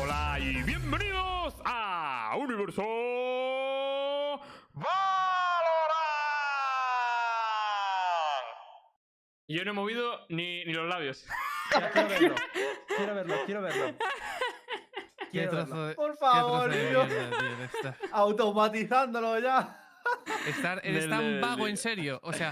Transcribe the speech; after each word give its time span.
Hola 0.00 0.38
y 0.40 0.62
bienvenidos 0.62 1.54
a 1.64 2.34
Universo 2.38 2.82
Valorant. 4.72 4.88
Yo 9.48 9.64
no 9.64 9.70
he 9.70 9.74
movido 9.74 10.20
ni, 10.28 10.64
ni 10.64 10.72
los 10.72 10.88
labios. 10.88 11.26
Ya, 11.70 11.90
quiero 11.92 12.08
verlo. 12.08 12.34
Quiero 12.96 13.14
verlo, 13.14 13.34
quiero 13.44 13.60
verlo. 13.62 13.98
Qué 15.18 15.26
Quiero 15.32 15.50
trozo 15.50 15.70
verlo. 15.74 15.86
de, 15.88 15.94
Por 15.96 16.12
qué 16.12 16.16
trozo 16.18 16.32
favor, 16.32 16.70
de 16.70 16.88
tío. 16.88 17.04
mierda, 17.04 17.38
tío, 17.38 17.56
de 17.58 17.64
esta- 17.66 17.96
Automatizándolo 18.12 19.38
ya. 19.38 19.87
Estar, 20.46 20.80
eres 20.84 21.02
Del- 21.02 21.10
tan 21.10 21.20
del- 21.20 21.40
vago, 21.40 21.64
del- 21.64 21.70
en 21.70 21.76
serio. 21.76 22.20
O 22.22 22.32
sea, 22.32 22.50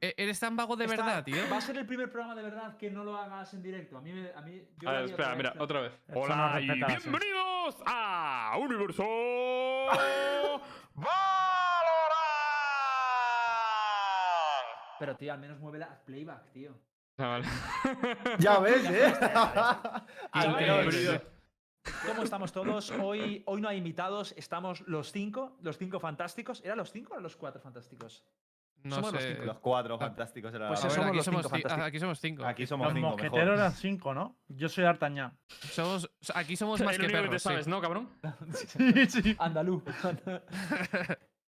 e- 0.00 0.14
eres 0.16 0.40
tan 0.40 0.56
vago 0.56 0.74
de 0.76 0.84
Está- 0.86 0.96
verdad, 0.96 1.24
tío. 1.24 1.36
Va 1.50 1.56
a 1.58 1.60
ser 1.60 1.76
el 1.78 1.86
primer 1.86 2.10
programa 2.10 2.34
de 2.34 2.42
verdad 2.42 2.76
que 2.76 2.90
no 2.90 3.04
lo 3.04 3.16
hagas 3.16 3.52
en 3.54 3.62
directo. 3.62 3.96
A 3.98 4.00
mí, 4.00 4.12
me- 4.12 4.32
a 4.34 4.40
mí 4.40 4.62
yo 4.80 4.88
A 4.88 4.92
ver, 4.92 5.04
espera, 5.04 5.28
otra 5.28 5.36
mira, 5.36 5.50
vez. 5.52 5.60
otra 5.60 5.80
vez. 5.80 5.92
Hola 6.14 6.60
y 6.60 6.66
bienvenidos 6.66 7.76
a 7.86 8.56
Universo 8.58 9.04
Valorant. 10.94 11.12
Pero 14.98 15.16
tío, 15.16 15.32
al 15.32 15.38
menos 15.40 15.58
mueve 15.58 15.78
la 15.78 15.88
playback, 16.04 16.50
tío. 16.52 16.72
Chaval. 17.18 17.42
Ya 18.38 18.58
ves, 18.60 18.84
¿eh? 18.90 19.12
Al 20.32 20.50
Increíble. 20.50 21.20
¿Cómo 22.06 22.22
estamos 22.22 22.52
todos? 22.52 22.90
Hoy, 22.92 23.42
hoy 23.46 23.60
no 23.60 23.68
hay 23.68 23.78
invitados, 23.78 24.34
estamos 24.36 24.82
los 24.86 25.10
cinco, 25.10 25.56
los 25.62 25.78
cinco 25.78 25.98
fantásticos. 26.00 26.62
¿Eran 26.64 26.78
los 26.78 26.92
cinco 26.92 27.14
o 27.14 27.20
los 27.20 27.36
cuatro 27.36 27.60
fantásticos? 27.60 28.24
No 28.84 28.96
somos 28.96 29.12
los 29.12 29.22
sé. 29.22 29.32
cinco, 29.34 29.44
Los 29.46 29.58
cuatro 29.60 29.98
fantásticos 29.98 30.52
era 30.54 30.68
Pues 30.68 30.80
A 30.80 30.82
la- 30.82 30.88
ver, 30.88 30.94
somos 30.94 31.08
aquí, 31.08 31.16
los 31.16 31.24
somos 31.24 31.42
cinco 31.42 31.68
aquí 31.82 31.98
somos 32.00 32.18
cinco. 32.20 32.44
Aquí 32.44 32.66
somos 32.66 32.86
Los 32.86 32.94
cinco, 32.94 33.08
mosqueteros 33.08 33.38
mejor. 33.46 33.58
eran 33.58 33.72
cinco, 33.72 34.14
¿no? 34.14 34.36
Yo 34.48 34.68
soy 34.68 34.84
D'Artagnan. 34.84 35.38
Somos, 35.48 36.10
aquí 36.34 36.56
somos 36.56 36.80
más 36.84 36.96
que 36.98 37.04
único 37.04 37.18
que 37.22 37.28
te 37.38 37.48
perros. 37.48 37.64
sí. 37.64 37.70
¿no, 37.70 37.80
cabrón? 37.80 38.08
Sí, 38.52 39.06
sí. 39.06 39.36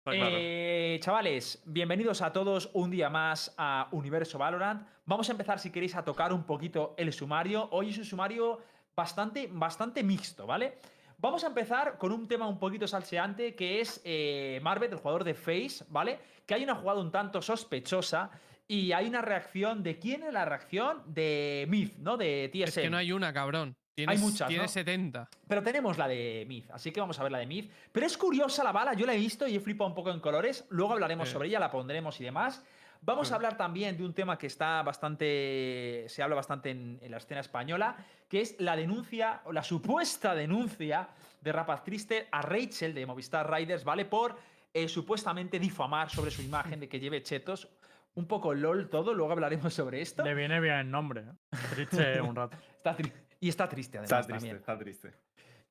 Claro. 0.07 0.21
Eh, 0.39 0.99
chavales, 1.03 1.63
bienvenidos 1.65 2.21
a 2.21 2.31
todos 2.31 2.69
un 2.75 2.91
día 2.91 3.09
más 3.09 3.55
a 3.57 3.89
Universo 3.93 4.37
Valorant. 4.37 4.87
Vamos 5.07 5.31
a 5.31 5.33
empezar, 5.33 5.59
si 5.59 5.71
queréis, 5.71 5.95
a 5.97 6.05
tocar 6.05 6.31
un 6.35 6.45
poquito 6.45 6.95
el 6.99 7.11
sumario. 7.11 7.69
Hoy 7.71 7.89
es 7.89 7.97
un 7.97 8.05
sumario 8.05 8.61
bastante, 9.05 9.49
bastante 9.51 10.03
mixto, 10.03 10.47
¿vale? 10.47 10.75
Vamos 11.19 11.43
a 11.45 11.49
empezar 11.49 11.97
con 11.99 12.13
un 12.13 12.29
tema 12.29 12.47
un 12.47 12.59
poquito 12.59 12.87
salseante 12.87 13.55
que 13.55 13.81
es 13.81 14.01
eh, 14.05 14.61
Marvet, 14.63 14.93
el 14.93 14.99
jugador 14.99 15.25
de 15.25 15.35
Face, 15.35 15.85
¿vale? 15.89 16.19
Que 16.47 16.55
hay 16.55 16.65
una 16.65 16.75
jugada 16.75 17.01
un 17.01 17.11
tanto 17.11 17.41
sospechosa 17.41 18.31
y 18.69 18.93
hay 18.93 19.07
una 19.07 19.23
reacción. 19.23 19.83
¿De 19.83 19.99
quién 19.99 20.23
es 20.23 20.33
la 20.33 20.45
reacción? 20.45 21.03
De 21.07 21.67
Myth, 21.69 21.97
¿no? 21.99 22.17
De 22.17 22.51
TSM. 22.53 22.63
Es 22.65 22.75
que 22.75 22.91
no 22.91 22.97
hay 22.99 23.13
una, 23.13 23.33
cabrón. 23.33 23.75
Tienes, 23.95 24.21
muchas, 24.21 24.49
Tienes 24.49 24.71
¿no? 24.71 24.73
70. 24.73 25.29
Pero 25.47 25.63
tenemos 25.63 25.97
la 25.97 26.09
de 26.09 26.45
Myth, 26.49 26.69
así 26.73 26.91
que 26.91 26.99
vamos 27.01 27.19
a 27.21 27.23
ver 27.23 27.31
la 27.31 27.39
de 27.39 27.47
Myth. 27.47 27.71
Pero 27.93 28.07
es 28.07 28.19
curiosa 28.19 28.65
la 28.65 28.73
bala, 28.73 28.93
yo 28.95 29.07
la 29.07 29.15
he 29.15 29.19
visto 29.19 29.47
y 29.47 29.55
he 29.55 29.61
flipado 29.61 29.89
un 29.89 29.95
poco 29.95 30.11
en 30.11 30.19
colores. 30.19 30.65
Luego 30.71 30.95
hablaremos 30.95 31.29
Sí. 31.29 31.33
sobre 31.35 31.49
ella, 31.49 31.61
la 31.61 31.71
pondremos 31.71 32.21
y 32.21 32.25
demás. 32.25 32.63
Vamos 33.05 33.33
a 33.33 33.35
hablar 33.35 33.57
también 33.57 33.97
de 33.99 34.05
un 34.05 34.15
tema 34.15 34.39
que 34.39 34.47
está 34.47 34.83
bastante. 34.83 36.05
se 36.09 36.23
habla 36.23 36.37
bastante 36.37 36.71
en, 36.71 36.99
en 37.03 37.11
la 37.11 37.19
escena 37.19 37.41
española, 37.41 37.97
que 38.29 38.41
es 38.41 38.57
la 38.59 38.77
denuncia, 38.77 39.43
o 39.45 39.53
la 39.53 39.63
supuesta 39.63 40.35
denuncia 40.35 41.09
de 41.41 41.53
Rapaz 41.53 41.85
Triste 41.85 42.29
a 42.33 42.41
Rachel 42.43 42.95
de 42.95 43.05
Movistar 43.07 43.51
Riders, 43.53 43.85
¿vale? 43.85 44.05
Por 44.07 44.37
eh, 44.73 44.89
supuestamente 44.89 45.59
difamar 45.59 46.09
sobre 46.11 46.31
su 46.31 46.43
imagen 46.43 46.81
de 46.81 46.89
que 46.89 46.99
lleve 46.99 47.23
chetos. 47.23 47.69
Un 48.15 48.27
poco 48.27 48.55
lol 48.55 48.89
todo, 48.89 49.13
luego 49.13 49.33
hablaremos 49.33 49.75
sobre 49.75 50.01
esto. 50.01 50.23
Le 50.25 50.35
viene 50.35 50.61
bien 50.61 50.75
el 50.75 50.91
nombre. 50.91 51.23
¿eh? 51.23 51.57
Triste 51.75 52.21
un 52.23 52.35
rato. 52.37 52.57
Está 52.77 52.97
tri- 52.97 53.13
y 53.41 53.49
está 53.49 53.69
triste, 53.69 53.99
además. 53.99 54.13
Está 54.13 54.21
triste, 54.23 54.33
también. 54.39 54.57
está 54.57 54.79
triste. 54.79 55.15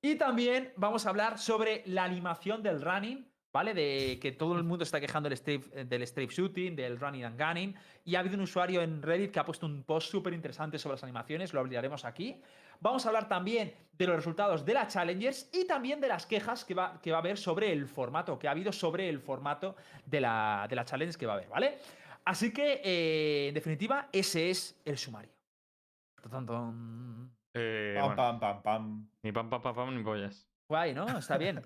Y 0.01 0.15
también 0.15 0.73
vamos 0.75 1.05
a 1.05 1.09
hablar 1.09 1.39
sobre 1.39 1.81
la 1.85 2.03
animación 2.03 2.61
del 2.61 2.81
running, 2.81 3.25
¿vale? 3.53 3.73
De 3.73 4.19
que 4.19 4.31
todo 4.31 4.57
el 4.57 4.63
mundo 4.63 4.83
está 4.83 4.99
quejando 4.99 5.29
del 5.29 5.37
strafe, 5.37 5.85
del 5.85 6.05
strafe 6.07 6.33
shooting, 6.33 6.75
del 6.75 6.99
running 6.99 7.23
and 7.23 7.39
gunning. 7.39 7.75
Y 8.03 8.15
ha 8.15 8.19
habido 8.19 8.35
un 8.35 8.41
usuario 8.41 8.81
en 8.81 9.01
Reddit 9.01 9.31
que 9.31 9.39
ha 9.39 9.45
puesto 9.45 9.67
un 9.67 9.83
post 9.83 10.09
súper 10.11 10.33
interesante 10.33 10.79
sobre 10.79 10.95
las 10.95 11.03
animaciones, 11.03 11.53
lo 11.53 11.59
hablaremos 11.59 12.03
aquí. 12.03 12.41
Vamos 12.81 13.05
a 13.05 13.09
hablar 13.09 13.29
también 13.29 13.73
de 13.93 14.07
los 14.07 14.15
resultados 14.15 14.65
de 14.65 14.73
la 14.73 14.87
Challengers 14.87 15.49
y 15.53 15.65
también 15.65 16.01
de 16.01 16.07
las 16.07 16.25
quejas 16.25 16.65
que 16.65 16.73
va, 16.73 16.99
que 17.01 17.11
va 17.11 17.17
a 17.17 17.19
haber 17.21 17.37
sobre 17.37 17.71
el 17.71 17.87
formato, 17.87 18.37
que 18.37 18.47
ha 18.47 18.51
habido 18.51 18.73
sobre 18.73 19.07
el 19.07 19.19
formato 19.19 19.75
de 20.05 20.19
la, 20.19 20.65
de 20.67 20.75
la 20.75 20.83
Challenge 20.83 21.17
que 21.17 21.25
va 21.25 21.33
a 21.33 21.35
haber, 21.37 21.49
¿vale? 21.49 21.77
Así 22.25 22.51
que, 22.51 22.81
eh, 22.83 23.47
en 23.49 23.53
definitiva, 23.53 24.09
ese 24.11 24.49
es 24.49 24.81
el 24.83 24.97
sumario. 24.97 25.31
Eh, 27.53 27.93
Pam, 27.95 28.05
bueno, 28.07 28.15
pam, 28.15 28.39
pam, 28.39 28.61
pam. 28.63 29.09
Ni 29.21 29.31
pam, 29.31 29.49
pam, 29.49 29.61
pam, 29.61 29.75
pam, 29.75 29.95
ni 29.95 30.03
pollas. 30.03 30.47
Guay, 30.67 30.93
¿no? 30.93 31.05
Está 31.17 31.37
bien. 31.37 31.61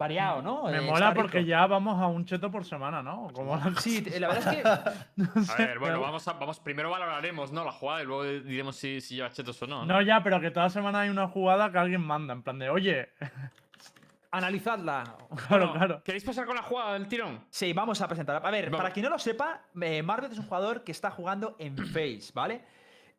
Variado, 0.00 0.40
¿no? 0.40 0.62
Me 0.64 0.78
Eh, 0.78 0.80
mola 0.80 1.12
porque 1.12 1.44
ya 1.44 1.66
vamos 1.66 2.00
a 2.00 2.06
un 2.06 2.24
cheto 2.24 2.50
por 2.50 2.64
semana, 2.64 3.02
¿no? 3.02 3.28
Como 3.34 3.54
la 3.54 3.70
Sí, 3.78 4.00
la 4.18 4.28
verdad 4.28 4.54
es 4.54 4.62
que. 4.62 4.62
No 5.16 5.24
A 5.52 5.56
ver, 5.58 5.78
bueno, 5.78 5.96
pero- 5.96 6.00
vamos 6.00 6.26
a, 6.26 6.32
vamos, 6.32 6.58
primero 6.58 6.88
valoraremos, 6.88 7.52
¿no? 7.52 7.66
La 7.66 7.72
jugada 7.72 8.02
y 8.02 8.06
luego 8.06 8.24
diremos 8.24 8.76
si, 8.76 9.02
si 9.02 9.16
lleva 9.16 9.30
chetos 9.30 9.60
o 9.60 9.66
no. 9.66 9.84
¿no? 9.84 9.92
No, 9.92 10.00
ya, 10.00 10.22
pero 10.22 10.40
que 10.40 10.50
toda 10.50 10.70
semana 10.70 11.00
hay 11.00 11.10
una 11.10 11.28
jugada 11.28 11.70
que 11.70 11.76
alguien 11.76 12.00
manda. 12.00 12.32
En 12.32 12.42
plan 12.42 12.58
de, 12.58 12.70
oye. 12.70 13.10
Analizadla. 14.32 15.02
Claro, 15.04 15.46
Bueno, 15.48 15.72
claro. 15.74 16.02
¿Queréis 16.02 16.24
pasar 16.24 16.46
con 16.46 16.56
la 16.56 16.62
jugada 16.62 16.94
del 16.94 17.06
tirón? 17.06 17.44
Sí, 17.50 17.72
vamos 17.74 18.00
a 18.00 18.08
presentar. 18.08 18.40
A 18.42 18.50
ver, 18.50 18.66
Vamos. 18.70 18.78
para 18.80 18.92
quien 18.94 19.04
no 19.04 19.10
lo 19.10 19.18
sepa, 19.18 19.64
eh, 19.82 20.02
es 20.30 20.38
un 20.38 20.44
jugador 20.46 20.82
que 20.82 20.92
está 20.92 21.10
jugando 21.10 21.56
en 21.58 21.76
Face, 21.76 22.30
¿vale? 22.32 22.64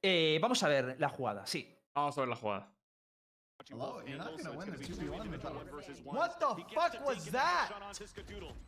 Eh, 0.01 0.39
vamos 0.41 0.63
a 0.63 0.67
ver 0.69 0.95
la 0.99 1.09
jugada, 1.09 1.45
sí. 1.45 1.77
Vamos 1.93 2.17
a 2.17 2.21
ver 2.21 2.29
la 2.29 2.35
jugada. 2.37 2.67
Hello, 3.69 4.01
you're 4.05 4.17
not 4.17 4.35
gonna 4.37 4.57
win 4.57 4.71
the 4.71 4.77
2v1 4.77 5.29
with 5.29 5.43
What 6.05 6.39
the 6.39 6.63
fuck 6.73 7.05
was 7.05 7.25
that? 7.31 7.69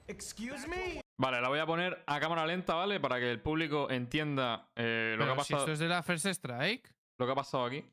Excuse 0.07 0.67
me? 0.67 1.01
Vale, 1.17 1.41
la 1.41 1.49
voy 1.49 1.59
a 1.59 1.65
poner 1.65 2.03
a 2.05 2.19
cámara 2.19 2.45
lenta, 2.45 2.73
¿vale? 2.75 2.99
Para 2.99 3.19
que 3.19 3.31
el 3.31 3.39
público 3.39 3.89
entienda 3.89 4.67
eh, 4.75 5.15
lo, 5.17 5.25
que 5.25 5.31
ha 5.31 5.33
Pero 5.35 5.43
si 5.43 5.53
pasado, 5.53 5.59
esto 5.63 5.71
es 5.73 5.79
de 5.79 5.87
la 5.87 6.03
First 6.03 6.25
Strike. 6.25 6.93
lo 7.19 7.25
que 7.25 7.31
ha 7.31 7.35
pasado 7.35 7.65
aquí. 7.65 7.85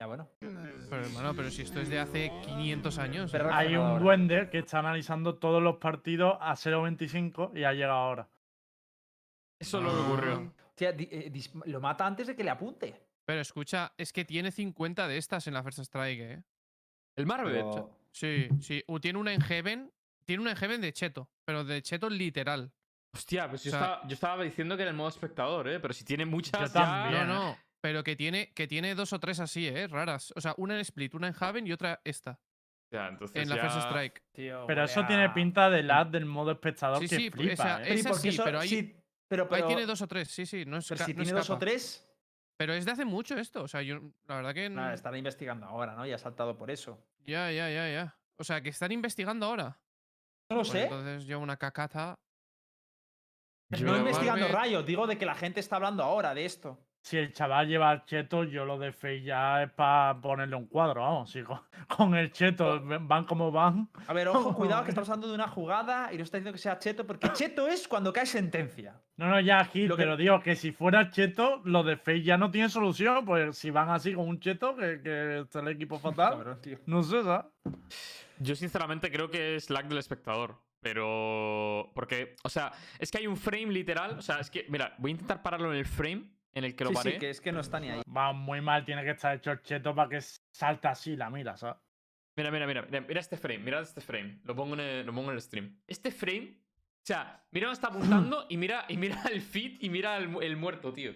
Ya 0.00 0.06
bueno. 0.06 0.28
Pero 0.40 1.04
hermano, 1.04 1.34
pero 1.34 1.50
si 1.50 1.62
esto 1.62 1.80
es 1.80 1.88
de 1.88 2.00
hace 2.00 2.30
500 2.44 2.98
años. 2.98 3.30
Pero- 3.32 3.52
Hay 3.52 3.76
un 3.76 3.98
duende 4.00 4.50
que 4.50 4.58
está 4.58 4.80
analizando 4.80 5.36
todos 5.36 5.62
los 5.62 5.76
partidos 5.76 6.36
a 6.40 6.54
0.25 6.56 7.52
y 7.56 7.64
ha 7.64 7.72
llegado 7.72 7.92
ahora. 7.98 8.28
Eso 9.58 9.78
es 9.78 9.84
lo 9.84 9.90
que 9.90 10.00
ocurrió. 10.00 10.52
Di- 10.76 11.08
eh, 11.10 11.30
dis- 11.32 11.52
lo 11.66 11.80
mata 11.80 12.04
antes 12.04 12.26
de 12.26 12.34
que 12.34 12.42
le 12.42 12.50
apunte. 12.50 13.03
Pero 13.26 13.40
escucha, 13.40 13.92
es 13.96 14.12
que 14.12 14.24
tiene 14.24 14.50
50 14.50 15.08
de 15.08 15.16
estas 15.16 15.46
en 15.46 15.54
la 15.54 15.62
First 15.62 15.78
Strike, 15.80 16.20
¿eh? 16.20 16.42
El 17.16 17.26
Marvel. 17.26 17.52
Pero- 17.54 17.98
Sí, 18.12 18.48
sí. 18.60 18.84
U- 18.86 19.00
Tiene 19.00 19.18
una 19.18 19.32
en 19.32 19.40
Heaven. 19.40 19.92
Tiene 20.24 20.40
una 20.42 20.52
en 20.52 20.56
Heaven 20.56 20.80
de 20.80 20.92
Cheto. 20.92 21.28
Pero 21.44 21.64
de 21.64 21.82
Cheto 21.82 22.08
literal. 22.08 22.72
Hostia, 23.12 23.48
pues 23.48 23.64
yo, 23.64 23.70
O 23.70 23.72
sea- 23.72 23.80
estaba, 23.80 24.08
yo 24.08 24.14
estaba 24.14 24.42
diciendo 24.44 24.76
que 24.76 24.82
era 24.82 24.90
el 24.92 24.96
modo 24.96 25.08
espectador, 25.08 25.68
¿eh? 25.68 25.80
Pero 25.80 25.92
si 25.94 26.04
tiene 26.04 26.24
muchas. 26.24 26.72
Ya- 26.72 26.84
también. 26.84 27.26
No, 27.26 27.34
no. 27.34 27.58
Pero 27.80 28.02
que 28.04 28.14
tiene, 28.16 28.52
que 28.54 28.66
tiene 28.66 28.94
dos 28.94 29.12
o 29.12 29.18
tres 29.20 29.40
así, 29.40 29.66
¿eh? 29.66 29.88
Raras. 29.88 30.32
O 30.36 30.40
sea, 30.40 30.54
una 30.58 30.74
en 30.74 30.80
Split, 30.80 31.14
una 31.14 31.26
en 31.28 31.34
Heaven 31.34 31.66
y 31.66 31.72
otra 31.72 32.00
esta. 32.04 32.38
Ya, 32.92 33.08
entonces 33.08 33.42
En 33.42 33.48
la 33.48 33.56
ya- 33.56 33.62
First 33.62 33.86
Strike. 33.88 34.22
Tío, 34.32 34.64
Pero 34.66 34.84
eso 34.84 35.04
tiene 35.06 35.28
pinta 35.30 35.68
de 35.68 35.82
lag 35.82 36.08
del 36.10 36.24
modo 36.26 36.52
espectador 36.52 37.00
Sí, 37.02 37.08
que 37.08 37.16
sí, 37.16 37.30
flipa, 37.30 37.52
esa- 37.52 37.82
¿eh? 37.82 37.86
Sí, 37.86 37.92
esa 38.00 38.08
porque 38.10 38.22
sí, 38.22 38.28
eso- 38.28 38.44
pero 38.44 38.60
hay- 38.60 38.68
sí, 38.68 38.96
pero, 39.28 39.48
pero- 39.48 39.62
Ahí 39.66 39.68
tiene 39.74 39.86
dos 39.86 40.00
o 40.00 40.06
tres, 40.06 40.28
sí, 40.28 40.46
sí. 40.46 40.64
No, 40.64 40.78
pero 40.78 41.00
esca- 41.00 41.04
si 41.06 41.14
no 41.14 41.22
tiene 41.24 41.36
dos 41.38 41.50
o 41.50 41.58
tres, 41.58 42.08
Pero 42.56 42.72
es 42.74 42.84
de 42.84 42.92
hace 42.92 43.04
mucho 43.04 43.36
esto. 43.36 43.62
O 43.62 43.68
sea, 43.68 43.82
yo 43.82 44.00
la 44.26 44.36
verdad 44.36 44.54
que. 44.54 44.68
nada, 44.70 44.94
estará 44.94 45.18
investigando 45.18 45.66
ahora, 45.66 45.94
¿no? 45.94 46.06
Y 46.06 46.12
ha 46.12 46.18
saltado 46.18 46.56
por 46.56 46.70
eso. 46.70 46.98
Ya, 47.24 47.50
ya, 47.50 47.68
ya, 47.70 47.88
ya. 47.90 48.16
O 48.36 48.44
sea, 48.44 48.60
que 48.60 48.68
están 48.68 48.92
investigando 48.92 49.46
ahora. 49.46 49.78
No 50.50 50.56
lo 50.56 50.62
Pues 50.62 50.68
sé. 50.68 50.82
entonces 50.84 51.24
yo 51.24 51.38
una 51.40 51.56
cacata. 51.56 52.18
Yo- 53.70 53.86
no 53.86 53.96
investigando 53.96 54.46
rayos, 54.48 54.86
digo 54.86 55.06
de 55.06 55.18
que 55.18 55.26
la 55.26 55.34
gente 55.34 55.58
está 55.58 55.76
hablando 55.76 56.02
ahora 56.02 56.34
de 56.34 56.44
esto. 56.44 56.78
Si 57.04 57.18
el 57.18 57.34
chaval 57.34 57.68
lleva 57.68 57.92
el 57.92 58.02
cheto, 58.06 58.44
yo 58.44 58.64
lo 58.64 58.78
de 58.78 58.90
Face 58.90 59.20
ya 59.20 59.62
es 59.64 59.70
para 59.72 60.18
ponerle 60.22 60.56
un 60.56 60.64
cuadro, 60.68 61.02
vamos. 61.02 61.30
Si 61.30 61.42
con, 61.42 61.60
con 61.94 62.14
el 62.14 62.32
cheto 62.32 62.80
van 62.82 63.24
como 63.26 63.52
van. 63.52 63.90
A 64.06 64.14
ver, 64.14 64.28
ojo, 64.28 64.54
cuidado, 64.56 64.84
que 64.84 64.88
estamos 64.88 65.10
hablando 65.10 65.28
de 65.28 65.34
una 65.34 65.46
jugada 65.48 66.10
y 66.14 66.16
no 66.16 66.22
está 66.24 66.38
diciendo 66.38 66.52
que 66.54 66.58
sea 66.62 66.78
cheto, 66.78 67.06
porque 67.06 67.30
cheto 67.34 67.68
es 67.68 67.86
cuando 67.86 68.10
cae 68.10 68.24
sentencia. 68.24 68.98
No, 69.18 69.28
no, 69.28 69.38
ya 69.38 69.60
aquí, 69.60 69.86
Lo 69.86 69.96
que- 69.98 70.02
pero 70.02 70.16
digo 70.16 70.40
que 70.40 70.56
si 70.56 70.72
fuera 70.72 71.10
cheto, 71.10 71.60
lo 71.66 71.82
de 71.82 71.98
Face 71.98 72.22
ya 72.22 72.38
no 72.38 72.50
tiene 72.50 72.70
solución. 72.70 73.22
Pues 73.26 73.58
si 73.58 73.70
van 73.70 73.90
así 73.90 74.14
con 74.14 74.26
un 74.26 74.40
cheto, 74.40 74.74
que, 74.74 75.02
que 75.02 75.40
está 75.40 75.60
el 75.60 75.68
equipo 75.68 75.98
fatal. 76.00 76.56
No 76.86 77.02
sé, 77.02 77.22
¿sabes? 77.22 77.44
Yo 78.38 78.56
sinceramente 78.56 79.12
creo 79.12 79.30
que 79.30 79.56
es 79.56 79.68
lag 79.68 79.86
del 79.88 79.98
espectador. 79.98 80.56
Pero. 80.80 81.90
Porque, 81.94 82.36
o 82.44 82.48
sea, 82.48 82.72
es 82.98 83.10
que 83.10 83.18
hay 83.18 83.26
un 83.26 83.36
frame 83.36 83.66
literal. 83.72 84.18
O 84.18 84.22
sea, 84.22 84.38
es 84.40 84.50
que, 84.50 84.64
mira, 84.70 84.94
voy 84.96 85.10
a 85.10 85.12
intentar 85.12 85.42
pararlo 85.42 85.70
en 85.70 85.78
el 85.78 85.86
frame 85.86 86.30
en 86.54 86.64
el 86.64 86.76
que 86.76 86.84
lo 86.84 86.90
Sí, 86.90 86.94
paré. 86.96 87.12
sí, 87.12 87.18
que 87.18 87.30
es 87.30 87.40
que 87.40 87.52
no 87.52 87.60
está 87.60 87.80
ni 87.80 87.90
ahí. 87.90 88.02
Va 88.14 88.32
muy 88.32 88.60
mal, 88.60 88.84
tiene 88.84 89.02
que 89.02 89.10
estar 89.10 89.34
hecho 89.36 89.50
el 89.50 89.62
cheto 89.62 89.94
para 89.94 90.08
que 90.08 90.20
salta 90.52 90.90
así 90.90 91.16
la 91.16 91.30
mira, 91.30 91.56
¿sabes? 91.56 91.76
Mira, 92.36 92.50
mira, 92.50 92.66
mira, 92.66 92.82
mira, 92.82 93.00
mira 93.00 93.20
este 93.20 93.36
frame, 93.36 93.58
mira 93.60 93.80
este 93.80 94.00
frame. 94.00 94.40
Lo 94.44 94.54
pongo 94.56 94.74
en 94.74 94.80
el, 94.80 95.06
lo 95.06 95.12
pongo 95.14 95.30
en 95.30 95.36
el 95.36 95.42
stream. 95.42 95.76
Este 95.86 96.10
frame, 96.10 96.56
o 96.58 97.06
sea, 97.06 97.44
mira 97.52 97.66
dónde 97.66 97.74
está 97.74 97.88
apuntando 97.88 98.46
y 98.48 98.56
mira, 98.56 98.84
y 98.88 98.96
mira 98.96 99.22
el 99.30 99.40
feed 99.40 99.76
y 99.80 99.88
mira 99.88 100.16
el, 100.16 100.28
mu- 100.28 100.40
el 100.40 100.56
muerto, 100.56 100.92
tío. 100.92 101.12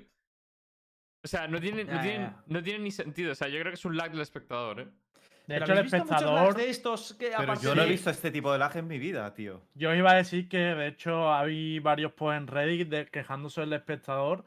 O 1.25 1.29
sea, 1.29 1.49
no 1.49 1.61
tiene, 1.61 1.85
no, 1.85 1.93
Ya, 1.95 2.03
tiene, 2.03 2.19
ya. 2.19 2.43
no 2.47 2.63
tiene 2.63 2.79
ni 2.81 2.91
sentido. 2.93 3.33
O 3.33 3.35
sea, 3.35 3.49
yo 3.49 3.59
creo 3.61 3.73
que 3.73 3.75
es 3.79 3.85
un 3.85 3.97
lag 3.97 4.11
del 4.13 4.21
espectador, 4.21 4.81
¿eh? 4.81 4.85
De 4.85 5.55
Pero 5.55 5.65
hecho, 5.65 5.73
el 5.73 5.79
¿habéis 5.79 5.93
visto 5.93 6.05
muchos 6.05 6.21
espectador. 6.21 6.55
de 6.57 6.71
estos 6.71 7.15
que 7.15 7.33
Pero 7.37 7.61
yo 7.61 7.75
no 7.75 7.83
he 7.83 7.89
visto 7.89 8.11
este 8.11 8.31
tipo 8.31 8.53
de 8.53 8.59
lag 8.59 8.77
en 8.77 8.87
mi 8.87 8.99
vida, 8.99 9.33
tío. 9.35 9.63
Yo 9.75 9.95
iba 9.95 10.13
a 10.13 10.15
decir 10.17 10.49
que, 10.49 10.59
de 10.59 10.87
hecho, 10.89 11.33
hay 11.33 11.79
varios 11.81 12.13
posts 12.13 12.37
en 12.37 12.47
Reddit 12.47 12.89
de- 12.89 13.07
quejándose 13.07 13.63
del 13.63 13.73
espectador, 13.73 14.45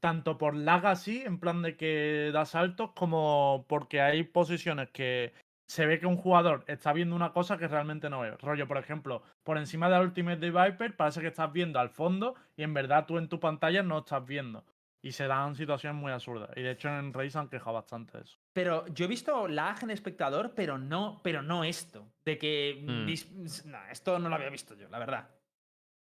tanto 0.00 0.38
por 0.38 0.56
lag 0.56 0.86
así, 0.86 1.22
en 1.24 1.38
plan 1.38 1.62
de 1.62 1.76
que 1.76 2.30
da 2.32 2.44
saltos, 2.46 2.90
como 2.92 3.64
porque 3.68 4.00
hay 4.00 4.24
posiciones 4.24 4.90
que 4.90 5.32
se 5.70 5.86
ve 5.86 6.00
que 6.00 6.06
un 6.06 6.16
jugador 6.16 6.64
está 6.66 6.92
viendo 6.92 7.14
una 7.14 7.32
cosa 7.32 7.56
que 7.56 7.68
realmente 7.68 8.10
no 8.10 8.20
ve. 8.20 8.36
Rollo, 8.38 8.66
por 8.66 8.78
ejemplo, 8.78 9.22
por 9.44 9.56
encima 9.56 9.88
de 9.88 9.92
la 9.94 10.00
Ultimate 10.00 10.38
de 10.38 10.50
Viper, 10.50 10.96
parece 10.96 11.20
que 11.20 11.28
estás 11.28 11.52
viendo 11.52 11.78
al 11.78 11.90
fondo 11.90 12.34
y 12.56 12.64
en 12.64 12.74
verdad 12.74 13.06
tú 13.06 13.18
en 13.18 13.28
tu 13.28 13.38
pantalla 13.38 13.82
no 13.82 13.98
estás 13.98 14.26
viendo. 14.26 14.64
Y 15.02 15.12
se 15.12 15.28
dan 15.28 15.54
situaciones 15.54 15.98
muy 15.98 16.12
absurdas. 16.12 16.50
Y 16.56 16.62
de 16.62 16.72
hecho 16.72 16.88
en 16.88 17.14
Reddit 17.14 17.32
se 17.32 17.38
han 17.38 17.48
quejado 17.48 17.74
bastante 17.74 18.18
de 18.18 18.24
eso. 18.24 18.38
Pero 18.52 18.86
yo 18.88 19.04
he 19.04 19.08
visto 19.08 19.46
lag 19.48 19.82
en 19.82 19.90
espectador, 19.90 20.52
pero 20.54 20.76
no, 20.76 21.20
pero 21.22 21.40
no 21.40 21.64
esto. 21.64 22.04
De 22.24 22.36
que. 22.36 22.84
Mm. 22.86 23.70
No, 23.70 23.78
esto 23.90 24.18
no 24.18 24.28
lo 24.28 24.34
había 24.34 24.50
visto 24.50 24.74
yo, 24.74 24.88
la 24.88 24.98
verdad. 24.98 25.28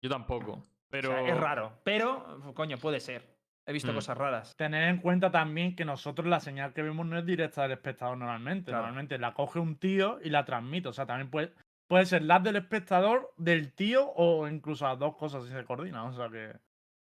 Yo 0.03 0.09
tampoco. 0.11 0.53
O 0.53 0.63
Pero. 0.89 1.11
sea, 1.11 1.29
es 1.29 1.37
raro. 1.37 1.81
Pero, 1.85 2.53
coño, 2.55 2.79
puede 2.79 2.99
ser. 2.99 3.40
He 3.71 3.73
visto 3.73 3.93
Mm. 3.93 3.95
cosas 3.95 4.19
raras. 4.19 4.57
Tener 4.57 4.89
en 4.89 4.99
cuenta 4.99 5.31
también 5.31 5.77
que 5.77 5.85
nosotros 5.85 6.27
la 6.27 6.41
señal 6.41 6.73
que 6.73 6.83
vemos 6.83 7.07
no 7.07 7.17
es 7.17 7.25
directa 7.25 7.63
del 7.63 7.71
espectador 7.73 8.17
normalmente. 8.19 8.73
Claro. 8.73 8.79
Normalmente 8.87 9.17
la 9.19 9.33
coge 9.33 9.61
un 9.61 9.77
tío 9.77 10.19
y 10.25 10.31
la 10.31 10.45
transmite. 10.45 10.89
O 10.89 10.93
sea, 10.93 11.07
también 11.07 11.31
puede, 11.31 11.53
puede 11.87 12.05
ser 12.07 12.23
la 12.23 12.41
del 12.41 12.57
espectador, 12.57 13.33
del 13.37 13.73
tío 13.73 14.11
o 14.11 14.49
incluso 14.49 14.87
las 14.89 14.99
dos 14.99 15.17
cosas 15.17 15.45
si 15.47 15.53
se 15.53 15.65
coordinan. 15.65 16.07
O 16.07 16.13
sea 16.13 16.29
que 16.29 16.59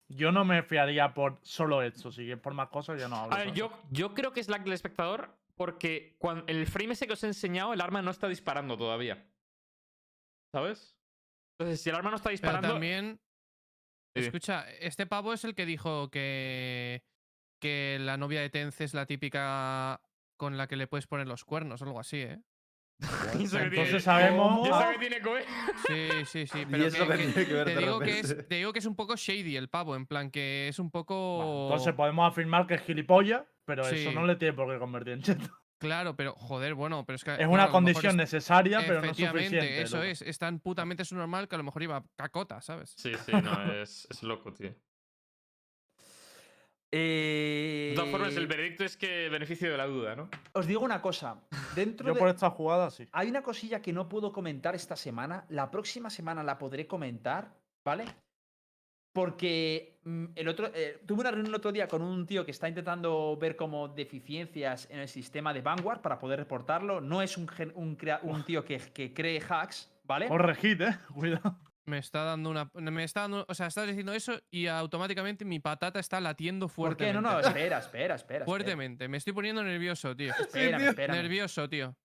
yo 0.07 0.31
no 0.31 0.45
me 0.45 0.63
fiaría 0.63 1.13
por 1.13 1.39
solo 1.41 1.81
esto. 1.81 2.09
Si 2.11 2.31
es 2.31 2.39
por 2.39 2.53
más 2.53 2.69
cosas, 2.69 3.01
yo 3.01 3.09
no 3.09 3.17
hablo. 3.17 3.35
A 3.35 3.39
ver, 3.39 3.51
yo, 3.53 3.71
yo 3.91 4.13
creo 4.13 4.31
que 4.31 4.39
es 4.39 4.47
lag 4.47 4.63
del 4.63 4.71
espectador 4.73 5.35
porque 5.57 6.15
cuando, 6.19 6.45
en 6.47 6.55
el 6.57 6.67
frame 6.67 6.93
ese 6.93 7.05
que 7.05 7.13
os 7.13 7.23
he 7.25 7.27
enseñado, 7.27 7.73
el 7.73 7.81
arma 7.81 8.01
no 8.01 8.11
está 8.11 8.27
disparando 8.29 8.77
todavía. 8.77 9.25
¿Sabes? 10.53 10.95
Entonces, 11.57 11.81
si 11.81 11.89
el 11.89 11.95
arma 11.95 12.09
no 12.11 12.15
está 12.17 12.27
Pero 12.29 12.31
disparando. 12.33 12.69
también. 12.69 13.19
Escucha, 14.15 14.65
este 14.79 15.05
pavo 15.05 15.33
es 15.33 15.43
el 15.43 15.55
que 15.55 15.65
dijo 15.65 16.09
que. 16.09 17.03
que 17.61 17.97
la 17.99 18.17
novia 18.17 18.41
de 18.41 18.49
Tenz 18.49 18.79
es 18.81 18.93
la 18.93 19.05
típica 19.05 20.01
con 20.37 20.57
la 20.57 20.67
que 20.67 20.75
le 20.75 20.87
puedes 20.87 21.07
poner 21.07 21.27
los 21.27 21.43
cuernos 21.45 21.81
o 21.81 21.85
algo 21.85 21.99
así, 21.99 22.17
¿eh? 22.21 22.39
¿Y 23.37 23.43
eso 23.43 23.57
que 23.57 23.63
tiene- 23.65 23.75
Entonces 23.77 24.03
sabemos. 24.03 24.65
¿Y 24.65 24.69
eso 24.69 24.89
que 24.91 24.97
tiene? 24.99 25.21
Sí, 25.87 26.25
sí, 26.25 26.47
sí. 26.47 26.59
¿Y 26.61 26.65
Pero 26.65 26.85
eso 26.85 27.07
que- 27.07 27.17
que 27.17 27.23
tiene 27.25 27.45
que 27.47 27.53
ver 27.53 27.65
te, 27.65 27.77
digo 27.77 27.99
que 27.99 28.19
es, 28.19 28.47
te 28.47 28.55
digo 28.55 28.71
que 28.73 28.79
es 28.79 28.85
un 28.85 28.95
poco 28.95 29.15
shady 29.17 29.57
el 29.57 29.67
pavo, 29.69 29.95
en 29.95 30.05
plan 30.05 30.31
que 30.31 30.67
es 30.69 30.79
un 30.79 30.91
poco. 30.91 31.37
Bueno, 31.37 31.63
entonces 31.67 31.93
podemos 31.93 32.31
afirmar 32.31 32.67
que 32.67 32.75
es 32.75 32.81
gilipollas, 32.83 33.43
pero 33.65 33.83
eso 33.87 34.11
no 34.13 34.25
le 34.25 34.35
tiene 34.37 34.53
por 34.53 34.71
qué 34.71 34.79
convertir 34.79 35.13
en 35.13 35.21
cheto. 35.23 35.49
Claro, 35.77 36.15
pero 36.15 36.33
joder, 36.33 36.73
bueno, 36.73 37.05
pero 37.05 37.15
es 37.17 37.23
que. 37.23 37.33
Es 37.35 37.47
una 37.47 37.69
condición 37.69 38.11
es- 38.11 38.15
necesaria, 38.15 38.79
pero 38.79 38.95
no 39.01 39.05
Efectivamente, 39.07 39.49
suficiente. 39.59 39.81
eso 39.81 39.97
loco. 39.97 40.07
es. 40.07 40.21
Es 40.21 40.37
tan 40.39 40.59
putamente 40.59 41.03
subnormal 41.05 41.47
que 41.47 41.55
a 41.55 41.57
lo 41.57 41.63
mejor 41.65 41.83
iba 41.83 42.03
cacota, 42.15 42.61
¿sabes? 42.61 42.93
Sí, 42.97 43.11
sí, 43.25 43.31
no, 43.33 43.73
es, 43.73 44.07
es 44.09 44.23
loco, 44.23 44.53
tío. 44.53 44.73
Eh, 46.91 47.87
De 47.89 47.95
todas 47.95 48.11
formas, 48.11 48.35
el 48.37 48.47
veredicto 48.47 48.85
es 48.85 48.95
que 48.95 49.27
beneficio 49.29 49.69
de 49.69 49.77
la 49.77 49.85
duda, 49.85 50.15
¿no? 50.15 50.29
Os 50.53 50.65
digo 50.65 50.81
una 50.81 51.01
cosa. 51.01 51.41
Dentro 51.75 52.07
Yo 52.07 52.13
de... 52.13 52.19
por 52.19 52.29
esta 52.29 52.49
jugada 52.51 52.89
sí. 52.89 53.05
Hay 53.11 53.27
una 53.29 53.41
cosilla 53.43 53.81
que 53.81 53.91
no 53.91 54.07
puedo 54.07 54.31
comentar 54.31 54.75
esta 54.75 54.95
semana. 54.95 55.45
La 55.49 55.69
próxima 55.71 56.09
semana 56.09 56.41
la 56.43 56.57
podré 56.57 56.87
comentar, 56.87 57.53
¿vale? 57.83 58.05
Porque 59.15 59.97
mm, 60.03 60.25
el 60.35 60.47
otro, 60.49 60.69
eh, 60.75 60.99
tuve 61.05 61.21
una 61.21 61.31
reunión 61.31 61.47
el 61.47 61.55
otro 61.55 61.71
día 61.71 61.87
con 61.87 62.01
un 62.01 62.25
tío 62.25 62.43
que 62.43 62.51
está 62.51 62.67
intentando 62.67 63.37
ver 63.39 63.55
como 63.55 63.87
deficiencias 63.87 64.89
en 64.91 64.99
el 64.99 65.07
sistema 65.07 65.53
de 65.53 65.61
Vanguard 65.61 66.01
para 66.01 66.19
poder 66.19 66.37
reportarlo. 66.39 66.99
No 66.99 67.21
es 67.21 67.37
un, 67.37 67.47
gen- 67.47 67.71
un, 67.75 67.95
crea- 67.95 68.19
un 68.23 68.43
tío 68.43 68.65
que, 68.65 68.77
que 68.77 69.13
cree 69.13 69.39
hacks, 69.39 69.89
¿vale? 70.03 70.27
Corregid, 70.27 70.81
eh. 70.81 70.97
Cuidado. 71.13 71.57
Me 71.85 71.99
está 71.99 72.23
dando 72.25 72.49
una. 72.49 72.69
Me 72.73 73.05
está 73.05 73.21
dando. 73.21 73.45
O 73.47 73.53
sea, 73.53 73.67
estás 73.67 73.87
diciendo 73.87 74.11
eso 74.11 74.33
y 74.51 74.67
automáticamente 74.67 75.45
mi 75.45 75.59
patata 75.61 75.99
está 75.99 76.19
latiendo 76.19 76.67
¿Por 76.67 76.97
qué? 76.97 77.05
fuertemente. 77.05 77.21
No, 77.21 77.31
no, 77.31 77.39
espera, 77.39 77.53
espera, 77.77 77.79
espera. 77.79 78.15
espera. 78.15 78.45
Fuertemente. 78.45 79.07
Me 79.07 79.15
estoy 79.15 79.31
poniendo 79.31 79.63
nervioso, 79.63 80.13
tío. 80.13 80.33
Espérame, 80.37 80.81
tío. 80.81 80.89
espérame. 80.89 81.15
Nervioso, 81.21 81.69
tío. 81.69 81.95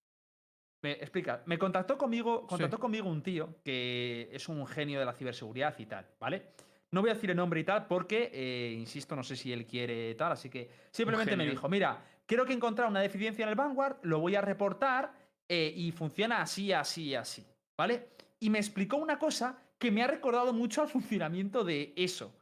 Me 0.82 0.92
explica. 0.92 1.42
Me 1.46 1.58
contactó 1.58 1.98
conmigo, 1.98 2.46
contactó 2.46 2.78
conmigo 2.78 3.08
un 3.08 3.20
tío 3.22 3.56
que 3.64 4.28
es 4.32 4.48
un 4.48 4.64
genio 4.66 5.00
de 5.00 5.06
la 5.06 5.12
ciberseguridad 5.12 5.74
y 5.78 5.86
tal, 5.86 6.06
¿vale? 6.20 6.52
No 6.92 7.00
voy 7.00 7.10
a 7.10 7.14
decir 7.14 7.30
el 7.30 7.36
nombre 7.36 7.60
y 7.60 7.64
tal 7.64 7.86
porque, 7.86 8.30
eh, 8.32 8.72
insisto, 8.76 9.14
no 9.14 9.22
sé 9.22 9.36
si 9.36 9.52
él 9.52 9.64
quiere 9.64 10.14
tal, 10.16 10.32
así 10.32 10.50
que 10.50 10.68
simplemente 10.90 11.36
me 11.36 11.46
dijo, 11.46 11.68
mira, 11.68 12.02
creo 12.26 12.44
que 12.44 12.52
he 12.52 12.56
encontrado 12.56 12.90
una 12.90 13.00
deficiencia 13.00 13.44
en 13.44 13.48
el 13.48 13.54
Vanguard, 13.54 13.98
lo 14.02 14.18
voy 14.18 14.34
a 14.34 14.40
reportar 14.40 15.12
eh, 15.48 15.72
y 15.74 15.92
funciona 15.92 16.42
así, 16.42 16.72
así, 16.72 17.14
así, 17.14 17.46
¿vale? 17.76 18.08
Y 18.40 18.50
me 18.50 18.58
explicó 18.58 18.96
una 18.96 19.18
cosa 19.18 19.56
que 19.78 19.90
me 19.90 20.02
ha 20.02 20.06
recordado 20.06 20.52
mucho 20.52 20.82
al 20.82 20.88
funcionamiento 20.88 21.64
de 21.64 21.92
eso, 21.96 22.34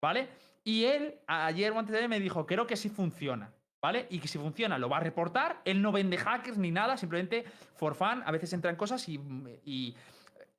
¿vale? 0.00 0.28
Y 0.64 0.84
él, 0.84 1.14
ayer 1.26 1.72
o 1.72 1.78
antes 1.78 1.92
de 1.92 1.98
ayer, 1.98 2.08
me 2.08 2.18
dijo, 2.18 2.46
creo 2.46 2.66
que 2.66 2.76
sí 2.76 2.88
funciona, 2.88 3.52
¿vale? 3.80 4.06
Y 4.10 4.18
que 4.18 4.26
si 4.28 4.38
funciona 4.38 4.78
lo 4.78 4.88
va 4.88 4.96
a 4.96 5.00
reportar. 5.00 5.60
Él 5.64 5.80
no 5.80 5.92
vende 5.92 6.16
hackers 6.16 6.58
ni 6.58 6.72
nada, 6.72 6.96
simplemente 6.96 7.44
for 7.76 7.94
fun. 7.94 8.22
A 8.26 8.32
veces 8.32 8.52
entra 8.52 8.70
en 8.70 8.76
cosas 8.76 9.08
y, 9.08 9.20
y 9.64 9.94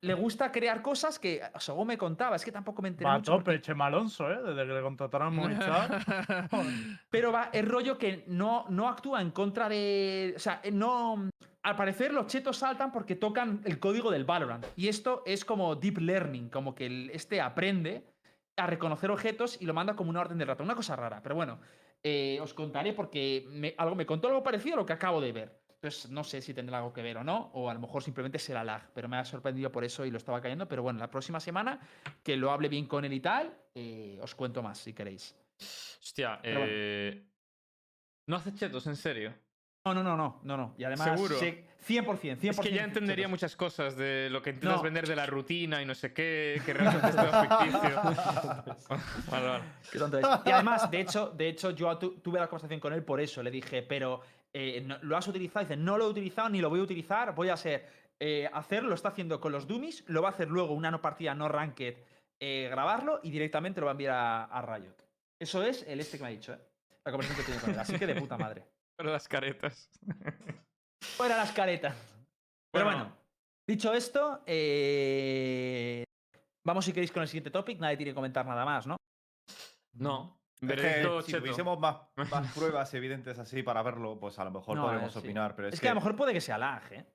le 0.01 0.13
gusta 0.13 0.51
crear 0.51 0.81
cosas 0.81 1.17
que, 1.19 1.41
según 1.59 1.88
me 1.88 1.97
contaba, 1.97 2.35
es 2.35 2.45
que 2.45 2.51
tampoco 2.51 2.81
me 2.81 2.89
enteré 2.89 3.09
Va 3.09 3.15
a 3.15 3.21
tope, 3.21 3.44
porque- 3.45 3.61
Chema 3.61 3.88
Alonso, 3.88 4.29
eh. 4.31 4.38
Desde 4.44 4.67
que 4.67 4.73
le 4.73 4.81
contrataron 4.81 5.27
a 5.27 5.31
Movistar. 5.31 6.47
Pero 7.09 7.31
va, 7.31 7.49
es 7.51 7.67
rollo 7.67 7.97
que 7.97 8.23
no, 8.27 8.65
no 8.69 8.88
actúa 8.88 9.21
en 9.21 9.31
contra 9.31 9.67
de. 9.69 10.33
O 10.35 10.39
sea, 10.39 10.59
eh, 10.63 10.71
no. 10.71 11.29
Al 11.63 11.75
parecer 11.75 12.13
los 12.13 12.27
chetos 12.27 12.57
saltan 12.57 12.91
porque 12.91 13.15
tocan 13.15 13.61
el 13.65 13.79
código 13.79 14.09
del 14.11 14.23
Valorant. 14.23 14.65
Y 14.75 14.88
esto 14.88 15.23
es 15.25 15.44
como 15.44 15.75
deep 15.75 15.97
learning, 15.97 16.50
como 16.50 16.73
que 16.75 16.85
el- 16.85 17.09
este 17.13 17.41
aprende 17.41 18.05
a 18.55 18.67
reconocer 18.67 19.11
objetos 19.11 19.61
y 19.61 19.65
lo 19.65 19.73
manda 19.73 19.95
como 19.95 20.09
una 20.09 20.21
orden 20.21 20.38
de 20.38 20.45
ratón. 20.45 20.65
Una 20.65 20.75
cosa 20.75 20.95
rara, 20.95 21.21
pero 21.21 21.35
bueno, 21.35 21.59
eh, 22.03 22.39
os 22.41 22.53
contaré 22.53 22.93
porque 22.93 23.45
me, 23.50 23.75
algo, 23.77 23.95
me 23.95 24.05
contó 24.05 24.27
algo 24.29 24.43
parecido 24.43 24.75
a 24.75 24.77
lo 24.77 24.85
que 24.85 24.93
acabo 24.93 25.19
de 25.21 25.31
ver. 25.31 25.59
Entonces 25.81 26.09
no 26.09 26.24
sé 26.24 26.41
si 26.41 26.53
tendrá 26.56 26.77
algo 26.79 26.91
que 26.91 27.03
ver 27.03 27.18
o 27.18 27.24
no, 27.24 27.51
o 27.53 27.69
a 27.69 27.74
lo 27.74 27.79
mejor 27.79 28.01
simplemente 28.01 28.39
será 28.39 28.63
lag, 28.63 28.89
pero 28.95 29.07
me 29.07 29.18
ha 29.18 29.25
sorprendido 29.25 29.71
por 29.71 29.83
eso 29.83 30.06
y 30.06 30.12
lo 30.12 30.18
estaba 30.18 30.41
cayendo. 30.41 30.68
Pero 30.68 30.81
bueno, 30.81 30.97
la 31.00 31.12
próxima 31.12 31.39
semana 31.39 31.79
que 32.24 32.35
lo 32.35 32.51
hable 32.51 32.68
bien 32.68 32.88
con 32.88 33.06
él 33.06 33.13
y 33.13 33.19
tal, 33.19 33.56
eh, 33.75 34.18
os 34.21 34.33
cuento 34.33 34.63
más 34.63 34.79
si 34.79 34.94
queréis. 34.94 35.35
Hostia, 36.01 36.39
bueno. 36.44 36.59
eh... 36.65 37.24
¿No 38.27 38.35
hace 38.38 38.53
chetos, 38.56 38.88
en 38.88 38.95
serio? 38.95 39.33
No, 39.85 39.94
no, 39.94 40.03
no, 40.03 40.18
no, 40.18 40.41
no, 40.43 40.57
no. 40.57 40.75
Y 40.77 40.84
además, 40.84 41.12
¿Seguro? 41.12 41.38
sé- 41.39 41.65
100%, 41.88 42.38
100%. 42.39 42.50
Es 42.50 42.60
que 42.60 42.72
ya 42.74 42.84
entendería 42.84 43.24
chetos. 43.25 43.29
muchas 43.29 43.55
cosas 43.55 43.96
de 43.96 44.29
lo 44.29 44.41
que 44.41 44.50
intentas 44.50 44.77
No. 44.79 44.84
vender 44.84 45.07
de 45.07 45.15
la 45.15 45.25
rutina 45.27 45.81
y 45.81 45.86
no 45.86 45.96
sé 45.96 46.12
qué, 46.12 46.60
que 46.65 46.74
realmente 46.74 47.07
es 47.07 47.15
todo 47.15 47.41
ficticio. 47.43 48.01
vale, 49.31 49.48
vale. 49.48 49.63
Y 50.46 50.50
además, 50.51 50.89
de 50.91 51.00
hecho, 51.01 51.29
de 51.29 51.48
hecho 51.50 51.72
yo 51.72 51.98
tu- 51.98 52.19
tuve 52.19 52.39
la 52.39 52.48
conversación 52.48 52.79
con 52.81 52.91
él 52.93 53.03
por 53.03 53.22
eso. 53.22 53.41
Le 53.41 53.51
dije, 53.51 53.81
pero 53.84 54.19
eh, 54.54 54.82
no- 54.82 54.98
¿lo 55.01 55.18
has 55.18 55.27
utilizado? 55.27 55.66
Dice, 55.66 55.77
no 55.77 55.98
lo 55.98 56.06
he 56.06 56.10
utilizado 56.10 56.50
ni 56.50 56.62
lo 56.62 56.70
voy 56.70 56.80
a 56.80 56.84
utilizar. 56.84 57.34
Voy 57.36 57.50
a 57.50 57.54
hacer, 57.54 57.88
eh, 58.20 58.50
hacerlo, 58.54 58.89
lo 58.89 58.96
está 58.96 59.10
haciendo 59.10 59.39
con 59.39 59.51
los 59.51 59.68
dummies. 59.68 60.04
Lo 60.08 60.22
va 60.22 60.30
a 60.30 60.32
hacer 60.32 60.48
luego 60.50 60.74
una 60.74 60.92
no 60.92 61.01
partida 61.01 61.34
no 61.36 61.48
ranked, 61.48 61.98
eh, 62.39 62.68
grabarlo 62.70 63.20
y 63.24 63.32
directamente 63.32 63.80
lo 63.80 63.86
va 63.86 63.92
a 63.92 63.94
enviar 63.94 64.13
a, 64.13 64.44
a 64.46 64.62
Riot. 64.77 64.96
Eso 65.39 65.63
es 65.63 65.84
el 65.88 66.00
este 66.00 66.18
que 66.18 66.24
me 66.24 66.30
ha 66.30 66.32
dicho, 66.32 66.54
¿eh? 66.54 66.60
La 67.06 67.12
conversación 67.12 67.38
que 67.38 67.51
tiene 67.51 67.62
con 67.62 67.70
él. 67.72 67.80
Así 67.80 67.98
que 67.98 68.08
de 68.08 68.16
puta 68.16 68.38
madre. 68.38 68.63
Pero 68.98 69.12
las 69.12 69.27
caretas. 69.27 69.89
Fuera 71.01 71.38
las 71.38 71.51
caretas. 71.51 71.96
Pero 72.74 72.86
bueno, 72.86 73.16
dicho 73.68 73.94
esto, 73.94 74.42
eh, 74.48 76.04
vamos 76.66 76.84
si 76.86 76.92
queréis 76.94 77.12
con 77.12 77.22
el 77.22 77.27
siguiente 77.27 77.51
topic. 77.51 77.80
Nadie 77.80 77.98
tiene 77.98 78.12
que 78.12 78.16
comentar 78.16 78.46
nada 78.46 78.66
más, 78.66 78.88
¿no? 78.88 78.98
No. 79.94 80.38
Es 80.61 80.67
que 80.81 80.87
si 81.23 81.31
cheto. 81.31 81.39
tuviésemos 81.39 81.79
más, 81.79 81.97
más 82.15 82.51
pruebas 82.55 82.93
evidentes 82.93 83.37
así 83.39 83.63
para 83.63 83.81
verlo, 83.83 84.19
pues 84.19 84.37
a 84.39 84.43
lo 84.43 84.51
mejor 84.51 84.75
No, 84.75 84.83
podremos 84.83 85.09
eh, 85.15 85.19
sí. 85.19 85.19
opinar. 85.19 85.55
Pero 85.55 85.67
es, 85.67 85.75
Es 85.75 85.79
que 85.81 85.87
a 85.87 85.91
lo 85.91 85.95
mejor 85.95 86.15
puede 86.15 86.33
que 86.33 86.41
sea 86.41 86.57
lag, 86.57 86.81
¿eh? 86.91 87.05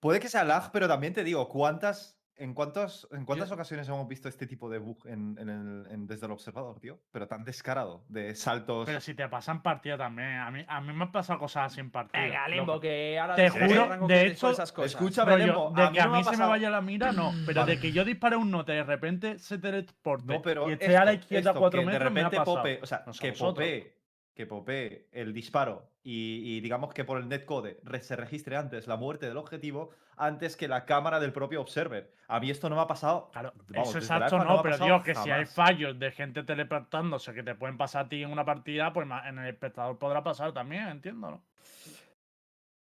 Puede 0.00 0.18
que 0.20 0.28
sea 0.28 0.44
lag, 0.44 0.70
pero 0.72 0.88
también 0.88 1.12
te 1.12 1.22
digo, 1.24 1.48
¿cuántas, 1.48 2.19
en, 2.40 2.54
cuántos, 2.54 3.06
¿en 3.12 3.24
cuántas 3.24 3.52
ocasiones 3.52 3.88
hemos 3.88 4.08
visto 4.08 4.28
este 4.28 4.46
tipo 4.46 4.68
de 4.68 4.78
bug 4.78 5.06
en, 5.06 5.36
en 5.38 5.48
el- 5.48 5.86
en- 5.90 6.06
desde 6.06 6.26
el 6.26 6.32
observador, 6.32 6.80
tío? 6.80 6.98
Pero 7.12 7.28
tan 7.28 7.44
descarado, 7.44 8.02
de 8.08 8.34
saltos. 8.34 8.86
Pero 8.86 9.00
si 9.00 9.14
te 9.14 9.28
pasan 9.28 9.62
partida 9.62 9.96
también. 9.96 10.30
A 10.38 10.50
mí, 10.50 10.64
a 10.66 10.80
mí 10.80 10.92
me 10.92 11.04
han 11.04 11.12
pasado 11.12 11.38
cosas 11.38 11.72
sin 11.72 11.90
partida. 11.90 12.20
Venga, 12.22 12.48
loco. 12.48 12.56
Limbo, 12.56 12.80
que 12.80 13.18
ahora 13.18 13.34
Te 13.36 13.48
juro, 13.50 14.06
de 14.08 14.26
hecho, 14.26 14.50
esas 14.50 14.72
cosas. 14.72 14.92
escúchame, 14.92 15.32
Rollo, 15.32 15.46
Lembo, 15.46 15.70
de 15.76 15.82
a 15.82 15.86
mí 15.90 15.94
que 15.94 16.00
a 16.00 16.04
no 16.06 16.12
me 16.12 16.18
mí 16.18 16.24
se 16.24 16.36
me 16.36 16.46
vaya 16.46 16.70
la 16.70 16.80
mira, 16.80 17.12
no. 17.12 17.32
Pero 17.46 17.60
Vale. 17.60 17.74
de 17.76 17.80
que 17.80 17.92
yo 17.92 18.04
dispare 18.04 18.36
un 18.36 18.50
note 18.50 18.72
y 18.72 18.76
de 18.76 18.84
repente 18.84 19.38
se 19.38 19.58
teleporte 19.58 20.24
No, 20.32 20.42
pero 20.42 20.68
y 20.68 20.72
esté 20.72 20.96
a 20.96 21.04
la 21.04 21.12
esto- 21.12 21.22
izquierda 21.24 21.50
esto, 21.50 21.60
4 21.60 21.80
que 21.80 21.86
metros, 21.86 22.04
de 22.04 22.10
me 22.10 22.20
ha 22.20 22.24
repente 22.24 22.36
pasado. 22.38 22.56
pope, 22.56 22.80
o 22.82 22.86
sea, 22.86 23.02
No 23.06 23.12
sé 23.12 23.20
que 23.20 23.30
vosotros. 23.32 23.54
popee, 23.54 23.96
que 24.34 24.46
popee 24.46 25.08
el 25.12 25.32
disparo 25.32 25.89
y, 26.02 26.56
y 26.56 26.60
digamos 26.60 26.94
que 26.94 27.04
por 27.04 27.18
el 27.18 27.28
netcode 27.28 27.78
re- 27.82 28.00
se 28.00 28.16
registre 28.16 28.56
antes 28.56 28.86
la 28.86 28.96
muerte 28.96 29.26
del 29.26 29.36
objetivo 29.36 29.90
antes 30.16 30.56
que 30.56 30.68
la 30.68 30.84
cámara 30.84 31.20
del 31.20 31.32
propio 31.32 31.60
observer. 31.60 32.14
A 32.28 32.40
mí 32.40 32.50
esto 32.50 32.68
no 32.70 32.76
me 32.76 32.82
ha 32.82 32.86
pasado. 32.86 33.30
Claro, 33.32 33.52
vamos, 33.68 33.88
eso 33.88 33.98
exacto 33.98 34.38
no, 34.38 34.58
ha 34.58 34.62
pero 34.62 34.78
digo 34.78 35.02
que 35.02 35.14
si 35.14 35.30
hay 35.30 35.46
fallos 35.46 35.98
de 35.98 36.10
gente 36.10 36.42
teleportándose 36.42 37.32
que 37.34 37.42
te 37.42 37.54
pueden 37.54 37.76
pasar 37.78 38.06
a 38.06 38.08
ti 38.08 38.22
en 38.22 38.30
una 38.30 38.44
partida, 38.44 38.92
pues 38.92 39.06
en 39.26 39.38
el 39.38 39.48
espectador 39.48 39.98
podrá 39.98 40.22
pasar 40.22 40.52
también, 40.52 40.88
entiendo, 40.88 41.30
¿no? 41.30 41.44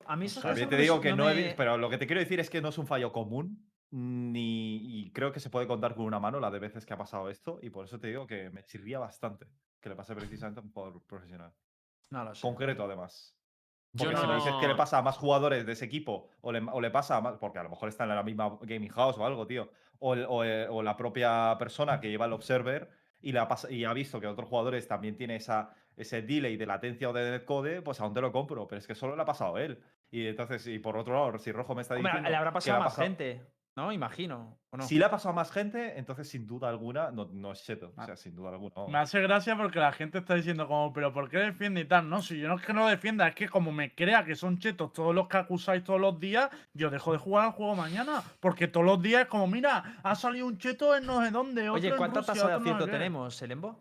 A 0.07 0.15
mí 0.17 0.27
También 0.29 0.69
cosas 0.69 0.69
te 0.69 0.77
digo 0.77 0.97
me- 0.97 1.03
que 1.03 1.13
no, 1.15 1.29
he 1.29 1.35
me- 1.35 1.43
vi- 1.49 1.55
pero 1.57 1.77
lo 1.79 1.91
que 1.91 1.99
te 1.99 2.07
quiero 2.07 2.21
decir 2.21 2.39
es 2.39 2.49
que 2.49 2.61
no 2.63 2.69
es 2.69 2.79
un 2.79 2.87
fallo 2.87 3.13
común. 3.13 3.71
Ni, 3.91 4.77
y 5.05 5.13
creo 5.13 5.31
que 5.33 5.39
se 5.41 5.49
puede 5.49 5.67
contar 5.69 5.95
con 5.95 6.05
una 6.07 6.19
mano 6.19 6.41
la 6.41 6.51
de 6.51 6.59
veces 6.59 6.85
que 6.85 6.93
ha 6.93 6.99
pasado 6.99 7.31
esto. 7.31 7.61
Y 7.63 7.71
por 7.71 7.85
eso 7.87 7.99
te 8.01 8.09
digo 8.09 8.27
que 8.27 8.51
me 8.51 8.65
chirría 8.65 8.99
bastante 8.99 9.47
que 9.81 9.89
le 9.89 9.95
pase 9.95 10.15
precisamente 10.15 10.59
a 10.61 10.63
un 10.65 10.73
jugador 10.73 11.03
profesional. 11.07 11.53
No 12.11 12.25
lo 12.25 12.35
sé. 12.35 12.43
Concreto, 12.43 12.85
además. 12.85 13.33
Yo 13.93 14.05
Porque 14.05 14.21
si 14.21 14.27
me 14.27 14.35
dices 14.37 14.53
que 14.61 14.67
le 14.67 14.73
no- 14.75 14.77
pasa 14.77 14.99
a 14.99 15.03
más 15.03 15.17
jugadores 15.17 15.65
de 15.65 15.73
ese 15.73 15.87
equipo, 15.87 16.29
o 16.43 16.53
le, 16.53 16.61
o 16.71 16.81
le 16.81 16.91
pasa 16.91 17.17
a 17.17 17.21
más, 17.21 17.37
porque 17.39 17.59
a 17.59 17.63
lo 17.63 17.71
mejor 17.71 17.89
están 17.89 18.11
en 18.11 18.17
la 18.17 18.23
misma 18.23 18.59
gaming 18.63 18.91
house 18.91 19.17
o 19.17 19.25
algo, 19.25 19.47
tío, 19.47 19.71
o, 20.01 20.13
el- 20.15 20.27
o, 20.29 20.45
eh, 20.45 20.69
o 20.69 20.83
la 20.83 20.97
propia 20.97 21.57
persona 21.59 21.99
que 22.01 22.11
lleva 22.11 22.27
el 22.27 22.33
observer 22.35 22.91
y, 23.23 23.33
le 23.33 23.39
ha 23.39 23.49
pas- 23.49 23.71
y 23.71 23.85
ha 23.87 23.93
visto 23.95 24.21
que 24.21 24.27
otros 24.27 24.49
jugadores 24.49 24.87
también 24.87 25.17
tiene 25.17 25.37
esa, 25.37 25.71
ese 25.97 26.21
delay 26.21 26.59
de 26.59 26.67
latencia 26.67 27.09
o 27.09 27.13
de 27.15 27.31
netcode, 27.31 27.81
pues 27.81 27.99
aún 28.01 28.13
te 28.13 28.21
lo 28.21 28.31
compro, 28.33 28.67
pero 28.69 28.79
es 28.79 28.87
que 28.87 28.95
solo 28.95 29.17
le 29.17 29.23
ha 29.23 29.27
pasado 29.27 29.57
a 29.57 29.63
él. 29.63 29.83
Y 30.11 30.27
entonces, 30.27 30.67
y 30.67 30.79
por 30.79 30.99
otro 30.99 31.15
lado, 31.15 31.39
si 31.39 31.51
Rojo 31.51 31.75
me 31.75 31.81
está 31.83 31.95
Hombre, 31.95 32.11
diciendo. 32.13 32.29
le 32.31 32.37
habrá 32.37 32.53
pasado 32.53 32.77
a 32.77 32.85
más 32.85 32.97
gente, 32.97 33.47
¿no? 33.77 33.93
Imagino. 33.93 34.57
¿o 34.71 34.77
no? 34.79 34.83
Si 34.85 34.99
le 34.99 35.05
ha 35.05 35.11
pasado 35.11 35.31
a 35.31 35.37
más 35.37 35.53
gente, 35.53 35.99
entonces 35.99 36.29
sin 36.29 36.47
duda 36.47 36.69
alguna 36.69 37.11
no, 37.11 37.29
no 37.33 37.53
es 37.53 37.63
cheto. 37.63 37.93
O 37.97 38.01
Ah. 38.01 38.07
sea, 38.07 38.17
sin 38.17 38.35
duda 38.35 38.51
alguna. 38.51 38.73
vamos. 38.75 38.91
Me 38.91 38.99
hace 38.99 39.21
gracia 39.21 39.55
porque 39.57 39.79
la 39.79 39.93
gente 39.93 40.19
está 40.19 40.35
diciendo 40.35 40.67
como, 40.67 40.93
pero 40.93 41.13
¿por 41.13 41.29
qué 41.29 41.39
defiende 41.39 41.83
y 41.83 41.85
tal? 41.85 42.09
No, 42.09 42.23
si 42.23 42.39
yo 42.39 42.49
no 42.49 42.57
es 42.57 42.65
que 42.65 42.73
no 42.73 42.87
defienda, 42.89 43.29
es 43.29 43.35
que 43.35 43.49
como 43.49 43.71
me 43.73 43.95
crea 43.95 44.25
que 44.25 44.35
son 44.35 44.59
chetos 44.59 44.93
todos 44.93 45.15
los 45.15 45.29
que 45.29 45.37
acusáis 45.37 45.85
todos 45.85 46.01
los 46.01 46.19
días, 46.19 46.49
yo 46.73 46.89
dejo 46.91 47.13
de 47.13 47.19
jugar 47.19 47.45
al 47.47 47.53
juego 47.53 47.75
mañana. 47.77 48.23
Porque 48.41 48.67
todos 48.67 48.87
los 48.87 49.01
días 49.03 49.23
es 49.23 49.29
como, 49.29 49.47
mira, 49.47 49.99
ha 50.03 50.15
salido 50.15 50.47
un 50.47 50.57
cheto 50.59 50.97
en 50.97 51.05
no 51.07 51.23
sé 51.23 51.31
dónde. 51.31 51.63
otro 51.69 51.75
Oye, 51.75 51.89
en 51.89 51.97
¿cuánta 51.97 52.21
Rusia, 52.21 52.35
tasa 52.35 52.47
de 52.47 52.53
no 52.55 52.59
acierto 52.61 52.87
qué". 52.87 52.91
tenemos, 52.93 53.43
Elenbo? 53.43 53.81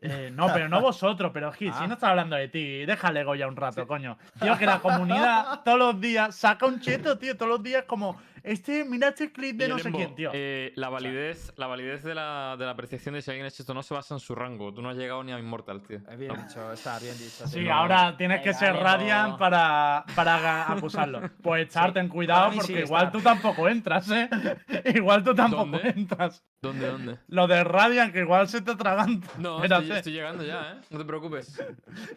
Eh, 0.00 0.30
no, 0.32 0.46
pero 0.54 0.68
no 0.68 0.80
vosotros, 0.80 1.32
pero 1.34 1.50
Gil, 1.50 1.72
Ah. 1.74 1.78
si 1.80 1.88
no 1.88 1.94
está 1.94 2.10
hablando 2.10 2.36
de 2.36 2.46
ti, 2.46 2.86
déjale 2.86 3.24
Goya 3.24 3.48
un 3.48 3.56
rato, 3.56 3.84
coño. 3.88 4.16
Tío, 4.40 4.56
que 4.56 4.64
la 4.64 4.78
comunidad 5.26 5.62
todos 5.64 5.76
los 5.76 6.00
días 6.00 6.36
saca 6.36 6.66
un 6.66 6.78
cheto, 6.78 7.18
tío, 7.18 7.36
todos 7.36 7.48
los 7.50 7.62
días 7.64 7.82
como, 7.82 8.16
este, 8.42 8.84
mira 8.84 9.08
este 9.08 9.32
clip 9.32 9.56
de 9.56 9.68
no 9.68 9.78
sé 9.78 9.90
quién, 9.92 10.14
tío. 10.14 10.30
eh, 10.34 10.72
la 10.76 10.88
validez, 10.88 11.52
la 11.56 11.66
validez 11.66 12.02
de 12.02 12.14
la, 12.14 12.56
de 12.58 12.64
la 12.64 12.72
apreciación 12.72 13.14
de 13.14 13.22
si 13.22 13.30
alguien 13.30 13.46
es 13.46 13.56
cheto 13.56 13.74
no 13.74 13.82
se 13.82 13.94
basa 13.94 14.14
en 14.14 14.20
su 14.20 14.34
rango. 14.34 14.72
Tú 14.72 14.82
no 14.82 14.90
has 14.90 14.96
llegado 14.96 15.22
ni 15.24 15.32
a 15.32 15.38
Immortal, 15.38 15.82
tío. 15.82 15.98
Eh, 16.08 16.16
Bien 16.16 16.32
dicho, 16.46 16.72
está 16.72 16.98
bien 16.98 17.16
dicho. 17.18 17.46
Sí, 17.46 17.68
ahora 17.68 18.16
tienes 18.16 18.40
que 18.42 18.52
ser. 18.54 18.74
Radiant 18.76 19.38
para, 19.38 20.04
para 20.14 20.72
acusarlo. 20.72 21.20
Pues 21.42 21.64
echar, 21.66 21.92
ten 21.92 22.08
cuidado, 22.08 22.52
porque 22.54 22.66
sí, 22.74 22.78
igual 22.78 23.10
tú 23.10 23.20
tampoco 23.20 23.68
entras, 23.68 24.10
¿eh? 24.10 24.28
igual 24.94 25.22
tú 25.24 25.34
tampoco 25.34 25.66
¿Dónde? 25.66 25.88
entras. 25.96 26.44
¿Dónde, 26.60 26.86
dónde? 26.88 27.18
Lo 27.28 27.46
de 27.46 27.64
Radiant, 27.64 28.12
que 28.12 28.20
igual 28.20 28.48
se 28.48 28.60
te 28.62 28.72
atraganta. 28.72 29.28
No, 29.38 29.62
estoy, 29.62 29.90
estoy 29.92 30.12
llegando 30.12 30.44
ya, 30.44 30.72
¿eh? 30.72 30.80
No 30.90 30.98
te 30.98 31.04
preocupes. 31.04 31.62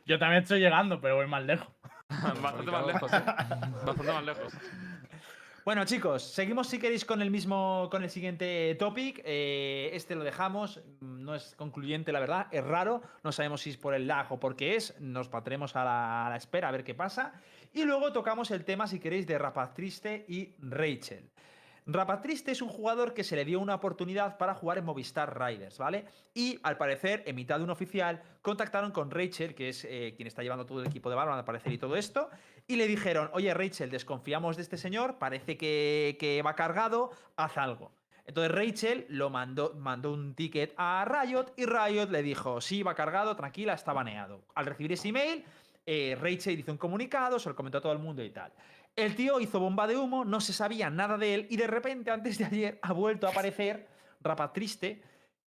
Yo 0.06 0.18
también 0.20 0.44
estoy 0.44 0.60
llegando, 0.60 1.00
pero 1.00 1.16
voy 1.16 1.28
más 1.28 1.44
lejos. 1.44 1.68
Bastante 2.42 2.72
más 2.72 2.86
lejos, 2.88 3.14
¿eh? 3.14 3.22
Bastante 3.86 4.12
más 4.14 4.24
lejos. 4.26 4.54
Bueno, 5.64 5.86
chicos, 5.86 6.24
seguimos 6.24 6.70
si 6.70 6.80
queréis 6.80 7.06
con 7.06 7.22
el 7.22 7.30
mismo, 7.30 7.88
con 7.92 8.02
el 8.02 8.10
siguiente 8.10 8.74
topic. 8.80 9.22
Eh, 9.24 9.92
este 9.94 10.16
lo 10.16 10.24
dejamos, 10.24 10.82
mm, 11.02 11.24
no 11.24 11.36
es 11.36 11.54
concluyente, 11.56 12.12
la 12.12 12.20
verdad, 12.20 12.48
es 12.50 12.64
raro. 12.64 13.04
No 13.24 13.32
sabemos 13.32 13.62
si 13.62 13.70
es 13.70 13.78
por 13.78 13.94
el 13.94 14.08
lag 14.08 14.32
o 14.32 14.40
por 14.40 14.56
qué 14.56 14.76
es. 14.76 15.00
Nos 15.00 15.30
patremos 15.30 15.76
a 15.76 15.84
la, 15.84 16.36
espera 16.36 16.70
a 16.70 16.72
ver 16.72 16.84
qué 16.84 16.96
pasa. 16.96 17.34
Y 17.74 17.84
luego 17.84 18.12
tocamos 18.12 18.50
el 18.50 18.66
tema, 18.66 18.88
si 18.88 19.00
queréis, 19.00 19.28
de 19.28 19.38
Rapatriste 19.38 20.26
y 20.28 20.56
Rachel. 20.58 21.30
Rapatriste 21.86 22.52
es 22.52 22.62
un 22.62 22.70
jugador 22.70 23.14
que 23.14 23.24
se 23.24 23.36
le 23.36 23.46
dio 23.46 23.60
una 23.60 23.76
oportunidad 23.76 24.38
para 24.38 24.56
jugar 24.56 24.80
en 24.80 24.86
Movistar 24.86 25.40
Riders, 25.40 25.78
¿vale? 25.78 26.06
Y 26.34 26.60
al 26.64 26.78
parecer, 26.78 27.24
en 27.26 27.36
mitad 27.36 27.58
de 27.58 27.64
un 27.64 27.72
oficial, 27.72 28.22
contactaron 28.42 28.92
con 28.92 29.10
Rachel, 29.12 29.56
que 29.56 29.70
es 29.70 29.86
eh, 29.86 30.14
quien 30.16 30.28
está 30.28 30.44
llevando 30.44 30.66
todo 30.66 30.82
el 30.82 30.88
equipo 30.88 31.10
de 31.10 31.16
Valorant 31.16 31.40
al 31.40 31.46
parecer 31.46 31.74
y 31.74 31.78
todo 31.78 31.96
esto, 31.96 32.30
y 32.72 32.78
le 32.78 32.88
dijeron, 32.88 33.30
oye 33.34 33.54
Rachel, 33.54 33.90
desconfiamos 33.90 34.56
de 34.56 34.62
este 34.62 34.78
señor, 34.78 35.18
parece 35.18 35.58
que, 35.58 36.16
que 36.18 36.42
va 36.42 36.56
cargado, 36.56 37.12
haz 37.36 37.58
algo. 37.58 37.92
Entonces 38.26 38.52
Rachel 38.54 39.06
lo 39.10 39.30
mandó, 39.30 39.74
mandó 39.74 40.14
un 40.14 40.36
ticket 40.36 40.74
a 40.78 41.04
Riot 41.04 41.54
y 41.58 41.66
Riot 41.66 42.10
le 42.10 42.24
dijo, 42.24 42.62
sí, 42.62 42.82
va 42.82 42.96
cargado, 42.96 43.36
tranquila, 43.36 43.74
está 43.74 43.92
baneado. 43.92 44.46
Al 44.56 44.68
recibir 44.68 44.94
ese 44.94 45.10
email, 45.10 45.44
eh, 45.86 46.18
Rachel 46.18 46.58
hizo 46.58 46.72
un 46.72 46.78
comunicado, 46.78 47.40
se 47.40 47.50
lo 47.50 47.56
comentó 47.56 47.80
a 47.80 47.82
todo 47.82 47.92
el 47.92 48.00
mundo 48.00 48.24
y 48.24 48.30
tal. 48.30 48.54
El 48.96 49.18
tío 49.18 49.42
hizo 49.42 49.60
bomba 49.60 49.86
de 49.86 49.98
humo, 49.98 50.24
no 50.24 50.40
se 50.40 50.54
sabía 50.54 50.90
nada 50.90 51.18
de 51.18 51.34
él 51.34 51.48
y 51.50 51.58
de 51.58 51.68
repente 51.68 52.10
antes 52.10 52.38
de 52.38 52.46
ayer 52.46 52.80
ha 52.82 52.94
vuelto 52.94 53.28
a 53.28 53.32
aparecer 53.32 53.86
Rapatriste 54.22 55.02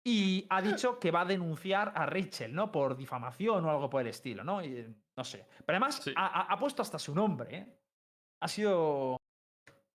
y 0.03 0.45
ha 0.49 0.61
dicho 0.61 0.99
que 0.99 1.11
va 1.11 1.21
a 1.21 1.25
denunciar 1.25 1.93
a 1.95 2.05
Rachel, 2.05 2.53
¿no? 2.53 2.69
Por 2.69 2.97
difamación 2.97 3.63
o 3.63 3.69
algo 3.69 3.89
por 3.89 4.01
el 4.01 4.07
estilo, 4.07 4.43
¿no? 4.43 4.61
Y, 4.61 4.93
no 5.17 5.23
sé. 5.23 5.45
Pero 5.65 5.75
además 5.77 5.95
Sí. 6.03 6.13
ha, 6.15 6.55
puesto 6.57 6.81
hasta 6.81 6.97
su 6.99 7.13
nombre, 7.15 7.55
¿eh? 7.57 7.77
Ha 8.41 8.47
sido... 8.47 9.17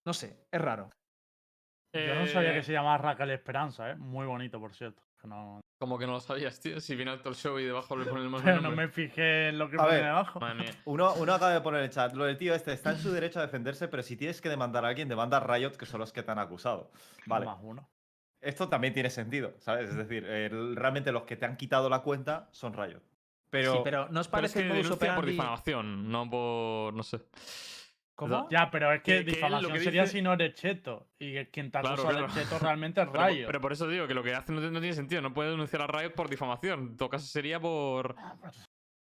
No 0.06 0.12
sé, 0.14 0.46
es 0.50 0.60
raro. 0.60 0.90
Yo 1.94 2.14
no 2.14 2.26
sabía 2.26 2.50
Eh, 2.52 2.54
que 2.54 2.62
se 2.62 2.72
llamaba 2.72 2.98
Raquel 2.98 3.30
Esperanza, 3.30 3.90
¿eh? 3.90 3.96
Muy 3.96 4.26
bonito, 4.26 4.60
por 4.60 4.75
cierto. 4.75 5.02
no- 5.25 5.60
Como 5.80 5.98
que 5.98 6.06
no 6.06 6.12
lo 6.12 6.20
sabías, 6.20 6.58
tío. 6.60 6.80
Si 6.80 6.94
viene 6.96 7.10
alto 7.10 7.28
el 7.28 7.34
show 7.34 7.58
y 7.58 7.64
debajo 7.64 7.96
le 7.96 8.04
ponen 8.06 8.25
el 8.25 8.30
mismo 8.30 8.44
Pero 8.44 8.60
no 8.60 8.70
me 8.70 8.88
fijé 8.88 9.48
en 9.48 9.58
lo 9.58 9.68
que 9.68 9.76
A 9.76 9.80
pone 9.80 9.94
ver, 9.96 10.04
debajo. 10.04 10.40
Uno, 10.87 11.14
uno 11.14 11.34
acaba 11.34 11.52
de 11.52 11.60
poner 11.60 11.80
en 11.80 11.84
el 11.87 11.90
chat, 11.90 12.14
lo 12.14 12.25
del 12.25 12.37
tío 12.38 12.54
este 12.54 12.72
está 12.72 12.90
en 12.92 12.98
su 12.98 13.10
derecho 13.12 13.38
a 13.40 13.42
defenderse, 13.42 13.88
pero 13.88 14.02
si 14.02 14.16
tienes 14.16 14.40
que 14.40 14.48
demandar 14.48 14.84
a 14.84 14.88
alguien, 14.88 15.08
demanda 15.08 15.37
a 15.38 15.40
Riot, 15.40 15.72
que 15.76 15.87
son 15.87 16.00
los 16.00 16.12
que 16.12 16.22
te 16.22 16.30
han 16.30 16.38
acusado. 16.38 16.90
Vale. 17.26 17.46
Más 17.46 17.58
uno. 17.62 17.88
Esto 18.40 18.68
también 18.68 18.92
tiene 18.94 19.10
sentido, 19.10 19.54
¿sabes? 19.58 19.90
Es 19.90 19.96
decir, 19.96 20.25
realmente 20.76 21.10
los 21.10 21.25
que 21.25 21.37
te 21.37 21.44
han 21.46 21.56
quitado 21.56 21.88
la 21.90 22.00
cuenta 22.02 22.48
son 22.52 22.72
Riot. 22.72 23.02
Pero, 23.50 23.73
sí, 23.73 23.78
pero 23.85 24.09
¿no 24.11 24.21
os 24.21 24.28
Pero 24.28 24.47
es 24.47 24.52
parece 24.52 24.69
que 24.69 24.75
denuncia 24.75 25.14
por 25.14 25.26
difamación, 25.26 26.11
no 26.11 26.28
por. 26.28 26.95
No 26.95 27.02
sé. 27.02 27.21
¿Cómo? 28.14 28.49
Ya, 28.50 28.69
pero 28.71 28.93
es 28.93 29.00
que, 29.02 29.25
Que- 29.25 29.31
difamación 29.31 29.73
que 29.73 29.78
sería 29.81 30.02
dice- 30.02 30.14
si 30.14 30.23
no 30.23 30.33
eres 30.33 30.55
cheto. 30.55 31.07
Y 31.21 31.33
que 31.33 31.50
quien 31.50 31.71
te 31.71 31.78
Claro, 31.81 31.95
acusa 31.95 32.09
claro. 32.09 32.26
de 32.26 32.33
cheto 32.35 32.59
realmente 32.61 33.00
es 33.00 33.07
Pero, 33.07 33.19
Rayo. 33.21 33.47
pero 33.47 33.61
por 33.61 33.73
eso 33.73 33.87
digo 33.87 34.07
que 34.09 34.14
lo 34.14 34.23
que 34.25 34.35
hace 34.35 34.52
no, 34.52 34.61
no 34.61 34.81
tiene 34.81 34.93
sentido. 34.95 35.23
No 35.23 35.33
puede 35.33 35.50
denunciar 35.50 35.83
a 35.83 35.87
Riot 35.87 36.11
por 36.14 36.28
difamación. 36.28 36.81
En 36.81 36.97
todo 36.97 37.09
caso 37.09 37.26
sería 37.26 37.61
por. 37.61 38.17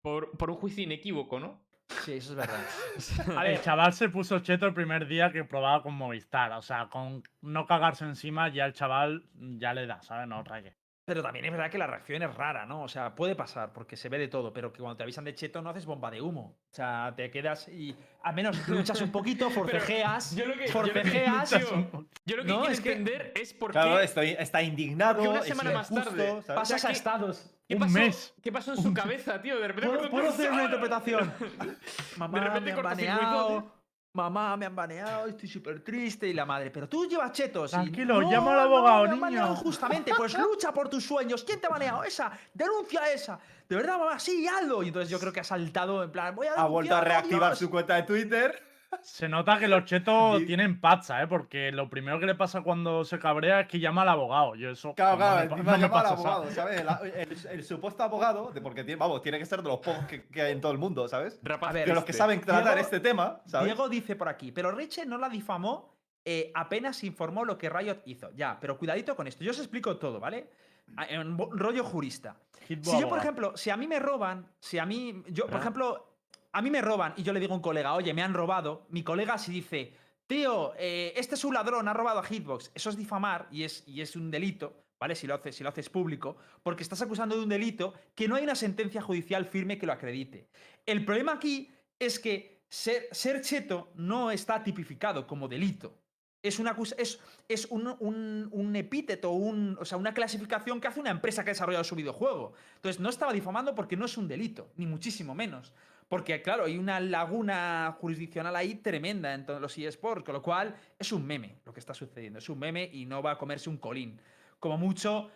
Por, 0.02 0.36
por 0.36 0.50
un 0.50 0.56
juicio 0.56 0.84
inequívoco, 0.84 1.40
¿no? 1.40 1.60
Sí, 2.04 2.12
eso 2.12 2.32
es 2.32 2.36
verdad. 2.36 2.60
A 3.38 3.42
ver, 3.44 3.52
el 3.52 3.60
chaval 3.62 3.92
se 3.94 4.10
puso 4.10 4.38
cheto 4.40 4.66
el 4.66 4.74
primer 4.74 5.06
día 5.08 5.32
que 5.32 5.42
probaba 5.44 5.82
con 5.82 5.94
Movistar. 5.94 6.52
O 6.52 6.62
sea, 6.62 6.88
con 6.88 7.22
no 7.40 7.66
cagarse 7.66 8.04
encima, 8.04 8.48
ya 8.50 8.66
el 8.66 8.74
chaval 8.74 9.24
ya 9.34 9.72
le 9.72 9.86
da, 9.86 10.02
¿sabes? 10.02 10.28
No 10.28 10.44
raye. 10.44 10.76
Pero 11.08 11.22
también 11.22 11.44
es 11.46 11.50
verdad 11.50 11.70
que 11.70 11.78
la 11.78 11.86
reacción 11.86 12.22
es 12.22 12.34
rara, 12.34 12.66
¿no? 12.66 12.82
O 12.82 12.88
sea, 12.88 13.14
puede 13.14 13.34
pasar 13.34 13.72
porque 13.72 13.96
se 13.96 14.08
ve 14.10 14.18
de 14.18 14.28
todo, 14.28 14.52
pero 14.52 14.72
que 14.72 14.80
cuando 14.80 14.96
te 14.98 15.02
avisan 15.02 15.24
de 15.24 15.34
cheto 15.34 15.62
no 15.62 15.70
haces 15.70 15.86
bomba 15.86 16.10
de 16.10 16.20
humo. 16.20 16.54
O 16.70 16.74
sea, 16.74 17.14
te 17.16 17.30
quedas 17.30 17.66
y 17.68 17.96
al 18.22 18.34
menos 18.34 18.56
luchas 18.68 19.00
un 19.00 19.10
poquito, 19.10 19.48
forcejeas, 19.50 20.36
yo 20.36 20.44
lo 20.46 20.52
que- 20.54 20.66
yo 20.68 20.82
lo 20.82 20.84
que- 20.84 20.92
forcejeas. 20.92 21.48
tío, 21.50 22.06
Yo 22.26 22.36
lo 22.36 22.42
que 22.44 22.48
No, 22.48 22.58
quiero 22.60 22.72
es 22.72 22.80
que- 22.82 22.92
entender 22.92 23.32
es 23.34 23.54
por 23.54 23.72
claro, 23.72 23.96
qué. 23.98 24.04
estoy, 24.04 24.36
está 24.38 24.62
indignado, 24.62 25.14
porque 25.16 25.28
una 25.30 25.40
es 25.40 25.46
semana 25.46 25.72
más 25.72 25.90
injusto, 25.90 26.10
tarde 26.10 26.28
¿sabes? 26.28 26.44
pasas 26.46 26.80
sea, 26.82 26.90
a 26.90 26.92
¿qué- 26.92 26.96
estados. 26.98 27.54
¿Qué 27.66 27.74
un 27.74 27.80
pasó, 27.80 27.92
mes. 27.98 28.34
¿Qué 28.42 28.52
pasó 28.52 28.72
en 28.74 28.76
su 28.82 28.94
cabeza, 28.94 29.40
tío? 29.42 29.58
De 29.60 29.68
repente. 29.68 29.88
¿Puedo, 29.96 30.10
puedo 30.10 30.28
hacer 30.28 30.50
una 30.52 30.64
interpretación? 30.64 31.32
De 31.58 31.76
Mamá, 32.16 32.40
repente 32.40 32.72
me 32.72 32.78
han 32.78 32.82
baneado. 32.84 33.77
Mamá, 34.14 34.56
me 34.56 34.66
han 34.66 34.74
baneado, 34.74 35.26
estoy 35.26 35.48
súper 35.48 35.84
triste. 35.84 36.26
Y 36.26 36.32
la 36.32 36.44
madre, 36.46 36.70
pero 36.70 36.88
tú 36.88 37.06
llevas 37.06 37.30
chetos. 37.32 37.70
y- 37.72 37.76
Tranquilo, 37.76 38.20
"No, 38.22 38.30
llama 38.30 38.50
al 38.52 38.56
no, 38.56 38.62
abogado, 38.76 39.04
me 39.04 39.10
han 39.10 39.20
baneado 39.20 39.48
niño". 39.50 39.60
Justamente, 39.62 40.12
pues 40.16 40.32
lucha 40.38 40.72
por 40.72 40.88
tus 40.88 41.04
sueños. 41.04 41.44
¿Quién 41.44 41.60
te 41.60 41.66
ha 41.66 41.70
baneado? 41.70 42.02
Esa, 42.02 42.32
denuncia 42.54 43.02
a 43.02 43.12
esa. 43.12 43.38
De 43.68 43.76
verdad, 43.76 43.98
mamá, 43.98 44.18
sí, 44.18 44.46
hazlo. 44.48 44.82
Y 44.82 44.88
entonces 44.88 45.10
yo 45.10 45.20
creo 45.20 45.32
que 45.32 45.40
ha 45.40 45.44
saltado 45.44 46.02
en 46.02 46.10
plan, 46.10 46.34
voy 46.34 46.46
a 46.46 46.54
Ha 46.54 46.66
vuelto 46.66 46.96
a 46.96 47.00
reactivar 47.02 47.50
Dios. 47.50 47.58
su 47.58 47.70
cuenta 47.70 47.96
de 47.96 48.02
Twitter. 48.04 48.67
Se 49.02 49.28
nota 49.28 49.58
que 49.58 49.68
los 49.68 49.84
chetos 49.84 50.38
Sí. 50.40 50.46
tienen 50.46 50.80
pacha, 50.80 51.22
¿eh? 51.22 51.26
Porque 51.26 51.70
lo 51.72 51.90
primero 51.90 52.18
que 52.18 52.26
le 52.26 52.34
pasa 52.34 52.62
cuando 52.62 53.04
se 53.04 53.18
cabrea 53.18 53.60
es 53.60 53.68
que 53.68 53.78
llama 53.78 54.02
al 54.02 54.08
abogado. 54.08 54.54
Yo 54.54 54.70
eso. 54.70 54.94
Claro, 54.94 55.12
no 55.12 55.16
claro, 55.18 55.34
me 55.34 55.46
pa- 55.48 55.54
encima 55.56 55.72
no 55.72 55.78
me 55.78 55.82
llama 55.82 56.00
al 56.00 56.06
abogado, 56.06 56.50
¿sabes? 56.50 56.80
el, 57.14 57.50
el 57.50 57.64
supuesto 57.64 58.02
abogado, 58.02 58.50
de 58.50 58.60
porque 58.60 58.84
tiene, 58.84 58.98
vamos, 58.98 59.20
tiene 59.22 59.38
que 59.38 59.46
ser 59.46 59.62
de 59.62 59.68
los 59.68 59.78
pocos 59.80 60.04
que, 60.06 60.26
que 60.28 60.42
hay 60.42 60.52
en 60.52 60.60
todo 60.60 60.72
el 60.72 60.78
mundo, 60.78 61.06
¿sabes? 61.06 61.38
Rapaz, 61.42 61.74
De 61.74 61.86
los 61.88 62.04
que 62.04 62.12
este. 62.12 62.18
saben 62.22 62.40
tratar 62.40 62.64
Diego- 62.74 62.80
este 62.80 63.00
tema, 63.00 63.40
¿sabes? 63.46 63.66
Diego 63.66 63.88
dice 63.88 64.16
por 64.16 64.28
aquí, 64.28 64.52
pero 64.52 64.70
Rachel 64.70 65.08
no 65.08 65.18
la 65.18 65.28
difamó, 65.28 65.94
eh, 66.24 66.50
apenas 66.54 67.04
informó 67.04 67.44
lo 67.44 67.58
que 67.58 67.68
Riot 67.68 68.02
hizo. 68.06 68.30
Ya, 68.32 68.58
pero 68.60 68.78
cuidadito 68.78 69.14
con 69.14 69.26
esto. 69.26 69.44
Yo 69.44 69.50
os 69.50 69.58
explico 69.58 69.96
todo, 69.98 70.18
¿vale? 70.18 70.48
A- 70.96 71.04
En 71.06 71.36
rollo 71.36 71.84
jurista. 71.84 72.36
Hitbo 72.68 72.84
Si 72.84 72.90
yo, 72.92 73.08
por 73.08 73.18
abogado. 73.18 73.22
ejemplo, 73.22 73.56
si 73.56 73.70
a 73.70 73.76
mí 73.76 73.86
me 73.86 73.98
roban, 73.98 74.46
si 74.58 74.78
a 74.78 74.86
mí, 74.86 75.22
yo, 75.28 75.46
por 75.46 75.56
Ah. 75.56 75.60
ejemplo, 75.60 76.04
a 76.52 76.62
mí 76.62 76.70
me 76.70 76.80
roban 76.82 77.14
y 77.16 77.22
yo 77.22 77.32
le 77.32 77.40
digo 77.40 77.52
a 77.52 77.56
un 77.56 77.62
colega, 77.62 77.94
oye, 77.94 78.12
me 78.14 78.22
han 78.22 78.34
robado, 78.34 78.86
mi 78.90 79.02
colega 79.02 79.38
si 79.38 79.52
dice, 79.52 79.94
tío, 80.26 80.72
eh, 80.78 81.12
este 81.16 81.34
es 81.34 81.44
un 81.44 81.54
ladrón, 81.54 81.88
ha 81.88 81.92
robado 81.92 82.20
a 82.20 82.24
Hitbox, 82.24 82.70
eso 82.74 82.90
es 82.90 82.96
difamar 82.96 83.48
y 83.50 83.64
es, 83.64 83.84
y 83.86 84.00
es 84.00 84.16
un 84.16 84.30
delito, 84.30 84.84
¿vale? 84.98 85.14
Si 85.14 85.26
lo, 85.26 85.34
haces, 85.34 85.56
si 85.56 85.62
lo 85.62 85.68
haces 85.70 85.88
público, 85.90 86.36
porque 86.62 86.82
estás 86.82 87.02
acusando 87.02 87.36
de 87.36 87.42
un 87.42 87.48
delito 87.48 87.94
que 88.14 88.28
no 88.28 88.34
hay 88.36 88.44
una 88.44 88.54
sentencia 88.54 89.00
judicial 89.02 89.44
firme 89.44 89.78
que 89.78 89.86
lo 89.86 89.92
acredite. 89.92 90.48
El 90.86 91.04
problema 91.04 91.32
aquí 91.34 91.70
es 91.98 92.18
que 92.18 92.64
ser, 92.68 93.08
cheto 93.42 93.92
no 93.94 94.30
está 94.30 94.62
tipificado 94.62 95.26
como 95.26 95.48
delito. 95.48 95.98
Es, 96.42 96.58
una, 96.60 96.76
es, 96.98 97.18
es 97.48 97.66
un, 97.66 97.88
un- 97.98 98.48
un 98.52 98.76
epíteto, 98.76 99.32
o 99.32 99.84
sea, 99.84 99.98
una 99.98 100.14
clasificación 100.14 100.80
que 100.80 100.86
hace 100.86 101.00
una 101.00 101.10
empresa 101.10 101.42
que 101.44 101.50
ha 101.50 101.52
desarrollado 101.52 101.82
su 101.84 101.96
videojuego. 101.96 102.52
Entonces, 102.76 103.00
no 103.00 103.08
estaba 103.08 103.32
difamando 103.32 103.74
porque 103.74 103.96
no 103.96 104.04
es 104.04 104.16
un 104.16 104.28
delito, 104.28 104.70
ni 104.76 104.86
muchísimo 104.86 105.34
menos. 105.34 105.72
Porque 106.08 106.40
claro, 106.42 106.64
hay 106.64 106.78
una 106.78 107.00
laguna 107.00 107.96
jurisdiccional 108.00 108.56
ahí 108.56 108.76
tremenda 108.76 109.34
en 109.34 109.44
todos 109.44 109.60
los 109.60 109.76
eSports, 109.76 110.24
con 110.24 110.34
lo 110.34 110.42
cual 110.42 110.74
es 110.98 111.12
un 111.12 111.26
meme 111.26 111.60
lo 111.64 111.72
que 111.72 111.80
está 111.80 111.94
sucediendo, 111.94 112.38
es 112.38 112.48
un 112.48 112.58
meme 112.58 112.88
y 112.92 113.04
no 113.04 113.22
va 113.22 113.32
a 113.32 113.38
comerse 113.38 113.68
un 113.68 113.76
colín. 113.76 114.20
Como 114.58 114.78
mucho, 114.78 115.30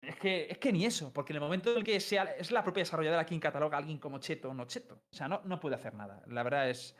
es 0.00 0.16
que, 0.16 0.46
es 0.50 0.58
que 0.58 0.72
ni 0.72 0.84
eso, 0.84 1.12
porque 1.12 1.32
en 1.32 1.36
el 1.36 1.40
momento 1.40 1.72
en 1.72 1.78
el 1.78 1.84
que 1.84 1.98
sea, 2.00 2.24
es 2.24 2.50
la 2.50 2.62
propia 2.62 2.82
desarrolladora 2.82 3.24
quien 3.24 3.40
cataloga 3.40 3.76
a 3.76 3.80
alguien 3.80 3.98
como 3.98 4.18
cheto 4.18 4.50
o 4.50 4.54
no 4.54 4.66
cheto. 4.66 4.94
O 5.10 5.14
sea, 5.14 5.26
no, 5.26 5.40
no 5.44 5.58
puede 5.58 5.76
hacer 5.76 5.94
nada. 5.94 6.22
La 6.26 6.42
verdad 6.42 6.68
es, 6.68 6.94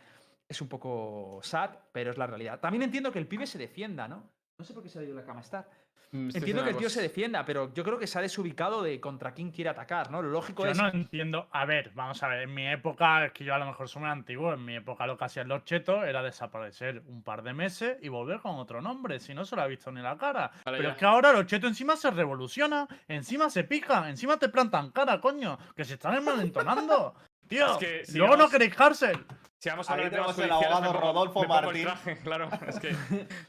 es 0.49 0.61
un 0.61 0.69
poco 0.69 1.41
sad, 1.43 1.71
pero 1.93 2.11
es 2.11 2.19
la 2.19 2.27
realidad. 2.27 2.61
También 2.61 2.83
entiendo 2.83 3.13
que 3.13 3.19
el 3.19 3.29
pibe 3.29 3.47
se 3.47 3.59
defienda, 3.59 4.09
¿no? 4.09 4.31
No 4.59 4.65
sé 4.65 4.73
por 4.73 4.83
qué 4.83 4.89
se 4.89 4.99
ha 4.99 5.03
ido 5.03 5.15
la 5.15 5.25
cama 5.25 5.41
a 5.41 5.43
estar. 5.43 5.69
Mm, 6.13 6.29
estoy 6.29 6.39
Entiendo 6.41 6.65
que 6.65 6.71
el 6.71 6.77
tío 6.77 6.91
se 6.91 7.03
defienda, 7.03 7.45
pero 7.45 7.73
yo 7.75 7.83
creo 7.85 7.99
que 7.99 8.07
se 8.07 8.19
ha 8.19 8.23
desubicado 8.23 8.83
de 8.83 9.01
contra 9.01 9.33
quién 9.35 9.51
quiere 9.51 9.71
atacar, 9.71 10.11
¿no? 10.11 10.23
Lo 10.23 10.31
lógico 10.31 10.65
Yo 10.65 10.71
es. 10.71 10.79
no 10.79 10.89
entiendo. 10.89 11.49
A 11.51 11.65
ver, 11.65 11.91
vamos 11.95 12.23
a 12.23 12.29
ver. 12.29 12.43
En 12.43 12.55
mi 12.55 12.67
época, 12.69 13.27
es 13.27 13.33
que 13.33 13.45
yo 13.45 13.55
a 13.55 13.59
lo 13.59 13.67
mejor 13.67 13.89
soy 13.89 14.03
muy 14.03 14.11
antiguo. 14.11 14.53
En 14.53 14.65
mi 14.65 14.77
época 14.77 15.07
lo 15.07 15.17
que 15.17 15.25
hacían 15.25 15.49
los 15.49 15.65
chetos 15.65 16.05
era 16.05 16.23
desaparecer 16.23 17.03
un 17.09 17.23
par 17.23 17.43
de 17.43 17.53
meses 17.53 17.97
y 18.03 18.09
volver 18.09 18.41
con 18.41 18.57
otro 18.57 18.81
nombre. 18.81 19.19
Si 19.21 19.35
no 19.35 19.45
se 19.45 19.57
lo 19.57 19.63
ha 19.63 19.67
visto 19.67 19.91
ni 19.91 20.01
la 20.03 20.17
cara. 20.17 20.51
Vale, 20.65 20.79
Pero 20.79 20.83
ya. 20.83 20.91
es 20.91 20.97
que 20.97 21.05
ahora 21.05 21.33
los 21.33 21.47
chetos 21.47 21.69
encima 21.69 21.97
se 21.97 22.11
revolucionan, 22.11 22.87
encima 23.09 23.51
se 23.51 23.65
pican, 23.65 24.09
encima 24.09 24.39
te 24.39 24.49
plantan 24.49 24.91
cara, 24.91 25.21
coño. 25.21 25.59
Que 25.75 25.85
se 25.85 25.95
están 25.95 26.15
enmalentonando. 26.15 27.15
Tío, 27.55 27.73
Es 27.73 27.77
que 27.79 28.05
si 28.07 28.19
luego 28.19 28.37
no 28.37 28.49
queréis 28.49 28.75
cárcel. 28.75 29.25
Si 29.59 29.71
vamos 29.71 29.89
a 29.89 29.95
Ahí 29.95 30.11
tenemos 30.11 30.39
el 30.39 30.51
abogado 30.51 30.83
pongo- 30.93 31.01
Rodolfo 31.01 31.45
Martín. 31.45 31.83
traje, 31.85 32.19
claro, 32.19 32.49
es 32.69 32.79
que, 32.81 32.95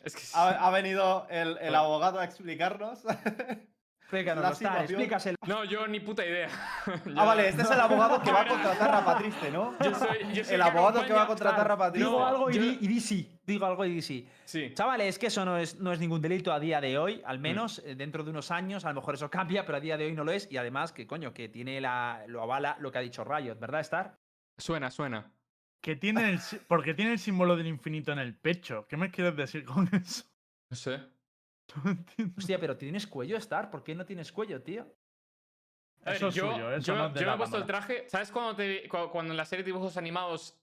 es 0.03 0.15
que 0.15 0.21
Ha, 0.33 0.49
ha 0.67 0.69
venido 0.71 1.27
el, 1.29 1.57
el 1.59 1.75
abogado 1.75 2.19
a 2.19 2.23
explicarnos. 2.25 2.99
Explícaselo. 4.11 5.35
No, 5.47 5.63
yo 5.65 5.87
ni 5.87 5.99
puta 5.99 6.23
idea. 6.25 6.47
Yo- 7.05 7.13
Ah, 7.17 7.25
vale, 7.25 7.49
este 7.49 7.63
es 7.63 7.71
el 7.71 7.79
abogado 7.81 8.21
que 8.21 8.31
va 8.31 8.41
a 8.41 8.47
contratar 8.47 8.93
a 8.95 9.03
Patriste, 9.03 9.51
¿no? 9.51 9.73
Yo 9.83 9.95
soy, 9.95 10.19
yo 10.33 10.43
soy 10.45 10.55
El 10.55 10.61
que 10.61 10.67
abogado 10.69 11.05
que 11.05 11.13
va 11.13 11.23
a 11.23 11.27
contratar 11.27 11.71
a 11.71 11.77
Patriste. 11.77 12.07
Digo 12.07 12.23
algo 12.25 12.49
y 12.49 12.53
yo- 12.53 12.61
di, 12.61 12.77
y 12.81 12.87
di 12.87 12.99
sí. 13.01 13.34
Digo 13.45 13.65
algo 13.65 13.85
y 13.85 14.01
sí. 14.01 14.27
Sí. 14.45 14.71
Chavales, 14.73 15.07
es 15.09 15.19
que 15.19 15.27
eso 15.27 15.45
no 15.45 15.57
es, 15.57 15.79
no 15.79 15.91
es 15.91 15.99
ningún 15.99 16.21
delito 16.21 16.51
a 16.51 16.59
día 16.59 16.81
de 16.81 16.97
hoy, 16.97 17.17
Mm. 17.17 17.21
al 17.25 17.39
menos 17.39 17.79
eh, 17.85 17.95
dentro 17.95 18.23
de 18.23 18.31
unos 18.31 18.49
años, 18.51 18.85
a 18.85 18.89
lo 18.89 18.95
mejor 18.95 19.15
eso 19.15 19.29
cambia, 19.29 19.65
pero 19.65 19.77
a 19.77 19.81
día 19.81 19.97
de 19.97 20.05
hoy 20.05 20.13
no 20.13 20.23
lo 20.23 20.31
es. 20.31 20.47
Y 20.51 20.57
además, 20.57 20.91
que 20.91 21.05
coño, 21.05 21.33
que 21.33 21.47
tiene 21.49 21.79
la. 21.81 22.23
lo 22.27 22.41
avala 22.41 22.77
lo 22.79 22.91
que 22.91 22.97
ha 22.97 23.01
dicho 23.01 23.23
Riot, 23.23 23.59
¿verdad, 23.59 23.81
Star? 23.81 24.17
Suena, 24.57 24.89
suena. 24.91 25.31
Que 25.81 25.95
tiene 25.95 26.29
el, 26.31 26.39
porque 26.67 26.93
tiene 26.95 27.11
el 27.13 27.19
símbolo 27.19 27.55
del 27.55 27.67
infinito 27.67 28.11
en 28.11 28.19
el 28.19 28.35
pecho. 28.35 28.87
¿Qué 28.87 28.97
me 28.97 29.11
quieres 29.11 29.35
decir 29.35 29.63
con 29.65 29.87
eso? 29.93 30.23
No 30.69 30.75
sé. 30.77 30.99
No 31.83 31.91
entiendo. 31.91 32.33
Hostia, 32.37 32.59
pero 32.59 32.77
¿tienes 32.77 33.07
cuello, 33.07 33.37
Star? 33.37 33.69
¿Por 33.71 33.83
qué 33.83 33.95
no 33.95 34.05
tienes 34.05 34.31
cuello, 34.31 34.61
tío? 34.61 34.85
Ver, 36.05 36.15
Eso 36.15 36.27
es 36.27 36.35
yo, 36.35 36.51
suyo, 36.51 36.71
eso 36.71 36.93
yo- 36.93 36.95
no 36.95 37.13
yo 37.15 37.25
me 37.27 37.33
he 37.33 37.37
puesto 37.37 37.57
el 37.57 37.65
traje. 37.65 38.05
¿Sabes 38.07 38.31
cuando, 38.31 38.55
te, 38.55 38.87
cu- 38.87 39.09
cuando 39.11 39.33
en 39.33 39.37
la 39.37 39.45
serie 39.45 39.63
de 39.63 39.69
dibujos 39.71 39.97
animados 39.97 40.55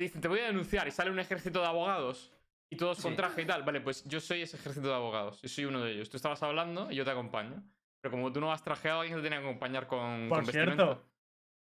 te 0.00 0.04
dicen 0.04 0.22
te 0.22 0.28
voy 0.28 0.40
a 0.40 0.46
denunciar 0.46 0.88
y 0.88 0.90
sale 0.90 1.10
un 1.10 1.18
ejército 1.18 1.60
de 1.60 1.66
abogados 1.66 2.32
y 2.70 2.76
todos 2.76 3.02
con 3.02 3.16
traje 3.16 3.42
y 3.42 3.44
tal? 3.44 3.64
Vale, 3.64 3.82
pues 3.82 4.02
yo 4.04 4.18
soy 4.18 4.40
ese 4.40 4.56
ejército 4.56 4.88
de 4.88 4.94
abogados. 4.94 5.42
Yo 5.42 5.48
soy 5.50 5.66
uno 5.66 5.82
de 5.82 5.92
ellos. 5.92 6.08
Tú 6.08 6.16
estabas 6.16 6.42
hablando 6.42 6.90
y 6.90 6.94
yo 6.94 7.04
te 7.04 7.10
acompaño. 7.10 7.62
Pero 8.00 8.12
como 8.12 8.32
tú 8.32 8.40
no 8.40 8.46
vas 8.46 8.64
trajeado, 8.64 9.00
alguien 9.02 9.18
te 9.18 9.28
tiene 9.28 9.36
que 9.36 9.42
acompañar 9.46 9.86
con, 9.86 10.30
Por 10.30 10.38
con 10.38 10.46
vestimenta. 10.46 10.84
cierto, 10.84 11.04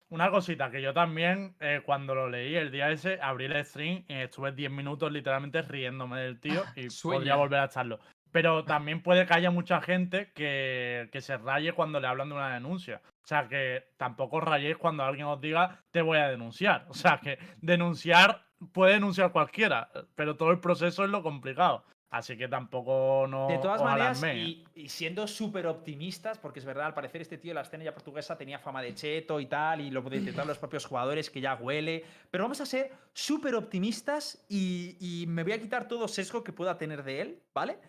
una 0.10 0.30
cosita 0.30 0.70
que 0.70 0.84
yo 0.84 0.94
también, 0.94 1.56
eh, 1.60 1.82
cuando 1.84 2.14
lo 2.14 2.30
leí 2.30 2.56
el 2.56 2.70
día 2.70 2.92
ese, 2.92 3.20
abrí 3.20 3.46
el 3.46 3.66
stream 3.66 4.06
y 4.08 4.14
estuve 4.14 4.52
10 4.52 4.70
minutos 4.70 5.12
literalmente 5.12 5.64
riéndome 5.64 6.22
del 6.22 6.40
tío 6.40 6.64
y 6.76 6.92
sueña. 6.92 7.18
podría 7.18 7.36
volver 7.38 7.60
a 7.62 7.66
echarlo. 7.66 8.00
Pero 8.38 8.64
también 8.64 9.02
puede 9.02 9.26
que 9.26 9.34
haya 9.34 9.50
mucha 9.50 9.82
gente 9.82 10.32
que, 10.36 11.10
que 11.12 11.22
se 11.22 11.38
raye 11.38 11.74
cuando 11.74 12.00
le 12.00 12.06
hablan 12.06 12.30
de 12.30 12.36
una 12.36 12.54
denuncia. 12.54 13.02
O 13.24 13.26
sea, 13.28 13.48
que 13.48 13.86
tampoco 13.98 14.40
rayéis 14.40 14.78
cuando 14.78 15.02
alguien 15.02 15.26
os 15.26 15.42
diga 15.42 15.84
te 15.90 16.04
voy 16.04 16.20
a 16.20 16.28
denunciar. 16.28 16.86
O 16.88 16.94
sea, 16.94 17.20
que 17.20 17.40
denunciar 17.62 18.44
puede 18.74 18.94
denunciar 18.94 19.32
cualquiera, 19.32 19.90
pero 20.14 20.38
todo 20.38 20.52
el 20.52 20.60
proceso 20.60 21.04
es 21.04 21.10
lo 21.10 21.24
complicado. 21.24 21.84
Así 22.12 22.38
que 22.38 22.48
tampoco 22.48 23.26
no. 23.28 23.48
De 23.48 23.58
todas 23.58 23.82
maneras, 23.82 24.24
y, 24.24 24.64
y 24.76 24.88
siendo 24.88 25.26
súper 25.26 25.66
optimistas, 25.66 26.38
porque 26.38 26.60
es 26.60 26.66
verdad, 26.66 26.86
al 26.86 26.94
parecer 26.94 27.22
este 27.22 27.40
tío 27.40 27.50
de 27.50 27.56
la 27.56 27.62
escena 27.62 27.86
ya 27.86 27.94
portuguesa 27.96 28.38
tenía 28.38 28.60
fama 28.60 28.84
de 28.84 28.94
cheto 28.94 29.40
y 29.40 29.48
tal, 29.48 29.82
y 29.82 29.90
lo 29.90 30.04
detectaron 30.04 30.48
los 30.48 30.60
propios 30.60 30.86
jugadores 30.86 31.32
que 31.32 31.42
ya 31.42 31.56
huele. 31.56 32.06
Pero 32.30 32.44
vamos 32.44 32.62
a 32.62 32.68
ser 32.68 32.92
súper 33.14 33.56
optimistas 33.56 34.46
y, 34.48 34.96
y 35.00 35.26
me 35.26 35.42
voy 35.42 35.54
a 35.54 35.60
quitar 35.60 35.88
todo 35.88 36.08
sesgo 36.08 36.44
que 36.44 36.54
pueda 36.54 36.78
tener 36.78 37.02
de 37.04 37.22
él, 37.22 37.44
¿vale? 37.52 37.80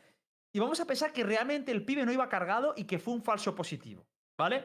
Y 0.53 0.59
vamos 0.59 0.81
a 0.81 0.87
pensar 0.87 1.13
que 1.13 1.25
realmente 1.25 1.71
el 1.73 1.85
pibe 1.85 2.05
no 2.07 2.13
iba 2.13 2.29
cargado 2.29 2.75
y 2.77 2.85
que 2.85 2.99
fue 2.99 3.15
un 3.15 3.23
falso 3.23 3.55
positivo, 3.55 4.07
¿vale? 4.39 4.65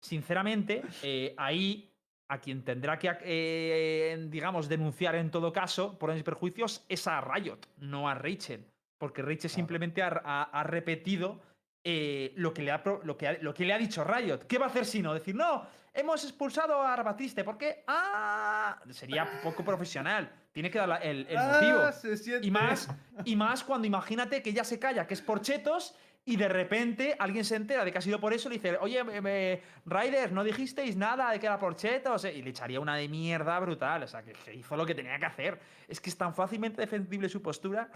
Sinceramente, 0.00 0.82
eh, 1.02 1.34
ahí 1.38 1.88
a 2.28 2.40
quien 2.40 2.64
tendrá 2.64 2.98
que, 2.98 3.10
eh, 3.22 4.26
digamos, 4.28 4.68
denunciar 4.68 5.14
en 5.14 5.30
todo 5.30 5.52
caso 5.52 5.98
por 5.98 6.12
mis 6.12 6.22
perjuicios 6.22 6.84
es 6.88 7.06
a 7.06 7.20
Riot, 7.20 7.58
no 7.78 8.08
a 8.08 8.14
Rachel. 8.14 8.64
Porque 8.98 9.22
Rachel 9.22 9.50
simplemente 9.50 10.02
ha, 10.02 10.20
ha- 10.24 10.42
ha 10.44 10.62
repetido 10.64 11.40
eh, 11.84 12.32
lo, 12.36 12.54
que 12.54 12.62
le 12.62 12.70
ha, 12.70 12.82
pro- 12.82 13.00
lo, 13.04 13.16
que 13.16 13.26
ha- 13.28 13.38
lo 13.40 13.52
que 13.54 13.64
le 13.64 13.72
ha 13.72 13.78
dicho 13.78 14.04
Riot. 14.04 14.46
¿Qué 14.48 14.58
va 14.58 14.66
a 14.66 14.68
hacer 14.68 14.84
si 14.86 15.02
no? 15.02 15.12
Decir, 15.14 15.34
no, 15.34 15.66
hemos 15.94 16.24
expulsado 16.24 16.80
a 16.82 16.92
Arbatiste. 16.92 17.44
¿Por 17.44 17.58
qué? 17.58 17.84
Ah, 17.86 18.80
sería 18.90 19.40
poco 19.42 19.64
profesional. 19.64 20.30
Tiene 20.52 20.70
que 20.70 20.78
dar 20.78 20.88
la- 20.88 20.96
el, 20.98 21.26
el 21.28 21.36
motivo. 21.38 21.78
Ah, 21.80 21.92
se 21.92 22.16
siente. 22.16 22.46
Y 22.46 22.50
más, 22.50 22.88
y 23.24 23.36
más 23.36 23.64
cuando 23.64 23.86
imagínate 23.86 24.42
que 24.42 24.52
ya 24.52 24.64
se 24.64 24.78
calla, 24.78 25.06
que 25.06 25.14
es 25.14 25.22
por 25.22 25.40
chetos, 25.40 25.94
y 26.24 26.36
de 26.36 26.48
repente 26.48 27.16
alguien 27.18 27.44
se 27.44 27.56
entera 27.56 27.84
de 27.84 27.90
que 27.90 27.98
ha 27.98 28.00
sido 28.00 28.20
por 28.20 28.32
eso 28.32 28.48
y 28.48 28.52
le 28.52 28.58
dice, 28.58 28.76
oye, 28.80 29.02
me, 29.02 29.20
me- 29.20 29.60
Riders, 29.86 30.30
no 30.30 30.44
dijisteis 30.44 30.96
nada 30.96 31.30
de 31.32 31.40
que 31.40 31.46
era 31.46 31.58
por 31.58 31.74
chetos. 31.74 32.24
eh", 32.24 32.32
Y 32.34 32.42
le 32.42 32.50
echaría 32.50 32.78
una 32.78 32.94
de 32.96 33.08
mierda 33.08 33.58
brutal. 33.58 34.04
O 34.04 34.06
sea, 34.06 34.22
que, 34.22 34.32
que 34.32 34.54
hizo 34.54 34.76
lo 34.76 34.86
que 34.86 34.94
tenía 34.94 35.18
que 35.18 35.26
hacer. 35.26 35.58
Es 35.88 36.00
que 36.00 36.10
es 36.10 36.16
tan 36.16 36.32
fácilmente 36.34 36.80
defendible 36.80 37.28
su 37.28 37.42
postura 37.42 37.88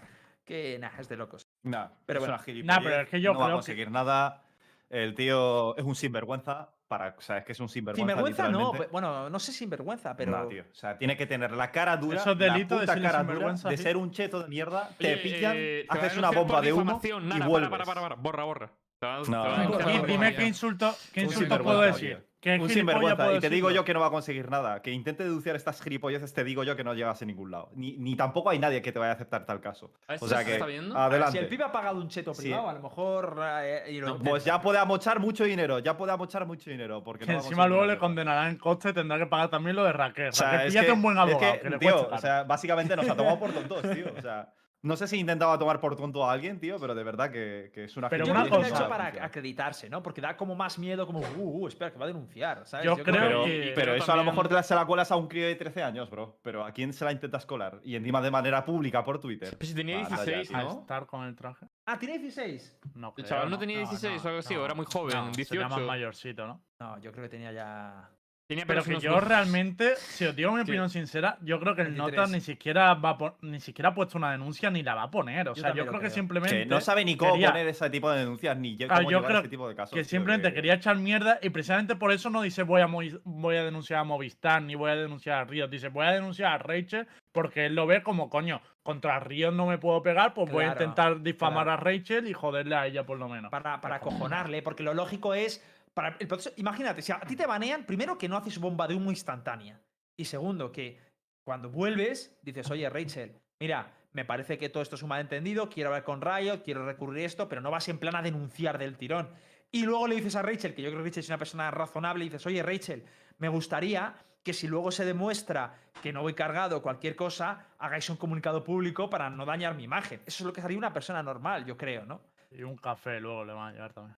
que, 0.43 0.77
nada, 0.79 0.97
es 0.99 1.07
de 1.07 1.15
locos. 1.17 1.47
Nah, 1.63 1.87
Pero 2.05 2.19
es 2.19 2.27
bueno. 2.27 2.41
una 2.63 2.75
Nah, 2.75 2.83
pero 2.83 3.01
es 3.01 3.09
que 3.09 3.21
yo 3.21 3.31
no 3.33 3.39
va 3.39 3.45
a 3.45 3.47
creo 3.47 3.55
que- 3.57 3.59
conseguir 3.59 3.91
nada. 3.91 4.43
El 4.89 5.15
tío 5.15 5.75
es 5.77 5.83
un 5.85 5.95
sinvergüenza. 5.95 6.69
Para, 6.87 7.15
o 7.17 7.21
sea, 7.21 7.39
es 7.39 7.45
que 7.45 7.51
es 7.51 7.59
un 7.59 7.67
sinvergüenza. 7.67 8.13
Sinvergüenza 8.13 8.49
no, 8.49 8.71
pe- 8.71 8.87
bueno, 8.89 9.29
no 9.29 9.39
sé 9.39 9.51
sinvergüenza, 9.51 10.15
pero... 10.15 10.31
No, 10.31 10.47
tío. 10.47 10.63
O 10.71 10.75
sea, 10.75 10.97
tiene 10.97 11.17
que 11.17 11.25
tener 11.25 11.51
la 11.51 11.69
cara 11.71 11.97
dura. 11.97 12.21
Eso 12.21 12.31
es 12.31 12.37
la 12.39 12.45
delito 12.53 12.75
de 12.75 12.81
puta 12.81 12.93
serle 12.93 13.07
cara 13.09 13.19
dura 13.23 13.33
sinvergüenza, 13.33 13.69
de 13.69 13.77
sí. 13.77 13.83
ser 13.83 13.97
un 13.97 14.11
cheto 14.11 14.41
de 14.41 14.47
mierda. 14.47 14.89
Te 14.97 15.07
Oye, 15.13 15.17
pillan, 15.17 15.53
eh, 15.57 15.85
te 15.91 15.97
a 15.97 16.01
haces 16.01 16.17
una 16.17 16.31
bomba 16.31 16.61
de 16.61 16.71
humo 16.71 16.83
difamación. 16.83 17.25
y 17.25 17.27
Nada, 17.27 17.47
vuelves. 17.47 17.69
para, 17.69 17.83
para, 17.83 18.01
para, 18.01 18.15
borra, 18.15 18.43
borra. 18.45 18.71
Te 18.99 19.05
va- 19.05 19.21
te 19.21 19.29
No, 19.31 19.57
no, 19.79 19.91
Y 19.91 19.99
dime 20.07 20.33
qué 20.33 20.45
insulto, 20.47 20.95
qué 21.13 21.23
insulto 21.23 21.61
puedo 21.61 21.81
tío. 21.81 21.87
decir. 21.93 22.26
¿Qué 22.39 22.55
Un 22.59 22.69
sinvergüenza. 22.69 23.33
Y 23.33 23.39
te 23.39 23.49
digo 23.49 23.71
yo 23.71 23.83
que 23.83 23.95
no 23.95 23.99
va 23.99 24.07
a 24.07 24.11
conseguir 24.11 24.49
nada. 24.51 24.81
Que 24.83 24.91
intente 24.91 25.23
deducir 25.23 25.55
estas 25.55 25.81
gilipolleces, 25.81 26.31
te 26.33 26.43
digo 26.43 26.63
yo 26.63 26.75
que 26.75 26.83
no 26.83 26.93
llegas 26.93 27.19
a 27.21 27.25
ningún 27.25 27.49
lado. 27.49 27.71
Ni, 27.73 27.97
ni 27.97 28.15
tampoco 28.15 28.51
hay 28.51 28.59
nadie 28.59 28.81
que 28.83 28.91
te 28.91 28.99
vaya 28.99 29.11
a 29.13 29.15
aceptar 29.15 29.45
tal 29.47 29.59
caso. 29.59 29.91
¿A 30.07 30.13
esto 30.13 30.27
O 30.27 30.29
sea 30.29 30.39
se 30.39 30.45
que. 30.45 30.53
está 30.53 30.67
viendo? 30.67 30.95
Adelante. 30.95 31.31
Si 31.31 31.37
el 31.39 31.47
pibe 31.47 31.63
ha 31.63 31.71
pagado 31.71 31.97
un 31.99 32.07
cheto 32.09 32.35
Sí. 32.35 32.43
privado, 32.43 32.69
a 32.69 32.73
lo 32.73 32.81
mejor... 32.81 33.41
eh, 33.63 33.85
y 33.89 33.99
lo 33.99 34.05
No, 34.07 34.11
intenta. 34.13 34.29
pues 34.29 34.45
ya 34.45 34.61
puede 34.61 34.77
amochar 34.77 35.19
mucho 35.19 35.45
dinero. 35.45 35.79
Ya 35.79 35.97
puede 35.97 36.11
amochar 36.13 36.45
mucho 36.45 36.69
dinero. 36.69 37.03
Porque 37.03 37.25
Que 37.25 37.31
no 37.33 37.39
encima 37.39 37.65
luego 37.67 37.85
le 37.87 37.97
condenarán 37.97 38.49
en 38.49 38.57
coste 38.57 38.89
y 38.89 38.93
tendrá 38.93 39.17
que 39.17 39.25
pagar 39.25 39.49
también 39.49 39.75
lo 39.75 39.83
de 39.83 39.93
Raquel. 39.93 40.29
O 40.29 40.31
sea, 40.33 40.51
Raquel, 40.51 40.67
es 40.67 40.73
píllate 40.73 40.87
que- 40.87 40.93
un 40.93 41.01
buen 41.01 41.17
es 41.17 41.21
abogado, 41.23 41.53
que, 41.53 41.59
que, 41.59 41.69
le 41.71 41.77
tío, 41.79 42.07
o 42.09 42.17
sea, 42.19 42.43
básicamente 42.43 42.95
nos 42.95 43.09
ha 43.09 43.15
tomado 43.15 43.39
por 43.39 43.51
tontos, 43.51 43.81
tío. 43.93 44.05
O 44.15 44.21
sea, 44.21 44.53
no 44.83 44.95
sé 44.95 45.07
si 45.07 45.17
intentaba 45.19 45.57
tomar 45.57 45.79
por 45.79 45.95
tonto 45.95 46.23
a 46.23 46.31
alguien, 46.31 46.59
tío, 46.59 46.79
pero 46.79 46.93
de 46.95 47.03
verdad 47.03 47.31
que, 47.31 47.71
que 47.73 47.85
es 47.85 47.97
una 47.97 48.09
Pero 48.09 48.25
una 48.25 48.47
cosa- 48.47 48.67
hecho 48.67 48.87
para 48.87 49.07
acreditarse, 49.23 49.89
¿no? 49.89 50.03
Porque 50.03 50.21
da 50.21 50.37
como 50.37 50.55
más 50.55 50.77
miedo, 50.79 51.05
como, 51.05 51.19
uh, 51.19 51.63
uh, 51.63 51.67
espera, 51.67 51.91
que 51.91 51.97
va 51.97 52.05
a 52.05 52.07
denunciar, 52.07 52.65
¿sabes? 52.65 52.85
Yo 52.85 52.93
creo 52.95 53.05
creo 53.05 53.21
Pero, 53.21 53.43
que- 53.43 53.71
pero 53.75 53.95
eso 53.95 54.11
a 54.11 54.15
lo 54.15 54.23
mejor 54.23 54.47
te 54.47 54.53
la, 54.53 54.63
se 54.63 54.75
la 54.75 54.85
cuelas 54.85 55.11
a 55.11 55.15
un 55.15 55.27
crío 55.27 55.47
de 55.47 55.55
13 55.55 55.83
años, 55.83 56.09
bro. 56.09 56.39
Pero 56.43 56.63
¿a 56.63 56.71
quién 56.71 56.93
se 56.93 57.03
la 57.05 57.11
intentas 57.11 57.45
colar? 57.45 57.79
Y 57.83 57.95
encima 57.95 58.21
de 58.21 58.31
manera 58.31 58.63
pública 58.63 59.03
por 59.03 59.19
Twitter. 59.19 59.57
Pues 59.57 59.69
si 59.69 59.75
tenía 59.75 59.97
Anda 59.97 60.09
ya, 60.09 60.15
16, 60.23 60.47
tío. 60.49 60.57
A 60.57 60.63
¿no? 60.63 60.79
estar 60.81 61.05
con 61.07 61.23
el 61.25 61.35
traje. 61.35 61.65
Ah, 61.85 61.97
¿tiene 61.97 62.19
16? 62.19 62.79
No, 62.95 63.07
El 63.09 63.13
creo, 63.15 63.27
chaval 63.27 63.49
no 63.49 63.57
tenía 63.57 63.79
16 63.79 64.23
o 64.23 64.27
algo 64.27 64.39
así, 64.39 64.55
o 64.55 64.63
era 64.63 64.73
muy 64.73 64.85
joven, 64.85 65.15
no, 65.15 65.33
sería 65.33 65.61
más 65.67 65.77
18. 65.77 65.87
mayorcito, 65.87 66.47
¿no? 66.47 66.63
No, 66.79 66.99
yo 66.99 67.11
creo 67.11 67.23
que 67.23 67.29
tenía 67.29 67.51
ya... 67.51 68.09
Tenía 68.47 68.65
Pero 68.65 68.81
que 68.81 68.97
yo 69.01 69.19
realmente, 69.19 69.97
si 69.97 70.23
os 70.23 70.33
digo 70.33 70.51
mi 70.53 70.59
Sí. 70.59 70.61
opinión 70.63 70.89
sincera, 70.89 71.37
yo 71.41 71.59
creo 71.59 71.75
que 71.75 71.81
el 71.81 71.89
23. 71.89 72.15
Nota 72.17 72.31
ni 72.31 72.39
siquiera 72.39 72.93
va 72.93 73.09
a 73.09 73.33
ni 73.41 73.59
siquiera 73.59 73.89
ha 73.89 73.93
puesto 73.93 74.17
una 74.17 74.31
denuncia 74.31 74.71
ni 74.71 74.83
la 74.83 74.95
va 74.95 75.03
a 75.03 75.11
poner. 75.11 75.49
O 75.49 75.53
Yo 75.53 75.61
sea, 75.61 75.73
yo 75.73 75.85
creo 75.85 75.99
que 75.99 76.09
simplemente 76.09 76.59
Que 76.59 76.65
no 76.65 76.79
sabe 76.79 77.03
ni 77.03 77.17
cómo 77.17 77.33
quería- 77.33 77.49
poner 77.49 77.67
ese 77.67 77.89
tipo 77.89 78.09
de 78.09 78.19
denuncias, 78.19 78.57
ni 78.57 78.77
Ah, 78.83 78.87
cómo 78.87 79.01
yo 79.01 79.09
llevar 79.17 79.25
creo 79.25 79.39
ese 79.41 79.49
tipo 79.49 79.67
de 79.67 79.75
casos. 79.75 79.93
que 79.93 80.05
simplemente 80.05 80.47
que- 80.47 80.53
quería 80.55 80.75
echar 80.75 80.95
mierda 80.95 81.39
y 81.41 81.49
precisamente 81.49 81.97
por 81.97 82.13
eso 82.13 82.29
no 82.29 82.41
dice 82.41 82.63
voy 82.63 82.79
a, 82.79 82.85
voy 83.25 83.55
a 83.57 83.63
denunciar 83.65 83.99
a 83.99 84.03
Movistar 84.05 84.61
ni 84.61 84.75
voy 84.75 84.91
a 84.91 84.95
denunciar 84.95 85.39
a 85.39 85.43
Riot. 85.43 85.67
Dice 85.67 85.89
voy 85.89 86.05
a 86.05 86.11
denunciar 86.13 86.53
a 86.53 86.57
Rachel 86.57 87.05
porque 87.33 87.65
él 87.65 87.75
lo 87.75 87.85
ve 87.85 88.01
como 88.01 88.29
coño, 88.29 88.61
contra 88.81 89.19
Riot 89.19 89.51
no 89.51 89.65
me 89.65 89.77
puedo 89.77 90.01
pegar, 90.01 90.33
pues 90.33 90.49
voy 90.49 90.63
a 90.63 90.69
intentar 90.69 91.21
difamar 91.21 91.65
claro. 91.65 91.81
a 91.81 91.83
Rachel 91.83 92.25
y 92.25 92.31
joderle 92.31 92.75
a 92.77 92.87
ella 92.87 93.05
por 93.05 93.19
lo 93.19 93.27
menos. 93.27 93.51
Para, 93.51 93.81
para 93.81 93.95
acojonarle, 93.97 94.61
porque 94.61 94.83
lo 94.83 94.93
lógico 94.93 95.33
es... 95.33 95.61
Para 95.97 96.15
el 96.19 96.27
proceso, 96.27 96.51
imagínate, 96.57 97.01
si 97.01 97.11
a 97.11 97.19
ti 97.21 97.35
te 97.35 97.47
banean, 97.47 97.83
primero 97.83 98.19
que 98.19 98.29
no 98.29 98.37
haces 98.37 98.59
bomba 98.59 98.87
de 98.87 98.93
humo 98.93 99.09
instantánea. 99.09 99.81
Y 100.15 100.25
segundo, 100.25 100.71
que 100.71 100.99
cuando 101.43 101.71
vuelves, 101.71 102.37
dices, 102.43 102.69
oye, 102.69 102.87
Rachel, 102.87 103.41
mira, 103.59 103.91
me 104.11 104.23
parece 104.23 104.59
que 104.59 104.69
todo 104.69 104.83
esto 104.83 104.95
es 104.95 105.01
un 105.01 105.09
malentendido, 105.09 105.69
quiero 105.69 105.89
hablar 105.89 106.03
con 106.03 106.21
Riot, 106.21 106.61
quiero 106.63 106.85
recurrir 106.85 107.25
esto, 107.25 107.49
pero 107.49 107.61
no 107.61 107.71
vas 107.71 107.89
en 107.89 107.97
plan 107.97 108.15
a 108.15 108.21
denunciar 108.21 108.77
del 108.77 108.95
tirón. 108.95 109.31
Y 109.71 109.85
luego 109.87 110.07
le 110.07 110.17
dices 110.17 110.35
a 110.35 110.43
Rachel, 110.43 110.75
que 110.75 110.83
yo 110.83 110.91
creo 110.91 111.01
que 111.01 111.09
Rachel 111.09 111.21
es 111.21 111.29
una 111.29 111.39
persona 111.39 111.71
razonable, 111.71 112.25
y 112.25 112.29
dices, 112.29 112.45
oye, 112.45 112.61
Rachel, 112.61 113.03
me 113.39 113.49
gustaría 113.49 114.13
que 114.43 114.53
si 114.53 114.67
luego 114.67 114.91
se 114.91 115.03
demuestra 115.03 115.79
que 116.03 116.13
no 116.13 116.21
voy 116.21 116.35
cargado 116.35 116.77
o 116.77 116.81
cualquier 116.83 117.15
cosa, 117.15 117.69
hagáis 117.79 118.07
un 118.11 118.17
comunicado 118.17 118.63
público 118.63 119.09
para 119.09 119.31
no 119.31 119.47
dañar 119.47 119.73
mi 119.73 119.85
imagen. 119.85 120.21
Eso 120.27 120.43
es 120.43 120.45
lo 120.45 120.53
que 120.53 120.61
haría 120.61 120.77
una 120.77 120.93
persona 120.93 121.23
normal, 121.23 121.65
yo 121.65 121.75
creo, 121.75 122.05
¿no? 122.05 122.21
Y 122.51 122.61
un 122.61 122.77
café 122.77 123.19
luego 123.19 123.43
le 123.43 123.53
van 123.53 123.69
a 123.69 123.71
llevar 123.71 123.93
también. 123.93 124.15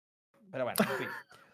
Pero 0.52 0.66
bueno, 0.66 0.78
en 0.82 0.98
fin. 0.98 1.08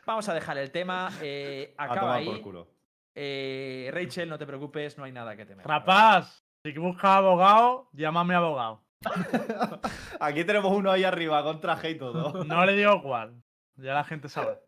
Vamos 0.05 0.27
a 0.29 0.33
dejar 0.33 0.57
el 0.57 0.71
tema. 0.71 1.11
eh, 1.21 1.73
A 1.77 1.83
acaba 1.85 1.99
tomar 2.01 2.17
ahí. 2.19 2.25
por 2.25 2.41
culo. 2.41 2.67
Eh, 3.15 3.89
Rachel, 3.93 4.29
no 4.29 4.37
te 4.37 4.45
preocupes, 4.45 4.97
no 4.97 5.03
hay 5.05 5.11
nada 5.11 5.35
que 5.35 5.45
temer. 5.45 5.65
Rapaz, 5.65 6.45
si 6.63 6.71
buscas 6.77 7.11
abogado, 7.17 7.89
llámame 7.93 8.35
abogado. 8.35 8.83
Aquí 10.19 10.43
tenemos 10.43 10.71
uno 10.73 10.91
ahí 10.91 11.03
arriba 11.03 11.43
con 11.43 11.59
traje 11.61 11.91
y 11.91 11.97
todo. 11.97 12.43
No 12.45 12.65
le 12.65 12.73
digo 12.75 13.01
cuál. 13.01 13.41
Ya 13.77 13.93
la 13.93 14.03
gente 14.03 14.29
sabe. 14.29 14.59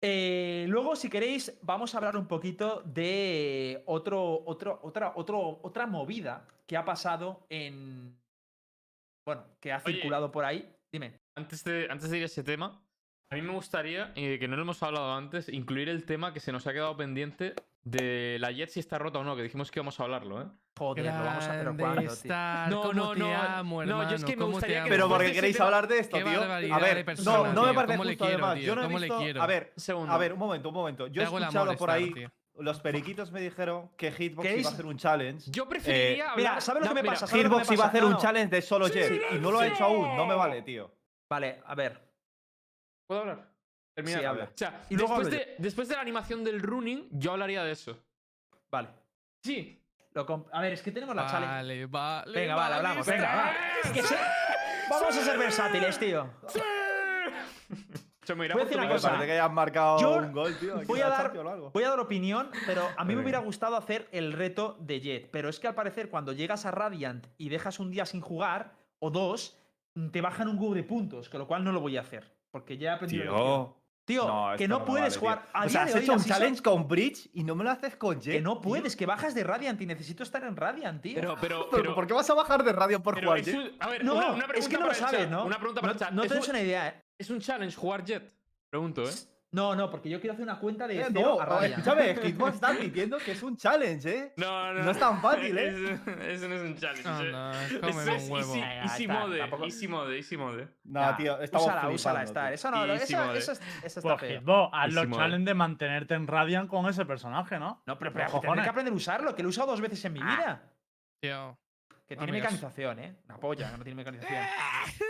Eh, 0.00 0.66
luego, 0.68 0.96
si 0.96 1.08
queréis, 1.08 1.56
vamos 1.62 1.94
a 1.94 1.98
hablar 1.98 2.16
un 2.16 2.26
poquito 2.26 2.82
de 2.84 3.82
otro, 3.86 4.42
otro, 4.46 4.80
otra, 4.82 5.12
otro, 5.14 5.60
otra 5.62 5.86
movida 5.86 6.46
que 6.66 6.76
ha 6.76 6.84
pasado 6.84 7.46
en. 7.48 8.18
Bueno, 9.24 9.44
que 9.60 9.72
ha 9.72 9.80
Oye. 9.84 9.94
circulado 9.94 10.32
por 10.32 10.44
ahí. 10.44 10.74
Dime. 10.92 11.20
Antes 11.36 11.62
de, 11.62 11.86
antes 11.88 12.10
de 12.10 12.16
ir 12.16 12.22
a 12.24 12.26
ese 12.26 12.42
tema, 12.42 12.82
a 13.32 13.34
mí 13.36 13.42
me 13.42 13.52
gustaría, 13.52 14.12
eh, 14.14 14.38
que 14.38 14.46
no 14.46 14.56
lo 14.56 14.62
hemos 14.62 14.82
hablado 14.82 15.14
antes, 15.14 15.48
incluir 15.48 15.88
el 15.88 16.04
tema 16.04 16.32
que 16.34 16.40
se 16.40 16.52
nos 16.52 16.66
ha 16.66 16.72
quedado 16.72 16.96
pendiente 16.96 17.54
de 17.84 18.36
la 18.38 18.52
Jet 18.52 18.68
si 18.68 18.78
está 18.80 18.98
rota 18.98 19.18
o 19.20 19.24
no, 19.24 19.34
que 19.34 19.42
dijimos 19.42 19.70
que 19.70 19.78
íbamos 19.80 19.98
a 19.98 20.02
hablarlo, 20.04 20.42
¿eh? 20.42 20.46
Joder, 20.78 21.04
lo 21.06 21.10
vamos 21.24 21.44
a. 21.46 21.50
Pero 21.52 21.76
cuándo, 21.76 22.00
tío? 22.02 22.12
estar, 22.12 22.68
No, 22.70 22.92
no, 22.92 23.12
te 23.12 23.18
no, 23.20 23.34
amo, 23.36 23.84
no, 23.84 24.08
yo 24.10 24.16
es 24.16 24.24
que 24.24 24.36
me 24.36 24.44
gustaría 24.44 24.84
que. 24.84 24.90
Pero 24.90 25.08
porque 25.08 25.32
queréis 25.32 25.56
tema- 25.56 25.66
hablar 25.66 25.88
de 25.88 25.98
esto, 25.98 26.16
tío. 26.18 26.42
A 26.74 26.78
ver, 26.78 27.04
persona, 27.04 27.36
no, 27.38 27.52
no 27.54 27.62
me 27.62 27.68
tío. 27.68 27.74
parece 27.74 27.92
¿Cómo 27.94 28.04
le 28.04 28.10
justo 28.12 28.24
quiero, 28.26 28.38
además. 28.46 28.58
tío? 28.58 28.66
Yo 28.66 28.74
no 28.74 28.80
he 28.82 28.84
¿Cómo 28.84 28.98
le 28.98 29.06
visto. 29.06 29.18
quiero? 29.20 29.42
A 29.42 29.46
ver, 29.46 29.72
Un 29.76 29.80
segundo. 29.82 30.12
a 30.12 30.18
ver, 30.18 30.32
un 30.32 30.38
momento, 30.38 30.68
un 30.68 30.74
momento. 30.74 31.06
Yo 31.08 31.22
he 31.22 31.24
escuchado 31.24 31.76
por 31.76 31.90
ahí. 31.90 32.12
tío. 32.12 32.30
Los 32.58 32.80
periquitos 32.80 33.32
me 33.32 33.40
dijeron 33.40 33.90
que 33.96 34.12
Hitbox 34.12 34.48
iba 34.58 34.68
a 34.68 34.72
hacer 34.72 34.84
un 34.86 34.96
challenge. 34.98 35.50
Yo 35.50 35.66
preferiría 35.68 36.24
hablar. 36.32 36.36
Mira, 36.36 36.60
¿sabes 36.60 36.82
lo 36.82 36.88
que 36.90 36.94
me 36.96 37.02
mira, 37.02 37.14
pasa? 37.14 37.26
¿Sabes 37.26 37.44
lo 37.44 37.50
que 37.50 37.56
me 37.56 37.62
Hitbox 37.62 37.72
iba 37.72 37.84
a 37.84 37.88
hacer 37.88 38.02
No, 38.02 38.08
un 38.08 38.16
challenge 38.18 38.48
de 38.56 38.62
solo 38.62 38.88
Jet 38.88 39.22
y 39.32 39.38
no 39.38 39.50
lo 39.50 39.60
ha 39.60 39.66
hecho 39.66 39.84
aún. 39.84 40.16
No 40.16 40.26
me 40.26 40.34
vale, 40.34 40.60
tío. 40.62 40.92
Vale, 41.30 41.62
a 41.64 41.74
ver. 41.74 42.11
¿Puedo 43.06 43.20
hablar? 43.22 43.48
Termina. 43.94 44.18
Sí, 44.18 44.24
habla. 44.24 44.44
O 44.44 44.48
sea, 44.54 44.82
Y 44.88 44.96
luego 44.96 45.18
después, 45.18 45.30
de, 45.46 45.54
después 45.58 45.88
de 45.88 45.94
la 45.96 46.00
animación 46.00 46.44
del 46.44 46.60
running, 46.62 47.08
yo 47.10 47.32
hablaría 47.32 47.62
de 47.64 47.72
eso. 47.72 47.98
Vale. 48.70 48.88
Sí. 49.42 49.78
Lo 50.14 50.46
a 50.52 50.60
ver, 50.60 50.74
es 50.74 50.82
que 50.82 50.92
tenemos 50.92 51.14
la 51.16 51.26
challenge. 51.26 51.54
Vale, 51.54 51.86
vale. 51.86 52.32
Venga, 52.40 52.54
vale, 52.54 52.74
hablamos. 52.76 53.06
Venga, 53.06 53.34
va. 53.36 53.52
Es 53.84 53.90
que 53.90 54.02
se- 54.02 54.16
Vamos 54.90 55.16
a 55.16 55.20
ser 55.22 55.38
versátiles, 55.38 55.98
tío. 55.98 56.30
Se 58.24 58.34
me 58.36 58.44
irá 58.44 58.54
Voy 58.54 58.62
a 58.62 58.64
decir 58.66 58.78
una 58.78 58.88
cosa. 58.88 59.08
parece 59.08 59.26
que 59.26 59.32
hayan 59.32 59.52
marcado 59.54 59.98
Yo 59.98 60.16
un 60.18 60.32
gol, 60.32 60.56
tío. 60.58 60.80
voy 60.86 61.00
a 61.00 61.08
dar- 61.08 61.22
Champions 61.24 61.46
o 61.46 61.50
algo. 61.50 61.70
Voy 61.70 61.82
a 61.84 61.88
dar 61.90 61.98
opinión, 62.00 62.50
pero 62.66 62.88
a 62.96 63.04
mí 63.04 63.16
me 63.16 63.22
hubiera 63.22 63.40
gustado 63.40 63.76
hacer 63.76 64.08
el 64.12 64.32
reto 64.32 64.76
de 64.80 65.00
Jet. 65.00 65.30
Pero 65.32 65.48
es 65.48 65.58
que 65.58 65.66
al 65.66 65.74
parecer, 65.74 66.08
cuando 66.08 66.32
llegas 66.32 66.64
a 66.66 66.70
Radiant 66.70 67.26
y 67.36 67.48
dejas 67.48 67.80
un 67.80 67.90
día 67.90 68.06
sin 68.06 68.20
jugar, 68.20 68.74
o 69.00 69.10
dos, 69.10 69.58
te 70.12 70.20
bajan 70.20 70.48
un 70.48 70.56
cubo 70.56 70.74
de 70.74 70.84
puntos, 70.84 71.28
con 71.28 71.40
lo 71.40 71.48
cual 71.48 71.64
no 71.64 71.72
lo 71.72 71.80
voy 71.80 71.96
a 71.96 72.02
hacer. 72.02 72.30
Porque 72.52 72.78
ya 72.78 72.90
he 72.90 72.94
aprendido. 72.94 73.24
Tío. 73.34 73.76
Tío, 74.04 74.26
No, 74.26 74.56
que 74.58 74.66
no 74.66 74.84
puedes 74.84 75.16
vale, 75.16 75.18
jugar. 75.20 75.48
A 75.52 75.64
O 75.64 75.68
sea, 75.68 75.84
has 75.84 75.94
hecho 75.94 76.12
un 76.12 76.18
season- 76.18 76.28
challenge 76.28 76.60
con 76.62 76.88
Bridge 76.88 77.30
y 77.34 77.44
no 77.44 77.54
me 77.54 77.62
lo 77.62 77.70
haces 77.70 77.94
con 77.96 78.20
Jet. 78.20 78.34
Que 78.34 78.40
no 78.40 78.54
tío. 78.54 78.60
puedes, 78.62 78.96
que 78.96 79.06
bajas 79.06 79.32
de 79.34 79.44
Radiant 79.44 79.80
y 79.80 79.86
necesito 79.86 80.24
estar 80.24 80.42
en 80.42 80.56
Radiant, 80.56 81.00
tío. 81.00 81.14
Pero, 81.14 81.36
pero, 81.40 81.68
Pero, 81.70 81.94
¿por 81.94 82.06
qué 82.08 82.12
vas 82.12 82.28
a 82.28 82.34
bajar 82.34 82.64
de 82.64 82.72
radio 82.72 83.00
por 83.00 83.20
jugar 83.22 83.38
es 83.38 83.46
Jet? 83.46 83.54
un- 83.56 83.76
a 83.78 83.88
ver, 83.88 84.04
no, 84.04 84.14
una, 84.16 84.32
una 84.32 84.46
pregunta 84.48 84.58
es 84.58 84.68
que 84.68 84.74
no 84.74 84.80
para 84.80 84.86
lo 84.86 84.92
el 84.92 84.98
sabes, 85.04 85.20
chat, 85.20 85.30
¿no? 85.30 85.44
Una 85.46 85.56
pregunta 85.58 85.80
para 85.80 85.92
no, 85.92 85.98
el 85.98 85.98
chat. 86.04 86.10
no 86.14 86.22
¿Es 86.24 86.28
tienes 86.28 86.48
un- 86.48 86.50
una 86.54 86.62
idea, 86.62 86.88
¿eh? 86.88 87.02
¿Es 87.16 87.30
un 87.30 87.40
challenge 87.40 87.76
jugar 87.76 88.04
Jet? 88.04 88.34
Pregunto, 88.68 89.02
¿eh? 89.04 89.12
No, 89.52 89.76
no, 89.76 89.90
porque 89.90 90.08
yo 90.08 90.18
quiero 90.18 90.32
hacer 90.32 90.44
una 90.44 90.58
cuenta 90.58 90.86
de 90.86 90.98
Eh, 90.98 91.04
cero 91.08 91.34
no, 91.36 91.40
a 91.40 91.44
Radiant. 91.44 91.78
escúchame, 91.78 92.14
Hitbox 92.24 92.54
está 92.54 92.68
admitiendo 92.68 93.18
que 93.18 93.32
es 93.32 93.42
un 93.42 93.56
challenge, 93.58 94.08
¿eh? 94.18 94.32
No, 94.38 94.72
No 94.72 94.90
es 94.90 94.98
tan 94.98 95.20
fácil, 95.20 95.58
¿eh? 95.58 95.68
Eso, 95.68 96.10
eso 96.20 96.48
no 96.48 96.54
es 96.54 96.62
un 96.62 96.76
challenge. 96.78 97.06
Anda, 97.08 97.66
eh. 97.66 97.80
cómeme 97.80 98.16
un 98.16 98.30
huevo. 98.32 98.54
Easy, 98.54 99.02
está, 99.04 99.14
mode, 99.20 99.38
tampoco- 99.38 99.64
easy 99.66 99.88
mode, 99.88 100.16
easy 100.16 100.36
mode. 100.38 100.68
No, 100.84 101.00
Nah, 101.02 101.16
tío, 101.16 101.38
estamos 101.42 101.66
úsala, 101.66 101.88
úsala, 101.90 102.20
flipando, 102.20 102.30
Star. 102.30 102.46
tío. 102.46 102.54
Eso 102.54 102.70
no, 102.70 102.84
eso, 102.94 103.32
eso, 103.34 103.52
eso 103.52 103.60
está 103.84 104.00
Pues 104.16 104.20
feo. 104.20 104.40
Hitbox, 104.40 104.70
haz 104.72 104.86
los 104.88 104.96
Easy 104.96 105.06
mode. 105.08 105.22
challenge 105.22 105.44
de 105.44 105.54
mantenerte 105.54 106.14
en 106.14 106.26
Radiant 106.26 106.68
con 106.70 106.86
ese 106.88 107.04
personaje, 107.04 107.58
¿no? 107.58 107.82
No, 107.86 107.98
pero, 107.98 108.10
pero 108.12 108.24
tendré 108.26 108.40
cojones. 108.40 108.64
que 108.64 108.70
aprender 108.70 108.92
a 108.94 108.96
usarlo, 108.96 109.34
que 109.34 109.42
lo 109.42 109.48
he 109.48 109.50
usado 109.50 109.66
dos 109.72 109.82
veces 109.82 110.02
en 110.06 110.12
mi 110.14 110.20
Ah. 110.22 110.36
vida. 110.36 110.62
Tío. 111.20 111.58
Tiene 112.16 112.32
mecanización, 112.32 112.98
¿eh? 112.98 113.16
Una 113.26 113.38
polla, 113.38 113.70
no 113.76 113.84
tiene 113.84 113.96
mecanización. 113.96 114.44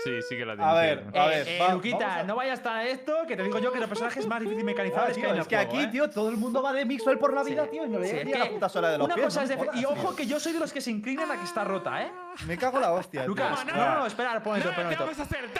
Sí, 0.04 0.22
sí 0.28 0.36
que 0.36 0.44
la 0.44 0.54
tiene. 0.54 0.70
A 0.70 0.74
ver, 0.74 1.60
a 1.60 1.72
Luquita, 1.72 2.22
no 2.24 2.36
vayas 2.36 2.58
hasta 2.58 2.86
esto, 2.86 3.26
que 3.26 3.36
te 3.36 3.42
digo 3.42 3.58
yo 3.58 3.72
que 3.72 3.80
los 3.80 3.88
personajes 3.88 4.26
más 4.26 4.40
difícil 4.40 4.64
mecanizar 4.64 5.10
es 5.10 5.16
que 5.16 5.38
Es 5.38 5.46
que 5.46 5.56
aquí, 5.56 5.86
tío, 5.88 6.10
todo 6.10 6.28
el 6.28 6.36
mundo 6.36 6.62
va 6.62 6.72
de 6.72 6.84
Mixwell 6.84 7.18
por 7.18 7.32
la 7.32 7.42
vida, 7.42 7.66
tío, 7.68 7.86
y 7.86 7.88
no 7.88 7.98
le 7.98 8.08
sí, 8.08 8.16
llega 8.24 8.38
la 8.38 8.50
puta 8.50 8.68
sola 8.68 8.90
de 8.90 8.98
los 8.98 9.06
una 9.06 9.14
pies, 9.14 9.38
Y 9.74 9.84
ojo 9.84 10.14
que 10.14 10.26
yo 10.26 10.38
soy 10.40 10.52
de 10.52 10.60
los 10.60 10.72
que 10.72 10.80
se 10.80 10.90
inclinan 10.90 11.30
a 11.30 11.36
que 11.36 11.44
está 11.44 11.64
rota, 11.64 12.02
¿eh? 12.02 12.12
Me 12.46 12.56
cago 12.56 12.80
la 12.80 12.92
hostia. 12.92 13.26
Lucas, 13.26 13.64
no, 13.66 13.98
no, 13.98 14.06
espera, 14.06 14.42
pon 14.42 14.56
esto, 14.56 14.72
pon 14.74 14.90
esto. 14.90 15.04
vamos 15.04 15.18
a 15.18 15.22
hacer? 15.22 15.50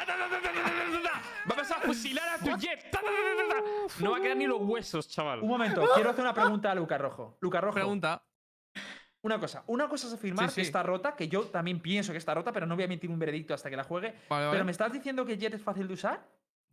Vamos 1.44 1.70
a 1.70 1.74
fusilar 1.81 2.28
a 2.28 2.38
tu 2.38 2.57
jet. 2.57 2.96
No 3.98 4.12
va 4.12 4.16
a 4.18 4.20
quedar 4.20 4.37
ni 4.37 4.46
los 4.46 4.61
huesos, 4.61 5.09
chaval. 5.09 5.40
Un 5.40 5.48
momento, 5.48 5.85
quiero 5.94 6.11
hacer 6.11 6.22
una 6.24 6.35
pregunta 6.35 6.70
a 6.70 6.74
Lucas 6.74 7.00
Rojo. 7.00 7.37
Lucas 7.40 7.62
Rojo. 7.62 7.74
Pregunta 7.74 8.22
una 9.22 9.38
cosa. 9.38 9.62
Una 9.68 9.88
cosa 9.88 10.06
es 10.08 10.12
afirmar 10.14 10.50
Sí, 10.50 10.56
que 10.56 10.61
está 10.62 10.82
rota, 10.82 11.14
que 11.14 11.28
yo 11.28 11.42
también 11.44 11.80
pienso 11.80 12.12
que 12.12 12.18
está 12.18 12.35
rota, 12.35 12.52
pero 12.52 12.66
no 12.66 12.74
voy 12.74 12.82
a 12.82 12.87
emitir 12.87 13.08
un 13.11 13.18
veredicto 13.18 13.54
hasta 13.54 13.70
que 13.70 13.76
la 13.76 13.85
juegue. 13.85 14.08
Vale, 14.28 14.46
vale. 14.46 14.50
Pero 14.50 14.64
¿me 14.64 14.72
estás 14.72 14.92
diciendo 14.92 15.24
que 15.24 15.37
Jet 15.38 15.54
es 15.54 15.62
fácil 15.62 15.87
de 15.88 15.94
usar? 15.94 16.26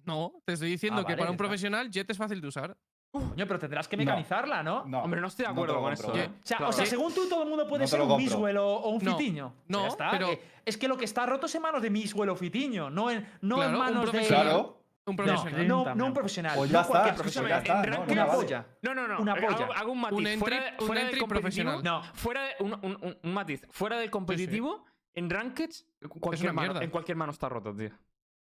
No, 0.05 0.33
te 0.45 0.53
estoy 0.53 0.69
diciendo 0.69 1.01
Ah, 1.01 1.03
que 1.05 1.11
vale, 1.13 1.17
para 1.19 1.29
un 1.31 1.35
está. 1.35 1.43
profesional 1.43 1.89
Jet 1.91 2.09
es 2.09 2.17
fácil 2.17 2.41
de 2.41 2.47
usar. 2.47 2.75
Coño, 3.11 3.47
pero 3.47 3.57
tendrás 3.57 3.87
que 3.87 3.97
mecanizarla, 3.97 4.61
¿no? 4.61 4.85
No, 4.85 5.01
Hombre, 5.03 5.19
no 5.19 5.27
estoy 5.27 5.45
de 5.45 5.51
acuerdo 5.51 5.81
con 5.81 5.95
compro. 5.95 6.13
eso. 6.13 6.15
¿eh? 6.15 6.29
O 6.29 6.45
sea, 6.45 6.57
Claro. 6.57 6.69
o 6.69 6.73
sea, 6.73 6.85
según 6.85 7.13
tú, 7.13 7.27
todo 7.27 7.41
el 7.43 7.49
mundo 7.49 7.67
puede 7.67 7.83
No 7.83 7.87
ser 7.87 8.01
un. 8.01 8.17
Miswell 8.17 8.57
o, 8.57 8.67
o 8.67 8.89
un 8.89 9.03
No, 9.03 9.17
Fitiño. 9.17 9.53
no, 9.67 9.81
Ya 9.81 9.87
está, 9.87 10.11
pero- 10.11 10.29
es 10.63 10.77
que 10.77 10.87
lo 10.87 10.95
que 10.95 11.05
está 11.05 11.25
roto 11.25 11.47
es 11.47 11.55
en 11.55 11.61
manos 11.63 11.81
de 11.81 11.89
Miswell 11.89 12.29
o 12.29 12.35
Fitiño, 12.35 12.89
no 12.91 13.09
en, 13.09 13.27
no 13.41 13.55
Claro, 13.55 13.69
en 13.69 13.75
un 13.75 13.79
manos 13.81 14.11
de. 14.11 14.27
Claro. 14.27 14.78
Un 15.09 15.15
No, 15.15 15.23
profesional. 15.23 15.67
no, 15.67 15.83
También. 15.83 15.97
no 15.97 16.05
un 16.05 16.13
profesional. 16.13 16.53
Pues 16.55 16.69
no 16.71 16.73
ya 16.73 16.81
está, 16.81 16.91
cualquier 16.91 17.15
escúchame, 17.15 17.47
profesional. 17.49 17.49
ya 17.51 17.57
está, 17.59 17.83
en 17.83 17.89
no, 17.89 17.97
ranked- 17.97 18.15
no 18.15 18.23
Una 18.23 18.31
polla. 18.33 18.65
No, 18.81 18.95
no, 18.95 19.07
no. 19.07 19.19
Una 19.19 19.33
hago- 19.33 19.47
polla. 19.47 19.67
Hago, 19.79 19.91
un 19.91 20.01
matiz. 20.01 20.17
Un 20.17 20.25
entry- 20.27 20.39
fuera 20.39 20.57
de, 20.63 20.71
un 20.79 20.87
fuera 20.87 21.01
entry 21.01 21.25
profesional. 21.25 21.83
No. 21.83 22.03
Fuera 22.13 22.43
de, 22.43 22.51
un, 22.59 22.73
un- 22.73 22.97
un- 23.01 23.17
un 23.23 23.33
matiz. 23.33 23.61
Fuera 23.71 23.97
del 23.97 24.09
competitivo, 24.09 24.85
en 25.13 25.29
rankeds, 25.29 25.85
cualquier 26.19 26.53
mano, 26.53 26.81
en 26.81 26.89
cualquier 26.89 27.17
mano 27.17 27.31
está 27.31 27.49
roto, 27.49 27.75
tío. 27.75 27.89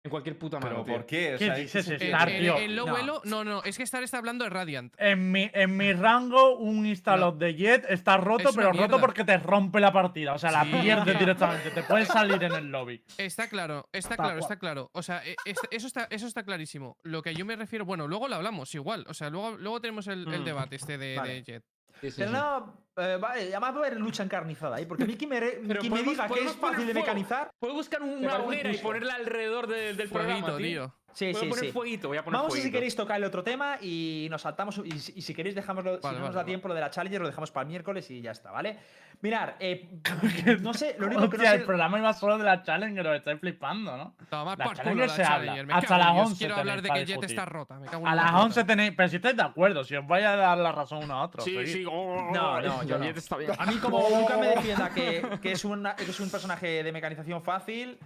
En 0.02 0.10
cualquier 0.10 0.38
puta 0.38 0.58
mano. 0.58 0.70
Pero 0.76 0.84
tío. 0.84 0.94
¿por 0.94 1.04
qué? 1.06 1.34
O 1.34 1.38
¿Qué 1.38 1.44
sea, 1.44 1.54
dices, 1.56 1.86
es- 1.88 2.00
Star, 2.00 2.30
en- 2.30 2.40
tío? 2.40 2.56
en 2.56 2.74
low 2.74 2.86
No. 2.86 2.96
elo, 2.96 3.20
no, 3.24 3.44
no, 3.44 3.62
es 3.64 3.76
que 3.76 3.82
Star 3.82 4.02
está 4.02 4.16
hablando 4.16 4.44
de 4.44 4.50
Radiant. 4.50 4.94
En 4.98 5.30
mi, 5.30 5.50
en 5.52 5.76
mi 5.76 5.92
rango, 5.92 6.56
un 6.56 6.86
installot 6.86 7.36
de 7.36 7.54
Jet 7.54 7.84
está 7.90 8.16
roto, 8.16 8.48
Es 8.48 8.56
pero 8.56 8.70
mierda. 8.72 8.86
roto 8.88 8.98
porque 9.00 9.24
te 9.24 9.36
rompe 9.36 9.78
la 9.78 9.92
partida. 9.92 10.32
O 10.32 10.38
sea, 10.38 10.50
la 10.52 10.64
Sí. 10.64 10.70
pierdes 10.80 11.18
directamente. 11.18 11.70
Te 11.70 11.82
puedes 11.82 12.08
salir 12.08 12.42
en 12.42 12.52
el 12.54 12.70
lobby. 12.70 13.04
Está 13.18 13.48
claro, 13.50 13.90
está 13.92 14.16
claro, 14.16 14.30
cual. 14.30 14.38
está 14.38 14.58
claro. 14.58 14.90
O 14.94 15.02
sea, 15.02 15.22
e- 15.22 15.36
es- 15.44 15.58
eso, 15.70 15.86
está, 15.86 16.06
eso 16.10 16.26
está 16.26 16.44
clarísimo. 16.44 16.96
Lo 17.02 17.20
que 17.22 17.34
yo 17.34 17.44
me 17.44 17.54
refiero, 17.56 17.84
bueno, 17.84 18.08
luego 18.08 18.26
lo 18.26 18.36
hablamos 18.36 18.74
igual. 18.74 19.04
O 19.06 19.12
sea, 19.12 19.28
luego, 19.28 19.58
luego 19.58 19.82
tenemos 19.82 20.06
el, 20.06 20.26
el 20.32 20.40
Mm. 20.40 20.44
debate 20.44 20.76
este 20.76 20.96
de, 20.96 21.16
Vale. 21.16 21.34
de 21.34 21.42
Jet. 21.42 21.64
Sí, 22.00 22.10
sí, 22.10 22.16
Pero 22.18 22.30
no, 22.32 22.82
eh, 22.96 23.18
vale, 23.20 23.40
además 23.42 23.72
va 23.74 23.76
a 23.76 23.86
haber 23.86 24.00
lucha 24.00 24.22
encarnizada 24.22 24.76
ahí, 24.76 24.86
porque 24.86 25.04
a 25.04 25.06
mí 25.06 25.16
que 25.16 25.26
me, 25.26 25.40
re- 25.40 25.60
Pero 25.66 25.80
que 25.82 25.90
me 25.90 26.02
diga 26.02 26.28
que 26.28 26.44
es 26.44 26.56
fácil 26.56 26.86
de 26.86 26.94
mecanizar. 26.94 27.50
Puedo 27.58 27.74
buscar 27.74 28.02
una 28.02 28.38
hoguera 28.38 28.70
y 28.72 28.78
ponerla 28.78 29.14
alrededor 29.14 29.66
de- 29.66 29.94
del 29.94 30.08
programa, 30.08 30.40
Fueguito, 30.40 30.56
tío. 30.58 30.66
tío. 30.86 30.99
Sí, 31.12 31.26
Voy 31.32 31.34
sí, 31.34 31.46
a 31.46 31.48
poner 31.50 31.64
sí. 31.66 31.72
fueguito, 31.72 32.08
voy 32.08 32.18
a 32.18 32.24
poner 32.24 32.38
Vamos 32.38 32.52
a 32.52 32.56
si 32.56 32.60
fueguito. 32.62 32.76
queréis 32.76 32.94
tocar 32.96 33.16
el 33.16 33.24
otro 33.24 33.42
tema 33.42 33.78
y 33.82 34.28
nos 34.30 34.42
saltamos. 34.42 34.80
Y, 34.84 34.98
si 34.98 35.12
y 35.16 35.22
si 35.22 35.34
queréis, 35.34 35.54
dejámoslo. 35.56 35.96
si 35.96 36.02
Vale, 36.02 36.18
no 36.18 36.24
nos 36.26 36.34
da 36.34 36.40
vale. 36.42 36.46
tiempo 36.46 36.68
lo 36.68 36.74
de 36.74 36.80
la 36.80 36.90
Challenger, 36.90 37.20
lo 37.20 37.26
dejamos 37.26 37.50
para 37.50 37.62
el 37.62 37.68
miércoles 37.68 38.10
y 38.10 38.20
ya 38.20 38.30
está, 38.30 38.50
¿vale? 38.52 38.78
Mirar, 39.22 39.56
eh, 39.60 40.00
no 40.60 40.72
sé, 40.72 40.94
lo 40.98 41.06
único 41.08 41.28
que 41.28 41.36
no 41.38 41.44
sé. 41.44 41.54
el 41.56 41.62
programa 41.64 41.98
iba 41.98 42.12
solo 42.14 42.38
de 42.38 42.44
la 42.44 42.62
Challenger, 42.62 43.06
os 43.06 43.16
estáis 43.16 43.38
flipando, 43.40 43.96
¿no? 43.96 44.14
Toma 44.30 44.54
La 44.56 44.64
por 44.64 44.74
culo 44.76 44.84
Challenger 44.84 45.08
la 45.08 45.14
se 45.16 45.22
habla. 45.24 45.36
Challenger. 45.46 45.66
Me 45.66 45.72
Hasta 45.74 45.98
las 45.98 46.12
Dios, 46.14 46.26
11 46.28 46.38
Quiero 46.38 46.56
hablar 46.56 46.82
de 46.82 46.90
que 46.90 47.06
Jet 47.06 47.24
está 47.24 47.44
rota. 47.44 47.78
Me 47.78 47.86
cago 47.86 48.02
en 48.06 48.12
A 48.12 48.14
la 48.14 48.22
las 48.22 48.30
puta. 48.32 48.44
11 48.44 48.64
tenéis. 48.64 48.92
Pero 48.96 49.08
si 49.08 49.16
estáis 49.16 49.36
de 49.36 49.42
acuerdo, 49.42 49.84
si 49.84 49.96
os 49.96 50.06
vais 50.06 50.24
a 50.24 50.36
dar 50.36 50.58
la 50.58 50.72
razón 50.72 51.04
uno 51.04 51.14
a 51.14 51.22
otro. 51.24 51.42
Sí, 51.42 51.66
sí. 51.66 51.84
oh, 51.90 52.30
No, 52.32 52.60
no, 52.60 52.82
yo 52.84 52.98
no. 52.98 53.04
Jet 53.04 53.16
está 53.16 53.36
bien. 53.36 53.50
A 53.58 53.66
mí, 53.66 53.76
como 53.78 54.08
nunca 54.08 54.36
me 54.38 54.46
defienda 54.48 54.88
que, 54.90 55.38
que 55.42 55.52
es 55.52 55.64
una- 55.64 55.96
que 55.96 56.04
es 56.04 56.20
un 56.20 56.30
personaje 56.30 56.82
de 56.82 56.92
mecanización 56.92 57.42
fácil. 57.42 57.98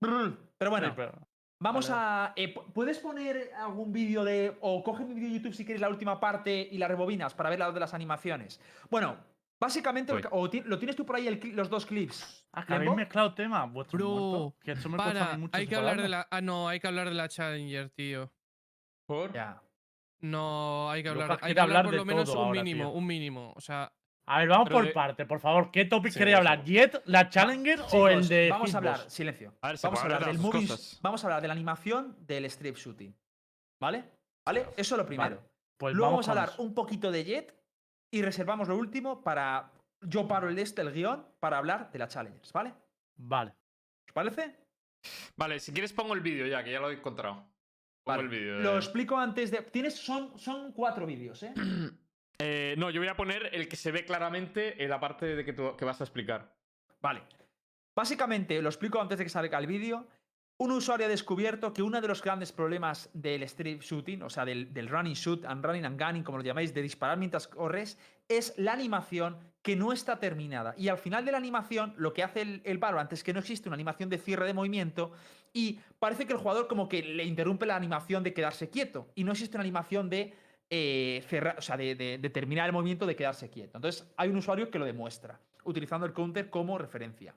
Pero 0.00 0.70
bueno, 0.70 0.88
Sí, 0.88 0.92
pero- 0.96 1.12
vamos 1.60 1.88
vale. 1.90 2.02
a. 2.02 2.32
eh, 2.36 2.54
pu- 2.54 2.72
¿Puedes 2.72 2.98
poner 2.98 3.50
algún 3.56 3.92
vídeo 3.92 4.24
de. 4.24 4.56
O 4.60 4.82
coge 4.82 5.04
mi 5.04 5.14
vídeo 5.14 5.28
de 5.28 5.34
YouTube 5.36 5.54
si 5.54 5.64
quieres 5.64 5.80
la 5.80 5.88
última 5.88 6.18
parte 6.20 6.68
y 6.70 6.78
la 6.78 6.88
rebobinas 6.88 7.34
para 7.34 7.50
ver 7.50 7.58
la 7.58 7.70
de 7.72 7.80
las 7.80 7.94
animaciones? 7.94 8.60
Bueno, 8.90 9.16
básicamente. 9.60 10.12
o 10.30 10.48
ti- 10.50 10.62
lo 10.64 10.78
tienes 10.78 10.96
tú 10.96 11.04
por 11.04 11.16
ahí 11.16 11.26
el 11.26 11.40
los 11.54 11.68
dos 11.68 11.86
clips. 11.86 12.46
Ah, 12.52 12.64
que 12.64 12.74
habéis 12.74 12.94
mezclado 12.94 13.34
temas. 13.34 13.70
Vuestro 13.72 13.98
Bro, 13.98 14.08
muerto. 14.08 14.56
Que 14.62 14.72
esto 14.72 14.88
me 14.88 14.96
Para, 14.96 15.36
mucho 15.36 15.56
hay 15.56 15.66
que 15.66 15.76
hablar 15.76 16.00
de 16.00 16.08
la. 16.08 16.26
Ah, 16.30 16.40
no, 16.40 16.68
hay 16.68 16.80
que 16.80 16.86
hablar 16.86 17.08
de 17.08 17.14
la 17.14 17.28
Challenger, 17.28 17.90
tío. 17.90 18.32
¿Por? 19.06 19.32
Ya. 19.32 19.62
No, 20.20 20.90
hay 20.90 21.02
que 21.02 21.08
hablar. 21.10 21.38
Hay 21.42 21.54
que 21.54 21.60
hablar 21.60 21.78
hablar 21.78 21.84
por 21.84 21.92
de 21.92 21.96
lo 21.98 22.04
menos 22.04 22.28
un 22.30 22.36
ahora, 22.38 22.62
mínimo, 22.62 22.84
tío. 22.90 22.92
un 22.98 23.06
mínimo. 23.06 23.52
O 23.54 23.60
sea, 23.60 23.92
A 24.30 24.38
ver, 24.40 24.48
vamos 24.48 24.64
Pero 24.68 24.78
por 24.78 24.86
de- 24.86 24.92
parte, 24.92 25.26
por 25.26 25.40
favor. 25.40 25.70
¿Qué 25.70 25.84
topic 25.86 26.12
Sí, 26.12 26.18
queréis 26.18 26.36
hablar? 26.36 26.62
¿Jet, 26.64 27.02
la 27.06 27.28
Challenger 27.30 27.80
o 27.92 28.08
el 28.08 28.28
de 28.28 28.50
Vamos 28.50 28.74
a 28.74 28.78
hablar, 28.78 29.10
silencio. 29.10 29.54
A 29.62 29.68
ver, 29.68 29.78
Vamos 29.82 29.98
a 30.00 30.02
hablar 30.02 30.24
del 30.26 30.36
de 30.42 30.50
cosas. 30.50 30.98
Vamos 31.02 31.24
a 31.24 31.26
hablar 31.26 31.42
de 31.42 31.48
la 31.48 31.54
animación 31.54 32.16
del 32.26 32.44
strip 32.46 32.76
shooting. 32.76 33.14
¿Vale? 33.80 34.04
¿Vale? 34.46 34.66
Eso 34.76 34.94
es 34.94 34.98
lo 34.98 35.06
primero. 35.06 35.42
Pues 35.78 35.94
Luego 35.94 36.10
vamos 36.12 36.26
vamos 36.26 36.28
a 36.28 36.42
hablar 36.42 36.54
un 36.58 36.74
poquito 36.74 37.10
de 37.10 37.24
Jet 37.24 37.54
y 38.12 38.22
reservamos 38.22 38.68
lo 38.68 38.76
último 38.76 39.22
para. 39.22 39.72
Yo 40.02 40.28
paro 40.28 40.48
el 40.48 40.58
este, 40.58 40.82
el 40.82 40.92
guion, 40.92 41.26
para 41.40 41.58
hablar 41.58 41.90
de 41.90 41.98
la 41.98 42.06
Challengers, 42.08 42.52
¿vale? 42.52 42.72
Vale. 43.16 43.50
¿Os 44.08 44.12
parece? 44.12 44.56
Vale, 45.36 45.58
si 45.60 45.72
quieres 45.72 45.92
pongo 45.92 46.14
el 46.14 46.20
vídeo 46.20 46.46
ya, 46.46 46.62
que 46.62 46.70
ya 46.72 46.80
lo 46.80 46.90
he 46.90 46.94
encontrado. 46.94 47.34
Pongo 47.36 47.52
Vale. 48.04 48.22
el 48.22 48.28
vídeo. 48.28 48.58
Lo 48.60 48.72
de- 48.72 48.78
explico 48.78 49.16
antes 49.16 49.50
de. 49.50 49.62
Tienes. 49.62 49.96
Son, 49.96 50.38
son 50.38 50.72
cuatro 50.72 51.06
vídeos, 51.06 51.42
¿eh? 51.42 51.52
Eh, 52.40 52.76
no, 52.78 52.90
yo 52.90 53.00
voy 53.00 53.08
a 53.08 53.16
poner 53.16 53.50
el 53.52 53.68
que 53.68 53.76
se 53.76 53.90
ve 53.90 54.04
claramente 54.04 54.82
en 54.82 54.90
la 54.90 55.00
parte 55.00 55.34
de 55.34 55.44
que, 55.44 55.54
que 55.54 55.84
vas 55.84 56.00
a 56.00 56.04
explicar. 56.04 56.54
Vale. 57.00 57.22
Básicamente, 57.94 58.62
lo 58.62 58.68
explico 58.68 59.00
antes 59.00 59.18
de 59.18 59.24
que 59.24 59.30
salga 59.30 59.58
el 59.58 59.66
vídeo. 59.66 60.06
Un 60.60 60.72
usuario 60.72 61.06
ha 61.06 61.08
descubierto 61.08 61.72
que 61.72 61.82
uno 61.82 62.00
de 62.00 62.08
los 62.08 62.22
grandes 62.22 62.50
problemas 62.50 63.10
del 63.12 63.44
strip 63.44 63.80
shooting, 63.80 64.22
o 64.22 64.30
sea, 64.30 64.44
del, 64.44 64.72
del 64.72 64.88
running 64.88 65.14
shoot 65.14 65.44
and 65.44 65.64
running 65.64 65.84
and 65.84 66.00
gunning, 66.00 66.22
como 66.24 66.38
lo 66.38 66.44
llamáis, 66.44 66.74
de 66.74 66.82
disparar 66.82 67.16
mientras 67.16 67.46
corres, 67.46 67.98
es 68.28 68.54
la 68.56 68.72
animación 68.72 69.36
que 69.62 69.76
no 69.76 69.92
está 69.92 70.18
terminada. 70.18 70.74
Y 70.76 70.88
al 70.88 70.98
final 70.98 71.24
de 71.24 71.32
la 71.32 71.38
animación, 71.38 71.94
lo 71.96 72.12
que 72.12 72.24
hace 72.24 72.42
el, 72.42 72.60
el 72.64 72.78
Valorant 72.78 73.12
es 73.12 73.22
que 73.22 73.32
no 73.32 73.40
existe 73.40 73.68
una 73.68 73.74
animación 73.74 74.08
de 74.08 74.18
cierre 74.18 74.46
de 74.46 74.54
movimiento 74.54 75.12
y 75.52 75.78
parece 75.98 76.26
que 76.26 76.32
el 76.32 76.38
jugador 76.38 76.66
como 76.66 76.88
que 76.88 77.02
le 77.02 77.24
interrumpe 77.24 77.66
la 77.66 77.76
animación 77.76 78.24
de 78.24 78.34
quedarse 78.34 78.68
quieto. 78.68 79.12
Y 79.14 79.24
no 79.24 79.32
existe 79.32 79.56
una 79.56 79.62
animación 79.62 80.10
de 80.10 80.34
eh, 80.70 81.24
cerrar, 81.28 81.56
o 81.58 81.62
sea, 81.62 81.76
de, 81.76 81.94
de- 81.94 82.18
de 82.18 82.30
terminar 82.30 82.66
el 82.66 82.72
movimiento 82.72 83.06
de 83.06 83.16
quedarse 83.16 83.48
quieto. 83.50 83.78
Entonces, 83.78 84.06
hay 84.16 84.28
un 84.30 84.36
usuario 84.36 84.70
que 84.70 84.78
lo 84.78 84.84
demuestra, 84.84 85.40
utilizando 85.64 86.06
el 86.06 86.12
counter 86.12 86.50
como 86.50 86.76
referencia. 86.78 87.34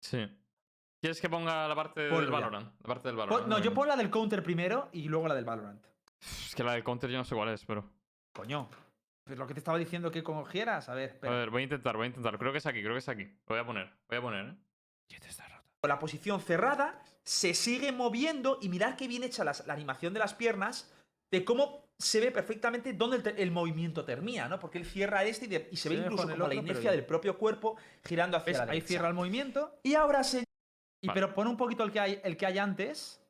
Sí. 0.00 0.26
¿Quieres 1.00 1.20
que 1.20 1.28
ponga 1.28 1.68
la 1.68 1.74
parte 1.74 2.08
Ponlo 2.08 2.20
del 2.22 2.30
ya. 2.30 2.32
Valorant? 2.36 2.72
La 2.80 2.86
parte 2.88 3.08
del 3.08 3.16
Pon- 3.16 3.28
Valorant. 3.28 3.48
no, 3.50 3.58
yo 3.58 3.74
pongo 3.74 3.86
la 3.86 3.96
del 3.96 4.10
counter 4.10 4.42
primero 4.42 4.88
y 4.92 5.08
luego 5.08 5.28
la 5.28 5.34
del 5.34 5.44
Valorant. 5.44 5.84
Es 6.20 6.54
que 6.54 6.64
la 6.64 6.72
del 6.72 6.82
counter 6.84 7.10
yo 7.10 7.18
no 7.18 7.24
sé 7.24 7.34
cuál 7.34 7.50
es, 7.50 7.64
pero. 7.66 7.84
Coño. 8.32 8.68
Pues 9.24 9.38
lo 9.38 9.46
que 9.46 9.54
te 9.54 9.60
estaba 9.60 9.78
diciendo 9.78 10.10
que 10.10 10.22
cogieras. 10.22 10.88
A 10.88 10.94
ver, 10.94 11.18
A 11.22 11.30
ver, 11.30 11.50
voy 11.50 11.60
a 11.62 11.64
intentar, 11.64 11.96
voy 11.96 12.04
a 12.04 12.06
intentar. 12.08 12.38
Creo 12.38 12.52
que 12.52 12.58
es 12.58 12.66
aquí, 12.66 12.80
creo 12.82 12.92
que 12.94 12.98
es 12.98 13.08
aquí. 13.08 13.24
Lo 13.24 13.38
voy 13.54 13.58
a 13.58 13.66
poner, 13.66 13.90
voy 14.08 14.18
a 14.18 14.22
poner, 14.22 14.46
¿eh? 14.46 14.54
Jet 15.10 15.24
está 15.26 15.46
rota. 15.48 15.62
Con 15.80 15.88
la 15.88 15.98
posición 15.98 16.40
cerrada, 16.40 17.02
se 17.22 17.52
sigue 17.54 17.92
moviendo 17.92 18.58
y 18.62 18.68
mirad 18.70 18.96
qué 18.96 19.06
bien 19.08 19.22
hecha 19.22 19.44
las- 19.44 19.66
la 19.66 19.74
animación 19.74 20.12
de 20.14 20.20
las 20.20 20.34
piernas, 20.34 20.94
de 21.30 21.44
cómo 21.44 21.83
se 21.98 22.20
ve 22.20 22.30
perfectamente 22.30 22.92
dónde 22.92 23.16
el, 23.30 23.38
el 23.38 23.50
movimiento 23.50 24.04
termina, 24.04 24.48
¿no? 24.48 24.58
Porque 24.58 24.78
él 24.78 24.84
cierra 24.84 25.24
este 25.24 25.46
y, 25.46 25.48
de- 25.48 25.68
y 25.70 25.76
se 25.76 25.88
ve 25.88 25.96
Sí, 25.96 26.02
incluso 26.02 26.22
con 26.24 26.30
el 26.32 26.36
como 26.38 26.48
la 26.48 26.54
otro, 26.60 26.66
inercia 26.70 26.90
del 26.90 27.04
propio 27.06 27.38
cuerpo 27.38 27.76
girando 28.04 28.36
hacia 28.36 28.50
¿Ves? 28.52 28.56
la 28.58 28.62
Ahí 28.64 28.68
derecha. 28.70 28.86
cierra 28.88 29.08
el 29.08 29.14
movimiento. 29.14 29.78
Y 29.82 29.94
ahora 29.94 30.24
se... 30.24 30.44
Y 31.02 31.06
Vale. 31.06 31.20
pero 31.20 31.34
pon 31.34 31.46
un 31.48 31.56
poquito 31.56 31.84
el 31.84 31.92
que 31.92 32.00
hay, 32.00 32.20
el 32.24 32.36
que 32.36 32.46
hay 32.46 32.58
antes. 32.58 33.20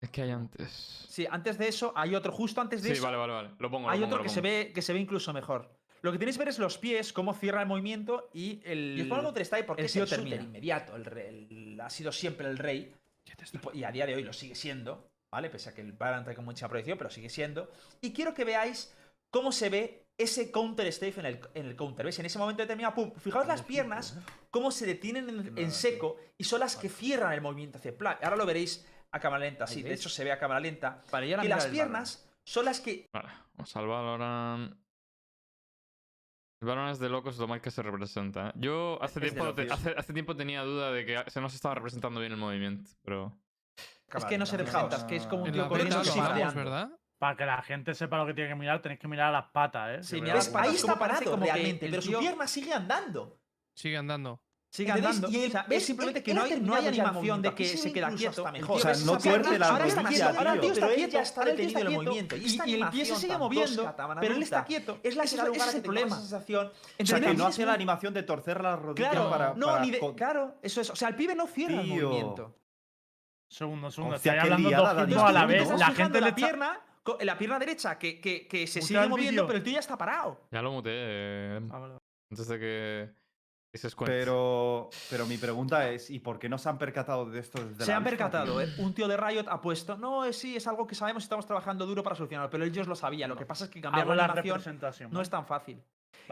Es 0.00 0.10
que 0.10 0.22
hay 0.22 0.30
antes. 0.30 0.70
Sí, 1.08 1.26
antes 1.28 1.58
de 1.58 1.66
eso 1.68 1.92
hay 1.96 2.14
otro, 2.14 2.30
justo 2.30 2.60
antes 2.60 2.82
de 2.82 2.90
Sí, 2.90 2.92
eso. 2.94 3.02
vale, 3.04 3.16
vale, 3.16 3.32
vale. 3.32 3.50
Lo 3.58 3.70
pongo. 3.70 3.88
Hay 3.90 3.98
lo 3.98 4.04
pongo, 4.06 4.14
otro 4.16 4.18
lo 4.18 4.22
que 4.22 4.28
se, 4.34 4.40
ve, 4.40 4.70
que 4.74 4.82
se 4.82 4.92
ve 4.92 5.00
incluso 5.00 5.32
mejor. 5.32 5.74
Lo 6.02 6.12
que 6.12 6.18
tenéis 6.18 6.36
que 6.36 6.40
ver 6.44 6.48
es 6.50 6.58
los 6.60 6.78
pies, 6.78 7.12
cómo 7.12 7.34
cierra 7.34 7.62
el 7.62 7.66
movimiento 7.66 8.30
y 8.32 8.60
el. 8.64 8.94
Y 8.96 9.00
os 9.02 9.08
pongo 9.08 9.34
Strike 9.36 9.66
porque 9.66 9.82
el 9.82 9.86
es 9.86 9.96
el 9.96 10.06
shooter 10.06 10.40
inmediato. 10.40 10.94
El, 10.94 11.08
el- 11.18 11.80
ha 11.80 11.90
sido 11.90 12.12
siempre 12.12 12.46
el 12.48 12.58
rey. 12.58 12.94
Y 13.74 13.82
a 13.82 13.90
día 13.90 14.06
de 14.06 14.14
hoy 14.14 14.22
lo 14.22 14.32
sigue 14.32 14.54
siendo. 14.54 15.10
¿Vale? 15.32 15.50
Pese 15.50 15.70
a 15.70 15.74
que 15.74 15.82
el 15.82 15.92
Valorant 15.92 16.24
trae 16.24 16.36
con 16.36 16.44
mucha 16.44 16.68
proyección, 16.68 16.96
pero 16.98 17.10
sigue 17.10 17.28
siendo. 17.28 17.70
Y 18.00 18.12
quiero 18.12 18.32
que 18.34 18.44
veáis 18.44 18.94
cómo 19.30 19.52
se 19.52 19.68
ve 19.68 20.06
ese 20.18 20.50
counter 20.50 20.90
strafe 20.92 21.20
en 21.20 21.26
el, 21.26 21.40
en 21.54 21.66
el 21.66 21.76
counter. 21.76 22.04
¿Veis? 22.04 22.18
En 22.18 22.26
ese 22.26 22.38
momento 22.38 22.62
determinado, 22.62 22.94
pum. 22.94 23.12
Fijaos 23.18 23.46
las 23.46 23.62
piernas, 23.62 24.18
cómo 24.50 24.70
se 24.70 24.86
detienen 24.86 25.28
en, 25.28 25.58
en 25.58 25.70
seco 25.70 26.16
y 26.38 26.44
son 26.44 26.60
las 26.60 26.76
que 26.76 26.88
cierran 26.88 27.32
el 27.32 27.40
movimiento 27.40 27.78
hacia 27.78 27.90
el 27.90 27.96
plan. 27.96 28.16
Ahora 28.22 28.36
lo 28.36 28.46
veréis 28.46 28.86
a 29.12 29.20
cámara 29.20 29.44
lenta. 29.44 29.66
Sí, 29.66 29.82
de 29.82 29.92
hecho 29.92 30.08
se 30.08 30.24
ve 30.24 30.32
a 30.32 30.38
cámara 30.38 30.60
lenta. 30.60 31.02
Vale, 31.12 31.26
y 31.28 31.48
las 31.48 31.66
piernas 31.66 32.28
son 32.46 32.64
las 32.64 32.80
que 32.80 33.06
Vale, 33.12 33.28
vamos 33.54 33.76
al 33.76 33.86
Valorant. 33.86 34.72
El 36.60 36.66
Valorant 36.68 36.92
es 36.94 36.98
de 36.98 37.08
locos 37.08 37.38
lo 37.38 37.46
mal 37.46 37.60
que 37.60 37.70
se 37.70 37.82
representa. 37.82 38.48
¿eh? 38.48 38.52
Yo 38.56 38.98
hace 39.00 39.20
tiempo, 39.20 39.54
te- 39.54 39.64
locos. 39.64 39.78
hace, 39.78 39.94
hace 39.96 40.12
tiempo 40.12 40.34
tenía 40.34 40.62
duda 40.62 40.90
de 40.90 41.04
que 41.06 41.22
se 41.30 41.40
no 41.40 41.48
se 41.48 41.56
estaba 41.56 41.76
representando 41.76 42.18
bien 42.18 42.32
el 42.32 42.38
movimiento, 42.38 42.90
pero. 43.02 43.38
Es 44.14 44.24
que 44.24 44.38
no 44.38 44.46
se 44.46 44.56
representa, 44.56 44.96
es 44.96 45.04
que 45.04 45.16
es 45.16 45.26
como 45.26 45.44
un 45.44 45.52
tío 45.52 45.68
pateando. 45.68 46.54
¿verdad? 46.54 46.90
Para 47.18 47.36
que 47.36 47.44
la 47.44 47.60
gente 47.62 47.94
sepa 47.94 48.16
lo 48.18 48.26
que 48.26 48.34
tiene 48.34 48.48
que 48.50 48.54
mirar, 48.54 48.80
tenéis 48.80 49.00
que 49.00 49.08
mirar 49.08 49.28
a 49.28 49.32
las 49.32 49.50
patas, 49.50 49.98
¿eh? 49.98 50.02
Sí, 50.04 50.20
las 50.20 50.54
Ahí 50.54 50.76
está 50.76 50.96
parado 50.96 51.32
como 51.32 51.44
realmente, 51.44 51.84
el 51.86 51.90
pero 51.90 52.02
tío- 52.02 52.12
su 52.18 52.20
pierna 52.20 52.46
sigue 52.46 52.72
andando. 52.72 53.40
Sigue 53.74 53.96
andando. 53.96 54.40
Sigue 54.70 54.92
andando. 54.92 55.28
Y 55.30 55.36
el- 55.44 55.48
o 55.48 55.50
sea, 55.50 55.64
¿ves? 55.66 55.78
es 55.78 55.86
simplemente 55.86 56.18
Él- 56.20 56.24
que 56.24 56.30
él 56.30 56.36
no 56.36 56.42
ha 56.42 56.44
hay, 56.46 56.60
no 56.60 56.74
hay 56.74 56.86
animación 56.86 57.42
de 57.42 57.54
que 57.54 57.64
se 57.64 57.78
se 57.78 57.92
queda 57.92 58.10
quieto. 58.14 58.52
mejor. 58.52 58.76
O 58.76 58.78
sea, 58.78 58.92
no 59.04 59.18
tuerce 59.18 59.58
la 59.58 59.66
ahora 59.68 59.86
está 59.86 60.04
quieto, 60.04 60.24
ahora 60.28 60.52
el 60.52 60.60
tío 60.60 60.72
tío. 60.72 60.72
está 60.74 60.86
él 60.88 60.94
quieto, 60.94 61.12
ya 61.12 61.22
está 61.22 61.44
detenido 61.44 61.78
el 61.80 61.90
movimiento. 61.90 62.36
Y 62.36 62.40
y- 62.66 62.74
el 62.82 62.88
pie 62.90 63.04
se 63.06 63.16
sigue 63.16 63.38
moviendo, 63.38 63.94
pero 64.20 64.34
él 64.36 64.42
está 64.42 64.64
quieto. 64.64 64.98
Es 65.02 65.16
la 65.16 65.24
Ese 65.24 65.36
es 65.36 65.74
el 65.74 65.82
problema. 65.82 66.16
sensación. 66.16 66.70
O 67.02 67.06
sea, 67.06 67.20
que 67.20 67.34
no 67.34 67.46
hace 67.46 67.66
la 67.66 67.72
animación 67.72 68.14
de 68.14 68.22
torcer 68.22 68.60
la 68.62 68.76
rodilla 68.76 69.10
Claro, 69.10 69.30
para. 69.30 69.54
no, 69.54 69.66
para 69.66 69.80
ni 69.80 69.90
de. 69.90 69.98
con- 69.98 70.14
Claro, 70.14 70.54
eso 70.62 70.80
es. 70.82 70.90
O 70.90 70.96
sea, 70.96 71.08
el 71.08 71.16
pibe 71.16 71.34
no 71.34 71.46
cierra 71.48 71.80
el 71.80 71.86
movimiento. 71.88 72.54
Segundo, 73.48 73.90
segundo. 73.90 74.16
Hostia, 74.16 74.32
Estáis 74.32 74.42
qué 74.48 74.52
hablando 74.54 74.68
liada 74.68 74.88
dos 74.88 74.96
de 74.96 75.00
juntos 75.14 75.22
a 75.22 75.78
la 75.88 75.94
gente 75.94 76.20
le 76.20 76.32
pierna, 76.32 76.80
co- 77.02 77.18
la 77.20 77.38
pierna 77.38 77.58
derecha 77.58 77.98
que, 77.98 78.20
que, 78.20 78.46
que 78.46 78.66
se 78.66 78.80
Mutea 78.80 79.00
sigue 79.02 79.08
moviendo, 79.08 79.46
pero 79.46 79.56
el 79.58 79.64
tío 79.64 79.72
ya 79.74 79.80
está 79.80 79.96
parado. 79.96 80.40
Ya 80.50 80.60
lo 80.62 80.70
muteé 80.72 80.92
eh, 80.94 81.60
Ah, 81.72 81.98
antes 82.30 82.46
de 82.48 82.58
que. 82.58 83.10
se. 83.74 83.88
Pero, 84.04 84.90
pero 85.08 85.24
mi 85.26 85.38
pregunta 85.38 85.88
es: 85.90 86.10
¿y 86.10 86.18
por 86.18 86.38
qué 86.38 86.48
no 86.48 86.58
se 86.58 86.68
han 86.68 86.76
percatado 86.78 87.24
de 87.30 87.40
esto 87.40 87.64
desde 87.64 87.84
Se 87.86 87.90
la 87.90 87.96
han 87.96 88.04
percatado? 88.04 88.60
¿eh? 88.60 88.68
Un 88.78 88.92
tío 88.92 89.08
de 89.08 89.16
Riot 89.16 89.46
ha 89.48 89.60
puesto. 89.62 89.96
No, 89.96 90.24
eh, 90.26 90.32
sí, 90.34 90.56
es 90.56 90.66
algo 90.66 90.86
que 90.86 90.94
sabemos 90.94 91.22
y 91.22 91.24
estamos 91.24 91.46
trabajando 91.46 91.86
duro 91.86 92.02
para 92.02 92.16
solucionarlo, 92.16 92.50
pero 92.50 92.64
ellos 92.64 92.86
lo 92.86 92.94
sabían. 92.96 93.30
Lo 93.30 93.36
que 93.36 93.46
pasa 93.46 93.64
es 93.64 93.70
que 93.70 93.80
cambiar 93.80 94.02
Hago 94.04 94.14
la 94.14 94.26
la 94.26 94.34
representación. 94.34 95.10
no 95.10 95.22
es 95.22 95.30
tan 95.30 95.46
fácil. 95.46 95.82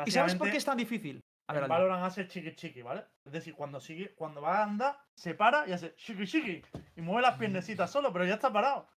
¿Y 0.05 0.11
sabes 0.11 0.35
por 0.35 0.50
qué 0.50 0.59
es 0.59 0.64
tan 0.64 0.76
difícil? 0.76 1.20
A 1.48 1.52
ver, 1.52 1.62
En. 1.64 1.68
Valorant 1.68 2.04
hace 2.04 2.26
chiqui 2.26 2.54
chiqui, 2.54 2.82
¿vale? 2.82 3.04
Es 3.24 3.32
decir, 3.32 3.54
cuando 3.54 3.78
sigue, 3.80 4.14
cuando 4.16 4.40
va 4.42 4.59
a 4.59 4.62
andar, 4.64 4.98
se 5.14 5.35
para 5.35 5.66
y 5.68 5.72
hace 5.72 5.94
chiqui 5.94 6.26
chiqui. 6.26 6.62
Y 6.96 7.00
mueve 7.02 7.22
las 7.22 7.37
piernecitas 7.38 7.90
solo, 7.90 8.12
pero 8.12 8.24
ya 8.24 8.35
está 8.35 8.52
parado. 8.52 8.88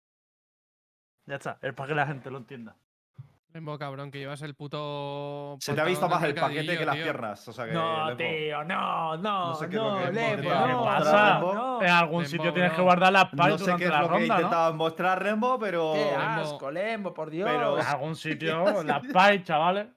Ya 1.26 1.36
está, 1.36 1.60
es 1.62 1.74
para 1.74 1.90
que 1.90 1.96
la 1.96 2.08
gente 2.08 2.32
lo 2.32 2.40
entienda. 2.40 2.76
Lembo, 3.52 3.78
cabrón, 3.80 4.12
que 4.12 4.20
llevas 4.20 4.42
el 4.44 4.54
puto. 4.56 5.58
Se 5.60 5.74
te 5.74 5.82
ha 5.82 5.84
visto 5.84 6.08
más 6.08 6.22
el 6.24 6.36
paquete 6.36 6.78
que 6.78 6.86
las 6.86 6.96
piernas. 6.96 7.48
O 7.48 7.54
sea 7.54 7.66
que. 7.66 7.72
No, 7.72 8.10
Lembo, 8.10 8.18
tío, 8.18 8.64
no, 8.64 9.18
no, 9.18 9.48
No 9.48 9.56
sé 9.56 9.70
qué 9.70 9.76
es 9.76 9.82
lo 9.82 9.92
no, 10.00 10.06
que- 10.06 10.12
Lembo, 10.12 10.42
¿Qué 10.50 10.50
no, 10.72 10.84
pasa? 10.86 11.34
Lembo, 11.34 11.54
no. 11.56 11.82
En 11.82 11.90
algún 11.90 12.22
Lembo, 12.24 12.30
sitio 12.32 12.54
tienes 12.54 12.74
que 12.74 12.82
guardar 12.82 13.12
las 13.14 13.34
No 13.34 13.44
pies 13.46 13.62
sé 13.62 13.76
qué 13.78 13.86
es 13.86 13.90
la 13.90 14.02
lo 14.02 14.08
que 14.08 14.14
ronda, 14.14 14.28
¿no? 14.36 14.40
intentaba 14.42 14.72
mostrar 14.74 15.24
Rembo, 15.24 15.58
pero. 15.60 15.94
Qué 15.94 16.12
asco, 16.16 16.70
Lembo, 16.72 17.14
por 17.14 17.30
Dios. 17.32 17.50
Pero- 17.50 17.80
En 17.80 17.86
algún 17.88 18.16
sitio, 18.16 18.84
las 18.84 19.02
pies, 19.02 19.44
chavales. 19.44 19.88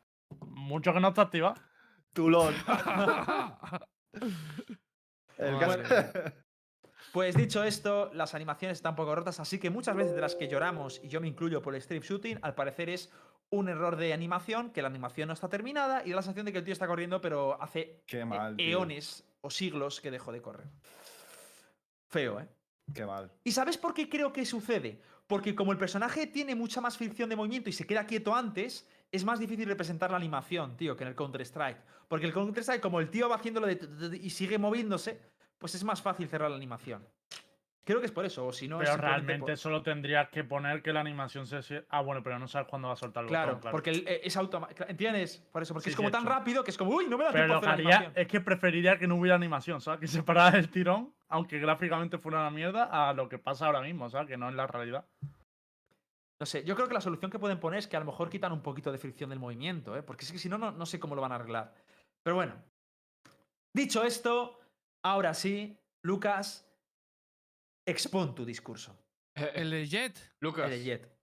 Mucho 0.47 0.93
que 0.95 1.01
no 1.01 1.09
está 1.09 1.23
activado. 1.23 1.55
Tulón. 2.13 2.55
El 5.39 5.53
Madre 5.55 5.83
caso- 5.83 6.13
Pues 7.13 7.35
dicho 7.37 7.63
esto, 7.63 8.11
las 8.15 8.35
animaciones 8.35 8.79
están 8.79 8.93
un 8.93 8.97
poco 8.97 9.15
rotas, 9.15 9.39
así 9.39 9.59
que 9.59 9.69
muchas 9.69 9.95
veces 9.95 10.15
de 10.15 10.21
las 10.23 10.35
que 10.35 10.49
lloramos, 10.49 10.99
y 11.03 11.09
yo 11.09 11.21
me 11.21 11.29
incluyo 11.29 11.61
por 11.61 11.75
el 11.75 11.83
strip 11.83 12.03
shooting, 12.03 12.39
al 12.41 12.55
parecer 12.55 12.89
es 12.89 13.11
un 13.51 13.69
error 13.69 13.97
de 13.97 14.15
animación, 14.15 14.71
que 14.71 14.81
la 14.81 14.89
animación 14.89 15.27
no 15.29 15.35
está 15.35 15.47
terminada 15.51 16.03
y 16.07 16.11
da 16.11 16.17
la 16.17 16.23
sensación 16.23 16.47
de 16.47 16.53
que 16.53 16.59
el 16.59 16.65
tío 16.65 16.73
está 16.73 16.87
corriendo, 16.87 17.21
pero 17.21 17.61
hace 17.61 18.03
e- 18.07 18.25
mal, 18.25 18.57
tío. 18.57 18.79
eones 18.79 19.25
o 19.43 19.51
siglos 19.51 20.01
que 20.01 20.11
dejó 20.11 20.33
de 20.33 20.41
correr. 20.41 20.69
Feo, 22.09 22.41
¿eh? 22.41 22.49
Qué 22.95 23.05
mal. 23.05 23.31
¿Y 23.45 23.53
sabes 23.53 23.77
por 23.77 23.93
qué 23.93 24.09
creo 24.09 24.33
que 24.33 24.47
sucede? 24.47 25.03
Porque 25.27 25.55
como 25.55 25.73
el 25.73 25.79
personaje 25.79 26.27
tiene 26.29 26.55
mucha 26.55 26.81
más 26.81 26.97
fricción 26.97 27.29
de 27.29 27.37
movimiento 27.37 27.69
y 27.69 27.75
se 27.75 27.87
queda 27.87 28.07
quieto 28.07 28.35
antes, 28.35 28.89
es 29.13 29.25
más 29.25 29.39
difícil 29.39 29.69
representar 29.69 30.11
la 30.11 30.17
animación, 30.17 30.77
tío, 30.77 30.97
que 30.97 31.05
en 31.05 31.09
el 31.09 31.15
Counter-Strike. 31.15 31.79
Porque 32.09 32.27
el 32.27 32.33
Counter-Strike, 32.33 32.81
como 32.81 32.99
el 32.99 33.11
tío 33.11 33.29
va 33.29 33.37
haciéndolo 33.37 33.67
de 33.67 34.19
y 34.21 34.31
sigue 34.31 34.59
moviéndose, 34.59 35.21
pues 35.59 35.75
es 35.75 35.85
más 35.85 36.03
fácil 36.03 36.29
cerrar 36.29 36.51
la 36.51 36.57
animación. 36.57 37.07
Creo 37.85 37.99
que 37.99 38.07
es 38.07 38.13
por 38.13 38.25
eso, 38.25 38.47
o 38.47 38.53
si 38.53 38.69
no 38.69 38.81
es 38.81 38.89
pero 38.89 39.03
realmente 39.03 39.41
por- 39.53 39.57
solo 39.57 39.83
tendrías 39.83 40.29
que 40.29 40.45
poner 40.45 40.83
que 40.83 40.93
la 40.93 41.01
animación 41.01 41.49
se. 41.49 41.85
Ah, 41.91 42.01
bueno, 42.01 42.23
pero 42.23 42.39
no 42.39 42.47
sabes 42.47 42.69
cuándo 42.69 42.87
va 42.87 42.95
a 42.95 42.97
soltar 42.97 43.25
el 43.25 43.29
Claro, 43.29 43.47
botón, 43.49 43.61
claro. 43.63 43.73
porque 43.73 43.91
el- 43.91 44.07
eh, 44.07 44.21
es 44.23 44.37
automático. 44.37 44.85
¿Entiendes? 44.87 45.45
Por 45.53 45.63
eso, 45.63 45.75
porque 45.75 45.87
Sí, 45.87 45.91
es 45.91 45.97
como 45.97 46.11
tan 46.13 46.25
rápido 46.25 46.63
que 46.63 46.71
es 46.71 46.79
como, 46.79 46.93
uy, 46.93 47.07
no 47.09 47.19
me 47.19 47.25
da 47.25 47.33
Pero 47.33 47.47
tiempo 47.47 47.55
lo 47.55 47.59
hacer 47.59 47.71
haría 47.71 47.97
animación. 47.97 48.13
es 48.15 48.29
que 48.29 48.41
preferiría 48.41 48.99
que 48.99 49.09
no 49.09 49.17
hubiera 49.17 49.35
animación, 49.35 49.81
¿sabes? 49.81 49.99
Que 49.99 50.07
se 50.07 50.23
parara 50.23 50.57
el 50.59 50.69
tirón, 50.71 51.13
aunque 51.29 51.59
gráficamente 51.59 52.19
fuera 52.19 52.39
una 52.39 52.51
mierda, 52.51 52.85
a 53.09 53.13
lo 53.15 53.29
que 53.29 53.39
pasa 53.39 53.67
ahora 53.67 53.81
mismo, 53.81 54.09
¿sabes? 54.09 54.29
Que 54.29 54.37
no 54.37 54.49
es 54.49 54.55
la 54.55 54.69
realidad. 54.69 55.05
No 56.43 56.47
sé, 56.47 56.65
yo 56.65 56.75
creo 56.75 56.89
que 56.89 56.95
la 56.95 57.01
solución 57.01 57.31
que 57.31 57.39
pueden 57.39 57.61
poner 57.61 57.79
es 57.79 57.87
que 57.87 57.97
a 57.97 58.01
lo 58.01 58.07
mejor 58.07 58.29
quitan 58.29 58.51
un 58.51 58.63
poquito 58.63 58.91
de 58.91 58.99
fricción 58.99 59.31
del 59.31 59.39
movimiento, 59.39 59.97
¿eh? 59.97 60.03
porque 60.03 60.25
es 60.25 60.33
que 60.33 60.39
si 60.39 60.49
no, 60.49 60.59
no, 60.59 60.73
no 60.73 60.87
sé 60.87 60.99
cómo 60.99 61.15
lo 61.15 61.23
van 61.23 61.31
a 61.31 61.37
arreglar. 61.37 61.73
Pero 62.25 62.35
bueno, 62.35 62.61
dicho 63.73 64.03
esto, 64.03 64.59
ahora 65.05 65.35
sí, 65.35 65.79
Lucas, 66.05 66.69
expon 67.87 68.35
tu 68.35 68.45
discurso. 68.45 68.99
El 69.37 69.71
de 69.71 69.87
Jet. 69.87 70.35
Lucas. 70.41 70.65
El 70.65 70.71
de 70.73 70.83
Jet. 70.85 71.17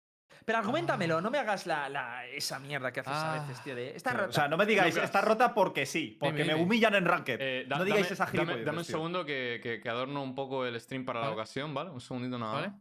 Pero 0.45 0.57
argumentamelo, 0.57 1.19
no 1.19 1.29
me 1.29 1.37
hagas 1.37 1.67
la, 1.67 1.89
la- 1.89 2.25
esa 2.27 2.57
mierda 2.59 2.93
que 2.93 3.01
haces 3.01 3.11
a 3.11 3.33
Ah. 3.33 3.41
veces, 3.45 3.61
tío. 3.61 3.75
De, 3.75 3.93
esta 3.97 4.25
O 4.25 4.31
sea, 4.31 4.47
no 4.47 4.55
me 4.55 4.65
digáis, 4.65 4.95
Lucas. 4.95 5.09
está 5.09 5.19
rota 5.19 5.53
porque 5.53 5.85
sí, 5.85 6.15
porque 6.17 6.43
Dime, 6.43 6.55
me 6.55 6.61
humillan 6.63 6.95
en 6.95 7.03
Ranked. 7.03 7.37
Eh, 7.41 7.65
da- 7.67 7.77
no 7.77 7.83
digáis 7.83 8.05
dame- 8.05 8.13
esa 8.13 8.23
dame, 8.25 8.31
gilipolleces, 8.37 8.65
dame 8.65 8.77
un 8.77 8.85
tío. 8.85 8.91
segundo 8.95 9.25
que, 9.25 9.59
que- 9.61 9.81
que 9.81 9.89
adorno 9.89 10.23
un 10.23 10.33
poco 10.33 10.65
el 10.65 10.79
stream 10.79 11.03
para 11.03 11.19
la 11.19 11.31
ocasión, 11.31 11.73
¿vale? 11.73 11.89
Un 11.89 11.99
segundito 11.99 12.39
nada 12.39 12.53
Vale. 12.53 12.73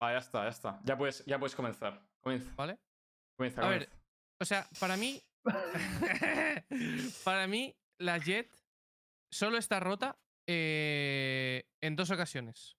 Ah, 0.00 0.12
ya 0.12 0.18
está, 0.18 0.42
ya 0.44 0.50
está. 0.50 0.80
Ya 0.84 0.96
puedes, 0.96 1.24
ya 1.24 1.38
puedes 1.38 1.54
comenzar. 1.54 2.00
Comienza. 2.20 2.52
¿Vale? 2.56 2.78
Comienza, 3.36 3.66
A 3.66 3.68
ver. 3.68 3.88
O 4.38 4.44
sea, 4.44 4.68
para 4.78 4.96
mí, 4.96 5.22
Para 7.24 7.46
mí, 7.46 7.74
la 7.98 8.18
Jet 8.18 8.50
solo 9.30 9.58
está 9.58 9.80
rota 9.80 10.18
eh, 10.46 11.68
en 11.80 11.96
dos 11.96 12.10
ocasiones. 12.10 12.76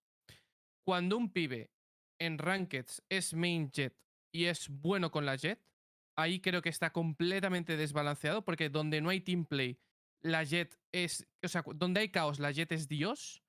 Cuando 0.86 1.18
un 1.18 1.32
pibe 1.32 1.72
en 2.20 2.38
Rankeds 2.38 3.04
es 3.10 3.34
main 3.34 3.72
Jet 3.72 3.96
y 4.32 4.46
es 4.46 4.70
bueno 4.70 5.12
con 5.12 5.26
la 5.26 5.36
Jet, 5.36 5.60
ahí 6.18 6.40
creo 6.40 6.62
que 6.62 6.70
está 6.70 6.92
completamente 6.92 7.78
desbalanceado 7.78 8.44
porque 8.44 8.70
donde 8.70 9.02
no 9.02 9.10
hay 9.10 9.22
team 9.22 9.46
play, 9.46 9.80
la 10.22 10.44
Jet 10.44 10.80
es. 10.92 11.28
O 11.44 11.48
sea, 11.48 11.64
donde 11.76 12.02
hay 12.02 12.10
caos, 12.10 12.40
la 12.40 12.52
Jet 12.52 12.72
es 12.72 12.88
Dios. 12.88 13.44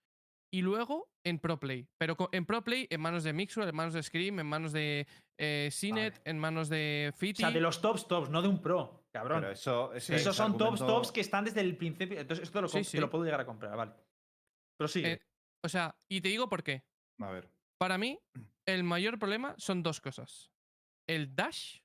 Y 0.50 0.62
luego 0.62 1.10
en 1.24 1.38
Pro 1.38 1.60
Play. 1.60 1.86
Pero 1.98 2.16
en 2.32 2.46
Pro 2.46 2.62
Play, 2.64 2.86
en 2.90 3.00
manos 3.00 3.22
de 3.24 3.32
Mixwell, 3.34 3.68
en 3.68 3.74
manos 3.76 3.92
de 3.94 4.02
Scream, 4.02 4.40
en 4.40 4.46
manos 4.46 4.72
de 4.72 5.06
eh, 5.38 5.68
Cinet, 5.72 6.14
Vale. 6.18 6.30
en 6.30 6.38
manos 6.38 6.68
de 6.70 7.10
O 7.14 7.16
Fiti. 7.16 7.42
sea, 7.42 7.50
de 7.50 7.60
los 7.60 7.80
tops 7.82 8.08
tops, 8.08 8.30
no 8.30 8.40
de 8.40 8.48
un 8.48 8.62
pro, 8.62 9.04
cabrón. 9.12 9.40
Pero 9.40 9.52
eso, 9.52 9.92
ese- 9.92 10.16
Esos 10.16 10.28
ese 10.28 10.36
son 10.36 10.52
tops 10.56 10.80
argumento- 10.80 10.86
tops 10.86 11.12
que 11.12 11.20
están 11.20 11.44
desde 11.44 11.60
el 11.60 11.76
principio. 11.76 12.18
Entonces, 12.18 12.44
esto 12.44 12.62
lo, 12.62 12.68
Sí, 12.68 12.78
com- 12.78 12.84
sí. 12.84 12.96
te 12.96 13.00
lo 13.00 13.10
puedo 13.10 13.24
llegar 13.24 13.40
a 13.40 13.46
comprar, 13.46 13.76
vale. 13.76 13.92
Pero 14.78 14.88
sí. 14.88 15.04
Eh, 15.04 15.20
O 15.64 15.68
sea, 15.68 15.96
y 16.08 16.20
te 16.20 16.28
digo 16.28 16.48
por 16.48 16.62
qué. 16.62 16.84
A 17.20 17.30
ver. 17.32 17.50
Para 17.78 17.98
mí, 17.98 18.18
el 18.66 18.84
mayor 18.84 19.18
problema 19.18 19.54
son 19.58 19.82
dos 19.82 20.00
cosas. 20.00 20.50
El 21.08 21.34
dash, 21.34 21.80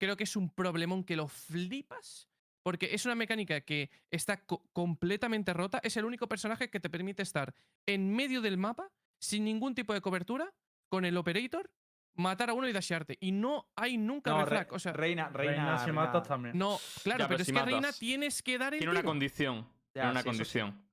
creo 0.00 0.16
que 0.16 0.24
es 0.24 0.34
un 0.36 0.52
problemón 0.52 1.04
que 1.04 1.14
lo 1.16 1.28
flipas, 1.28 2.28
porque 2.64 2.94
es 2.94 3.04
una 3.04 3.14
mecánica 3.14 3.60
que 3.60 3.90
está 4.10 4.38
co- 4.44 4.66
completamente 4.72 5.52
rota. 5.52 5.78
Es 5.84 5.96
el 5.96 6.04
único 6.06 6.26
personaje 6.28 6.70
que 6.70 6.80
te 6.80 6.88
permite 6.90 7.22
estar 7.22 7.54
en 7.86 8.10
medio 8.16 8.40
del 8.40 8.56
mapa, 8.56 8.90
sin 9.20 9.44
ningún 9.44 9.74
tipo 9.74 9.92
de 9.92 10.00
cobertura, 10.00 10.52
con 10.88 11.04
el 11.04 11.16
operator, 11.16 11.70
matar 12.16 12.48
a 12.50 12.54
uno 12.54 12.66
y 12.68 12.72
dashearte. 12.72 13.18
Y 13.20 13.32
no 13.32 13.68
hay 13.76 13.98
nunca 13.98 14.30
no, 14.30 14.40
reflag. 14.44 14.70
Re- 14.70 14.74
O 14.76 14.78
sea, 14.78 14.92
reina, 14.94 15.28
reina, 15.28 15.52
Reina, 15.52 15.78
si 15.78 15.86
reina- 15.86 16.00
matas 16.02 16.26
también. 16.26 16.56
no, 16.56 16.78
claro, 17.02 17.18
Ya, 17.24 17.28
pero, 17.28 17.38
pero 17.38 17.42
es 17.42 17.52
que 17.52 17.70
Reina 17.70 17.92
tienes 17.92 18.42
que 18.42 18.58
dar 18.58 18.72
el 18.72 18.78
Tiene 18.80 18.90
una 18.92 19.00
tiro. 19.00 19.10
condición. 19.10 19.56
Ya, 19.94 20.02
Tiene 20.02 20.10
una 20.10 20.22
sí, 20.22 20.28
eso 20.30 20.44
sí. 20.44 20.58
condición. 20.58 20.84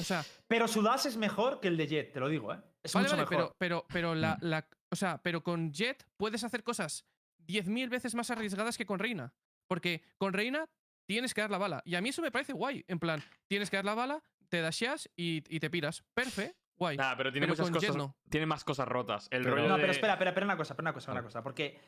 O 0.00 0.02
sea, 0.02 0.24
Pero 0.48 0.66
su 0.66 0.82
dash 0.82 1.06
es 1.06 1.16
mejor 1.16 1.60
que 1.60 1.68
el 1.68 1.76
de 1.76 1.86
Jet, 1.86 2.12
te 2.12 2.18
lo 2.20 2.28
digo, 2.28 2.52
¿eh? 2.52 2.58
Es 2.82 2.92
Vale, 2.94 3.04
mucho 3.06 3.16
vale, 3.16 3.28
mejor. 3.30 3.54
pero, 3.58 3.84
pero, 3.84 3.86
pero 3.92 4.14
la, 4.14 4.34
Mm. 4.36 4.44
la- 4.46 4.68
O 4.90 4.96
sea, 4.96 5.20
pero 5.22 5.42
con 5.42 5.70
Jet 5.72 6.06
puedes 6.16 6.42
hacer 6.42 6.62
cosas 6.64 7.04
10.000 7.38 7.90
veces 7.90 8.14
más 8.14 8.30
arriesgadas 8.30 8.78
que 8.78 8.86
con 8.86 8.98
Reina. 8.98 9.34
Porque 9.68 10.02
con 10.16 10.32
Reina 10.32 10.64
tienes 11.08 11.32
que 11.34 11.40
dar 11.40 11.50
la 11.50 11.58
bala. 11.58 11.82
Y 11.86 11.94
a 11.94 12.00
mí 12.02 12.10
eso 12.10 12.20
me 12.22 12.30
parece 12.30 12.52
guay. 12.52 12.84
En 12.86 12.98
plan, 12.98 13.22
tienes 13.48 13.70
que 13.70 13.76
dar 13.76 13.84
la 13.86 13.94
bala, 13.94 14.22
te 14.50 14.60
dasheas 14.60 15.08
y, 15.16 15.42
y 15.48 15.58
te 15.58 15.70
piras. 15.70 16.04
Perfecto, 16.14 16.56
guay. 16.76 16.96
Nah, 16.98 17.16
pero 17.16 17.32
tiene 17.32 17.46
Pero 17.46 17.56
muchas 17.64 17.74
cosas. 17.74 17.96
no. 17.96 18.14
Tiene 18.28 18.46
más 18.46 18.62
cosas 18.62 18.86
rotas. 18.86 19.26
El 19.30 19.42
Pero- 19.42 19.56
rollo 19.56 19.68
No, 19.68 19.74
de- 19.76 19.80
pero 19.80 19.92
espera, 19.92 20.12
espera, 20.12 20.30
espera 20.30 20.44
una 20.46 20.56
cosa, 20.58 20.74
espera 20.74 20.84
una 20.90 20.92
cosa, 20.94 21.10
una 21.12 21.20
Ah. 21.20 21.24
cosa. 21.24 21.42
Porque 21.42 21.80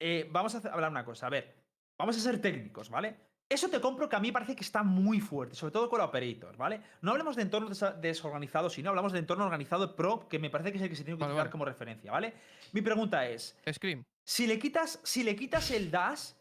eh, 0.00 0.28
vamos 0.30 0.54
a 0.54 0.58
hablar 0.72 0.90
una 0.90 1.04
cosa. 1.04 1.26
A 1.26 1.30
ver, 1.30 1.54
vamos 1.98 2.16
a 2.16 2.20
ser 2.20 2.40
técnicos, 2.40 2.88
¿vale? 2.88 3.16
Eso 3.48 3.68
te 3.70 3.80
compro 3.80 4.08
que 4.08 4.16
a 4.16 4.20
mí 4.20 4.32
parece 4.32 4.56
que 4.56 4.62
está 4.64 4.82
muy 4.82 5.20
fuerte, 5.20 5.54
sobre 5.54 5.72
todo 5.72 5.88
con 5.88 6.00
la 6.00 6.06
Operator, 6.06 6.56
¿vale? 6.56 6.80
No 7.00 7.12
hablemos 7.12 7.36
de 7.36 7.42
entornos 7.42 7.82
desorganizados, 8.00 8.72
sino 8.72 8.90
hablamos 8.90 9.12
de 9.12 9.20
entorno 9.20 9.44
organizado 9.44 9.94
pro, 9.94 10.28
que 10.28 10.40
me 10.40 10.50
parece 10.50 10.72
que 10.72 10.78
es 10.78 10.82
el 10.82 10.88
que 10.90 10.96
se 10.96 11.04
tiene 11.04 11.16
que 11.16 11.20
Vale, 11.20 11.32
utilizar 11.32 11.44
vale. 11.46 11.52
como 11.52 11.64
referencia, 11.64 12.10
¿vale? 12.10 12.34
Mi 12.72 12.80
pregunta 12.82 13.26
es: 13.28 13.56
Scream. 13.72 14.04
si 14.24 14.48
le 14.48 14.58
quitas, 14.58 14.98
si 15.04 15.22
le 15.22 15.36
quitas 15.36 15.70
el 15.70 15.92
dash, 15.92 16.32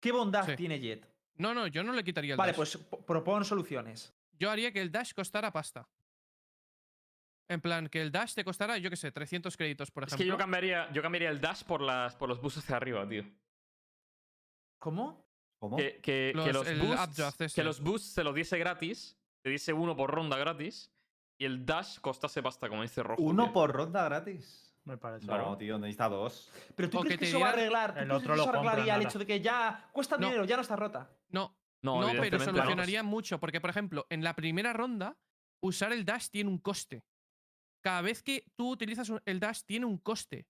¿qué 0.00 0.10
bondad 0.10 0.44
Sí. 0.44 0.56
tiene 0.56 0.80
Jet? 0.80 1.06
No, 1.40 1.54
no, 1.54 1.66
yo 1.66 1.82
no 1.82 1.92
le 1.92 2.04
quitaría 2.04 2.34
el 2.34 2.38
Vale, 2.38 2.52
dash. 2.52 2.56
pues 2.56 2.76
p- 2.76 2.96
propon 2.98 3.44
soluciones. 3.44 4.12
Yo 4.38 4.50
haría 4.50 4.70
que 4.72 4.80
el 4.82 4.92
dash 4.92 5.12
costara 5.14 5.50
pasta. 5.50 5.88
En 7.48 7.60
plan, 7.60 7.88
que 7.88 8.00
el 8.02 8.12
dash 8.12 8.34
te 8.34 8.44
costara, 8.44 8.76
yo 8.78 8.90
qué 8.90 8.96
sé, 8.96 9.10
300 9.10 9.56
créditos, 9.56 9.90
por 9.90 10.04
Es 10.04 10.08
ejemplo. 10.08 10.24
que 10.24 10.28
yo 10.28 10.36
cambiaría, 10.38 10.92
yo 10.92 11.02
cambiaría 11.02 11.30
el 11.30 11.40
dash 11.40 11.64
por, 11.64 11.80
las, 11.80 12.14
por 12.14 12.28
los 12.28 12.40
boosts 12.40 12.58
hacia 12.60 12.76
arriba, 12.76 13.08
tío. 13.08 13.24
¿Cómo? 14.78 15.24
¿Cómo? 15.58 15.76
Que, 15.76 15.96
que- 16.02 16.32
que 16.34 16.52
Los- 16.52 16.66
el 16.66 16.80
boosts, 16.80 17.54
que 17.54 17.64
los 17.64 17.80
boosts 17.80 18.08
se 18.12 18.22
los 18.24 18.34
diese 18.34 18.58
gratis. 18.58 19.16
Te 19.42 19.50
diese 19.50 19.72
uno 19.72 19.96
por 19.96 20.10
ronda 20.10 20.36
gratis. 20.36 20.92
Y 21.38 21.46
el 21.46 21.64
dash 21.64 21.98
costase 22.00 22.42
pasta, 22.42 22.68
como 22.68 22.82
dice 22.82 23.02
Rojo. 23.02 23.22
Uno 23.22 23.44
tío. 23.44 23.52
por 23.54 23.72
ronda 23.72 24.04
gratis. 24.04 24.69
Me 24.84 24.96
parece. 24.96 25.26
No, 25.26 25.56
tío, 25.58 25.78
necesita 25.78 26.08
dos. 26.08 26.50
Pero 26.74 26.88
tú 26.90 26.98
O 26.98 27.02
crees 27.02 27.18
que 27.20 27.38
va 27.38 27.48
a 27.48 27.52
arreglar. 27.52 27.94
¿tú 27.94 28.00
el 28.00 28.10
otro 28.10 28.36
lo 28.36 28.48
arreglaría 28.48 28.96
el 28.96 29.02
hecho 29.02 29.18
de 29.18 29.26
que 29.26 29.40
ya 29.40 29.88
cuesta 29.92 30.16
No. 30.16 30.26
dinero, 30.26 30.44
ya 30.44 30.56
no 30.56 30.62
está 30.62 30.76
rota. 30.76 31.10
No, 31.28 31.56
No, 31.82 31.94
No, 32.00 32.00
pero 32.08 32.10
evidentemente 32.24 32.52
no. 32.52 32.58
solucionaría 32.58 33.02
mucho, 33.02 33.38
porque, 33.40 33.60
por 33.60 33.70
ejemplo, 33.70 34.06
en 34.10 34.22
la 34.24 34.34
primera 34.34 34.72
ronda, 34.72 35.16
usar 35.62 35.92
el 35.92 36.04
dash 36.04 36.28
tiene 36.28 36.50
un 36.50 36.58
coste. 36.58 37.04
Cada 37.82 38.02
vez 38.02 38.22
que 38.22 38.44
tú 38.56 38.70
utilizas 38.70 39.10
el 39.24 39.40
dash 39.40 39.62
tiene 39.64 39.86
un 39.86 39.96
coste. 39.98 40.46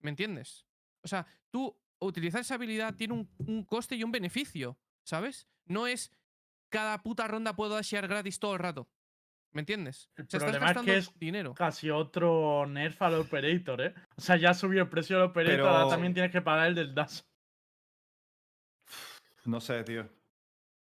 ¿Me 0.00 0.10
entiendes? 0.10 0.66
O 1.02 1.08
sea, 1.08 1.26
tú 1.50 1.78
utilizar 1.98 2.40
esa 2.42 2.56
habilidad 2.56 2.94
tiene 2.94 3.14
un, 3.14 3.30
un 3.38 3.64
coste 3.64 3.96
y 3.96 4.04
un 4.04 4.12
beneficio, 4.12 4.78
¿sabes? 5.02 5.48
No 5.64 5.86
es 5.86 6.10
cada 6.68 7.02
puta 7.02 7.26
ronda 7.28 7.56
puedo 7.56 7.74
dashear 7.74 8.06
gratis 8.08 8.38
todo 8.38 8.52
el 8.54 8.58
rato. 8.58 8.88
¿Me 9.56 9.62
entiendes? 9.62 10.10
El 10.18 10.26
problema 10.26 10.70
es 10.72 10.78
que 10.82 10.96
es 10.98 11.18
dinero. 11.18 11.54
Casi 11.54 11.88
otro 11.90 12.66
nerf 12.66 13.00
al 13.00 13.14
operator, 13.14 13.80
¿eh? 13.80 13.94
O 14.14 14.20
sea, 14.20 14.36
ya 14.36 14.52
subió 14.52 14.82
el 14.82 14.88
precio 14.90 15.16
del 15.16 15.28
operator, 15.30 15.56
Pero- 15.56 15.68
ahora 15.70 15.88
también 15.88 16.12
tienes 16.12 16.30
que 16.30 16.42
pagar 16.42 16.66
el 16.66 16.74
del 16.74 16.94
dash. 16.94 17.22
No 19.46 19.58
sé, 19.62 19.82
tío. 19.82 20.06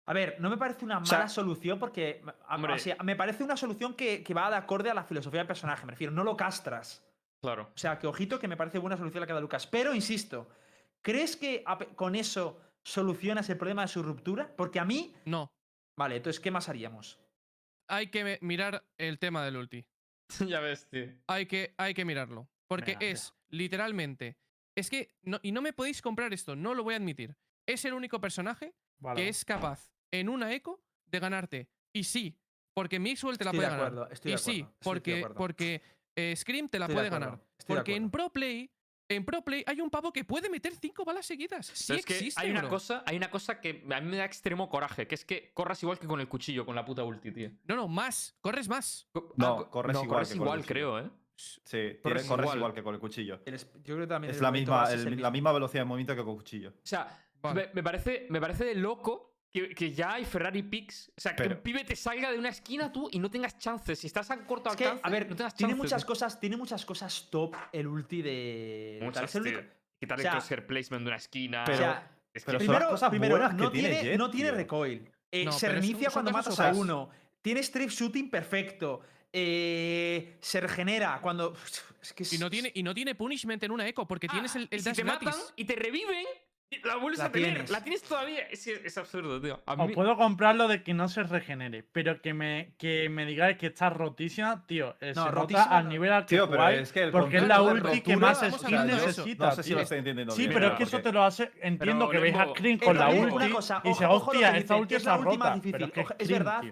A 0.05 0.11
ver, 0.13 0.35
no 0.39 0.49
me 0.49 0.57
parece 0.57 0.83
una 0.83 1.03
sea, 1.05 1.19
mala 1.19 1.29
solución 1.29 1.79
porque. 1.79 2.21
a- 2.45 2.55
hombre- 2.55 2.73
o 2.73 2.77
sea, 2.77 2.97
me 3.03 3.15
parece 3.15 3.41
una 3.45 3.55
solución 3.55 3.93
que, 3.93 4.21
que 4.21 4.33
va 4.33 4.49
de 4.49 4.57
acorde 4.57 4.89
a 4.89 4.93
la 4.93 5.05
filosofía 5.05 5.39
del 5.39 5.47
personaje. 5.47 5.85
Me 5.85 5.91
refiero, 5.91 6.11
no 6.11 6.25
lo 6.25 6.35
castras. 6.35 7.05
Claro. 7.41 7.71
O 7.73 7.77
sea, 7.77 7.97
que 7.99 8.07
ojito 8.07 8.37
que 8.37 8.49
me 8.49 8.57
parece 8.57 8.79
buena 8.79 8.97
solución 8.97 9.21
la 9.21 9.27
que 9.27 9.33
da 9.33 9.39
Lucas. 9.39 9.65
Pero 9.65 9.93
insisto, 9.95 10.49
¿crees 11.01 11.37
que 11.37 11.63
con 11.95 12.15
eso 12.15 12.59
solucionas 12.83 13.49
el 13.49 13.57
problema 13.57 13.83
de 13.83 13.87
su 13.87 14.03
ruptura? 14.03 14.51
Porque 14.57 14.81
a 14.81 14.83
mí. 14.85 15.15
No. 15.23 15.49
Vale, 15.97 16.17
entonces, 16.17 16.41
¿qué 16.41 16.51
más 16.51 16.67
haríamos? 16.67 17.17
Hay 17.87 18.07
que 18.07 18.37
mirar 18.41 18.85
el 18.97 19.19
tema 19.19 19.43
del 19.45 19.57
ulti. 19.57 19.85
ya 20.47 20.59
ves, 20.59 20.87
tío. 20.89 21.07
hay 21.27 21.45
que, 21.45 21.73
hay 21.77 21.93
que 21.93 22.05
mirarlo. 22.05 22.49
Porque 22.67 22.97
es, 22.99 23.33
literalmente. 23.49 24.37
Es 24.75 24.89
que. 24.89 25.15
No, 25.21 25.39
y 25.41 25.51
no 25.51 25.61
me 25.61 25.73
podéis 25.73 26.01
comprar 26.01 26.33
esto, 26.33 26.55
no 26.55 26.73
lo 26.73 26.83
voy 26.83 26.93
a 26.93 26.97
admitir. 26.97 27.35
Es 27.65 27.85
el 27.85 27.93
único 27.93 28.19
personaje 28.21 28.73
Vale. 28.99 29.21
que 29.21 29.29
es 29.29 29.43
capaz, 29.45 29.91
en 30.11 30.29
una 30.29 30.53
eco, 30.53 30.81
de 31.05 31.19
ganarte. 31.19 31.69
Y 31.93 32.03
sí, 32.03 32.37
porque 32.73 32.99
Mixwell 32.99 33.37
te 33.37 33.45
la 33.45 33.51
Estoy 33.51 33.65
puede 33.65 33.71
de 33.71 33.83
ganar. 33.83 34.11
estoy 34.11 34.31
y 34.31 34.33
de 34.33 34.37
sí, 34.37 34.51
acuerdo, 34.61 34.69
estoy 34.71 34.79
de 34.79 34.83
porque, 34.83 35.17
acuerdo. 35.19 35.35
porque 35.35 35.81
eh, 36.15 36.35
Scream 36.35 36.69
te 36.69 36.79
la 36.79 36.85
Estoy 36.85 36.95
puede 36.95 37.09
ganar. 37.09 37.39
Porque 37.65 37.95
en. 37.95 38.11
Pro 38.11 38.29
Play. 38.31 38.69
En 39.09 39.23
Pro 39.23 39.41
Play 39.41 39.63
hay 39.65 39.79
un 39.79 39.89
pavo 39.89 40.11
que 40.11 40.25
puede 40.25 40.49
meter 40.49 40.73
cinco 40.75 41.05
balas 41.05 41.25
seguidas. 41.25 41.67
Sí 41.67 41.85
Pero 41.87 41.99
es 41.99 42.05
que 42.05 42.13
existe, 42.15 42.41
hay 42.41 42.51
una 42.51 42.61
bro. 42.61 42.69
cosa, 42.69 43.03
hay 43.05 43.15
una 43.15 43.29
cosa 43.31 43.61
que 43.61 43.85
a 43.89 44.01
mí 44.01 44.09
me 44.09 44.17
da 44.17 44.25
extremo 44.25 44.67
coraje, 44.69 45.07
que 45.07 45.15
es 45.15 45.23
que 45.23 45.51
corras 45.53 45.81
igual 45.81 45.97
que 45.97 46.07
con 46.07 46.19
el 46.19 46.27
cuchillo, 46.27 46.65
con 46.65 46.75
la 46.75 46.83
puta 46.83 47.03
ulti, 47.03 47.31
tío. 47.31 47.51
No, 47.65 47.75
no, 47.75 47.87
más. 47.87 48.37
Corres 48.41 48.67
más. 48.67 49.09
No, 49.37 49.55
co- 49.57 49.69
corres 49.69 49.93
no, 49.93 50.03
igual 50.03 50.15
corres 50.17 50.27
que 50.29 50.33
el 50.33 50.41
igual, 50.41 50.65
creo, 50.65 50.99
¿eh? 50.99 51.09
Sí, 51.35 51.99
Corres 52.03 52.25
corres, 52.25 52.45
igual. 52.45 52.57
igual. 52.57 52.73
que 52.73 52.83
con 52.83 52.95
el 52.95 52.99
cuchillo. 52.99 53.39
El 53.45 53.53
es- 53.53 53.71
yo 53.75 53.95
creo 53.95 53.99
que 53.99 54.07
también 54.07 54.31
Es 54.31 54.37
el 54.37 54.43
la 54.43 54.51
misma, 54.51 54.91
el- 54.91 55.07
el 55.07 55.21
la 55.21 55.31
misma 55.31 55.51
velocidad 55.53 55.81
de 55.81 55.85
movimiento 55.85 56.15
que 56.15 56.23
con 56.23 56.35
cuchillo. 56.35 56.69
O 56.71 56.73
sea, 56.83 57.07
Vale. 57.41 57.67
me, 57.67 57.73
me 57.75 57.83
parece, 57.83 58.25
me 58.29 58.41
parece 58.41 58.65
de 58.65 58.75
loco 58.75 59.36
que, 59.59 59.75
que 59.75 59.91
ya 59.93 60.13
hay 60.13 60.25
Ferrari 60.25 60.63
Picks. 60.63 61.11
O 61.17 61.21
sea, 61.21 61.35
que 61.35 61.43
Pero- 61.43 61.55
un 61.55 61.61
pibe 61.61 61.83
te 61.83 61.95
salga 61.95 62.31
de 62.31 62.37
una 62.39 62.49
esquina 62.49 62.91
tú 62.91 63.09
y 63.11 63.19
no 63.19 63.29
tengas 63.29 63.57
chances. 63.57 63.99
Si 63.99 64.07
estás 64.07 64.29
a 64.31 64.37
corto 64.45 64.69
Es 64.69 64.75
que, 64.75 64.85
alcance, 64.85 65.01
a 65.05 65.09
ver, 65.09 65.29
no 65.29 65.35
tengas 65.35 65.55
tiene 65.55 65.73
chances, 65.73 65.83
muchas 65.85 66.01
tío. 66.03 66.07
cosas, 66.07 66.39
tiene 66.39 66.57
muchas 66.57 66.85
cosas 66.85 67.27
top 67.29 67.55
el 67.71 67.87
ulti 67.87 68.21
de. 68.21 68.97
tal, 68.99 69.07
Muchas, 69.07 69.35
el 69.35 69.43
tío. 69.43 69.51
único- 69.57 69.73
Quitar 69.99 70.19
o 70.19 70.21
sea- 70.21 70.31
el 70.31 70.37
crosshair 70.37 70.67
placement 70.67 71.03
de 71.03 71.07
una 71.07 71.17
esquina. 71.17 71.63
Pero- 71.65 71.77
o 71.77 71.81
sea, 71.81 72.11
es 72.33 72.43
que 72.43 72.45
pero 72.45 72.59
son 72.59 72.65
primero, 72.67 72.79
las 72.85 72.89
cosas 72.91 73.09
primero, 73.09 73.31
buenas 73.35 73.55
que 73.55 73.61
no 73.63 73.71
tiene 73.71 74.03
Jet, 74.03 74.17
no 74.17 74.29
tiene 74.29 74.49
tío. 74.49 74.57
recoil. 74.57 75.11
Eh, 75.31 75.45
No, 75.45 75.51
se 75.51 75.69
reinicia 75.69 76.09
cuando 76.11 76.31
matas 76.31 76.59
a 76.59 76.71
uno. 76.73 77.09
Tiene 77.41 77.59
strip 77.61 77.89
shooting 77.89 78.29
perfecto. 78.29 79.01
eh, 79.33 80.37
se 80.41 80.59
regenera 80.61 81.19
cuando. 81.21 81.53
Es 82.01 82.13
que 82.13 82.23
Y 82.31 82.37
no, 82.39 82.49
tiene, 82.49 82.71
y 82.73 82.81
no 82.81 82.93
tiene 82.93 83.13
punishment 83.13 83.61
en 83.63 83.71
una 83.71 83.85
eco 83.87 84.07
porque 84.07 84.27
tienes 84.27 84.55
el, 84.55 84.63
Ah, 84.63 84.67
el 84.71 84.79
y 84.79 84.81
si 84.81 84.85
dash 84.89 84.95
te 84.95 85.03
gratis. 85.03 85.25
matan 85.27 85.41
y 85.55 85.65
te 85.65 85.75
reviven, 85.75 86.25
la 86.83 86.95
vuelves 86.97 87.19
La 87.19 87.25
a 87.25 87.31
tener. 87.31 87.49
tienes. 87.53 87.71
La 87.71 87.81
tienes 87.83 88.03
todavía. 88.03 88.41
Es, 88.49 88.97
absurdo, 88.97 89.39
tío. 89.41 89.61
A 89.65 89.73
Os 89.73 89.87
mí- 89.87 89.93
puedo 89.93 90.17
comprar 90.17 90.55
lo 90.55 90.67
de 90.67 90.83
que 90.83 90.93
no 90.93 91.07
se 91.07 91.23
regenere, 91.23 91.83
pero 91.83 92.21
que 92.21 92.33
me, 92.33 92.73
que 92.77 93.07
me 93.09 93.25
digáis 93.25 93.57
que 93.57 93.67
está 93.67 93.89
rotísima, 93.89 94.65
tío. 94.67 94.95
eh, 94.99 95.13
No, 95.15 95.25
se 95.25 95.31
rotísima 95.31 95.63
nota 95.65 95.77
al 95.77 95.89
nivel 95.89 96.11
al 96.11 96.25
que 96.25 96.35
Tío, 96.35 96.49
pero 96.49 96.67
es 96.69 96.91
que 96.91 97.03
el 97.03 97.11
porque 97.11 97.37
es 97.37 97.47
la 97.47 97.61
ulti 97.61 98.01
que 98.01 98.17
más 98.17 98.43
eso. 98.43 98.57
necesita. 98.69 99.45
No 99.47 99.51
sé 99.53 99.63
si 99.63 99.69
tío. 99.69 99.77
lo 99.77 99.83
estoy 99.83 99.97
entendiendo 99.99 100.33
Sí, 100.33 100.41
bien. 100.41 100.53
pero 100.53 100.67
es 100.67 100.73
que 100.73 100.83
eso 100.83 100.99
te 101.01 101.11
lo 101.11 101.23
hace. 101.23 101.51
Entiendo 101.61 102.09
que 102.09 102.19
veis 102.19 102.35
a 102.35 102.47
Screen 102.49 102.79
Eh, 102.81 102.85
con 102.85 102.97
la 102.97 103.09
ulti 103.09 103.49
cosa, 103.49 103.81
y 103.83 103.89
dice, 103.89 104.05
hostia, 104.05 104.57
esta 104.57 104.75
ulti 104.75 104.95
es 104.95 105.03
la 105.05 105.17
rota. 105.17 105.53
difícil. 105.55 105.71
Pero 105.93 106.15
es 106.19 106.29
verdad. 106.29 106.63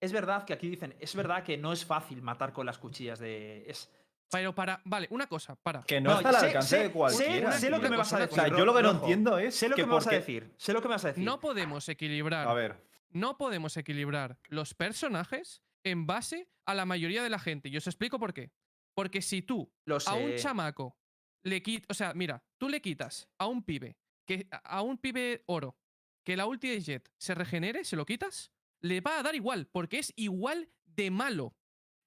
Es 0.00 0.12
verdad 0.12 0.44
que 0.44 0.52
aquí 0.52 0.68
dicen, 0.68 0.94
es 1.00 1.14
verdad 1.14 1.42
que 1.44 1.56
no 1.56 1.72
es 1.72 1.86
fácil 1.86 2.20
matar 2.20 2.52
con 2.52 2.66
las 2.66 2.76
cuchillas 2.76 3.18
de. 3.20 3.64
Es, 3.66 3.90
Pero 4.34 4.54
para. 4.54 4.80
Vale, 4.84 5.06
una 5.10 5.26
cosa, 5.26 5.54
para. 5.56 5.82
Que 5.84 6.00
no, 6.00 6.10
No, 6.10 6.16
está 6.16 6.28
al 6.30 6.34
sé- 6.36 6.46
alcance 6.46 6.68
sé- 6.76 6.82
de 6.84 6.90
cualquiera. 6.90 7.52
sé- 7.52 7.58
sé 7.60 7.70
lo 7.70 7.80
que 7.80 7.88
me 7.88 7.96
vas 7.96 8.12
a 8.12 8.18
decir. 8.18 8.32
O 8.32 8.42
sea, 8.42 8.48
yo 8.56 8.64
lo 8.64 8.74
que 8.74 8.82
no 8.82 8.92
Rojo. 8.92 9.00
entiendo 9.04 9.38
es 9.38 9.54
Sé 9.54 9.68
lo 9.68 9.76
que, 9.76 9.86
me 9.86 9.92
vas 9.94 10.06
a 10.06 10.10
decir. 10.10 10.52
Sé 10.56 10.72
lo 10.72 10.82
que 10.82 10.88
me 10.88 10.94
vas 10.94 11.04
a 11.04 11.08
decir. 11.08 11.24
No 11.24 11.40
podemos 11.40 11.88
equilibrar. 11.88 12.48
A 12.48 12.54
ver, 12.54 12.76
No 13.10 13.36
podemos 13.38 13.76
equilibrar 13.76 14.38
los 14.48 14.74
personajes 14.74 15.62
en 15.84 16.04
base 16.06 16.48
a 16.66 16.74
la 16.74 16.84
mayoría 16.84 17.22
de 17.22 17.30
la 17.30 17.38
gente. 17.38 17.68
Y 17.68 17.76
os 17.76 17.86
explico 17.86 18.18
por 18.18 18.34
qué. 18.34 18.50
Porque 18.96 19.22
si 19.22 19.40
tú 19.42 19.72
Lo 19.86 19.98
a 20.06 20.14
un 20.14 20.34
chamaco 20.34 20.96
le 21.44 21.62
quitas. 21.62 21.86
O 21.90 21.94
sea, 21.94 22.12
mira, 22.14 22.42
tú 22.58 22.68
le 22.68 22.80
quitas 22.80 23.28
a 23.38 23.46
un 23.46 23.62
pibe, 23.62 23.96
que, 24.26 24.48
a- 24.50 24.56
a 24.78 24.82
un 24.82 24.98
pibe 24.98 25.44
oro, 25.46 25.78
que 26.24 26.36
la 26.36 26.46
ulti 26.46 26.68
de 26.70 26.80
Jet 26.80 27.12
se 27.18 27.34
regenere, 27.34 27.84
se 27.84 27.94
lo 27.96 28.04
quitas, 28.06 28.50
le 28.80 29.00
va 29.00 29.18
a 29.18 29.22
dar 29.22 29.34
igual, 29.34 29.68
porque 29.70 29.98
es 29.98 30.12
igual 30.16 30.70
de 30.86 31.10
malo. 31.10 31.54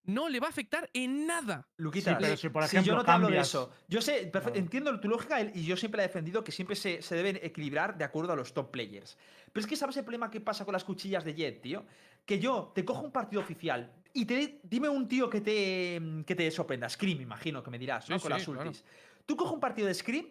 No 0.08 0.30
le 0.30 0.40
va 0.40 0.48
a 0.48 0.50
afectar 0.50 0.90
en 0.94 1.28
nada. 1.28 1.68
Luquita, 1.78 2.18
pero 2.18 2.30
le- 2.32 2.38
si, 2.38 2.48
por 2.50 2.64
yo 2.64 2.68
ejemplo, 2.68 2.96
no 2.96 3.04
te 3.06 3.12
hablo 3.12 3.28
de 3.30 3.40
eso. 3.40 3.72
Yo 3.88 4.02
sé, 4.02 4.32
entiendo 4.56 4.98
tu 5.00 5.10
lógica 5.10 5.42
y 5.42 5.66
yo 5.66 5.76
siempre 5.78 6.02
he 6.02 6.08
defendido 6.08 6.44
que 6.44 6.52
siempre 6.52 6.76
se, 6.76 7.02
se 7.02 7.16
deben 7.16 7.38
equilibrar 7.44 7.98
de 7.98 8.06
acuerdo 8.06 8.32
a 8.34 8.36
los 8.36 8.54
top 8.54 8.72
players. 8.72 9.18
Pero 9.52 9.62
es 9.62 9.68
que 9.68 9.76
sabes 9.76 9.98
el 9.98 10.04
problema 10.04 10.32
que 10.32 10.40
pasa 10.42 10.64
con 10.66 10.72
las 10.74 10.84
cuchillas 10.86 11.24
de 11.26 11.34
Jet, 11.36 11.62
tío. 11.62 11.86
Que 12.26 12.40
yo 12.40 12.72
te 12.74 12.84
cojo 12.86 13.02
un 13.04 13.12
partido 13.12 13.42
oficial 13.42 13.92
y 14.14 14.26
te 14.26 14.60
dime 14.64 14.88
un 14.90 15.08
tío 15.08 15.30
que 15.30 15.42
te, 15.42 16.02
que 16.26 16.36
te 16.36 16.50
sorprenda. 16.52 16.88
Scream, 16.90 17.22
imagino 17.22 17.62
que 17.62 17.70
me 17.70 17.78
dirás, 17.78 18.10
¿no? 18.10 18.18
Sí, 18.18 18.24
con 18.24 18.32
las 18.32 18.44
sí, 18.44 18.52
claro. 18.52 18.70
ultis. 18.70 18.84
Tú 19.26 19.36
coge 19.36 19.54
un 19.54 19.60
partido 19.60 19.88
de 19.90 19.94
Scream 19.94 20.26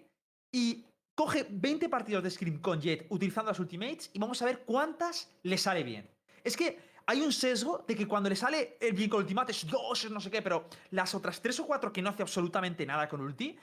y 0.52 0.86
coge 1.14 1.46
20 1.50 1.88
partidos 1.90 2.22
de 2.22 2.30
Scream 2.30 2.60
con 2.60 2.80
Jet 2.80 3.06
utilizando 3.10 3.50
las 3.50 3.60
ultimates 3.60 4.10
y 4.14 4.18
vamos 4.18 4.40
a 4.40 4.46
ver 4.46 4.60
cuántas 4.64 5.30
le 5.42 5.58
sale 5.58 5.82
bien. 5.82 6.08
Es 6.44 6.56
que 6.56 6.78
hay 7.06 7.20
un 7.20 7.32
sesgo 7.32 7.84
de 7.86 7.94
que 7.94 8.06
cuando 8.06 8.28
le 8.28 8.36
sale 8.36 8.76
el 8.80 8.92
bien 8.92 9.08
con 9.08 9.20
ultimate 9.20 9.52
es 9.52 9.66
dos, 9.66 10.04
es 10.04 10.10
no 10.10 10.20
sé 10.20 10.30
qué, 10.30 10.42
pero 10.42 10.68
las 10.90 11.14
otras 11.14 11.40
tres 11.40 11.58
o 11.60 11.66
cuatro 11.66 11.92
que 11.92 12.02
no 12.02 12.10
hace 12.10 12.22
absolutamente 12.22 12.84
nada 12.84 13.08
con 13.08 13.20
ulti 13.20 13.56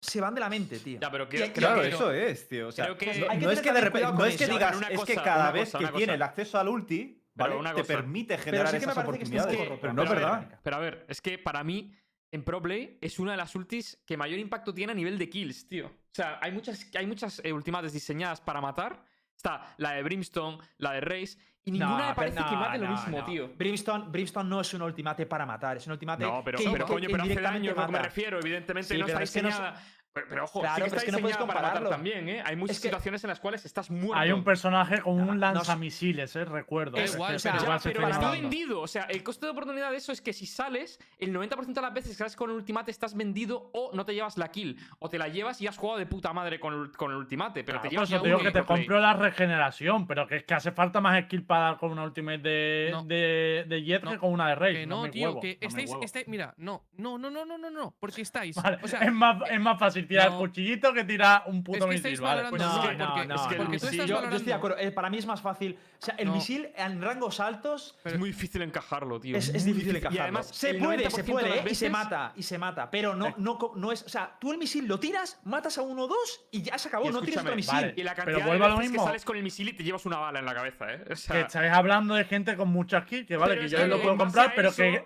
se 0.00 0.20
van 0.20 0.34
de 0.34 0.40
la 0.40 0.48
mente, 0.50 0.78
tío. 0.80 1.00
Ya, 1.00 1.10
pero 1.10 1.28
Claro, 1.28 1.80
que- 1.82 1.88
eso 1.88 2.12
es, 2.12 2.46
tío. 2.48 2.68
O 2.68 2.72
sea, 2.72 2.94
que- 2.96 3.06
no, 3.06 3.30
hay 3.30 3.38
que 3.38 3.44
no 3.46 3.50
es 3.50 3.60
que 3.60 3.72
de 3.72 3.80
repente, 3.80 4.12
no 4.12 4.24
es 4.24 4.36
que 4.36 4.46
digas, 4.46 4.76
una 4.76 4.88
es 4.88 5.00
que 5.00 5.14
cosa, 5.14 5.22
cada 5.22 5.50
vez 5.50 5.70
cosa, 5.72 5.78
que 5.78 5.86
tiene 5.86 6.04
cosa. 6.04 6.14
el 6.14 6.22
acceso 6.22 6.58
al 6.58 6.68
ulti, 6.68 7.22
¿vale? 7.34 7.56
una 7.56 7.70
te 7.74 7.80
cosa. 7.80 7.94
permite 7.94 8.34
Pero 8.34 8.42
generar 8.44 8.68
sí 8.68 8.78
que 8.80 8.86
me 8.86 8.92
esas 8.92 9.04
que 9.04 9.08
oportunidades. 9.10 9.56
poco 9.56 9.68
roto. 9.68 9.80
Pero 9.80 9.92
no 9.94 10.02
es 10.02 10.10
verdad. 10.10 10.60
Pero 10.62 10.76
a 10.76 10.78
ver, 10.78 11.06
es 11.08 11.20
que 11.22 11.38
para 11.38 11.64
mí, 11.64 11.92
en 12.30 12.44
Pro 12.44 12.60
Play, 12.60 12.98
es 13.00 13.18
una 13.18 13.30
de 13.32 13.38
las 13.38 13.54
ultis 13.54 14.02
que 14.04 14.16
mayor 14.16 14.38
impacto 14.38 14.74
tiene 14.74 14.92
a 14.92 14.94
nivel 14.94 15.16
de 15.18 15.30
kills, 15.30 15.66
tío. 15.68 15.86
O 15.86 16.14
sea, 16.14 16.38
hay 16.42 16.52
muchas, 16.52 16.86
hay 16.94 17.06
muchas 17.06 17.40
eh, 17.42 17.52
ultimates 17.52 17.92
diseñadas 17.92 18.40
para 18.40 18.60
matar. 18.60 19.04
Está 19.36 19.74
la 19.78 19.92
de 19.92 20.02
Brimstone, 20.02 20.58
la 20.78 20.92
de 20.92 21.00
Raze, 21.00 21.38
y 21.66 21.70
No, 21.72 21.86
ninguna 21.86 22.08
me 22.08 22.14
pero 22.14 22.16
parece 22.16 22.36
que 22.36 22.54
no, 22.54 22.60
mate 22.60 22.78
lo 22.78 22.84
no, 22.86 22.90
mismo, 22.92 23.18
no. 23.18 23.24
tío. 23.24 23.48
Brimstone, 23.56 24.04
Brimstone 24.10 24.48
no 24.50 24.60
es 24.60 24.74
un 24.74 24.82
ultimate 24.82 25.24
para 25.26 25.46
matar, 25.46 25.76
es 25.78 25.86
un 25.86 25.92
ultimate 25.94 26.22
No, 26.24 26.42
pero, 26.44 26.58
que, 26.58 26.64
pero 26.70 26.84
que- 26.86 26.92
coño, 26.92 27.06
que 27.06 27.12
pero 27.12 27.22
hace 27.24 27.40
daño, 27.40 27.72
a 27.72 27.74
lo 27.74 27.86
que 27.86 27.92
me 27.92 27.98
refiero. 28.02 28.38
Evidentemente 28.38 28.94
Sí, 28.94 29.00
no 29.00 29.06
está 29.06 29.22
es 29.22 29.30
que 29.32 29.42
no 29.42 29.48
diseñada. 29.48 29.82
Pero, 30.14 30.26
pero 30.28 30.44
ojo, 30.44 30.60
Claro, 30.60 30.76
sí 30.76 30.82
que 30.82 30.90
pero 30.90 30.96
está 30.96 30.98
es 30.98 31.04
que 31.06 31.10
no 31.10 31.18
puedes 31.18 31.36
diseñada 31.36 31.46
para 31.54 31.60
matar 31.68 31.82
compararlo. 31.82 31.90
también, 31.90 32.28
¿eh? 32.28 32.42
Hay 32.46 32.54
muchas 32.54 32.76
Es 32.76 32.82
que- 32.82 32.88
situaciones 32.88 33.24
en 33.24 33.28
las 33.30 33.40
cuales 33.40 33.64
estás 33.64 33.90
muerto. 33.90 34.14
Hay 34.14 34.30
un 34.30 34.44
personaje 34.44 35.00
con 35.02 35.20
un 35.20 35.40
lanzamisiles, 35.40 36.36
eh, 36.36 36.44
recuerdo. 36.44 36.96
Da 36.96 37.02
es 37.02 37.14
igual, 37.14 37.36
pero- 37.42 37.56
igual 37.56 37.78
Ya, 37.78 37.78
se 37.80 37.90
pero 37.90 38.08
está 38.08 38.30
vendido. 38.30 38.80
O 38.80 38.86
sea, 38.86 39.02
el 39.10 39.24
coste 39.24 39.46
de 39.46 39.50
oportunidad 39.50 39.90
de 39.90 39.96
eso 39.96 40.12
es 40.12 40.20
que 40.20 40.32
si 40.32 40.46
sales, 40.46 41.00
el 41.18 41.32
90% 41.32 41.80
de 41.80 41.86
las 41.86 41.94
veces 41.94 42.12
que 42.12 42.16
sales 42.16 42.36
con 42.36 42.48
el 42.50 42.56
ultimate 42.56 42.92
estás 42.92 43.16
vendido 43.16 43.70
o 43.74 43.90
no 43.92 44.04
te 44.04 44.14
llevas 44.14 44.38
la 44.38 44.52
kill. 44.52 44.78
O 45.00 45.08
te 45.08 45.18
la 45.18 45.26
llevas 45.26 45.60
y 45.60 45.66
has 45.66 45.76
jugado 45.76 45.98
de 45.98 46.06
puta 46.06 46.32
madre 46.32 46.60
con 46.60 46.74
el, 46.74 46.92
con 46.92 47.10
el 47.10 47.16
ultimate, 47.16 47.64
pero 47.64 47.80
Claro, 47.80 47.82
te 47.82 47.88
por 47.88 47.92
llevas 47.92 48.08
eso 48.08 48.16
la 48.16 48.22
te 48.22 48.28
digo 48.28 48.38
que 48.38 48.50
te 48.52 48.62
compro 48.64 49.00
la 49.00 49.14
regeneración, 49.14 50.06
pero 50.06 50.28
que 50.28 50.36
es 50.36 50.44
que 50.44 50.54
hace 50.54 50.70
falta 50.70 51.00
más 51.00 51.20
skill 51.24 51.44
para 51.44 51.64
dar 51.64 51.78
con 51.78 51.90
una 51.90 52.04
ultimate 52.04 52.38
de, 52.38 52.88
No. 52.92 53.02
de, 53.02 53.64
de 53.66 53.82
Jet 53.82 54.04
No. 54.04 54.12
que 54.12 54.18
con 54.18 54.32
una 54.32 54.48
de 54.50 54.54
Rey. 54.54 54.74
Que 54.76 54.86
no, 54.86 55.02
me 55.02 55.10
tío, 55.10 55.30
huevo, 55.30 55.40
que 55.40 55.58
estáis, 55.60 56.28
Mira, 56.28 56.54
no, 56.58 56.84
no, 56.98 57.18
no, 57.18 57.30
no, 57.30 57.44
no, 57.44 57.58
no, 57.58 57.68
no. 57.68 57.96
Porque 57.98 58.22
estáis. 58.22 58.54
Vale, 58.62 58.78
o 58.80 58.86
sea, 58.86 59.00
es, 59.00 59.12
más, 59.12 59.42
es 59.50 59.60
más 59.60 59.76
fácil 59.76 60.03
tirar 60.04 60.28
No. 60.30 60.34
el 60.34 60.40
cuchillito 60.48 60.92
que 60.92 61.04
tirar 61.04 61.42
un 61.46 61.62
puto 61.62 61.78
Es 61.78 61.84
que 62.02 62.08
misil, 62.08 62.20
vale. 62.20 62.48
pues 62.50 62.62
No, 62.62 62.82
es 62.82 62.88
que 62.88 62.94
no, 62.96 63.06
porque- 63.14 63.26
no, 63.26 63.34
es 63.34 63.40
que 63.42 63.56
porque 63.56 63.78
tú 63.78 63.86
Sí, 63.86 63.92
estás 63.94 64.08
yo, 64.08 64.20
yo 64.22 64.28
estoy 64.30 64.44
de 64.44 64.52
acuerdo. 64.54 64.78
eh, 64.78 64.90
para 64.90 65.10
mí 65.10 65.18
es 65.18 65.26
más 65.26 65.40
fácil. 65.40 65.78
O 66.00 66.04
sea, 66.04 66.14
el 66.18 66.26
No. 66.28 66.34
misil 66.34 66.68
en 66.76 67.00
rangos 67.00 67.40
altos 67.40 67.96
Es 68.04 68.18
muy 68.18 68.28
difícil 68.30 68.62
encajarlo, 68.62 69.18
tío. 69.20 69.36
es, 69.36 69.52
difícil 69.64 69.94
Y 69.94 69.98
encajarlo. 69.98 70.22
además, 70.22 70.48
se 70.48 70.74
puede, 70.74 71.04
90% 71.04 71.10
se 71.10 71.22
de 71.22 71.32
puede, 71.32 71.58
¿eh? 71.60 71.64
y 71.70 71.74
se 71.74 71.90
mata, 71.90 72.32
y 72.36 72.42
se 72.42 72.58
mata. 72.58 72.90
Pero 72.90 73.14
no, 73.14 73.34
no, 73.38 73.58
no 73.76 73.92
es. 73.92 74.02
O 74.02 74.08
sea, 74.08 74.36
tú 74.38 74.52
el 74.52 74.58
misil 74.58 74.86
lo 74.86 75.00
tiras, 75.00 75.40
matas 75.44 75.78
a 75.78 75.82
uno 75.82 76.02
o 76.02 76.06
dos 76.08 76.42
y 76.50 76.62
ya 76.62 76.76
se 76.78 76.88
acabó. 76.88 77.06
Y 77.08 77.12
no 77.12 77.20
tienes 77.22 77.38
otro 77.42 77.56
misil. 77.56 77.72
vale. 77.74 77.94
Y 77.96 78.02
la 78.02 78.14
Pero 78.14 78.24
cantidad 78.26 78.38
de 78.44 78.48
vuelvo 78.50 78.64
a 78.64 78.68
lo 78.68 78.74
veces 78.76 78.90
que 78.90 78.92
mismo. 78.92 79.06
sales 79.06 79.24
con 79.24 79.36
el 79.36 79.42
misil 79.42 79.68
y 79.68 79.72
te 79.72 79.82
llevas 79.84 80.04
una 80.06 80.18
bala 80.18 80.38
en 80.38 80.44
la 80.46 80.54
cabeza, 80.54 80.92
¿eh? 80.92 81.04
O 81.10 81.16
sea, 81.16 81.36
Que 81.36 81.40
estáis 81.42 81.72
hablando 81.72 82.14
de 82.14 82.24
gente 82.24 82.56
con 82.56 82.68
muchas 82.68 83.04
kills, 83.06 83.26
que 83.26 83.36
vale, 83.36 83.54
pero 83.54 83.62
que 83.66 83.68
yo 83.70 83.86
lo 83.86 84.00
puedo 84.02 84.16
comprar, 84.16 84.52
pero 84.54 84.74
que, 84.74 85.04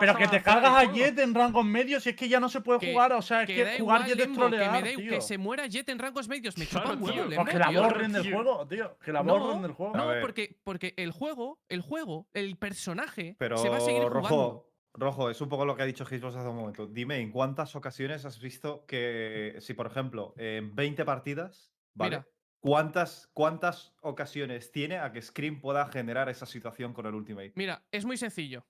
pero 0.00 0.16
que 0.16 0.28
te 0.28 0.42
cargas 0.42 0.72
a. 0.74 0.92
Jet 0.92 1.18
en 1.20 1.32
rangos 1.34 1.64
medios 1.64 2.04
y 2.06 2.10
es 2.10 2.16
que 2.16 2.28
ya 2.28 2.38
no 2.38 2.48
se 2.48 2.60
puede 2.60 2.90
jugar. 2.92 3.12
O 3.12 3.22
sea, 3.22 3.42
es 3.42 3.46
que, 3.46 3.78
jugar 3.78 4.04
Jet 4.06 4.31
que, 4.34 4.68
me 4.70 4.96
tío. 4.96 5.10
que 5.10 5.20
se 5.20 5.38
muera 5.38 5.66
Jet 5.66 5.88
en 5.88 5.98
rangos 5.98 6.28
medios. 6.28 6.56
Me 6.58 6.66
Claro, 6.66 6.92
chupa 6.92 6.96
un 6.96 7.02
huevo, 7.02 7.14
tío. 7.14 7.28
Lembo, 7.28 7.42
Pues 7.44 7.52
que 7.52 7.58
la 7.58 7.70
borren 7.80 8.12
del 8.12 8.32
juego, 8.34 8.66
tío. 8.68 8.98
Que 8.98 9.12
la 9.12 9.22
No, 9.22 9.38
borren 9.38 9.62
del 9.62 9.72
juego. 9.72 9.96
No, 9.96 10.10
porque, 10.20 10.58
porque 10.64 10.94
el 10.96 11.10
juego, 11.12 11.60
el 11.68 11.80
juego, 11.80 12.28
el 12.34 12.56
personaje 12.56 13.36
Pero 13.38 13.56
se 13.58 13.68
va 13.68 13.76
a 13.78 13.80
seguir 13.80 14.02
jugando. 14.02 14.20
rojo, 14.28 14.72
rojo, 14.94 15.30
es 15.30 15.40
un 15.40 15.48
poco 15.48 15.64
lo 15.64 15.74
que 15.76 15.82
ha 15.82 15.86
dicho 15.86 16.04
Gisbos 16.04 16.34
hace 16.36 16.48
un 16.48 16.56
momento. 16.56 16.86
Dime, 16.86 17.18
¿en 17.18 17.30
cuántas 17.32 17.74
ocasiones 17.76 18.24
has 18.24 18.40
visto 18.40 18.84
que, 18.86 19.56
si 19.60 19.74
por 19.74 19.86
ejemplo, 19.86 20.34
en 20.36 20.74
20 20.74 21.04
partidas, 21.04 21.72
¿vale? 21.94 22.18
Mira. 22.18 22.28
¿Cuántas, 22.60 23.28
¿Cuántas 23.32 23.92
ocasiones 24.02 24.70
tiene 24.70 24.98
a 24.98 25.10
que 25.10 25.20
Scream 25.20 25.60
pueda 25.60 25.84
generar 25.88 26.28
esa 26.28 26.46
situación 26.46 26.92
con 26.92 27.06
el 27.06 27.14
Ultimate? 27.14 27.52
Mira, 27.56 27.84
es 27.90 28.04
muy 28.04 28.16
sencillo. 28.16 28.64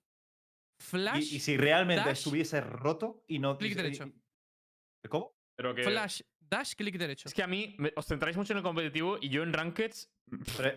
Flash, 0.79 1.31
Y, 1.31 1.35
y 1.35 1.39
si 1.39 1.57
realmente 1.57 2.03
dash, 2.03 2.17
estuviese 2.17 2.59
roto 2.59 3.23
y 3.27 3.37
no. 3.37 3.55
clic 3.55 3.75
derecho. 3.75 4.11
¿Cómo? 5.09 5.32
Pero 5.55 5.73
que- 5.75 5.83
flash, 5.83 6.21
dash, 6.39 6.73
clic 6.75 6.97
derecho. 6.97 7.27
Es 7.27 7.33
que 7.33 7.43
a 7.43 7.47
mí 7.47 7.75
me- 7.79 7.93
os 7.95 8.05
centráis 8.05 8.37
mucho 8.37 8.53
en 8.53 8.57
el 8.57 8.63
competitivo 8.63 9.17
y 9.21 9.29
yo 9.29 9.43
en 9.43 9.53
Rankeds 9.53 10.09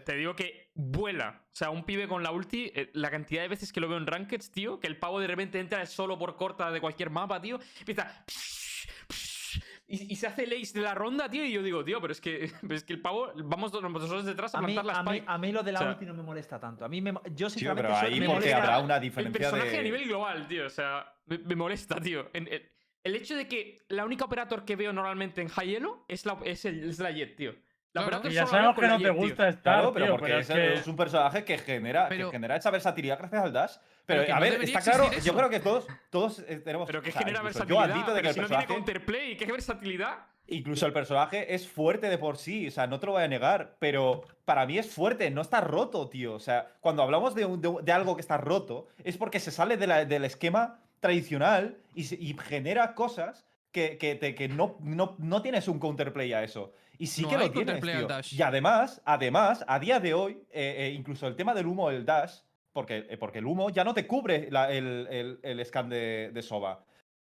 te 0.05 0.15
digo 0.17 0.35
que 0.37 0.71
vuela. 0.75 1.43
O 1.47 1.55
sea, 1.55 1.71
un 1.71 1.85
pibe 1.85 2.09
con 2.09 2.23
la 2.23 2.31
ulti, 2.31 2.71
eh, 2.75 2.91
la 2.95 3.11
cantidad 3.11 3.43
de 3.43 3.49
veces 3.49 3.73
que 3.73 3.81
lo 3.81 3.89
veo 3.89 3.97
en 3.99 4.07
Rankeds, 4.07 4.51
tío, 4.51 4.81
que 4.81 4.87
el 4.87 4.99
pavo 4.99 5.21
de 5.21 5.27
repente 5.27 5.59
entra 5.61 5.85
solo 5.87 6.19
por 6.19 6.37
corta 6.37 6.71
de 6.71 6.81
cualquier 6.81 7.11
mapa, 7.11 7.41
tío, 7.41 7.59
empieza... 7.79 8.25
Y, 9.89 10.13
y 10.13 10.17
se 10.17 10.27
hace 10.27 10.43
el 10.43 10.53
ace 10.53 10.73
de 10.77 10.81
la 10.85 10.97
ronda, 10.97 11.31
tío, 11.31 11.45
y 11.45 11.53
yo 11.53 11.63
digo, 11.63 11.85
tío, 11.85 12.01
pero 12.01 12.11
es 12.13 12.21
que, 12.21 12.51
pero 12.61 12.75
es 12.75 12.83
que 12.83 12.93
el 12.93 13.01
pavo, 13.01 13.31
vamos 13.37 13.73
nosotros 13.73 14.25
detrás 14.25 14.53
a, 14.55 14.59
A 14.59 14.63
mí, 14.63 14.73
plantar 14.75 14.85
la 14.85 14.99
a, 14.99 15.03
mí, 15.05 15.11
spike. 15.19 15.25
a 15.31 15.39
mí 15.39 15.53
lo 15.53 15.63
de 15.63 15.73
la 15.73 15.79
O 15.79 15.83
sea, 15.85 15.93
ulti 15.93 16.07
no 16.07 16.15
me 16.15 16.23
molesta 16.25 16.59
tanto. 16.59 16.85
A 16.85 16.89
mí 16.89 17.01
me, 17.01 17.13
yo 17.13 17.21
Tío, 17.37 17.51
sinceramente 17.51 17.89
pero 17.89 18.01
soy- 18.01 18.13
ahí 18.15 18.21
me 18.21 18.27
porque 18.27 18.41
molesta- 18.41 18.63
habrá 18.63 18.79
una 18.81 18.97
el 18.97 19.03
diferencia 19.03 19.39
personaje 19.41 19.71
de. 19.71 19.79
a 19.79 19.83
nivel 19.83 20.05
global, 20.07 20.49
tío, 20.49 20.67
o 20.67 20.71
sea, 20.71 21.15
me, 21.27 21.39
me 21.39 21.55
molesta, 21.55 22.01
tío. 22.01 22.29
En- 22.33 22.49
el 23.07 23.17
hecho 23.17 23.35
de 23.37 23.49
que 23.49 23.79
la 23.89 24.05
única 24.05 24.25
operator 24.25 24.65
que 24.65 24.77
veo 24.77 24.93
normalmente 24.93 25.41
en 25.41 25.49
High 25.49 25.77
Elo 25.77 26.05
es 26.09 26.27
la, 26.27 26.39
es 26.45 26.65
el- 26.65 26.91
es 26.91 26.99
la 26.99 27.11
Jet, 27.11 27.37
tío. 27.37 27.53
La 27.93 28.03
Claro. 28.03 28.19
operator 28.19 28.31
Y 28.31 28.35
ya 28.35 28.47
sabemos 28.47 28.75
que 28.79 28.87
no 28.89 28.99
te 28.99 29.05
Jet, 29.05 29.13
tío. 29.13 29.23
gusta 29.23 29.49
estar, 29.49 29.63
Claro, 29.75 29.93
pero 29.95 30.05
tío, 30.07 30.13
porque 30.15 30.27
pero 30.27 30.39
es, 30.41 30.51
es 30.51 30.55
que... 30.57 30.75
es 30.75 30.87
un 30.87 30.97
personaje 30.97 31.45
que 31.45 31.57
genera, 31.59 32.09
Pero- 32.11 32.31
que 32.31 32.37
genera 32.37 32.57
esa 32.57 32.71
versatilidad 32.71 33.19
gracias 33.19 33.43
al 33.43 33.53
dash. 33.55 33.77
Pero, 34.05 34.23
Pero 34.23 34.35
a 34.35 34.37
no 34.37 34.43
ver, 34.43 34.63
está 34.63 34.81
claro, 34.83 35.05
existir 35.05 35.25
yo 35.25 35.31
eso. 35.33 35.39
creo 35.39 35.51
que 35.51 35.61
todos, 35.61 35.87
todos 36.11 36.39
eh, 36.41 36.59
tenemos. 36.59 36.87
Pero 36.87 37.01
que 37.03 37.09
o 37.09 37.13
sea, 37.13 37.21
genera 37.21 37.39
incluso 37.39 37.59
versatilidad. 37.61 37.87
Yo 37.89 37.93
admito 37.95 38.15
de 38.15 38.23
que 38.23 38.29
pero 38.29 38.29
el 38.29 38.35
si 38.35 38.41
no 38.41 38.47
tiene 38.47 38.63
personaje. 38.67 38.85
counterplay, 38.85 39.37
¿qué 39.37 39.47
versatilidad? 39.53 40.19
Incluso 40.49 40.87
el 40.87 40.93
personaje 40.93 41.55
es 41.55 41.67
fuerte 41.67 42.09
de 42.09 42.19
por 42.19 42.37
sí, 42.37 42.69
o 42.69 42.71
sea, 42.71 42.87
no 42.87 43.01
te 43.01 43.07
lo 43.07 43.13
voy 43.13 43.23
a 43.25 43.29
negar, 43.29 43.77
pero 43.81 44.23
para 44.45 44.65
mí 44.65 44.79
es 44.79 44.89
fuerte, 44.93 45.29
no 45.33 45.41
está 45.41 45.61
roto, 45.61 46.09
tío. 46.09 46.35
O 46.35 46.39
sea, 46.39 46.71
cuando 46.81 47.03
hablamos 47.03 47.35
de, 47.35 47.47
un- 47.47 47.61
de 47.61 47.75
de 47.83 47.93
algo 47.93 48.15
que 48.15 48.21
está 48.21 48.37
roto, 48.37 48.87
es 49.03 49.17
porque 49.17 49.41
se 49.41 49.51
sale 49.51 49.77
de 49.77 49.87
la- 49.89 50.05
del 50.05 50.25
esquema 50.25 50.79
tradicional 51.07 51.79
y, 51.95 52.05
genera 52.39 52.95
cosas 52.95 53.47
que, 53.73 53.99
que, 53.99 54.15
te- 54.15 54.35
que 54.35 54.49
no, 54.49 54.77
no, 54.81 55.17
no 55.19 55.43
tienes 55.43 55.69
un 55.69 55.79
counterplay 55.79 56.33
a 56.33 56.43
eso. 56.43 56.73
Y 56.99 57.07
sí 57.09 57.23
No 57.23 57.29
que 57.29 57.39
lo 57.39 57.51
tienes, 57.51 57.81
tío. 57.81 58.07
dash. 58.07 58.35
Y 58.35 58.43
además, 58.43 59.03
además, 59.05 59.65
a 59.69 59.79
día 59.79 60.01
de 60.01 60.15
hoy, 60.15 60.33
eh, 60.51 60.75
eh, 60.79 60.91
incluso 60.97 61.27
el 61.27 61.37
tema 61.37 61.53
del 61.55 61.67
humo 61.67 61.91
del 61.91 62.05
dash, 62.07 62.41
porque, 62.73 63.07
eh, 63.11 63.17
porque 63.19 63.39
el 63.39 63.47
humo 63.47 63.69
ya 63.71 63.85
no 63.85 63.93
te 63.95 64.07
cubre 64.07 64.49
la- 64.51 64.71
el, 64.73 65.07
el- 65.11 65.39
el 65.43 65.65
scan 65.67 65.89
de, 65.89 66.31
de 66.33 66.43
Soba. 66.43 66.85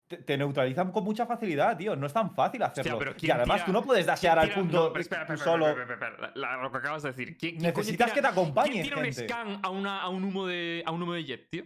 Te, 0.07 0.17
te 0.17 0.37
neutralizan 0.37 0.91
con 0.91 1.03
mucha 1.03 1.25
facilidad, 1.27 1.77
tío. 1.77 1.95
No 1.95 2.07
es 2.07 2.13
tan 2.13 2.33
fácil 2.33 2.63
hacerlo. 2.63 2.97
pero 2.97 3.11
y 3.11 3.15
¿quién 3.15 3.33
además 3.33 3.57
tira- 3.57 3.65
tú 3.67 3.71
no 3.73 3.83
puedes 3.83 4.05
dashear 4.05 4.39
¿Quién 4.39 4.49
al 4.51 4.55
punto 4.59 4.77
no, 4.85 4.93
pero 4.93 5.01
espera, 5.01 5.25
tú 5.27 5.33
espera, 5.33 5.51
solo. 5.51 5.67
espera, 5.69 6.31
la- 6.35 6.57
lo 6.57 6.71
que 6.71 6.77
acabas 6.77 7.03
de 7.03 7.09
decir. 7.09 7.37
¿Quién, 7.37 7.57
quién 7.57 7.71
coño 7.71 7.77
Necesitas 7.83 8.07
tira- 8.07 8.15
que 8.15 8.21
te 8.21 8.27
acompañe 8.27 8.71
¿Quién 8.71 8.83
tira 8.83 8.97
un 8.97 9.03
gente. 9.03 9.27
scan 9.27 9.59
a, 9.61 9.69
una, 9.69 10.01
a, 10.01 10.09
un 10.09 10.23
humo 10.23 10.47
de, 10.47 10.81
a 10.85 10.91
un 10.91 11.03
humo 11.03 11.13
de 11.13 11.23
jet, 11.25 11.49
tío? 11.49 11.63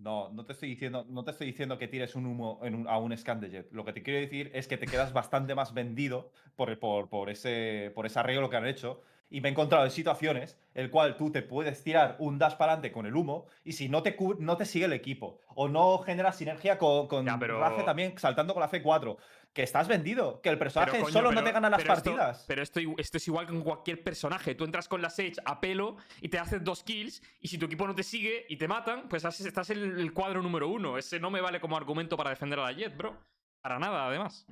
No, 0.00 0.30
no 0.30 0.44
te 0.46 0.52
estoy 0.54 0.70
diciendo, 0.70 1.04
no 1.08 1.24
te 1.24 1.30
estoy 1.30 1.46
diciendo 1.48 1.76
que 1.78 1.86
tires 1.86 2.14
un 2.14 2.24
humo 2.26 2.58
en 2.62 2.74
un- 2.74 2.88
a 2.88 2.96
un 2.98 3.16
scan 3.16 3.38
de 3.40 3.50
jet. 3.50 3.68
Lo 3.72 3.84
que 3.84 3.92
te 3.92 4.02
quiero 4.02 4.18
decir 4.18 4.50
es 4.54 4.66
que 4.66 4.78
te 4.78 4.86
quedas 4.86 5.12
bastante 5.12 5.54
más 5.54 5.74
vendido 5.74 6.30
por, 6.56 6.78
por, 6.78 7.08
por 7.08 7.28
ese, 7.30 7.92
por 7.94 8.06
ese 8.06 8.18
arreglo 8.18 8.48
que 8.48 8.56
han 8.56 8.66
hecho. 8.66 9.02
Y 9.32 9.40
me 9.40 9.48
he 9.48 9.52
encontrado 9.52 9.84
en 9.84 9.92
situaciones 9.92 10.58
en 10.74 10.84
el 10.86 10.90
cual 10.90 11.16
tú 11.16 11.30
te 11.30 11.42
puedes 11.42 11.84
tirar 11.84 12.16
un 12.18 12.36
dash 12.38 12.54
para 12.54 12.72
adelante 12.72 12.90
con 12.90 13.06
el 13.06 13.14
humo 13.14 13.46
y 13.62 13.72
si 13.74 13.88
no 13.88 14.02
te, 14.02 14.16
no 14.40 14.56
te 14.56 14.64
sigue 14.64 14.86
el 14.86 14.92
equipo 14.92 15.38
o 15.54 15.68
no 15.68 15.98
generas 15.98 16.34
sinergia 16.36 16.78
con, 16.78 17.06
con 17.06 17.24
Ya, 17.26 17.38
pero- 17.38 17.60
Rafe 17.60 17.84
también 17.84 18.18
saltando 18.18 18.54
con 18.54 18.60
la 18.62 18.68
C4, 18.70 19.16
que 19.52 19.62
estás 19.64 19.88
vendido, 19.88 20.40
que 20.40 20.48
el 20.48 20.58
personaje 20.58 20.92
Pero, 20.92 21.04
coño, 21.04 21.12
solo 21.12 21.32
no 21.32 21.42
te 21.42 21.50
gana 21.52 21.68
las 21.68 21.82
pero 21.82 21.92
esto- 21.94 22.10
partidas. 22.16 22.44
pero 22.46 22.62
esto, 22.62 22.80
esto 22.98 23.16
es 23.16 23.26
igual 23.28 23.46
con 23.46 23.62
cualquier 23.62 24.02
personaje. 24.04 24.54
Tú 24.54 24.64
entras 24.64 24.86
con 24.88 25.02
la 25.02 25.10
Sage 25.10 25.34
a 25.44 25.60
pelo 25.60 25.96
y 26.20 26.28
te 26.28 26.38
haces 26.38 26.62
dos 26.62 26.84
kills. 26.84 27.20
Y 27.40 27.48
si 27.48 27.58
tu 27.58 27.66
equipo 27.66 27.86
no 27.86 27.94
te 27.94 28.04
sigue 28.04 28.46
y 28.48 28.56
te 28.56 28.68
matan, 28.68 29.08
pues 29.08 29.24
estás 29.24 29.70
en 29.70 29.78
el 29.98 30.12
cuadro 30.12 30.40
número 30.40 30.68
uno. 30.68 30.96
Ese 30.98 31.18
no 31.18 31.30
me 31.30 31.40
vale 31.40 31.60
como 31.60 31.76
argumento 31.76 32.16
para 32.16 32.30
defender 32.30 32.60
a 32.60 32.64
la 32.66 32.72
Jet, 32.72 32.96
bro. 32.96 33.18
Para 33.60 33.78
nada, 33.78 34.06
además. 34.06 34.46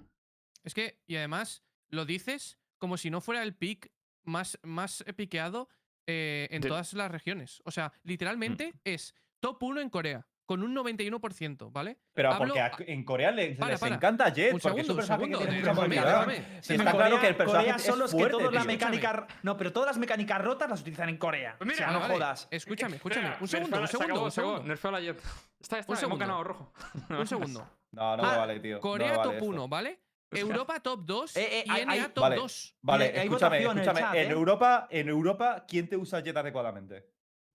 Es 0.65 0.75
que, 0.75 1.01
y 1.07 1.15
además, 1.17 1.63
lo 1.91 2.05
dices 2.05 2.59
como 2.79 2.97
si 2.97 3.09
no 3.11 3.21
fuera 3.21 3.43
el 3.45 3.55
pick 3.55 3.91
más, 4.25 4.59
más 4.63 5.05
piqueado 5.17 5.69
eh, 6.07 6.49
en 6.51 6.61
todas 6.63 6.93
las 6.95 7.11
regiones. 7.11 7.63
O 7.65 7.71
sea, 7.71 7.93
literalmente 8.03 8.75
es 8.85 9.15
top 9.41 9.63
1 9.63 9.81
en 9.81 9.91
Corea, 9.91 10.27
con 10.49 10.63
un 10.63 10.75
91%, 10.75 11.71
¿vale? 11.71 11.99
Pero 12.15 12.33
Hablo 12.33 12.55
porque 12.55 12.91
en 12.91 13.05
Corea 13.05 13.31
les, 13.31 13.59
Para, 13.59 13.73
les 13.73 13.81
para. 13.81 13.95
encanta 13.97 14.31
Jet, 14.33 14.55
Un 14.55 14.61
porque 14.61 14.81
es 14.81 14.87
segundo, 14.87 15.03
un 15.03 15.07
segundo, 15.07 15.39
que 15.41 15.45
tiene 15.45 15.61
déjame, 15.61 15.75
mucha 15.75 15.83
movilidad. 16.01 16.27
déjame. 16.27 16.63
Sí, 16.63 16.73
está 16.73 16.91
Corea- 16.91 17.07
claro 17.07 17.21
que 17.21 17.27
el 17.29 17.37
personaje 17.37 17.67
Corea 17.67 17.79
son 17.79 17.93
es 17.93 17.99
los 17.99 18.11
que 18.13 18.17
fuerte, 18.17 18.39
todas 18.39 18.55
las 18.55 18.67
mecánicas. 18.67 19.25
No, 19.43 19.57
pero 19.59 19.73
todas 19.75 19.87
las 19.89 19.99
mecánicas 19.99 20.41
rotas 20.43 20.71
las 20.71 20.81
utilizan 20.81 21.11
en 21.11 21.19
Corea. 21.19 21.55
Pues 21.59 21.69
mira, 21.69 21.75
o 21.75 21.91
sea, 21.91 21.93
no 21.93 22.01
vale. 22.01 22.15
jodas. 22.15 22.49
Escúchame, 22.51 22.97
escúchame. 22.97 23.35
Un 23.41 23.47
segundo, 23.49 23.77
un 23.79 23.87
se 23.87 23.93
segundo, 23.99 24.25
un 24.25 24.31
segundo. 24.31 24.63
Nerfeo 24.63 24.91
la 24.91 25.01
Jet. 25.01 25.19
Está, 25.61 25.79
está, 25.81 25.93
Un 25.93 25.97
segundo. 25.99 26.45
rojo. 26.45 26.73
Un 27.11 27.27
segundo. 27.27 27.69
No, 27.93 28.17
no 28.17 28.25
Ah, 28.25 28.37
vale, 28.39 28.59
tío. 28.61 28.81
Corea 28.81 29.21
top 29.21 29.35
esto. 29.35 29.45
1, 29.45 29.69
¿vale? 29.69 30.01
Europa 30.31 30.81
top 30.81 31.01
2 31.05 31.37
Eh, 31.37 31.61
eh, 31.61 31.65
y 31.67 31.85
NA 31.85 31.93
hay- 31.93 32.01
top 32.15 32.23
Vale. 32.23 32.37
2. 32.37 32.75
Vale, 32.81 33.23
escúchame, 33.23 33.59
escúchame. 33.63 34.01
en 34.23 34.29
¿eh? 34.29 34.31
Europa, 34.31 34.89
en 34.91 35.09
Europa, 35.11 35.67
¿quién 35.69 35.89
te 35.91 35.97
usa 35.99 36.21
Jet 36.21 36.37
adecuadamente? 36.39 37.07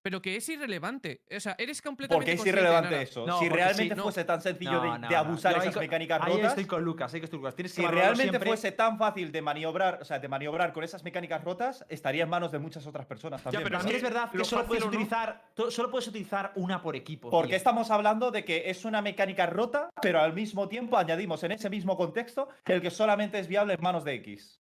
Pero 0.04 0.22
que 0.22 0.36
es 0.36 0.48
irrelevante. 0.50 1.22
O 1.34 1.40
sea, 1.40 1.56
eres 1.58 1.82
completamente 1.82 2.34
Porque 2.34 2.34
es 2.42 2.46
irrelevante 2.46 3.02
eso. 3.02 3.26
No, 3.26 3.40
si 3.40 3.48
realmente 3.48 3.96
sí, 3.96 3.98
no. 3.98 4.04
fuese 4.04 4.26
tan 4.26 4.42
sencillo 4.42 4.74
No, 4.74 4.94
de, 4.94 5.00
no, 5.00 5.08
de 5.08 5.16
abusar 5.16 5.58
esas 5.58 5.78
mecánicas 5.78 6.22
Ahí 6.22 6.34
rotas, 6.34 6.50
estoy 6.50 6.66
con 6.66 6.84
Lucas, 6.84 7.14
ahí 7.14 7.22
que 7.22 7.26
estoy 7.26 7.40
con 7.40 7.44
Lucas. 7.46 7.56
Tienes 7.56 7.74
que 7.74 7.82
si 7.82 7.88
realmente 7.88 8.24
siempre. 8.32 8.50
fuese 8.50 8.74
tan 8.74 8.98
fácil 8.98 9.32
de 9.32 9.42
maniobrar, 9.42 10.00
o 10.02 10.06
sea, 10.06 10.20
de 10.20 10.28
maniobrar 10.28 10.74
con 10.74 10.84
esas 10.84 11.06
mecánicas 11.06 11.42
rotas, 11.42 11.86
estaría 11.88 12.24
en 12.24 12.30
manos 12.30 12.52
de 12.52 12.60
muchas 12.60 12.86
otras 12.86 13.06
personas 13.06 13.42
también. 13.42 13.64
pero 13.64 13.78
También 13.78 13.96
es 13.96 14.04
es 14.04 14.08
que 14.10 14.14
verdad 14.14 14.30
que 14.30 14.38
lo 14.40 14.44
solo 14.44 14.66
puedes, 14.66 14.84
utilizar, 14.84 15.42
solo 15.70 15.90
puedes 15.90 16.08
utilizar 16.10 16.52
una 16.56 16.82
por 16.82 16.98
equipo. 16.98 17.30
Porque 17.30 17.48
tío. 17.52 17.56
estamos 17.58 17.90
hablando 17.90 18.30
de 18.30 18.44
que 18.44 18.70
es 18.70 18.84
una 18.84 19.02
mecánica 19.02 19.46
rota, 19.46 19.90
pero 20.02 20.20
al 20.20 20.34
mismo 20.34 20.68
tiempo 20.68 20.98
añadimos 20.98 21.42
en 21.46 21.54
ese 21.54 21.70
mismo 21.70 21.96
contexto 21.96 22.50
el 22.66 22.82
que 22.82 22.92
solamente 22.92 23.40
es 23.40 23.48
viable 23.48 23.76
en 23.76 23.82
manos 23.82 24.04
de 24.04 24.16
X. 24.16 24.60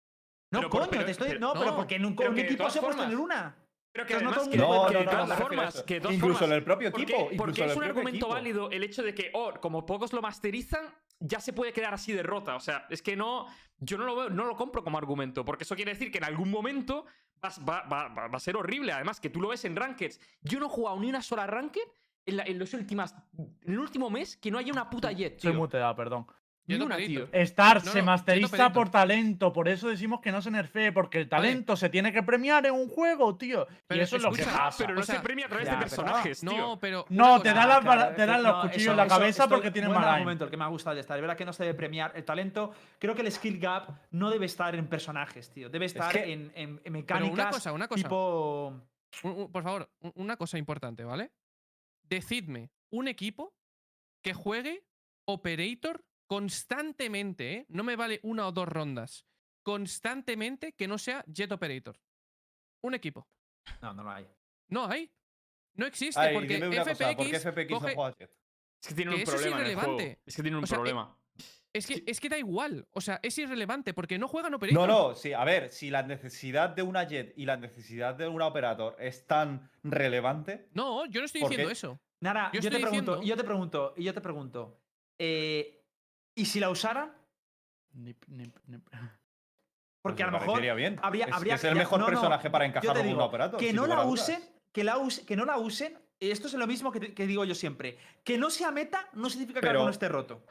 No, 0.52 0.60
Pero 0.60 0.70
coño, 0.70 0.86
pero- 0.88 1.04
te 1.04 1.10
estoy. 1.10 1.26
pero- 1.26 1.40
no, 1.40 1.54
pero 1.54 1.74
porque 1.74 1.96
en 1.96 2.04
un, 2.04 2.12
un 2.12 2.34
que 2.36 2.40
equipo 2.42 2.70
se 2.70 2.80
puede 2.80 2.94
tener 2.94 3.16
una. 3.16 3.56
Pero 3.94 4.06
que 4.06 4.14
además 4.14 4.48
que, 4.48 4.58
formas, 4.58 5.82
que 5.84 6.00
todas 6.00 6.16
Incluso 6.16 6.38
formas, 6.40 6.50
en 6.50 6.56
el 6.56 6.64
propio 6.64 6.88
equipo. 6.88 7.28
porque 7.38 7.64
es 7.64 7.76
un 7.76 7.84
argumento 7.84 8.16
equipo. 8.26 8.28
válido 8.28 8.70
el 8.72 8.82
hecho 8.82 9.04
de 9.04 9.14
que, 9.14 9.30
oh, 9.34 9.52
como 9.60 9.86
pocos 9.86 10.12
lo 10.12 10.20
masterizan, 10.20 10.92
ya 11.20 11.38
se 11.38 11.52
puede 11.52 11.72
quedar 11.72 11.94
así 11.94 12.12
de 12.12 12.24
rota. 12.24 12.56
O 12.56 12.60
sea, 12.60 12.86
es 12.90 13.00
que 13.02 13.14
no. 13.14 13.46
Yo 13.78 13.96
no 13.96 14.04
lo 14.04 14.16
veo, 14.16 14.30
no 14.30 14.46
lo 14.46 14.56
compro 14.56 14.82
como 14.82 14.98
argumento. 14.98 15.44
Porque 15.44 15.62
eso 15.62 15.76
quiere 15.76 15.92
decir 15.92 16.10
que 16.10 16.18
en 16.18 16.24
algún 16.24 16.50
momento 16.50 17.06
vas- 17.40 17.60
va, 17.60 17.82
va- 17.82 18.08
va- 18.08 18.26
va 18.26 18.36
a 18.36 18.40
ser 18.40 18.56
horrible. 18.56 18.90
Además, 18.92 19.20
que 19.20 19.30
tú 19.30 19.40
lo 19.40 19.48
ves 19.48 19.64
en 19.64 19.76
Rankeds. 19.76 20.18
Yo 20.42 20.58
no 20.58 20.66
he 20.66 20.70
jugado 20.70 20.98
ni 20.98 21.08
una 21.08 21.22
sola 21.22 21.46
Ranked 21.46 21.82
en, 22.26 22.36
la- 22.38 22.44
en 22.44 22.58
los 22.58 22.74
últimas. 22.74 23.14
En 23.38 23.72
el 23.74 23.78
último 23.78 24.10
mes 24.10 24.36
que 24.36 24.50
no 24.50 24.58
haya 24.58 24.72
una 24.72 24.90
puta 24.90 25.12
jet, 25.12 25.38
Soy 25.38 25.52
tío. 25.52 25.60
muteada, 25.60 25.94
perdón. 25.94 26.26
Ni 26.66 26.76
una, 26.76 26.96
tío. 26.96 27.28
Star 27.32 27.84
No, 27.84 27.92
se 27.92 27.98
no, 27.98 28.04
masteriza 28.06 28.72
por 28.72 28.90
talento, 28.90 29.52
por 29.52 29.68
eso 29.68 29.88
decimos 29.88 30.20
que 30.20 30.32
no 30.32 30.40
se 30.40 30.50
nerfee, 30.50 30.92
porque 30.92 31.18
el 31.20 31.28
talento 31.28 31.76
se 31.76 31.90
tiene 31.90 32.10
que 32.10 32.22
premiar 32.22 32.64
en 32.64 32.72
un 32.72 32.88
juego, 32.88 33.36
tío. 33.36 33.66
Pero 33.86 34.00
y 34.00 34.04
eso 34.04 34.16
es 34.16 34.22
lo 34.22 34.32
que 34.32 34.44
pasa. 34.44 34.74
Pero 34.78 34.94
no 34.94 35.00
O 35.00 35.04
sea, 35.04 35.16
se 35.16 35.20
premia 35.22 35.44
a 35.44 35.48
través 35.50 35.66
ya, 35.66 35.72
de 35.72 35.76
pero- 35.84 35.90
personajes, 35.90 36.40
tío. 36.40 36.56
No, 36.56 36.80
pero. 36.80 37.04
No, 37.10 37.34
una 37.34 37.42
te 37.42 37.48
da 37.52 37.64
Claro, 37.80 37.84
dan 37.84 38.10
esto- 38.12 38.26
los 38.42 38.42
no, 38.42 38.60
cuchillos 38.62 38.82
eso- 38.82 38.90
en 38.92 38.96
la 38.96 39.04
eso- 39.06 39.14
cabeza 39.18 39.48
porque 39.48 39.70
tienen 39.70 39.90
buen 39.90 40.00
mal 40.00 40.10
argumento, 40.14 40.44
el 40.44 40.50
que 40.50 40.56
me 40.56 40.64
ha 40.64 40.68
gustado 40.68 40.94
de 40.94 41.00
estar. 41.02 41.18
Es 41.18 41.20
verdad 41.20 41.36
que 41.36 41.44
no 41.44 41.52
se 41.52 41.64
debe 41.64 41.74
premiar 41.74 42.12
el 42.14 42.24
talento. 42.24 42.72
Creo 42.98 43.14
que 43.14 43.20
el 43.22 43.30
skill 43.30 43.58
gap 43.60 43.90
no 44.10 44.30
debe 44.30 44.46
estar 44.46 44.74
en 44.74 44.86
personajes, 44.86 45.50
tío. 45.50 45.68
Debe 45.68 45.84
estar 45.84 46.12
que- 46.12 46.32
en, 46.32 46.50
en- 46.54 46.80
en 46.82 46.92
mecánicas. 46.94 47.54
cosa, 47.54 47.72
una 47.72 47.88
cosa. 47.88 48.02
Tipo. 48.04 48.72
Un- 49.22 49.30
un- 49.32 49.52
por 49.52 49.62
favor, 49.62 49.90
un- 50.00 50.12
una 50.16 50.36
cosa 50.38 50.56
importante, 50.56 51.04
¿vale? 51.04 51.30
Decidme 52.08 52.70
un 52.90 53.06
equipo 53.08 53.54
que 54.22 54.32
juegue 54.34 54.84
Operator 55.26 56.04
constantemente, 56.26 57.52
¿eh? 57.52 57.66
No 57.68 57.84
me 57.84 57.96
vale 57.96 58.20
una 58.22 58.46
o 58.46 58.52
dos 58.52 58.68
rondas. 58.68 59.26
Constantemente 59.62 60.72
que 60.72 60.86
no 60.88 60.98
sea 60.98 61.24
Jet 61.26 61.50
Operator. 61.52 61.98
Un 62.82 62.94
equipo. 62.94 63.26
No, 63.80 63.94
no 63.94 64.02
lo 64.02 64.10
hay. 64.10 64.26
No 64.68 64.86
hay. 64.86 65.10
No 65.74 65.86
existe 65.86 66.20
Ay, 66.20 66.34
porque 66.34 66.54
dime 66.54 66.68
una 66.68 66.84
FPX, 66.84 66.98
cosa, 66.98 67.16
¿por 67.16 67.30
qué 67.30 67.40
FPX 67.40 67.70
no 67.70 67.80
juega 67.80 68.10
Jet? 68.18 68.30
Es 68.82 68.88
que 68.88 68.94
tiene 68.94 69.10
Que 69.12 69.16
un 69.16 69.22
es 69.22 69.30
problema 69.30 69.60
en 69.60 69.66
el 69.66 69.74
juego. 69.74 69.90
irrelevante. 69.92 70.22
Es 70.26 70.36
que 70.36 70.42
tiene 70.42 70.56
un 70.58 70.64
O 70.64 70.66
sea, 70.66 70.76
problema. 70.76 71.18
Es 71.72 71.86
que, 71.88 72.04
es 72.06 72.20
que 72.20 72.28
da 72.28 72.38
igual. 72.38 72.86
O 72.92 73.00
sea, 73.00 73.18
es 73.22 73.36
irrelevante 73.38 73.94
porque 73.94 74.18
no 74.18 74.28
juegan 74.28 74.54
Operator. 74.54 74.86
No, 74.88 75.08
no, 75.08 75.14
sí, 75.16 75.32
a 75.32 75.42
ver, 75.44 75.70
si 75.70 75.90
la 75.90 76.02
necesidad 76.04 76.70
de 76.70 76.82
una 76.82 77.02
Jet 77.04 77.32
y 77.36 77.46
la 77.46 77.56
necesidad 77.56 78.14
de 78.14 78.28
un 78.28 78.40
Operator 78.42 78.94
es 79.00 79.26
tan 79.26 79.68
relevante, 79.82 80.68
No, 80.74 81.06
yo 81.06 81.20
no 81.20 81.26
estoy 81.26 81.40
¿Por 81.40 81.50
diciendo 81.50 81.68
qué? 81.70 81.72
eso. 81.72 81.98
Nara, 82.20 82.50
Yo 82.54 82.60
yo, 82.60 82.70
te 82.70 82.78
pregunto, 82.78 83.22
yo 83.22 83.36
te 83.36 83.44
pregunto, 83.44 83.94
y 83.96 84.04
yo 84.04 84.14
te 84.14 84.20
pregunto. 84.20 84.80
eh, 85.18 85.83
¿Y 86.34 86.46
si 86.46 86.60
la 86.60 86.70
usara? 86.70 87.14
Nip, 87.92 88.24
nip, 88.26 88.56
nip. 88.66 88.86
Porque 90.02 90.22
pues 90.22 90.28
a 90.28 90.30
lo 90.32 90.38
mejor 90.40 90.60
bien. 90.76 90.98
habría, 91.02 91.26
es, 91.26 91.32
habría 91.32 91.54
es 91.54 91.64
el 91.64 91.76
mejor 91.76 91.98
no, 92.00 92.06
no, 92.06 92.12
personaje 92.12 92.50
para 92.50 92.64
te 92.64 92.68
encajarlo 92.70 92.94
con 93.00 93.06
digo, 93.06 93.18
un 93.20 93.24
Operator. 93.24 93.60
Que 93.60 93.72
no 93.72 93.86
la 93.86 94.04
usen, 94.04 94.42
que, 94.72 94.84
la 94.84 94.98
use- 94.98 95.24
que 95.24 95.36
no 95.36 95.44
la 95.44 95.58
usen. 95.58 95.98
Esto 96.20 96.46
es 96.48 96.54
lo 96.54 96.66
mismo 96.66 96.90
que, 96.92 97.00
te- 97.00 97.14
que 97.14 97.26
digo 97.26 97.44
yo 97.44 97.54
siempre. 97.54 97.98
Que 98.24 98.36
no 98.38 98.50
sea 98.50 98.70
meta 98.70 99.08
no 99.14 99.30
significa 99.30 99.60
que 99.60 99.66
Pero- 99.66 99.78
algo 99.80 99.84
no 99.86 99.90
esté 99.90 100.08
roto. 100.08 100.44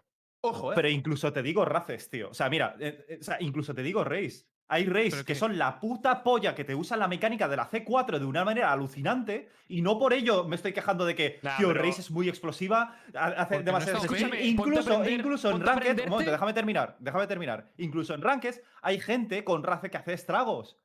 Ojo, 0.46 0.72
eh. 0.72 0.76
Pero 0.76 0.90
incluso 0.90 1.32
te 1.32 1.42
digo 1.42 1.64
Races, 1.66 2.10
tío. 2.10 2.30
O 2.30 2.34
sea, 2.34 2.50
mira, 2.50 2.76
eh, 2.80 3.06
eh, 3.08 3.18
o 3.22 3.24
sea, 3.24 3.38
incluso 3.42 3.74
te 3.74 3.82
digo 3.84 4.04
Race. 4.04 4.46
Hay 4.74 4.86
Race 4.86 5.17
que 5.17 5.24
que- 5.26 5.36
son 5.36 5.57
la 5.59 5.80
puta 5.80 6.24
polla 6.24 6.55
que 6.55 6.63
te 6.63 6.74
usan 6.74 6.97
la 6.97 7.07
mecánica 7.07 7.47
de 7.47 7.55
la 7.57 7.69
C4 7.69 8.17
de 8.17 8.26
una 8.26 8.43
manera 8.43 8.71
alucinante 8.71 9.49
y 9.67 9.82
no 9.84 9.99
por 9.99 10.13
ello 10.13 10.45
me 10.45 10.55
estoy 10.55 10.74
quejando 10.74 11.05
de 11.05 11.13
que, 11.13 11.39
Nah, 11.43 11.57
tío, 11.57 11.67
pero- 11.67 11.84
Race 11.84 12.01
es 12.01 12.09
muy 12.09 12.28
explosiva, 12.28 12.95
ha- 13.13 13.26
hace 13.28 13.57
no 13.57 13.63
demasiado 13.63 13.99
a 13.99 14.01
Incluso, 14.03 14.26
aprender- 14.26 15.13
incluso 15.19 15.51
en 15.51 15.61
Ranked, 15.61 15.99
un 16.05 16.09
momento, 16.09 16.32
déjame 16.32 16.53
terminar, 16.53 16.95
déjame 16.99 17.28
terminar. 17.28 17.71
Incluso 17.78 18.15
en 18.15 18.21
Ranked 18.21 18.55
hay 18.82 18.99
gente 18.99 19.43
con 19.43 19.61
Race 19.63 19.89
que 19.91 19.97
hace 19.97 20.13
estragos. 20.13 20.78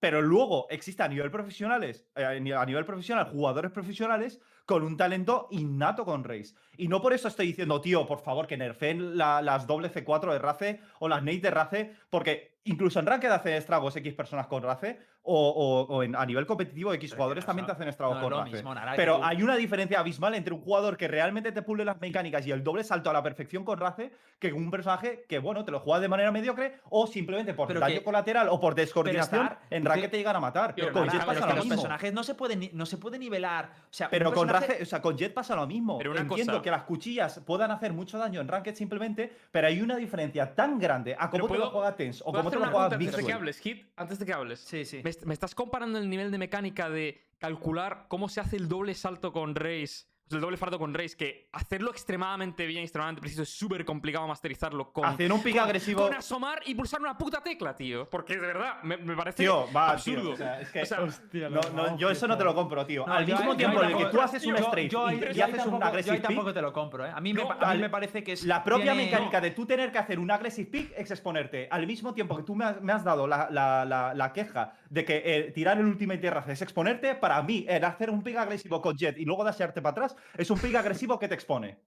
Pero 0.00 0.22
luego 0.22 0.66
existe 0.70 1.02
a 1.02 1.08
nivel 1.08 1.30
profesionales, 1.30 2.06
eh, 2.14 2.24
a 2.24 2.34
ni- 2.38 2.52
a 2.52 2.64
nivel 2.64 2.84
profesional, 2.84 3.26
jugadores 3.26 3.72
profesionales 3.72 4.40
con 4.64 4.84
un 4.84 4.96
talento 4.96 5.48
innato 5.50 6.04
con 6.04 6.22
Race. 6.24 6.54
Y 6.76 6.86
no 6.88 7.02
por 7.02 7.14
eso 7.14 7.26
estoy 7.26 7.48
diciendo, 7.48 7.80
tío, 7.80 8.06
por 8.06 8.20
favor, 8.20 8.46
que 8.46 8.56
nerfeen 8.56 9.18
la- 9.18 9.42
las 9.42 9.66
doble 9.66 9.88
C4 9.88 10.32
de 10.32 10.38
Race 10.38 10.80
o 11.00 11.08
las 11.08 11.22
Nate 11.22 11.40
de 11.40 11.50
Race, 11.50 11.96
porque 12.10 12.57
incluso 12.68 13.00
en 13.00 13.06
Ranked 13.06 13.30
hacen 13.30 13.54
estragos 13.54 13.96
X 13.96 14.14
personas 14.14 14.46
con 14.46 14.62
Race, 14.62 14.98
o, 15.28 15.50
o- 15.50 15.96
o 15.96 16.02
en- 16.02 16.16
a 16.16 16.24
nivel 16.24 16.46
competitivo 16.46 16.92
X 16.94 17.12
jugadores 17.14 17.44
que 17.44 17.46
también 17.46 17.66
te 17.66 17.72
hacen 17.72 17.88
estragos 17.88 18.16
no 18.20 18.30
con 18.30 18.44
mismo, 18.50 18.74
Nara, 18.74 18.92
que 18.92 18.96
Pero 18.96 19.22
hay 19.24 19.42
una 19.42 19.56
diferencia 19.56 20.00
abismal 20.00 20.34
entre 20.34 20.54
un 20.54 20.60
jugador 20.60 20.96
que 20.96 21.06
realmente 21.06 21.52
te 21.52 21.62
pule 21.62 21.84
las 21.84 22.00
mecánicas 22.00 22.46
y 22.46 22.50
el 22.50 22.64
doble 22.64 22.82
salto 22.84 23.10
a 23.10 23.12
la 23.12 23.22
perfección 23.22 23.64
con 23.64 23.78
Race 23.78 24.10
que 24.38 24.52
un 24.52 24.70
personaje 24.70 25.24
que, 25.28 25.38
bueno, 25.38 25.64
te 25.64 25.70
lo 25.70 25.80
juega 25.80 26.00
de 26.00 26.08
manera 26.08 26.32
mediocre 26.32 26.78
o 26.90 27.06
simplemente 27.06 27.52
por 27.54 27.68
Pero 27.68 27.80
daño 27.80 27.96
que- 27.96 28.04
colateral 28.04 28.48
o 28.48 28.58
por 28.60 28.74
descoordinación, 28.74 29.42
estar- 29.42 29.58
en 29.70 29.82
que- 29.82 29.88
Ranked 29.88 30.10
te 30.10 30.16
llegan 30.16 30.36
a 30.36 30.40
matar. 30.40 30.74
Pero, 30.74 30.92
con 30.92 31.08
Jet 31.08 31.24
pasa 31.26 31.40
que 31.40 31.46
lo 31.46 31.54
los 31.56 31.64
mismo. 31.64 31.70
personajes 31.82 32.12
no 32.14 32.22
se 32.24 32.34
pueden 32.34 32.70
no 32.72 32.86
se 32.86 32.96
puede 32.96 33.18
nivelar. 33.18 33.70
O 33.82 33.86
sea, 33.92 34.08
Pero 34.08 34.32
con, 34.32 34.46
personaje- 34.48 34.72
Race- 34.72 34.82
o 34.82 34.86
sea, 34.86 35.02
con 35.02 35.16
Jet 35.18 35.34
pasa 35.34 35.54
lo 35.56 35.66
mismo. 35.66 35.98
Pero 35.98 36.12
una 36.12 36.20
Entiendo 36.20 36.52
cosa- 36.54 36.62
que 36.62 36.70
las 36.70 36.82
cuchillas 36.84 37.40
puedan 37.44 37.70
hacer 37.70 37.92
mucho 37.92 38.16
daño 38.18 38.40
en 38.40 38.48
Ranked 38.48 38.74
simplemente, 38.74 39.32
pero 39.50 39.66
hay 39.66 39.80
una 39.82 39.96
diferencia 39.96 40.54
tan 40.54 40.78
grande 40.78 41.16
a 41.18 41.28
cómo 41.30 41.48
te 41.48 41.58
lo 41.58 41.70
juega 41.70 41.96
Tense 41.96 42.22
o 42.24 42.30
¿Puedo 42.30 42.38
cómo 42.44 42.50
te 42.50 42.56
lo 42.58 42.62
juega 42.70 42.84
antes 42.86 43.16
de 43.16 43.24
que 43.26 43.32
hables, 43.32 43.58
Hit? 43.58 43.86
Antes 43.96 44.18
de 44.18 44.26
que 44.26 44.32
hables. 44.32 44.60
Sí, 44.60 44.84
sí. 44.84 45.00
¿Me, 45.02 45.10
me 45.24 45.34
estás 45.34 45.54
comparando 45.54 45.98
el 45.98 46.10
nivel 46.10 46.30
de 46.30 46.38
mecánica 46.38 46.88
de 46.88 47.28
calcular 47.38 48.06
cómo 48.08 48.28
se 48.28 48.40
hace 48.40 48.56
el 48.56 48.68
doble 48.68 48.94
salto 48.94 49.32
con 49.32 49.54
Race? 49.54 50.06
Sea, 50.30 50.36
el 50.36 50.40
doble 50.42 50.56
salto 50.56 50.78
con 50.78 50.92
Race, 50.94 51.16
que 51.16 51.48
hacerlo 51.52 51.90
extremadamente 51.90 52.66
bien, 52.66 52.82
extremadamente 52.82 53.20
preciso, 53.20 53.42
es 53.42 53.48
súper 53.50 53.84
complicado 53.84 54.26
masterizarlo 54.26 54.92
con. 54.92 55.04
Haciendo 55.04 55.34
un 55.36 55.42
pick 55.42 55.54
con- 55.56 55.64
agresivo. 55.64 56.02
Con 56.02 56.14
asomar 56.14 56.60
y 56.66 56.74
pulsar 56.74 57.00
una 57.00 57.16
puta 57.16 57.42
tecla, 57.42 57.74
tío. 57.76 58.08
Porque 58.10 58.34
de 58.34 58.40
verdad, 58.46 58.82
me, 58.82 58.96
me 58.96 59.16
parece 59.16 59.42
Tío, 59.42 59.66
va, 59.72 59.90
absurdo. 59.90 60.22
tío. 60.22 60.32
O 60.32 60.36
sea, 60.36 60.60
es 60.60 60.70
que. 60.70 60.82
O 60.82 60.86
sea, 60.86 61.00
Hostia, 61.02 61.48
no, 61.48 61.60
no, 61.74 61.96
yo 61.98 62.10
eso 62.10 62.26
no 62.28 62.36
te 62.36 62.44
lo 62.44 62.54
compro, 62.54 62.84
tío. 62.86 63.06
No, 63.06 63.12
Al 63.14 63.26
yo 63.26 63.36
mismo 63.36 63.56
tiempo 63.56 63.78
yo 63.78 63.84
en 63.84 63.90
el 63.90 63.96
que 63.98 64.06
tú 64.06 64.20
haces 64.20 64.44
un 64.46 64.56
yo- 64.56 64.76
yo 64.88 65.06
ahí- 65.06 65.16
y, 65.16 65.34
yo 65.34 65.44
haces 65.44 65.66
un 65.66 65.78
tampoco- 65.78 65.78
Yo 65.80 65.84
aggressive 65.86 66.16
ahí 66.16 66.22
tampoco 66.22 66.46
pick, 66.46 66.54
te 66.54 66.62
lo 66.62 66.72
compro, 66.72 67.06
¿eh? 67.06 67.10
A 67.14 67.20
mí, 67.20 67.32
me, 67.32 67.42
No, 67.42 67.48
pa- 67.48 67.54
a 67.54 67.58
mí 67.58 67.64
al- 67.72 67.78
me 67.80 67.90
parece 67.90 68.22
que 68.24 68.32
es. 68.32 68.44
La 68.44 68.62
propia 68.64 68.92
tiene- 68.92 69.04
mecánica 69.10 69.40
de 69.40 69.50
tú 69.52 69.66
tener 69.66 69.90
que 69.92 69.98
hacer 69.98 70.18
un 70.18 70.30
aggressive 70.30 70.70
pick 70.70 70.92
es 70.96 71.10
exponerte. 71.10 71.68
Al 71.70 71.86
mismo 71.86 72.12
tiempo 72.14 72.36
que 72.36 72.42
tú 72.42 72.54
me 72.54 72.64
has, 72.64 72.80
me 72.82 72.92
has 72.92 73.04
dado 73.04 73.26
la, 73.26 73.48
la- 73.50 73.84
la- 73.84 74.14
la 74.14 74.32
queja 74.32 74.72
de 74.90 75.04
que 75.04 75.22
eh, 75.24 75.52
tirar 75.52 75.78
el 75.78 75.86
ultimate 75.86 76.20
de 76.20 76.30
raza 76.30 76.52
es 76.52 76.62
exponerte, 76.62 77.14
para 77.14 77.42
mí 77.42 77.64
el 77.68 77.84
hacer 77.84 78.10
un 78.10 78.22
pick 78.22 78.36
agresivo 78.36 78.80
con 78.82 78.96
Jet 78.96 79.18
y 79.18 79.24
luego 79.24 79.44
dashearte 79.44 79.80
para 79.82 79.92
atrás 79.92 80.16
es 80.36 80.50
un 80.50 80.58
pick 80.58 80.74
agresivo 80.74 81.18
que 81.18 81.28
te 81.28 81.34
expone. 81.34 81.78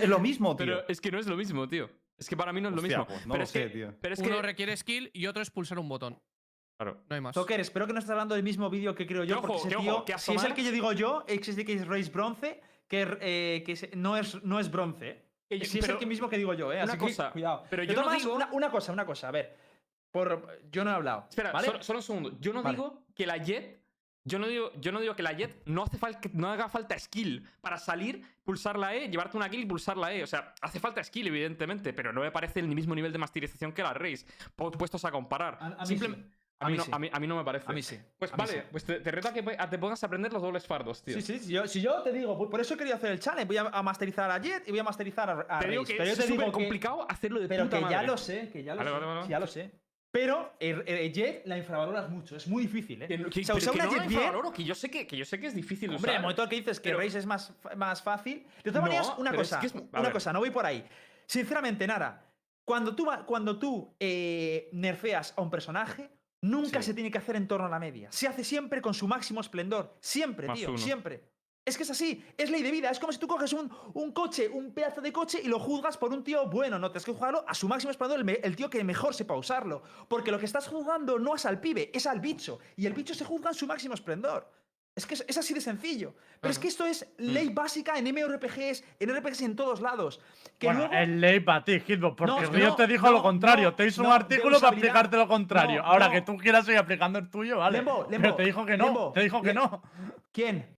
Es 0.00 0.08
lo 0.08 0.18
mismo, 0.18 0.54
tío. 0.56 0.66
Pero 0.66 0.84
es 0.88 1.00
que 1.00 1.10
no 1.10 1.18
es 1.18 1.26
lo 1.26 1.36
mismo, 1.36 1.68
tío. 1.68 1.88
Es 2.18 2.28
que 2.28 2.36
para 2.36 2.52
mí 2.52 2.60
no 2.60 2.68
es 2.68 2.74
lo 2.74 2.80
Hostia, 2.82 2.98
mismo. 2.98 3.06
pues 3.14 3.26
no 3.26 3.32
pero 3.32 3.38
lo 3.38 3.44
es 3.44 3.50
sé, 3.50 3.62
que, 3.64 3.68
tío. 3.70 3.94
Pero 4.00 4.14
es 4.14 4.20
Uno 4.20 4.36
que. 4.36 4.42
requiere 4.42 4.76
skill 4.76 5.10
y 5.12 5.26
otro 5.26 5.42
es 5.42 5.50
pulsar 5.50 5.78
un 5.78 5.88
botón. 5.88 6.20
Claro. 6.78 7.02
No 7.08 7.14
hay 7.14 7.20
más. 7.20 7.34
Toker, 7.34 7.60
espero 7.60 7.86
que 7.86 7.92
no 7.92 7.98
estés 7.98 8.10
hablando 8.10 8.34
del 8.34 8.44
mismo 8.44 8.68
vídeo 8.70 8.94
que 8.94 9.06
creo 9.06 9.24
yo, 9.24 9.36
Que 9.36 9.40
porque 9.40 9.56
ojo, 9.56 9.68
ese 9.68 9.76
tío, 9.76 9.92
ojo, 9.94 10.04
que 10.04 10.18
si 10.18 10.34
es 10.34 10.44
el 10.44 10.54
que 10.54 10.64
yo 10.64 10.70
digo 10.72 10.92
yo, 10.92 11.24
existe 11.28 11.64
que 11.64 11.74
es 11.74 11.86
Race 11.86 12.10
Bronce, 12.10 12.60
que, 12.88 13.18
eh, 13.20 13.62
que 13.64 13.72
es- 13.72 13.94
no, 13.96 14.16
es, 14.16 14.42
no 14.42 14.58
es 14.60 14.70
bronce. 14.70 15.22
Que 15.48 15.58
yo- 15.58 15.64
si 15.64 15.78
es 15.78 15.84
pero- 15.84 15.94
el 15.94 16.00
que 16.00 16.06
mismo 16.06 16.28
que 16.28 16.38
digo 16.38 16.54
yo, 16.54 16.72
¿eh? 16.72 16.76
una 16.76 16.84
Así 16.84 16.92
que, 16.92 16.98
cosa, 16.98 17.30
cuidado. 17.30 17.64
pero 17.70 17.84
yo 17.84 17.94
no 17.94 18.02
maneras, 18.02 18.22
digo- 18.22 18.34
Una, 18.34 18.48
una 18.52 18.70
cosa, 18.70 18.92
una 18.92 19.06
cosa, 19.06 19.28
a 19.28 19.30
ver. 19.30 19.56
Por, 20.10 20.60
yo 20.70 20.84
no 20.84 20.90
he 20.90 20.94
hablado. 20.94 21.26
Espera, 21.30 21.52
¿vale? 21.52 21.66
solo, 21.68 21.82
solo 21.82 21.98
un 21.98 22.02
segundo. 22.02 22.36
Yo 22.40 22.52
no 22.52 22.62
Vale. 22.62 22.76
digo 22.76 23.04
que 23.14 23.26
la 23.26 23.38
Jet. 23.38 23.81
Yo 24.24 24.38
no 24.38 24.46
digo, 24.46 24.70
yo 24.80 24.92
no 24.92 25.00
digo 25.00 25.16
que 25.16 25.22
la 25.22 25.32
Jet 25.32 25.62
no 25.66 25.82
hace 25.82 25.98
falta 25.98 26.28
no 26.32 26.48
haga 26.48 26.68
falta 26.68 26.96
skill 26.98 27.44
para 27.60 27.76
salir, 27.76 28.22
pulsar 28.44 28.78
la 28.78 28.94
E, 28.94 29.08
llevarte 29.08 29.36
una 29.36 29.48
kill 29.50 29.60
y 29.62 29.66
pulsar 29.66 29.96
la 29.96 30.12
E. 30.14 30.22
O 30.22 30.26
sea, 30.28 30.54
hace 30.60 30.78
falta 30.78 31.02
skill, 31.02 31.26
evidentemente, 31.26 31.92
pero 31.92 32.12
no 32.12 32.20
me 32.20 32.30
parece 32.30 32.60
el 32.60 32.68
mismo 32.68 32.94
nivel 32.94 33.12
de 33.12 33.18
masterización 33.18 33.72
que 33.72 33.82
la 33.82 33.92
Race. 33.94 34.24
pu- 34.56 34.76
Puestos 34.76 35.04
a 35.04 35.10
comparar. 35.10 35.58
A- 35.60 35.66
a 35.82 35.86
mí 35.86 35.98
sí. 35.98 36.06
A 36.60 36.70
no, 36.70 36.84
sí. 36.84 36.90
a, 36.94 36.98
mí, 37.00 37.10
a 37.12 37.18
mí 37.18 37.26
no 37.26 37.36
me 37.36 37.42
parece. 37.42 37.64
A 37.68 37.72
mí 37.72 37.82
sí. 37.82 37.98
Pues 38.16 38.32
a 38.32 38.36
vale, 38.36 38.52
sí. 38.52 38.58
pues 38.70 38.84
te, 38.84 39.00
te 39.00 39.10
reto 39.10 39.26
a 39.26 39.32
que 39.32 39.42
te 39.42 39.78
pongas 39.80 40.00
a 40.04 40.06
aprender 40.06 40.32
los 40.32 40.40
dobles 40.40 40.64
fardos, 40.64 41.02
tío. 41.02 41.14
Sí, 41.14 41.20
sí, 41.22 41.40
si 41.40 41.52
yo, 41.54 41.66
si 41.66 41.80
yo 41.80 42.00
te 42.02 42.12
digo, 42.12 42.48
por 42.48 42.60
eso 42.60 42.74
he 42.74 42.76
querido 42.76 42.94
hacer 42.94 43.10
el 43.10 43.18
challenge. 43.18 43.46
Voy 43.48 43.56
a, 43.56 43.82
masterizar 43.82 44.30
a 44.30 44.38
Jet 44.38 44.68
y 44.68 44.70
voy 44.70 44.78
a 44.78 44.84
masterizar 44.84 45.28
a, 45.28 45.56
a 45.56 45.58
Te 45.58 45.66
digo 45.66 45.84
que 45.84 45.94
Pero 45.96 46.10
es 46.12 46.24
súper 46.24 46.52
complicado 46.52 47.04
hacerlo 47.10 47.40
de 47.40 47.48
Pero 47.48 47.64
puta 47.64 47.78
que 47.82 47.90
ya 47.90 48.04
lo 48.04 48.16
sé, 48.16 48.48
que 48.52 48.62
ya 48.62 48.76
lo 48.76 48.84
Vale, 48.84 48.90
sé. 48.90 48.94
vale, 49.00 49.06
vale. 49.18 49.28
Ya 49.28 49.40
lo 49.40 49.46
sé. 49.48 49.81
Pero 50.12 50.52
eh, 50.60 50.82
eh, 50.86 51.10
Jet 51.10 51.46
la 51.46 51.56
infravaloras 51.56 52.10
mucho, 52.10 52.36
es 52.36 52.46
muy 52.46 52.64
difícil, 52.64 53.00
¿eh? 53.02 53.08
Que, 53.08 53.16
que- 53.16 53.40
o 53.40 53.44
sea, 53.44 53.54
pero 53.54 53.56
usar 53.56 53.72
que 53.72 53.78
una 53.78 53.86
no 53.86 53.92
Jet 53.92 54.08
bien. 54.08 54.52
que 54.52 54.64
yo 54.64 54.74
sé 54.74 54.90
que, 54.90 55.06
que 55.06 55.16
yo 55.16 55.24
sé 55.24 55.40
que 55.40 55.46
es 55.46 55.54
difícil 55.54 55.88
Hombre, 55.88 56.12
en 56.12 56.16
el 56.16 56.20
usar. 56.20 56.22
momento 56.22 56.48
que 56.50 56.56
dices 56.56 56.78
que 56.80 56.92
Race 56.92 57.18
es 57.18 57.24
más, 57.24 57.54
fácil. 58.02 58.46
De 58.62 58.70
todas 58.70 58.74
No, 58.74 58.82
maneras, 58.82 59.12
una 59.16 59.30
es 59.30 59.36
cosa, 59.38 59.60
es- 59.64 59.74
una 59.74 60.02
ver. 60.02 60.12
cosa, 60.12 60.32
no 60.34 60.40
voy 60.40 60.50
por 60.50 60.66
ahí. 60.66 60.86
Sinceramente, 61.26 61.86
Nara, 61.86 62.26
cuando 62.64 62.94
tú, 62.94 63.06
va- 63.06 63.24
cuando 63.24 63.58
tú 63.58 63.96
eh, 63.98 64.68
nerfeas 64.72 65.32
a 65.34 65.40
un 65.40 65.48
personaje, 65.48 66.10
nunca 66.42 66.82
Sí. 66.82 66.88
se 66.88 66.94
tiene 66.94 67.10
que 67.10 67.16
hacer 67.18 67.36
en 67.36 67.48
torno 67.48 67.66
a 67.66 67.70
la 67.70 67.78
media. 67.78 68.12
Se 68.12 68.28
hace 68.28 68.44
siempre 68.44 68.82
con 68.82 68.92
su 68.92 69.08
máximo 69.08 69.40
esplendor. 69.40 69.96
Siempre, 70.00 70.46
Más 70.46 70.58
tío, 70.58 70.68
uno. 70.68 70.78
siempre. 70.78 71.31
Es 71.64 71.76
que 71.76 71.84
es 71.84 71.90
así, 71.90 72.24
es 72.36 72.50
ley 72.50 72.62
de 72.62 72.72
vida. 72.72 72.90
Es 72.90 72.98
como 72.98 73.12
si 73.12 73.20
tú 73.20 73.28
coges 73.28 73.52
un, 73.52 73.70
un 73.94 74.12
coche, 74.12 74.48
un 74.48 74.74
pedazo 74.74 75.00
de 75.00 75.12
coche 75.12 75.40
y 75.42 75.46
lo 75.46 75.60
juzgas 75.60 75.96
por 75.96 76.12
un 76.12 76.24
tío 76.24 76.46
bueno. 76.46 76.78
No, 76.78 76.90
tienes 76.90 77.04
que 77.04 77.12
jugarlo 77.12 77.44
a 77.46 77.54
su 77.54 77.68
máximo 77.68 77.92
esplendor, 77.92 78.18
el, 78.20 78.40
el 78.42 78.56
tío 78.56 78.68
que 78.68 78.82
mejor 78.82 79.14
sepa 79.14 79.34
usarlo. 79.34 79.82
Porque 80.08 80.32
lo 80.32 80.38
que 80.40 80.46
estás 80.46 80.66
juzgando 80.66 81.20
no 81.20 81.36
es 81.36 81.46
al 81.46 81.60
pibe, 81.60 81.90
es 81.94 82.06
al 82.06 82.18
bicho. 82.20 82.58
Y 82.76 82.86
el 82.86 82.94
bicho 82.94 83.14
se 83.14 83.24
juzga 83.24 83.50
en 83.50 83.54
su 83.54 83.66
máximo 83.68 83.94
esplendor. 83.94 84.50
Es 84.94 85.06
que 85.06 85.14
es, 85.14 85.24
es 85.26 85.38
así 85.38 85.54
de 85.54 85.60
sencillo. 85.60 86.14
Pero 86.40 86.50
es 86.52 86.58
que 86.58 86.68
esto 86.68 86.84
es 86.84 87.06
ley 87.16 87.48
básica 87.48 87.96
en 87.96 88.04
MMORPGs, 88.12 88.84
en 88.98 89.16
RPGs 89.16 89.42
en 89.42 89.56
todos 89.56 89.80
lados. 89.80 90.20
Que 90.58 90.66
bueno, 90.66 90.80
luego... 90.80 90.94
es 90.94 91.08
ley 91.08 91.40
para 91.40 91.64
ti, 91.64 91.80
Hitbox, 91.80 92.16
porque 92.16 92.32
No, 92.32 92.50
Ríos 92.50 92.70
no, 92.70 92.76
te 92.76 92.86
dijo 92.88 93.06
no, 93.06 93.12
lo 93.12 93.22
contrario. 93.22 93.72
te 93.74 93.86
hizo 93.86 94.02
un 94.02 94.10
artículo 94.10 94.60
para 94.60 94.72
explicarte 94.72 95.16
lo 95.16 95.28
contrario. 95.28 95.82
Ahora 95.82 96.10
que 96.10 96.20
tú 96.20 96.36
quieras 96.36 96.66
seguir 96.66 96.80
aplicando 96.80 97.18
el 97.20 97.30
tuyo, 97.30 97.58
vale. 97.58 97.78
Lembo, 97.78 98.06
Pero 98.08 98.22
Lembo, 98.22 98.36
te 98.36 98.42
dijo 98.42 98.66
que 98.66 98.76
no. 98.76 98.84
Lembo, 98.86 99.12
te 99.12 99.20
dijo 99.20 99.40
que 99.40 99.54
no. 99.54 99.82
¿Quién? 100.32 100.76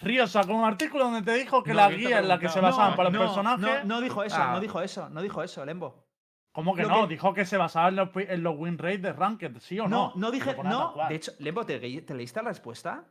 Ríos 0.00 0.30
sacó 0.32 0.54
un 0.54 0.64
artículo 0.64 1.04
donde 1.04 1.22
te 1.22 1.34
dijo 1.38 1.62
que 1.62 1.70
No, 1.70 1.76
la 1.76 1.88
¿quién 1.88 2.00
te 2.00 2.06
guía 2.08 2.18
en 2.18 2.28
la 2.28 2.38
que 2.38 2.48
se 2.48 2.60
basaban 2.60 2.90
No, 2.90 2.96
para 2.96 3.10
los 3.10 3.18
no, 3.20 3.24
personajes. 3.26 3.84
No, 3.84 4.00
dijo 4.00 4.24
eso, 4.24 4.36
Ah. 4.38 4.52
no 4.52 4.60
dijo 4.60 4.80
eso, 4.80 5.08
no 5.10 5.22
dijo 5.22 5.42
eso, 5.42 5.64
Lembo. 5.64 6.06
¿Cómo 6.50 6.74
que 6.74 6.82
Lo 6.82 6.88
no? 6.88 7.00
que- 7.02 7.14
Dijo 7.14 7.32
que 7.32 7.44
se 7.46 7.56
basaba 7.56 7.88
en 7.88 7.96
los, 7.96 8.08
en 8.14 8.42
los 8.42 8.54
win 8.58 8.76
rates 8.78 9.02
de 9.02 9.12
Ranked, 9.12 9.56
¿sí 9.60 9.78
o 9.80 9.84
no? 9.88 10.08
No, 10.08 10.12
no 10.16 10.30
dije, 10.30 10.54
no. 10.62 10.94
De 11.08 11.14
hecho, 11.14 11.32
Lembo, 11.38 11.64
¿te, 11.64 11.78
¿te 12.02 12.14
leíste 12.14 12.42
la 12.42 12.48
respuesta? 12.48 13.04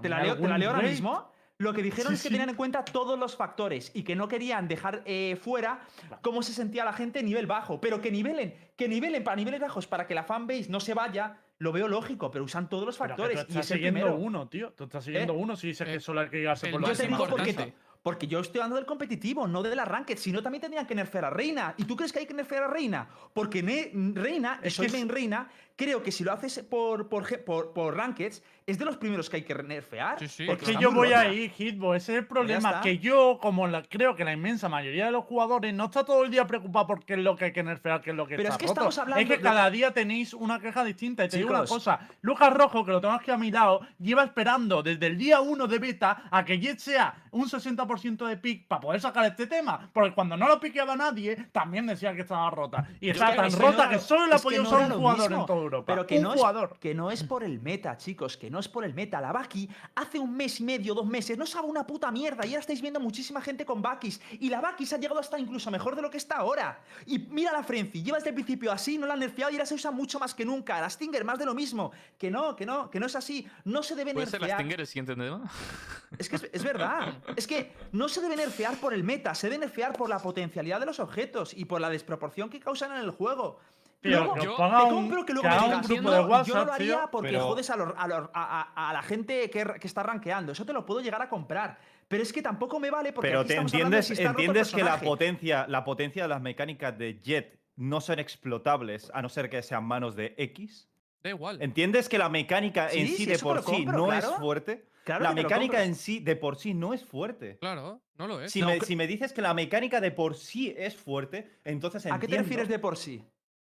Te 0.00 0.08
la 0.08 0.22
leo, 0.22 0.36
te 0.38 0.48
la 0.48 0.58
leo 0.58 0.70
ahora 0.70 0.82
mismo. 0.82 1.30
Lo 1.58 1.72
que 1.72 1.82
dijeron 1.82 2.08
Sí, 2.12 2.16
es 2.16 2.22
que 2.22 2.28
sí. 2.28 2.34
tenían 2.34 2.50
en 2.50 2.54
cuenta 2.54 2.84
todos 2.84 3.18
los 3.18 3.34
factores 3.34 3.90
y 3.94 4.02
que 4.02 4.14
no 4.14 4.28
querían 4.28 4.68
dejar 4.68 5.02
eh, 5.06 5.38
fuera 5.40 5.80
cómo 6.20 6.42
se 6.42 6.52
sentía 6.52 6.84
la 6.84 6.92
gente 6.92 7.20
a 7.20 7.22
nivel 7.22 7.46
bajo. 7.46 7.80
Pero 7.80 8.00
que 8.02 8.10
nivelen, 8.10 8.54
que 8.76 8.88
nivelen 8.88 9.24
para 9.24 9.36
niveles 9.36 9.60
bajos 9.60 9.86
para 9.86 10.06
que 10.06 10.14
la 10.14 10.22
fanbase 10.22 10.66
no 10.68 10.80
se 10.80 10.92
vaya, 10.92 11.38
lo 11.58 11.72
veo 11.72 11.88
lógico, 11.88 12.30
pero 12.30 12.44
usan 12.44 12.68
todos 12.68 12.84
los 12.84 12.98
Pero 12.98 13.16
que 13.16 13.22
factores. 13.22 13.38
tú 13.46 13.46
y 13.46 13.52
estás 13.52 13.64
es 13.66 13.70
el 13.70 13.76
siguiendo 13.78 14.00
primero. 14.02 14.22
uno, 14.22 14.48
tío. 14.48 14.72
Tú 14.72 14.84
estás 14.84 15.04
siguiendo 15.04 15.32
¿Eh? 15.32 15.36
uno 15.36 15.56
si 15.56 15.68
dices 15.68 15.88
Eh, 15.88 15.92
que 15.92 16.00
solo 16.00 16.20
hay 16.20 16.28
que 16.28 16.36
llegarse 16.38 16.68
por 16.68 16.80
más 16.82 16.88
Yo 16.88 16.92
los 16.92 16.98
te 16.98 17.06
digo 17.06 17.26
porque, 17.30 17.72
porque 18.02 18.26
yo 18.26 18.40
estoy 18.40 18.60
hablando 18.60 18.76
del 18.76 18.84
competitivo, 18.84 19.48
no 19.48 19.62
de 19.62 19.74
la 19.74 19.86
ranked. 19.86 20.18
Si 20.18 20.32
no, 20.32 20.42
también 20.42 20.60
tendrían 20.60 20.86
que 20.86 20.94
nerfear 20.94 21.24
a 21.24 21.30
Reina. 21.30 21.74
¿Y 21.78 21.84
tú 21.84 21.96
crees 21.96 22.12
que 22.12 22.18
hay 22.18 22.26
que 22.26 22.34
nerfear 22.34 22.64
a 22.64 22.68
Reina? 22.68 23.08
Porque 23.32 23.62
ne- 23.62 23.90
Reina, 24.14 24.60
y 24.62 24.66
Es 24.66 24.74
soy 24.74 24.88
que 24.88 24.92
main 24.92 25.06
es- 25.06 25.10
Reina, 25.14 25.48
creo 25.76 26.02
que 26.02 26.10
si 26.10 26.24
lo 26.24 26.32
haces 26.32 26.58
por, 26.68 27.08
por, 27.08 27.44
por, 27.44 27.72
por 27.72 27.96
rankeds, 27.96 28.42
es 28.66 28.78
de 28.78 28.84
los 28.84 28.96
primeros 28.96 29.30
que 29.30 29.36
hay 29.36 29.42
que 29.44 29.54
nerfear. 29.54 30.18
Sí, 30.18 30.26
sí. 30.26 30.42
Es 30.44 30.48
porque 30.48 30.74
yo 30.80 30.90
voy 30.90 31.08
rota. 31.08 31.20
ahí, 31.20 31.52
Hitbo, 31.56 31.94
ese 31.94 32.14
es 32.14 32.18
el 32.20 32.26
problema. 32.26 32.80
Que 32.80 32.98
yo, 32.98 33.38
como 33.40 33.68
la- 33.68 33.82
creo 33.82 34.16
que 34.16 34.24
la 34.24 34.32
inmensa 34.32 34.68
mayoría 34.68 35.04
de 35.06 35.12
los 35.12 35.24
jugadores, 35.24 35.72
no 35.72 35.84
está 35.84 36.04
todo 36.04 36.24
el 36.24 36.30
día 36.32 36.46
preocupado 36.48 36.86
por 36.88 37.04
qué 37.04 37.12
es 37.14 37.20
lo 37.20 37.36
que 37.36 37.44
hay 37.44 37.52
que 37.52 37.62
nerfear, 37.62 38.00
qué 38.00 38.10
es 38.10 38.16
lo 38.16 38.26
que 38.26 38.34
Pero 38.36 38.48
está 38.48 38.54
es 38.54 38.58
que 38.58 38.64
roto. 38.66 38.72
estamos 38.88 38.98
hablando 38.98 39.22
Es 39.22 39.28
que 39.28 39.36
de- 39.36 39.42
cada 39.42 39.70
día 39.70 39.92
tenéis 39.92 40.34
una 40.34 40.58
queja 40.58 40.82
distinta. 40.82 41.24
Y 41.24 41.28
te 41.28 41.36
digo 41.36 41.50
una 41.50 41.64
cosa: 41.64 42.00
Lucas 42.22 42.52
Rojo, 42.52 42.84
que 42.84 42.90
lo 42.90 43.00
tengo 43.00 43.14
aquí 43.14 43.30
a 43.30 43.36
mi 43.36 43.50
lado, 43.52 43.80
lleva 44.00 44.24
esperando 44.24 44.82
desde 44.82 45.06
el 45.06 45.16
día 45.16 45.40
1 45.40 45.66
de 45.68 45.78
beta 45.78 46.24
a 46.30 46.44
que 46.44 46.58
Jet 46.58 46.78
sea 46.78 47.14
un 47.30 47.48
60% 47.48 48.26
de 48.26 48.36
pick 48.38 48.66
para 48.66 48.80
poder 48.80 49.00
sacar 49.00 49.26
este 49.26 49.46
tema. 49.46 49.90
Porque 49.92 50.12
cuando 50.12 50.36
no 50.36 50.48
lo 50.48 50.58
piqueaba 50.58 50.96
nadie, 50.96 51.36
también 51.52 51.86
decía 51.86 52.14
que 52.14 52.22
estaba 52.22 52.50
rota. 52.50 52.88
Y 53.00 53.10
está 53.10 53.36
tan 53.36 53.52
rota 53.52 53.84
no- 53.84 53.90
que 53.90 53.98
solo 53.98 54.26
la 54.26 54.38
podía 54.38 54.58
no 54.62 54.68
usar 54.68 54.90
un 54.90 54.98
jugador 54.98 55.20
mismo. 55.30 55.40
en 55.42 55.46
toda 55.46 55.65
Europa. 55.66 55.92
Pero 55.92 56.06
que 56.06 56.16
un 56.16 56.22
no, 56.24 56.32
jugador. 56.32 56.70
Es, 56.74 56.78
que 56.78 56.94
no 56.94 57.10
es 57.10 57.22
por 57.22 57.44
el 57.44 57.60
meta, 57.60 57.96
chicos, 57.96 58.36
que 58.36 58.50
no 58.50 58.58
es 58.58 58.68
por 58.68 58.84
el 58.84 58.94
meta. 58.94 59.20
La 59.20 59.32
Baki 59.32 59.68
hace 59.94 60.18
un 60.18 60.36
mes 60.36 60.60
y 60.60 60.64
medio, 60.64 60.94
dos 60.94 61.06
meses, 61.06 61.36
no 61.36 61.46
sabe 61.46 61.68
una 61.68 61.86
puta 61.86 62.10
mierda. 62.10 62.44
Y 62.46 62.50
ahora 62.50 62.60
estáis 62.60 62.80
viendo 62.80 63.00
muchísima 63.00 63.40
gente 63.40 63.64
con 63.64 63.82
Bakis. 63.82 64.20
Y 64.40 64.48
la 64.48 64.60
Bakis 64.60 64.92
ha 64.92 64.98
llegado 64.98 65.20
hasta 65.20 65.38
incluso 65.38 65.70
mejor 65.70 65.96
de 65.96 66.02
lo 66.02 66.10
que 66.10 66.18
está 66.18 66.36
ahora. 66.36 66.80
Y 67.06 67.18
mira 67.18 67.52
la 67.52 67.62
Frenzy, 67.62 68.02
lleva 68.02 68.18
desde 68.18 68.30
el 68.30 68.34
principio 68.34 68.72
así, 68.72 68.98
no 68.98 69.06
la 69.06 69.14
han 69.14 69.20
nerfeado 69.20 69.50
y 69.50 69.54
ahora 69.54 69.66
se 69.66 69.74
usa 69.74 69.90
mucho 69.90 70.18
más 70.18 70.34
que 70.34 70.44
nunca. 70.44 70.80
La 70.80 70.90
Stinger, 70.90 71.24
más 71.24 71.38
de 71.38 71.46
lo 71.46 71.54
mismo. 71.54 71.92
Que 72.18 72.30
no, 72.30 72.56
que 72.56 72.66
no, 72.66 72.90
que 72.90 73.00
no 73.00 73.06
es 73.06 73.16
así. 73.16 73.46
No 73.64 73.82
se 73.82 73.94
debe 73.94 74.12
¿Puede 74.14 74.26
ser 74.26 74.40
la 74.40 74.46
nerfear. 74.48 74.60
Stinger 74.60 74.80
el 74.80 74.86
siguiente 74.86 75.14
tema? 75.14 75.50
Es 76.18 76.28
que 76.28 76.36
es, 76.36 76.48
es 76.52 76.62
verdad. 76.62 77.14
Es 77.36 77.46
que 77.46 77.72
no 77.92 78.08
se 78.08 78.20
debe 78.20 78.36
nerfear 78.36 78.76
por 78.76 78.94
el 78.94 79.04
meta, 79.04 79.34
se 79.34 79.48
debe 79.48 79.66
nerfear 79.66 79.92
por 79.92 80.08
la 80.08 80.18
potencialidad 80.18 80.80
de 80.80 80.86
los 80.86 81.00
objetos 81.00 81.52
y 81.54 81.64
por 81.64 81.80
la 81.80 81.90
desproporción 81.90 82.48
que 82.48 82.60
causan 82.60 82.92
en 82.92 82.98
el 82.98 83.10
juego. 83.10 83.58
Tío, 84.06 84.18
Luego, 84.18 84.34
que 84.34 84.44
yo- 84.44 84.50
os 84.52 84.56
ponga 84.56 84.78
te 84.78 84.84
un, 84.84 84.90
compro 84.94 85.26
que 85.26 85.32
luego 85.32 85.42
que 85.42 85.48
me 85.48 85.54
haga 85.56 85.64
digas, 85.66 85.76
un 85.90 85.96
grupo 85.96 86.02
"No, 86.02 86.10
de 86.10 86.16
yo 86.16 86.22
no 86.22 86.28
WhatsApp, 86.32 86.66
lo 86.66 86.72
haría 86.72 86.86
tío, 86.98 87.08
porque 87.10 87.28
pero- 87.30 87.46
jodes 87.46 87.70
a, 87.70 87.76
los- 87.76 87.94
a 87.96 88.06
los- 88.08 88.30
a- 88.32 88.72
a- 88.74 88.90
a 88.90 88.92
la 88.92 89.02
gente 89.02 89.50
que, 89.50 89.64
que 89.80 89.86
está 89.86 90.02
rankeando. 90.02 90.52
Eso 90.52 90.64
te 90.64 90.72
lo 90.72 90.84
puedo 90.86 91.00
llegar 91.00 91.20
a 91.22 91.28
comprar. 91.28 91.78
Pero 92.08 92.22
es 92.22 92.32
que 92.32 92.40
tampoco 92.40 92.78
me 92.78 92.90
vale 92.90 93.12
porque 93.12 93.28
Pero 93.28 93.40
aquí 93.40 93.48
te 93.48 93.54
estamos 93.54 93.72
hablando 93.74 93.90
de 93.96 93.98
entiendes, 93.98 94.06
si 94.06 94.12
está 94.12 94.28
roto 94.32 94.38
el 94.40 94.46
entiendes 94.46 94.68
que 94.72 94.76
la 94.78 94.84
personaje. 94.92 95.04
potencia, 95.06 95.66
la 95.68 95.84
potencia 95.84 96.22
de 96.22 96.28
las 96.28 96.40
mecánicas 96.40 96.96
de 96.98 97.20
Jet 97.20 97.58
no 97.74 98.00
son 98.00 98.18
explotables 98.20 99.10
a 99.12 99.22
no 99.22 99.28
ser 99.28 99.50
que 99.50 99.60
sean 99.62 99.84
manos 99.84 100.14
de 100.14 100.34
X. 100.38 100.88
Da 101.22 101.30
igual. 101.30 101.60
¿Entiendes 101.60 102.08
que 102.08 102.18
la 102.18 102.28
mecánica 102.28 102.84
en 102.92 103.06
Sí, 103.06 103.08
sí 103.08 103.16
sí, 103.16 103.26
de 103.26 103.32
eso 103.32 103.40
te 103.40 103.44
por 103.44 103.56
lo 103.56 103.62
sí 103.62 103.84
compro, 103.84 103.98
no 103.98 104.04
claro. 104.06 104.30
es 104.30 104.36
fuerte? 104.36 104.86
Claro 105.02 105.22
la 105.24 105.30
que 105.30 105.34
te 105.36 105.42
lo 105.42 105.48
mecánica 105.48 105.72
compro. 105.78 105.84
en 105.88 105.94
sí 105.96 106.20
de 106.20 106.36
por 106.36 106.56
sí 106.56 106.74
no 106.74 106.94
es 106.94 107.04
fuerte. 107.04 107.58
Claro, 107.58 108.00
no 108.18 108.26
lo 108.28 108.40
es. 108.40 108.52
Si, 108.52 108.60
No, 108.60 108.68
me, 108.68 108.80
si 108.80 108.94
me 108.96 109.06
dices 109.08 109.32
que 109.32 109.42
la 109.42 109.52
mecánica 109.54 110.00
de 110.00 110.10
por 110.12 110.36
sí 110.36 110.72
es 110.76 110.96
fuerte, 110.96 111.58
entonces 111.64 112.06
¿A 112.06 112.10
qué 112.14 112.20
te 112.20 112.24
entiendo- 112.26 112.42
refieres 112.44 112.68
de 112.68 112.78
por 112.78 112.96
sí? 112.96 113.24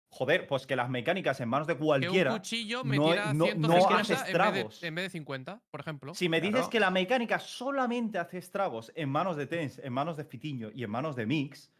Joder, 0.08 0.46
pues 0.46 0.66
que 0.66 0.76
las 0.76 0.88
mecánicas 0.88 1.40
en 1.40 1.48
manos 1.48 1.66
de 1.66 1.74
que 1.74 1.80
un 1.82 1.86
cualquiera. 1.86 2.30
cuchillo 2.32 2.78
no- 2.78 2.84
metiera 2.84 3.34
no- 3.34 3.44
150 3.46 3.68
no 3.68 3.74
hace 3.76 3.90
en, 3.92 3.98
vez 3.98 4.08
de, 4.08 4.14
estragos. 4.30 4.82
en 4.82 4.94
vez 4.94 5.04
de 5.04 5.10
50, 5.10 5.60
por 5.70 5.80
ejemplo. 5.80 6.14
Si 6.14 6.28
me 6.28 6.40
dices 6.40 6.54
Claro. 6.54 6.70
que 6.70 6.80
la 6.80 6.90
mecánica 6.90 7.38
solamente 7.38 8.18
hace 8.18 8.38
estragos 8.38 8.92
en 8.94 9.08
manos 9.10 9.36
de 9.36 9.46
Tens, 9.46 9.78
en 9.78 9.92
manos 9.92 10.16
de 10.16 10.24
Fitiño 10.24 10.70
y 10.74 10.84
en 10.84 10.90
manos 10.90 11.16
de 11.16 11.26
Mix, 11.26 11.70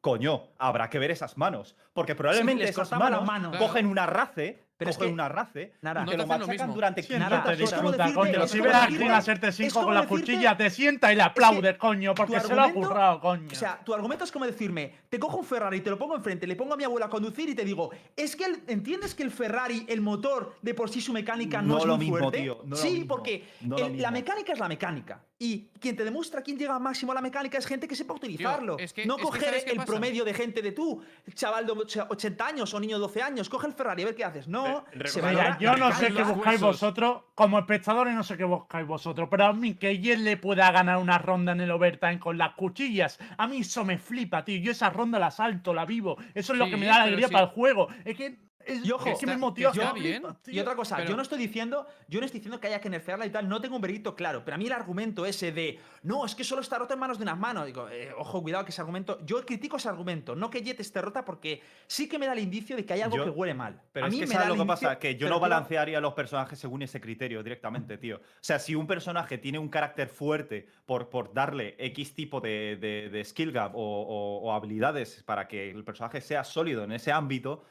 coño, 0.00 0.48
habrá 0.58 0.90
que 0.90 0.98
ver 0.98 1.10
esas 1.10 1.36
manos. 1.38 1.76
Porque 1.94 2.14
probablemente 2.14 2.62
les 2.64 2.70
esas 2.72 2.90
manos 2.92 3.24
mano. 3.24 3.52
cogen 3.58 3.86
una 3.86 4.04
race, 4.06 4.65
Pero 4.78 4.90
es 4.90 4.98
que- 4.98 5.06
una 5.06 5.28
race, 5.28 5.72
Nara, 5.80 6.02
y 6.02 6.04
No 6.04 6.10
que 6.10 6.16
te 6.16 6.16
lo 6.18 6.22
lo 6.24 6.28
machacan 6.28 6.50
mismo. 6.68 6.74
durante 6.74 7.02
500 7.02 7.38
es 7.38 7.40
como 7.40 7.56
disfruta, 7.92 8.04
decirte- 8.04 8.14
coño. 8.14 8.44
es 8.44 8.50
Si 8.50 8.58
como 8.58 8.68
ves 8.68 8.74
a 8.76 8.80
decirte- 8.80 8.96
Clean 9.04 9.14
hacerte 9.14 9.48
es 9.48 9.56
5 9.56 9.72
como 9.74 9.86
con 9.86 9.94
la 9.94 10.00
decirte- 10.02 10.20
cuchilla, 10.32 10.56
te 10.56 10.70
sienta 10.70 11.12
y 11.12 11.16
le 11.16 11.22
aplaudes, 11.22 11.78
coño, 11.78 12.14
porque 12.14 12.40
se 12.40 12.54
lo 12.54 12.62
ha 12.62 12.72
currado, 12.72 13.20
coño. 13.20 13.48
O 13.50 13.54
sea, 13.54 13.80
tu 13.82 13.94
argumento 13.94 14.24
es 14.24 14.32
como 14.32 14.44
decirme, 14.44 14.92
te 15.08 15.18
cojo 15.18 15.38
un 15.38 15.44
Ferrari, 15.46 15.80
te 15.80 15.88
lo 15.88 15.98
pongo 15.98 16.14
enfrente, 16.14 16.46
le 16.46 16.56
pongo 16.56 16.74
a 16.74 16.76
mi 16.76 16.84
abuela 16.84 17.06
a 17.06 17.08
conducir 17.10 17.48
y 17.48 17.54
te 17.54 17.64
digo, 17.64 17.90
es 18.14 18.36
que 18.36 18.44
el- 18.44 18.62
entiendes 18.66 19.14
que 19.14 19.22
el 19.22 19.30
Ferrari, 19.30 19.86
el 19.88 20.02
motor, 20.02 20.56
de 20.60 20.74
por 20.74 20.90
sí 20.90 21.00
su 21.00 21.12
mecánica 21.14 21.62
no, 21.62 21.74
No 21.74 21.78
es 21.78 21.84
lo 21.86 21.96
muy 21.96 22.04
mismo, 22.06 22.18
fuerte. 22.18 22.42
tío, 22.42 22.60
no 22.64 22.70
lo 22.70 22.76
sí, 22.76 22.90
mismo, 22.90 23.06
porque 23.08 23.48
no 23.62 23.78
lo 23.78 23.86
el- 23.86 24.02
la 24.02 24.10
mecánica 24.10 24.52
es 24.52 24.58
la 24.58 24.68
mecánica. 24.68 25.22
Y 25.38 25.68
quien 25.80 25.96
te 25.96 26.04
demuestra 26.04 26.40
quién 26.42 26.58
llega 26.58 26.78
máximo 26.78 27.12
a 27.12 27.14
la 27.14 27.20
mecánica 27.20 27.58
es 27.58 27.66
gente 27.66 27.86
que 27.88 27.94
sepa 27.94 28.14
utilizarlo. 28.14 28.78
es 28.78 28.92
que- 28.92 29.04
no 29.06 29.14
es 29.14 29.18
que 29.20 29.24
coger 29.24 29.44
¿sabes 29.44 29.64
qué 29.64 29.70
el 29.70 29.76
pasa? 29.78 29.86
promedio 29.86 30.24
de 30.24 30.34
gente 30.34 30.60
de 30.62 30.72
tú, 30.72 31.02
chaval 31.34 31.66
de 31.66 31.72
80 32.08 32.46
años 32.46 32.72
o 32.74 32.80
niño 32.80 32.96
de 32.96 33.00
12 33.00 33.22
años, 33.22 33.48
coge 33.48 33.66
el 33.66 33.72
Ferrari 33.72 34.02
a 34.02 34.06
ver 34.06 34.14
qué 34.14 34.24
haces. 34.24 34.48
No, 34.48 34.65
Re- 34.92 35.08
se 35.08 35.20
recordad- 35.20 35.32
Mira, 35.32 35.42
valora 35.44 35.58
yo 35.58 35.76
no 35.76 35.92
sé 35.92 36.06
qué 36.12 36.22
buscáis 36.22 36.62
huesos. 36.62 36.80
vosotros, 36.80 37.22
como 37.34 37.58
espectadores 37.58 38.14
no 38.14 38.22
sé 38.22 38.36
qué 38.36 38.44
buscáis 38.44 38.86
vosotros, 38.86 39.28
pero 39.30 39.46
a 39.46 39.52
mí 39.52 39.74
que 39.74 39.98
Jet 40.00 40.18
le 40.18 40.36
pueda 40.36 40.70
ganar 40.70 40.98
una 40.98 41.18
ronda 41.18 41.52
en 41.52 41.60
el 41.60 41.70
overtime 41.70 42.18
con 42.18 42.38
las 42.38 42.54
cuchillas, 42.54 43.18
a 43.36 43.46
mí 43.46 43.58
eso 43.58 43.84
me 43.84 43.98
flipa, 43.98 44.44
tío. 44.44 44.58
Yo 44.60 44.72
esa 44.72 44.90
ronda 44.90 45.18
la 45.18 45.30
salto, 45.30 45.72
la 45.74 45.84
vivo. 45.84 46.16
Eso 46.34 46.52
es 46.52 46.58
lo 46.58 46.66
que 46.66 46.76
me 46.76 46.86
da 46.86 47.02
alegría 47.02 47.28
sí. 47.28 47.32
para 47.32 47.44
el 47.46 47.50
juego. 47.50 47.88
Es 48.04 48.16
que, 48.16 48.38
es, 48.66 48.84
Y 48.84 48.90
ojo, 48.92 49.08
es 49.08 49.18
que 49.18 49.26
me 49.26 49.36
motiva. 49.36 49.72
que 49.72 49.78
está 49.80 49.92
me 49.94 50.00
bien. 50.00 50.22
Y 50.46 50.58
otra 50.60 50.74
cosa, 50.74 50.96
pero- 50.96 51.10
yo 51.10 51.16
no 51.16 51.22
estoy 51.22 51.38
diciendo, 51.38 51.86
yo 52.08 52.20
no 52.20 52.26
estoy 52.26 52.40
diciendo 52.40 52.60
que 52.60 52.66
haya 52.66 52.80
que 52.80 52.90
nerfearla 52.90 53.24
y 53.26 53.30
tal, 53.30 53.48
no 53.48 53.60
tengo 53.60 53.76
un 53.76 53.82
veredicto 53.82 54.14
claro, 54.16 54.42
pero 54.44 54.56
a 54.56 54.58
mí 54.58 54.66
el 54.66 54.72
argumento 54.72 55.24
ese 55.24 55.52
de 55.52 55.78
no, 56.02 56.26
es 56.26 56.34
que 56.34 56.44
solo 56.44 56.60
está 56.62 56.78
rota 56.78 56.94
en 56.94 57.00
manos 57.00 57.18
de 57.18 57.22
unas 57.24 57.38
manos, 57.38 57.66
digo, 57.66 57.88
eh, 57.88 58.10
ojo, 58.16 58.42
cuidado 58.42 58.64
que 58.64 58.70
ese 58.70 58.80
argumento, 58.80 59.18
yo 59.24 59.44
critico 59.46 59.76
ese 59.76 59.88
argumento, 59.88 60.34
no 60.36 60.50
que 60.50 60.62
Jet 60.62 60.80
esté 60.80 61.00
rota 61.00 61.24
porque 61.24 61.62
sí 61.86 62.08
que 62.08 62.18
me 62.18 62.26
da 62.26 62.32
el 62.32 62.40
indicio 62.40 62.76
de 62.76 62.84
que 62.84 62.92
hay 62.92 63.00
algo 63.02 63.16
Yo- 63.16 63.24
que 63.24 63.30
huele 63.30 63.54
mal. 63.54 63.80
Pero 63.92 64.06
a 64.06 64.08
es 64.08 64.14
mí 64.14 64.20
que 64.20 64.26
me 64.26 64.32
sabes 64.34 64.48
da 64.48 64.54
lo 64.54 64.62
que 64.62 64.66
pasa, 64.68 64.98
que 64.98 65.16
yo 65.16 65.28
no 65.28 65.40
balancearía 65.40 65.98
a 65.98 66.00
los 66.00 66.14
personajes 66.14 66.58
según 66.58 66.82
ese 66.82 67.00
criterio 67.00 67.42
directamente, 67.42 67.96
tío. 67.98 68.16
O 68.16 68.20
sea, 68.40 68.58
si 68.58 68.74
un 68.74 68.86
personaje 68.86 69.38
tiene 69.38 69.58
un 69.58 69.68
carácter 69.68 70.08
fuerte 70.08 70.66
por, 70.84 71.08
por 71.08 71.32
darle 71.32 71.76
X 71.78 72.14
tipo 72.14 72.40
de, 72.40 72.76
de- 72.80 73.08
de 73.10 73.24
skill 73.24 73.52
gap 73.52 73.74
o, 73.74 73.80
o- 73.80 74.38
o 74.42 74.52
habilidades 74.52 75.22
para 75.24 75.46
que 75.48 75.70
el 75.70 75.84
personaje 75.84 76.20
sea 76.20 76.44
sólido 76.44 76.84
en 76.84 76.92
ese 76.92 77.12
ámbito, 77.12 77.64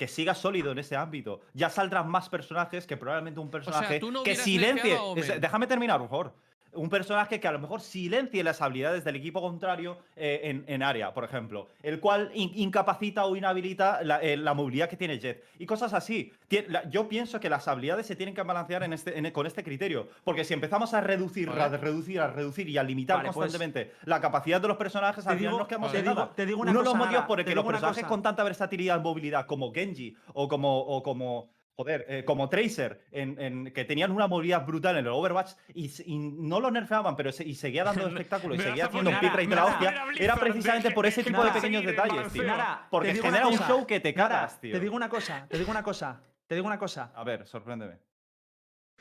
que 0.00 0.08
siga 0.08 0.34
sólido 0.34 0.72
en 0.72 0.78
ese 0.78 0.96
ámbito. 0.96 1.42
Ya 1.52 1.68
saldrán 1.68 2.08
más 2.08 2.30
personajes 2.30 2.86
que 2.86 2.96
probablemente 2.96 3.38
un 3.38 3.50
personaje 3.50 4.00
no 4.00 4.22
que 4.22 4.34
silencie. 4.34 4.98
déjame 5.38 5.66
terminar, 5.66 5.98
por 5.98 6.08
favor. 6.08 6.34
Un 6.72 6.88
personaje 6.88 7.40
que 7.40 7.48
a 7.48 7.52
lo 7.52 7.58
mejor 7.58 7.80
silencie 7.80 8.44
las 8.44 8.62
habilidades 8.62 9.04
del 9.04 9.16
equipo 9.16 9.40
contrario 9.40 9.98
eh, 10.16 10.40
en, 10.44 10.64
en 10.68 10.82
área, 10.82 11.12
por 11.12 11.24
ejemplo, 11.24 11.66
el 11.82 11.98
cual 12.00 12.30
in- 12.34 12.52
incapacita 12.54 13.24
o 13.24 13.34
inhabilita 13.36 14.02
la, 14.02 14.20
eh, 14.22 14.36
la 14.36 14.54
movilidad 14.54 14.88
que 14.88 14.96
tiene 14.96 15.18
Jet 15.18 15.44
y 15.58 15.66
cosas 15.66 15.92
así. 15.94 16.32
La- 16.68 16.88
yo 16.88 17.08
pienso 17.08 17.40
que 17.40 17.50
las 17.50 17.66
habilidades 17.68 18.06
se 18.06 18.14
tienen 18.16 18.34
que 18.34 18.42
balancear 18.42 18.82
en 18.84 18.92
este, 18.92 19.18
en- 19.18 19.30
con 19.32 19.46
este 19.46 19.64
criterio, 19.64 20.08
porque 20.24 20.44
si 20.44 20.54
empezamos 20.54 20.94
a 20.94 21.00
reducir, 21.00 21.48
a 21.50 21.68
reducir, 21.68 22.20
a 22.20 22.28
reducir 22.28 22.68
y 22.68 22.78
a 22.78 22.82
limitar 22.82 23.16
Vale, 23.18 23.28
pues, 23.28 23.34
constantemente 23.36 23.92
la 24.04 24.20
capacidad 24.20 24.60
de 24.60 24.68
los 24.68 24.76
personajes, 24.76 25.26
al 25.26 25.38
final 25.38 25.58
nos 25.58 25.66
quedamos 25.66 25.90
sin 25.90 26.02
digo- 26.02 26.14
nada. 26.14 26.30
te 26.34 26.46
digo 26.46 26.60
una 26.60 26.70
Uno 26.70 26.80
de 26.80 26.84
los 26.84 26.94
motivos 26.94 27.24
por 27.24 27.40
el 27.40 27.46
que 27.46 27.54
los 27.54 27.64
personajes 27.64 28.02
cosa. 28.04 28.08
con 28.08 28.22
tanta 28.22 28.44
versatilidad 28.44 28.96
en 28.96 29.02
movilidad 29.02 29.46
como 29.46 29.72
Genji 29.72 30.16
o 30.34 30.48
como, 30.48 30.78
o 30.80 31.02
como 31.02 31.50
joder, 31.80 32.04
eh, 32.08 32.24
como 32.26 32.50
Tracer, 32.50 33.06
en, 33.10 33.40
en- 33.40 33.72
que 33.72 33.86
tenían 33.86 34.10
una 34.10 34.26
movilidad 34.26 34.66
brutal 34.66 34.98
en 34.98 35.06
el 35.06 35.12
Overwatch 35.12 35.52
y, 35.72 35.90
y 36.04 36.18
no 36.18 36.60
lo 36.60 36.70
nerfeaban, 36.70 37.16
pero 37.16 37.32
se- 37.32 37.42
y 37.44 37.54
seguía 37.54 37.84
dando 37.84 38.06
espectáculo 38.08 38.54
y 38.54 38.58
seguía 38.58 38.84
haciendo 38.84 39.08
un 39.08 39.16
de 39.20 39.46
Nara, 39.46 39.62
la 39.62 39.64
hostia, 39.66 40.04
era 40.18 40.36
precisamente 40.36 40.90
por 40.90 41.06
ese 41.06 41.24
tipo 41.24 41.42
de 41.42 41.50
pequeños 41.52 41.82
detalles, 41.84 42.30
tío. 42.32 42.42
Porque 42.90 43.14
genera 43.14 43.46
un 43.48 43.56
show 43.56 43.86
que 43.86 43.98
te 43.98 44.12
cagas, 44.12 44.60
tío. 44.60 44.72
Te 44.74 44.80
digo 44.80 44.94
una 44.94 45.08
cosa, 45.08 45.46
te 45.48 45.56
digo 45.56 45.70
una 45.70 45.82
cosa, 45.82 46.20
te 46.46 46.54
digo 46.54 46.66
una 46.66 46.78
cosa. 46.78 47.12
A 47.14 47.24
ver, 47.24 47.46
sorpréndeme. 47.46 47.98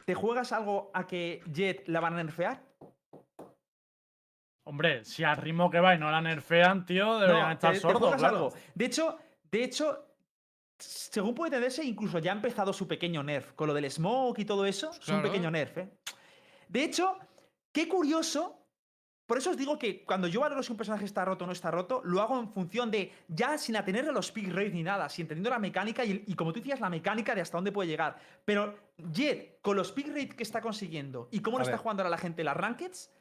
¿Te 0.06 0.16
juegas 0.16 0.54
algo 0.54 0.90
a 0.94 1.06
que 1.06 1.42
Jet 1.52 1.86
la 1.90 2.00
van 2.00 2.14
a 2.14 2.24
nerfear? 2.24 2.64
Hombre, 4.64 5.04
si 5.04 5.24
al 5.26 5.36
ritmo 5.38 5.70
que 5.70 5.80
va 5.82 5.96
y 5.96 5.98
no 6.00 6.10
la 6.12 6.22
nerfean, 6.22 6.86
tío, 6.86 7.20
deberían 7.20 7.48
No, 7.48 7.52
estar 7.52 7.74
te- 7.74 7.80
sordos, 7.80 8.00
juegas 8.02 8.20
claro. 8.20 8.36
algo. 8.38 8.54
De 8.76 8.86
hecho, 8.86 9.18
de 9.52 9.64
hecho, 9.64 10.09
según 10.80 11.36
puede 11.36 11.50
entenderse, 11.50 11.84
incluso 11.84 12.20
ya 12.20 12.32
ha 12.32 12.36
empezado 12.36 12.74
su 12.74 12.88
pequeño 12.88 13.22
nerf. 13.24 13.54
Con 13.54 13.68
lo 13.68 13.74
del 13.74 13.90
smoke 13.92 14.40
y 14.40 14.46
todo 14.46 14.66
eso, 14.66 14.90
es 14.92 14.98
un 15.00 15.04
Claro. 15.16 15.24
pequeño 15.24 15.52
nerf, 15.52 15.78
¿eh? 15.78 15.90
De 16.68 16.84
hecho, 16.84 17.18
qué 17.72 17.88
curioso. 17.88 18.56
Por 19.26 19.38
eso 19.38 19.52
os 19.52 19.58
digo 19.58 19.78
que 19.78 20.04
cuando 20.06 20.28
yo 20.28 20.40
valoro 20.40 20.64
si 20.64 20.72
un 20.72 20.78
personaje 20.78 21.06
está 21.06 21.24
roto 21.24 21.44
o 21.44 21.48
no 21.48 21.54
está 21.54 21.70
roto, 21.70 22.02
lo 22.04 22.20
hago 22.20 22.40
en 22.40 22.50
función 22.52 22.90
de 22.90 23.12
ya 23.28 23.60
sin 23.60 23.76
atenerle 23.76 24.10
a 24.10 24.14
los 24.14 24.32
pick 24.32 24.50
rates 24.52 24.74
ni 24.74 24.82
nada, 24.82 25.08
sin 25.08 25.24
entendiendo 25.26 25.52
la 25.52 25.60
mecánica 25.60 26.04
y, 26.04 26.24
y 26.26 26.34
como 26.34 26.52
tú 26.52 26.60
decías, 26.60 26.80
la 26.80 26.90
mecánica 26.90 27.36
de 27.36 27.42
hasta 27.42 27.58
dónde 27.58 27.72
puede 27.72 27.90
llegar. 27.90 28.18
Pero 28.44 28.76
Jet, 29.12 29.62
con 29.62 29.76
los 29.76 29.92
pick 29.92 30.08
rate 30.08 30.30
que 30.30 30.42
está 30.42 30.62
consiguiendo 30.62 31.28
y 31.32 31.42
cómo 31.42 31.58
A 31.58 31.60
lo 31.60 31.66
está 31.66 31.78
jugando 31.78 32.02
ahora 32.02 32.10
la 32.10 32.18
gente 32.18 32.42
en 32.42 32.46
las 32.46 32.58
rankeds, 32.58 33.12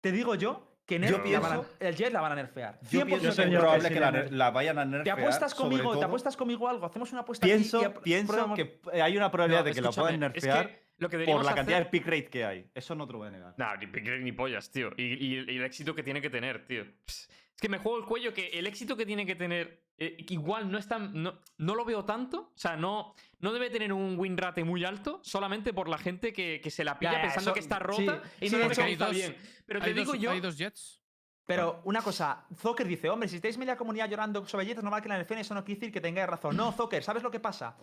te 0.00 0.10
digo 0.10 0.34
yo 0.36 0.66
que 0.88 0.94
Yo 0.94 1.00
nerf 1.00 1.12
la 1.30 1.38
van 1.40 1.52
a- 1.52 1.54
pienso- 1.56 1.76
el 1.80 1.94
Jet 1.96 2.12
la 2.14 2.20
van 2.22 2.32
a 2.32 2.34
nerfear. 2.34 2.78
Yo 2.90 3.00
100% 3.02 3.06
pienso 3.06 3.36
que 3.36 3.48
es 3.48 3.58
probable 3.58 3.88
que 3.88 3.94
que 3.94 4.00
la, 4.00 4.10
la 4.30 4.50
vayan 4.50 4.78
a 4.78 4.84
nerfear. 4.86 5.04
¿Te 5.16 5.22
apuestas 5.22 5.54
conmigo? 5.54 5.98
¿Te 5.98 6.04
apuestas 6.06 6.34
conmigo 6.36 6.66
algo? 6.66 6.86
Hacemos 6.86 7.12
una 7.12 7.20
apuesta 7.20 7.44
aquí 7.46 7.52
Pienso, 7.54 7.82
y 7.82 7.84
ap- 7.84 7.98
pienso 8.02 8.54
que 8.54 8.80
hay 9.02 9.16
una 9.18 9.30
probabilidad 9.30 9.60
No, 9.60 9.64
de 9.66 9.72
que 9.74 9.80
lo 9.82 9.90
puedan 9.92 10.14
escúchame, 10.14 10.32
es 10.38 10.42
que 10.44 10.48
nerfear 10.48 10.87
lo 10.98 11.08
que 11.08 11.18
por 11.24 11.44
la 11.44 11.54
cantidad 11.54 11.78
hacer- 11.80 11.84
de 11.84 11.90
pick 11.90 12.04
rate 12.06 12.26
que 12.28 12.44
hay. 12.44 12.70
Eso 12.74 12.94
no 12.94 13.06
te 13.06 13.12
lo 13.12 13.18
voy 13.20 13.28
a 13.28 13.30
negar. 13.30 13.54
Nah, 13.56 13.76
ni 13.76 13.86
pick 13.86 14.04
rate 14.06 14.20
ni 14.20 14.32
pollas, 14.32 14.70
tío. 14.70 14.90
Y, 14.96 15.02
y- 15.02 15.34
y 15.50 15.56
el 15.56 15.64
éxito 15.64 15.94
que 15.94 16.02
tiene 16.02 16.20
que 16.20 16.30
tener, 16.30 16.66
tío. 16.66 16.82
Es 17.06 17.28
que 17.60 17.68
me 17.68 17.78
juego 17.78 17.98
el 17.98 18.04
cuello 18.04 18.32
que 18.34 18.48
el 18.48 18.66
éxito 18.66 18.96
que 18.96 19.06
tiene 19.06 19.24
que 19.26 19.34
tener. 19.34 19.86
eh, 20.00 20.16
igual 20.28 20.70
no 20.70 20.78
es 20.78 20.86
tan. 20.86 21.12
No, 21.22 21.40
no 21.56 21.74
lo 21.74 21.84
veo 21.84 22.04
tanto. 22.04 22.52
O 22.54 22.58
sea, 22.58 22.76
no, 22.76 23.14
no 23.40 23.52
debe 23.52 23.68
tener 23.68 23.92
un 23.92 24.16
win 24.16 24.36
rate 24.38 24.62
muy 24.62 24.84
alto. 24.84 25.20
Solamente 25.24 25.72
por 25.72 25.88
la 25.88 25.98
gente 25.98 26.32
que, 26.32 26.60
que 26.62 26.70
se 26.70 26.84
la 26.84 26.96
pilla 27.00 27.14
Ya, 27.14 27.22
pensando 27.22 27.50
eso- 27.50 27.54
que 27.54 27.60
está 27.60 27.78
sí, 27.78 27.82
rota 28.06 28.22
y 28.40 28.48
sí, 28.48 28.54
no 28.56 28.64
lo 28.64 28.70
está 28.70 29.06
dos- 29.06 29.10
bien. 29.16 29.36
Pero 29.66 29.80
te 29.80 29.86
hay, 29.86 29.92
digo 29.94 30.12
dos, 30.12 30.20
yo. 30.22 30.30
hay 30.30 30.40
dos 30.40 30.56
Jets. 30.56 31.02
Pero 31.46 31.80
una 31.84 32.02
cosa, 32.02 32.46
Zocker 32.54 32.86
dice, 32.86 33.08
hombre, 33.08 33.26
si 33.26 33.36
estáis 33.36 33.56
media 33.56 33.74
comunidad 33.74 34.08
llorando 34.08 34.46
sobre 34.46 34.66
Jet, 34.66 34.76
es 34.78 34.84
normal 34.84 35.00
que 35.02 35.08
la 35.08 35.16
nerfeen, 35.16 35.40
eso 35.40 35.54
no 35.54 35.64
quiere 35.64 35.80
decir 35.80 35.92
que 35.92 36.00
tengáis 36.02 36.28
razón. 36.28 36.54
No, 36.56 36.70
Zocker, 36.76 37.02
¿sabes 37.02 37.22
lo 37.22 37.30
que 37.30 37.40
pasa? 37.40 37.76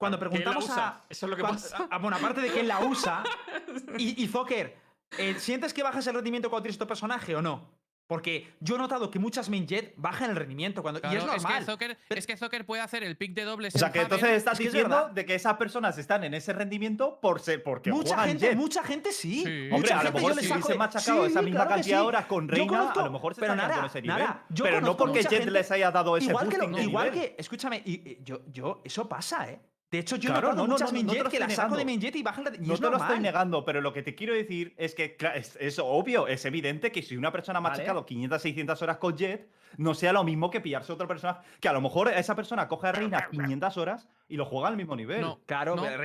Cuando 0.00 0.18
Que 0.18 0.24
él 0.24 0.30
la 0.30 0.38
preguntamos 0.38 0.64
usa, 0.64 0.88
a... 0.88 1.04
Eso 1.10 1.26
es 1.26 1.30
lo 1.30 1.36
que 1.36 1.42
cuando- 1.42 1.60
pasa. 1.60 1.86
ah, 1.90 1.98
bueno, 1.98 2.16
aparte 2.16 2.40
de 2.40 2.50
que 2.50 2.60
él 2.60 2.68
la 2.68 2.80
usa, 2.80 3.22
y, 3.98 4.24
y 4.24 4.26
Zocker, 4.28 4.74
eh, 5.18 5.34
¿sientes 5.38 5.74
que 5.74 5.82
bajas 5.82 6.06
el 6.06 6.14
rendimiento 6.14 6.48
cuando 6.48 6.62
tienes 6.62 6.78
tu 6.78 6.86
personaje 6.86 7.36
o 7.36 7.42
no? 7.42 7.78
Porque 8.06 8.54
yo 8.58 8.74
he 8.74 8.78
notado 8.78 9.08
que 9.08 9.20
muchas 9.20 9.48
main 9.50 9.68
jet 9.68 9.92
bajan 9.96 10.30
el 10.30 10.36
rendimiento 10.36 10.82
cuando, 10.82 10.98
y 11.00 11.06
es 11.14 11.22
Claro, 11.22 11.26
normal. 11.34 11.58
que 11.64 11.70
Zucker, 11.70 11.98
Pero- 12.08 12.18
es 12.18 12.26
que 12.26 12.36
Zucker 12.36 12.64
puede 12.66 12.82
hacer 12.82 13.04
el 13.04 13.16
pick 13.16 13.34
de 13.34 13.44
dobles 13.44 13.72
O 13.76 13.78
sea, 13.78 13.92
que 13.92 14.00
entonces 14.00 14.30
estás 14.30 14.54
es 14.54 14.58
que 14.58 14.64
es 14.66 14.72
diciendo 14.72 14.96
verdad. 14.96 15.10
de 15.12 15.24
que 15.26 15.34
esas 15.36 15.54
personas 15.58 15.96
están 15.96 16.24
en 16.24 16.34
ese 16.34 16.52
rendimiento 16.54 17.20
por 17.20 17.38
ser, 17.38 17.62
porque 17.62 17.92
mucha 17.92 18.14
juegan 18.16 18.28
gente, 18.30 18.46
Jet. 18.48 18.56
mucha 18.56 18.82
gente 18.82 19.12
sí. 19.12 19.44
Sí. 19.44 19.68
Mucha 19.70 19.76
Hombre, 19.76 19.92
a 19.92 20.02
lo 20.02 20.12
mejor 20.12 20.34
si 20.34 20.46
saco 20.48 20.54
hubiese 20.60 20.74
machacado 20.78 21.24
Sí, 21.26 21.30
esa 21.30 21.42
misma 21.42 21.60
claro 21.60 21.70
cantidad 21.76 21.96
de 21.98 22.02
sí. 22.02 22.06
horas 22.08 22.24
con 22.26 22.48
Reina, 22.48 22.66
conozco- 22.72 23.00
a 23.00 23.04
lo 23.04 23.10
mejor 23.12 23.34
se 23.34 23.40
pero 23.42 23.54
Nara, 23.54 23.76
con 23.76 23.84
ese 23.84 24.02
nivel. 24.02 24.18
Nara, 24.18 24.44
yo 24.48 24.64
pero 24.64 24.80
no 24.80 24.96
porque 24.96 25.22
Jet 25.22 25.30
gente- 25.30 25.50
les 25.52 25.70
haya 25.70 25.90
dado 25.92 26.16
ese 26.16 26.30
igual 26.30 26.48
que, 26.48 26.58
lo- 26.58 26.64
igual 26.80 27.12
nivel. 27.12 27.28
que, 27.28 27.36
escúchame, 27.38 27.80
y- 27.84 27.92
y 27.92 28.18
yo, 28.24 28.40
yo, 28.50 28.80
eso 28.84 29.08
pasa, 29.08 29.48
¿eh? 29.48 29.60
De 29.90 29.98
hecho, 29.98 30.14
yo 30.16 30.30
Claro, 30.30 30.50
no, 30.50 30.66
no, 30.66 30.66
muchas 30.74 30.92
no, 30.92 31.02
no 31.02 31.14
lo 31.14 31.28
que 31.30 31.40
las 31.40 31.52
saco 31.52 31.76
de 31.76 31.84
mainjet 31.84 32.14
y 32.14 32.22
bajan 32.22 32.44
la... 32.44 32.50
Y 32.54 32.58
No 32.60 32.76
te 32.76 32.82
lo 32.82 32.90
estoy 32.90 32.90
normal. 32.90 33.22
negando, 33.22 33.64
pero 33.64 33.80
lo 33.80 33.92
que 33.92 34.02
te 34.04 34.14
quiero 34.14 34.34
decir 34.34 34.72
es 34.76 34.94
que 34.94 35.16
es, 35.34 35.56
es 35.60 35.80
obvio, 35.80 36.28
es 36.28 36.44
evidente 36.44 36.92
que 36.92 37.02
si 37.02 37.16
una 37.16 37.32
persona 37.32 37.58
ha 37.58 37.62
Vale. 37.62 37.72
machacado 37.78 38.06
500, 38.06 38.40
600 38.40 38.82
horas 38.82 38.98
con 38.98 39.16
Jet, 39.16 39.48
no 39.78 39.94
sea 39.94 40.12
lo 40.12 40.22
mismo 40.22 40.48
que 40.48 40.60
pillarse 40.60 40.92
otra 40.92 41.08
persona. 41.08 41.40
Que 41.58 41.68
a 41.68 41.72
lo 41.72 41.80
mejor 41.80 42.08
esa 42.08 42.36
persona 42.36 42.68
coge 42.68 42.86
a 42.86 42.92
Reina 42.92 43.28
500 43.32 43.76
horas 43.78 44.06
y 44.28 44.36
lo 44.36 44.44
juega 44.44 44.68
al 44.68 44.76
mismo 44.76 44.94
nivel. 44.94 45.22
No, 45.22 45.40
Claro, 45.46 45.74
no, 45.74 45.82
pero, 45.82 45.96
no, 45.96 46.02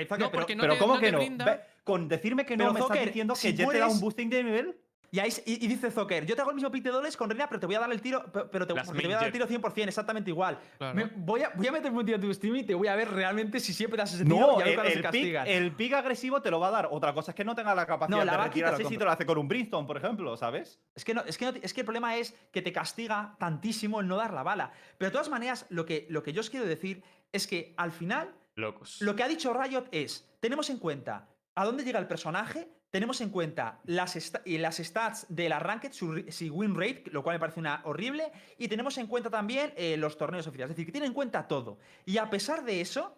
no 0.68 0.74
te- 0.74 0.80
¿cómo 0.80 0.94
no 0.96 1.00
que 1.00 1.12
no? 1.12 1.20
Ve, 1.46 1.60
con 1.84 2.08
decirme 2.08 2.44
que 2.44 2.58
no 2.58 2.64
Pero, 2.64 2.74
me 2.74 2.80
Zucker, 2.80 2.96
estás 2.98 3.06
diciendo 3.08 3.36
si 3.36 3.50
que 3.50 3.54
Jet 3.58 3.70
te 3.70 3.78
da 3.78 3.86
un 3.86 3.92
mueres- 3.94 4.02
boosting 4.02 4.30
de 4.32 4.44
nivel. 4.44 4.78
Y, 5.16 5.20
ahí- 5.22 5.32
y- 5.46 5.64
y 5.64 5.68
dice 5.70 5.92
Zocker, 5.92 6.26
yo 6.26 6.36
te 6.36 6.42
hago 6.42 6.52
el 6.52 6.56
mismo 6.56 6.70
pick 6.70 6.84
de 6.84 6.90
dobles 6.92 7.16
con 7.16 7.30
Reina, 7.30 7.48
pero 7.48 7.58
te 7.62 7.66
voy 7.68 7.76
a 7.76 7.80
dar 7.80 7.90
el 7.90 8.02
tiro, 8.02 8.30
pe- 8.34 8.44
pero 8.52 8.68
te, 8.68 8.74
voy 8.74 8.82
a 8.82 9.16
dar 9.16 9.26
el 9.28 9.32
tiro 9.32 9.48
100%, 9.48 9.88
exactamente 9.88 10.30
igual. 10.30 10.60
Claro. 10.78 10.94
Me- 10.94 11.06
voy, 11.16 11.42
a, 11.44 11.52
voy 11.56 11.68
a 11.68 11.72
meterme 11.72 12.00
un 12.00 12.06
tiro 12.06 12.16
en 12.18 12.22
tu 12.22 12.34
stream 12.34 12.58
y 12.58 12.64
te 12.64 12.76
voy 12.76 12.90
a 12.90 12.96
ver 12.98 13.10
realmente 13.10 13.62
si 13.62 13.74
siempre 13.74 13.98
das 13.98 14.14
ese 14.14 14.26
tiro 14.26 14.36
No, 14.36 14.60
y 14.60 14.64
a 14.64 14.66
ver 14.66 14.76
cuándo 14.76 14.92
se 14.92 14.98
el 14.98 15.02
pick, 15.04 15.12
castigan. 15.12 15.48
el 15.48 15.72
pick 15.74 15.94
agresivo 15.94 16.42
te 16.42 16.52
lo 16.52 16.60
va 16.60 16.68
a 16.68 16.72
dar. 16.72 16.90
Otra 16.92 17.14
cosa 17.14 17.32
es 17.32 17.36
que 17.36 17.46
no 17.46 17.56
tenga 17.56 17.74
la 17.74 17.86
capacidad 17.86 18.18
No, 18.18 18.26
la 18.26 18.34
de 18.34 18.38
a 18.40 18.44
retirar 18.44 18.76
si 18.76 18.98
te 18.98 19.06
lo 19.06 19.12
hace 19.12 19.26
con 19.26 19.38
un 19.38 19.48
Brimstone, 19.48 19.88
por 19.88 19.96
ejemplo, 19.96 20.36
¿sabes? 20.36 20.82
Es 20.94 21.06
que, 21.06 21.14
no, 21.14 21.22
es, 21.26 21.38
que 21.38 21.46
no- 21.46 21.54
es 21.62 21.74
que 21.74 21.80
el 21.82 21.86
problema 21.86 22.18
es 22.18 22.36
que 22.52 22.62
te 22.62 22.74
castiga 22.74 23.38
tantísimo 23.40 24.02
el 24.02 24.08
no 24.10 24.18
dar 24.18 24.34
la 24.34 24.44
bala. 24.44 24.74
Pero 24.98 25.10
de 25.10 25.14
todas 25.14 25.30
maneras, 25.30 25.66
lo 25.70 25.86
que, 25.86 26.08
lo 26.10 26.24
que 26.24 26.34
yo 26.34 26.42
os 26.42 26.50
quiero 26.50 26.66
decir 26.66 27.02
es 27.32 27.48
que 27.48 27.74
al 27.78 27.94
final 27.94 28.34
Locos. 28.58 29.02
Lo 29.02 29.16
que 29.16 29.24
ha 29.24 29.28
dicho 29.30 29.54
Riot 29.54 29.86
es, 29.92 30.30
tenemos 30.42 30.70
en 30.70 30.78
cuenta 30.80 31.28
a 31.56 31.64
dónde 31.66 31.84
llega 31.86 32.00
el 32.00 32.08
personaje, 32.08 32.68
tenemos 32.96 33.20
en 33.20 33.30
cuenta 33.30 33.82
las, 33.84 34.16
las 34.46 34.78
stats 34.78 35.26
de 35.28 35.50
la 35.50 35.60
ranked, 35.60 35.92
su, 35.92 36.24
su 36.30 36.46
win 36.46 36.76
rate, 36.76 37.04
lo 37.12 37.24
cual 37.24 37.36
me 37.36 37.42
parece 37.42 37.60
una 37.60 37.82
horrible, 37.84 38.32
y 38.58 38.70
tenemos 38.70 38.98
en 38.98 39.08
cuenta 39.08 39.30
también 39.30 39.74
eh, 39.76 39.98
los 39.98 40.18
torneos 40.18 40.48
oficiales. 40.48 40.72
Es 40.72 40.78
decir, 40.78 40.86
que 40.86 40.94
tienen 40.94 41.10
en 41.10 41.14
cuenta 41.14 41.46
todo. 41.46 41.78
Y 42.06 42.20
a 42.20 42.30
pesar 42.30 42.64
de 42.64 42.80
eso, 42.80 43.14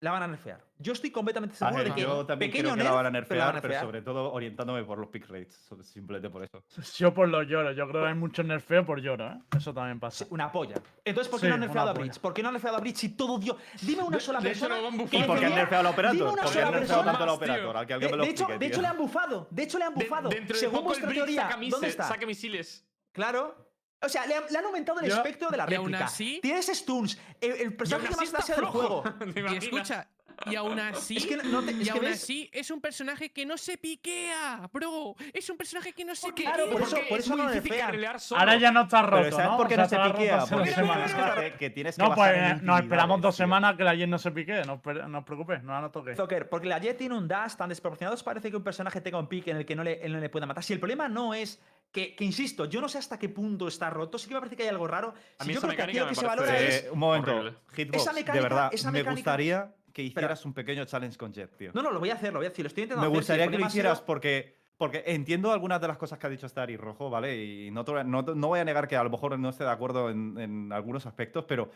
la 0.00 0.10
van 0.10 0.22
a 0.22 0.26
nerfear. 0.26 0.62
Yo 0.78 0.92
estoy 0.92 1.10
completamente 1.10 1.54
A 1.54 1.58
seguro 1.58 1.76
ver, 1.78 1.88
de 1.88 1.94
que 1.94 2.02
yo 2.02 2.26
también 2.26 2.50
pequeño 2.50 2.64
creo 2.74 2.76
que 2.76 2.84
la 2.84 2.90
van 2.90 3.06
a 3.06 3.10
nerf, 3.10 3.28
pero 3.28 3.38
la 3.40 3.46
nerfear, 3.46 3.54
van 3.54 3.56
a 3.58 3.62
pero 3.62 3.72
nerfear. 3.72 3.86
sobre 3.86 4.02
todo 4.02 4.32
orientándome 4.32 4.84
por 4.84 4.98
los 4.98 5.08
pick 5.08 5.26
rates, 5.28 5.68
simplemente 5.82 6.28
por 6.28 6.44
eso. 6.44 6.62
Yo 6.98 7.14
por 7.14 7.28
los 7.28 7.46
lloros. 7.46 7.74
Yo 7.74 7.88
creo 7.88 8.02
que 8.02 8.08
hay 8.08 8.14
muchos 8.14 8.44
nerfeos 8.44 8.84
por 8.84 9.00
lloro, 9.00 9.26
¿eh? 9.32 9.38
Eso 9.56 9.72
también 9.72 9.98
pasa. 9.98 10.24
Sí, 10.24 10.30
Una 10.34 10.52
polla. 10.52 10.74
Entonces, 11.02 11.30
¿por 11.30 11.40
qué 11.40 11.46
Sí, 11.46 11.48
no 11.48 11.54
han 11.54 11.60
nerfeado 11.60 11.88
a 11.90 11.92
Bridge? 11.94 12.08
polla. 12.10 12.20
¿Por 12.22 12.34
qué 12.34 12.42
no 12.42 12.48
han 12.48 12.54
nerfeado 12.54 12.76
a 12.76 12.80
Bridge 12.80 12.96
si 12.98 13.08
todo 13.16 13.38
dio? 13.38 13.56
Dime 13.80 14.02
una 14.02 14.20
sola 14.20 14.40
de 14.40 14.50
hecho, 14.52 14.68
persona. 14.68 14.90
bufado. 14.90 15.22
¿Y 15.24 15.26
por 15.26 15.38
qué 15.38 15.46
han 15.46 15.54
nerfeado 15.54 15.88
al 15.88 15.94
Dime 15.94 16.08
Operator? 16.10 16.32
una 16.34 16.42
¿Por 16.42 16.52
qué 16.52 16.58
sola 16.58 16.66
han 16.66 16.74
nerfeado 16.74 17.02
persona. 17.02 17.04
tanto 17.18 17.22
al 17.24 17.28
Más, 17.30 17.38
tío. 17.38 17.54
Operator? 17.54 17.86
Que 17.86 17.92
alguien 17.94 18.10
De, 18.10 18.12
me 18.12 18.18
lo 18.18 18.24
de 18.24 18.30
hecho, 18.30 18.42
explique, 18.42 18.58
de 18.58 18.66
hecho 18.66 18.80
le 18.82 18.86
han 18.88 18.96
bufado. 18.98 19.48
De 19.50 19.62
hecho 19.62 19.78
le 19.78 19.84
han 19.84 19.94
De- 19.94 20.04
bufado. 20.04 20.28
dentro 20.28 20.54
de 20.54 20.60
Según 20.60 20.84
vuestra 20.84 21.10
teoría, 21.10 21.42
saca, 21.48 21.56
¿dónde 21.70 21.88
está? 21.88 22.02
saca 22.04 22.26
misiles. 22.26 22.86
Claro. 23.12 23.56
O 24.02 24.08
sea, 24.08 24.26
le 24.26 24.34
han, 24.34 24.44
le 24.50 24.58
han 24.58 24.64
aumentado 24.66 25.00
el 25.00 25.08
Yo- 25.08 25.16
espectro 25.16 25.48
de 25.50 25.56
la 25.56 25.66
y 25.70 25.74
aún 25.74 25.86
réplica. 25.86 26.04
así- 26.06 26.38
Tienes 26.42 26.66
stuns. 26.66 27.18
El, 27.40 27.52
el 27.52 27.66
Y 27.68 27.70
personaje 27.70 28.08
aún 28.08 28.16
más 28.32 28.46
da 28.48 28.54
del 28.56 28.64
juego. 28.66 29.02
¿Te 29.18 29.24
Y 29.24 29.40
imaginas? 29.40 29.64
escucha, 29.64 30.08
y 30.44 30.54
aún 30.54 30.78
así, 30.78 31.16
Es 31.16 31.24
que 31.26 31.36
no 31.38 31.62
te- 31.62 31.72
y 31.72 31.80
es 31.80 31.84
que 31.88 31.90
aún 31.92 32.00
ves- 32.02 32.22
así 32.22 32.50
es 32.52 32.70
un 32.70 32.78
personaje 32.82 33.30
que 33.30 33.46
no 33.46 33.56
se 33.56 33.78
piquea, 33.78 34.68
bro. 34.70 35.14
Es 35.32 35.48
un 35.48 35.56
personaje 35.56 35.94
que 35.94 36.04
no 36.04 36.14
se 36.14 36.30
piquea. 36.30 36.52
Claro, 36.52 36.70
por 36.70 36.82
eso- 36.82 36.90
porque 36.96 37.08
por 37.08 37.18
es 37.20 37.24
eso 37.24 37.36
muy 37.38 37.46
no 37.46 37.52
difícil 37.52 37.78
carrilear 37.80 38.20
solo. 38.20 38.40
Ahora 38.40 38.56
ya 38.58 38.70
no 38.70 38.82
está 38.82 39.00
roto, 39.00 39.22
Pero 39.22 39.36
¿sabes 39.36 39.50
¿no? 39.50 39.56
por 39.56 39.68
qué 39.68 39.74
O 39.74 39.76
no 39.78 39.88
sea, 39.88 39.98
se 40.02 40.06
está 40.06 40.18
piquea? 40.18 40.36
hace 40.42 40.54
Porque 40.54 40.70
dos 40.70 40.78
un 40.78 40.84
semanas. 40.84 41.12
personaje 41.12 41.54
que 41.58 41.70
tienes 41.70 41.96
que 41.96 42.02
No, 42.02 42.08
basar 42.10 42.34
pues 42.34 42.42
en 42.50 42.56
eh, 42.58 42.60
nos 42.62 42.80
esperamos 42.80 43.20
dos 43.22 43.34
tío. 43.36 43.44
semanas 43.44 43.76
que 43.76 43.84
la 43.84 43.94
Jet 43.94 44.08
no 44.10 44.18
se 44.18 44.30
pique. 44.30 44.62
No, 44.66 44.82
esper- 44.82 45.06
no 45.08 45.18
os 45.20 45.24
preocupes, 45.24 45.62
no 45.62 45.80
la 45.80 45.88
toque. 45.90 46.14
Zucker, 46.14 46.50
porque 46.50 46.66
la 46.68 46.78
Jet 46.80 46.98
tiene 46.98 47.16
un 47.16 47.26
dash 47.26 47.54
tan 47.54 47.70
desproporcionado, 47.70 48.14
¿os 48.14 48.22
parece 48.22 48.50
que 48.50 48.56
un 48.58 48.62
personaje 48.62 49.00
tenga 49.00 49.18
un 49.18 49.28
pick 49.28 49.48
en 49.48 49.56
el 49.56 49.64
que 49.64 49.74
no 49.74 49.82
le, 49.82 50.04
él 50.04 50.12
no 50.12 50.18
le 50.20 50.28
pueda 50.28 50.44
matar? 50.44 50.62
Si 50.62 50.74
el 50.74 50.78
problema 50.80 51.08
no 51.08 51.32
es 51.32 51.58
que, 51.92 52.14
que, 52.14 52.24
insisto, 52.24 52.66
yo 52.66 52.80
no 52.80 52.88
sé 52.88 52.98
hasta 52.98 53.18
qué 53.18 53.28
punto 53.28 53.68
está 53.68 53.88
roto, 53.90 54.18
sí 54.18 54.28
que 54.28 54.34
me 54.34 54.40
parece 54.40 54.56
que 54.56 54.64
hay 54.64 54.68
algo 54.68 54.86
raro. 54.86 55.14
A 55.38 55.44
Si 55.44 55.48
mí 55.48 55.54
yo 55.54 55.58
esa 55.60 55.68
creo 55.68 55.76
que 55.76 55.82
aquí 55.82 55.98
lo 55.98 56.04
que 56.04 56.10
me 56.10 56.14
se 56.16 56.26
valora 56.26 56.60
Eh, 56.60 56.66
es... 56.68 56.86
un 56.92 56.98
momento. 56.98 57.54
Hitbox, 57.74 58.02
Esa 58.02 58.12
de 58.12 58.20
mecánica- 58.20 58.42
verdad, 58.42 58.70
esa 58.72 58.90
me 58.90 58.98
mecánica- 59.00 59.12
gustaría 59.12 59.74
que 59.92 60.02
hicieras 60.02 60.44
un 60.44 60.52
pequeño 60.52 60.84
challenge 60.84 61.16
con 61.16 61.32
Jet, 61.32 61.56
tío. 61.56 61.70
No, 61.72 61.80
no, 61.82 61.90
lo 61.90 61.98
voy 62.00 62.10
a 62.10 62.14
hacer, 62.14 62.32
lo 62.32 62.38
voy 62.40 62.46
a 62.46 62.50
decir, 62.50 62.64
lo 62.64 62.68
estoy 62.68 62.82
intentando 62.82 63.10
Me 63.10 63.16
hacer, 63.16 63.24
si 63.24 63.32
gustaría 63.32 63.50
que 63.50 63.58
lo 63.62 63.66
hicieras 63.66 64.00
porque, 64.02 64.56
porque 64.76 65.02
entiendo 65.06 65.52
algunas 65.52 65.80
de 65.80 65.88
las 65.88 65.96
cosas 65.98 66.18
que 66.18 66.26
ha 66.26 66.30
dicho 66.30 66.48
Starry 66.48 66.76
Rojo, 66.76 67.08
¿vale? 67.10 67.42
Y 67.44 67.70
no, 67.70 67.84
te 67.84 67.92
voy 67.92 68.00
a- 68.00 68.04
no, 68.04 68.22
no 68.22 68.48
voy 68.48 68.60
a 68.60 68.64
negar 68.64 68.86
que 68.88 68.96
a 68.96 69.04
lo 69.04 69.10
mejor 69.10 69.38
no 69.38 69.48
esté 69.48 69.64
de 69.64 69.70
acuerdo 69.70 70.10
en, 70.10 70.38
en 70.38 70.72
algunos 70.72 71.06
aspectos, 71.06 71.44
pero 71.46 71.70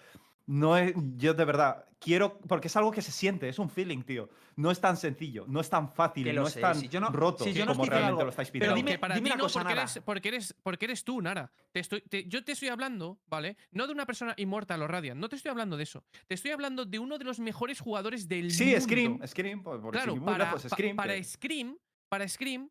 no 0.47 0.77
es, 0.77 0.93
yo 1.17 1.33
de 1.35 1.45
verdad 1.45 1.85
quiero, 2.01 2.39
porque 2.41 2.67
es 2.69 2.77
algo 2.77 2.91
que 2.91 3.03
se 3.03 3.13
siente, 3.13 3.49
es 3.49 3.59
un 3.59 3.71
feeling, 3.71 4.03
tío. 4.03 4.29
No 4.57 4.71
es 4.71 4.81
tan 4.81 4.97
sencillo, 4.97 5.45
no 5.49 5.61
es 5.61 5.71
tan 5.71 5.89
fácil, 5.89 6.25
Que 6.25 6.33
no 6.33 6.47
es 6.47 6.55
sé, 6.55 6.61
tan 6.61 6.75
si 6.75 6.89
yo 6.89 7.01
no- 7.01 7.09
roto 7.11 7.45
si 7.45 7.53
yo 7.53 7.65
no 7.65 7.73
como 7.73 7.85
realmente 7.85 8.09
algo, 8.11 8.25
lo 8.25 8.31
estáis 8.31 8.51
pero 8.51 8.61
pidiendo. 8.61 8.77
dime- 8.77 8.91
que 8.93 8.99
para 8.99 9.15
dime 9.15 9.29
una 9.29 9.37
no, 9.37 9.43
cosa, 9.45 9.61
porque 9.61 9.75
Nara. 9.75 9.83
eres, 9.83 10.03
porque, 10.05 10.29
eres, 10.29 10.55
porque 10.63 10.85
eres 10.87 11.05
tú, 11.05 11.23
Nara. 11.23 11.53
Te 11.73 11.81
estoy, 11.81 12.01
te- 12.03 12.25
yo 12.27 12.43
te 12.45 12.53
estoy 12.53 12.69
hablando, 12.69 13.19
¿vale? 13.29 13.57
No 13.71 13.87
de 13.87 13.93
una 13.93 14.07
persona 14.07 14.35
inmortal 14.37 14.83
o 14.83 14.89
Radiant, 14.89 15.19
no 15.21 15.29
te 15.29 15.37
estoy 15.37 15.51
hablando 15.51 15.77
de 15.77 15.85
eso. 15.85 16.05
Te 16.27 16.35
estoy 16.35 16.51
hablando 16.51 16.85
de 16.85 16.99
uno 16.99 17.17
de 17.17 17.25
los 17.25 17.39
mejores 17.39 17.79
jugadores 17.81 18.27
del 18.29 18.51
Sí, 18.51 18.65
mundo. 18.67 18.81
Scream, 18.81 19.21
Scream, 19.27 19.63
por- 19.63 19.81
porque 19.81 19.99
Claro, 19.99 20.17
muy 20.17 20.25
para, 20.25 20.45
lejos, 20.47 20.63
pa- 20.65 20.69
Scream. 20.69 20.97
para 20.97 21.23
Scream, 21.25 21.77
para 22.09 22.29
Scream, 22.29 22.69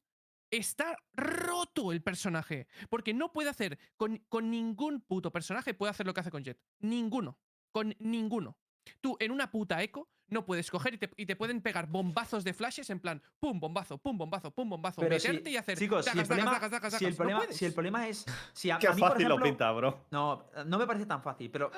está 0.51 0.97
roto 1.13 1.91
el 1.91 2.01
personaje. 2.01 2.67
Porque 2.89 3.13
no 3.13 3.31
puede 3.31 3.49
hacer, 3.49 3.77
con, 3.97 4.17
con 4.29 4.49
ningún 4.49 5.01
puto 5.01 5.31
personaje 5.31 5.73
puede 5.73 5.91
hacer 5.91 6.05
lo 6.05 6.13
que 6.13 6.21
hace 6.21 6.31
con 6.31 6.43
Jet. 6.43 6.59
Ninguno. 6.79 7.37
Con 7.71 7.95
ninguno. 7.99 8.57
Tú 9.01 9.15
en 9.19 9.31
una 9.31 9.51
puta 9.51 9.81
eco 9.83 10.09
no 10.29 10.45
puedes 10.45 10.69
coger 10.69 10.93
y 10.93 10.97
te, 10.97 11.09
y 11.17 11.25
te 11.25 11.35
pueden 11.35 11.61
pegar 11.61 11.87
bombazos 11.87 12.43
de 12.43 12.53
flashes 12.53 12.89
en 12.91 12.99
plan 12.99 13.21
pum, 13.39 13.59
bombazo, 13.59 13.97
pum, 13.97 14.15
bombazo, 14.17 14.51
pum, 14.51 14.69
bombazo, 14.69 15.01
Pero 15.01 15.19
si- 15.19 15.27
meterte 15.27 15.49
y 15.51 15.57
hacer 15.57 15.77
chicos, 15.77 16.05
si 16.05 16.17
el 16.19 16.25
problema, 16.25 16.59
si 16.89 17.05
el 17.05 17.15
problema, 17.15 17.39
puedes. 17.39 17.57
si 17.57 17.65
el 17.65 17.73
problema 17.73 18.07
es. 18.07 18.25
Si 18.53 18.69
a, 18.71 18.77
Qué 18.79 18.87
a 18.87 18.93
mí, 18.93 18.99
por 19.01 19.11
fácil 19.11 19.27
lo 19.27 19.35
ejemplo- 19.35 19.43
pinta, 19.49 19.71
bro. 19.71 20.05
No, 20.11 20.45
no 20.65 20.77
me 20.77 20.85
parece 20.87 21.05
tan 21.07 21.21
fácil, 21.23 21.49
pero 21.49 21.71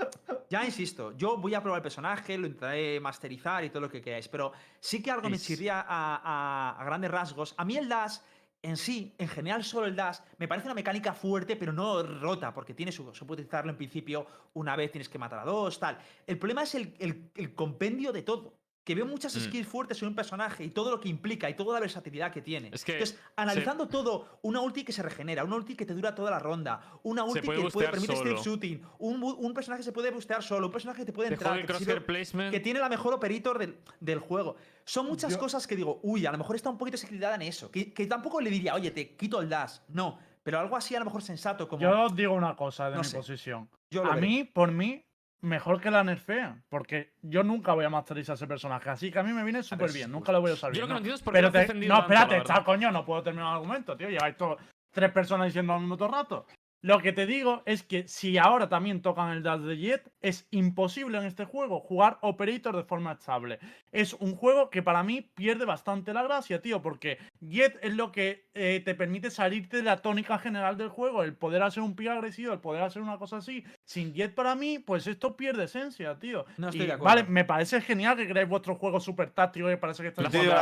ya 0.49 0.65
insisto, 0.65 1.15
yo 1.17 1.37
voy 1.37 1.53
a 1.53 1.61
probar 1.61 1.79
el 1.79 1.83
personaje, 1.83 2.37
lo 2.37 2.45
intentaré 2.47 2.99
masterizar 2.99 3.63
y 3.63 3.69
todo 3.69 3.81
lo 3.81 3.89
que 3.89 4.01
queráis, 4.01 4.27
pero 4.27 4.51
sí 4.81 5.01
que 5.01 5.11
algo 5.11 5.29
me 5.29 5.39
chirría 5.39 5.79
a, 5.81 6.15
a- 6.17 6.81
a 6.81 6.83
grandes 6.85 7.09
rasgos. 7.11 7.53
A 7.57 7.63
mí 7.65 7.77
el 7.77 7.87
dash 7.87 8.17
en 8.63 8.77
sí, 8.77 9.13
en 9.17 9.27
general 9.27 9.63
solo 9.63 9.87
el 9.87 9.95
dash, 9.95 10.19
me 10.37 10.47
parece 10.47 10.67
una 10.67 10.75
mecánica 10.75 11.13
fuerte, 11.13 11.55
pero 11.55 11.73
no 11.73 12.03
rota, 12.03 12.53
porque 12.53 12.73
tiene 12.73 12.91
su, 12.91 13.03
se 13.13 13.25
puede 13.25 13.41
utilizarlo 13.41 13.71
en 13.71 13.77
principio 13.77 14.27
una 14.53 14.75
vez, 14.75 14.91
tienes 14.91 15.09
que 15.09 15.17
matar 15.17 15.39
a 15.39 15.45
dos, 15.45 15.79
tal. 15.79 15.97
El 16.27 16.37
problema 16.37 16.63
es 16.63 16.75
el, 16.75 16.95
el- 16.99 17.31
el 17.35 17.55
compendio 17.55 18.11
de 18.11 18.21
todo. 18.21 18.60
Que 18.91 18.95
veo 18.95 19.05
muchas 19.05 19.33
Mm. 19.37 19.39
skills 19.39 19.67
fuertes 19.69 20.01
en 20.01 20.09
un 20.09 20.15
personaje 20.15 20.65
y 20.65 20.69
todo 20.69 20.91
lo 20.91 20.99
que 20.99 21.07
implica 21.07 21.49
y 21.49 21.53
toda 21.53 21.75
la 21.75 21.79
versatilidad 21.79 22.29
que 22.29 22.41
tiene. 22.41 22.71
Es 22.73 22.83
que 22.83 22.91
Entonces, 22.91 23.17
analizando 23.37 23.87
todo, 23.87 24.39
una 24.41 24.59
ulti 24.59 24.83
que 24.83 24.91
se 24.91 25.01
regenera, 25.01 25.45
una 25.45 25.55
ulti 25.55 25.75
que 25.75 25.85
te 25.85 25.93
dura 25.93 26.13
toda 26.13 26.29
la 26.29 26.39
ronda, 26.39 26.81
una 27.03 27.23
ulti 27.23 27.39
puede 27.39 27.63
que 27.63 27.69
puede 27.69 27.87
permite 27.87 28.13
strip 28.15 28.37
shooting, 28.39 28.81
un, 28.99 29.23
un 29.23 29.53
personaje 29.53 29.79
que 29.79 29.85
se 29.85 29.93
puede 29.93 30.11
bustear 30.11 30.43
solo, 30.43 30.65
un 30.67 30.73
personaje 30.73 30.99
que 30.99 31.05
te 31.05 31.13
puede 31.13 31.29
entrar, 31.29 31.65
que, 31.65 31.73
sirve- 31.75 32.01
placement. 32.01 32.51
que 32.51 32.59
tiene 32.59 32.81
la 32.81 32.89
mejor 32.89 33.13
operator 33.13 33.59
del, 33.59 33.77
del 34.01 34.19
juego. 34.19 34.57
Son 34.83 35.05
muchas 35.05 35.31
Yo- 35.31 35.39
cosas 35.39 35.65
que 35.67 35.77
digo, 35.77 36.01
uy, 36.03 36.25
a 36.25 36.31
lo 36.33 36.37
mejor 36.37 36.57
está 36.57 36.69
un 36.69 36.77
poquito 36.77 36.95
desequilibrada 36.95 37.35
en 37.35 37.43
eso. 37.43 37.71
Que, 37.71 37.93
que 37.93 38.05
tampoco 38.07 38.41
le 38.41 38.49
diría, 38.49 38.75
oye, 38.75 38.91
te 38.91 39.15
quito 39.15 39.39
el 39.39 39.47
dash. 39.47 39.77
No, 39.87 40.19
pero 40.43 40.59
algo 40.59 40.75
así 40.75 40.95
a 40.95 40.99
lo 40.99 41.05
mejor 41.05 41.21
sensato, 41.21 41.69
como 41.69 41.81
Yo 41.81 42.01
os 42.07 42.13
digo 42.13 42.33
una 42.33 42.57
cosa 42.57 42.89
de 42.89 42.95
No 42.97 43.03
mi 43.03 43.07
sé. 43.07 43.15
posición. 43.15 43.69
yo 43.89 44.03
A 44.03 44.15
veré. 44.15 44.27
mí, 44.27 44.43
por 44.43 44.69
mí, 44.73 45.05
mejor 45.41 45.81
que 45.81 45.91
la 45.91 46.03
nerfean. 46.03 46.63
Porque 46.69 47.13
yo 47.21 47.43
nunca 47.43 47.73
voy 47.73 47.85
a 47.85 47.89
masterizar 47.89 48.35
ese 48.35 48.47
personaje. 48.47 48.89
Así 48.89 49.11
que 49.11 49.19
a 49.19 49.23
mí 49.23 49.31
me 49.33 49.43
viene 49.43 49.63
súper 49.63 49.89
sí, 49.89 49.97
bien. 49.99 50.07
sí, 50.07 50.11
Nunca 50.13 50.31
lo 50.31 50.41
voy 50.41 50.51
a 50.51 50.53
usar 50.53 50.69
Yo 50.71 50.73
bien. 50.73 50.81
lo 50.81 50.87
que 50.87 50.93
no 50.93 50.97
entiendo 50.99 51.15
es 51.15 51.21
por 51.23 51.33
qué 51.33 51.37
Pero 51.39 51.51
te- 51.51 51.57
defendido 51.59 51.93
no, 51.95 52.01
espérate, 52.01 52.37
está 52.37 52.63
coño, 52.63 52.91
no 52.91 53.03
puedo 53.05 53.23
terminar 53.23 53.47
el 53.49 53.53
argumento, 53.55 53.95
tío. 53.97 54.09
Lleváis 54.09 54.37
to- 54.37 54.57
tres 54.91 55.11
personas 55.11 55.47
diciendo 55.47 55.73
lo 55.73 55.79
mismo 55.79 55.97
todo 55.97 56.07
el 56.09 56.13
rato. 56.15 56.45
Lo 56.83 56.97
que 56.99 57.13
te 57.13 57.27
digo 57.27 57.61
es 57.67 57.83
que 57.83 58.07
si 58.07 58.39
ahora 58.39 58.67
también 58.67 59.03
tocan 59.03 59.31
el 59.31 59.43
dash 59.43 59.59
de 59.61 59.77
Jet, 59.77 60.11
es 60.19 60.47
imposible 60.49 61.19
en 61.19 61.25
este 61.25 61.45
juego 61.45 61.79
jugar 61.79 62.17
Operator 62.21 62.75
de 62.75 62.83
forma 62.83 63.11
estable. 63.11 63.59
Es 63.91 64.13
un 64.13 64.35
juego 64.35 64.71
que 64.71 64.81
para 64.81 65.03
mí 65.03 65.21
pierde 65.21 65.65
bastante 65.65 66.11
la 66.11 66.23
gracia, 66.23 66.59
tío, 66.61 66.81
porque 66.81 67.19
Jet 67.39 67.77
es 67.83 67.93
lo 67.95 68.11
que 68.11 68.47
eh, 68.55 68.81
te 68.83 68.95
permite 68.95 69.29
salirte 69.29 69.77
de 69.77 69.83
la 69.83 69.97
tónica 69.97 70.39
general 70.39 70.75
del 70.75 70.89
juego, 70.89 71.21
el 71.23 71.35
poder 71.35 71.61
hacer 71.61 71.83
un 71.83 71.95
pick 71.95 72.07
agresivo, 72.07 72.51
el 72.53 72.59
poder 72.59 72.81
hacer 72.81 73.03
una 73.03 73.19
cosa 73.19 73.37
así. 73.37 73.63
Sin 73.85 74.13
Jet 74.13 74.33
para 74.33 74.55
mí, 74.55 74.79
pues 74.79 75.05
esto 75.05 75.37
pierde 75.37 75.65
esencia, 75.65 76.17
tío. 76.17 76.45
No 76.57 76.69
estoy 76.69 76.85
Y, 76.85 76.87
de 76.87 76.93
acuerdo. 76.93 77.15
Vale, 77.15 77.27
me 77.29 77.45
parece 77.45 77.79
genial 77.81 78.17
que 78.17 78.27
creáis 78.27 78.49
vuestro 78.49 78.73
juego 78.75 78.99
súper 78.99 79.29
táctico 79.29 79.71
y 79.71 79.75
parece 79.75 80.01
que 80.01 80.09
estáis 80.09 80.23
Las 80.33 80.35
jugando 80.35 80.55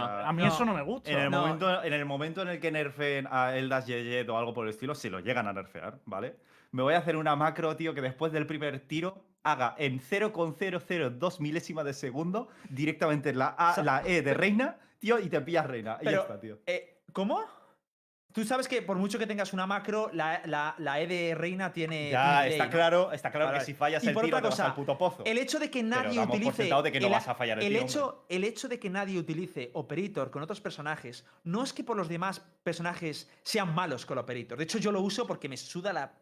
a 0.00 0.28
a 0.28 0.32
mí 0.32 0.42
No. 0.42 0.48
eso 0.48 0.64
no 0.64 0.72
me 0.72 0.82
gusta. 0.82 1.10
En 1.10 1.18
el, 1.18 1.30
No. 1.30 1.40
momento, 1.42 1.84
en 1.84 1.92
el 1.92 2.04
momento 2.06 2.40
en 2.40 2.48
el 2.48 2.60
que 2.60 2.70
nerfeen 2.70 3.28
a 3.30 3.56
el 3.56 3.68
Dash 3.68 3.84
Jet 3.86 4.28
o 4.30 4.38
algo 4.38 4.54
por 4.54 4.64
el 4.66 4.70
estilo, 4.70 4.85
si 4.94 5.10
lo 5.10 5.20
llegan 5.20 5.46
a 5.48 5.52
nerfear, 5.52 5.98
¿vale? 6.06 6.36
Me 6.72 6.82
voy 6.82 6.94
a 6.94 6.98
hacer 6.98 7.16
una 7.16 7.34
macro, 7.36 7.76
tío, 7.76 7.94
que 7.94 8.00
después 8.02 8.32
del 8.32 8.46
primer 8.46 8.80
tiro 8.80 9.24
haga 9.42 9.74
en 9.78 10.00
0,002 10.00 11.40
milésimas 11.40 11.84
de 11.84 11.92
segundo 11.94 12.48
directamente 12.70 13.32
la, 13.32 13.48
A, 13.48 13.80
la 13.82 14.02
E 14.04 14.22
de 14.22 14.34
reina, 14.34 14.78
tío, 14.98 15.18
y 15.18 15.28
te 15.28 15.40
pillas 15.40 15.66
reina. 15.66 15.98
y 16.00 16.04
ya 16.04 16.10
Pero, 16.10 16.22
está, 16.22 16.40
tío. 16.40 16.58
eh, 16.66 17.00
¿Cómo? 17.12 17.44
Tú 18.36 18.44
sabes 18.44 18.68
que 18.68 18.82
por 18.82 18.98
mucho 18.98 19.18
que 19.18 19.26
tengas 19.26 19.54
una 19.54 19.66
macro, 19.66 20.10
la, 20.12 20.42
la, 20.44 20.74
la 20.76 21.00
E 21.00 21.06
de 21.06 21.34
reina 21.34 21.72
tiene. 21.72 22.10
Ya, 22.10 22.46
está 22.46 22.68
claro, 22.68 23.10
está 23.10 23.30
claro 23.30 23.46
Vale, 23.46 23.60
que 23.60 23.64
si 23.64 23.72
fallas 23.72 24.04
y 24.04 24.08
el 24.08 24.12
por 24.12 24.24
tiro 24.24 24.36
otra 24.36 24.42
te 24.42 24.50
vas 24.50 24.56
cosa, 24.58 24.66
al 24.66 24.74
puto 24.74 24.98
pozo. 24.98 25.24
El 25.24 25.38
hecho 25.38 25.58
de 25.58 25.70
que 25.70 25.82
nadie 25.82 26.20
utilice. 26.20 26.64
de 26.64 26.92
que 26.92 27.00
no 27.00 27.06
el, 27.06 27.12
vas 27.14 27.28
a 27.28 27.34
fallar 27.34 27.58
el 27.62 27.68
tiro, 27.68 27.80
hecho, 27.80 28.26
el 28.28 28.44
hecho 28.44 28.68
de 28.68 28.78
que 28.78 28.90
nadie 28.90 29.18
utilice 29.18 29.70
Operator 29.72 30.30
con 30.30 30.42
otros 30.42 30.60
personajes 30.60 31.24
no 31.44 31.62
es 31.64 31.72
que 31.72 31.82
por 31.82 31.96
los 31.96 32.10
demás 32.10 32.40
personajes 32.62 33.26
sean 33.42 33.74
malos 33.74 34.04
con 34.04 34.18
el 34.18 34.24
Operator. 34.24 34.58
De 34.58 34.64
hecho, 34.64 34.76
yo 34.76 34.92
lo 34.92 35.00
uso 35.00 35.26
porque 35.26 35.48
me 35.48 35.56
suda 35.56 35.94
la. 35.94 36.12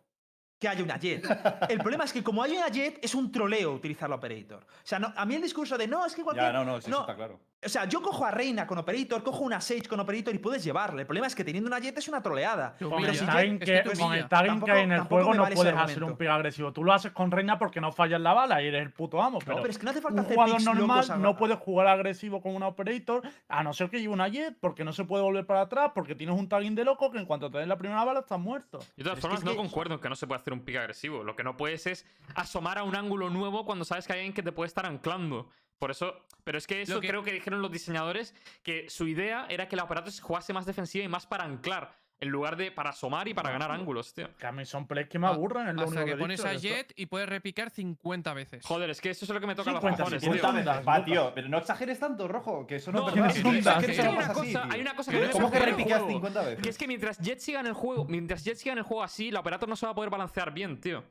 que 0.61 0.69
haya 0.69 0.85
una 0.85 0.97
Jet. 0.97 1.27
El 1.69 1.79
problema 1.81 2.05
es 2.05 2.13
que 2.13 2.23
como 2.23 2.45
hay 2.45 2.57
una 2.57 2.69
Jet, 2.69 3.05
es 3.05 3.13
un 3.17 3.33
troleo 3.33 3.73
utilizar 3.73 4.09
la 4.09 4.15
Operator. 4.15 4.63
O 4.63 4.87
sea, 4.87 5.01
no- 5.01 5.13
a 5.17 5.27
mí 5.27 5.35
el 5.35 5.43
discurso 5.43 5.77
de 5.77 5.89
no, 5.89 6.07
es 6.07 6.15
que 6.15 6.23
cualquier. 6.23 6.47
Ya, 6.47 6.53
no, 6.53 6.65
no, 6.65 6.81
sí, 6.81 6.91
no, 6.93 6.99
eso 6.99 7.01
está 7.03 7.17
claro. 7.17 7.41
O 7.65 7.69
sea, 7.69 7.87
yo 7.87 8.03
cojo 8.03 8.25
a 8.25 8.31
Reina 8.31 8.67
con 8.67 8.79
Operator, 8.79 9.23
cojo 9.23 9.43
una 9.45 9.61
Sage 9.61 9.83
con 9.89 9.99
Operator 10.01 10.35
y 10.35 10.39
puedes 10.39 10.63
llevarle. 10.63 11.03
El 11.03 11.07
problema 11.07 11.27
es 11.27 11.35
que 11.35 11.45
teniendo 11.45 11.69
una 11.69 11.79
Jet 11.79 11.97
es 11.97 12.09
una 12.09 12.23
troleada. 12.23 12.77
Con 12.79 13.05
el 13.05 13.15
si 13.15 13.25
tagging 13.25 13.55
Es 13.55 13.59
que 13.61 13.65
que, 13.65 13.83
te 13.91 13.97
con 13.97 14.07
humilla. 14.09 14.23
el 14.23 14.29
tagging 14.29 14.61
que 14.63 14.71
hay 14.71 14.83
en 14.85 14.93
el 14.93 15.01
juego 15.03 15.35
no 15.35 15.43
vale 15.43 15.55
puedes 15.57 15.75
hacer 15.75 16.05
un 16.05 16.17
pick 16.17 16.29
agresivo. 16.29 16.73
Tú 16.73 16.85
lo 16.85 16.93
haces 16.93 17.13
con 17.13 17.31
reina 17.31 17.59
porque 17.59 17.81
no 17.81 17.93
fallas 17.93 18.21
la 18.21 18.33
bala 18.35 18.63
y 18.63 18.67
eres 18.69 18.83
el 18.83 18.93
puto 18.93 19.23
amo. 19.23 19.39
Pero, 19.39 19.57
no, 19.57 19.63
pero 19.63 19.71
es 19.71 19.79
que 19.79 19.85
no 19.85 19.91
hace 19.91 20.01
falta 20.01 20.21
un 20.21 20.27
hacer 20.27 20.37
jugador 20.37 20.63
normal 20.63 21.23
no 21.23 21.37
puede 21.37 21.55
jugar 21.57 21.87
agresivo 21.89 22.41
con 22.43 22.55
una 22.55 22.67
operator 22.69 23.23
a 23.49 23.63
no 23.63 23.73
ser 23.73 23.89
que 23.91 24.01
lleve 24.01 24.13
una 24.13 24.29
jet 24.29 24.57
porque 24.61 24.85
no 24.85 24.93
se 24.93 25.05
puede 25.05 25.23
volver 25.23 25.47
para 25.47 25.63
atrás 25.63 25.93
porque 25.95 26.15
tienes 26.15 26.39
un 26.39 26.49
tagging 26.49 26.75
de 26.75 26.85
loco 26.85 27.11
que 27.11 27.19
en 27.19 27.27
cuanto 27.27 27.51
te 27.51 27.59
den 27.59 27.69
la 27.69 27.77
primera 27.79 28.05
bala 28.05 28.21
estás 28.21 28.39
muerto. 28.41 28.79
Yo 28.97 29.05
de 29.05 29.05
todas 29.05 29.15
es 29.15 29.15
que 29.17 29.21
formas 29.23 29.39
es 29.41 29.45
no 29.45 29.51
que- 29.53 29.57
concuerdo 29.57 29.95
en 29.95 30.01
que 30.01 30.09
no 30.09 30.17
se 30.17 30.27
puede 30.27 30.41
hacer 30.41 30.53
un 30.53 30.61
pick 30.61 30.77
agresivo. 30.77 31.23
Lo 31.25 31.35
que 31.37 31.45
no 31.45 31.57
puedes 31.57 31.87
es 31.87 32.07
asomar 32.35 32.79
a 32.79 32.83
un 32.83 32.95
ángulo 32.95 33.31
nuevo 33.31 33.65
cuando 33.65 33.85
sabes 33.85 34.07
que 34.07 34.13
hay 34.13 34.19
alguien 34.21 34.35
que 34.35 34.43
te 34.43 34.53
puede 34.53 34.67
estar 34.69 34.87
anclando. 34.87 35.49
Por 35.85 35.91
eso, 35.91 36.15
pero 36.45 36.57
es 36.57 36.67
que 36.67 36.81
eso 36.81 36.99
que- 36.99 37.09
creo 37.09 37.23
que 37.23 37.31
dijeron 37.31 37.61
los 37.61 37.71
diseñadores 37.71 38.35
que 38.63 38.89
su 38.89 39.07
idea 39.07 39.45
era 39.51 39.69
que 39.69 39.77
la 39.77 39.85
operator 39.85 40.11
se 40.11 40.23
jugase 40.23 40.55
más 40.55 40.65
defensiva 40.65 41.05
y 41.05 41.09
más 41.09 41.27
para 41.27 41.45
anclar, 41.45 41.95
en 42.21 42.31
lugar 42.31 42.57
de 42.57 42.73
para 42.73 42.89
asomar 42.89 43.29
y 43.29 43.35
para 43.35 43.51
ganar 43.51 43.71
ángulos, 43.71 44.15
tío. 44.15 44.35
Que 44.39 44.47
a 44.47 44.53
mí 44.53 44.65
son 44.65 44.87
plays 44.87 45.11
que 45.11 45.19
me 45.19 45.27
Ah, 45.27 45.31
aburren. 45.33 45.69
Es 45.69 45.75
lo 45.75 45.83
Hasta 45.83 45.91
único 46.01 46.07
que 46.07 46.13
he 46.13 46.17
pones 46.17 46.43
a. 46.43 46.55
Jet 46.55 46.95
y 46.97 47.05
puedes 47.05 47.29
repicar 47.29 47.69
50 47.69 48.33
veces. 48.33 48.65
Joder, 48.65 48.89
es 48.89 49.03
que 49.03 49.11
eso 49.11 49.27
es 49.27 49.31
lo 49.31 49.39
que 49.41 49.47
me 49.47 49.55
toca 49.55 49.73
los 49.73 49.81
50, 49.83 50.05
cojones, 50.05 50.23
50 50.23 50.49
tío. 50.49 50.57
veces. 50.73 50.89
Va, 50.89 51.05
tío, 51.05 51.33
pero 51.35 51.49
no 51.51 51.59
exageres 51.59 51.99
tanto, 52.01 52.29
rojo, 52.29 52.67
que 52.67 52.77
eso 52.77 52.91
no, 52.91 53.01
No, 53.15 53.27
es 53.27 53.45
un 53.45 53.57
Es 53.57 53.63
que 53.67 53.75
Es 53.85 53.89
eso 53.91 54.03
que 54.05 54.09
hay 54.09 54.15
una 54.17 54.33
cosa, 54.33 54.69
hay 54.71 54.81
una 54.81 54.97
cosa 54.97 55.13
que 55.13 55.31
¿Cómo 55.33 55.51
que 55.51 55.59
el 55.59 55.65
repicas 55.65 55.99
juego, 55.99 56.13
50 56.15 56.41
veces? 56.45 56.63
Que 56.63 56.69
es 56.71 56.79
que 56.79 56.89
mientras 56.89 57.19
Jet 57.19 57.41
siga 57.41 57.61
en 57.61 57.67
el 57.67 57.75
juego, 57.75 58.07
mientras 58.07 58.43
Jet 58.43 58.57
siga 58.57 58.73
en 58.73 58.79
el 58.79 58.85
juego 58.85 59.03
así, 59.03 59.31
la 59.31 59.41
operator 59.41 59.69
no 59.69 59.77
se 59.77 59.85
va 59.85 59.93
a 59.93 59.95
poder 59.95 60.09
balancear 60.09 60.51
bien, 60.55 60.81
tío. 60.81 61.05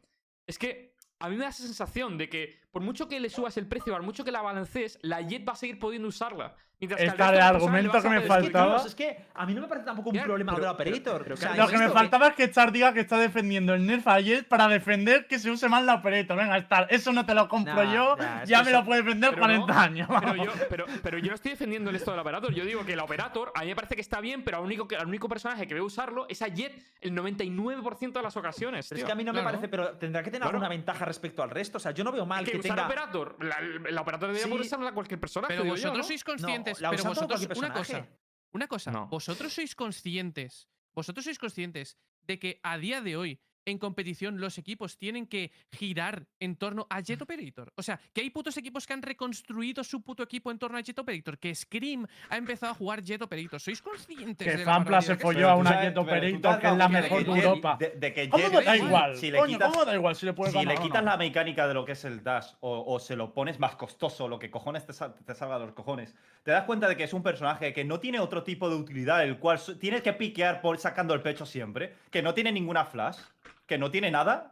Es 0.47 0.57
que 0.57 0.95
a 1.19 1.29
mí 1.29 1.35
me 1.35 1.43
da 1.43 1.49
esa 1.51 1.61
sensación 1.61 2.17
de 2.17 2.27
que 2.27 2.62
por 2.73 2.81
mucho 2.81 3.07
que 3.07 3.19
le 3.19 3.29
subas 3.29 3.55
el 3.57 3.67
precio, 3.67 3.93
por 3.93 4.01
mucho 4.01 4.25
que 4.25 4.31
la 4.31 4.41
balancees, 4.41 4.97
la 5.03 5.21
Jet 5.21 5.47
va 5.47 5.53
a 5.53 5.55
seguir 5.55 5.77
pudiendo 5.77 6.07
usarla. 6.09 6.55
Mientras 6.79 6.99
que 6.99 7.05
las 7.07 7.15
personas 7.15 7.45
argumento 7.55 7.91
que 8.01 8.09
me 8.09 8.19
poder- 8.19 8.19
Es 8.19 8.23
que, 8.23 8.27
faltaba. 8.51 8.83
Es 8.87 8.95
que 8.95 9.25
a 9.35 9.45
mí 9.45 9.53
no 9.53 9.61
me 9.61 9.67
parece 9.69 9.85
tampoco 9.85 10.09
un 10.09 10.17
problema 10.19 10.51
lo 10.51 10.57
pero- 10.57 10.67
del 10.67 10.73
Operator. 10.75 11.23
pero- 11.23 11.23
pero 11.23 11.35
O 11.35 11.37
sea, 11.37 11.55
Lo 11.55 11.67
que 11.69 11.77
me 11.77 11.87
faltaba 11.89 12.27
es 12.29 12.33
que 12.35 12.43
Star 12.43 12.73
diga 12.73 12.93
que 12.93 12.99
está 12.99 13.17
defendiendo 13.17 13.73
el 13.73 13.85
nerf 13.85 14.05
a 14.05 14.19
Jet 14.19 14.45
para 14.49 14.67
defender 14.67 15.25
que 15.27 15.39
se 15.39 15.49
use 15.49 15.69
más 15.69 15.83
la 15.85 15.93
operator. 15.95 16.35
Venga, 16.35 16.57
Star, 16.57 16.87
eso 16.89 17.13
no 17.13 17.25
te 17.25 17.35
lo 17.35 17.47
compro 17.47 17.75
Nah, 17.85 17.93
yo. 17.93 18.15
nah, 18.17 18.43
ya 18.43 18.63
me 18.63 18.71
eso- 18.71 18.79
lo 18.81 18.85
puedes 18.85 19.05
vender 19.05 19.29
Pero 19.29 19.41
40 19.43 19.73
no, 19.73 19.79
años. 19.79 20.09
Pero 20.19 20.35
yo, 20.43 20.51
pero, 20.69 20.85
pero 21.01 21.17
yo 21.19 21.27
no 21.29 21.35
estoy 21.35 21.51
defendiendo 21.51 21.89
el 21.89 21.95
esto 21.95 22.11
del 22.11 22.19
operator. 22.19 22.53
Yo 22.53 22.65
digo 22.65 22.83
que 22.85 22.93
el 22.93 22.99
operator, 22.99 23.53
a 23.55 23.61
mí 23.61 23.67
me 23.67 23.75
parece 23.75 23.95
que 23.95 24.01
está 24.01 24.19
bien, 24.19 24.43
pero 24.43 24.57
al 24.57 24.63
único, 24.63 24.85
que- 24.85 24.97
al 24.97 25.07
único 25.07 25.29
personaje 25.29 25.65
que 25.67 25.75
ve 25.75 25.79
usar,lo 25.81 26.27
es 26.27 26.41
a 26.41 26.49
Jet 26.49 26.73
el 26.99 27.13
99% 27.15 28.19
de 28.19 28.23
las 28.23 28.35
ocasiones. 28.35 28.87
Pero 28.89 28.99
es 28.99 29.05
que 29.05 29.11
a 29.11 29.15
mí 29.15 29.23
no 29.23 29.31
me 29.31 29.41
parece, 29.41 29.69
pero 29.69 29.91
tendrá 29.91 30.21
que 30.21 30.31
tener 30.31 30.41
Claro. 30.41 30.57
alguna 30.57 30.67
ventaja 30.69 31.05
respecto 31.05 31.41
al 31.43 31.49
resto. 31.49 31.77
O 31.77 31.79
sea, 31.79 31.91
yo 31.93 32.03
no 32.03 32.11
veo 32.11 32.25
mal 32.25 32.43
que, 32.43 32.51
que, 32.51 32.62
usar 32.63 32.75
tenga. 32.75 32.85
operator, 32.87 33.37
la, 33.43 33.61
la 33.91 34.01
operator 34.01 34.27
debería 34.29 34.43
Sí. 34.45 34.49
poder 34.49 34.65
usarla 34.65 34.89
a 34.89 34.93
cualquier 34.93 35.19
personaje. 35.19 35.53
Pero 35.53 35.63
digo 35.63 35.75
yo, 35.75 35.81
vosotros 35.81 35.97
¿no? 35.97 36.03
sois 36.07 36.23
conscientes. 36.23 36.77
pero 36.79 37.03
vosotros, 37.03 37.47
una 37.57 37.73
cosa. 37.73 38.07
Una 38.51 38.67
cosa. 38.67 38.91
No. 38.91 39.07
Vosotros 39.07 39.53
sois 39.53 39.75
conscientes. 39.75 40.69
Vosotros 40.93 41.23
sois 41.25 41.39
conscientes 41.39 41.97
de 42.21 42.37
que 42.39 42.59
a 42.63 42.77
día 42.77 43.01
de 43.01 43.17
hoy, 43.17 43.39
en 43.65 43.77
competición, 43.77 44.39
los 44.39 44.57
equipos 44.57 44.97
tienen 44.97 45.27
que 45.27 45.51
girar 45.71 46.25
en 46.39 46.55
torno 46.55 46.85
a 46.89 46.99
Jet 47.01 47.21
Operator. 47.21 47.71
O 47.75 47.83
sea, 47.83 47.99
que 48.13 48.21
hay 48.21 48.29
putos 48.29 48.57
equipos 48.57 48.85
que 48.85 48.93
han 48.93 49.01
reconstruido 49.01 49.83
su 49.83 50.01
puto 50.01 50.23
equipo 50.23 50.51
en 50.51 50.59
torno 50.59 50.77
a 50.77 50.81
Jet 50.81 50.99
Operator. 50.99 51.37
Que 51.37 51.53
Scream 51.55 52.05
ha 52.29 52.37
empezado 52.37 52.71
a 52.71 52.75
jugar 52.75 53.01
Jet 53.01 53.21
Operator. 53.21 53.59
¿Sois 53.59 53.81
conscientes 53.81 54.45
Que 54.47 54.57
de 54.57 54.65
la 54.65 54.73
Zampla 54.73 55.01
se 55.01 55.15
folló 55.15 55.49
a 55.49 55.55
una 55.55 55.71
sabes- 55.71 55.85
Jet 55.89 55.97
Operator, 55.97 56.59
que 56.59 56.67
es 56.67 56.77
la 56.77 56.89
mejor 56.89 57.23
de 57.25 57.25
de 57.25 57.33
que- 57.39 57.45
Europa. 57.47 57.77
De, 57.79 57.89
de 57.95 58.13
que 58.13 58.29
¿Cómo 58.29 58.43
Jet- 58.43 58.51
me 58.57 58.63
da 58.63 58.77
igual? 58.77 59.15
Si 59.17 59.31
le 59.31 59.37
Coño, 59.39 59.53
quitas, 59.53 59.71
¿cómo 59.71 59.85
me 59.85 59.91
da 59.91 59.95
igual 59.95 60.15
si 60.15 60.25
le 60.25 60.33
puedes 60.33 60.53
si 60.53 60.59
le 60.59 60.65
ganar 60.65 60.83
quitas 60.83 61.03
no? 61.03 61.09
la 61.11 61.17
mecánica 61.17 61.67
de 61.67 61.73
lo 61.73 61.85
que 61.85 61.93
es 61.93 62.05
el 62.05 62.23
dash 62.23 62.53
o, 62.59 62.83
o 62.93 62.99
se 62.99 63.15
lo 63.15 63.33
pones 63.33 63.59
más 63.59 63.75
costoso, 63.75 64.27
lo 64.27 64.39
que 64.39 64.51
cojones 64.51 64.85
te, 64.85 64.93
sal- 64.93 65.15
te 65.25 65.33
salga 65.35 65.59
de 65.59 65.65
los 65.67 65.73
cojones, 65.75 66.13
te 66.43 66.51
das 66.51 66.63
cuenta 66.65 66.87
de 66.87 66.97
que 66.97 67.03
es 67.03 67.13
un 67.13 67.23
personaje 67.23 67.73
que 67.73 67.85
no 67.85 67.99
tiene 67.99 68.19
otro 68.19 68.43
tipo 68.43 68.69
de 68.69 68.75
utilidad, 68.75 69.23
el 69.23 69.37
cual 69.39 69.59
tienes 69.79 70.01
que 70.01 70.13
piquear 70.13 70.61
por 70.61 70.77
sacando 70.77 71.13
el 71.13 71.21
pecho 71.21 71.45
siempre, 71.45 71.93
que 72.11 72.21
no 72.21 72.33
tiene 72.33 72.51
ninguna 72.51 72.85
flash, 72.85 73.17
que 73.65 73.77
no 73.77 73.89
tiene 73.91 74.11
nada. 74.11 74.49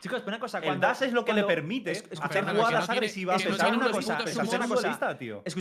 Chicos, 0.00 0.20
pero 0.20 0.28
una 0.36 0.40
cosa. 0.40 0.58
El 0.58 0.64
cuando- 0.64 0.86
dash 0.86 1.02
es 1.02 1.12
lo 1.14 1.24
que 1.24 1.32
le 1.32 1.44
permite 1.44 1.92
es- 1.92 2.04
hacer 2.20 2.44
jugadas 2.44 2.72
no 2.72 2.78
tiene- 2.80 2.92
agresivas, 2.92 3.44
no 3.44 3.56
tiene 3.56 3.76
una 3.78 3.90
cosa. 3.90 4.18
sumos. 4.18 4.52
una 4.52 4.64
un 4.64 4.68
cosa. 4.68 4.88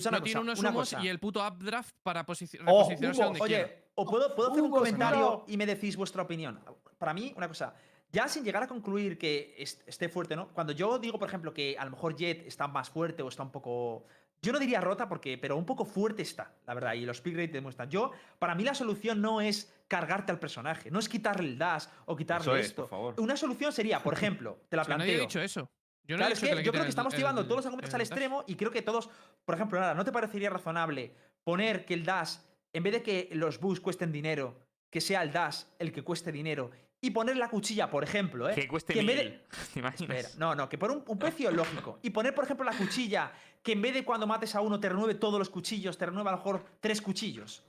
una 0.10 0.18
no 0.18 0.24
tiene 0.24 0.34
cosa. 0.34 0.40
unos 0.42 0.60
una 0.60 0.74
cosa. 0.74 1.02
y 1.02 1.08
el 1.08 1.20
puto 1.20 1.48
updraft 1.48 1.96
para 2.04 2.26
posi- 2.26 2.60
Oh, 2.68 2.84
Hugo, 2.92 3.24
donde 3.24 3.40
oye, 3.42 3.56
quiera. 3.56 3.72
¿o 3.96 4.06
puedo, 4.06 4.36
puedo 4.36 4.52
hacer 4.52 4.62
un 4.64 4.72
comentario 4.72 5.46
y 5.48 5.56
me 5.56 5.66
decís 5.66 5.96
vuestra 5.96 6.24
opinión? 6.24 6.60
Para 6.98 7.14
mí, 7.14 7.34
una 7.38 7.48
cosa. 7.48 7.74
Ya 8.12 8.28
sin 8.28 8.44
llegar 8.44 8.62
a 8.64 8.68
concluir 8.68 9.18
que 9.18 9.56
est- 9.58 9.88
esté 9.88 10.08
fuerte, 10.10 10.36
¿no? 10.36 10.50
Cuando 10.50 10.72
yo 10.74 11.00
digo, 11.00 11.18
por 11.18 11.28
ejemplo, 11.30 11.54
que 11.54 11.76
a 11.80 11.86
lo 11.86 11.92
mejor 11.92 12.16
Jet 12.16 12.46
está 12.46 12.68
más 12.68 12.90
fuerte 12.90 13.24
o 13.24 13.30
está 13.30 13.44
un 13.44 13.52
poco 13.52 14.06
Yo 14.44 14.52
no 14.52 14.60
diría 14.60 14.82
rota 14.82 15.08
porque, 15.08 15.38
pero 15.38 15.56
un 15.56 15.66
poco 15.66 15.86
fuerte 15.86 16.22
está, 16.22 16.54
la 16.68 16.74
verdad, 16.74 16.94
y 16.96 17.06
los 17.06 17.22
pick 17.22 17.34
rate 17.36 17.48
demuestran. 17.54 17.90
Yo, 17.90 18.12
para 18.40 18.54
mí 18.56 18.64
la 18.66 18.76
solución 18.76 19.22
no 19.22 19.40
es 19.40 19.74
cargarte 19.88 20.34
al 20.34 20.40
personaje, 20.40 20.92
no 20.92 21.00
es 21.00 21.08
quitarle 21.08 21.48
el 21.48 21.58
dash 21.58 21.86
o 22.06 22.16
quitarle 22.18 22.44
Eso 22.44 22.56
es, 22.58 22.66
esto. 22.68 22.82
por 22.84 22.90
favor. 22.90 23.16
Una 23.20 23.38
solución 23.38 23.72
sería, 23.72 24.04
por 24.04 24.14
ejemplo, 24.18 24.60
te 24.68 24.76
la 24.76 24.82
Es 24.82 24.88
que 24.90 24.94
nadie 24.98 25.04
ha 25.04 25.18
planteo. 25.18 25.28
dicho 25.28 25.42
eso. 25.42 25.72
Yo 26.06 26.16
no 26.16 26.18
Claro, 26.18 26.32
he 26.32 26.34
es 26.34 26.42
dicho 26.42 26.50
que 26.52 26.56
le 26.58 26.64
yo 26.66 26.72
creo 26.74 26.82
que 26.84 26.88
el- 26.88 26.90
estamos 26.90 27.16
llevando 27.16 27.42
el- 27.42 27.48
todos 27.48 27.60
los 27.60 27.66
argumentos 27.68 27.94
al 27.94 28.00
dash. 28.02 28.08
extremo 28.10 28.44
y 28.46 28.56
creo 28.56 28.72
que 28.72 28.82
todos, 28.82 29.10
por 29.46 29.56
ejemplo, 29.56 29.80
nada, 29.80 29.94
¿no 29.94 30.04
te 30.04 30.12
parecería 30.12 30.50
razonable 30.50 31.16
poner 31.46 31.86
que 31.86 31.94
el 31.94 32.04
dash, 32.04 32.36
en 32.74 32.84
vez 32.84 32.92
de 32.94 33.02
que 33.02 33.30
los 33.32 33.58
boosts 33.62 33.80
cuesten 33.82 34.12
dinero, 34.12 34.60
que 34.90 35.00
sea 35.00 35.24
el 35.24 35.32
dash 35.32 35.64
el 35.80 35.94
que 35.94 36.04
cueste 36.04 36.34
dinero 36.34 36.72
y 37.04 37.12
poner 37.12 37.36
la 37.36 37.50
cuchilla, 37.50 37.90
por 37.90 38.04
ejemplo, 38.04 38.50
¿eh? 38.50 38.56
Que 38.56 38.68
cueste 38.68 38.98
en 38.98 39.06
vez 39.06 39.18
de- 39.18 39.24
mil. 39.26 39.42
¿Te 39.74 39.80
imaginas? 39.80 40.18
Espera, 40.18 40.30
no, 40.40 40.56
no, 40.56 40.70
que 40.70 40.78
por 40.78 40.90
un, 40.90 41.04
un 41.06 41.20
precio 41.20 41.52
lógico. 41.52 42.00
Y 42.02 42.10
poner, 42.12 42.34
por 42.34 42.46
ejemplo, 42.46 42.66
la 42.66 42.76
cuchilla, 42.78 43.32
que 43.62 43.74
en 43.74 43.82
vez 43.82 43.94
de 43.94 44.06
cuando 44.06 44.26
mates 44.26 44.56
a 44.56 44.62
uno 44.62 44.80
te 44.80 44.88
renueve 44.90 45.16
todos 45.16 45.38
los 45.38 45.50
cuchillos, 45.50 45.98
te 45.98 46.06
renueva 46.06 46.32
a 46.32 46.34
lo 46.34 46.38
mejor 46.38 46.66
tres 46.80 47.02
cuchillos. 47.02 47.64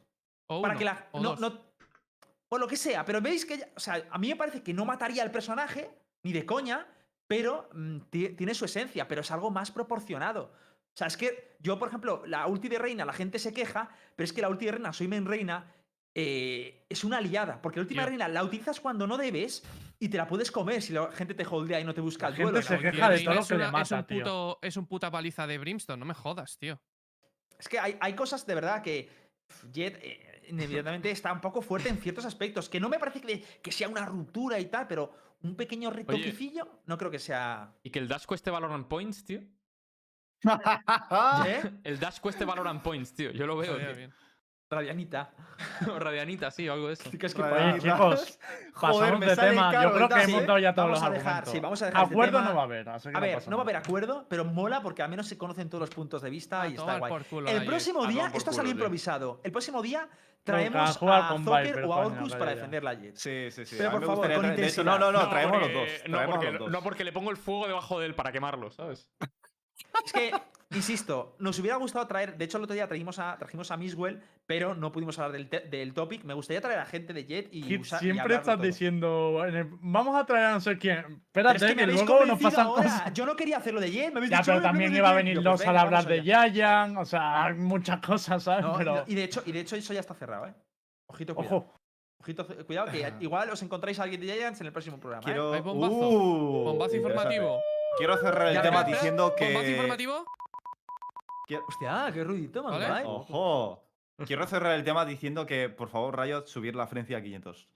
O 0.47 0.63
para 0.63 0.75
uno, 0.75 0.79
que 0.79 0.85
la. 0.85 1.09
o 1.13 1.21
No, 1.21 1.31
dos. 1.31 1.41
no- 1.41 1.61
o 2.51 2.59
lo 2.59 2.69
que 2.69 2.77
sea, 2.77 3.05
pero 3.05 3.21
veis 3.21 3.45
que. 3.45 3.61
o 3.75 3.81
sea, 3.81 4.07
a 4.11 4.19
mí 4.19 4.29
me 4.29 4.37
parece 4.37 4.63
que 4.63 4.73
no 4.73 4.85
mataría 4.85 5.25
al 5.25 5.33
personaje, 5.33 5.91
ni 6.23 6.33
de 6.33 6.47
coña, 6.47 6.87
pero 7.27 7.69
mm, 7.73 7.99
ti- 8.11 8.29
tiene 8.31 8.55
su 8.55 8.65
esencia, 8.67 9.09
pero 9.09 9.23
es 9.23 9.31
algo 9.33 9.51
más 9.51 9.73
proporcionado. 9.73 10.53
O 10.53 10.97
sea, 10.97 11.09
es 11.09 11.17
que 11.17 11.57
yo, 11.59 11.77
por 11.81 11.89
ejemplo, 11.89 12.23
la 12.27 12.47
ulti 12.47 12.69
de 12.69 12.79
reina, 12.79 13.05
la 13.05 13.13
gente 13.13 13.41
se 13.41 13.53
queja, 13.53 13.89
pero 14.15 14.25
es 14.25 14.33
que 14.33 14.43
la 14.43 14.49
ulti 14.49 14.67
de 14.67 14.73
reina, 14.73 14.93
soy 14.93 15.09
main 15.09 15.27
reina, 15.27 15.73
eh, 16.15 16.87
es 16.89 17.05
una 17.05 17.19
aliada. 17.19 17.61
Porque 17.61 17.79
la 17.81 17.83
última 17.83 18.07
reina 18.07 18.29
la 18.29 18.45
utilizas 18.45 18.81
cuando 18.81 19.07
no 19.07 19.17
debes 19.17 19.63
y 19.99 20.09
te 20.09 20.17
la 20.17 20.27
puedes 20.27 20.51
comer 20.53 20.81
si 20.83 20.93
la 20.93 21.11
gente 21.13 21.35
te 21.35 21.45
holdea 21.47 21.81
y 21.81 21.85
no 21.85 21.95
te 21.95 22.01
busca 22.01 22.31
La 22.31 22.37
el 22.37 22.43
duelo. 22.43 22.63
gente 22.63 22.69
se 22.69 22.75
¿no? 22.85 22.91
queja 22.93 23.09
de 23.11 23.17
Reina 23.17 23.25
todo 23.31 23.35
lo 23.35 23.41
es 23.41 23.49
que 23.49 23.55
le 23.55 23.59
una- 23.59 23.67
es 23.67 23.73
mata, 23.73 23.97
un 24.01 24.07
tío. 24.07 24.19
puto- 24.25 24.59
Es 24.63 24.77
un 24.77 24.87
puta 24.87 25.11
paliza 25.11 25.47
de 25.47 25.59
Brimstone, 25.59 25.99
no 25.99 26.05
me 26.07 26.15
jodas, 26.15 26.57
tío. 26.59 26.81
Es 27.59 27.69
que 27.69 27.79
hay, 27.79 27.97
hay 28.01 28.15
cosas 28.15 28.47
de 28.47 28.55
verdad 28.55 28.83
que 28.83 29.09
Jet 29.73 29.99
eh, 30.03 30.43
inevitablemente 30.49 31.11
está 31.11 31.33
un 31.33 31.41
poco 31.41 31.63
fuerte 31.63 31.89
en 31.89 31.99
ciertos 31.99 32.25
aspectos. 32.25 32.69
Que 32.69 32.81
no 32.81 32.89
me 32.89 32.99
parece 32.99 33.21
que, 33.21 33.41
que 33.63 33.73
sea 33.73 33.89
una 33.89 34.05
ruptura 34.07 34.59
y 34.59 34.67
tal, 34.67 34.87
pero 34.89 35.13
un 35.43 35.55
pequeño 35.57 35.91
retoquicillo 35.91 36.81
no 36.87 36.97
creo 36.99 37.11
que 37.11 37.19
sea. 37.19 37.75
Y 37.83 37.91
que 37.91 37.99
el 37.99 38.09
dash 38.09 38.25
cueste 38.25 38.51
Valorant 38.51 38.87
Points, 38.89 39.25
tío. 39.25 39.41
¿Eh? 41.47 41.63
El 41.85 41.99
dash 41.99 42.21
cueste 42.21 42.45
Valorant 42.45 42.83
Points, 42.83 43.15
tío. 43.15 43.31
Yo 43.33 43.47
lo 43.47 43.57
veo, 43.57 43.77
tío. 43.77 43.95
bien. 43.95 44.13
Radianita. 44.75 45.31
O 45.89 45.99
Radianita, 46.01 46.51
sí, 46.51 46.69
o 46.69 46.73
algo 46.73 46.89
de 46.89 46.95
eso. 46.95 47.09
Sí, 47.11 47.17
que 47.17 47.27
es 47.27 47.35
que 47.35 47.41
Oye, 47.43 47.79
chicos, 47.79 48.39
Joder, 48.75 48.99
pasamos 48.99 49.21
me 49.21 49.27
de 49.27 49.37
sale 49.37 49.51
tema. 49.51 49.71
caro 49.71 49.89
Yo 49.91 49.95
creo 49.95 50.09
que 50.09 50.23
hemos 50.23 50.43
¿eh? 50.43 50.47
dado 50.47 50.59
ya 50.59 50.75
todos 50.75 50.87
Vamos 50.89 51.01
los 51.01 51.09
a 51.09 51.11
dejar, 51.13 51.27
argumentos. 51.33 51.53
sí, 51.53 51.61
vamos 51.61 51.83
a 51.83 51.87
dejar 51.87 52.03
este 52.03 52.15
Acuerdo 52.15 52.39
tema. 52.39 52.49
no 52.51 52.55
va 52.57 52.61
a 52.61 52.65
haber, 52.65 52.89
así 52.89 53.09
que 53.11 53.17
A 53.17 53.21
ver, 53.21 53.35
pasa 53.37 53.51
no 53.51 53.57
va 53.57 53.63
a 53.63 53.67
nada. 53.67 53.79
haber 53.79 53.87
acuerdo, 53.89 54.27
pero 54.29 54.45
mola 54.45 54.83
porque 54.83 55.03
al 55.03 55.09
menos 55.11 55.27
se 55.29 55.39
conocen 55.39 55.69
todos 55.71 55.81
los 55.83 55.91
puntos 55.91 56.23
de 56.23 56.31
vista 56.31 56.63
A 56.63 56.67
y 56.69 56.71
está 56.73 56.83
tomar 56.83 56.99
guay. 56.99 57.13
por 57.13 57.25
culo 57.25 57.49
El 57.51 57.65
próximo 57.67 58.05
A 58.05 58.09
día, 58.09 58.17
tomar 58.17 58.31
por 58.33 58.39
esto 58.39 58.51
ha 58.51 58.53
culo, 58.53 58.57
salido 58.57 58.75
tío. 58.75 58.85
improvisado. 58.85 59.41
El 59.45 59.53
próximo 59.53 59.83
día 59.83 60.09
traemos 60.43 60.97
jugar 60.99 61.23
a 61.23 61.29
con 61.29 61.45
Zocker 61.45 61.67
Viper, 61.67 61.85
o 61.85 61.95
a 61.95 62.03
coño, 62.03 62.17
Orcus 62.17 62.33
para 62.35 62.45
ya. 62.51 62.55
defender 62.57 62.85
la 62.85 62.95
Jet. 62.95 63.17
Sí, 63.17 63.51
sí, 63.53 63.65
sí. 63.65 63.77
Pero 63.79 63.91
a 63.91 63.93
mí 63.93 63.95
por 63.95 64.01
me 64.01 64.07
favor, 64.07 64.17
gustaría 64.17 64.37
con 64.37 64.45
traer- 64.45 64.57
de 64.57 64.67
hecho, 64.67 64.81
intensidad. 64.83 64.99
No, 64.99 65.13
no, 65.13 65.19
no, 65.23 65.29
traemos 65.29 65.59
porque- 65.59 65.73
los 65.73 65.83
dos. 65.83 66.09
No 66.09 66.17
traemos 66.17 66.35
porque, 66.37 66.51
los 66.51 66.59
dos. 66.61 66.71
no, 66.71 66.83
porque 66.83 67.05
le 67.05 67.13
pongo 67.13 67.31
el 67.31 67.37
fuego 67.37 67.67
debajo 67.69 68.01
de 68.01 68.07
él 68.07 68.15
para 68.17 68.33
quemarlo, 68.33 68.71
¿sabes? 68.71 69.09
Es 70.05 70.13
que, 70.13 70.33
insisto, 70.71 71.37
nos 71.39 71.59
hubiera 71.59 71.77
gustado 71.77 72.07
traer. 72.07 72.37
De 72.37 72.45
hecho, 72.45 72.59
el 72.59 72.65
otro 72.65 72.75
día 72.75 72.87
trajimos 72.87 73.19
a, 73.19 73.37
trajimos 73.39 73.71
a 73.71 73.77
Miswell, 73.77 74.23
pero 74.47 74.75
no 74.75 74.93
pudimos 74.93 75.19
hablar 75.19 75.33
del, 75.33 75.49
te- 75.49 75.61
del 75.61 75.95
topic. 75.95 76.25
Me 76.25 76.35
gustaría 76.35 76.61
traer 76.61 76.79
a 76.81 76.87
gente 76.87 77.13
de 77.13 77.25
Jet 77.25 77.49
y. 77.53 77.63
Kid, 77.63 77.81
usa- 77.81 77.99
y 77.99 78.01
siempre 78.13 78.35
estás 78.35 78.57
todo. 78.57 78.67
diciendo, 78.67 79.43
vamos 79.81 80.17
a 80.17 80.25
traer 80.27 80.47
a 80.47 80.53
no 80.53 80.61
sé 80.61 80.79
quién. 80.79 81.23
Pero 81.33 81.51
Espérate, 81.51 81.57
es 81.57 81.63
que, 81.71 81.75
me 81.77 81.87
que, 81.87 81.93
luego 82.05 82.25
nos 82.27 82.41
pasan 82.41 82.67
ahora. 82.67 82.83
cosas. 82.83 83.13
Yo 83.15 83.27
no 83.27 83.37
quería 83.37 83.57
hacerlo 83.59 83.81
de 83.81 83.91
Jet. 83.91 84.13
Me 84.13 84.19
habéis 84.19 84.31
Ya, 84.31 84.39
dicho, 84.39 84.47
pero 84.53 84.59
"Eh, 84.59 84.63
también 84.63 84.95
iba 84.95 85.09
a 85.09 85.13
Jet". 85.13 85.17
venir 85.17 85.35
Yo, 85.37 85.41
los 85.43 85.63
pues 85.63 85.69
hablar 85.69 86.07
de. 86.07 86.23
Yayan, 86.23 86.97
o 86.97 87.05
sea, 87.05 87.45
hay 87.45 87.55
muchas 87.55 88.01
cosas, 88.01 88.43
¿sabes? 88.43 88.65
No, 88.65 88.75
pero, 88.77 88.95
no, 88.97 89.05
y, 89.07 89.15
de 89.15 89.25
hecho, 89.25 89.43
y 89.47 89.53
de 89.53 89.61
hecho, 89.61 89.77
eso 89.77 89.93
ya 89.93 90.01
está 90.01 90.15
cerrado, 90.15 90.47
¿eh? 90.47 90.55
Ojito, 91.11 91.35
cuidado. 91.35 91.57
ojo, 91.57 91.75
Ojito, 92.21 92.47
cuidado, 92.65 92.91
que 92.91 93.13
igual 93.21 93.51
os 93.51 93.63
encontráis 93.63 93.99
a 94.01 94.05
alguien 94.05 94.19
de 94.23 94.29
Giants 94.29 94.59
en 94.63 94.67
el 94.69 94.73
próximo 94.73 94.99
programa. 94.99 95.31
¿eh? 95.31 95.39
Hay 95.57 95.61
bombazo. 95.61 95.95
Uh, 95.95 96.65
Bombazo 96.65 96.97
informativo. 96.97 97.61
Quiero 97.99 98.17
cerrar 98.17 98.49
el 98.49 98.63
tema 98.63 98.83
diciendo 98.85 99.35
que. 99.37 99.45
¿Bombazo 99.53 99.69
informativo? 99.71 100.25
Quiero- 101.47 101.65
Hostia, 101.69 102.11
qué 102.13 102.25
ruidito, 102.25 102.63
man. 102.63 102.73
¿Vale? 102.73 102.87
guay. 102.89 103.05
Ojo. 103.07 103.85
Quiero 104.27 104.47
cerrar 104.47 104.75
el 104.77 104.85
tema 104.85 105.05
diciendo 105.05 105.45
que, 105.45 105.69
por 105.69 105.89
favor, 105.89 106.19
Riot, 106.19 106.47
subir 106.47 106.75
la 106.77 106.87
frecuencia 106.87 107.19
a 107.19 107.23
500. 107.23 107.69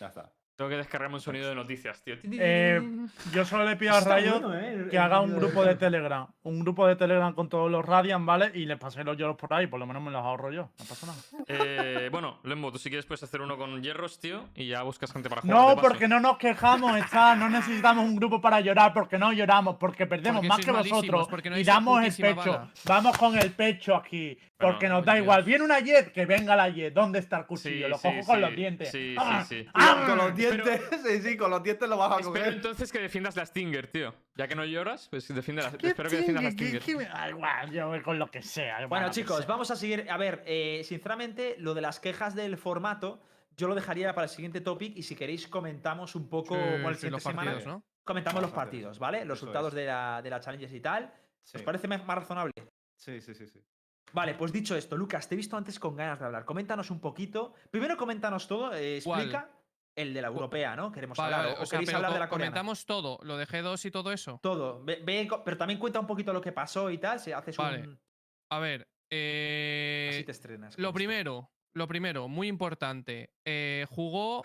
Ya 0.00 0.06
está. 0.06 0.32
Tengo 0.56 0.70
que 0.70 0.76
descargarme 0.78 1.16
un 1.16 1.20
sonido 1.20 1.50
de 1.50 1.54
noticias, 1.54 2.02
tío. 2.02 2.14
Eh, 2.24 2.80
yo 3.32 3.44
solo 3.44 3.64
le 3.64 3.76
pido 3.76 3.92
a 3.94 4.00
bueno, 4.00 4.54
¿eh? 4.58 4.88
que 4.90 4.98
haga 4.98 5.20
un 5.20 5.36
grupo 5.36 5.62
de. 5.62 5.74
Telegram. 5.76 6.26
Un 6.44 6.60
grupo 6.60 6.86
de 6.86 6.96
Telegram 6.96 7.34
con 7.34 7.50
todos 7.50 7.70
los 7.70 7.84
Radiant, 7.84 8.24
¿vale? 8.24 8.52
Y 8.54 8.64
les 8.64 8.78
pasé 8.78 9.04
los 9.04 9.18
lloros 9.18 9.36
por 9.36 9.52
ahí, 9.52 9.66
por 9.66 9.78
lo 9.78 9.86
menos 9.86 10.02
me 10.02 10.10
los 10.10 10.22
ahorro 10.22 10.50
yo. 10.50 10.70
No 10.78 10.84
pasa 10.88 11.06
nada. 11.06 11.18
Eh, 11.46 12.08
bueno, 12.10 12.38
Lembo, 12.44 12.72
tú 12.72 12.78
si 12.78 12.88
quieres 12.88 13.04
puedes 13.04 13.22
hacer 13.22 13.42
uno 13.42 13.58
con 13.58 13.82
hierros, 13.82 14.18
tío, 14.18 14.44
y 14.54 14.68
ya 14.68 14.82
buscas 14.82 15.12
gente 15.12 15.28
para 15.28 15.42
jugar. 15.42 15.56
No, 15.56 15.76
porque 15.82 16.08
no 16.08 16.20
nos 16.20 16.38
quejamos, 16.38 16.96
está. 16.96 17.34
No 17.36 17.50
necesitamos 17.50 18.04
un 18.06 18.16
grupo 18.16 18.40
para 18.40 18.60
llorar, 18.60 18.94
porque 18.94 19.18
no 19.18 19.32
lloramos, 19.34 19.76
porque 19.76 20.06
perdemos 20.06 20.36
Porque 20.40 20.48
más 20.48 20.64
que 20.64 20.70
vosotros 20.72 21.28
no 21.50 21.58
y 21.58 21.64
damos 21.64 22.02
el 22.02 22.14
pecho. 22.14 22.52
bala. 22.52 22.70
Vamos 22.86 23.18
con 23.18 23.36
el 23.36 23.52
pecho 23.52 23.94
aquí, 23.94 24.34
Bueno, 24.34 24.72
porque 24.72 24.88
nos 24.88 25.04
da 25.04 25.12
Dios. 25.14 25.24
igual. 25.24 25.42
Viene 25.42 25.64
una 25.64 25.80
Jet, 25.80 26.12
que 26.12 26.24
venga 26.24 26.56
la 26.56 26.70
Jet. 26.70 26.94
¿Dónde 26.94 27.18
está 27.18 27.36
el 27.38 27.42
Sí, 27.42 27.48
cuchillo? 27.48 27.88
Lo 27.88 27.98
sí, 27.98 28.08
cojo 28.08 28.26
con 28.26 28.36
sí, 28.36 28.40
los 28.40 28.56
dientes. 28.56 28.90
Sí, 28.90 29.14
¡Ah! 29.18 29.44
sí, 29.46 29.62
sí. 29.62 29.68
¡Ah! 29.74 30.04
Con 30.06 30.16
los 30.16 30.26
dientes, 30.28 30.45
sí, 31.04 31.22
sí, 31.22 31.36
con 31.36 31.50
los 31.50 31.62
dientes 31.62 31.88
lo 31.88 31.96
vas 31.96 32.10
a 32.12 32.14
Espero 32.20 32.30
coger. 32.32 32.52
entonces 32.54 32.92
que 32.92 32.98
defiendas 33.00 33.36
la 33.36 33.46
Stinger, 33.46 33.86
tío. 33.90 34.14
Ya 34.34 34.46
que 34.48 34.54
no 34.54 34.64
lloras, 34.64 35.08
pues 35.10 35.28
defiende 35.34 35.62
la... 35.62 35.70
¿Qué 35.72 35.88
espero 35.88 36.08
que 36.10 36.16
defiendas 36.16 36.44
la 36.44 36.50
Stinger. 36.50 36.82
igual, 37.30 37.70
yo 37.72 37.88
voy 37.88 38.02
con 38.02 38.18
lo 38.18 38.30
que 38.30 38.42
sea. 38.42 38.86
Bueno, 38.86 39.10
chicos, 39.10 39.38
sea. 39.38 39.46
vamos 39.46 39.70
a 39.70 39.76
seguir. 39.76 40.10
A 40.10 40.16
ver, 40.16 40.42
eh, 40.46 40.82
sinceramente, 40.84 41.56
lo 41.58 41.74
de 41.74 41.80
las 41.80 42.00
quejas 42.00 42.34
del 42.34 42.56
formato, 42.56 43.22
yo 43.56 43.68
lo 43.68 43.74
dejaría 43.74 44.14
para 44.14 44.24
el 44.26 44.30
siguiente 44.30 44.60
topic. 44.60 44.96
Y 44.96 45.02
si 45.02 45.14
queréis, 45.16 45.48
comentamos 45.48 46.14
un 46.14 46.28
poco 46.28 46.54
Sí, 46.54 46.60
bueno, 46.60 46.88
el 46.90 46.96
sí, 46.96 47.10
los 47.10 47.22
semana. 47.22 47.50
partidos, 47.52 47.66
¿no? 47.66 47.82
Comentamos 48.04 48.42
los 48.42 48.52
partidos, 48.52 48.98
¿vale? 48.98 49.24
Los 49.24 49.38
Eso 49.38 49.46
resultados 49.46 49.72
es. 49.72 49.76
de 49.76 49.86
la, 49.86 50.20
de 50.22 50.30
la 50.30 50.40
challenges 50.40 50.72
y 50.72 50.80
tal. 50.80 51.12
Sí. 51.42 51.56
¿Os 51.56 51.62
parece 51.62 51.88
más 51.88 52.04
más 52.04 52.18
razonable? 52.18 52.52
Sí, 52.96 53.20
sí, 53.20 53.34
sí, 53.34 53.46
sí. 53.48 53.60
Vale, 54.12 54.34
pues 54.34 54.52
dicho 54.52 54.76
esto, 54.76 54.96
Lucas, 54.96 55.28
te 55.28 55.34
he 55.34 55.36
visto 55.36 55.56
antes 55.56 55.80
con 55.80 55.96
ganas 55.96 56.20
de 56.20 56.26
hablar. 56.26 56.44
Coméntanos 56.44 56.90
un 56.92 57.00
poquito. 57.00 57.54
Primero, 57.70 57.96
coméntanos 57.96 58.46
todo. 58.46 58.72
eh, 58.74 59.00
¿Cuál? 59.04 59.22
explica 59.22 59.50
el 59.96 60.12
de 60.14 60.22
la 60.22 60.28
europea, 60.28 60.76
¿no? 60.76 60.92
Queremos 60.92 61.16
Vale, 61.18 61.34
hablar. 61.34 61.48
vale, 61.52 61.60
o, 61.60 61.62
o 61.62 61.66
sea, 61.66 61.78
queréis 61.78 61.94
hablar 61.94 62.12
de 62.12 62.18
la 62.20 62.28
coreana. 62.28 62.50
comentamos 62.52 62.86
todo, 62.86 63.18
lo 63.22 63.36
de 63.36 63.46
G2 63.46 63.84
y 63.86 63.90
todo 63.90 64.12
eso. 64.12 64.38
Todo. 64.42 64.84
Ve- 64.84 65.02
pero 65.44 65.56
también 65.56 65.80
cuenta 65.80 65.98
un 66.00 66.06
poquito 66.06 66.32
lo 66.32 66.40
que 66.40 66.52
pasó 66.52 66.90
y 66.90 66.98
tal. 66.98 67.18
Si 67.18 67.32
haces 67.32 67.56
Vale, 67.56 67.80
un. 67.88 68.00
A 68.50 68.58
ver, 68.60 68.88
eh, 69.10 70.10
Así 70.12 70.24
te 70.24 70.32
estrenas. 70.32 70.78
lo 70.78 70.88
esto. 70.88 70.94
primero, 70.94 71.50
lo 71.74 71.88
primero, 71.88 72.28
muy 72.28 72.46
importante. 72.48 73.30
eh, 73.44 73.86
jugó 73.90 74.42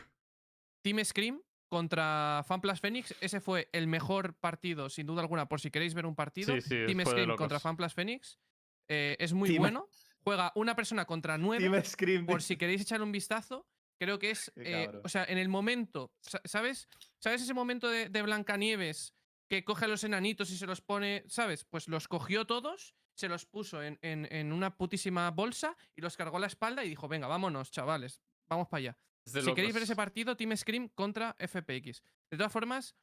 Team 0.83 1.03
Scream 1.03 1.41
contra 1.69 2.43
FanPlus 2.47 2.79
Phoenix. 2.79 3.15
Ese 3.21 3.39
fue 3.39 3.69
el 3.73 3.87
mejor 3.87 4.33
partido, 4.35 4.89
sin 4.89 5.05
duda 5.05 5.21
alguna, 5.21 5.47
por 5.47 5.59
si 5.61 5.69
queréis 5.71 5.93
ver 5.93 6.05
un 6.05 6.15
partido. 6.15 6.53
Sí, 6.55 6.61
sí, 6.61 6.69
Team 6.87 7.05
Scream 7.05 7.35
contra 7.35 7.59
FanPlus 7.59 7.93
Phoenix. 7.93 8.39
eh, 8.87 9.15
es 9.19 9.33
muy 9.33 9.49
Team- 9.49 9.59
bueno. 9.59 9.87
Juega 10.23 10.51
una 10.55 10.75
persona 10.75 11.05
contra 11.05 11.37
nueve. 11.37 11.63
Team 11.69 11.83
Scream. 11.83 12.25
por 12.25 12.41
si 12.41 12.55
queréis 12.57 12.81
echar 12.81 13.01
un 13.01 13.11
vistazo, 13.11 13.65
creo 14.01 14.17
que 14.17 14.31
es, 14.31 14.51
eh, 14.55 14.87
o 15.03 15.09
sea, 15.09 15.23
en 15.25 15.37
el 15.37 15.47
momento, 15.47 16.11
sa- 16.21 16.41
¿sabes? 16.43 16.87
¿Sabes 17.19 17.43
ese 17.43 17.53
momento 17.53 17.87
de, 17.87 18.09
de 18.09 18.21
Blancanieves 18.23 19.13
que 19.47 19.63
coge 19.63 19.85
a 19.85 19.87
los 19.87 20.03
enanitos 20.03 20.49
y 20.49 20.57
se 20.57 20.65
los 20.65 20.81
pone, 20.81 21.23
¿sabes? 21.27 21.65
Pues 21.65 21.87
los 21.87 22.07
cogió 22.07 22.45
todos, 22.47 22.95
se 23.15 23.27
los 23.29 23.45
puso 23.45 23.83
en, 23.83 23.99
en- 24.01 24.27
en 24.31 24.53
una 24.53 24.75
putísima 24.75 25.29
bolsa 25.29 25.77
y 25.95 26.01
los 26.01 26.17
cargó 26.17 26.37
a 26.37 26.39
la 26.39 26.47
espalda 26.47 26.83
y 26.83 26.89
dijo, 26.89 27.07
venga, 27.07 27.27
vámonos, 27.27 27.69
chavales, 27.69 28.19
vamos 28.49 28.67
para 28.69 28.79
allá. 28.79 28.97
Si 29.41 29.53
queréis 29.53 29.73
ver 29.75 29.83
ese 29.83 29.95
partido, 29.95 30.35
Team 30.35 30.57
Scream 30.57 30.89
contra 30.89 31.35
FPX. 31.37 32.01
De 32.31 32.37
todas 32.37 32.51
formas, 32.51 32.95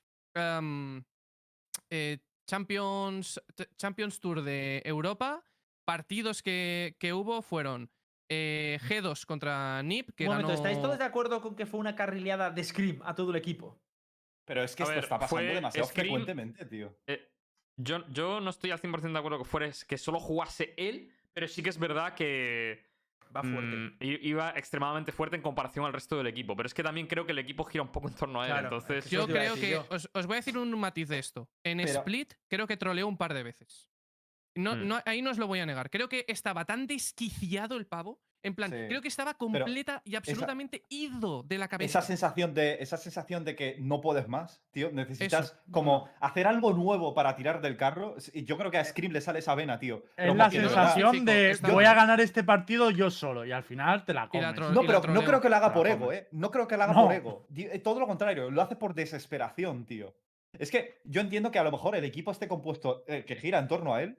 eh, 1.91 2.19
Champions, 2.51 3.41
Champions 3.77 4.19
Tour 4.21 4.43
de 4.43 4.83
Europa, 4.85 5.45
partidos 5.87 6.43
que, 6.43 6.97
que 6.99 7.13
hubo 7.13 7.41
fueron 7.43 7.91
eh, 8.29 8.79
G2 8.83 9.25
contra 9.27 9.83
NIP, 9.83 10.11
que 10.15 10.25
Un 10.25 10.31
momento, 10.31 10.49
ganó... 10.49 10.59
¿estáis 10.61 10.81
todos 10.83 10.99
de 10.99 11.05
acuerdo 11.05 11.41
con 11.41 11.57
que 11.57 11.67
fue 11.67 11.81
una 11.81 11.95
carrileada 11.95 12.51
de 12.51 12.63
Scream 12.65 13.01
a 13.05 13.15
todo 13.15 13.31
el 13.31 13.37
equipo? 13.37 13.81
Pero 14.45 14.63
es 14.63 14.75
que 14.75 14.83
A 14.83 14.87
esto 14.87 14.95
ver, 14.95 15.05
está 15.05 15.19
pasando 15.19 15.53
demasiado 15.55 15.89
Scream- 15.89 15.95
frecuentemente, 15.95 16.65
tío. 16.67 16.97
Eh, 17.07 17.31
yo, 17.77 18.07
yo 18.09 18.41
no 18.41 18.51
estoy 18.51 18.71
al 18.71 18.81
100% 18.81 19.13
de 19.13 19.19
acuerdo 19.19 19.39
que 19.39 19.45
fuera 19.45 19.71
que 19.87 19.99
solo 19.99 20.19
jugase 20.21 20.75
él, 20.77 21.13
pero 21.33 21.47
sí 21.49 21.63
que 21.63 21.71
es 21.71 21.79
verdad 21.79 22.15
que 22.15 22.87
Va 23.37 23.43
fuerte. 23.43 23.77
mm, 23.77 23.97
i- 24.01 24.29
iba 24.31 24.51
extremadamente 24.57 25.13
fuerte 25.13 25.37
en 25.37 25.43
comparación 25.43 25.85
al 25.85 25.93
resto 25.93 26.17
del 26.17 26.27
equipo. 26.29 26.57
Pero 26.57 26.67
es 26.67 26.73
que 26.73 26.83
también 26.83 27.07
creo 27.07 27.27
que 27.27 27.33
el 27.33 27.39
equipo 27.39 27.63
gira 27.65 27.83
un 27.83 27.93
poco 27.93 28.09
en 28.09 28.15
torno 28.15 28.41
a 28.41 28.47
él. 28.47 28.51
Claro, 28.53 28.67
entonces, 28.69 29.11
Yo 29.11 29.27
creo 29.27 29.55
que. 29.55 29.77
Os, 29.77 30.09
os 30.15 30.27
voy 30.27 30.35
a 30.35 30.37
decir 30.39 30.57
un 30.57 30.71
matiz 30.81 31.09
de 31.09 31.19
esto. 31.19 31.49
En 31.63 31.77
Pero- 31.79 31.91
Split, 32.01 32.33
creo 32.49 32.67
que 32.67 32.79
troleó 32.79 33.07
un 33.07 33.19
par 33.19 33.35
de 33.35 33.43
veces. 33.43 33.88
No, 34.59 34.75
Hmm. 34.75 34.89
no, 34.89 34.99
ahí 35.07 35.23
no 35.23 35.31
os 35.31 35.39
lo 35.39 35.47
voy 35.47 35.61
a 35.61 35.67
negar. 35.67 35.89
Creo 35.91 36.09
que 36.09 36.25
estaba 36.29 36.65
tan 36.65 36.87
desquiciado 36.87 37.77
el 37.77 37.87
pavo 37.87 38.21
En 38.41 38.55
plan, 38.55 38.71
Sí. 38.71 38.77
creo 38.87 39.03
que 39.03 39.09
estaba 39.09 39.35
completa 39.35 40.01
y 40.05 40.15
absolutamente 40.15 40.85
ido 40.89 41.43
de 41.43 41.59
la 41.59 41.67
cabeza. 41.67 41.99
Esa 41.99 42.07
sensación, 42.07 42.55
de, 42.55 42.77
esa 42.79 42.97
sensación 42.97 43.45
de 43.45 43.57
que 43.57 43.75
no 43.81 44.01
puedes 44.01 44.29
más, 44.29 44.63
tío. 44.71 44.93
Necesitas 44.93 45.59
como 45.73 46.09
hacer 46.21 46.47
algo 46.47 46.73
nuevo 46.73 47.15
para 47.15 47.35
tirar 47.35 47.61
del 47.61 47.77
carro. 47.77 48.15
Y 48.33 48.45
yo 48.45 48.57
creo 48.57 48.71
que 48.71 48.79
a 48.79 48.85
Scream 48.85 49.11
le 49.13 49.21
sale 49.23 49.41
esa 49.41 49.57
vena, 49.57 49.81
tío. 49.81 50.05
Es 50.17 50.33
la 50.37 50.49
sensación 50.53 51.25
de 51.25 51.59
voy 51.63 51.85
a 51.85 51.95
ganar 51.95 52.21
este 52.21 52.45
partido 52.45 52.93
yo 52.93 53.11
solo 53.11 53.45
y 53.45 53.51
al 53.51 53.65
final 53.65 54.05
te 54.05 54.15
la 54.15 54.23
la 54.23 54.29
comes. 54.29 54.55
tro- 54.55 54.71
No, 54.71 54.83
la 54.85 55.01
pero 55.01 55.13
no 55.15 55.25
creo 55.25 55.41
que 55.41 55.49
lo 55.49 55.57
haga 55.57 55.69
la 55.69 55.75
por 55.75 55.89
ego. 55.89 56.13
¿eh? 56.13 56.29
No 56.31 56.53
creo 56.53 56.69
que 56.69 56.77
lo 56.77 56.85
haga 56.85 56.93
No. 56.93 57.07
por 57.07 57.15
ego. 57.15 57.47
Eh, 57.57 57.81
Todo 57.81 57.99
lo 57.99 58.07
contrario, 58.07 58.53
lo 58.53 58.63
hace 58.63 58.77
por 58.77 58.95
desesperación, 58.95 59.85
tío. 59.85 60.15
Es 60.57 60.71
que 60.71 61.01
yo 61.05 61.21
entiendo 61.21 61.51
que 61.51 61.59
a 61.59 61.65
lo 61.65 61.73
mejor 61.73 61.97
el 61.97 62.05
equipo 62.05 62.31
esté 62.31 62.47
compuesto, 62.47 63.03
eh, 63.09 63.25
que 63.27 63.35
gira 63.35 63.59
en 63.59 63.67
torno 63.67 63.95
a 63.97 64.03
él, 64.05 64.17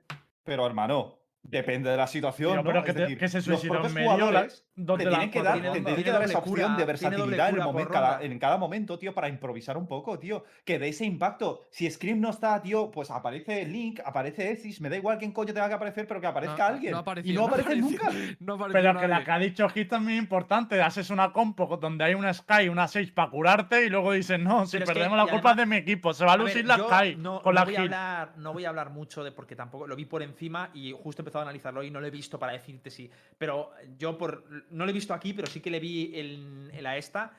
pero 0.50 0.66
hermano, 0.66 1.19
depende 1.42 1.90
de 1.90 1.98
la 1.98 2.08
situación. 2.08 2.52
Tío, 2.52 2.64
¿no? 2.64 2.70
pero 2.70 2.84
que, 2.84 2.94
te- 2.94 3.02
decir, 3.02 3.18
que 3.18 3.28
se 3.30 3.42
medio 3.90 4.32
la- 4.32 4.48
dos 4.76 4.98
te 4.98 5.06
tienen 5.08 5.32
que 5.32 5.42
dar, 5.42 5.54
te 5.60 5.68
rondas. 5.68 5.74
tienen 5.74 5.96
que 5.96 6.04
Tiene 6.04 6.12
dar 6.20 6.24
esa 6.30 6.38
opción 6.40 6.54
cura, 6.56 6.68
de 6.70 6.76
tiene 6.76 6.86
versatilidad 6.86 7.50
en, 7.50 7.56
el 7.56 7.62
momento, 7.64 7.92
cada- 7.92 8.12
ronda. 8.12 8.26
en 8.26 8.40
cada 8.40 8.58
momento, 8.58 9.00
tío, 9.00 9.14
para 9.14 9.28
improvisar 9.30 9.78
un 9.78 9.88
poco, 9.88 10.18
tío. 10.20 10.44
Que 10.64 10.80
de 10.80 10.90
ese 10.90 11.06
impacto, 11.06 11.68
si 11.72 11.90
Scream 11.90 12.20
no 12.22 12.30
está, 12.30 12.62
tío, 12.62 12.92
pues 12.92 13.10
aparece 13.12 13.66
Link, 13.66 14.00
aparece 14.06 14.52
Exis, 14.52 14.80
me 14.82 14.90
da 14.90 14.98
igual 14.98 15.18
quién 15.18 15.32
coño 15.32 15.54
tenga 15.54 15.68
que 15.68 15.74
aparecer, 15.76 16.08
pero 16.08 16.22
que 16.22 16.28
aparezca 16.28 16.68
alguien. 16.68 16.92
no 16.92 17.00
y 17.00 17.02
apareció, 17.02 17.34
no 17.34 17.40
no 17.42 17.46
aparece 17.56 17.76
nunca. 17.78 18.10
Pero 18.72 18.94
que 19.00 19.08
la 19.08 19.16
nadie. 19.16 19.26
que 19.26 19.32
ha 19.32 19.40
dicho 19.40 19.70
Hit 19.70 19.90
también 19.90 20.18
es 20.20 20.24
importante. 20.24 20.82
Haces 20.82 21.10
una 21.10 21.32
compo 21.34 21.78
donde 21.78 22.04
hay 22.06 22.14
una 22.14 22.34
Sky, 22.34 22.70
una 22.70 22.88
6 22.88 23.12
para 23.12 23.30
curarte 23.32 23.86
y 23.86 23.90
luego 23.90 24.12
dices, 24.14 24.40
no, 24.40 24.66
si 24.66 24.74
Pero 24.74 24.84
es 24.86 24.90
que- 24.90 24.94
perdemos 24.94 25.18
la 25.18 25.26
culpa 25.28 25.52
es 25.52 25.56
de 25.58 25.62
además- 25.64 25.70
mi 25.70 25.76
equipo. 25.78 26.14
Se 26.14 26.26
va 26.26 26.32
a 26.32 26.34
A 26.36 26.38
ver, 26.38 26.46
lucir 26.48 26.66
la 26.66 26.78
Sky 26.78 27.16
no, 27.18 27.42
con 27.42 27.54
no 27.56 27.60
la 27.60 27.66
voy 27.66 27.76
a 27.76 27.82
Hit. 27.82 27.86
hablar, 27.86 28.34
no 28.38 28.54
voy 28.54 28.66
a 28.66 28.70
hablar 28.70 28.90
mucho 28.92 29.24
de 29.24 29.32
porque 29.32 29.56
tampoco 29.56 29.88
lo 29.88 29.96
vi 29.96 30.06
por 30.06 30.22
encima 30.24 30.70
y 30.74 30.92
justo 30.94 31.24
empezado 31.30 31.42
a 31.46 31.48
analizarlo 31.50 31.84
y 31.84 31.90
no 31.92 32.02
lo 32.02 32.08
he 32.08 32.12
visto 32.12 32.38
para 32.38 32.54
decirte 32.54 32.90
si. 32.90 33.10
Pero 33.38 33.72
yo 33.98 34.18
por 34.18 34.44
no 34.72 34.84
lo 34.86 34.90
he 34.90 34.94
visto 34.94 35.14
aquí, 35.14 35.34
pero 35.34 35.48
sí 35.48 35.62
que 35.62 35.70
le 35.72 35.80
vi 35.80 36.12
en, 36.16 36.70
en 36.74 36.84
la 36.84 36.98
esta 36.98 37.32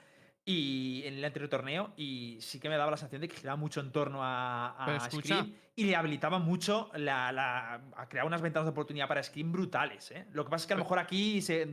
y 0.45 1.03
en 1.05 1.15
el 1.15 1.25
anterior 1.25 1.51
torneo 1.51 1.93
y 1.97 2.39
sí 2.41 2.59
que 2.59 2.69
me 2.71 2.77
daba 2.77 2.91
la 2.91 2.97
sensación 2.97 3.21
de 3.21 3.29
que 3.29 3.37
giraba 3.37 3.57
mucho 3.57 3.81
en 3.81 3.93
torno 3.93 4.25
a, 4.25 4.71
a. 4.71 4.87
Scream 5.01 5.55
y 5.77 5.85
le 5.85 5.97
habilitaba 5.97 6.39
mucho 6.39 6.91
la, 6.95 7.31
la- 7.31 7.75
a 7.97 8.09
crear 8.09 8.27
unas 8.27 8.41
ventanas 8.41 8.65
de 8.67 8.71
oportunidad 8.71 9.07
para 9.07 9.23
Scream 9.23 9.53
brutales. 9.53 10.11
¿eh? 10.13 10.27
Lo 10.33 10.45
que 10.45 10.51
pasa 10.51 10.63
es 10.63 10.67
que 10.67 10.73
a 10.73 10.77
lo 10.77 10.85
mejor 10.85 10.99
aquí 10.99 11.43
se 11.43 11.69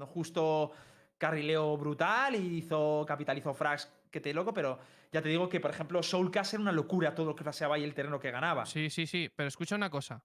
justo 0.00 0.72
carrileo 1.18 1.76
brutal 1.76 2.34
y 2.34 2.58
hizo 2.58 3.04
capitalizó 3.06 3.54
frags 3.54 3.90
que 4.10 4.20
te 4.20 4.34
loco, 4.34 4.52
pero 4.52 4.78
ya 5.12 5.22
te 5.22 5.28
digo 5.28 5.48
que 5.48 5.60
por 5.60 5.70
ejemplo 5.70 6.02
Soulcast 6.02 6.54
era 6.54 6.60
una 6.60 6.72
locura 6.72 7.14
todo 7.14 7.26
lo 7.26 7.34
que 7.36 7.44
paseaba 7.44 7.78
y 7.78 7.84
el 7.84 7.94
terreno 7.94 8.18
que 8.20 8.30
ganaba. 8.30 8.66
Sí, 8.66 8.90
sí, 8.90 9.06
sí. 9.06 9.30
Pero 9.34 9.48
escucha 9.48 9.74
una 9.76 9.88
cosa. 9.90 10.22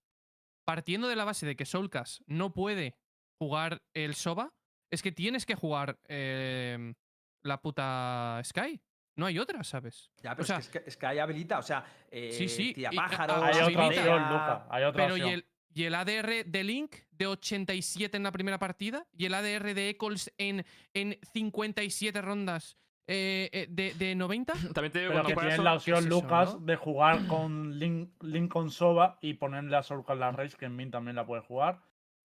Partiendo 0.67 1.07
de 1.07 1.15
la 1.15 1.23
base 1.23 1.45
de 1.45 1.55
que 1.55 1.65
Soulcast 1.65 2.23
no 2.27 2.53
puede 2.53 2.97
jugar 3.39 3.81
el 3.93 4.15
Soba, 4.15 4.53
es 4.91 5.01
que 5.01 5.13
tienes 5.13 5.45
que 5.45 5.55
jugar 5.55 5.97
eh, 6.09 6.93
la 7.41 7.61
puta 7.61 8.41
Sky. 8.43 8.81
No 9.15 9.27
hay 9.27 9.39
otra, 9.39 9.63
¿sabes? 9.63 10.11
Ya, 10.21 10.31
pero 10.35 10.43
o 10.43 10.45
sea, 10.45 10.57
es, 10.57 10.67
que, 10.67 10.83
es 10.85 10.97
que 10.97 11.05
hay 11.05 11.19
habilita, 11.19 11.59
o 11.59 11.63
sea, 11.63 11.85
eh, 12.11 12.33
Sí, 12.33 12.49
sí, 12.49 12.73
tira 12.73 12.89
Hay 12.89 12.97
Ah, 12.99 13.05
otra 13.23 13.39
opción. 13.47 14.23
Luca. 14.29 14.67
Hay 14.69 14.83
otra 14.83 15.03
Pero 15.05 15.15
¿y 15.15 15.21
opción. 15.21 15.33
el, 15.35 15.47
y 15.73 15.83
el 15.85 15.95
ADR 15.95 16.45
de 16.45 16.63
Link 16.65 16.95
de 17.11 17.27
87 17.27 18.17
en 18.17 18.23
la 18.23 18.33
primera 18.33 18.59
partida? 18.59 19.07
¿Y 19.13 19.23
el 19.25 19.35
ADR 19.35 19.73
de 19.73 19.87
Eccles 19.87 20.33
en, 20.37 20.65
en 20.93 21.17
57 21.33 22.21
rondas 22.21 22.75
eh, 23.07 23.49
eh, 23.53 23.67
de, 23.69 23.93
de 23.93 24.15
90? 24.15 24.53
También 24.73 24.91
te 24.91 24.99
digo, 24.99 25.11
Pero 25.11 25.23
cuando 25.23 25.29
que 25.29 25.35
tienes 25.35 25.55
son- 25.55 25.65
la 25.65 25.73
opción, 25.75 25.97
es 25.99 26.05
eso, 26.05 26.21
Lucas, 26.21 26.53
¿no? 26.55 26.59
de 26.65 26.75
jugar 26.75 27.27
con 27.27 27.79
Link, 27.79 28.11
Link 28.21 28.51
con 28.51 28.69
Soba 28.69 29.17
y 29.21 29.33
ponerle 29.35 29.75
a 29.77 29.83
Soul 29.83 30.03
con 30.03 30.19
la 30.19 30.31
Race, 30.31 30.55
que 30.57 30.65
en 30.65 30.75
Min 30.75 30.91
también 30.91 31.15
la 31.15 31.25
puede 31.25 31.41
jugar. 31.41 31.79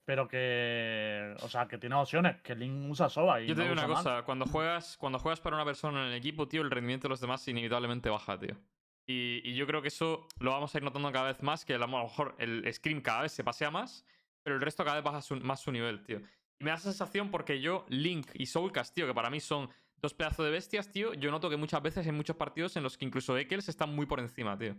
Pero 0.05 0.27
que. 0.27 1.35
O 1.43 1.49
sea, 1.49 1.69
que 1.69 1.79
tiene 1.79 1.95
opciones, 1.95 2.41
que 2.43 2.57
Link 2.57 2.91
usa 2.91 3.09
Soba. 3.09 3.41
Y 3.41 3.47
Yo 3.47 3.55
te 3.55 3.61
no 3.63 3.69
digo 3.71 3.73
una 3.81 3.87
más. 3.87 3.99
cosa, 4.03 4.23
cuando 4.25 4.47
juegas, 4.47 4.97
cuando 4.99 5.19
juegas 5.21 5.41
para 5.41 5.55
una 5.57 5.65
persona 5.65 6.03
en 6.03 6.09
el 6.09 6.15
equipo, 6.19 6.49
tío, 6.49 6.63
el 6.63 6.71
rendimiento 6.71 7.07
de 7.07 7.11
los 7.11 7.21
demás 7.21 7.47
inevitablemente 7.47 8.11
baja, 8.11 8.37
tío. 8.39 8.57
Y, 9.07 9.41
y 9.49 9.55
yo 9.55 9.67
creo 9.67 9.81
que 9.83 9.89
eso 9.89 10.27
lo 10.41 10.51
vamos 10.51 10.75
a 10.75 10.79
ir 10.79 10.85
notando 10.85 11.11
cada 11.13 11.27
vez 11.29 11.43
más, 11.43 11.65
que 11.65 11.75
a 11.75 11.79
lo 11.79 11.87
mejor 11.89 12.35
el 12.39 12.69
Scream 12.73 13.01
cada 13.01 13.23
vez 13.23 13.33
se 13.33 13.45
pasea 13.45 13.71
más, 13.71 14.05
pero 14.43 14.57
el 14.57 14.63
resto 14.63 14.85
cada 14.85 14.97
vez 14.97 15.05
baja 15.05 15.21
su- 15.23 15.37
más 15.37 15.61
su 15.61 15.71
nivel, 15.73 16.03
tío. 16.05 16.21
Y 16.59 16.65
me 16.65 16.71
da 16.71 16.77
esa 16.77 16.91
sensación 16.91 17.31
porque 17.31 17.61
yo, 17.61 17.85
Link 17.89 18.29
y 18.35 18.47
Soulcast, 18.47 18.95
tío, 18.95 19.07
que 19.07 19.15
para 19.15 19.31
mí 19.31 19.39
son 19.41 19.69
dos 20.03 20.15
pedazos 20.15 20.45
de 20.45 20.51
bestias, 20.51 20.91
tío, 20.91 21.15
yo 21.15 21.31
noto 21.31 21.49
que 21.49 21.57
muchas 21.57 21.81
veces 21.81 22.07
en 22.07 22.17
muchos 22.17 22.37
partidos 22.37 22.77
en 22.77 22.83
los 22.83 22.99
que 22.99 23.05
incluso 23.05 23.39
Eccles 23.39 23.69
están 23.69 23.95
muy 23.95 24.05
por 24.07 24.19
encima, 24.21 24.59
tío. 24.59 24.77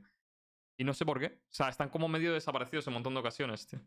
Y 0.78 0.84
no 0.84 0.94
sé 0.94 1.06
por 1.06 1.20
qué. 1.20 1.28
O 1.50 1.54
sea, 1.54 1.70
están 1.70 1.90
como 1.90 2.08
medio 2.10 2.34
desaparecidos 2.34 2.86
en 2.88 2.92
un 2.92 2.96
montón 2.96 3.14
de 3.14 3.20
ocasiones, 3.22 3.66
tío. 3.68 3.80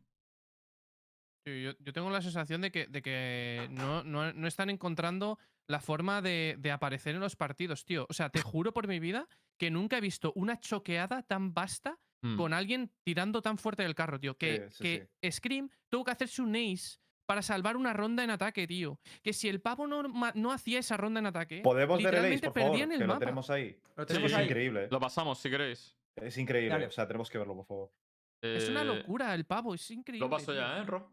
Sí, 1.45 1.63
Yo, 1.63 1.73
yo 1.79 1.93
tengo 1.93 2.11
la 2.11 2.23
sensación 2.23 2.61
de 2.63 2.73
que, 2.73 2.87
de 2.87 3.03
que 3.03 3.69
no, 3.71 4.03
no- 4.03 4.33
no 4.33 4.49
están 4.49 4.71
encontrando 4.71 5.39
la 5.69 5.81
forma 5.81 6.23
de, 6.23 6.57
de 6.59 6.71
aparecer 6.71 7.15
en 7.15 7.21
los 7.21 7.37
partidos, 7.37 7.85
tío. 7.85 8.07
O 8.09 8.15
sea, 8.15 8.31
te 8.31 8.41
juro 8.41 8.73
por 8.73 8.89
mi 8.89 8.99
vida 8.99 9.29
que 9.59 9.71
nunca 9.71 9.99
he 9.99 10.01
visto 10.01 10.33
una 10.35 10.59
choqueada 10.59 11.23
tan 11.23 11.53
vasta 11.55 11.99
Mm. 12.23 12.37
con 12.39 12.55
alguien 12.55 12.91
tirando 13.05 13.43
tan 13.43 13.59
fuerte 13.59 13.83
del 13.83 13.95
carro, 13.95 14.19
tío. 14.19 14.39
Que, 14.39 14.71
Sí, 14.71 14.77
sí, 14.77 14.83
que 15.21 15.31
Scream 15.31 15.69
tuvo 15.91 16.03
que 16.03 16.13
hacerse 16.13 16.41
un 16.41 16.57
ace 16.57 16.99
para 17.27 17.43
salvar 17.43 17.77
una 17.77 17.93
ronda 17.93 18.23
en 18.25 18.31
ataque, 18.31 18.67
tío. 18.67 18.99
Que 19.23 19.33
si 19.33 19.49
el 19.49 19.61
pavo 19.61 19.87
no, 19.87 20.03
no 20.35 20.53
hacía 20.53 20.79
esa 20.79 20.97
ronda 20.97 21.21
en 21.21 21.27
ataque, 21.27 21.61
Podemos 21.63 22.03
ver 22.03 22.15
el 22.15 22.21
ace, 22.21 22.31
literalmente 22.31 22.47
por 22.51 22.55
favor, 22.55 22.71
perdían 22.71 22.93
el 22.93 22.99
que 22.99 23.05
lo 23.05 23.09
mapa. 23.09 23.21
tenemos 23.21 23.51
ahí. 23.51 23.79
Lo 23.97 24.03
Sí, 24.05 24.09
tenemos 24.09 24.31
es 24.33 24.37
ahí. 24.39 24.45
increíble. 24.47 24.89
Lo 24.91 25.01
pasamos, 25.01 25.39
si 25.39 25.51
queréis. 25.51 25.97
Es 26.15 26.39
increíble. 26.39 26.71
Dale. 26.71 26.87
O 26.87 26.91
sea, 26.91 27.07
tenemos 27.07 27.29
que 27.29 27.39
verlo, 27.39 27.55
por 27.57 27.67
favor. 27.67 27.91
Es 28.41 28.69
una 28.69 28.83
Eh, 28.83 28.85
locura 28.85 29.35
el 29.35 29.45
pavo, 29.45 29.75
es 29.75 29.91
increíble. 29.91 30.25
Lo 30.27 30.31
paso 30.31 30.53
tío. 30.53 30.61
ya, 30.61 30.79
¿eh, 30.79 30.85
Ro? 30.85 31.13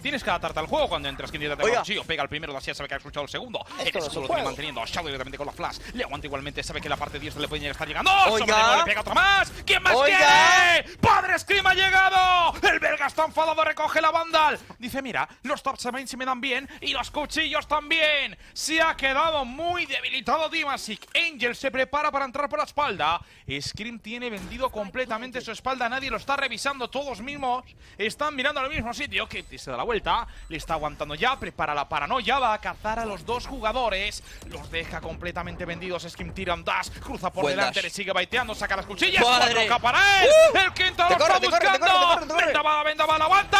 Tienes 0.00 0.24
que 0.24 0.30
adaptarte 0.30 0.60
al 0.60 0.66
juego 0.66 0.88
cuando 0.88 1.10
entras. 1.10 1.30
Quien 1.30 1.42
intenta 1.42 1.62
Oiga. 1.62 1.84
Sí, 1.84 1.94
pega 2.06 2.22
el 2.22 2.28
primero, 2.30 2.56
así 2.56 2.72
sabe 2.72 2.88
que 2.88 2.94
ha 2.94 2.96
escuchado 2.96 3.24
el 3.24 3.28
segundo. 3.28 3.62
Esto 3.84 3.98
El 3.98 4.04
escudo 4.04 4.20
lo 4.22 4.28
tiene 4.28 4.44
manteniendo. 4.44 4.80
A 4.80 4.86
Shadow 4.86 5.08
directamente 5.08 5.36
con 5.36 5.46
la 5.46 5.52
flash. 5.52 5.78
Le 5.92 6.04
aguanta 6.04 6.26
igualmente, 6.26 6.62
sabe 6.62 6.80
que 6.80 6.88
la 6.88 6.96
parte 6.96 7.18
10 7.18 7.36
le 7.36 7.46
puede 7.46 7.60
llegar 7.60 7.72
a 7.72 7.76
estar 7.76 7.86
llegando. 7.86 8.10
¡Oh! 8.10 8.32
Oiga. 8.32 8.78
Le 8.78 8.84
pega 8.84 9.02
otra 9.02 9.12
más. 9.12 9.52
¿Quién 9.66 9.82
más 9.82 9.94
Oiga. 9.94 10.16
quiere? 10.16 10.96
¡Padre 10.96 11.38
Scream 11.38 11.66
ha 11.66 11.74
llegado! 11.74 12.54
El 12.62 12.78
belga 12.78 13.06
está 13.08 13.26
enfadado, 13.26 13.62
recoge 13.62 14.00
la 14.00 14.10
Vandal. 14.10 14.58
Dice, 14.78 15.02
mira, 15.02 15.28
los 15.42 15.62
top 15.62 15.76
7 15.78 16.06
se 16.06 16.16
me 16.16 16.24
dan 16.24 16.40
bien 16.40 16.66
y 16.80 16.94
los 16.94 17.10
cuchillos 17.10 17.68
también. 17.68 18.38
Se 18.54 18.80
ha 18.80 18.96
quedado 18.96 19.44
muy 19.44 19.84
debilitado 19.84 20.48
Dimasic. 20.48 21.06
Angel 21.14 21.54
se 21.54 21.70
prepara 21.70 22.10
para 22.10 22.24
entrar 22.24 22.48
por 22.48 22.58
la 22.58 22.64
espalda. 22.64 23.20
Scream 23.60 23.98
tiene 23.98 24.30
vendido 24.30 24.70
completamente 24.70 25.42
su 25.42 25.52
espalda. 25.52 25.90
Nadie 25.90 26.10
lo 26.10 26.16
está 26.16 26.36
revisando. 26.36 26.88
Todos 26.88 27.20
mismos 27.20 27.64
están 27.98 28.34
mirando 28.34 28.60
al 28.60 28.70
mismo 28.70 28.94
sitio. 28.94 29.25
Que 29.28 29.44
se 29.58 29.70
da 29.70 29.76
la 29.76 29.82
vuelta. 29.82 30.26
Le 30.48 30.56
está 30.56 30.74
aguantando 30.74 31.14
ya. 31.14 31.38
Prepara 31.38 31.74
la 31.74 31.88
paranoia. 31.88 32.38
Va 32.38 32.54
a 32.54 32.60
cazar 32.60 32.98
a 32.98 33.04
los 33.04 33.24
dos 33.26 33.46
jugadores. 33.46 34.22
Los 34.48 34.70
deja 34.70 35.00
completamente 35.00 35.64
vendidos. 35.64 36.04
Scream 36.08 36.32
tira 36.32 36.54
un 36.54 36.64
dash. 36.64 36.88
Cruza 37.00 37.32
por 37.32 37.42
Buen 37.44 37.56
delante. 37.56 37.78
dash. 37.80 37.84
Le 37.84 37.90
sigue 37.90 38.12
baiteando. 38.12 38.54
Saca 38.54 38.76
las 38.76 38.86
cuchillas. 38.86 39.22
Madre. 39.24 39.68
4K 39.68 39.80
para 39.80 40.22
él. 40.22 40.28
El 40.54 40.72
quinto 40.72 41.02
lo 41.04 41.10
está 41.10 41.18
corre, 41.34 41.46
buscando. 41.46 41.78
corre, 41.86 41.90
corre, 41.90 42.26
te 42.26 42.32
corre. 42.32 42.44
Vendavala, 42.46 42.82
vendavala, 42.84 43.24
aguanta. 43.24 43.58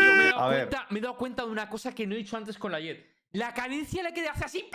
Tío, 0.00 0.12
me 0.14 0.24
he, 0.24 0.26
dado 0.30 0.40
A 0.40 0.48
ver. 0.48 0.68
cuenta, 0.68 0.86
me 0.90 0.98
he 0.98 1.02
dado 1.02 1.16
cuenta 1.16 1.44
de 1.44 1.50
una 1.50 1.68
cosa 1.68 1.94
que 1.94 2.06
no 2.06 2.14
he 2.14 2.18
dicho 2.18 2.36
antes 2.36 2.58
con 2.58 2.72
la 2.72 2.80
Jet. 2.80 3.06
La 3.32 3.52
cadencia 3.54 4.02
la 4.02 4.12
que 4.12 4.28
hace 4.28 4.44
así. 4.44 4.70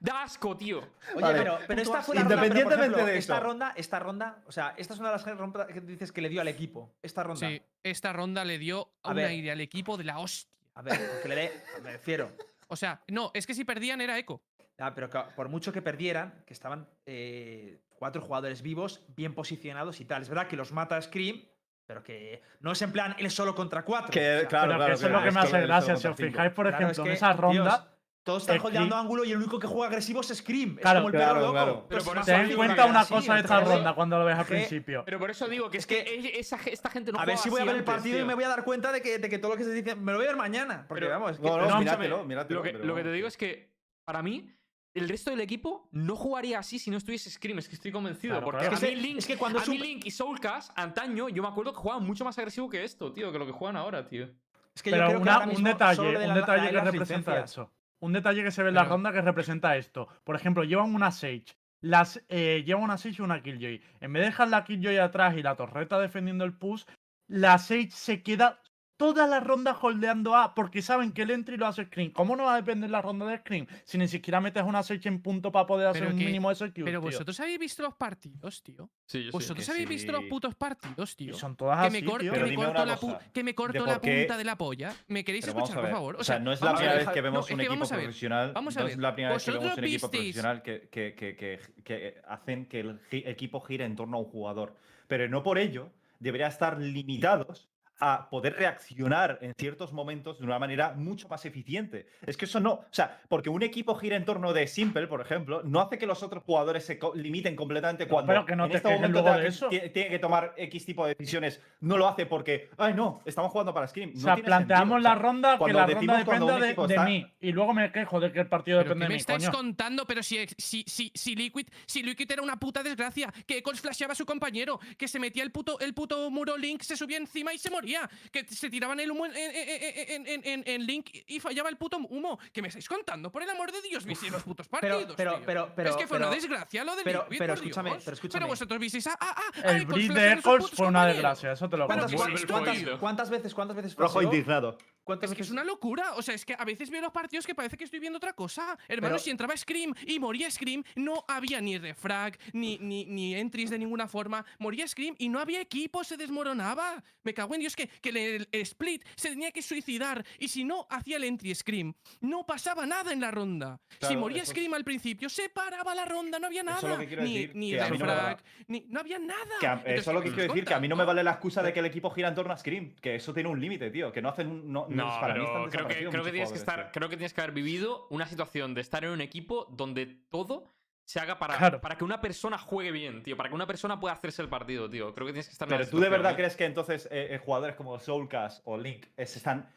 Da 0.00 0.22
asco, 0.22 0.56
tío. 0.56 0.78
Oye, 1.14 1.22
Vale. 1.22 1.38
pero, 1.38 1.58
pero 1.66 1.82
esta 1.82 2.02
fue 2.02 2.14
la 2.14 2.20
Independientemente 2.22 2.74
ronda, 2.76 2.84
ejemplo, 2.84 3.06
de 3.06 3.18
esta 3.18 3.40
ronda, 3.40 3.72
esta 3.76 3.98
ronda, 3.98 4.42
o 4.46 4.52
sea, 4.52 4.74
esta 4.76 4.94
es 4.94 5.00
una 5.00 5.10
de 5.10 5.16
las 5.16 5.38
rondas 5.38 5.66
que 5.68 5.80
dices 5.80 6.12
que 6.12 6.20
le 6.20 6.28
dio 6.28 6.40
al 6.40 6.48
equipo. 6.48 6.94
Esta 7.02 7.22
ronda. 7.22 7.48
Sí, 7.48 7.62
esta 7.82 8.12
ronda 8.12 8.44
le 8.44 8.58
dio 8.58 8.90
A 9.02 9.10
un 9.10 9.16
ver. 9.16 9.26
aire 9.26 9.50
al 9.52 9.60
equipo 9.60 9.96
de 9.96 10.04
la 10.04 10.18
hostia. 10.18 10.54
A 10.74 10.82
ver, 10.82 10.98
porque 11.12 11.28
le 11.28 11.34
dé, 11.36 11.52
me 11.82 11.92
refiero. 11.92 12.30
O 12.68 12.74
sea, 12.74 13.00
no, 13.06 13.30
es 13.32 13.46
que 13.46 13.54
si 13.54 13.64
perdían 13.64 14.00
era 14.00 14.18
eco. 14.18 14.42
Ah, 14.78 14.92
pero 14.92 15.08
que 15.08 15.20
por 15.36 15.48
mucho 15.48 15.72
que 15.72 15.82
perdieran, 15.82 16.42
que 16.44 16.52
estaban 16.52 16.88
eh, 17.06 17.78
cuatro 17.90 18.20
jugadores 18.20 18.60
vivos, 18.60 19.04
bien 19.14 19.34
posicionados 19.34 20.00
y 20.00 20.04
tal. 20.04 20.22
Es 20.22 20.28
verdad 20.28 20.48
que 20.48 20.56
los 20.56 20.72
mata 20.72 21.00
Scream, 21.00 21.44
pero 21.86 22.02
que 22.02 22.42
no 22.58 22.72
es 22.72 22.82
en 22.82 22.90
plan 22.90 23.14
él 23.20 23.30
solo 23.30 23.54
contra 23.54 23.84
cuatro. 23.84 24.10
Que, 24.10 24.18
O 24.18 24.40
sea, 24.40 24.48
claro, 24.48 24.66
Pero 24.72 24.78
claro. 24.78 24.86
que 24.86 24.92
eso 24.94 25.06
es 25.06 25.12
lo 25.12 25.22
que 25.22 25.30
me 25.30 25.40
hace 25.40 25.58
es 25.60 25.66
gracia. 25.66 25.96
Si 25.96 26.08
os 26.08 26.16
fijáis, 26.16 26.52
por 26.52 26.66
claro, 26.66 26.76
ejemplo, 26.86 26.90
es 26.92 26.98
en 26.98 27.04
que, 27.04 27.12
esa 27.12 27.32
ronda. 27.34 27.62
Dios, 27.62 27.80
todos 28.26 28.42
están 28.42 28.56
Scream- 28.58 28.64
holdeando 28.66 28.96
ángulo 28.96 29.24
y 29.24 29.30
el 29.30 29.36
único 29.36 29.56
que 29.60 29.68
juega 29.68 29.86
agresivo 29.86 30.20
es 30.20 30.26
Scream. 30.34 30.74
Claro, 30.76 30.98
es 30.98 31.02
como 31.04 31.08
el 31.10 31.14
claro, 31.14 31.40
loco. 31.40 31.52
claro. 31.52 31.86
Pero 31.88 32.02
por 32.04 32.16
eso 32.16 32.26
Ten 32.26 32.40
en 32.40 32.48
digo 32.48 32.56
cuenta 32.58 32.82
que 32.84 32.90
una 32.90 33.00
así, 33.00 33.14
cosa 33.14 33.34
de 33.34 33.40
esta 33.40 33.60
ronda 33.60 33.94
cuando 33.94 34.18
lo 34.18 34.24
ves 34.24 34.36
al 34.36 34.46
principio. 34.46 35.02
Pero 35.06 35.18
por 35.20 35.30
eso 35.30 35.46
digo 35.46 35.70
que 35.70 35.78
es 35.78 35.86
que 35.86 36.32
esa, 36.34 36.58
esta 36.66 36.90
gente 36.90 37.12
no 37.12 37.20
A 37.20 37.24
ver 37.24 37.38
si 37.38 37.48
voy 37.50 37.60
a 37.60 37.64
ver 37.64 37.76
el 37.76 37.84
partido 37.84 38.18
y 38.18 38.24
me 38.24 38.34
voy 38.34 38.42
a 38.42 38.48
dar 38.48 38.64
cuenta 38.64 38.90
de 38.90 39.00
que, 39.00 39.20
de 39.20 39.28
que 39.28 39.38
todo 39.38 39.52
lo 39.52 39.56
que 39.56 39.62
se 39.62 39.72
dice 39.72 39.94
me 39.94 40.10
lo 40.10 40.18
voy 40.18 40.26
a 40.26 40.30
ver 40.30 40.36
mañana. 40.36 40.86
Porque 40.88 41.04
Pero- 41.04 41.12
vamos, 41.20 41.30
es 41.32 41.38
que 41.38 41.46
No, 41.46 41.56
no, 41.56 41.68
No, 41.68 41.78
míratelo, 41.78 42.24
míratelo. 42.24 42.58
Lo 42.58 42.64
que, 42.64 42.70
pero 42.72 42.84
lo 42.84 42.94
que 42.96 43.02
te 43.04 43.12
digo 43.12 43.28
es 43.28 43.36
que, 43.36 43.70
para 44.04 44.22
mí, 44.22 44.50
el 44.94 45.08
resto 45.08 45.30
del 45.30 45.40
equipo 45.40 45.88
no 45.92 46.16
jugaría 46.16 46.58
así 46.58 46.80
si 46.80 46.90
no 46.90 46.96
estuviese 46.96 47.30
Scream. 47.30 47.58
Es 47.60 47.68
que 47.68 47.76
estoy 47.76 47.92
convencido. 47.92 48.32
Claro, 48.32 48.44
porque 48.44 48.66
claro. 48.66 48.76
a 48.76 48.80
mí 48.80 48.86
Es 48.88 48.90
que- 48.92 49.00
Link, 49.00 49.18
es 49.18 49.26
que 49.28 49.36
cuando 49.36 49.60
a 49.60 49.64
mí 49.66 49.78
Link 49.78 50.04
y 50.04 50.10
Soulcast, 50.10 50.72
antaño, 50.76 51.28
yo 51.28 51.42
me 51.44 51.48
acuerdo 51.48 51.72
que 51.72 51.78
jugaban 51.78 52.04
mucho 52.04 52.24
más 52.24 52.36
agresivo 52.38 52.68
que 52.68 52.82
esto, 52.82 53.12
tío, 53.12 53.30
que 53.30 53.38
lo 53.38 53.46
que 53.46 53.52
juegan 53.52 53.76
ahora, 53.76 54.04
tío. 54.08 54.28
es 54.74 54.82
que 54.82 54.90
yo 54.90 54.96
Pero 54.96 55.06
creo 55.06 55.22
que 55.22 55.56
un 55.56 55.64
detalle, 55.64 56.02
un 56.02 56.28
la- 56.28 56.34
detalle 56.34 56.72
la- 56.72 56.82
que 56.82 56.90
representa 56.90 57.38
eso. 57.40 57.72
Un 58.00 58.12
detalle 58.12 58.42
que 58.42 58.50
se 58.50 58.62
ve 58.62 58.68
en 58.70 58.74
la 58.74 58.82
Pero- 58.82 58.94
ronda 58.94 59.12
que 59.12 59.22
representa 59.22 59.76
esto. 59.76 60.08
Por 60.24 60.36
ejemplo, 60.36 60.64
llevan 60.64 60.94
una 60.94 61.10
Sage. 61.10 61.44
las, 61.82 62.24
eh, 62.28 62.62
lleva 62.66 62.80
una 62.80 62.96
Sage 62.96 63.16
y 63.18 63.22
una 63.22 63.42
Killjoy. 63.42 63.80
En 64.00 64.12
vez 64.12 64.22
de 64.22 64.26
dejar 64.26 64.48
la 64.48 64.64
Killjoy 64.64 64.96
atrás 64.96 65.36
y 65.36 65.42
la 65.42 65.54
torreta 65.56 65.98
defendiendo 66.00 66.44
el 66.44 66.54
push, 66.56 66.84
la 67.28 67.58
Sage 67.58 67.90
se 67.90 68.22
queda 68.22 68.60
toda 68.96 69.26
la 69.26 69.40
ronda 69.40 69.76
holdeando 69.80 70.34
A 70.34 70.54
porque 70.54 70.80
saben 70.82 71.12
que 71.12 71.22
el 71.22 71.30
entry 71.30 71.56
lo 71.56 71.66
hace 71.66 71.84
Scream. 71.84 72.10
¿Cómo 72.12 72.34
no 72.36 72.44
va 72.44 72.54
a 72.54 72.56
depender 72.56 72.88
la 72.90 73.02
ronda 73.02 73.26
de 73.26 73.38
Scream 73.38 73.66
si 73.84 73.98
ni 73.98 74.08
siquiera 74.08 74.40
metes 74.40 74.62
una 74.62 74.82
Sage 74.82 75.08
en 75.08 75.20
punto 75.20 75.52
para 75.52 75.66
poder 75.66 75.88
hacer 75.88 76.06
un 76.06 76.18
que- 76.18 76.24
mínimo 76.24 76.48
de 76.48 76.52
execute, 76.54 76.84
Pero 76.84 77.00
tío? 77.00 77.10
vosotros 77.10 77.38
habéis 77.40 77.58
visto 77.58 77.82
los 77.82 77.94
partidos, 77.94 78.62
tío. 78.62 78.88
Sí, 79.06 79.24
yo. 79.24 79.32
Vosotros 79.32 79.68
habéis 79.68 79.88
visto 79.88 80.12
los 80.12 80.24
putos 80.24 80.54
partidos, 80.54 81.12
Y 81.12 81.16
tío. 81.16 81.34
son 81.34 81.56
todas 81.56 81.80
Que 81.80 81.86
así, 81.88 82.02
me, 82.04 82.10
cor- 82.10 82.20
tío. 82.20 82.32
que 82.32 82.40
me 82.40 82.54
corto, 82.54 82.84
la, 82.86 82.96
pu- 82.96 83.00
cosa, 83.00 83.18
que 83.32 83.44
me 83.44 83.54
corto 83.54 83.78
por 83.80 83.88
la 83.88 84.00
qué- 84.00 84.18
punta 84.20 84.36
de 84.38 84.44
la 84.44 84.56
polla. 84.56 84.94
¿Me 85.08 85.24
queréis 85.24 85.44
Pero 85.46 85.58
escuchar, 85.58 85.76
ver. 85.82 85.84
por 85.90 85.92
favor? 85.92 86.16
O 86.18 86.24
sea, 86.24 86.38
no 86.38 86.52
es 86.52 86.60
la 86.62 86.72
primera 86.74 86.94
ver. 86.94 87.04
vez 87.04 87.14
que 87.14 87.20
vemos 87.20 87.50
un 87.50 87.60
equipo 87.60 87.74
vamos 87.74 87.92
a 87.92 87.96
ver. 87.96 88.04
profesional. 88.04 88.52
vamos 88.54 88.76
a 88.76 88.80
no 88.80 88.86
es 88.86 88.96
ver. 88.96 89.02
la 89.02 89.14
primera 89.14 89.34
vez 89.34 89.44
que 89.44 89.50
vemos 89.50 89.64
un 89.64 89.68
Vosotros 89.70 89.88
equipo 89.90 90.10
profesional 90.10 90.62
que, 90.62 92.22
hacen 92.28 92.66
que 92.66 92.80
el 92.80 93.00
equipo 93.10 93.60
gire 93.60 93.84
en 93.84 93.96
torno 93.96 94.16
a 94.16 94.20
un 94.20 94.26
jugador. 94.26 94.74
Pero 95.08 95.28
no 95.28 95.42
por 95.42 95.58
ello 95.58 95.90
debería 96.18 96.46
estar 96.48 96.80
limitados 96.80 97.68
a 97.98 98.28
poder 98.30 98.54
reaccionar 98.56 99.38
en 99.40 99.54
ciertos 99.54 99.92
momentos 99.92 100.38
de 100.38 100.44
una 100.44 100.58
manera 100.58 100.92
mucho 100.92 101.28
más 101.28 101.44
eficiente. 101.46 102.06
Es 102.26 102.36
que 102.36 102.44
eso 102.44 102.60
no, 102.60 102.72
o 102.72 102.84
sea, 102.90 103.20
porque 103.28 103.48
un 103.48 103.62
equipo 103.62 103.94
gira 103.94 104.16
en 104.16 104.24
torno 104.24 104.52
de 104.52 104.66
Simple, 104.66 105.06
por 105.06 105.20
ejemplo, 105.20 105.62
no 105.64 105.80
hace 105.80 105.98
que 105.98 106.06
los 106.06 106.22
otros 106.22 106.42
jugadores 106.44 106.84
se 106.84 106.98
co- 106.98 107.14
limiten 107.14 107.56
completamente 107.56 108.06
cuando 108.06 108.28
pero 108.28 108.44
que 108.44 108.56
no 108.56 108.64
en 108.66 108.70
te 108.72 108.76
este 108.78 108.88
momento 108.88 109.08
luego 109.12 109.26
tenga 109.28 109.36
de 109.38 109.42
que- 109.42 109.48
eso. 109.48 109.70
tie- 109.70 109.92
tiene 109.92 110.10
que 110.10 110.18
tomar 110.18 110.54
X 110.56 110.84
tipo 110.86 111.06
de 111.06 111.14
decisiones, 111.14 111.60
no 111.80 111.96
lo 111.96 112.06
hace 112.08 112.26
porque, 112.26 112.70
ay 112.78 112.94
no, 112.94 113.22
estamos 113.24 113.50
jugando 113.50 113.72
para 113.72 113.86
Scream. 113.88 114.12
O 114.16 114.20
sea, 114.20 114.36
planteamos 114.36 114.78
sentido. 114.78 114.96
O 114.96 114.98
la 114.98 115.10
sea, 115.14 115.22
ronda 115.22 115.52
que 115.52 115.58
cuando 115.58 115.78
la 115.78 115.86
decimos 115.86 116.16
ronda 116.26 116.58
dependa 116.58 116.58
de, 116.58 116.86
de 116.88 116.94
está- 116.94 117.04
mí. 117.04 117.32
Y 117.40 117.52
luego 117.52 117.72
me 117.74 117.90
quejo 117.92 118.20
de 118.20 118.32
que 118.32 118.40
el 118.40 118.48
partido 118.48 118.78
¿Pero 118.78 118.90
depende 118.90 119.04
me 119.04 119.08
de 119.08 119.14
mí, 119.14 119.20
estáis 119.20 119.44
coño. 119.46 119.56
contando? 119.56 120.06
Pero 120.06 120.22
si, 120.22 120.44
si, 120.58 120.84
si, 120.86 121.10
si 121.14 121.34
Liquid, 121.34 121.68
si 121.86 122.02
Liquid 122.02 122.30
era 122.30 122.42
una 122.42 122.56
puta 122.58 122.82
desgracia, 122.82 123.32
que 123.46 123.58
Eccles 123.58 123.80
flasheaba 123.80 124.12
a 124.12 124.16
su 124.16 124.26
compañero, 124.26 124.78
que 124.98 125.08
se 125.08 125.18
metía 125.18 125.42
el 125.42 125.50
puto, 125.52 125.78
el 125.80 125.94
puto 125.94 126.30
muro 126.30 126.56
Link, 126.56 126.82
se 126.82 126.96
subía 126.96 127.16
encima 127.18 127.54
y 127.54 127.58
se 127.58 127.70
moría, 127.70 127.85
que 128.32 128.44
se 128.48 128.70
tiraban 128.70 128.98
el 129.00 129.10
humo 129.10 129.26
en, 129.26 129.36
en- 129.36 129.52
en- 129.54 130.26
en- 130.26 130.42
en- 130.44 130.64
en 130.66 130.86
Link 130.86 131.10
y 131.26 131.40
fallaba 131.40 131.68
el 131.68 131.76
puto 131.76 131.98
humo. 131.98 132.38
¿Qué 132.52 132.62
me 132.62 132.68
estáis 132.68 132.88
contando? 132.88 133.30
Por 133.30 133.42
el 133.42 133.50
amor 133.50 133.72
de 133.72 133.80
Dios, 133.82 134.04
visteis 134.04 134.32
los 134.32 134.42
putos 134.42 134.66
Pero- 134.68 134.96
partidos. 134.96 135.16
pero- 135.16 135.36
tío. 135.36 135.42
pero- 135.46 135.72
pero- 135.74 135.90
es 135.90 135.96
que 135.96 136.06
fue 136.06 136.16
pero- 136.18 136.28
una 136.28 136.36
desgracia 136.36 136.84
lo 136.84 136.96
de 136.96 137.04
pero- 137.04 137.26
pero 137.28 137.54
escúchame, 137.54 137.96
pero 138.04 138.14
escúchame. 138.14 138.46
vosotros 138.46 138.80
visteis 138.80 139.06
a, 139.06 139.12
a, 139.12 139.30
a, 139.30 139.68
a 139.68 139.76
El 139.76 139.86
bridge 139.86 140.12
de 140.12 140.32
Eccles 140.32 140.70
fue 140.72 140.86
una 140.88 141.06
desgracia, 141.06 141.52
eso 141.52 141.68
te 141.68 141.76
lo 141.76 141.86
¿Cuántas, 141.86 142.12
cuántas- 142.12 143.30
veces, 143.30 143.54
cuántas 143.54 143.76
veces 143.76 143.94
Rojo 143.96 144.22
indignado. 144.22 144.78
¿Cuántas 145.06 145.30
Es 145.30 145.36
que 145.36 145.42
es 145.44 145.50
una 145.52 145.62
locura. 145.62 146.14
O 146.16 146.22
sea, 146.22 146.34
es 146.34 146.44
que 146.44 146.56
a 146.58 146.64
veces 146.64 146.90
veo 146.90 147.00
los 147.00 147.12
partidos 147.12 147.46
que 147.46 147.54
parece 147.54 147.76
que 147.76 147.84
estoy 147.84 148.00
viendo 148.00 148.16
otra 148.16 148.32
cosa. 148.32 148.76
Hermano, 148.88 149.14
Pero- 149.14 149.18
si 149.20 149.30
entraba 149.30 149.56
Scream 149.56 149.94
y 150.04 150.18
moría 150.18 150.50
Scream, 150.50 150.82
no 150.96 151.24
había 151.28 151.60
ni 151.60 151.78
refrag, 151.78 152.36
ni, 152.52 152.76
ni, 152.78 153.04
ni 153.04 153.36
entries 153.36 153.70
de 153.70 153.78
ninguna 153.78 154.08
forma. 154.08 154.44
Moría 154.58 154.86
Scream 154.88 155.14
y 155.18 155.28
no 155.28 155.38
había 155.38 155.60
equipo, 155.60 156.02
se 156.02 156.16
desmoronaba. 156.16 157.04
Me 157.22 157.32
cago 157.34 157.54
en 157.54 157.60
Dios 157.60 157.76
que, 157.76 157.86
que 157.86 158.08
el, 158.08 158.16
el 158.50 158.60
Split 158.62 159.04
se 159.14 159.28
tenía 159.28 159.52
que 159.52 159.62
suicidar. 159.62 160.24
Y 160.40 160.48
si 160.48 160.64
no 160.64 160.88
hacía 160.90 161.18
el 161.18 161.24
entry 161.24 161.54
Scream, 161.54 161.94
no 162.20 162.44
pasaba 162.44 162.84
nada 162.84 163.12
en 163.12 163.20
la 163.20 163.30
ronda. 163.30 163.80
si 164.00 164.16
moría 164.16 164.42
es- 164.42 164.48
Scream 164.48 164.74
al 164.74 164.82
principio, 164.82 165.28
se 165.28 165.48
paraba 165.50 165.94
la 165.94 166.04
ronda, 166.04 166.40
no 166.40 166.48
había 166.48 166.64
nada. 166.64 166.78
Eso 166.78 166.86
es 166.88 166.92
lo 166.94 166.98
que 166.98 167.06
quiero 167.06 167.22
ni 167.22 167.32
decir, 167.34 167.50
ni 167.54 167.72
mí 167.72 167.78
no 167.78 167.88
refrag, 167.90 168.42
ni. 168.66 168.80
No 168.88 168.98
había 168.98 169.20
nada. 169.20 169.38
Que 169.60 169.66
a- 169.68 169.72
Entonces, 169.74 170.00
eso 170.00 170.10
es 170.10 170.14
lo 170.16 170.20
¿qué 170.22 170.28
que 170.30 170.34
quiero 170.34 170.52
decir, 170.52 170.64
que 170.64 170.74
a 170.74 170.80
mí 170.80 170.88
no 170.88 170.96
me 170.96 171.04
vale 171.04 171.22
la 171.22 171.30
excusa 171.30 171.62
de 171.62 171.72
que 171.72 171.78
el 171.78 171.86
equipo 171.86 172.10
gira 172.10 172.26
en 172.28 172.34
torno 172.34 172.52
a 172.52 172.56
Scream, 172.56 172.96
que 173.00 173.14
eso 173.14 173.32
tiene 173.32 173.48
un 173.48 173.60
límite, 173.60 173.88
tío, 173.92 174.10
que 174.10 174.20
no 174.20 174.30
hacen 174.30 174.48
un... 174.48 174.72
No, 174.72 174.86
no, 174.96 175.04
No, 175.14 175.20
para 175.20 175.34
mí 175.34 175.44
están 175.44 175.70
creo 175.70 175.88
que, 175.88 176.08
creo 176.10 176.24
que 176.24 176.30
tienes 176.32 176.52
que 176.52 176.58
estar, 176.58 176.82
tío. 176.84 176.92
creo 176.92 177.08
que 177.08 177.16
tienes 177.16 177.32
que 177.34 177.40
haber 177.40 177.52
vivido 177.54 178.06
una 178.10 178.26
situación 178.26 178.74
de 178.74 178.80
estar 178.80 179.04
en 179.04 179.10
un 179.10 179.20
equipo 179.20 179.66
donde 179.70 180.06
todo 180.30 180.72
se 181.04 181.20
haga 181.20 181.38
para, 181.38 181.56
Claro. 181.56 181.80
para 181.80 181.96
que 181.96 182.02
una 182.04 182.20
persona 182.20 182.58
juegue 182.58 182.90
bien, 182.90 183.22
tío. 183.22 183.36
Para 183.36 183.48
que 183.48 183.54
una 183.54 183.66
persona 183.66 184.00
pueda 184.00 184.14
hacerse 184.14 184.42
el 184.42 184.48
partido, 184.48 184.90
tío. 184.90 185.14
Creo 185.14 185.26
que 185.26 185.32
tienes 185.32 185.46
que 185.46 185.52
estar 185.52 185.68
Pero 185.68 185.88
tú 185.88 186.00
de 186.00 186.08
verdad 186.08 186.32
¿eh? 186.32 186.36
crees 186.36 186.56
que 186.56 186.64
entonces 186.64 187.06
eh, 187.12 187.34
eh, 187.34 187.38
jugadores 187.38 187.76
como 187.76 187.98
Soulcast 188.00 188.60
o 188.64 188.76
Link 188.76 189.06
eh, 189.16 189.26
se 189.26 189.38
están... 189.38 189.70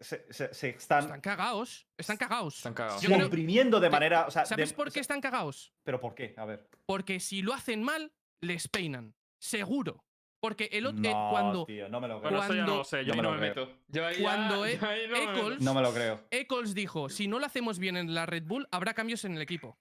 Se, 0.00 0.32
se- 0.32 0.54
se 0.54 0.68
están, 0.68 1.00
Están 1.06 1.20
cagados. 1.20 1.88
Están 1.96 2.16
cagados. 2.16 2.58
Están 2.58 2.74
cagados. 2.74 3.02
Yo 3.02 3.08
creo- 3.08 3.22
comprimiendo 3.22 3.80
de 3.80 3.90
manera... 3.90 4.26
O 4.28 4.30
sea, 4.30 4.42
de- 4.42 4.48
¿Sabes 4.48 4.72
por 4.72 4.86
o 4.86 4.90
qué 4.90 4.94
sea, 4.94 5.00
están 5.00 5.20
cagados? 5.20 5.72
¿Pero 5.82 5.98
por 5.98 6.14
qué? 6.14 6.34
A 6.36 6.44
ver. 6.44 6.68
Porque 6.86 7.18
si 7.18 7.42
lo 7.42 7.52
hacen 7.52 7.82
mal, 7.82 8.12
les 8.40 8.68
peinan. 8.68 9.16
Seguro. 9.40 10.04
Porque 10.40 10.68
el 10.72 10.86
otro. 10.86 11.00
No, 11.00 11.28
cuando 11.30 11.66
tío, 11.66 11.88
no 11.88 12.00
me 12.00 12.06
lo 12.08 12.20
creo. 12.20 12.30
Bueno, 12.30 12.44
eso 12.44 12.54
ya 12.54 12.60
no 12.60 12.66
cuando- 12.66 12.78
lo 12.78 12.84
sé, 12.84 13.04
yo 13.04 13.14
No 13.14 13.28
ahí 13.30 13.34
me 13.34 13.40
meto. 13.48 13.72
Yo 13.88 14.06
ahí 14.06 14.16
ya- 14.16 14.22
Cuando 14.22 14.54
yo 14.56 14.64
e- 14.66 14.78
ahí 14.86 15.06
no 15.08 15.12
me 15.18 15.26
meto. 15.26 15.48
Eccles- 15.48 15.58
No 15.60 15.74
me 15.74 15.82
lo 15.82 15.92
creo. 15.92 16.20
Eccles 16.30 16.74
dijo: 16.74 17.08
si 17.08 17.26
no 17.28 17.38
lo 17.38 17.46
hacemos 17.46 17.78
bien 17.78 17.96
en 17.96 18.14
la 18.14 18.24
Red 18.26 18.44
Bull, 18.44 18.68
habrá 18.70 18.94
cambios 18.94 19.24
en 19.24 19.34
el 19.34 19.42
equipo. 19.42 19.78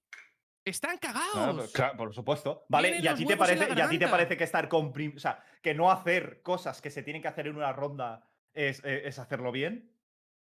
Están 0.66 0.98
cagados. 0.98 1.32
Claro, 1.34 1.56
pero- 1.58 1.72
claro, 1.72 1.98
por 1.98 2.14
supuesto. 2.14 2.66
Vale, 2.70 2.98
y 3.00 3.08
a 3.08 3.14
ti 3.16 3.26
te 3.26 3.38
parece, 3.38 3.68
y 3.76 3.80
a 3.80 3.88
ti 3.88 4.00
te 4.00 4.08
parece 4.08 4.36
que 4.36 4.44
estar 4.44 4.68
comprim... 4.68 5.14
O 5.16 5.20
sea, 5.20 5.42
que 5.62 5.74
no 5.74 5.92
hacer 5.92 6.42
cosas 6.42 6.82
que 6.82 6.90
se 6.90 7.04
tienen 7.04 7.22
que 7.22 7.30
hacer 7.30 7.48
en 7.48 7.56
una 7.56 7.72
ronda 7.72 8.28
es, 8.54 8.84
eh, 8.84 9.04
es 9.06 9.18
hacerlo 9.20 9.52
bien. 9.54 9.94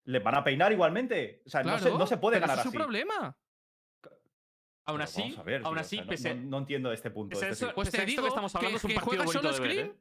Les 0.05 0.23
van 0.23 0.35
a 0.37 0.43
peinar 0.45 0.73
igualmente. 0.73 1.43
O 1.45 1.51
sea, 1.51 1.63
no, 1.63 1.77
se, 1.77 1.83
Claro, 1.85 1.99
no 1.99 2.07
se 2.07 2.17
puede 2.17 2.37
pero 2.37 2.47
ganar 2.47 2.59
es 2.65 2.71
su 2.71 2.73
problema. 2.73 3.37
Aún 4.87 5.01
así, 5.01 5.23
vamos 5.23 5.39
a 5.39 5.43
ver, 5.43 5.63
aún 5.65 5.75
tío, 5.75 5.79
o 5.79 5.81
así, 5.81 5.97
sea, 5.97 6.05
no- 6.05 6.11
pese, 6.11 6.35
no, 6.35 6.51
no 6.51 6.59
entiendo 6.59 6.93
este 6.93 7.11
punto. 7.11 7.39
pese 7.39 7.51
eso- 7.53 7.73
Pues 7.75 7.91
te 7.91 8.05
digo 8.05 8.23
que 8.23 8.29
estamos 8.29 8.55
hablando 8.55 8.79
que, 8.79 8.79
es 8.79 8.85
un 8.85 8.95
partido 8.95 9.25
bonito 9.25 9.33
solo 9.33 9.53
de 9.53 9.61
ver, 9.61 9.71
Scream. 9.71 9.89
¿eh? 9.89 9.95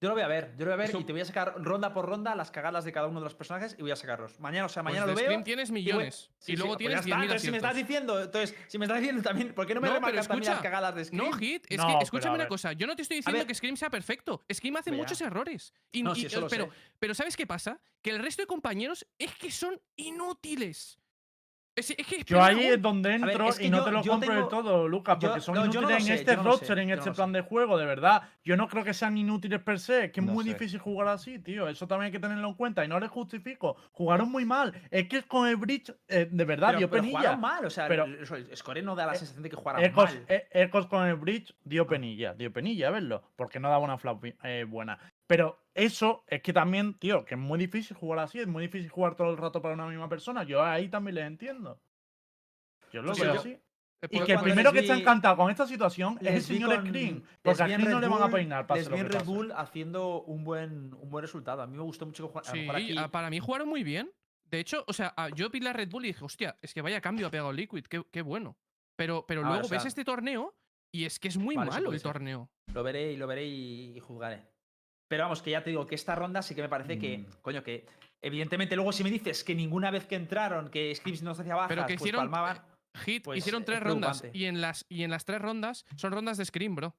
Yo 0.00 0.08
lo 0.10 0.14
voy 0.14 0.22
a 0.22 0.28
ver, 0.28 0.52
yo 0.56 0.64
lo 0.64 0.66
voy 0.66 0.74
a 0.74 0.76
ver 0.76 0.94
un- 0.94 1.02
y 1.02 1.04
te 1.06 1.10
voy 1.12 1.20
a 1.22 1.24
sacar 1.24 1.54
ronda 1.56 1.92
por 1.92 2.06
ronda 2.06 2.36
las 2.36 2.52
cagadas 2.52 2.84
de 2.84 2.92
cada 2.92 3.08
uno 3.08 3.18
de 3.18 3.24
los 3.24 3.34
personajes 3.34 3.74
y 3.76 3.82
voy 3.82 3.90
a 3.90 3.96
sacarlos. 3.96 4.38
Mañana, 4.38 4.66
o 4.66 4.68
sea, 4.68 4.84
Pues 4.84 4.92
mañana 4.94 5.06
de 5.06 5.12
lo 5.12 5.16
veo. 5.16 5.24
Scream 5.26 5.42
tienes 5.42 5.70
y 5.70 5.72
voy- 5.72 5.80
millones. 5.82 6.30
Sí, 6.38 6.52
y 6.52 6.54
sí, 6.54 6.56
luego 6.56 6.74
pues 6.74 6.78
tienes 6.78 6.94
ya 6.94 6.98
está, 7.00 7.06
10.000 7.08 7.22
entonces, 7.24 7.42
si 7.42 7.50
me 7.50 7.56
estás 7.56 7.74
diciendo, 7.74 8.22
entonces, 8.22 8.54
si 8.68 8.78
me 8.78 8.84
estás 8.84 8.98
diciendo 9.00 9.22
también, 9.24 9.52
¿por 9.54 9.66
qué 9.66 9.74
no 9.74 9.80
me 9.80 9.88
No, 9.88 9.94
remarcas 9.94 10.28
también 10.28 10.44
las 10.46 10.52
escucha, 10.54 10.70
cagadas 10.70 10.94
de 10.94 11.04
Scream? 11.04 11.24
No, 11.30 11.32
Hit, 11.36 11.66
es 11.68 11.78
No, 11.78 11.98
que 11.98 12.04
escúchame 12.04 12.34
una 12.36 12.46
cosa. 12.46 12.72
Yo 12.74 12.86
no 12.86 12.94
te 12.94 13.02
estoy 13.02 13.16
diciendo 13.16 13.44
que 13.44 13.54
Scream 13.56 13.76
sea 13.76 13.90
perfecto. 13.90 14.44
Scream 14.54 14.76
hace 14.76 14.92
Ya. 14.92 14.96
muchos 14.96 15.20
errores. 15.20 15.74
Y, 15.90 16.04
No, 16.04 16.12
y- 16.12 16.20
sí, 16.20 16.26
eso 16.26 16.42
lo 16.42 16.46
pero, 16.48 16.66
sé. 16.66 16.70
pero 17.00 17.14
¿sabes 17.16 17.36
qué 17.36 17.48
pasa? 17.48 17.80
Que 18.00 18.10
el 18.10 18.20
resto 18.20 18.40
de 18.42 18.46
compañeros 18.46 19.04
es 19.18 19.34
que 19.34 19.50
son 19.50 19.80
inútiles. 19.96 21.00
Es, 21.78 21.90
es 21.90 22.06
que 22.06 22.22
Yo 22.24 22.42
ahí 22.42 22.64
es 22.66 22.82
donde 22.82 23.08
ver, 23.10 23.20
entro 23.30 23.48
es 23.48 23.58
que 23.58 23.66
y 23.66 23.70
no 23.70 23.78
yo- 23.78 23.84
te 23.84 23.90
lo 23.92 24.02
compro 24.02 24.20
tengo- 24.28 24.34
del 24.40 24.48
todo, 24.48 24.88
Lucas, 24.88 25.18
yo- 25.20 25.28
porque 25.28 25.40
son 25.40 25.54
no, 25.54 25.64
inútiles 25.66 25.90
en 26.00 26.00
sé, 26.02 26.14
este 26.14 26.36
no 26.36 26.42
roster, 26.42 26.76
sé, 26.76 26.82
en 26.82 26.90
este 26.90 27.10
plan 27.12 27.30
sé. 27.30 27.36
de 27.38 27.42
juego, 27.42 27.78
de 27.78 27.86
verdad. 27.86 28.22
Yo 28.44 28.56
no 28.56 28.68
creo 28.68 28.84
que 28.84 28.94
sean 28.94 29.16
inútiles 29.16 29.60
per 29.62 29.78
se, 29.78 30.06
es 30.06 30.12
que 30.12 30.20
es 30.20 30.26
No 30.26 30.32
muy 30.32 30.44
sé. 30.44 30.50
difícil 30.54 30.78
jugar 30.80 31.08
así, 31.08 31.38
tío. 31.38 31.68
Eso 31.68 31.86
también 31.86 32.06
hay 32.06 32.12
que 32.12 32.18
tenerlo 32.18 32.48
en 32.48 32.54
cuenta 32.54 32.84
y 32.84 32.88
no 32.88 32.98
les 32.98 33.10
justifico. 33.10 33.76
Jugaron 33.92 34.30
muy 34.30 34.44
mal. 34.44 34.72
Es 34.90 35.08
que 35.08 35.22
con 35.22 35.46
el 35.46 35.56
Bridge, 35.56 35.94
eh, 36.08 36.28
de 36.30 36.44
verdad, 36.44 36.68
Pero, 36.68 36.78
dio 36.78 36.90
pero 36.90 37.02
penilla. 37.02 37.18
jugaron 37.20 37.40
mal, 37.40 37.64
o 37.64 37.70
sea, 37.70 37.86
Pero- 37.88 38.04
el, 38.04 38.18
el 38.50 38.56
Score 38.56 38.82
no 38.82 38.94
da 38.94 39.06
la 39.06 39.14
sensación 39.14 39.42
de 39.42 39.50
que 39.50 39.56
jugaran 39.56 39.84
Ecos, 39.84 40.04
mal. 40.14 40.24
e- 40.28 40.48
Ecos 40.52 40.86
con 40.86 41.06
el 41.06 41.14
bridge 41.16 41.54
dio 41.64 41.86
penilla, 41.86 42.34
dio 42.34 42.52
penilla, 42.52 42.90
verlo, 42.90 43.22
porque 43.36 43.60
no 43.60 43.68
daba 43.68 43.84
una 43.84 43.98
flap 43.98 44.24
eh, 44.42 44.64
buena. 44.68 44.98
Pero 45.28 45.62
eso 45.74 46.24
es 46.26 46.42
que 46.42 46.52
también, 46.52 46.94
tío, 46.98 47.24
que 47.24 47.34
es 47.34 47.40
muy 47.40 47.58
difícil 47.58 47.96
jugar 47.96 48.18
así, 48.20 48.40
es 48.40 48.46
muy 48.48 48.62
difícil 48.64 48.88
jugar 48.90 49.14
todo 49.14 49.30
el 49.30 49.36
rato 49.36 49.60
para 49.62 49.74
una 49.74 49.86
misma 49.86 50.08
persona. 50.08 50.42
Yo 50.42 50.64
ahí 50.64 50.88
también 50.88 51.14
les 51.16 51.26
entiendo. 51.26 51.80
Yo 52.92 53.02
lo 53.02 53.14
Sí, 53.14 53.20
veo 53.22 53.34
yo- 53.34 53.40
así. 53.40 53.58
Y 54.10 54.20
que 54.20 54.32
el 54.32 54.38
primero 54.40 54.72
que 54.72 54.78
está 54.78 54.96
encantado 54.96 55.36
con 55.36 55.50
esta 55.50 55.66
situación 55.66 56.18
es 56.22 56.28
el 56.34 56.42
señor 56.42 56.74
con- 56.76 56.86
Screen. 56.86 57.24
Porque 57.42 57.62
a 57.62 57.66
Screen 57.68 57.90
no 57.90 58.00
le 58.00 58.06
van 58.08 58.22
a 58.22 58.28
peinar, 58.30 58.66
pase 58.66 58.80
Les 58.82 58.88
vi 58.90 58.98
en 59.00 59.06
Red 59.06 59.12
pase. 59.12 59.26
Bull 59.26 59.52
haciendo 59.52 60.22
un 60.22 60.44
buen, 60.44 60.94
un 60.94 61.10
buen 61.10 61.22
resultado. 61.22 61.62
A 61.62 61.66
mí 61.66 61.76
me 61.76 61.82
gustó 61.82 62.06
mucho 62.06 62.24
que 62.26 62.28
jugaran. 62.32 62.52
Sí, 62.52 62.68
aquí- 62.70 62.94
para 63.10 63.28
mí 63.28 63.38
jugaron 63.40 63.68
muy 63.68 63.82
bien. 63.82 64.10
De 64.44 64.60
hecho, 64.60 64.84
o 64.86 64.92
sea, 64.94 65.12
yo 65.34 65.50
vi 65.50 65.60
la 65.60 65.72
Red 65.74 65.90
Bull 65.90 66.04
y 66.06 66.08
dije, 66.08 66.24
hostia, 66.24 66.56
es 66.62 66.72
que 66.72 66.80
vaya 66.80 67.00
cambio 67.02 67.26
ha 67.26 67.30
pegado 67.30 67.52
Liquid, 67.52 67.84
qué, 67.84 68.02
qué 68.10 68.22
bueno. 68.22 68.56
Pero, 68.96 69.26
pero 69.26 69.42
Ah, 69.44 69.48
luego 69.48 69.66
o 69.66 69.68
sea- 69.68 69.76
ves 69.78 69.86
este 69.86 70.04
torneo 70.04 70.56
y 70.90 71.04
es 71.04 71.18
que 71.18 71.28
es 71.28 71.36
muy 71.36 71.56
Vale, 71.56 71.70
malo 71.70 71.92
el 71.92 72.00
torneo. 72.00 72.48
Lo 72.72 72.82
veré 72.82 73.12
y 73.12 73.16
lo 73.16 73.26
veré 73.26 73.44
y, 73.46 73.96
y 73.96 74.00
juzgaré. 74.00 74.46
Pero 75.08 75.24
vamos, 75.24 75.42
que 75.42 75.50
ya 75.50 75.62
te 75.64 75.70
digo 75.70 75.86
que 75.86 75.94
esta 75.94 76.14
ronda 76.14 76.42
sí 76.42 76.54
que 76.54 76.62
me 76.62 76.68
parece 76.68 76.98
que, 76.98 77.18
Mm. 77.18 77.26
coño, 77.42 77.62
que 77.62 77.86
evidentemente 78.20 78.76
luego 78.76 78.92
si 78.92 79.02
me 79.02 79.10
dices 79.10 79.42
que 79.42 79.54
ninguna 79.54 79.90
vez 79.90 80.06
que 80.06 80.16
entraron, 80.16 80.70
que 80.70 80.94
Scripps 80.94 81.22
no 81.22 81.34
se 81.34 81.42
hacía 81.42 81.54
bajas, 81.54 81.68
Pero 81.68 81.82
que 81.86 81.94
pues 81.94 82.00
hicieron- 82.02 82.20
palmaban. 82.30 82.62
Hit, 83.04 83.24
Pues, 83.24 83.38
hicieron 83.38 83.62
es 83.62 83.66
tres 83.66 83.80
rondas 83.80 84.24
y 84.32 84.44
en, 84.46 84.60
las, 84.60 84.84
y 84.88 85.02
en 85.04 85.10
las 85.10 85.24
tres 85.24 85.40
rondas 85.40 85.84
son 85.96 86.10
rondas 86.12 86.36
de 86.36 86.44
Scream, 86.44 86.74
bro. 86.74 86.94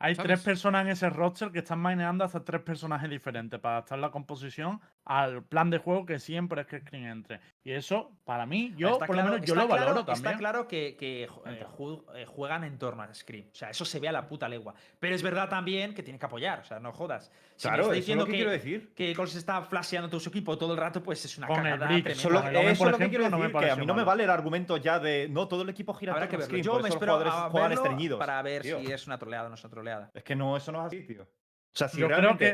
Hay 0.00 0.14
¿sabes? 0.14 0.28
tres 0.28 0.40
personas 0.44 0.82
en 0.86 0.92
ese 0.92 1.10
roster 1.10 1.50
que 1.50 1.58
están 1.58 1.80
maneando 1.80 2.22
hasta 2.24 2.44
tres 2.44 2.60
personajes 2.62 3.10
diferentes 3.10 3.58
para 3.58 3.78
adaptar 3.78 3.98
la 3.98 4.10
composición 4.12 4.80
al 5.04 5.42
plan 5.42 5.70
de 5.70 5.78
juego 5.78 6.06
que 6.06 6.20
siempre 6.20 6.60
es 6.60 6.66
que 6.68 6.78
Screen 6.80 7.06
entre. 7.06 7.40
Y 7.64 7.72
eso, 7.72 8.12
para 8.24 8.46
mí, 8.46 8.74
yo 8.76 8.90
Está 8.92 9.06
por 9.06 9.16
claro- 9.16 9.28
lo 9.30 9.34
menos 9.34 9.46
yo 9.48 9.54
está 9.54 9.62
lo 9.64 9.68
claro- 9.68 9.82
valoro 9.86 10.00
Está 10.00 10.12
también. 10.14 10.38
claro 10.38 10.68
que, 10.68 10.96
que 10.96 11.24
Eh. 11.24 11.66
eh, 12.14 12.26
juegan 12.26 12.62
en 12.64 12.78
torno 12.78 13.02
a 13.02 13.12
Scream. 13.12 13.46
O 13.50 13.54
sea, 13.54 13.70
eso 13.70 13.84
se 13.84 13.98
ve 13.98 14.08
a 14.08 14.12
la 14.12 14.28
puta 14.28 14.48
legua. 14.48 14.72
Pero 15.00 15.14
es 15.16 15.22
verdad 15.22 15.48
también 15.48 15.94
que 15.94 16.02
tiene 16.04 16.18
que 16.18 16.26
apoyar. 16.26 16.60
O 16.60 16.64
sea, 16.64 16.78
no 16.78 16.92
jodas. 16.92 17.32
Si 17.56 17.66
Claro, 17.66 17.82
está 17.82 17.86
eso 17.86 17.92
es 17.92 17.96
diciendo 17.98 18.22
lo 18.22 18.26
que 18.26 18.32
que, 18.32 18.36
quiero 18.38 18.50
decir. 18.52 18.92
que 18.94 19.14
Coles 19.16 19.34
está 19.34 19.62
flasheando 19.62 20.08
todo 20.08 20.20
su 20.20 20.28
equipo 20.28 20.56
todo 20.56 20.74
el 20.74 20.78
rato, 20.78 21.02
pues 21.02 21.24
es 21.24 21.36
una 21.38 21.48
Con 21.48 21.56
cagada 21.56 21.86
tremenda. 21.86 22.10
Eso, 22.10 22.28
el 22.28 22.34
es 22.36 22.40
lo 22.40 22.42
que 22.44 22.50
quiero 22.50 22.68
ejemplo, 22.68 23.30
no 23.30 23.38
me 23.38 23.44
decir, 23.48 23.60
que 23.60 23.70
a 23.70 23.76
mí 23.76 23.86
no 23.86 23.94
me 23.94 24.04
vale 24.04 24.22
el 24.24 24.30
argumento 24.30 24.76
ya 24.76 25.00
de 25.00 25.26
no, 25.28 25.48
todo 25.48 25.62
el 25.62 25.70
equipo 25.70 25.92
gira 25.94 26.12
Habrá 26.12 26.28
que 26.28 26.36
verlo. 26.36 26.46
Scream, 26.46 26.62
Yo 26.64 26.78
me 26.80 26.88
espero 26.88 27.14
a 27.14 27.48
verlo 27.48 28.18
para 28.18 28.42
ver 28.42 28.62
tío. 28.62 28.78
si 28.78 28.92
es 28.92 29.06
una 29.08 29.18
troleada 29.18 29.46
o 29.46 29.48
no 29.48 29.54
es 29.56 29.64
una 29.64 29.70
troleada. 29.70 29.87
Es 30.14 30.22
que 30.22 30.34
no, 30.36 30.56
eso 30.56 30.72
no 30.72 30.80
es 30.80 30.86
así, 30.86 31.02
tío. 31.06 31.22
O 31.22 31.26
sea, 31.72 31.88
si 31.88 32.00
Yo 32.00 32.06
creo 32.06 32.18
realmente, 32.20 32.44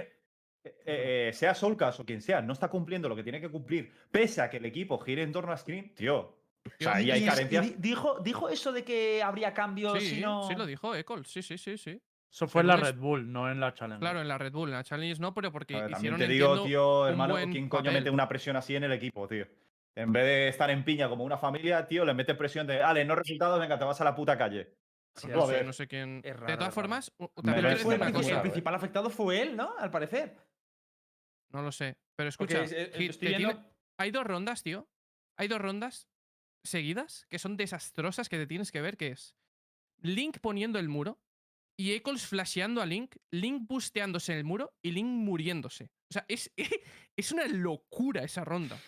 que 0.64 0.70
eh, 0.70 1.28
eh, 1.28 1.32
sea 1.32 1.54
Soulcast 1.54 2.00
o 2.00 2.04
quien 2.04 2.20
sea, 2.22 2.40
no 2.42 2.52
está 2.52 2.68
cumpliendo 2.68 3.08
lo 3.08 3.16
que 3.16 3.22
tiene 3.22 3.40
que 3.40 3.48
cumplir, 3.50 3.92
pese 4.10 4.40
a 4.42 4.50
que 4.50 4.56
el 4.58 4.64
equipo 4.64 4.98
gire 4.98 5.22
en 5.22 5.32
torno 5.32 5.52
a 5.52 5.56
Scream, 5.56 5.94
tío, 5.94 6.18
O 6.20 6.70
sea, 6.78 6.94
ahí 6.94 7.10
hay 7.10 7.24
carencias. 7.24 7.64
di- 7.66 7.74
dijo, 7.78 8.18
dijo 8.20 8.48
eso 8.48 8.72
de 8.72 8.84
que 8.84 9.22
habría 9.22 9.52
cambios 9.52 9.98
Sí, 10.02 10.16
si 10.16 10.20
no. 10.20 10.48
sí 10.48 10.54
lo 10.54 10.66
dijo 10.66 10.94
Eccles, 10.94 11.28
sí, 11.28 11.42
sí, 11.42 11.58
sí, 11.58 11.76
sí. 11.76 12.00
Eso 12.30 12.48
fue 12.48 12.62
en 12.62 12.66
la 12.66 12.76
Red 12.76 12.96
Bull, 12.96 13.30
no 13.30 13.48
en 13.48 13.60
la 13.60 13.74
Challenge. 13.74 14.00
Claro, 14.00 14.20
en 14.20 14.26
la 14.26 14.38
Red 14.38 14.52
Bull, 14.52 14.70
en 14.70 14.74
la 14.74 14.82
Challenge 14.82 15.20
no, 15.20 15.32
pero 15.34 15.52
porque 15.52 15.74
ver, 15.80 15.90
hicieron 15.92 16.18
te 16.18 16.26
digo, 16.26 16.46
entiendo, 16.56 16.64
tío, 16.66 17.08
hermano, 17.08 17.36
¿quién 17.52 17.68
coño 17.68 17.84
papel. 17.84 17.94
mete 18.00 18.10
una 18.10 18.28
presión 18.28 18.56
así 18.56 18.74
en 18.74 18.82
el 18.84 18.92
equipo, 18.92 19.28
tío? 19.28 19.46
En 19.94 20.12
vez 20.12 20.24
de 20.24 20.48
estar 20.48 20.68
en 20.70 20.84
piña 20.84 21.08
como 21.08 21.22
una 21.22 21.38
familia, 21.38 21.86
tío, 21.86 22.04
le 22.04 22.12
mete 22.14 22.34
presión 22.34 22.66
de, 22.66 22.82
ale, 22.82 23.04
no 23.04 23.14
resultados, 23.14 23.60
venga, 23.60 23.78
te 23.78 23.84
vas 23.84 24.00
a 24.00 24.04
la 24.04 24.16
puta 24.16 24.36
calle. 24.36 24.74
Sí, 25.16 25.28
No, 25.28 25.46
sé, 25.46 25.52
ver. 25.52 25.66
no 25.66 25.72
sé 25.72 25.86
quién. 25.86 26.20
Es 26.24 26.34
raro, 26.34 26.46
de 26.52 26.56
todas 26.58 26.74
formas, 26.74 27.12
también 27.16 27.34
Fue 27.44 27.94
el, 27.94 27.98
una 28.00 28.06
principal- 28.06 28.12
cosa. 28.12 28.34
el 28.36 28.40
principal 28.42 28.74
afectado 28.74 29.10
fue 29.10 29.42
él, 29.42 29.56
¿no? 29.56 29.76
Al 29.78 29.90
parecer. 29.90 30.36
No 31.50 31.62
lo 31.62 31.70
sé. 31.72 31.96
Pero 32.16 32.28
escucha, 32.28 32.62
es- 32.64 32.72
es- 32.72 32.94
Hit, 32.96 33.10
estoy 33.10 33.28
te 33.28 33.36
tiene- 33.36 33.52
viendo- 33.52 33.70
hay 33.98 34.10
dos 34.10 34.24
rondas, 34.24 34.62
tío. 34.62 34.88
Hay 35.38 35.48
dos 35.48 35.60
rondas 35.60 36.08
seguidas 36.64 37.26
que 37.28 37.38
son 37.38 37.56
desastrosas 37.56 38.28
que 38.28 38.38
te 38.38 38.46
tienes 38.46 38.72
que 38.72 38.80
ver, 38.80 38.96
que 38.96 39.08
es 39.08 39.36
Link 40.00 40.38
poniendo 40.40 40.78
el 40.78 40.88
muro 40.88 41.20
y 41.78 41.92
Eccles 41.92 42.26
flasheando 42.26 42.80
a 42.82 42.86
Link, 42.86 43.16
Link 43.32 43.66
busteándose 43.68 44.32
en 44.32 44.38
el 44.38 44.44
muro 44.44 44.72
y 44.82 44.92
Link 44.92 45.06
muriéndose. 45.06 45.90
O 46.10 46.12
sea, 46.12 46.24
es, 46.28 46.50
es 47.16 47.32
una 47.32 47.46
locura 47.46 48.22
esa 48.24 48.44
ronda. 48.44 48.80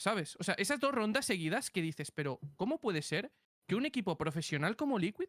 ¿Sabes? 0.00 0.36
O 0.38 0.44
sea, 0.44 0.54
esas 0.54 0.78
dos 0.78 0.94
rondas 0.94 1.26
seguidas 1.26 1.70
que 1.70 1.82
dices, 1.82 2.12
pero 2.12 2.38
¿cómo 2.56 2.78
puede 2.80 3.02
ser 3.02 3.32
que 3.68 3.74
un 3.74 3.84
equipo 3.86 4.16
profesional 4.16 4.76
como 4.76 4.98
Liquid 4.98 5.28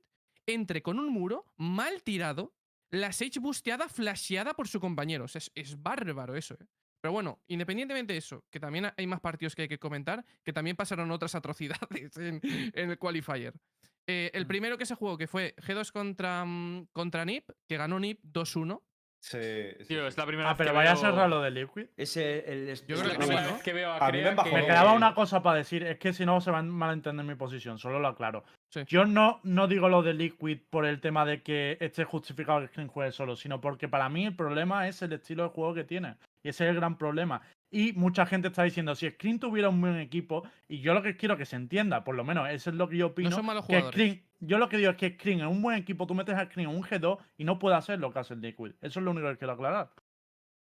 entre 0.53 0.81
con 0.81 0.99
un 0.99 1.09
muro 1.11 1.45
mal 1.57 2.03
tirado, 2.03 2.53
la 2.91 3.11
Sage 3.11 3.39
busteada, 3.39 3.88
flasheada 3.89 4.53
por 4.53 4.67
su 4.67 4.80
compañero? 4.80 5.26
O 5.26 5.27
sea, 5.27 5.39
es, 5.39 5.51
es 5.55 5.81
bárbaro 5.81 6.35
eso, 6.35 6.55
¿eh? 6.55 6.65
Pero 7.01 7.13
bueno, 7.13 7.39
independientemente 7.47 8.11
de 8.11 8.19
eso, 8.19 8.43
que 8.51 8.59
también 8.59 8.91
hay 8.97 9.07
más 9.07 9.21
partidos 9.21 9.55
que 9.55 9.61
hay 9.61 9.67
que 9.69 9.80
comentar, 9.80 10.26
que 10.43 10.51
también 10.51 10.76
pasaron 10.76 11.09
otras 11.11 11.34
atrocidades 11.35 12.17
en, 12.17 12.41
en 12.43 12.89
el 12.89 12.97
qualifier. 12.97 13.53
Eh, 14.07 14.31
el 14.34 14.47
primero 14.47 14.77
que 14.77 14.85
se 14.85 14.95
jugó, 14.95 15.17
que 15.17 15.27
fue 15.27 15.55
G2 15.57 15.91
contra, 15.93 16.43
mm, 16.43 16.88
contra 16.91 17.23
NIP, 17.26 17.51
que 17.69 17.77
ganó 17.77 17.99
NIP 17.99 18.19
2-1. 18.23 18.81
Sí, 19.21 19.38
sí, 19.81 19.85
Tío, 19.89 20.07
es 20.07 20.17
la 20.17 20.26
primera 20.26 20.49
Ah, 20.49 20.53
vez 20.53 20.57
pero 20.57 20.71
que 20.71 20.77
vaya 20.77 20.91
a 20.91 20.93
veo- 20.95 21.01
ser 21.01 21.13
raro 21.13 21.27
lo 21.27 21.41
de 21.41 21.51
Liquid. 21.51 21.88
Ese, 21.97 22.39
el, 22.51 22.73
Yo 22.88 22.95
creo 22.95 22.97
la 22.97 23.03
la 23.03 23.15
que 23.15 23.21
sí, 23.21 23.27
primera 23.27 23.47
¿no? 23.47 23.53
vez 23.53 23.63
que 23.63 23.73
veo 23.73 23.91
a, 23.91 23.97
A 23.97 24.11
mí 24.11 24.21
me 24.21 24.35
que- 24.43 24.51
Me 24.51 24.65
quedaba 24.65 24.93
una 24.93 25.13
cosa 25.13 25.43
para 25.43 25.57
decir, 25.57 25.84
es 25.84 25.99
que 25.99 26.11
si 26.13 26.26
no 26.26 26.39
se 26.41 26.51
va 26.51 26.59
a 26.59 26.63
malentender 26.63 27.26
mi 27.26 27.35
posición, 27.35 27.77
solo 27.77 27.99
lo 27.99 28.07
aclaro. 28.09 28.43
Sí. 28.70 28.82
Yo 28.88 29.06
no, 29.06 29.40
no 29.44 29.68
digo 29.68 29.90
lo 29.90 30.04
de 30.04 30.14
Liquid 30.14 30.60
por 30.70 30.86
el 30.86 31.02
tema 31.02 31.26
de 31.26 31.41
que 31.41 31.78
esté 31.82 32.04
justificado 32.04 32.62
que 32.62 32.68
Screen 32.68 32.88
juegue 32.88 33.12
solo, 33.12 33.36
sino 33.36 33.60
porque 33.60 33.88
para 33.88 34.10
mí 34.10 34.26
el 34.28 34.36
problema 34.36 34.88
es 34.88 35.02
el 35.02 35.12
estilo 35.14 35.44
de 35.44 35.50
juego 35.50 35.74
que 35.74 35.84
tiene. 35.84 36.18
Y 36.44 36.50
ese 36.50 36.66
es 36.66 36.70
el 36.70 36.76
gran 36.76 36.98
problema. 36.98 37.41
Y 37.72 37.94
mucha 37.94 38.26
gente 38.26 38.48
está 38.48 38.64
diciendo, 38.64 38.96
si 38.96 39.10
Screen 39.10 39.40
tuviera 39.40 39.70
un 39.70 39.82
buen 39.82 39.98
equipo, 39.98 40.44
y 40.68 40.82
yo 40.82 40.94
lo 40.94 41.02
que 41.02 41.18
quiero 41.18 41.36
que 41.38 41.46
se 41.46 41.56
entienda, 41.56 42.04
por 42.04 42.16
lo 42.16 42.24
menos 42.24 42.50
eso 42.50 42.70
es 42.70 42.76
lo 42.76 42.88
que 42.90 42.98
yo 42.98 43.08
opino, 43.08 43.32
son 43.32 43.46
malos 43.46 43.66
que. 43.66 43.82
Screen, 43.82 44.24
yo 44.40 44.58
lo 44.60 44.70
que 44.70 44.78
digo 44.78 44.91
es 44.91 44.98
que 44.98 45.12
Screen 45.14 45.41
en 45.41 45.48
un 45.48 45.62
buen 45.62 45.78
equipo, 45.78 46.06
tú 46.08 46.14
metes 46.16 46.36
a 46.36 46.46
Screen 46.46 46.70
en 46.70 46.76
un 46.76 46.84
G2 46.84 47.18
y 47.38 47.44
no 47.44 47.58
puede 47.60 47.76
hacer 47.76 48.00
lo 48.00 48.12
que 48.14 48.20
hace 48.20 48.34
el 48.36 48.41
Liquid. 48.41 48.72
Eso 48.82 49.00
es 49.00 49.04
lo 49.04 49.12
único 49.12 49.28
que 49.30 49.38
quiero 49.38 49.54
aclarar. 49.54 49.91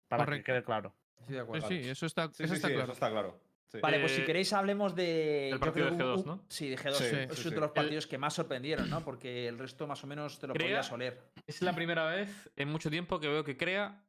Para 0.09 0.25
Correcto. 0.25 0.45
que 0.45 0.51
quede 0.51 0.63
claro. 0.63 0.93
De 1.27 1.33
Sí, 1.33 1.37
acuerdo. 1.39 1.67
sí, 1.69 1.75
eso 1.75 2.05
está, 2.05 2.27
Sí, 2.31 2.43
eso 2.43 2.53
sí, 2.53 2.55
está 2.57 2.67
sí, 2.67 2.73
claro. 2.73 2.83
eso 2.83 2.93
está 2.93 3.09
claro. 3.09 3.39
Sí. 3.75 3.81
Vale, 3.81 3.99
pues 3.99 4.11
si 4.13 4.21
Eh, 4.21 4.25
queréis 4.25 4.51
hablemos 4.53 4.95
de. 4.95 5.49
el 5.49 5.59
partido 5.59 5.87
creo 5.87 5.97
de 5.97 6.03
un- 6.03 6.17
G2, 6.17 6.19
un- 6.21 6.25
¿no? 6.25 6.45
Sí, 6.49 6.69
de 6.69 6.77
G2. 6.77 6.93
Sí, 6.93 7.03
sí, 7.03 7.09
sí, 7.09 7.15
es 7.15 7.35
sí. 7.39 7.47
uno 7.47 7.55
de 7.55 7.61
los 7.61 7.69
El- 7.69 7.73
partidos 7.73 8.07
que 8.07 8.17
más 8.17 8.33
sorprendieron, 8.33 8.89
¿no? 8.89 9.03
Porque 9.03 9.47
el 9.47 9.57
resto 9.59 9.87
más 9.87 10.03
o 10.03 10.07
menos 10.07 10.39
te 10.39 10.47
lo 10.47 10.53
Crea- 10.53 10.65
podías 10.67 10.91
oler. 10.91 11.31
Es 11.47 11.61
la 11.61 11.73
primera 11.73 12.05
vez 12.07 12.49
en 12.55 12.69
mucho 12.69 12.89
tiempo 12.89 13.19
que 13.19 13.27
veo 13.27 13.43
que 13.43 13.55
Crea 13.57 14.03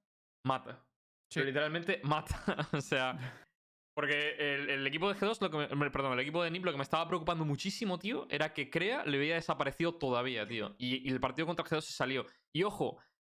mata. 0.44 0.84
Pero 1.32 1.46
literalmente 1.46 2.00
mata. 2.04 2.42
o 2.72 2.80
sea. 2.80 3.18
Porque 3.94 4.36
el, 4.38 4.68
el 4.68 4.86
equipo 4.86 5.08
de 5.12 5.18
G2, 5.18 5.40
lo 5.40 5.50
que 5.50 5.74
me- 5.74 5.90
perdón, 5.90 6.12
el 6.12 6.20
equipo 6.20 6.42
de 6.44 6.50
NIP 6.50 6.66
lo 6.66 6.70
que 6.70 6.76
me 6.76 6.82
estaba 6.82 7.08
preocupando 7.08 7.46
muchísimo, 7.46 7.98
tío, 7.98 8.26
era 8.28 8.52
que 8.52 8.68
Crea 8.68 9.04
le 9.06 9.16
había 9.16 9.36
desaparecido 9.36 9.94
todavía, 9.94 10.46
tío. 10.46 10.74
Y, 10.78 11.08
y 11.08 11.10
el 11.10 11.18
partido 11.18 11.46
contra 11.46 11.64
G2 11.64 11.80
se 11.80 11.94
salió. 11.94 12.26
Y 12.54 12.62
ojo, 12.62 12.98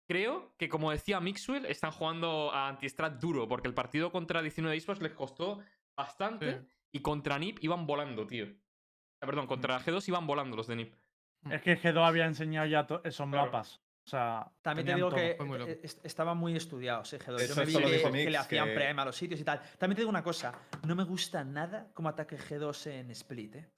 creo 0.10 0.56
que 0.58 0.68
como 0.68 0.90
decía 0.90 1.20
Mixwell, 1.20 1.68
están 1.68 1.92
jugando 1.92 2.52
a 2.52 2.70
anti-strat 2.70 3.20
duro, 3.20 3.48
porque 3.48 3.68
el 3.68 3.76
partido 3.76 4.12
contra 4.12 4.42
19 4.42 4.76
esports 4.76 5.02
les 5.04 5.14
costó 5.14 5.60
bastante. 5.98 6.60
Sí. 6.62 6.68
Y 6.94 7.00
contra 7.02 7.38
NIP 7.38 7.64
iban 7.64 7.86
volando, 7.86 8.26
tío. 8.26 8.46
Ah, 9.22 9.26
Perdón, 9.26 9.48
contra 9.48 9.80
G2 9.80 10.08
iban 10.08 10.28
volando 10.28 10.56
los 10.56 10.68
de 10.68 10.76
NIP. 10.78 10.96
Es 11.52 11.62
que 11.62 11.78
G2 11.80 12.08
había 12.08 12.26
enseñado 12.26 12.68
ya 12.68 12.88
esos 13.04 13.28
Claro. 13.30 13.46
mapas. 13.48 13.82
O 14.06 14.10
sea, 14.10 14.50
También 14.62 14.86
te 14.88 14.96
digo 14.96 15.10
todo. 15.10 15.18
que 15.18 15.38
muy 15.44 15.62
est- 15.84 16.06
estaban 16.06 16.38
muy 16.38 16.56
estudiados, 16.56 17.12
eh, 17.12 17.20
G2. 17.20 17.48
Yo 17.50 17.56
me 17.58 17.66
vi 17.66 17.74
que, 18.24 18.30
le 18.30 18.38
hacían 18.38 18.68
que- 18.70 18.74
prem 18.76 18.98
a 19.00 19.06
los 19.06 19.16
sitios 19.18 19.40
y 19.42 19.44
tal. 19.44 19.60
También 19.78 19.96
te 19.98 20.02
digo 20.02 20.10
una 20.10 20.24
cosa, 20.24 20.58
no 20.86 20.96
me 20.96 21.04
gusta 21.04 21.44
nada 21.44 21.92
cómo 21.94 22.08
ataque 22.08 22.38
G2 22.38 22.88
en 22.88 23.12
Split, 23.12 23.56
¿eh? 23.56 23.70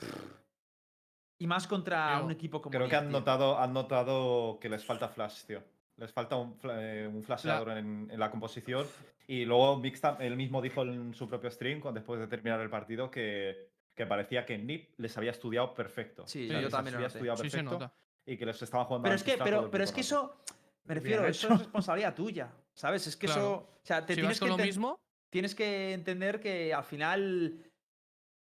Y 1.41 1.47
más 1.47 1.67
contra 1.67 2.21
un 2.21 2.31
equipo 2.31 2.61
como 2.61 2.71
Creo 2.71 2.87
que 2.89 2.95
han 2.95 3.05
tío. 3.09 3.11
notado, 3.19 3.57
han 3.57 3.73
notado 3.73 4.59
que 4.59 4.69
les 4.69 4.85
falta 4.85 5.07
flash, 5.09 5.45
tío. 5.45 5.63
Les 5.99 6.11
falta 6.13 6.35
un, 6.37 6.57
eh, 6.63 7.09
un 7.11 7.21
flasheador 7.23 7.77
en, 7.77 8.07
en 8.09 8.19
la 8.19 8.31
composición. 8.31 8.87
Y 9.27 9.45
luego 9.45 9.77
Mix 9.77 10.01
tam- 10.01 10.17
él 10.21 10.35
mismo 10.37 10.61
dijo 10.61 10.83
en 10.83 11.13
su 11.13 11.27
propio 11.27 11.51
stream, 11.51 11.81
después 11.93 12.19
de 12.19 12.27
terminar 12.27 12.59
el 12.61 12.69
partido, 12.69 13.11
que, 13.11 13.69
que 13.93 14.05
parecía 14.05 14.45
que 14.45 14.57
NIP 14.57 14.93
les 14.97 15.17
había 15.17 15.31
estudiado 15.31 15.73
perfecto. 15.73 16.25
Sí, 16.27 16.45
O 16.45 16.51
sea, 16.51 16.61
yo 16.61 16.69
también 16.69 16.93
lo 16.93 16.97
había 16.99 17.07
estudiado 17.07 17.37
Sí, 17.37 17.49
se 17.49 17.57
perfecto 17.57 17.73
nota. 17.79 17.93
y 18.25 18.37
que 18.37 18.45
les 18.45 18.61
estaban 18.61 18.85
jugando 18.87 19.03
Pero 19.03 19.15
es 19.15 19.23
que, 19.23 19.37
pero, 19.37 19.69
pero 19.69 19.83
es 19.83 19.91
que 19.91 20.01
eso, 20.01 20.41
me 20.85 20.95
refiero, 20.95 21.21
Bien 21.21 21.31
eso 21.31 21.47
hecho. 21.47 21.53
es 21.55 21.59
responsabilidad 21.59 22.15
tuya, 22.15 22.51
¿sabes? 22.73 23.05
Es 23.07 23.15
que 23.17 23.27
Claro. 23.27 23.41
eso, 23.41 23.53
o 23.55 23.79
sea, 23.85 24.05
te 24.05 24.15
si 24.15 24.21
tienes 24.21 24.39
que 24.39 24.47
lo 24.47 24.57
mismo, 24.57 24.99
tienes 25.29 25.53
que 25.53 25.93
entender 25.93 26.39
que 26.39 26.73
al 26.73 26.83
final 26.85 27.68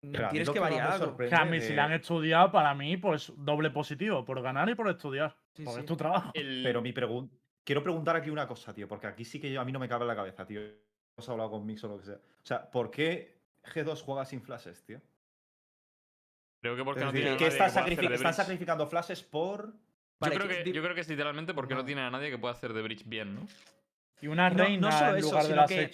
mm, 0.02 0.14
tienes 0.30 0.50
que 0.50 0.60
variar 0.60 0.92
algo. 0.92 1.06
sorprende 1.06 1.36
Que 1.36 1.42
a 1.42 1.46
mí, 1.46 1.60
si 1.62 1.74
la 1.74 1.86
han 1.86 1.94
estudiado, 1.94 2.52
para 2.52 2.74
mí, 2.74 2.98
pues 2.98 3.32
doble 3.38 3.70
positivo, 3.72 4.24
por 4.26 4.42
ganar 4.42 4.70
y 4.70 4.76
por 4.76 4.90
estudiar. 4.90 5.36
Sí, 5.54 5.64
es 5.68 5.86
tu 5.86 5.96
trabajo. 5.98 6.32
El- 6.34 6.62
Pero 6.64 6.82
mi 6.82 6.94
pregunta. 6.94 7.36
Quiero 7.64 7.84
preguntar 7.84 8.16
aquí 8.16 8.30
una 8.30 8.48
cosa, 8.48 8.74
tío, 8.74 8.88
porque 8.88 9.08
aquí 9.08 9.26
sí 9.26 9.40
que 9.42 9.52
yo, 9.52 9.60
a 9.60 9.66
mí 9.66 9.72
no 9.74 9.80
me 9.80 9.90
cabe 9.90 10.04
en 10.04 10.08
la 10.08 10.16
cabeza, 10.16 10.46
tío. 10.46 10.62
Hemos 10.62 11.28
hablado 11.30 11.52
con 11.52 11.66
Mix 11.66 11.84
o 11.84 11.88
lo 11.90 11.98
que 11.98 12.06
sea. 12.06 12.16
O 12.16 12.46
sea, 12.46 12.70
¿por 12.72 12.90
qué 12.92 13.40
G2 13.74 14.02
juega 14.04 14.24
sin 14.24 14.42
flashes, 14.42 14.84
tío? 14.86 15.02
Creo 16.62 16.76
que 16.76 16.84
porque 16.84 17.00
Es 17.02 17.06
no 17.06 17.12
decir, 17.12 17.26
tiene 17.26 17.38
que 17.38 17.44
nadie 17.46 17.58
están, 17.58 17.72
pueda 17.72 17.82
hacer 17.86 17.98
sacrifi- 17.98 18.10
de 18.10 18.16
están 18.16 18.34
sacrificando 18.34 18.88
flashes 18.88 19.24
por. 19.24 19.74
Vale, 20.20 20.34
yo, 20.36 20.40
creo 20.40 20.48
que- 20.50 20.58
que, 20.58 20.64
di- 20.64 20.72
yo 20.74 20.82
creo 20.82 20.96
que 20.96 21.02
es 21.02 21.10
literalmente 21.10 21.54
porque 21.54 21.74
no, 21.76 21.82
No. 21.82 21.86
tiene 21.86 22.02
a 22.02 22.10
nadie 22.10 22.32
que 22.32 22.38
pueda 22.38 22.54
hacer 22.54 22.74
de 22.74 22.82
bridge 22.82 23.04
bien, 23.08 23.36
¿no? 23.36 23.48
Y 24.22 24.28
una 24.28 24.48
Y 24.48 24.52
no- 24.52 24.58
no 24.58 24.64
reina 24.64 24.92
solo 24.92 25.12
en 25.12 25.18
eso, 25.18 25.28
lugar 25.28 25.44
de 25.44 25.50
sino 25.50 25.62
la 25.62 25.68
que-. 25.68 25.92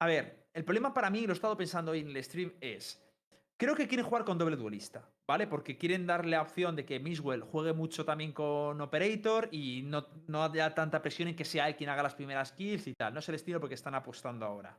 A 0.00 0.06
ver, 0.06 0.46
el 0.58 0.64
problema 0.64 0.92
para 0.92 1.08
mí, 1.10 1.26
lo 1.26 1.32
he 1.32 1.34
estado 1.34 1.56
pensando 1.56 1.92
hoy 1.92 2.00
en 2.00 2.08
el 2.08 2.22
stream, 2.24 2.52
es. 2.60 3.02
Creo 3.56 3.74
que 3.74 3.88
quieren 3.88 4.06
jugar 4.06 4.24
con 4.24 4.38
doble 4.38 4.56
duelista, 4.56 5.08
¿vale? 5.26 5.46
Porque 5.46 5.76
quieren 5.76 6.06
darle 6.06 6.32
la 6.32 6.42
opción 6.42 6.76
de 6.76 6.84
que 6.84 7.00
Miswell 7.00 7.42
juegue 7.42 7.72
mucho 7.72 8.04
también 8.04 8.32
con 8.32 8.80
Operator 8.80 9.48
y 9.50 9.82
no, 9.82 10.06
no 10.28 10.44
haya 10.44 10.74
tanta 10.74 11.02
presión 11.02 11.28
en 11.28 11.34
que 11.36 11.44
sea 11.44 11.68
él 11.68 11.74
quien 11.76 11.90
haga 11.90 12.02
las 12.04 12.14
primeras 12.14 12.52
kills 12.52 12.86
y 12.86 12.94
tal. 12.94 13.14
No 13.14 13.20
es 13.20 13.28
el 13.28 13.34
estilo 13.34 13.58
porque 13.58 13.74
están 13.74 13.94
apostando 13.96 14.46
ahora. 14.46 14.78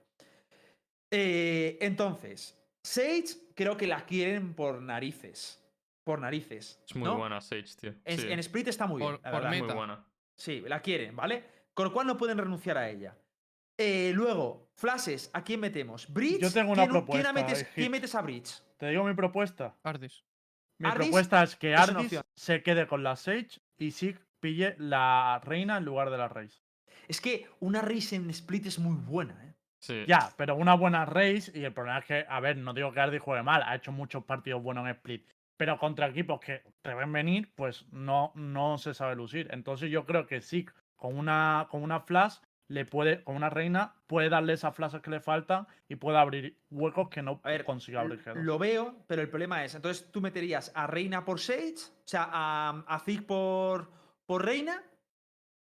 Eh, 1.11 1.77
entonces, 1.81 2.57
Sage 2.83 3.25
creo 3.55 3.75
que 3.75 3.87
la 3.87 4.05
quieren 4.05 4.53
por 4.53 4.81
narices. 4.81 5.61
Por 6.03 6.19
narices. 6.19 6.81
Es 6.87 6.95
muy 6.95 7.05
¿no? 7.07 7.17
buena 7.17 7.41
Sage, 7.41 7.65
tío. 7.79 7.93
En, 8.05 8.17
Sí, 8.19 8.31
en 8.31 8.39
Split 8.39 8.67
está 8.69 8.87
muy 8.87 9.01
bien. 9.01 9.11
Por- 9.15 9.21
la 9.23 9.31
por 9.31 9.39
verdad. 9.41 9.49
muy 9.49 9.61
meta. 9.61 9.73
buena. 9.73 10.05
Sí, 10.37 10.61
la 10.65 10.81
quieren, 10.81 11.15
¿vale? 11.15 11.43
Con 11.73 11.85
lo 11.85 11.93
cual 11.93 12.07
no 12.07 12.17
pueden 12.17 12.37
renunciar 12.37 12.77
a 12.77 12.89
ella. 12.89 13.15
Eh, 13.81 14.11
luego, 14.13 14.69
flashes, 14.75 15.31
¿a 15.33 15.41
quién 15.41 15.61
metemos? 15.61 16.11
¿Bridge? 16.11 16.41
Yo 16.41 16.51
tengo 16.51 16.73
una 16.73 16.81
¿Quién, 16.81 16.91
quién 16.91 17.05
propuesta, 17.05 17.31
metes, 17.31 17.61
eh, 17.61 17.67
quién 17.73 17.89
metes 17.89 18.13
a 18.13 18.21
Bridge? 18.21 18.61
Te 18.77 18.89
digo 18.89 19.05
mi 19.05 19.13
propuesta. 19.13 19.73
Ardis. 19.83 20.25
Mi 20.79 20.89
Ardis 20.89 21.07
propuesta 21.07 21.43
es 21.43 21.55
que 21.55 21.73
Ardis 21.75 22.19
se 22.35 22.61
quede 22.61 22.87
con 22.87 23.03
la 23.03 23.15
Sage 23.15 23.61
y 23.77 23.91
Sig 23.91 24.19
pille 24.41 24.75
la 24.79 25.39
reina 25.45 25.77
en 25.77 25.85
lugar 25.85 26.09
de 26.09 26.17
la 26.17 26.27
Raze. 26.27 26.59
Es 27.07 27.21
que 27.21 27.47
una 27.61 27.81
race 27.81 28.17
en 28.17 28.29
Split 28.29 28.65
es 28.65 28.79
muy 28.79 28.95
buena, 28.95 29.33
¿eh? 29.45 29.55
Sí. 29.79 30.03
Ya, 30.05 30.29
pero 30.35 30.57
una 30.57 30.73
buena 30.73 31.05
Raze 31.05 31.57
y 31.57 31.63
el 31.63 31.73
problema 31.73 31.99
es 31.99 32.05
que, 32.05 32.25
a 32.27 32.39
ver, 32.41 32.57
no 32.57 32.73
digo 32.73 32.91
que 32.91 32.99
Ardis 32.99 33.21
juegue 33.21 33.43
mal, 33.43 33.63
ha 33.63 33.75
hecho 33.75 33.93
muchos 33.93 34.25
partidos 34.25 34.61
buenos 34.61 34.83
en 34.83 34.91
Split. 34.91 35.25
Pero 35.55 35.79
contra 35.79 36.07
equipos 36.07 36.41
que 36.41 36.63
te 36.81 36.93
ven 36.93 37.13
venir, 37.13 37.53
pues 37.55 37.85
no, 37.91 38.33
no 38.35 38.77
se 38.77 38.93
sabe 38.93 39.15
lucir. 39.15 39.47
Entonces 39.51 39.89
yo 39.89 40.05
creo 40.05 40.27
que 40.27 40.41
Sig 40.41 40.69
con 40.97 41.17
una, 41.17 41.67
con 41.69 41.81
una 41.81 42.01
flash 42.01 42.39
le 42.69 42.85
puede, 42.85 43.23
con 43.23 43.35
una 43.35 43.49
reina, 43.49 43.95
puede 44.07 44.29
darle 44.29 44.53
esas 44.53 44.73
flashes 44.75 45.01
que 45.01 45.09
le 45.09 45.19
faltan 45.19 45.67
y 45.87 45.95
puede 45.95 46.17
abrir 46.17 46.57
huecos 46.69 47.09
que 47.09 47.21
no 47.21 47.41
A 47.43 47.49
ver, 47.49 47.65
consiga 47.65 47.99
abrir 48.01 48.19
l- 48.19 48.23
G2. 48.33 48.43
lo 48.43 48.57
veo, 48.57 49.03
pero 49.07 49.21
el 49.21 49.27
problema 49.29 49.65
es, 49.65 49.75
entonces 49.75 50.09
tú 50.11 50.21
meterías 50.21 50.71
a 50.75 50.85
Reina 50.87 51.25
por 51.25 51.39
Sage, 51.39 51.73
o 51.75 52.07
sea, 52.07 52.29
a, 52.31 52.83
a 52.87 52.99
Zig 52.99 53.25
por, 53.25 53.91
por 54.25 54.45
Reina 54.45 54.83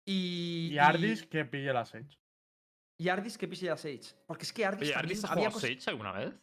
y... 0.05 0.69
Y 0.73 0.77
Ardis 0.77 1.25
que 1.25 1.45
pille 1.45 1.73
la 1.73 1.85
Sage. 1.85 2.17
Y 2.97 3.09
Ardis 3.09 3.37
que 3.37 3.47
pise 3.47 3.69
a 3.69 3.77
Sage. 3.77 4.13
Porque 4.27 4.43
es 4.43 4.53
que 4.53 4.65
Ardis 4.65 4.89
Oye, 4.89 4.95
¿Ardis 4.95 5.25
ha 5.25 5.31
había 5.33 5.49
jugado 5.49 5.59
Sage 5.67 5.89
alguna 5.89 6.11
vez? 6.11 6.33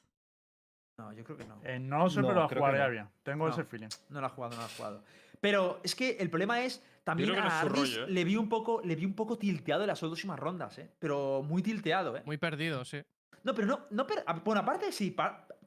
No, 0.99 1.13
yo 1.13 1.25
creo 1.25 1.37
que 1.37 1.45
no. 1.45 1.61
Eh, 1.65 1.79
no 1.79 1.99
lo 1.99 2.11
sé, 2.11 2.21
No, 2.21 2.29
pero 2.29 2.41
la 2.43 2.47
creo 2.49 2.59
que 2.63 2.67
jugaría 2.67 2.85
no. 2.87 2.91
bien. 2.91 3.09
Tengo 3.23 3.47
No. 3.47 3.53
ese 3.53 3.65
feeling. 3.65 3.89
No 4.09 4.21
lo 4.21 4.27
ha 4.27 4.31
jugado, 4.31 4.55
no 4.57 4.61
lo 4.61 4.67
ha 4.67 4.69
jugado. 4.69 5.05
Pero 5.41 5.81
es 5.83 5.95
que 5.95 6.17
el 6.19 6.29
problema 6.29 6.61
es, 6.63 6.85
también 7.05 7.31
a 7.37 7.61
Ardis 7.61 7.79
rollo, 7.97 8.05
¿eh? 8.07 8.11
le 8.11 8.25
vi 8.25 8.37
un 8.37 8.49
poco, 8.49 8.81
le 8.85 8.95
vi 8.97 9.05
un 9.05 9.15
poco 9.15 9.39
tilteado 9.39 9.83
en 9.83 9.89
las 9.89 10.01
dos 10.01 10.11
últimas 10.13 10.39
rondas, 10.39 10.79
¿eh? 10.79 10.91
Pero 10.99 11.43
muy 11.43 11.63
tilteado, 11.63 12.17
¿eh? 12.17 12.23
Muy 12.25 12.37
perdido, 12.39 12.85
sí. 12.85 13.03
No, 13.43 13.55
pero 13.55 13.67
no, 13.67 13.87
no 13.91 14.07
per- 14.07 14.25
bueno, 14.45 14.61
aparte 14.61 14.93
sí, 14.93 15.17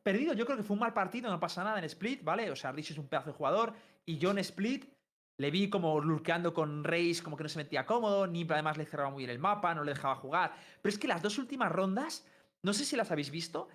perdido. 0.03 0.33
Yo 0.33 0.45
creo 0.45 0.57
que 0.57 0.63
fue 0.63 0.75
un 0.75 0.79
mal 0.81 0.93
partido, 0.93 1.29
no 1.31 1.39
pasa 1.39 1.63
nada 1.63 1.79
en 1.79 1.85
Split, 1.85 2.23
¿vale? 2.23 2.51
O 2.51 2.55
sea, 2.55 2.71
Rich 2.71 2.91
es 2.91 2.97
un 2.97 3.07
pedazo 3.07 3.31
de 3.31 3.35
jugador. 3.35 3.73
Y 4.05 4.17
yo 4.17 4.31
en 4.31 4.37
Split 4.39 4.85
le 5.37 5.49
vi 5.49 5.69
como 5.69 5.99
lurkeando 5.99 6.53
con 6.53 6.83
Reis, 6.83 7.21
como 7.23 7.35
que 7.35 7.43
no 7.43 7.49
se 7.49 7.57
metía 7.57 7.85
cómodo. 7.85 8.27
Nip 8.27 8.51
además 8.51 8.77
le 8.77 8.85
cerraba 8.85 9.09
muy 9.09 9.21
bien 9.21 9.31
el 9.31 9.39
mapa, 9.39 9.73
no 9.73 9.83
le 9.83 9.93
dejaba 9.93 10.15
jugar. 10.15 10.53
Pero 10.81 10.93
es 10.93 10.99
que 10.99 11.07
las 11.07 11.21
dos 11.23 11.39
últimas 11.39 11.71
rondas, 11.71 12.27
no 12.61 12.73
sé 12.73 12.85
si 12.85 12.95
las 12.95 13.09
habéis 13.11 13.31
visto. 13.31 13.69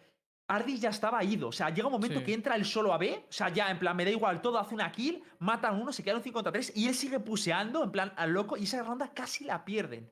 Ardis 0.49 0.81
ya 0.81 0.89
estaba 0.91 1.23
ido. 1.23 1.49
O 1.49 1.53
sea, 1.53 1.71
llega 1.71 1.87
un 1.87 1.93
momento 1.93 2.19
Sí. 2.21 2.25
que 2.25 2.33
entra 2.35 2.57
él 2.57 2.65
solo 2.65 2.93
a 2.93 2.99
B. 2.99 3.25
O 3.29 3.33
sea, 3.33 3.51
ya 3.51 3.71
en 3.71 3.79
plan, 3.79 3.95
me 3.97 4.05
da 4.05 4.11
igual 4.11 4.41
todo, 4.41 4.59
hace 4.59 4.75
una 4.75 4.91
kill, 4.91 5.23
matan 5.39 5.75
a 5.75 5.79
uno, 5.79 5.93
se 5.93 6.03
quedan 6.03 6.23
5 6.23 6.35
contra 6.35 6.51
3 6.53 6.73
y 6.75 6.89
él 6.89 6.95
sigue 6.95 7.21
puseando, 7.21 7.85
en 7.85 7.91
plan, 7.93 8.13
al 8.17 8.33
loco. 8.33 8.57
Y 8.57 8.65
esa 8.65 8.83
ronda 8.83 9.13
casi 9.15 9.45
la 9.45 9.65
pierden. 9.65 10.11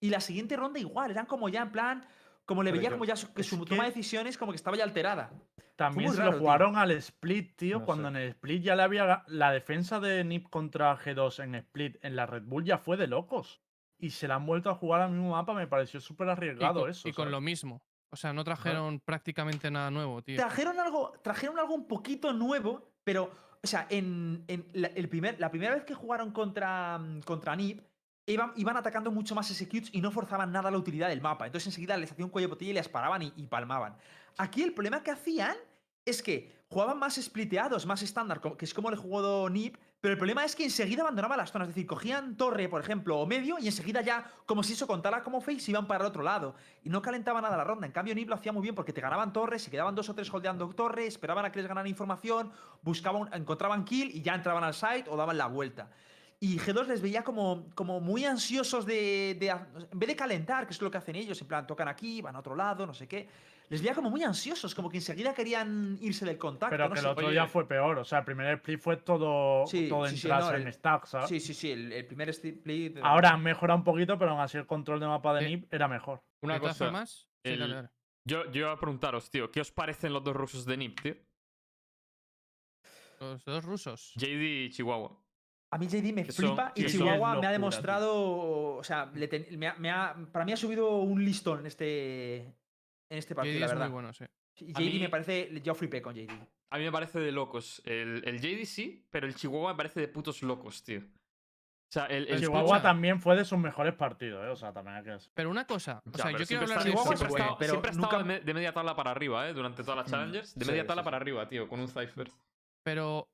Y 0.00 0.10
la 0.10 0.20
siguiente 0.20 0.56
ronda 0.56 0.78
igual, 0.78 1.10
eran 1.10 1.26
como 1.26 1.48
ya 1.48 1.62
en 1.62 1.72
plan. 1.72 2.06
Como 2.44 2.62
le 2.62 2.70
Pero 2.70 2.78
veía 2.80 2.90
yo- 2.90 2.94
como 2.96 3.04
ya 3.04 3.16
su, 3.16 3.32
que 3.32 3.42
su 3.44 3.58
que- 3.60 3.66
toma 3.70 3.84
de 3.84 3.90
decisiones 3.90 4.36
como 4.38 4.52
que 4.52 4.56
estaba 4.56 4.76
ya 4.76 4.84
alterada. 4.84 5.30
También 5.76 6.10
se 6.12 6.18
raro, 6.18 6.30
lo 6.32 6.36
tío. 6.36 6.40
jugaron 6.42 6.76
al 6.76 6.90
split, 6.92 7.56
tío. 7.56 7.78
No 7.80 7.84
cuando 7.84 8.04
sé. 8.04 8.08
en 8.10 8.16
el 8.22 8.28
split 8.30 8.62
ya 8.62 8.76
le 8.76 8.82
había. 8.82 9.24
La 9.26 9.52
defensa 9.52 10.00
de 10.00 10.22
Nip 10.24 10.48
contra 10.50 10.96
G2 10.96 11.38
en 11.42 11.54
split 11.56 11.96
en 12.04 12.14
la 12.16 12.26
Red 12.26 12.42
Bull 12.44 12.64
ya 12.64 12.78
fue 12.78 12.96
de 12.96 13.06
locos. 13.06 13.60
Y 13.98 14.10
se 14.10 14.26
la 14.28 14.34
han 14.34 14.44
vuelto 14.46 14.70
a 14.70 14.74
jugar 14.74 15.00
al 15.02 15.10
mismo 15.12 15.30
mapa, 15.30 15.54
me 15.54 15.66
pareció 15.68 16.00
súper 16.00 16.26
Y 16.26 16.30
arriesgado 16.30 16.80
con, 16.82 16.90
eso. 16.90 17.08
y 17.08 17.12
con 17.12 17.30
lo 17.30 17.40
mismo. 17.40 17.80
O 18.12 18.16
sea, 18.16 18.34
no 18.34 18.44
trajeron 18.44 19.00
prácticamente 19.00 19.70
nada 19.70 19.90
nuevo, 19.90 20.20
tío. 20.22 20.36
Trajeron 20.36 20.78
algo, 20.78 21.14
trajeron 21.22 21.58
algo 21.58 21.74
un 21.74 21.88
poquito 21.88 22.34
nuevo, 22.34 22.92
pero, 23.04 23.30
o 23.62 23.66
sea, 23.66 23.86
en, 23.88 24.44
en 24.48 24.68
la, 24.74 24.88
el 24.88 25.08
primer, 25.08 25.40
la 25.40 25.50
primera 25.50 25.74
vez 25.74 25.84
que 25.84 25.94
jugaron 25.94 26.30
contra, 26.30 26.98
mm, 26.98 27.22
contra 27.22 27.56
Nip, 27.56 27.80
iban, 28.26 28.52
iban 28.56 28.76
atacando 28.76 29.10
mucho 29.10 29.34
más 29.34 29.50
executes 29.50 29.88
y 29.94 30.02
no 30.02 30.10
forzaban 30.10 30.52
nada 30.52 30.70
la 30.70 30.76
utilidad 30.76 31.08
del 31.08 31.22
mapa. 31.22 31.46
Entonces 31.46 31.68
enseguida 31.68 31.96
les 31.96 32.12
hacían 32.12 32.26
un 32.26 32.30
cuello 32.30 32.48
de 32.48 32.54
botella 32.54 32.70
y 32.72 32.74
les 32.74 32.88
paraban 32.90 33.22
y, 33.22 33.32
y 33.34 33.46
palmaban. 33.46 33.96
Aquí 34.36 34.62
el 34.62 34.74
problema 34.74 35.02
que 35.02 35.10
hacían 35.10 35.56
es 36.04 36.22
que 36.22 36.52
jugaban 36.68 36.98
más 36.98 37.14
spliteados, 37.14 37.86
más 37.86 38.02
estándar, 38.02 38.42
que 38.42 38.64
es 38.66 38.74
como 38.74 38.90
le 38.90 38.98
jugó 38.98 39.48
Nip, 39.48 39.76
pero 40.02 40.14
el 40.14 40.18
problema 40.18 40.44
es 40.44 40.56
que 40.56 40.64
enseguida 40.64 41.02
abandonaban 41.02 41.38
las 41.38 41.52
zonas. 41.52 41.68
Es 41.68 41.76
decir, 41.76 41.86
cogían 41.86 42.36
torre, 42.36 42.68
por 42.68 42.80
ejemplo, 42.80 43.20
o 43.20 43.24
medio, 43.24 43.60
y 43.60 43.68
enseguida 43.68 44.00
ya, 44.00 44.28
como 44.46 44.64
si 44.64 44.72
eso 44.72 44.88
contara 44.88 45.22
como 45.22 45.40
face, 45.40 45.70
iban 45.70 45.86
para 45.86 46.00
el 46.00 46.08
otro 46.08 46.24
lado. 46.24 46.56
Y 46.82 46.88
no 46.88 47.00
calentaba 47.00 47.40
nada 47.40 47.56
la 47.56 47.62
ronda. 47.62 47.86
En 47.86 47.92
cambio, 47.92 48.12
Nip 48.12 48.28
lo 48.28 48.34
hacía 48.34 48.50
muy 48.50 48.62
bien 48.62 48.74
porque 48.74 48.92
te 48.92 49.00
ganaban 49.00 49.32
torres, 49.32 49.62
se 49.62 49.70
quedaban 49.70 49.94
dos 49.94 50.08
o 50.08 50.14
tres 50.16 50.28
holdeando 50.34 50.68
torre, 50.70 51.06
esperaban 51.06 51.44
a 51.44 51.52
que 51.52 51.60
les 51.60 51.68
ganaran 51.68 51.86
información, 51.86 52.50
buscaban, 52.82 53.32
encontraban 53.32 53.84
kill 53.84 54.10
y 54.12 54.22
ya 54.22 54.34
entraban 54.34 54.64
al 54.64 54.74
site 54.74 55.04
o 55.08 55.16
daban 55.16 55.38
la 55.38 55.46
vuelta. 55.46 55.88
Y 56.42 56.58
G2 56.58 56.88
les 56.88 57.00
veía 57.00 57.22
como, 57.22 57.70
como 57.76 58.00
muy 58.00 58.24
ansiosos 58.24 58.84
de, 58.84 59.36
de 59.38 59.48
En 59.48 59.98
vez 60.00 60.08
de 60.08 60.16
calentar, 60.16 60.66
que 60.66 60.72
es 60.72 60.82
lo 60.82 60.90
que 60.90 60.98
hacen 60.98 61.14
ellos, 61.14 61.40
en 61.40 61.46
plan, 61.46 61.64
tocan 61.68 61.86
aquí, 61.86 62.20
van 62.20 62.34
a 62.34 62.40
otro 62.40 62.56
lado, 62.56 62.84
no 62.84 62.92
sé 62.92 63.06
qué. 63.06 63.28
Les 63.68 63.80
veía 63.80 63.94
como 63.94 64.10
muy 64.10 64.24
ansiosos, 64.24 64.74
como 64.74 64.90
que 64.90 64.96
enseguida 64.96 65.32
querían 65.32 65.96
irse 66.00 66.24
del 66.24 66.38
contacto. 66.38 66.72
Pero 66.74 66.88
no 66.88 66.94
que 66.94 67.00
sé. 67.00 67.06
el 67.06 67.12
otro 67.12 67.26
Oye. 67.26 67.34
día 67.34 67.46
fue 67.46 67.68
peor. 67.68 67.96
O 67.98 68.04
sea, 68.04 68.18
el 68.18 68.24
primer 68.24 68.54
split 68.56 68.80
fue 68.80 68.96
todo, 68.96 69.64
Sí, 69.68 69.88
todo 69.88 70.08
sí, 70.08 70.16
sí, 70.16 70.26
entrarse 70.26 70.50
no, 70.50 70.56
en 70.58 70.66
el- 70.66 70.72
stack, 70.72 71.06
¿sabes? 71.06 71.28
Sí, 71.28 71.38
sí, 71.38 71.54
sí, 71.54 71.70
el, 71.70 71.92
el 71.92 72.06
primer 72.06 72.28
split. 72.30 72.98
Ahora 73.04 73.30
han 73.30 73.42
mejorado 73.44 73.78
un 73.78 73.84
poquito, 73.84 74.18
pero 74.18 74.32
aún 74.32 74.40
así 74.40 74.58
el 74.58 74.66
control 74.66 74.98
de 74.98 75.06
mapa 75.06 75.34
de 75.34 75.44
Eh, 75.46 75.48
Nip 75.48 75.72
era 75.72 75.86
mejor. 75.86 76.24
Una 76.42 76.58
cosa. 76.58 76.86
dale, 76.90 77.06
el- 77.44 77.58
dale. 77.70 77.88
Yo, 78.24 78.50
yo 78.50 78.62
iba 78.62 78.72
a 78.72 78.78
preguntaros, 78.80 79.30
tío, 79.30 79.52
¿qué 79.52 79.60
os 79.60 79.70
parecen 79.70 80.12
los 80.12 80.24
dos 80.24 80.34
rusos 80.34 80.64
de 80.66 80.76
Nip, 80.76 81.00
tío? 81.00 81.14
Los 83.20 83.44
dos 83.44 83.64
rusos. 83.64 84.12
JD 84.16 84.64
y 84.64 84.70
Chihuahua. 84.70 85.21
A 85.72 85.78
mí 85.78 85.86
JD 85.88 86.12
me 86.12 86.24
flipa 86.24 86.72
y 86.74 86.84
Chihuahua 86.86 87.34
Es 87.34 87.40
me 87.40 87.46
ha 87.46 87.50
tío. 87.50 87.52
demostrado. 87.52 88.76
O 88.76 88.84
sea, 88.84 89.10
le 89.14 89.26
ten- 89.28 89.46
me 89.58 89.68
ha- 89.68 89.74
me 89.78 89.90
ha- 89.90 90.14
para 90.30 90.44
mí 90.44 90.52
ha 90.52 90.56
subido 90.56 90.98
un 90.98 91.24
listón 91.24 91.60
en 91.60 91.66
este, 91.66 92.36
en 92.36 93.18
este 93.18 93.34
partido, 93.34 93.54
JD 93.54 93.60
la 93.60 93.66
es 93.66 93.72
verdad. 93.72 93.86
muy 93.86 93.92
bueno, 93.94 94.12
sí. 94.12 94.24
JD 94.56 94.78
mí- 94.78 94.98
me 95.00 95.08
parece. 95.08 95.60
Yo 95.62 95.74
flipé 95.74 96.02
con 96.02 96.14
JD. 96.14 96.30
A 96.70 96.78
mí 96.78 96.84
me 96.84 96.92
parece 96.92 97.20
de 97.20 97.32
locos. 97.32 97.80
El, 97.84 98.22
el 98.26 98.40
JD 98.40 98.64
sí, 98.66 99.06
pero 99.10 99.26
el 99.26 99.34
Chihuahua 99.34 99.72
me 99.72 99.76
parece 99.76 100.00
de 100.00 100.08
putos 100.08 100.42
locos, 100.42 100.82
tío. 100.84 101.00
O 101.00 101.92
sea, 101.92 102.06
el, 102.06 102.26
el 102.28 102.40
Chihuahua 102.40 102.62
escucha- 102.78 102.82
también 102.82 103.20
fue 103.20 103.36
de 103.36 103.44
sus 103.44 103.58
mejores 103.58 103.94
partidos, 103.94 104.42
¿eh? 104.46 104.48
O 104.48 104.56
sea, 104.56 104.72
también 104.72 104.96
hay 104.96 105.04
que. 105.04 105.16
Pero 105.34 105.50
una 105.50 105.66
cosa, 105.66 106.00
o 106.06 106.10
Ya, 106.16 106.22
sea, 106.22 106.32
yo 106.32 106.46
quiero 106.46 106.62
hablar 106.62 106.78
de 106.78 106.84
Chihuahua 106.90 107.16
siempre 107.16 107.26
ha 107.26 107.30
bueno, 107.30 107.44
estado, 107.44 107.58
pero 107.58 107.70
siempre 107.70 107.88
ha 107.88 107.92
estado 107.92 108.12
nunca- 108.12 108.18
de, 108.18 108.24
me- 108.24 108.44
de 108.44 108.54
media 108.54 108.72
tabla 108.72 108.96
para 108.96 109.10
arriba, 109.10 109.48
¿eh? 109.48 109.52
Durante 109.54 109.82
todas 109.82 109.96
las 109.98 110.06
Mm, 110.06 110.10
Challengers. 110.10 110.54
De 110.54 110.64
media 110.66 110.82
sí, 110.82 110.86
tabla 110.86 111.02
sí. 111.02 111.04
para 111.04 111.16
arriba, 111.18 111.48
tío, 111.48 111.68
con 111.68 111.80
un 111.80 111.88
Cypher. 111.88 112.30
Pero 112.82 113.28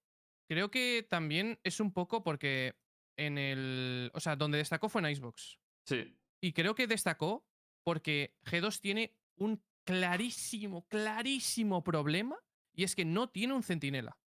creo 0.48 0.70
que 0.70 1.06
también 1.08 1.60
es 1.62 1.78
un 1.80 1.92
poco 1.92 2.22
porque 2.24 2.74
en 3.16 3.38
el. 3.38 4.10
O 4.14 4.20
sea, 4.20 4.36
donde 4.36 4.58
destacó 4.58 4.88
fue 4.88 5.00
en 5.02 5.08
Icebox. 5.10 5.58
Sí. 5.84 6.16
Y 6.40 6.52
creo 6.52 6.74
que 6.74 6.86
destacó 6.86 7.46
porque 7.84 8.36
G2 8.44 8.80
tiene 8.80 9.16
un 9.36 9.62
clarísimo, 9.84 10.86
clarísimo 10.88 11.82
problema. 11.84 12.36
Y 12.74 12.84
es 12.84 12.94
que 12.94 13.04
no 13.04 13.28
tiene 13.28 13.54
un 13.54 13.62
centinela. 13.62 14.18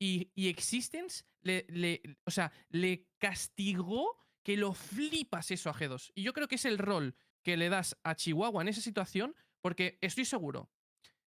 Y, 0.00 0.30
y 0.36 0.48
Existence 0.48 1.24
le, 1.42 1.66
le- 1.68 2.00
o 2.24 2.30
sea, 2.30 2.52
le 2.68 3.08
castigó 3.18 4.16
que 4.44 4.56
lo 4.56 4.72
flipas 4.72 5.50
eso 5.50 5.68
a 5.68 5.74
G2. 5.74 6.12
Y 6.14 6.22
yo 6.22 6.32
creo 6.32 6.46
que 6.46 6.54
es 6.54 6.64
el 6.64 6.78
rol 6.78 7.16
que 7.42 7.56
le 7.56 7.68
das 7.68 7.98
a 8.04 8.14
Chihuahua 8.14 8.62
en 8.62 8.68
esa 8.68 8.80
situación, 8.80 9.34
porque 9.60 9.98
estoy 10.00 10.24
seguro. 10.24 10.70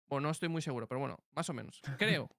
Bueno, 0.08 0.28
no 0.28 0.32
estoy 0.32 0.50
muy 0.50 0.62
seguro, 0.62 0.88
pero 0.88 1.00
bueno, 1.00 1.24
más 1.32 1.50
o 1.50 1.54
menos. 1.54 1.82
Creo 1.98 2.30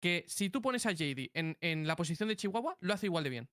que 0.00 0.24
si 0.28 0.50
tú 0.50 0.60
pones 0.62 0.86
a 0.86 0.92
JD 0.92 1.30
en, 1.34 1.56
en 1.60 1.86
la 1.86 1.96
posición 1.96 2.28
de 2.28 2.36
Chihuahua, 2.36 2.76
lo 2.80 2.94
hace 2.94 3.06
igual 3.06 3.24
de 3.24 3.30
bien. 3.30 3.48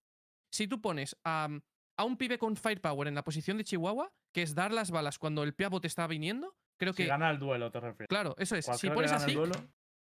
Si 0.51 0.67
tú 0.67 0.81
pones 0.81 1.15
a, 1.23 1.49
a 1.97 2.03
un 2.03 2.17
pibe 2.17 2.37
con 2.37 2.55
firepower 2.55 3.07
en 3.07 3.15
la 3.15 3.23
posición 3.23 3.57
de 3.57 3.63
Chihuahua, 3.63 4.11
que 4.33 4.41
es 4.41 4.55
dar 4.55 4.71
las 4.71 4.91
balas 4.91 5.19
cuando 5.19 5.43
el 5.43 5.53
piabo 5.53 5.81
te 5.81 5.87
está 5.87 6.05
viniendo, 6.07 6.55
creo 6.77 6.93
Si 6.93 7.03
que. 7.03 7.07
gana 7.07 7.29
el 7.31 7.39
duelo, 7.39 7.71
te 7.71 7.79
refieres. 7.79 8.07
Claro, 8.09 8.35
eso 8.37 8.55
es. 8.55 8.65
Si 8.77 8.89
pones 8.89 9.11
así, 9.11 9.35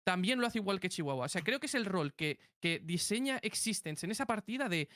también 0.03 0.41
lo 0.41 0.47
hace 0.47 0.57
igual 0.59 0.79
que 0.79 0.89
Chihuahua. 0.89 1.25
O 1.25 1.29
sea, 1.29 1.41
creo 1.43 1.59
que 1.59 1.67
es 1.67 1.75
el 1.75 1.85
rol 1.85 2.13
que, 2.13 2.39
que 2.59 2.79
diseña 2.79 3.37
Existence 3.41 4.05
en 4.05 4.11
esa 4.11 4.25
partida 4.25 4.67
de 4.67 4.89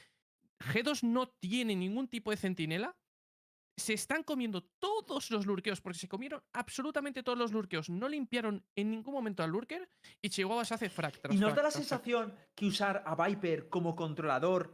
G2 0.59 1.03
no 1.03 1.27
tiene 1.30 1.76
ningún 1.76 2.07
tipo 2.07 2.31
de 2.31 2.38
centinela. 2.38 2.97
Se 3.79 3.93
están 3.93 4.23
comiendo 4.23 4.63
todos 4.63 5.29
los 5.29 5.45
lurkeos, 5.45 5.81
porque 5.81 5.99
se 5.99 6.07
comieron 6.07 6.41
absolutamente 6.53 7.21
todos 7.21 7.37
los 7.37 7.51
lurkeos. 7.51 7.89
No 7.89 8.09
limpiaron 8.09 8.65
en 8.75 8.89
ningún 8.89 9.13
momento 9.13 9.43
al 9.43 9.51
lurker 9.51 9.87
y 10.21 10.29
Chihuahua 10.29 10.65
se 10.65 10.73
hace 10.73 10.89
frac. 10.89 11.19
tras 11.21 11.35
¿Y 11.35 11.37
nos 11.37 11.51
frac, 11.51 11.57
da 11.57 11.63
la 11.63 11.69
tras 11.69 11.73
frac. 11.75 11.83
sensación 11.87 12.35
que 12.55 12.65
usar 12.65 13.03
a 13.05 13.15
Viper 13.27 13.69
como 13.69 13.95
controlador 13.95 14.73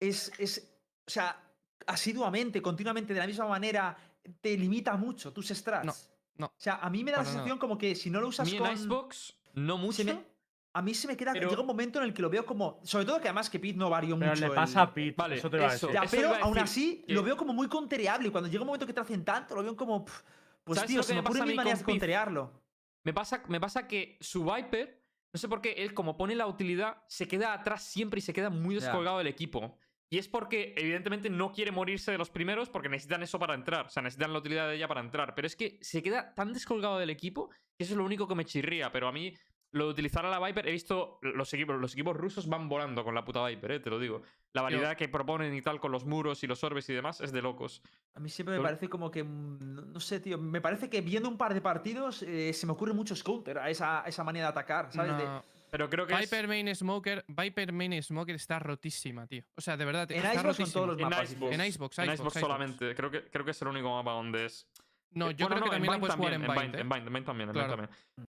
es, 0.00 0.32
es. 0.38 0.74
O 1.06 1.10
sea, 1.10 1.38
asiduamente, 1.86 2.62
continuamente, 2.62 3.12
de 3.12 3.20
la 3.20 3.26
misma 3.26 3.46
manera, 3.46 3.96
te 4.40 4.56
limita 4.56 4.96
mucho 4.96 5.32
tus 5.32 5.48
strats? 5.48 6.10
no. 6.36 6.46
O 6.46 6.52
sea, 6.56 6.76
a 6.76 6.88
mí 6.88 7.04
me 7.04 7.10
da 7.10 7.18
la 7.18 7.24
sensación 7.26 7.58
como 7.58 7.76
que 7.76 7.94
si 7.94 8.08
no 8.08 8.20
lo 8.22 8.28
usas 8.28 8.50
con. 8.54 8.72
Icebox, 8.72 9.36
no 9.54 9.76
mucho. 9.76 9.98
se 9.98 10.04
me- 10.04 10.29
a 10.72 10.82
mí 10.82 10.94
se 10.94 11.08
me 11.08 11.16
queda. 11.16 11.32
pero- 11.32 11.48
Llega 11.50 11.60
un 11.60 11.66
momento 11.66 11.98
en 11.98 12.04
el 12.06 12.14
que 12.14 12.22
lo 12.22 12.30
veo 12.30 12.44
como. 12.46 12.80
Sobre 12.84 13.04
todo 13.04 13.20
que 13.20 13.28
además 13.28 13.50
que 13.50 13.58
Pete 13.58 13.76
no 13.78 13.90
varió 13.90 14.18
pero 14.18 14.30
mucho. 14.32 14.40
le 14.42 14.46
el- 14.48 14.54
pasa 14.54 14.82
a 14.82 14.94
Pete. 14.94 15.14
Vale, 15.16 15.36
eso 15.36 15.50
te 15.50 15.56
iba 15.56 15.68
a 15.68 15.72
decir. 15.72 15.90
Ya, 15.92 16.02
pero 16.10 16.34
aún 16.36 16.54
decir 16.54 16.62
así 16.62 17.04
que- 17.06 17.12
lo 17.14 17.22
veo 17.22 17.36
como 17.36 17.52
muy 17.52 17.68
contereable. 17.68 18.28
Y 18.28 18.30
cuando 18.30 18.48
llega 18.48 18.62
un 18.62 18.66
momento 18.66 18.86
que 18.86 18.92
te 18.92 19.00
hacen 19.00 19.24
tanto, 19.24 19.54
lo 19.54 19.62
veo 19.62 19.76
como. 19.76 20.04
pues 20.04 20.78
¿Sabes 20.78 20.90
tío, 20.90 21.02
se 21.02 21.08
que 21.08 21.14
me 21.14 21.20
me 21.20 21.22
pasa 21.24 21.30
ocurren 21.30 21.42
a 21.42 21.46
mil 21.46 21.52
mí 21.54 21.56
maneras 21.56 21.78
de 21.80 21.84
conterearlo. 21.86 22.62
Me 23.04 23.12
pasa, 23.14 23.42
me 23.48 23.58
pasa 23.60 23.88
que 23.88 24.18
su 24.20 24.44
Viper, 24.44 25.02
no 25.32 25.38
sé 25.40 25.48
por 25.48 25.60
qué, 25.62 25.72
él 25.72 25.94
como 25.94 26.16
pone 26.18 26.34
la 26.36 26.46
utilidad, 26.46 27.02
se 27.08 27.26
queda 27.26 27.54
atrás 27.54 27.82
siempre 27.82 28.18
y 28.18 28.20
se 28.20 28.32
queda 28.34 28.50
muy 28.50 28.74
descolgado 28.76 29.18
del 29.18 29.26
equipo. 29.26 29.78
Y 30.12 30.18
es 30.18 30.28
porque, 30.28 30.74
evidentemente, 30.76 31.30
no 31.30 31.50
quiere 31.52 31.70
morirse 31.70 32.10
de 32.12 32.18
los 32.18 32.30
primeros 32.30 32.68
porque 32.68 32.88
necesitan 32.88 33.22
eso 33.22 33.38
para 33.38 33.54
entrar. 33.54 33.86
O 33.86 33.90
sea, 33.90 34.02
necesitan 34.02 34.32
la 34.32 34.40
utilidad 34.40 34.68
de 34.68 34.74
ella 34.76 34.86
para 34.88 35.00
entrar. 35.00 35.34
Pero 35.34 35.46
es 35.46 35.56
que 35.56 35.78
se 35.80 36.02
queda 36.02 36.34
tan 36.34 36.52
descolgado 36.52 36.98
del 36.98 37.10
equipo 37.10 37.48
que 37.78 37.84
eso 37.84 37.94
es 37.94 37.96
lo 37.96 38.04
único 38.04 38.26
que 38.28 38.34
me 38.34 38.44
chirría. 38.44 38.90
Pero 38.92 39.06
a 39.08 39.12
mí, 39.12 39.32
lo 39.72 39.84
de 39.86 39.90
utilizar 39.90 40.26
a 40.26 40.30
la 40.30 40.44
Viper, 40.44 40.66
he 40.66 40.72
visto 40.72 41.18
los 41.22 41.52
equipos, 41.54 41.80
los 41.80 41.92
equipos 41.92 42.16
rusos 42.16 42.48
van 42.48 42.68
volando 42.68 43.04
con 43.04 43.14
la 43.14 43.24
puta 43.24 43.46
Viper, 43.46 43.70
eh, 43.72 43.80
te 43.80 43.88
lo 43.90 43.98
digo. 43.98 44.22
La 44.52 44.62
variedad 44.62 44.96
que 44.96 45.08
proponen 45.08 45.54
y 45.54 45.62
tal 45.62 45.78
con 45.78 45.92
los 45.92 46.04
muros 46.04 46.42
y 46.42 46.46
los 46.48 46.64
orbes 46.64 46.88
y 46.88 46.92
demás 46.94 47.20
es 47.20 47.30
de 47.30 47.40
locos. 47.40 47.82
A 48.14 48.20
mí 48.20 48.28
siempre 48.28 48.56
me 48.56 48.62
parece 48.62 48.88
como 48.88 49.10
que. 49.10 49.22
mm, 49.22 49.58
No 49.74 49.82
no 49.82 50.00
sé, 50.00 50.18
tío. 50.20 50.38
Me 50.38 50.60
parece 50.60 50.90
que 50.90 51.00
viendo 51.00 51.28
un 51.28 51.36
par 51.38 51.54
de 51.54 51.60
partidos 51.60 52.22
eh, 52.22 52.52
se 52.52 52.66
me 52.66 52.72
ocurre 52.72 52.92
muchos 52.92 53.22
counter 53.22 53.58
a 53.58 53.70
esa, 53.70 54.02
a 54.04 54.08
esa 54.08 54.24
manera 54.24 54.46
de 54.46 54.50
atacar, 54.50 54.92
¿sabes? 54.92 55.16
De-. 55.16 55.40
Pero 55.70 55.88
creo 55.88 56.04
que 56.04 56.14
es- 56.14 56.20
Viper 56.20 56.48
Main 56.48 56.74
Smoker, 56.74 57.24
Viper 57.28 57.72
Main 57.72 58.02
Smoker 58.02 58.34
está 58.34 58.58
rotísima, 58.58 59.28
tío. 59.28 59.44
O 59.54 59.60
sea, 59.60 59.76
de 59.76 59.84
verdad, 59.84 60.10
En 60.10 60.16
está 60.16 60.34
Icebox 60.34 60.56
son 60.56 60.64
rotísima. 60.66 60.72
todos 60.72 60.86
los 60.88 60.98
en 60.98 61.02
mapas. 61.04 61.30
En 61.30 61.30
Icebox, 61.36 61.52
en 61.54 61.60
Icebox, 61.66 61.98
Icebox 61.98 62.14
Icebox. 62.14 62.40
solamente. 62.40 62.94
Creo 62.96 63.10
que, 63.12 63.22
creo 63.30 63.44
que 63.44 63.50
es 63.52 63.62
el 63.62 63.68
único 63.68 63.88
mapa 63.94 64.10
donde 64.12 64.46
es. 64.46 64.66
No, 65.12 65.30
Eh, 65.30 65.34
yo 65.36 65.46
bueno, 65.46 65.60
creo 65.60 65.70
que 65.70 65.76
en 65.76 65.82
también 65.82 65.92
la 65.92 65.98
puedes 66.00 66.16
jugar 66.16 66.32
en 66.32 66.42
Bind. 66.42 66.74
En 66.74 66.80
¿eh? 66.80 66.94
Bind, 66.94 67.06
en 67.06 67.12
Bind 67.12 67.26
también, 67.26 67.48
en 67.50 67.54
Bind 67.54 67.66
Claro. 67.66 67.82
también. 67.86 68.28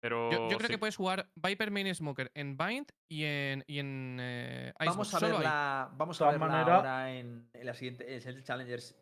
Pero. 0.00 0.30
Yo, 0.32 0.48
yo 0.50 0.56
creo 0.56 0.68
sí. 0.68 0.72
que 0.74 0.78
puedes 0.78 0.96
jugar 0.96 1.30
Viper 1.34 1.70
Main 1.70 1.94
Smoker 1.94 2.30
en 2.34 2.56
Bind 2.56 2.86
y 3.08 3.24
en, 3.24 3.64
y 3.66 3.78
en 3.78 4.16
eh. 4.20 4.72
Vamos 4.84 5.12
a 5.14 5.18
verla, 5.20 5.90
vamos 5.96 6.20
a 6.20 6.26
verla 6.30 6.38
maneras- 6.46 6.68
ahora 6.78 7.12
en, 7.14 7.48
en 7.52 7.66
la 7.66 7.74
siguiente 7.74 8.16
en 8.16 8.26
el 8.28 8.42
Challengers 8.42 8.96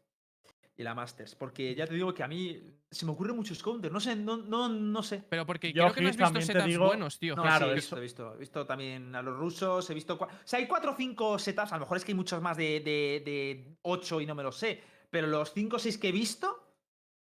y 0.77 0.83
la 0.83 0.95
Masters. 0.95 1.35
Porque 1.35 1.75
ya 1.75 1.87
te 1.87 1.95
digo 1.95 2.13
que 2.15 2.23
a 2.23 2.29
mí 2.29 2.63
se 2.91 3.05
me 3.07 3.13
ocurren 3.13 3.37
muchos 3.37 3.63
counters. 3.63 3.93
No 3.93 4.01
sé, 4.01 4.17
no, 4.17 4.37
no, 4.39 4.69
no 4.69 5.03
sé. 5.03 5.23
Pero 5.29 5.45
porque 5.47 5.73
Yo, 5.73 5.83
creo 5.85 5.95
que 5.95 6.01
no 6.03 6.09
has 6.09 6.17
visto 6.17 6.25
también 6.25 6.47
te 6.47 6.53
setups 6.53 6.67
digo- 6.69 6.87
buenos, 6.87 7.19
tío. 7.19 7.37
No, 7.37 7.43
Claro, 7.43 7.67
sí, 7.67 7.73
he 7.73 7.79
eso- 7.79 7.97
visto, 7.97 7.97
he 7.97 8.01
visto. 8.01 8.35
He 8.35 8.39
visto 8.39 8.67
también 8.67 9.15
a 9.15 9.23
los 9.23 9.37
rusos, 9.37 9.89
he 9.91 9.95
visto... 9.95 10.15
O 10.15 10.29
sea, 10.45 10.59
hay 10.59 10.67
cuatro 10.67 10.93
o 10.93 10.95
cinco 10.97 11.39
setups, 11.39 11.73
a 11.73 11.77
lo 11.77 11.81
mejor 11.81 11.97
es 11.97 12.05
que 12.05 12.13
hay 12.13 12.17
muchos 12.17 12.41
más 12.43 12.57
de, 12.57 12.81
de, 12.81 13.23
de 13.25 13.77
ocho 13.83 14.21
y 14.21 14.27
no 14.27 14.35
me 14.35 14.43
lo 14.43 14.51
sé, 14.53 14.81
pero 15.11 15.27
los 15.27 15.53
cinco 15.53 15.77
o 15.77 15.79
seis 15.79 15.99
que 15.99 16.09
he 16.09 16.13
visto, 16.13 16.73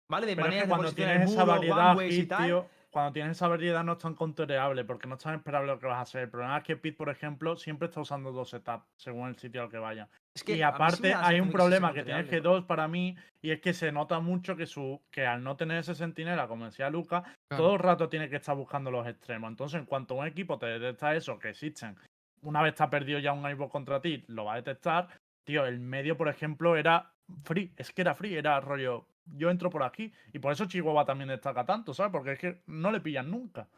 ¿vale? 0.08 0.26
De 0.26 0.34
Pero 0.36 0.46
es 0.46 0.50
maneras 0.50 0.62
que 0.64 0.66
de 0.66 0.70
cuando 0.70 0.84
posicionar 0.88 1.14
tienes 1.16 1.30
esa 1.32 1.40
muro, 1.44 1.52
variedad, 1.56 1.90
one 1.90 1.96
ways 1.98 2.18
y 2.18 2.26
tal, 2.26 2.44
tío, 2.44 2.66
cuando 2.94 3.12
tienes 3.12 3.32
esa 3.32 3.48
variedad 3.48 3.82
no 3.82 3.94
es 3.94 3.98
tan 3.98 4.14
countereable 4.14 4.84
porque 4.84 5.08
no 5.08 5.16
es 5.16 5.20
tan 5.20 5.34
esperable 5.34 5.66
lo 5.66 5.80
que 5.80 5.86
vas 5.86 5.96
a 5.96 6.02
hacer. 6.02 6.22
El 6.22 6.30
problema 6.30 6.58
es 6.58 6.62
que 6.62 6.76
Pete, 6.76 6.96
por 6.96 7.08
ejemplo, 7.08 7.56
siempre 7.56 7.88
está 7.88 8.00
usando 8.00 8.30
dos 8.30 8.50
setups 8.50 8.86
según 8.96 9.26
el 9.26 9.36
sitio 9.36 9.62
al 9.64 9.68
que 9.68 9.78
vaya. 9.78 10.08
Es 10.32 10.48
y 10.48 10.54
sí 10.54 10.62
aparte 10.62 11.12
hay 11.12 11.40
un 11.40 11.48
de 11.48 11.50
que 11.50 11.50
sí 11.50 11.56
problema 11.56 11.88
es 11.90 12.28
que 12.28 12.40
G2 12.40 12.66
para 12.66 12.86
mí 12.86 13.16
y 13.42 13.50
es 13.50 13.60
que 13.60 13.72
se 13.72 13.90
nota 13.90 14.20
mucho 14.20 14.54
que 14.54 14.66
su 14.66 15.02
que 15.10 15.26
al 15.26 15.42
no 15.42 15.56
tener 15.56 15.78
ese 15.78 15.96
sentinela, 15.96 16.46
como 16.46 16.66
decía 16.66 16.88
Luca, 16.88 17.24
Claro. 17.48 17.64
todo 17.64 17.72
el 17.74 17.80
rato 17.80 18.08
tiene 18.08 18.28
que 18.28 18.36
estar 18.36 18.54
buscando 18.54 18.92
los 18.92 19.04
extremos. 19.08 19.50
Entonces, 19.50 19.80
en 19.80 19.86
cuanto 19.86 20.14
un 20.14 20.28
equipo 20.28 20.56
te 20.56 20.66
detecta 20.66 21.16
eso, 21.16 21.36
que 21.36 21.48
existen, 21.48 21.96
una 22.42 22.62
vez 22.62 22.74
está 22.74 22.88
perdido 22.88 23.18
ya 23.18 23.32
un 23.32 23.50
Ivo 23.50 23.68
contra 23.68 24.00
ti, 24.00 24.24
lo 24.28 24.44
va 24.44 24.52
a 24.52 24.56
detectar. 24.56 25.08
Tío, 25.42 25.66
el 25.66 25.80
medio, 25.80 26.16
por 26.16 26.28
ejemplo, 26.28 26.76
era 26.76 27.10
free. 27.42 27.72
Es 27.76 27.92
que 27.92 28.02
era 28.02 28.14
free, 28.14 28.36
era 28.36 28.60
rollo. 28.60 29.08
Yo 29.26 29.50
entro 29.50 29.70
por 29.70 29.82
aquí. 29.82 30.12
Y 30.32 30.38
por 30.38 30.52
eso 30.52 30.66
Chihuahua 30.66 31.04
también 31.04 31.28
destaca 31.28 31.64
tanto, 31.64 31.94
¿sabes? 31.94 32.12
Porque 32.12 32.32
es 32.32 32.38
que 32.38 32.62
no 32.66 32.90
le 32.92 33.00
pillan 33.00 33.30
nunca. 33.30 33.68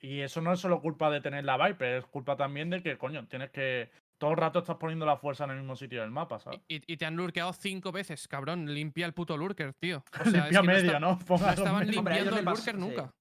Y 0.00 0.20
eso 0.20 0.40
no 0.40 0.52
es 0.52 0.58
solo 0.60 0.80
culpa 0.80 1.10
de 1.10 1.20
tener 1.20 1.44
la 1.44 1.56
Viper, 1.64 1.98
es 1.98 2.06
culpa 2.06 2.36
también 2.36 2.70
de 2.70 2.82
que, 2.82 2.98
coño, 2.98 3.26
tienes 3.28 3.50
que. 3.50 3.90
Todo 4.18 4.32
el 4.32 4.36
rato 4.36 4.60
estás 4.60 4.76
poniendo 4.76 5.04
la 5.06 5.16
fuerza 5.16 5.44
en 5.44 5.50
el 5.50 5.56
mismo 5.58 5.74
sitio 5.74 6.00
del 6.00 6.10
mapa, 6.10 6.38
¿sabes? 6.38 6.60
Y, 6.68 6.80
y- 6.92 6.96
te 6.96 7.04
han 7.06 7.16
lurkeado 7.16 7.52
cinco 7.52 7.90
veces, 7.90 8.28
cabrón. 8.28 8.72
Limpia 8.72 9.04
el 9.06 9.14
puto 9.14 9.36
lurker, 9.36 9.74
tío. 9.74 9.98
O 9.98 10.02
sea, 10.24 10.46
es 10.48 10.52
Limpia 10.52 10.60
no 10.60 10.64
medio, 10.64 10.86
está- 10.86 11.00
¿no? 11.00 11.18
Ponga 11.18 11.40
No 11.42 11.46
los 11.50 11.58
estaban. 11.58 11.74
Hombre, 11.74 11.84
ellos 11.90 11.96
limpiando 11.96 12.30
le 12.32 12.38
el 12.38 12.44
pasa- 12.44 12.56
lurker 12.56 12.74
sí. 12.74 12.80
nunca. 12.80 13.14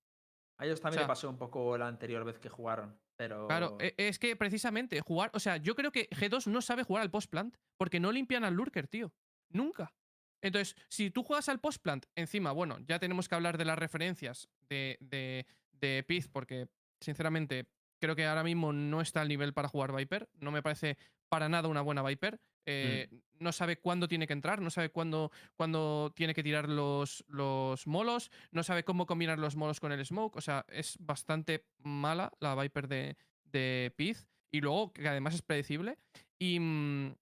A 0.59 0.65
ellos 0.65 0.79
también 0.81 0.97
O 0.97 0.99
sea- 0.99 1.01
le 1.03 1.07
pasó 1.07 1.29
un 1.29 1.37
poco 1.37 1.77
la 1.77 1.87
anterior 1.87 2.23
vez 2.23 2.37
que 2.39 2.49
jugaron. 2.49 2.95
Pero. 3.17 3.47
Claro, 3.47 3.77
e- 3.79 3.93
es 3.97 4.19
que 4.19 4.35
precisamente 4.35 5.01
jugar, 5.01 5.31
o 5.33 5.39
sea, 5.39 5.57
yo 5.57 5.75
creo 5.75 5.91
que 5.91 6.07
G2 6.09 6.47
no 6.47 6.61
sabe 6.61 6.83
jugar 6.83 7.01
al 7.03 7.09
post-plant 7.11 7.55
porque 7.77 7.99
no 7.99 8.11
limpian 8.11 8.43
al 8.43 8.53
lurker, 8.53 8.87
tío. 8.87 9.11
Nunca. 9.51 9.91
Entonces, 10.41 10.75
si 10.89 11.11
tú 11.11 11.23
juegas 11.23 11.49
al 11.49 11.59
post-plant, 11.59 12.05
encima, 12.15 12.51
bueno, 12.51 12.77
ya 12.87 12.99
tenemos 12.99 13.27
que 13.29 13.35
hablar 13.35 13.57
de 13.57 13.65
las 13.65 13.77
referencias 13.77 14.49
de, 14.69 14.97
de, 14.99 15.45
de 15.71 16.03
Piz 16.03 16.27
porque, 16.27 16.67
sinceramente, 16.99 17.67
creo 17.99 18.15
que 18.15 18.25
ahora 18.25 18.43
mismo 18.43 18.73
no 18.73 19.01
está 19.01 19.21
al 19.21 19.27
nivel 19.27 19.53
para 19.53 19.67
jugar 19.67 19.95
Viper. 19.95 20.29
No 20.39 20.51
me 20.51 20.63
parece 20.63 20.97
para 21.29 21.47
nada 21.47 21.67
una 21.67 21.81
buena 21.81 22.03
Viper. 22.03 22.39
Eh, 22.65 23.09
No 23.39 23.51
sabe 23.51 23.77
cuándo 23.77 24.07
tiene 24.07 24.27
que 24.27 24.33
entrar, 24.33 24.61
no 24.61 24.69
sabe 24.69 24.89
cuándo, 24.89 25.31
cuándo 25.55 26.11
tiene 26.15 26.33
que 26.33 26.43
tirar 26.43 26.69
los, 26.69 27.23
los 27.27 27.87
molos, 27.87 28.29
no 28.51 28.61
sabe 28.61 28.83
cómo 28.83 29.07
combinar 29.07 29.39
los 29.39 29.55
molos 29.55 29.79
con 29.79 29.91
el 29.91 30.05
smoke. 30.05 30.35
O 30.35 30.41
sea, 30.41 30.65
es 30.69 30.97
bastante 30.99 31.65
mala 31.79 32.31
la 32.39 32.55
Viper 32.55 32.87
de, 32.87 33.17
de 33.45 33.93
Piz. 33.95 34.27
Y 34.51 34.59
luego, 34.61 34.91
que 34.91 35.07
además 35.07 35.33
es 35.35 35.41
predecible. 35.41 35.97
Y, 36.37 36.59
mm, 36.59 37.15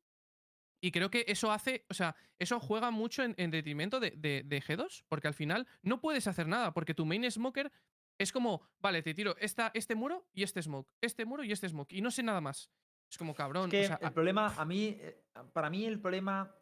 y 0.81 0.91
creo 0.91 1.09
que 1.09 1.25
eso 1.27 1.51
hace, 1.51 1.85
o 1.89 1.93
sea, 1.93 2.15
eso 2.37 2.59
juega 2.59 2.91
mucho 2.91 3.23
en, 3.23 3.33
en 3.37 3.51
detrimento 3.51 3.99
de, 3.99 4.11
de- 4.11 4.43
de 4.45 4.61
G2, 4.61 5.03
porque 5.07 5.27
al 5.27 5.33
final 5.33 5.67
no 5.81 5.99
puedes 5.99 6.27
hacer 6.27 6.47
nada, 6.47 6.73
porque 6.73 6.93
tu 6.93 7.05
main 7.05 7.29
smoker 7.29 7.71
es 8.17 8.31
como, 8.31 8.61
vale, 8.79 9.01
te 9.01 9.13
tiro 9.13 9.35
esta, 9.39 9.71
este 9.73 9.95
muro 9.95 10.27
y 10.33 10.43
este 10.43 10.61
smoke, 10.61 10.87
este 11.01 11.25
muro 11.25 11.43
y 11.43 11.51
este 11.51 11.69
smoke, 11.69 11.93
y 11.93 12.01
no 12.01 12.11
sé 12.11 12.23
nada 12.23 12.41
más. 12.41 12.69
Es 13.09 13.17
como 13.17 13.33
cabrón. 13.33 13.65
Es 13.65 13.71
que 13.71 13.83
o 13.85 13.87
sea, 13.87 13.99
el 14.01 14.11
problema, 14.13 14.53
a 14.55 14.65
mí, 14.65 14.97
eh, 14.99 15.23
para 15.53 15.69
mí 15.69 15.85
el 15.85 15.99
problema 15.99 16.53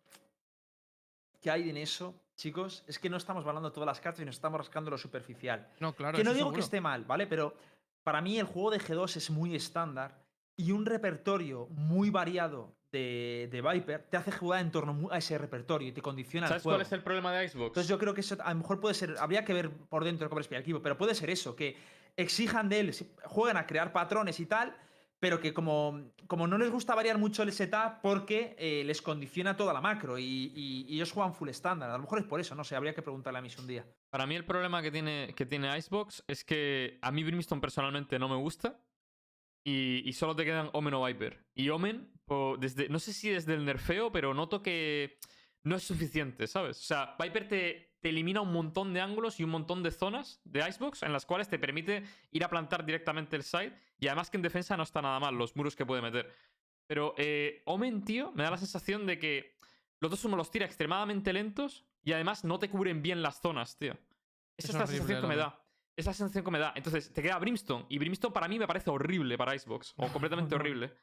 que 1.41 1.51
hay 1.51 1.69
en 1.69 1.77
eso, 1.77 2.19
chicos, 2.35 2.83
es 2.87 2.99
que 2.99 3.09
no 3.09 3.17
estamos 3.17 3.43
valorando 3.43 3.71
todas 3.71 3.87
las 3.87 3.99
cartas 3.99 4.21
y 4.21 4.25
nos 4.25 4.35
estamos 4.35 4.57
rascando 4.59 4.89
lo 4.89 4.97
superficial. 4.97 5.67
no, 5.79 5.93
claro. 5.93 6.17
que 6.17 6.23
no 6.23 6.33
digo 6.33 6.51
que 6.53 6.59
esté 6.61 6.81
mal, 6.81 7.05
¿vale? 7.05 7.27
Pero 7.27 7.55
para 8.03 8.21
mí 8.21 8.39
el 8.39 8.45
juego 8.45 8.71
de 8.71 8.79
G2 8.79 9.17
es 9.17 9.29
muy 9.29 9.55
estándar 9.55 10.25
y 10.57 10.71
un 10.71 10.85
repertorio 10.85 11.67
muy 11.69 12.09
variado 12.09 12.75
de, 12.91 13.47
de 13.51 13.61
Viper 13.61 14.03
te 14.09 14.17
hace 14.17 14.31
jugar 14.31 14.61
en 14.61 14.71
torno 14.71 15.09
a 15.11 15.17
ese 15.19 15.37
repertorio 15.37 15.87
y 15.89 15.91
te 15.91 16.01
condiciona 16.01 16.47
el 16.47 16.49
¿Sabes 16.49 16.63
juego. 16.63 16.77
cuál 16.77 16.85
es 16.85 16.91
el 16.93 17.03
problema 17.03 17.31
de 17.33 17.45
Icebox? 17.45 17.67
Entonces 17.69 17.89
yo 17.89 17.99
creo 17.99 18.13
que 18.13 18.21
eso 18.21 18.37
a 18.43 18.53
lo 18.53 18.59
mejor 18.59 18.79
puede 18.79 18.95
ser, 18.95 19.15
habría 19.19 19.45
que 19.45 19.53
ver 19.53 19.69
por 19.69 20.03
dentro 20.03 20.27
cómo 20.29 20.39
respira 20.39 20.57
el 20.59 20.63
equipo, 20.63 20.81
pero 20.81 20.97
puede 20.97 21.13
ser 21.15 21.29
eso, 21.29 21.55
que 21.55 21.75
exijan 22.15 22.69
de 22.69 22.79
él, 22.79 22.95
jueguen 23.25 23.57
a 23.57 23.67
crear 23.67 23.91
patrones 23.93 24.39
y 24.39 24.45
tal, 24.47 24.75
pero 25.19 25.39
que 25.39 25.53
como, 25.53 26.11
como 26.27 26.47
no 26.47 26.57
les 26.57 26.69
gusta 26.71 26.95
variar 26.95 27.17
mucho 27.17 27.43
el 27.43 27.51
setup 27.51 28.01
porque 28.01 28.55
eh, 28.57 28.83
les 28.85 29.01
condiciona 29.01 29.57
toda 29.57 29.73
la 29.73 29.81
macro 29.81 30.17
y, 30.17 30.23
y- 30.55 30.85
y 30.87 30.95
ellos 30.95 31.11
juegan 31.11 31.33
full 31.33 31.49
estándar. 31.49 31.89
A 31.89 31.93
lo 31.97 32.03
mejor 32.03 32.19
es 32.19 32.25
por 32.25 32.39
eso, 32.39 32.55
no 32.55 32.63
sé, 32.63 32.75
habría 32.75 32.93
que 32.93 33.01
preguntarle 33.01 33.39
a 33.39 33.41
Miss 33.41 33.57
un 33.57 33.67
día. 33.67 33.85
Para 34.09 34.25
mí 34.25 34.35
el 34.35 34.45
problema 34.45 34.81
que 34.81 34.91
tiene, 34.91 35.33
que 35.35 35.45
tiene 35.45 35.75
Icebox 35.77 36.23
es 36.27 36.43
que 36.45 36.97
a 37.01 37.11
mí 37.11 37.23
Brimstone 37.23 37.59
personalmente 37.61 38.17
no 38.19 38.29
me 38.29 38.35
gusta. 38.35 38.79
Y, 39.69 40.07
y 40.07 40.13
solo 40.13 40.33
te 40.33 40.45
quedan 40.45 40.69
Omen 40.71 40.93
o 40.93 41.03
Viper. 41.03 41.45
Y 41.53 41.67
Omen, 41.67 42.09
desde, 42.57 42.87
no 42.87 42.99
sé 42.99 43.11
si 43.11 43.29
desde 43.29 43.53
el 43.53 43.65
nerfeo, 43.65 44.13
pero 44.13 44.33
noto 44.33 44.63
que 44.63 45.19
no 45.63 45.75
es 45.75 45.83
suficiente, 45.83 46.47
¿sabes? 46.47 46.79
O 46.79 46.83
sea, 46.83 47.17
Viper 47.19 47.49
te, 47.49 47.97
te 47.99 48.07
elimina 48.07 48.39
un 48.39 48.53
montón 48.53 48.93
de 48.93 49.01
ángulos 49.01 49.41
y 49.41 49.43
un 49.43 49.49
montón 49.49 49.83
de 49.83 49.91
zonas 49.91 50.39
de 50.45 50.65
Icebox 50.65 51.03
en 51.03 51.11
las 51.11 51.25
cuales 51.25 51.49
te 51.49 51.59
permite 51.59 52.03
ir 52.31 52.45
a 52.45 52.49
plantar 52.49 52.85
directamente 52.85 53.35
el 53.35 53.43
side. 53.43 53.77
Y 53.99 54.07
además 54.07 54.29
que 54.29 54.37
en 54.37 54.43
defensa 54.43 54.77
no 54.77 54.83
está 54.83 55.01
nada 55.01 55.19
mal 55.19 55.35
los 55.35 55.53
muros 55.57 55.75
que 55.75 55.85
puede 55.85 56.01
meter. 56.01 56.33
Pero 56.87 57.13
eh, 57.17 57.61
Omen, 57.65 58.05
tío, 58.05 58.31
me 58.31 58.43
da 58.43 58.51
la 58.51 58.57
sensación 58.57 59.05
de 59.05 59.19
que 59.19 59.57
los 59.99 60.09
dos 60.09 60.23
uno 60.23 60.37
los 60.37 60.49
tira 60.49 60.65
extremadamente 60.65 61.33
lentos 61.33 61.85
y 62.05 62.13
además 62.13 62.45
no 62.45 62.57
te 62.57 62.69
cubren 62.69 63.01
bien 63.01 63.21
las 63.21 63.41
zonas, 63.41 63.77
tío. 63.77 63.97
Esa 64.55 64.69
Es 64.69 64.69
es, 64.69 64.75
la 64.75 64.87
sensación 64.87 65.21
que 65.21 65.27
me 65.27 65.35
da. 65.35 65.61
Es 65.97 66.05
la 66.05 66.13
sensación 66.13 66.45
que 66.45 66.51
me 66.51 66.59
da. 66.59 66.71
Entonces, 66.75 67.11
te 67.11 67.21
queda 67.21 67.37
Brimstone. 67.39 67.85
Y 67.89 67.97
Brimstone 67.97 68.33
para 68.33 68.47
mí 68.47 68.57
me 68.59 68.67
parece 68.67 68.89
horrible 68.89 69.37
para 69.37 69.55
Icebox. 69.55 69.95
O 69.97 70.07
completamente 70.09 70.53
horrible. 70.55 70.93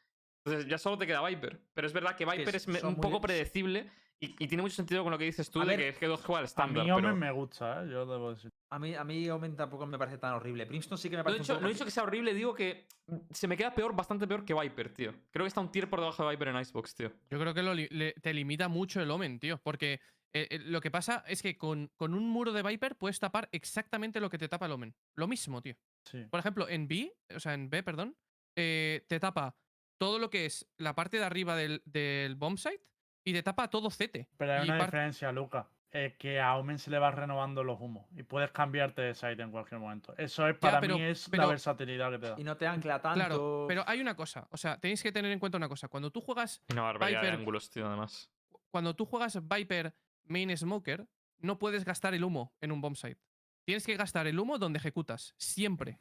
Entonces, 0.47 0.71
ya 0.71 0.79
solo 0.79 0.97
te 0.97 1.07
queda 1.07 1.27
Viper. 1.27 1.61
Pero 1.75 1.87
es 1.87 1.93
verdad 1.93 2.15
que 2.17 2.25
Viper 2.25 2.55
es- 2.55 2.69
es, 2.69 2.83
un 2.85 2.97
poco 2.97 3.21
predecible. 3.21 3.91
Y, 4.21 4.27
y 4.45 4.47
tiene 4.47 4.63
mucho 4.63 4.77
sentido 4.77 5.03
con 5.03 5.11
lo 5.11 5.19
que 5.19 5.25
dices 5.25 5.51
tú 5.51 5.61
A 5.61 5.65
de 5.67 5.77
ver, 5.77 5.99
que 5.99 6.07
G2 6.07 6.19
juega 6.19 6.39
al 6.39 6.45
A 6.45 6.47
estándar. 6.47 6.85
mí 6.85 6.91
Omen 6.93 7.05
pero- 7.05 7.17
me 7.17 7.31
gusta, 7.33 7.83
¿eh? 7.83 7.89
Yo 7.91 8.07
debo 8.07 8.33
decir. 8.33 8.49
A 8.71 8.79
mí, 8.79 8.95
a 8.95 9.03
mí 9.05 9.29
Omen 9.29 9.57
tampoco 9.57 9.85
me 9.87 9.99
parece 9.99 10.19
tan 10.19 10.35
horrible. 10.35 10.65
Brimstone 10.67 10.97
sí 10.99 11.11
que 11.11 11.17
me 11.17 11.23
No 11.23 11.23
he, 11.23 11.25
parece 11.25 11.41
un 11.41 11.43
dicho, 11.43 11.53
poco 11.55 11.61
no 11.63 11.69
he 11.69 11.73
dicho 11.73 11.85
que 11.85 11.91
sea 11.91 12.03
horrible, 12.05 12.33
digo 12.33 12.55
que 12.55 12.87
se 13.33 13.49
me 13.49 13.57
queda 13.57 13.75
peor, 13.75 13.95
bastante 13.97 14.27
peor 14.29 14.45
que 14.45 14.55
Viper, 14.55 14.95
tío. 14.95 15.13
Creo 15.33 15.45
que 15.45 15.49
está 15.49 15.61
un 15.61 15.73
tier 15.73 15.91
por 15.91 15.99
debajo 16.01 16.25
de 16.25 16.31
Viper 16.31 16.49
en 16.49 16.61
Icebox, 16.61 16.95
tío. 16.95 17.13
Yo 17.29 17.39
creo 17.41 17.53
que 17.53 17.63
lo 17.63 17.75
li- 17.75 17.89
le- 17.91 18.13
te 18.13 18.33
limita 18.33 18.69
mucho 18.69 19.01
el 19.01 19.11
Omen, 19.11 19.41
tío. 19.41 19.59
Porque 19.63 20.01
eh, 20.35 20.49
eh, 20.51 20.59
lo 20.59 20.81
que 20.81 20.91
pasa 20.91 21.25
es 21.27 21.41
que 21.43 21.57
con, 21.57 21.91
con 21.97 22.13
un 22.13 22.29
muro 22.29 22.53
de 22.53 22.63
Viper 22.63 22.97
puedes 22.97 23.19
tapar 23.21 23.49
exactamente 23.53 24.21
lo 24.21 24.29
que 24.31 24.39
te 24.39 24.49
tapa 24.49 24.67
el 24.67 24.73
Omen. 24.73 24.95
Lo 25.17 25.27
mismo, 25.29 25.63
tío. 25.63 25.77
Sí. 26.05 26.25
Por 26.31 26.41
ejemplo, 26.41 26.69
en 26.69 26.87
B, 26.89 27.13
o 27.35 27.41
sea, 27.41 27.55
en 27.55 27.71
B, 27.71 27.83
perdón, 27.83 28.17
eh, 28.57 29.05
te 29.09 29.19
tapa 29.21 29.57
todo 29.99 30.19
lo 30.19 30.29
que 30.31 30.47
es 30.47 30.67
la 30.77 30.95
parte 30.95 31.19
de 31.19 31.25
arriba 31.25 31.57
del, 31.57 31.83
del 31.85 32.35
bomb 32.35 32.59
site 32.59 32.85
y 33.25 33.33
te 33.33 33.43
tapa 33.43 33.71
todo 33.71 33.89
CT. 33.89 34.27
Pero 34.37 34.53
hay 34.53 34.69
una 34.69 34.79
diferencia, 34.79 35.33
Luca. 35.33 35.69
Es 35.91 36.15
que 36.15 36.41
a 36.41 36.57
Omen 36.57 36.81
se 36.81 36.91
le 36.91 36.99
va 36.99 37.13
renovando 37.13 37.63
los 37.63 37.81
humos 37.81 38.05
y 38.17 38.25
puedes 38.25 38.51
cambiarte 38.51 39.01
de 39.01 39.15
site 39.15 39.41
en 39.41 39.53
cualquier 39.53 39.79
momento. 39.81 40.13
Eso 40.19 40.49
es 40.49 40.57
para 40.59 40.81
pero- 40.81 40.97
mí 40.99 41.05
es 41.05 41.29
pero- 41.31 41.45
la 41.45 41.49
versatilidad 41.51 42.11
que 42.11 42.19
te 42.19 42.27
da. 42.31 42.35
Y 42.37 42.43
no 42.43 42.57
te 42.57 42.67
ancla 42.67 43.01
tanto. 43.01 43.15
Claro, 43.21 43.65
pero 43.69 43.85
hay 43.87 44.01
una 44.01 44.17
cosa. 44.17 44.49
O 44.51 44.57
sea, 44.57 44.81
tenéis 44.81 45.01
que 45.05 45.13
tener 45.13 45.31
en 45.31 45.39
cuenta 45.39 45.57
una 45.57 45.69
cosa. 45.69 45.87
Cuando 45.87 46.11
tú 46.11 46.21
juegas, 46.21 46.61
Y 46.69 46.73
una 46.73 46.83
barbaridad 46.83 47.23
de 47.23 47.29
Viper- 47.29 47.39
ángulos, 47.39 47.71
tío, 47.71 47.87
además. 47.87 48.29
cuando 48.73 48.95
tú 48.97 49.05
juegas 49.07 49.39
Viper 49.49 49.95
Main 50.25 50.57
Smoker, 50.57 51.07
no 51.39 51.59
puedes 51.59 51.85
gastar 51.85 52.15
el 52.15 52.25
humo 52.25 52.55
en 52.61 52.73
un 52.73 52.81
bomb 52.81 52.97
site. 52.97 53.21
Tienes 53.67 53.85
que 53.87 53.97
gastar 53.97 54.27
el 54.27 54.39
humo 54.39 54.59
donde 54.59 54.79
ejecutas, 54.79 55.35
siempre. 55.39 55.99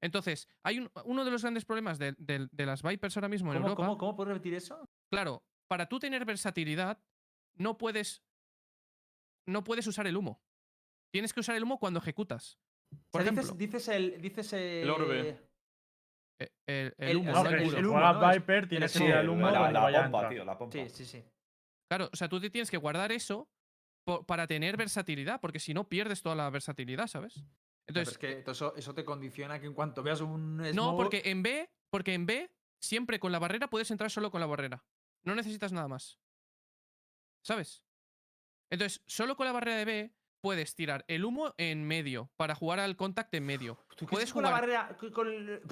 Entonces, 0.00 0.48
hay 0.62 0.78
un- 0.80 0.90
uno 1.04 1.24
de 1.24 1.30
los 1.30 1.42
grandes 1.42 1.64
problemas 1.64 1.98
de, 1.98 2.14
de- 2.18 2.48
de 2.50 2.66
las 2.66 2.82
Vipers 2.82 3.16
ahora 3.16 3.28
mismo 3.28 3.50
en 3.52 3.58
¿Cómo, 3.58 3.68
Europa. 3.68 3.86
cómo, 3.86 3.98
cómo 3.98 4.16
puedes 4.16 4.34
repetir 4.34 4.54
eso? 4.54 4.88
Claro, 5.10 5.42
para 5.68 5.88
tú 5.88 5.98
tener 5.98 6.24
versatilidad, 6.24 6.98
no 7.54 7.78
puedes. 7.78 8.22
No 9.46 9.62
puedes 9.64 9.86
usar 9.86 10.06
el 10.06 10.16
humo. 10.16 10.42
Tienes 11.12 11.32
que 11.32 11.40
usar 11.40 11.56
el 11.56 11.62
humo 11.62 11.78
cuando 11.78 12.00
ejecutas. 12.00 12.58
Por 13.10 13.20
O 13.20 13.24
sea, 13.24 13.32
ejemplo, 13.32 13.42
dices, 13.54 13.58
dices 13.58 13.88
el. 13.88 14.20
Dices 14.20 14.52
el, 14.52 14.90
orbe. 14.90 15.40
eh, 16.40 16.50
el, 16.66 16.94
el 16.98 17.08
el- 17.10 17.16
humo, 17.16 17.32
No, 17.32 17.48
el 17.48 17.86
humo, 17.86 18.30
Viper 18.32 18.68
tienes 18.68 18.92
que 18.92 19.04
ir 19.04 19.14
al 19.14 19.28
humo 19.28 19.48
la, 19.50 19.70
la 19.90 20.02
pompa, 20.10 20.28
tío, 20.28 20.44
la 20.44 20.58
pompa. 20.58 20.72
Sí, 20.72 20.88
sí, 20.90 21.04
sí. 21.04 21.24
Claro, 21.88 22.10
o 22.12 22.16
sea, 22.16 22.28
tú 22.28 22.40
te 22.40 22.50
tienes 22.50 22.70
que 22.70 22.76
guardar 22.76 23.12
eso 23.12 23.48
para 24.26 24.46
tener 24.46 24.76
versatilidad, 24.76 25.40
porque 25.40 25.58
si 25.58 25.74
no 25.74 25.88
pierdes 25.88 26.22
toda 26.22 26.36
la 26.36 26.48
versatilidad, 26.50 27.08
¿sabes? 27.08 27.36
Entonces, 27.36 27.48
Entonces, 27.88 28.12
es 28.12 28.18
que 28.44 28.50
eso, 28.50 28.74
eso 28.76 28.94
te 28.94 29.04
condiciona 29.04 29.60
que 29.60 29.66
en 29.66 29.74
cuanto 29.74 30.02
veas 30.02 30.20
un. 30.20 30.56
no, 30.74 30.96
porque 30.96 31.22
en 31.24 31.42
B, 31.42 31.68
porque 31.90 32.14
en 32.14 32.26
B 32.26 32.50
siempre 32.80 33.18
con 33.18 33.32
la 33.32 33.38
barrera 33.38 33.68
puedes 33.68 33.90
entrar 33.90 34.10
solo 34.10 34.30
con 34.30 34.40
la 34.40 34.46
barrera. 34.46 34.84
No 35.24 35.34
necesitas 35.34 35.72
nada 35.72 35.88
más. 35.88 36.18
¿Sabes? 37.42 37.82
Entonces, 38.70 39.02
solo 39.06 39.36
con 39.36 39.46
la 39.46 39.52
barrera 39.52 39.76
de 39.78 39.84
B 39.84 40.14
puedes 40.40 40.74
tirar 40.74 41.04
el 41.08 41.24
humo 41.24 41.54
en 41.58 41.84
medio 41.84 42.30
para 42.36 42.54
jugar 42.54 42.78
al 42.80 42.96
contact 42.96 43.34
en 43.34 43.46
medio. 43.46 43.76
¿Tú 43.96 44.06
qué 44.06 44.10
puedes 44.12 44.24
haces 44.26 44.34
con 44.34 44.42
la 44.44 44.48
jugar- 44.50 44.60
barrera. 44.62 44.96
con- 44.98 45.10
con 45.12 45.28
el- 45.32 45.62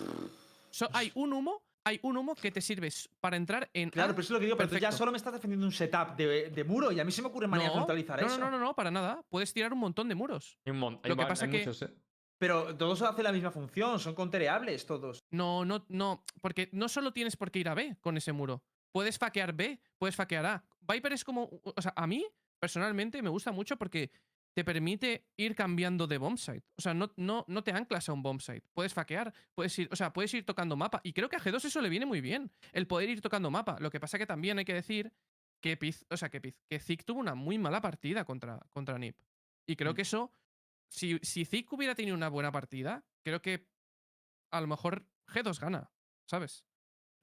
So- 0.71 0.89
hay 0.93 1.13
un 1.15 1.33
humo, 1.33 1.63
hay 1.85 2.01
un 2.03 2.17
humo 2.17 2.35
que 2.35 2.51
te 2.51 2.61
sirve 2.61 2.89
para 3.21 3.37
entrar 3.37 3.69
en 3.75 3.91
Claro, 3.91 4.11
A. 4.11 4.15
pero 4.15 4.23
eso 4.23 4.29
es 4.33 4.35
lo 4.35 4.39
que 4.41 4.47
digo, 4.47 4.57
pero 4.57 4.69
tú 4.71 4.79
ya 4.79 4.91
solo 4.91 5.11
me 5.13 5.19
estás 5.19 5.33
defendiendo 5.35 5.67
un 5.67 5.73
setup 5.73 6.17
de, 6.17 6.51
de 6.51 6.65
muro 6.65 6.91
y 6.91 6.99
a 7.01 7.05
mí 7.05 7.13
se 7.13 7.21
me 7.23 7.29
ocurre 7.29 7.47
maneras 7.47 7.73
de 7.73 7.75
no, 7.77 7.81
neutralizar 7.81 8.21
no, 8.21 8.27
eso. 8.27 8.39
no, 8.39 8.51
no, 8.51 8.59
no, 8.59 8.75
para 8.75 8.91
nada. 8.91 9.23
Puedes 9.29 9.53
tirar 9.53 9.73
un 9.73 9.79
montón 9.81 10.09
de 10.09 10.15
muros. 10.15 10.59
Hay 10.65 10.73
un 10.73 10.79
mon- 10.79 11.01
hay 11.03 11.11
Lo 11.11 11.17
que 11.17 11.27
pasa 11.27 11.45
hay 11.45 11.51
que- 11.51 11.59
muchos, 11.59 11.83
eh. 11.83 11.95
Pero 12.39 12.77
todos 12.77 13.01
hacen 13.03 13.23
la 13.25 13.33
misma 13.33 13.51
función, 13.53 13.99
son 14.01 14.15
contereables 14.15 14.85
todos. 14.87 15.21
No, 15.31 15.65
no, 15.65 15.85
no. 15.89 16.25
Porque 16.41 16.69
no 16.73 16.89
solo 16.89 17.13
tienes 17.13 17.37
por 17.37 17.51
qué 17.51 17.61
ir 17.61 17.69
a 17.69 17.75
B 17.75 17.97
con 18.01 18.17
ese 18.17 18.33
muro. 18.33 18.63
Puedes 18.91 19.19
faquear 19.19 19.53
B, 19.53 19.81
puedes 19.99 20.17
faquear 20.17 20.45
A. 20.47 20.65
Viper 20.81 21.13
es 21.13 21.25
como. 21.25 21.49
O 21.63 21.81
sea, 21.81 21.93
a 21.97 22.07
mí, 22.07 22.27
personalmente, 22.59 23.23
me 23.23 23.29
gusta 23.31 23.53
mucho 23.53 23.77
porque 23.77 24.11
te 24.55 24.65
permite 24.65 25.27
ir 25.37 25.55
cambiando 25.55 26.07
de 26.07 26.19
bombsite. 26.19 26.65
O 26.77 26.83
sea, 26.83 26.95
no, 26.95 27.13
no, 27.17 27.45
no 27.49 27.65
te 27.65 27.73
anclas 27.73 28.09
a 28.09 28.13
un 28.13 28.23
bombsite. 28.23 28.63
Puedes 28.73 28.95
faquear, 28.95 29.33
puedes 29.55 29.77
ir, 29.79 29.89
o 29.91 29.97
sea, 29.97 30.13
puedes 30.13 30.33
ir 30.35 30.47
tocando 30.47 30.77
mapa. 30.77 31.01
Y 31.03 31.13
creo 31.13 31.29
que 31.29 31.37
a 31.37 31.41
G2 31.41 31.65
eso 31.65 31.81
le 31.83 31.89
viene 31.89 32.07
muy 32.07 32.21
bien, 32.21 32.51
el 32.73 32.87
poder 32.87 33.09
ir 33.11 33.21
tocando 33.21 33.51
mapa. 33.51 33.77
Lo 33.81 33.91
que 33.91 33.99
pasa 34.01 34.17
que 34.19 34.27
también 34.27 34.59
hay 34.59 34.65
que 34.65 34.75
decir 34.75 35.13
que 35.61 35.77
Piz, 35.77 36.05
o 36.11 36.17
sea, 36.17 36.29
que 36.31 36.41
Piz, 36.41 36.55
que 36.69 36.79
Zik 36.79 37.05
tuvo 37.05 37.19
una 37.21 37.35
muy 37.35 37.59
mala 37.59 37.81
partida 37.81 38.25
contra, 38.25 38.61
contra 38.71 38.99
Nip. 38.99 39.17
Y 39.67 39.77
creo 39.77 39.93
Mm. 39.93 39.97
que 39.97 40.03
eso, 40.03 40.33
si, 40.89 41.19
si 41.23 41.45
Zik 41.45 41.73
hubiera 41.73 41.95
tenido 41.95 42.15
una 42.15 42.29
buena 42.29 42.53
partida, 42.53 43.05
creo 43.25 43.43
que 43.43 43.67
a 44.53 44.61
lo 44.61 44.67
mejor 44.69 45.07
G2 45.27 45.59
gana, 45.59 45.91
¿sabes? 46.27 46.65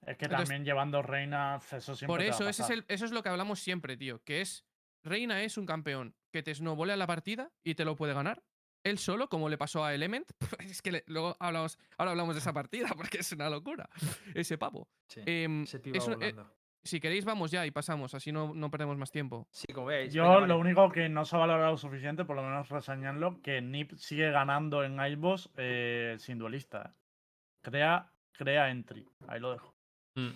Es 0.05 0.17
que 0.17 0.25
Entonces- 0.25 0.49
también 0.49 0.65
llevando 0.65 1.01
reinas, 1.03 1.63
eso 1.71 1.95
siempre. 1.95 2.07
Por 2.07 2.19
te 2.19 2.25
va 2.25 2.31
a 2.31 2.35
eso, 2.35 2.43
ese 2.49 2.49
es, 2.63 2.67
pasar. 2.67 2.77
el, 2.77 2.85
eso 2.87 3.05
es 3.05 3.11
lo 3.11 3.21
que 3.23 3.29
hablamos 3.29 3.59
siempre, 3.59 3.95
tío. 3.95 4.21
Que 4.23 4.41
es. 4.41 4.65
Reina 5.03 5.41
es 5.43 5.57
un 5.57 5.65
campeón 5.65 6.15
que 6.31 6.43
te 6.43 6.53
snowbolea 6.53 6.95
la 6.95 7.07
partida 7.07 7.51
y 7.63 7.75
te 7.75 7.85
lo 7.85 7.95
puede 7.95 8.13
ganar. 8.13 8.43
Él 8.83 8.97
solo, 8.97 9.29
como 9.29 9.47
le 9.49 9.57
pasó 9.57 9.83
a 9.85 9.93
Element. 9.93 10.31
Es 10.59 10.81
que 10.81 10.91
le- 10.91 11.03
luego 11.07 11.35
hablamos, 11.39 11.77
ahora 11.97 12.11
hablamos 12.11 12.35
de 12.35 12.39
esa 12.39 12.53
partida 12.53 12.87
porque 12.97 13.19
es 13.19 13.31
una 13.31 13.49
locura. 13.49 13.89
Ese 14.33 14.57
pavo. 14.57 14.87
Sí, 15.07 15.21
Em, 15.25 15.63
ese 15.63 15.79
pibe 15.79 15.97
es 15.97 16.07
un- 16.07 16.13
eh, 16.13 16.31
volando. 16.33 16.55
si 16.83 16.99
queréis, 16.99 17.23
vamos 17.25 17.51
ya 17.51 17.65
y 17.65 17.71
pasamos. 17.71 18.13
Así 18.15 18.31
no, 18.31 18.53
no 18.55 18.71
perdemos 18.71 18.97
más 18.97 19.11
tiempo. 19.11 19.47
Sí, 19.51 19.67
como 19.73 19.87
veis. 19.87 20.11
Yo 20.13 20.23
venga, 20.23 20.35
vale. 20.35 20.47
lo 20.47 20.57
único 20.57 20.91
que 20.91 21.09
no 21.09 21.25
se 21.25 21.35
ha 21.35 21.39
valorado 21.39 21.77
suficiente, 21.77 22.25
por 22.25 22.35
lo 22.35 22.41
menos 22.43 22.69
reseñarlo, 22.69 23.39
que 23.41 23.61
Nip 23.61 23.93
sigue 23.95 24.31
ganando 24.31 24.83
en 24.83 24.93
Icebox 24.99 25.49
eh, 25.57 26.15
sin 26.19 26.37
duelista. 26.39 26.95
Crea, 27.61 28.11
crea 28.31 28.69
entry. 28.71 29.07
Ahí 29.27 29.39
lo 29.39 29.51
dejo. 29.51 29.75
Mm, 30.15 30.29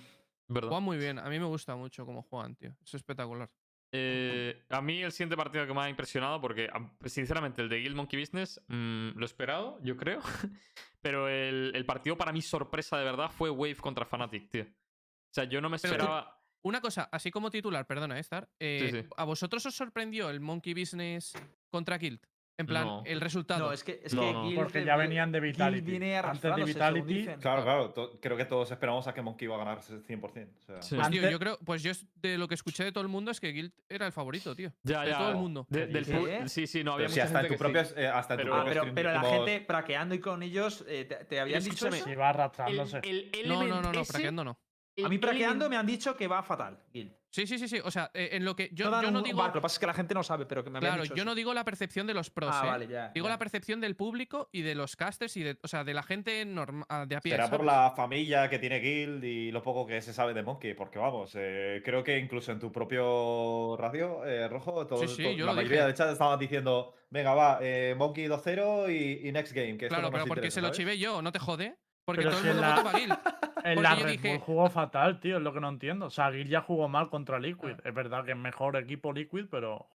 verdad. 0.50 0.68
Juegan 0.70 0.84
muy 0.84 0.98
bien. 0.98 1.18
A 1.18 1.30
mí 1.30 1.40
me 1.40 1.46
gusta 1.46 1.76
mucho 1.76 2.06
cómo 2.06 2.22
juegan, 2.22 2.56
tío. 2.56 2.76
Es 2.84 2.94
espectacular. 2.94 3.50
Eh, 3.92 4.64
a 4.70 4.82
mí 4.82 5.02
el 5.02 5.12
siguiente 5.12 5.38
partido 5.38 5.66
que 5.66 5.74
me 5.74 5.82
ha 5.82 5.90
impresionado, 5.90 6.42
porque 6.42 6.70
am- 6.74 6.92
sinceramente 7.06 7.62
el 7.62 7.70
de 7.70 7.78
Guild 7.80 7.96
Monkey 7.96 8.20
Business 8.20 8.62
mm, 8.68 9.10
lo 9.16 9.22
he 9.22 9.26
esperado, 9.26 9.80
yo 9.82 9.96
creo. 9.96 10.20
Pero 11.02 11.30
el, 11.30 11.72
el 11.76 11.86
partido 11.86 12.18
para 12.18 12.32
mí 12.32 12.42
sorpresa 12.42 12.98
de 12.98 13.06
verdad 13.06 13.30
fue 13.30 13.50
Wave 13.50 13.76
contra 13.76 14.06
Fnatic, 14.06 14.50
tío. 14.50 14.64
O 14.64 15.34
sea, 15.34 15.44
yo 15.46 15.62
no 15.62 15.70
me 15.70 15.78
tú- 15.78 15.88
esperaba. 15.88 16.32
Una 16.64 16.82
cosa, 16.82 17.08
así 17.12 17.30
como 17.30 17.52
titular, 17.52 17.86
perdona, 17.86 18.18
eh, 18.18 18.22
Star. 18.22 18.50
eh, 18.60 18.90
sí. 19.04 19.10
¿A 19.18 19.24
vosotros 19.24 19.64
os 19.68 19.76
sorprendió 19.76 20.32
el 20.32 20.40
Monkey 20.40 20.74
Business 20.74 21.34
contra 21.70 21.98
Guild? 22.00 22.26
En 22.58 22.68
plan, 22.68 22.86
No. 22.88 23.04
el 23.06 23.20
resultado. 23.20 23.66
No, 23.66 23.72
es 23.74 23.84
que, 23.84 24.00
es 24.04 24.14
No, 24.14 24.22
que 24.22 24.32
no. 24.32 24.50
Porque 24.56 24.86
ya 24.86 24.96
venían 24.96 25.30
de 25.32 25.42
Vitality. 25.42 25.92
viene 25.92 26.18
Antes 26.18 26.56
de 26.56 26.64
Vitality, 26.64 27.14
dicen. 27.14 27.40
Claro, 27.42 27.64
claro. 27.64 27.94
creo 28.22 28.38
que 28.38 28.46
todos 28.46 28.72
esperamos 28.72 29.06
a 29.08 29.14
que 29.14 29.22
Monkey 29.22 29.46
iba 29.46 29.56
a 29.56 29.58
ganar 29.60 29.80
100%. 29.82 30.56
O 30.58 30.62
sea, 30.62 30.82
Sí. 30.82 30.96
Pues, 30.96 31.10
tío, 31.10 31.20
Antes- 31.20 31.32
yo 31.32 31.40
creo, 31.40 31.60
pues 31.66 31.84
yo 31.84 31.92
de 32.16 32.38
lo 32.38 32.48
que 32.48 32.56
escuché 32.56 32.86
de 32.86 32.94
todo 32.94 33.02
el 33.02 33.10
mundo 33.10 33.32
es 33.32 33.42
que 33.42 33.50
Guild 33.52 33.74
era 33.90 34.06
el 34.06 34.14
favorito, 34.14 34.56
tío. 34.56 34.72
Ya, 34.84 35.02
de 35.02 35.12
ya. 35.12 35.18
todo 35.18 35.30
el 35.32 35.36
mundo. 35.36 35.66
de- 35.70 35.88
del 35.88 36.06
¿Qué? 36.06 36.14
pu- 36.14 36.48
Sí, 36.48 36.66
sí, 36.68 36.84
no 36.84 36.94
había 36.94 37.10
si 37.10 37.16
mucha 37.16 37.24
hasta 37.26 37.40
en 37.42 37.46
gente 37.48 37.58
tu 37.58 37.64
sí. 37.68 37.72
propio, 37.74 38.02
eh, 38.02 38.08
hasta 38.08 38.34
en 38.36 38.40
tu 38.40 38.44
Pero- 38.46 38.56
Ah, 38.56 38.64
pero, 38.94 39.12
la 39.14 39.22
gente 39.22 39.62
praqueando 39.62 40.16
y 40.16 40.20
con 40.20 40.42
ellos, 40.42 40.86
eh, 40.88 41.04
¿te, 41.06 41.26
te 41.26 41.40
habían 41.42 41.62
dicho 41.64 41.88
eso? 41.90 42.06
Si 42.06 42.16
va 42.16 42.30
arrastrándose. 42.30 43.00
El, 43.04 43.30
el 43.34 43.50
No, 43.50 43.64
no, 43.64 43.82
no, 43.82 43.92
no, 43.92 44.02
ese- 44.02 44.12
praqueando 44.14 44.44
no. 44.46 44.58
A 45.04 45.10
mí 45.10 45.18
praqueando 45.18 45.70
me 45.70 45.76
han 45.76 45.86
dicho 45.86 46.16
que 46.16 46.26
va 46.28 46.42
fatal, 46.42 46.80
Guild. 46.94 47.12
Sí, 47.36 47.46
sí, 47.46 47.60
sí, 47.60 47.68
sí. 47.68 47.82
O 47.84 47.92
sea, 47.92 48.10
eh, 48.14 48.30
en 48.32 48.46
lo 48.46 48.56
que. 48.56 48.70
Yo, 48.72 48.90
No 48.90 49.02
yo 49.04 49.22
digo. 49.22 49.38
barco, 49.40 49.56
Lo 49.56 49.62
que 49.62 49.64
pasa 49.64 49.74
es 49.76 49.80
que 49.80 49.88
la 49.88 49.94
gente 49.94 50.14
no 50.14 50.24
sabe, 50.24 50.46
pero 50.46 50.64
que 50.64 50.70
me 50.70 50.80
Claro, 50.80 51.04
dicho 51.04 51.16
yo 51.16 51.24
eso. 51.24 51.26
no 51.26 51.36
digo 51.36 51.54
la 51.54 51.66
percepción 51.66 52.08
de 52.08 52.14
los 52.14 52.30
pros, 52.30 52.50
Ah, 52.54 52.62
eh. 52.64 52.68
vale, 52.70 52.88
ya. 52.88 53.10
Digo 53.14 53.26
ya. 53.26 53.32
la 53.34 53.38
percepción 53.38 53.82
del 53.82 53.98
público 53.98 54.48
y 54.54 54.62
de 54.62 54.74
los 54.74 54.96
casters 54.96 55.36
y 55.36 55.44
de. 55.44 55.58
O 55.62 55.68
sea, 55.68 55.84
de 55.84 55.94
la 55.94 56.02
gente 56.02 56.46
norma- 56.46 56.86
ah, 56.88 57.06
de 57.06 57.18
a 57.18 57.20
pie. 57.20 57.34
Será 57.34 57.50
por 57.50 57.66
la 57.66 57.92
familia 57.94 58.50
que 58.50 58.58
tiene 58.58 58.80
Guild 58.80 59.22
y 59.26 59.52
lo 59.52 59.62
poco 59.62 59.86
que 59.86 60.02
se 60.02 60.14
sabe 60.14 60.34
de 60.34 60.44
Monkey, 60.44 60.76
porque 60.76 60.98
vamos, 60.98 61.34
eh, 61.36 61.82
creo 61.84 62.06
que 62.06 62.18
incluso 62.20 62.54
en 62.54 62.60
tu 62.60 62.72
propio 62.72 63.76
radio 63.78 64.24
eh, 64.26 64.48
rojo, 64.48 64.88
todos, 64.88 65.14
sí, 65.16 65.36
yo 65.36 65.46
la 65.46 65.52
lo 65.52 65.56
mayoría 65.58 65.78
dije. 65.80 65.86
del 65.88 65.94
chat 65.96 66.12
estaban 66.12 66.40
diciendo, 66.40 66.94
venga, 67.10 67.34
va, 67.34 67.60
eh, 67.62 67.96
Monkey 67.98 68.28
2-0 68.28 68.90
y, 68.90 69.28
y 69.28 69.32
next 69.32 69.54
game. 69.54 69.78
Que 69.78 69.88
Claro, 69.90 70.10
pero 70.10 70.26
porque 70.26 70.40
interesa", 70.48 70.56
se 70.56 70.62
lo 70.62 70.68
¿sabes? 70.68 70.78
chivé 70.78 70.98
yo, 70.98 71.22
no 71.22 71.32
te 71.32 71.40
jode. 71.40 71.76
Porque 72.06 72.22
Pero 72.22 72.32
todo 72.32 72.42
si 72.42 72.48
el 72.48 72.52
en 72.52 72.58
mundo 72.58 72.70
la- 72.70 72.76
votó 72.76 72.86
para 72.92 73.00
Guild. 73.00 73.18
En 73.64 73.82
la 73.84 73.96
Red 73.96 74.12
dije- 74.12 74.30
Bull 74.38 74.40
jugó 74.46 74.70
fatal, 74.70 75.20
tío, 75.20 75.38
es 75.38 75.44
lo 75.44 75.52
que 75.54 75.60
no 75.60 75.70
entiendo. 75.70 76.06
O 76.06 76.10
sea, 76.12 76.30
Guild 76.30 76.50
ya 76.50 76.62
jugó 76.62 76.88
mal 76.88 77.10
contra 77.10 77.40
Liquid. 77.40 77.76
Es 77.84 77.94
verdad 77.96 78.24
que 78.24 78.32
es 78.32 78.38
mejor 78.38 78.76
equipo 78.78 79.12
Liquid, 79.12 79.46
pero. 79.50 79.88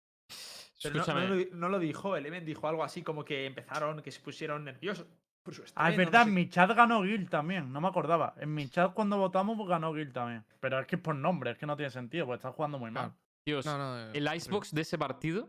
Pero 0.82 0.94
no, 0.94 1.00
Escúchame. 1.02 1.28
no 1.28 1.34
lo, 1.34 1.44
no 1.52 1.68
lo 1.68 1.78
dijo, 1.78 2.16
Element 2.16 2.44
dijo 2.46 2.66
algo 2.66 2.82
así 2.82 3.02
como 3.02 3.24
que 3.24 3.46
empezaron, 3.46 4.00
que 4.02 4.10
se 4.10 4.20
pusieron 4.20 4.64
nerviosos. 4.64 5.06
por 5.42 5.54
su 5.54 5.62
Ah, 5.76 5.90
es 5.90 5.96
no 5.96 6.04
verdad, 6.04 6.22
sé 6.24 6.28
en 6.28 6.34
mi 6.34 6.48
chat 6.50 6.70
ganó 6.74 7.00
Guild 7.02 7.28
también, 7.30 7.72
no 7.72 7.80
me 7.80 7.88
acordaba. 7.88 8.34
En 8.38 8.52
mi 8.54 8.68
chat 8.68 8.92
cuando 8.92 9.16
votamos 9.18 9.56
ganó 9.68 9.92
Guild 9.92 10.12
también. 10.12 10.44
Pero 10.60 10.78
es 10.80 10.86
que 10.86 10.96
es 10.96 11.02
por 11.02 11.14
nombre, 11.14 11.50
es 11.52 11.58
que 11.58 11.64
no 11.66 11.76
tiene 11.76 11.90
sentido, 11.90 12.26
porque 12.26 12.36
está 12.36 12.50
jugando 12.52 12.78
muy 12.78 12.90
mal. 12.90 13.12
Dios, 13.46 13.64
No, 13.66 13.78
no, 13.78 14.10
el 14.12 14.34
Icebox 14.36 14.74
de 14.74 14.82
ese 14.82 14.98
partido 14.98 15.48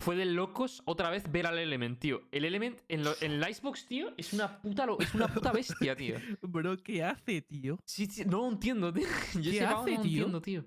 fue 0.00 0.14
de 0.16 0.24
locos 0.26 0.82
otra 0.84 1.10
vez 1.10 1.30
ver 1.30 1.46
al 1.46 1.58
Element, 1.58 1.98
tío. 1.98 2.22
El 2.30 2.44
Element 2.44 2.80
en, 2.88 3.02
lo- 3.04 3.16
en 3.20 3.32
el 3.32 3.48
Icebox, 3.50 3.86
tío, 3.86 4.14
es 4.16 4.32
una 4.32 4.60
puta, 4.60 4.86
lo- 4.86 4.98
es 5.00 5.14
una 5.14 5.26
puta 5.28 5.52
bestia, 5.52 5.96
tío. 5.96 6.16
Bro, 6.42 6.76
¿qué 6.78 7.02
hace, 7.02 7.42
tío? 7.42 7.78
Sí, 7.84 8.06
sí, 8.06 8.24
no 8.24 8.38
lo 8.38 8.48
entiendo, 8.48 8.92
tío. 8.92 9.06
Yo 9.34 9.50
¿Qué 9.50 9.60
hace, 9.62 9.74
no 9.74 9.96
lo 9.96 10.02
tío? 10.02 10.22
entiendo, 10.24 10.40
tío. 10.42 10.64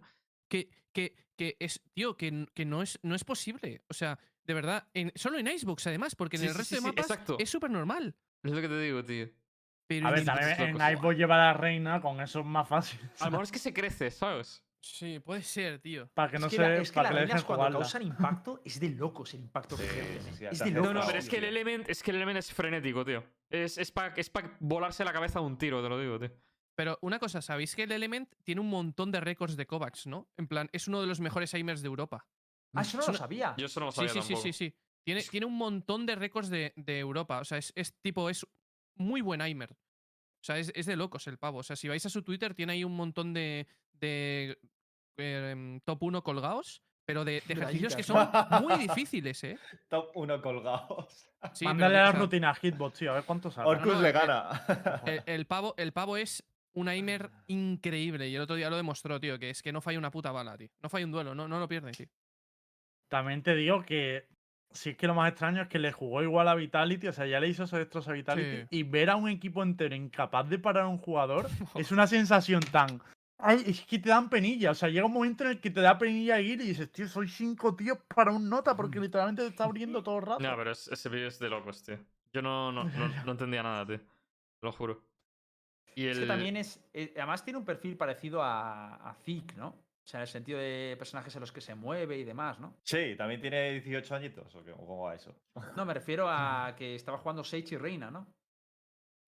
Que, 0.49 0.69
que, 0.91 1.15
que 1.37 1.55
es, 1.59 1.81
tío, 1.93 2.17
que, 2.17 2.45
que 2.53 2.65
no, 2.65 2.81
es, 2.81 2.99
no 3.03 3.15
es 3.15 3.23
posible. 3.23 3.81
O 3.89 3.93
sea, 3.93 4.19
de 4.43 4.53
verdad, 4.53 4.87
en, 4.93 5.11
solo 5.15 5.37
en 5.39 5.47
Icebox 5.47 5.87
además, 5.87 6.15
porque 6.15 6.35
en 6.35 6.41
Sí, 6.41 6.47
el 6.49 6.55
resto 6.55 6.69
sí, 6.69 6.75
de 6.75 6.81
sí, 6.81 6.87
mapas 6.87 7.05
exacto. 7.09 7.37
es 7.39 7.49
súper 7.49 7.69
normal. 7.71 8.15
Es 8.43 8.51
lo 8.51 8.59
que 8.61 8.67
te 8.67 8.79
digo, 8.81 9.05
tío. 9.05 9.29
Pero 9.87 10.07
A 10.07 10.17
en 10.17 10.25
ver, 10.25 10.59
en 10.59 10.73
loco. 10.73 10.89
Icebox 10.91 11.17
lleva 11.17 11.37
la 11.37 11.53
reina, 11.53 12.01
con 12.01 12.19
eso 12.19 12.41
es 12.41 12.45
más 12.45 12.67
fácil. 12.67 12.99
A 13.19 13.25
lo 13.25 13.31
mejor 13.31 13.43
es 13.45 13.51
que 13.51 13.59
se 13.59 13.73
crece, 13.73 14.11
¿sabes? 14.11 14.63
Sí, 14.81 15.19
puede 15.19 15.43
ser, 15.43 15.79
tío. 15.79 16.09
Para 16.13 16.29
que 16.31 16.37
Es 16.37 16.41
no 16.41 16.49
que, 16.49 16.55
se. 16.55 16.61
la- 16.61 16.75
es 16.77 16.89
que 16.91 16.95
para 16.95 17.03
las 17.03 17.11
que 17.11 17.19
reinas 17.19 17.35
dejen 17.35 17.47
cuando 17.47 17.65
jugarla. 17.65 17.79
causan 17.79 18.01
impacto 18.01 18.61
es 18.65 18.79
de 18.79 18.89
locos 18.89 19.33
el 19.35 19.41
impacto 19.41 19.77
que 19.77 19.83
Sí, 19.83 19.89
ejercen. 19.89 20.33
sí, 20.33 20.37
sí, 20.39 20.45
es 20.49 20.59
de 20.59 20.71
locos. 20.71 20.93
No, 20.93 20.93
no, 20.99 21.05
pero 21.05 21.11
Sí, 21.13 21.17
es 21.19 21.29
que 21.29 21.37
el. 21.37 21.43
Element, 21.45 21.89
es 21.89 22.01
que 22.03 22.11
el 22.11 22.17
Element 22.17 22.39
es 22.39 22.53
frenético, 22.53 23.05
tío. 23.05 23.23
Es, 23.49 23.77
es 23.77 23.91
para 23.91 24.13
es 24.15 24.29
pa 24.29 24.57
volarse 24.59 25.03
la 25.05 25.13
cabeza 25.13 25.39
de 25.39 25.45
un 25.45 25.57
tiro, 25.57 25.83
te 25.83 25.89
lo 25.89 25.99
digo, 25.99 26.19
tío. 26.19 26.31
Pero 26.75 26.97
una 27.01 27.19
cosa, 27.19 27.41
¿sabéis 27.41 27.75
que 27.75 27.83
el 27.83 27.91
Element 27.91 28.33
tiene 28.43 28.61
un 28.61 28.69
montón 28.69 29.11
de 29.11 29.19
récords 29.19 29.55
de 29.55 29.67
Kovacs, 29.67 30.07
no? 30.07 30.31
En 30.37 30.47
plan, 30.47 30.69
es 30.71 30.87
uno 30.87 30.99
de 31.01 31.07
los 31.07 31.19
mejores 31.19 31.53
aimers 31.53 31.81
de 31.81 31.87
Europa. 31.87 32.25
Ah, 32.73 32.81
eso 32.81 32.97
no 32.97 33.03
Es 33.03 33.09
lo 33.09 33.13
sabía. 33.15 33.53
Yo 33.57 33.65
eso 33.67 33.79
no 33.81 33.87
lo 33.87 33.91
Sí, 33.91 33.97
sabía 33.97 34.13
sí, 34.13 34.21
sí, 34.21 34.27
tampoco. 34.33 34.41
sí, 34.43 34.53
sí. 34.53 34.75
Tiene, 35.03 35.21
tiene 35.23 35.45
un 35.45 35.57
montón 35.57 36.05
de 36.05 36.15
récords 36.15 36.49
de, 36.49 36.73
de 36.75 36.99
Europa. 36.99 37.39
O 37.39 37.43
sea, 37.43 37.57
es, 37.57 37.71
es 37.75 37.93
tipo, 38.01 38.29
es 38.29 38.47
muy 38.95 39.21
buen 39.21 39.41
aimer. 39.41 39.75
O 40.41 40.43
sea, 40.43 40.57
es, 40.57 40.71
es 40.75 40.87
de 40.87 40.95
locos 40.95 41.27
el 41.27 41.37
pavo. 41.37 41.59
O 41.59 41.63
sea, 41.63 41.75
si 41.75 41.87
vais 41.87 42.05
a 42.05 42.09
su 42.09 42.23
Twitter, 42.23 42.55
tiene 42.55 42.73
ahí 42.73 42.83
un 42.83 42.95
montón 42.95 43.33
de, 43.33 43.67
de 43.93 44.57
em, 45.17 45.79
top 45.81 46.03
1 46.03 46.23
colgados, 46.23 46.81
pero 47.05 47.23
de, 47.23 47.43
de 47.45 47.53
ejercicios 47.53 47.95
que 47.95 48.03
son 48.03 48.27
muy 48.61 48.75
difíciles, 48.79 49.43
¿eh? 49.43 49.59
Top 49.87 50.09
1 50.15 50.41
colgados. 50.41 51.29
Sí, 51.53 51.65
Mándale 51.65 51.93
pero, 51.93 52.03
la 52.03 52.09
o 52.09 52.11
sea, 52.13 52.21
rutina 52.21 52.49
a 52.49 52.55
Hitbox, 52.55 52.99
tío, 52.99 53.11
a 53.11 53.15
ver 53.15 53.23
cuánto 53.23 53.51
sale. 53.51 53.69
Orcus 53.69 53.93
no, 53.93 54.01
le 54.01 54.11
gana. 54.11 54.65
El, 55.05 55.23
el 55.27 55.45
pavo, 55.45 55.75
el 55.77 55.93
pavo 55.93 56.17
es 56.17 56.43
un 56.73 56.87
aimer 56.87 57.29
increíble. 57.47 58.27
Y 58.29 58.35
el 58.35 58.41
otro 58.41 58.55
día 58.55 58.69
lo 58.69 58.77
demostró, 58.77 59.19
tío, 59.19 59.37
que 59.37 59.49
es 59.51 59.61
que 59.61 59.71
no 59.71 59.81
falla 59.81 59.99
una 59.99 60.11
puta 60.11 60.31
bala, 60.31 60.57
tío. 60.57 60.69
No 60.81 60.89
falla 60.89 61.05
un 61.05 61.11
duelo, 61.11 61.35
no, 61.35 61.47
no 61.47 61.59
lo 61.59 61.67
pierde, 61.67 61.91
tío. 61.91 62.07
También 63.09 63.43
te 63.43 63.55
digo 63.55 63.83
que 63.83 64.27
si 64.73 64.91
es 64.91 64.97
que 64.97 65.07
lo 65.07 65.13
más 65.15 65.29
extraño 65.29 65.61
es 65.63 65.67
que 65.67 65.79
le 65.79 65.91
jugó 65.91 66.21
igual 66.23 66.47
a 66.47 66.55
Vitality, 66.55 67.07
o 67.07 67.13
sea, 67.13 67.25
ya 67.25 67.39
le 67.39 67.47
hizo 67.49 67.63
esos 67.63 67.79
destrozos 67.79 68.09
a 68.09 68.13
Vitality 68.13 68.61
Sí. 68.61 68.67
y 68.69 68.83
ver 68.83 69.09
a 69.09 69.15
un 69.15 69.29
equipo 69.29 69.63
entero 69.63 69.95
incapaz 69.95 70.47
de 70.49 70.59
parar 70.59 70.83
a 70.83 70.87
un 70.87 70.97
jugador 70.97 71.47
es 71.75 71.91
una 71.91 72.07
sensación 72.07 72.61
tan... 72.61 73.01
Ay, 73.43 73.63
es 73.65 73.81
que 73.85 73.97
te 73.97 74.09
dan 74.09 74.29
penilla, 74.29 74.69
o 74.71 74.75
sea, 74.75 74.87
llega 74.89 75.05
un 75.07 75.13
momento 75.13 75.43
en 75.43 75.49
el 75.51 75.59
que 75.59 75.71
te 75.71 75.81
da 75.81 75.97
penilla 75.97 76.39
ir 76.39 76.61
y 76.61 76.67
dices, 76.67 76.91
tío, 76.91 77.07
soy 77.07 77.27
cinco 77.27 77.75
tíos 77.75 77.97
para 78.13 78.31
un 78.31 78.47
nota 78.47 78.75
porque 78.75 78.99
Mm. 78.99 79.03
literalmente 79.03 79.41
te 79.41 79.47
está 79.47 79.63
abriendo 79.63 80.03
todo 80.03 80.19
el 80.19 80.25
rato. 80.27 80.39
No, 80.43 80.55
pero 80.55 80.71
es- 80.71 80.87
ese 80.89 81.09
vídeo 81.09 81.27
es 81.27 81.39
de 81.39 81.49
locos, 81.49 81.81
tío. 81.83 81.97
Yo 82.33 82.41
no, 82.43 82.71
no, 82.71 82.83
no, 82.83 82.89
no 83.25 83.31
entendía 83.31 83.63
nada, 83.63 83.83
tío. 83.85 83.97
Te 83.97 84.05
lo 84.67 84.71
juro. 84.71 85.03
Y 85.95 86.03
el... 86.03 86.11
Es 86.11 86.19
que 86.19 86.25
también 86.27 86.55
es. 86.55 86.79
eh, 86.93 87.13
además 87.17 87.43
tiene 87.43 87.57
un 87.59 87.65
perfil 87.65 87.97
parecido 87.97 88.43
a, 88.43 88.95
a 89.09 89.13
Zik, 89.15 89.55
¿no? 89.55 89.75
O 90.03 90.07
sea, 90.11 90.19
en 90.19 90.21
el 90.23 90.27
sentido 90.27 90.59
de 90.59 90.95
personajes 90.97 91.33
en 91.35 91.41
los 91.41 91.51
que 91.51 91.61
se 91.61 91.75
mueve 91.75 92.17
y 92.17 92.23
demás, 92.23 92.59
¿no? 92.59 92.75
Sí, 92.83 93.15
también 93.15 93.39
tiene 93.39 93.71
18 93.73 94.15
añitos. 94.15 94.53
¿O 94.55 94.63
qué? 94.63 94.71
¿O 94.71 94.77
cómo 94.85 95.03
va 95.03 95.15
eso? 95.15 95.35
No, 95.77 95.85
me 95.85 95.93
refiero 95.93 96.27
a 96.27 96.73
que 96.77 96.95
estaba 96.95 97.17
jugando 97.19 97.43
Sage 97.43 97.75
y 97.75 97.77
Reina, 97.77 98.09
¿no? 98.11 98.27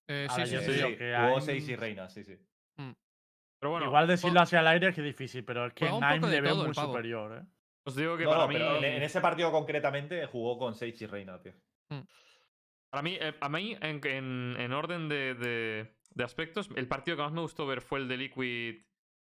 Eh, 0.09 0.25
sí, 0.29 0.33
Ahora 0.33 0.45
sí, 0.47 0.53
yo 0.55 0.61
sí, 0.61 0.73
sí. 0.73 0.97
que 0.97 1.15
Jugó 1.15 1.35
hay- 1.37 1.41
6 1.41 1.69
y 1.69 1.75
reina, 1.75 2.09
sí, 2.09 2.23
sí. 2.23 2.37
Pero 2.75 3.71
bueno, 3.71 3.85
Igual 3.85 4.07
decirlo 4.07 4.41
así 4.41 4.57
al 4.57 4.67
aire 4.67 4.89
es 4.89 4.95
que 4.95 4.99
es 4.99 5.05
difícil, 5.07 5.45
pero 5.45 5.67
es 5.67 5.73
que 5.73 5.85
de 5.85 6.27
le 6.27 6.41
veo 6.41 6.51
el 6.59 6.65
muy 6.65 6.73
superior, 6.75 7.37
¿eh? 7.41 7.45
os 7.85 7.95
digo 7.95 8.17
que 8.17 8.25
No, 8.25 8.31
para 8.31 8.41
no, 8.41 8.47
mí... 8.49 8.55
pero 8.55 8.75
en, 8.77 8.83
en 8.83 9.03
ese 9.03 9.21
partido 9.21 9.51
concretamente 9.53 10.25
jugó 10.25 10.57
con 10.57 10.75
6 10.75 11.01
y 11.01 11.05
reina, 11.05 11.39
tío. 11.41 11.53
Para 12.89 13.01
mí, 13.01 13.17
eh, 13.21 13.33
a 13.39 13.47
mí 13.49 13.77
en, 13.79 14.01
en- 14.05 14.55
en 14.59 14.73
orden 14.73 15.07
de, 15.07 15.35
de- 15.35 15.95
de 16.13 16.23
aspectos, 16.25 16.69
el 16.75 16.87
partido 16.89 17.15
que 17.15 17.23
más 17.23 17.31
me 17.31 17.39
gustó 17.41 17.65
ver 17.65 17.79
fue 17.81 17.99
el 17.99 18.07
de 18.09 18.17
Liquid. 18.17 18.81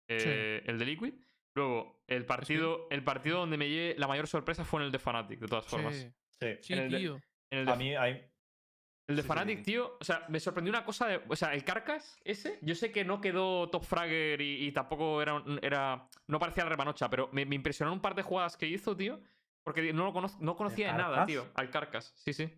eh, 0.09 0.61
El 0.65 0.77
de 0.79 0.85
Liquid. 0.85 1.13
Luego, 1.55 2.03
el 2.07 2.25
partido, 2.25 2.87
el 2.91 3.03
partido 3.03 3.39
donde 3.39 3.57
me 3.57 3.69
llevé 3.69 3.95
la 3.97 4.07
mayor 4.07 4.27
sorpresa 4.27 4.65
fue 4.65 4.81
en 4.81 4.87
el 4.87 4.91
de 4.91 4.99
Fnatic, 4.99 5.39
de 5.39 5.47
todas 5.47 5.65
formas. 5.65 5.95
Sí, 5.95 6.11
Sí. 6.39 6.47
sí, 6.61 6.73
En 6.73 6.79
el 6.79 6.91
de- 6.91 6.97
tío. 6.97 7.19
En 7.49 7.59
el 7.59 7.65
de, 7.65 7.71
A 7.71 7.75
mí, 7.77 7.85
mí- 7.91 7.95
el 9.07 9.15
de 9.15 9.21
sí, 9.21 9.27
sí, 9.27 9.33
Fnatic, 9.33 9.57
sí. 9.59 9.63
tío, 9.63 9.97
o 9.99 10.03
sea, 10.03 10.25
me 10.27 10.39
sorprendió 10.39 10.71
una 10.71 10.83
cosa 10.83 11.07
de. 11.07 11.21
O 11.29 11.35
sea, 11.35 11.53
el 11.53 11.63
Carcas, 11.63 12.17
ese, 12.25 12.59
yo 12.61 12.75
sé 12.75 12.91
que 12.91 13.05
no 13.05 13.21
quedó 13.21 13.69
top 13.69 13.83
fragger 13.85 14.41
y, 14.41 14.65
y 14.67 14.71
tampoco 14.73 15.21
era, 15.21 15.41
era. 15.61 16.09
No 16.27 16.39
parecía 16.39 16.63
el 16.63 16.69
Remanocha, 16.69 17.09
pero 17.09 17.29
me, 17.31 17.45
me 17.45 17.55
impresionó 17.55 17.93
un 17.93 18.01
par 18.01 18.15
de 18.15 18.23
jugadas 18.23 18.57
que 18.57 18.67
hizo, 18.67 18.95
tío. 18.97 19.21
Porque 19.63 19.93
no 19.93 20.03
lo 20.05 20.13
conozco, 20.13 20.37
no 20.43 20.55
conocía 20.55 20.91
de 20.91 20.97
nada, 20.97 21.25
tío. 21.25 21.47
Al 21.55 21.69
Carcas, 21.71 22.13
sí, 22.17 22.33
sí. 22.33 22.53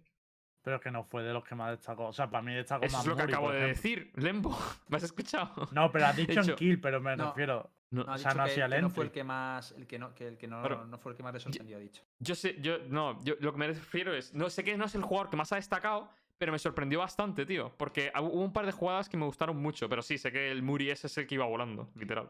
Pero 0.63 0.81
que 0.81 0.91
no 0.91 1.03
fue 1.05 1.23
de 1.23 1.31
los 1.31 1.45
que 1.45 1.55
más 1.55 1.71
destacó. 1.77 2.07
O 2.07 2.13
sea, 2.13 2.29
para 2.29 2.41
mí 2.43 2.53
destacó 2.53 2.83
Eso 2.83 2.97
más 2.97 3.05
es 3.05 3.09
lo 3.09 3.15
que 3.15 3.21
acabo 3.23 3.51
de 3.51 3.57
ejemplo. 3.71 3.75
decir, 3.75 4.11
Lembo. 4.15 4.57
¿Me 4.89 4.97
has 4.97 5.03
escuchado? 5.03 5.69
No, 5.71 5.89
pero 5.91 6.07
has 6.07 6.15
dicho 6.17 6.41
en 6.41 6.55
kill, 6.55 6.81
pero 6.81 6.99
me 6.99 7.15
No. 7.15 7.27
refiero. 7.29 7.69
No, 7.89 8.03
No, 8.03 8.11
ha 8.11 8.15
o 8.15 8.17
sea, 8.17 8.31
dicho 8.31 8.37
no 8.41 8.45
que, 8.69 8.75
que 8.75 8.81
no 8.81 8.89
fue 8.89 9.05
el 9.05 9.11
que 9.11 9.23
más. 9.23 9.71
El 9.71 9.87
que 9.87 9.97
no, 9.99 10.13
que 10.13 10.27
el 10.27 10.37
que 10.37 10.47
no, 10.47 10.59
Claro. 10.61 10.85
no 10.85 10.97
fue 10.97 11.11
el 11.13 11.15
que 11.17 11.23
más 11.23 11.33
le 11.33 11.39
sorprendió, 11.39 11.77
ha 11.77 11.79
dicho. 11.79 12.03
Yo 12.19 12.35
sé, 12.35 12.57
yo, 12.59 12.79
no, 12.89 13.23
yo 13.23 13.35
lo 13.39 13.51
que 13.53 13.57
me 13.59 13.67
refiero 13.67 14.13
es, 14.13 14.33
no 14.33 14.49
sé 14.49 14.63
que 14.63 14.75
no 14.77 14.85
es 14.85 14.95
el 14.95 15.03
jugador 15.03 15.29
que 15.29 15.37
más 15.37 15.51
ha 15.53 15.55
destacado, 15.55 16.09
pero 16.37 16.51
me 16.51 16.59
sorprendió 16.59 16.99
bastante, 16.99 17.45
tío. 17.45 17.71
Porque 17.77 18.11
hu- 18.13 18.29
hubo 18.31 18.43
un 18.43 18.51
par 18.53 18.65
de 18.65 18.71
jugadas 18.73 19.07
que 19.07 19.15
me 19.17 19.25
gustaron 19.25 19.55
mucho, 19.57 19.87
pero 19.87 20.01
sí, 20.01 20.17
sé 20.17 20.31
que 20.31 20.51
el 20.51 20.61
Muri 20.63 20.89
ese 20.89 21.07
es 21.07 21.17
el 21.17 21.27
que 21.27 21.35
iba 21.35 21.45
volando, 21.45 21.89
literal. 21.95 22.29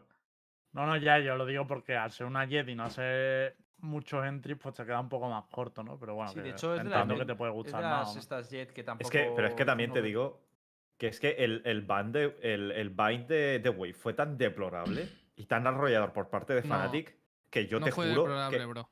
No, 0.74 0.86
no, 0.86 0.96
ya, 0.98 1.18
yo 1.20 1.36
lo 1.36 1.46
digo 1.46 1.66
porque 1.66 1.96
al 1.96 2.12
ser 2.12 2.28
una 2.28 2.46
Jet 2.46 2.70
y 2.70 2.76
no 2.76 2.84
hacer 2.84 3.58
muchos 3.80 4.24
entries, 4.26 4.60
pues 4.60 4.76
te 4.76 4.86
queda 4.86 5.00
un 5.00 5.10
poco 5.10 5.28
más 5.30 5.46
corto, 5.46 5.84
¿no? 5.84 5.98
Pero 5.98 6.14
bueno, 6.16 6.32
Sí, 6.32 6.38
de 6.38 6.44
que 6.44 6.50
hecho, 6.52 6.74
es 6.76 6.82
de, 6.82 6.86
entiendo 6.88 7.14
las, 7.16 7.20
que 7.22 7.26
te 7.26 7.36
puede 7.36 7.52
es 7.52 7.56
de 7.56 7.58
gustar 7.64 7.82
las 7.82 7.92
más. 8.08 8.14
¿no? 8.16 8.20
estas 8.20 8.50
Jet 8.52 8.72
que 8.74 8.84
tampoco. 8.84 9.08
Es 9.08 9.12
que, 9.12 9.32
pero 9.36 9.48
es 9.48 9.54
que 9.56 9.66
también 9.66 9.90
uno 9.90 10.00
te 10.02 10.06
digo 10.06 10.46
que 10.98 11.08
es 11.08 11.20
que 11.20 11.32
el, 11.32 11.62
el 11.66 11.82
ban 11.82 12.12
de, 12.12 12.38
el, 12.42 12.72
el 12.72 12.90
bind 12.90 13.28
de, 13.28 13.60
de 13.60 13.70
Wave 13.70 13.94
fue 13.94 14.14
tan 14.14 14.38
deplorable 14.38 15.08
y 15.38 15.46
tan 15.46 15.66
arrollador 15.66 16.12
por 16.12 16.30
parte 16.30 16.54
de 16.54 16.62
No, 16.64 16.68
Fnatic 16.76 17.16
que 17.50 17.68
yo 17.68 17.80
no 17.80 17.86
te 17.86 17.92
fue 17.94 18.10
juro 18.14 18.26
que, 18.50 18.66
bro. 18.66 18.90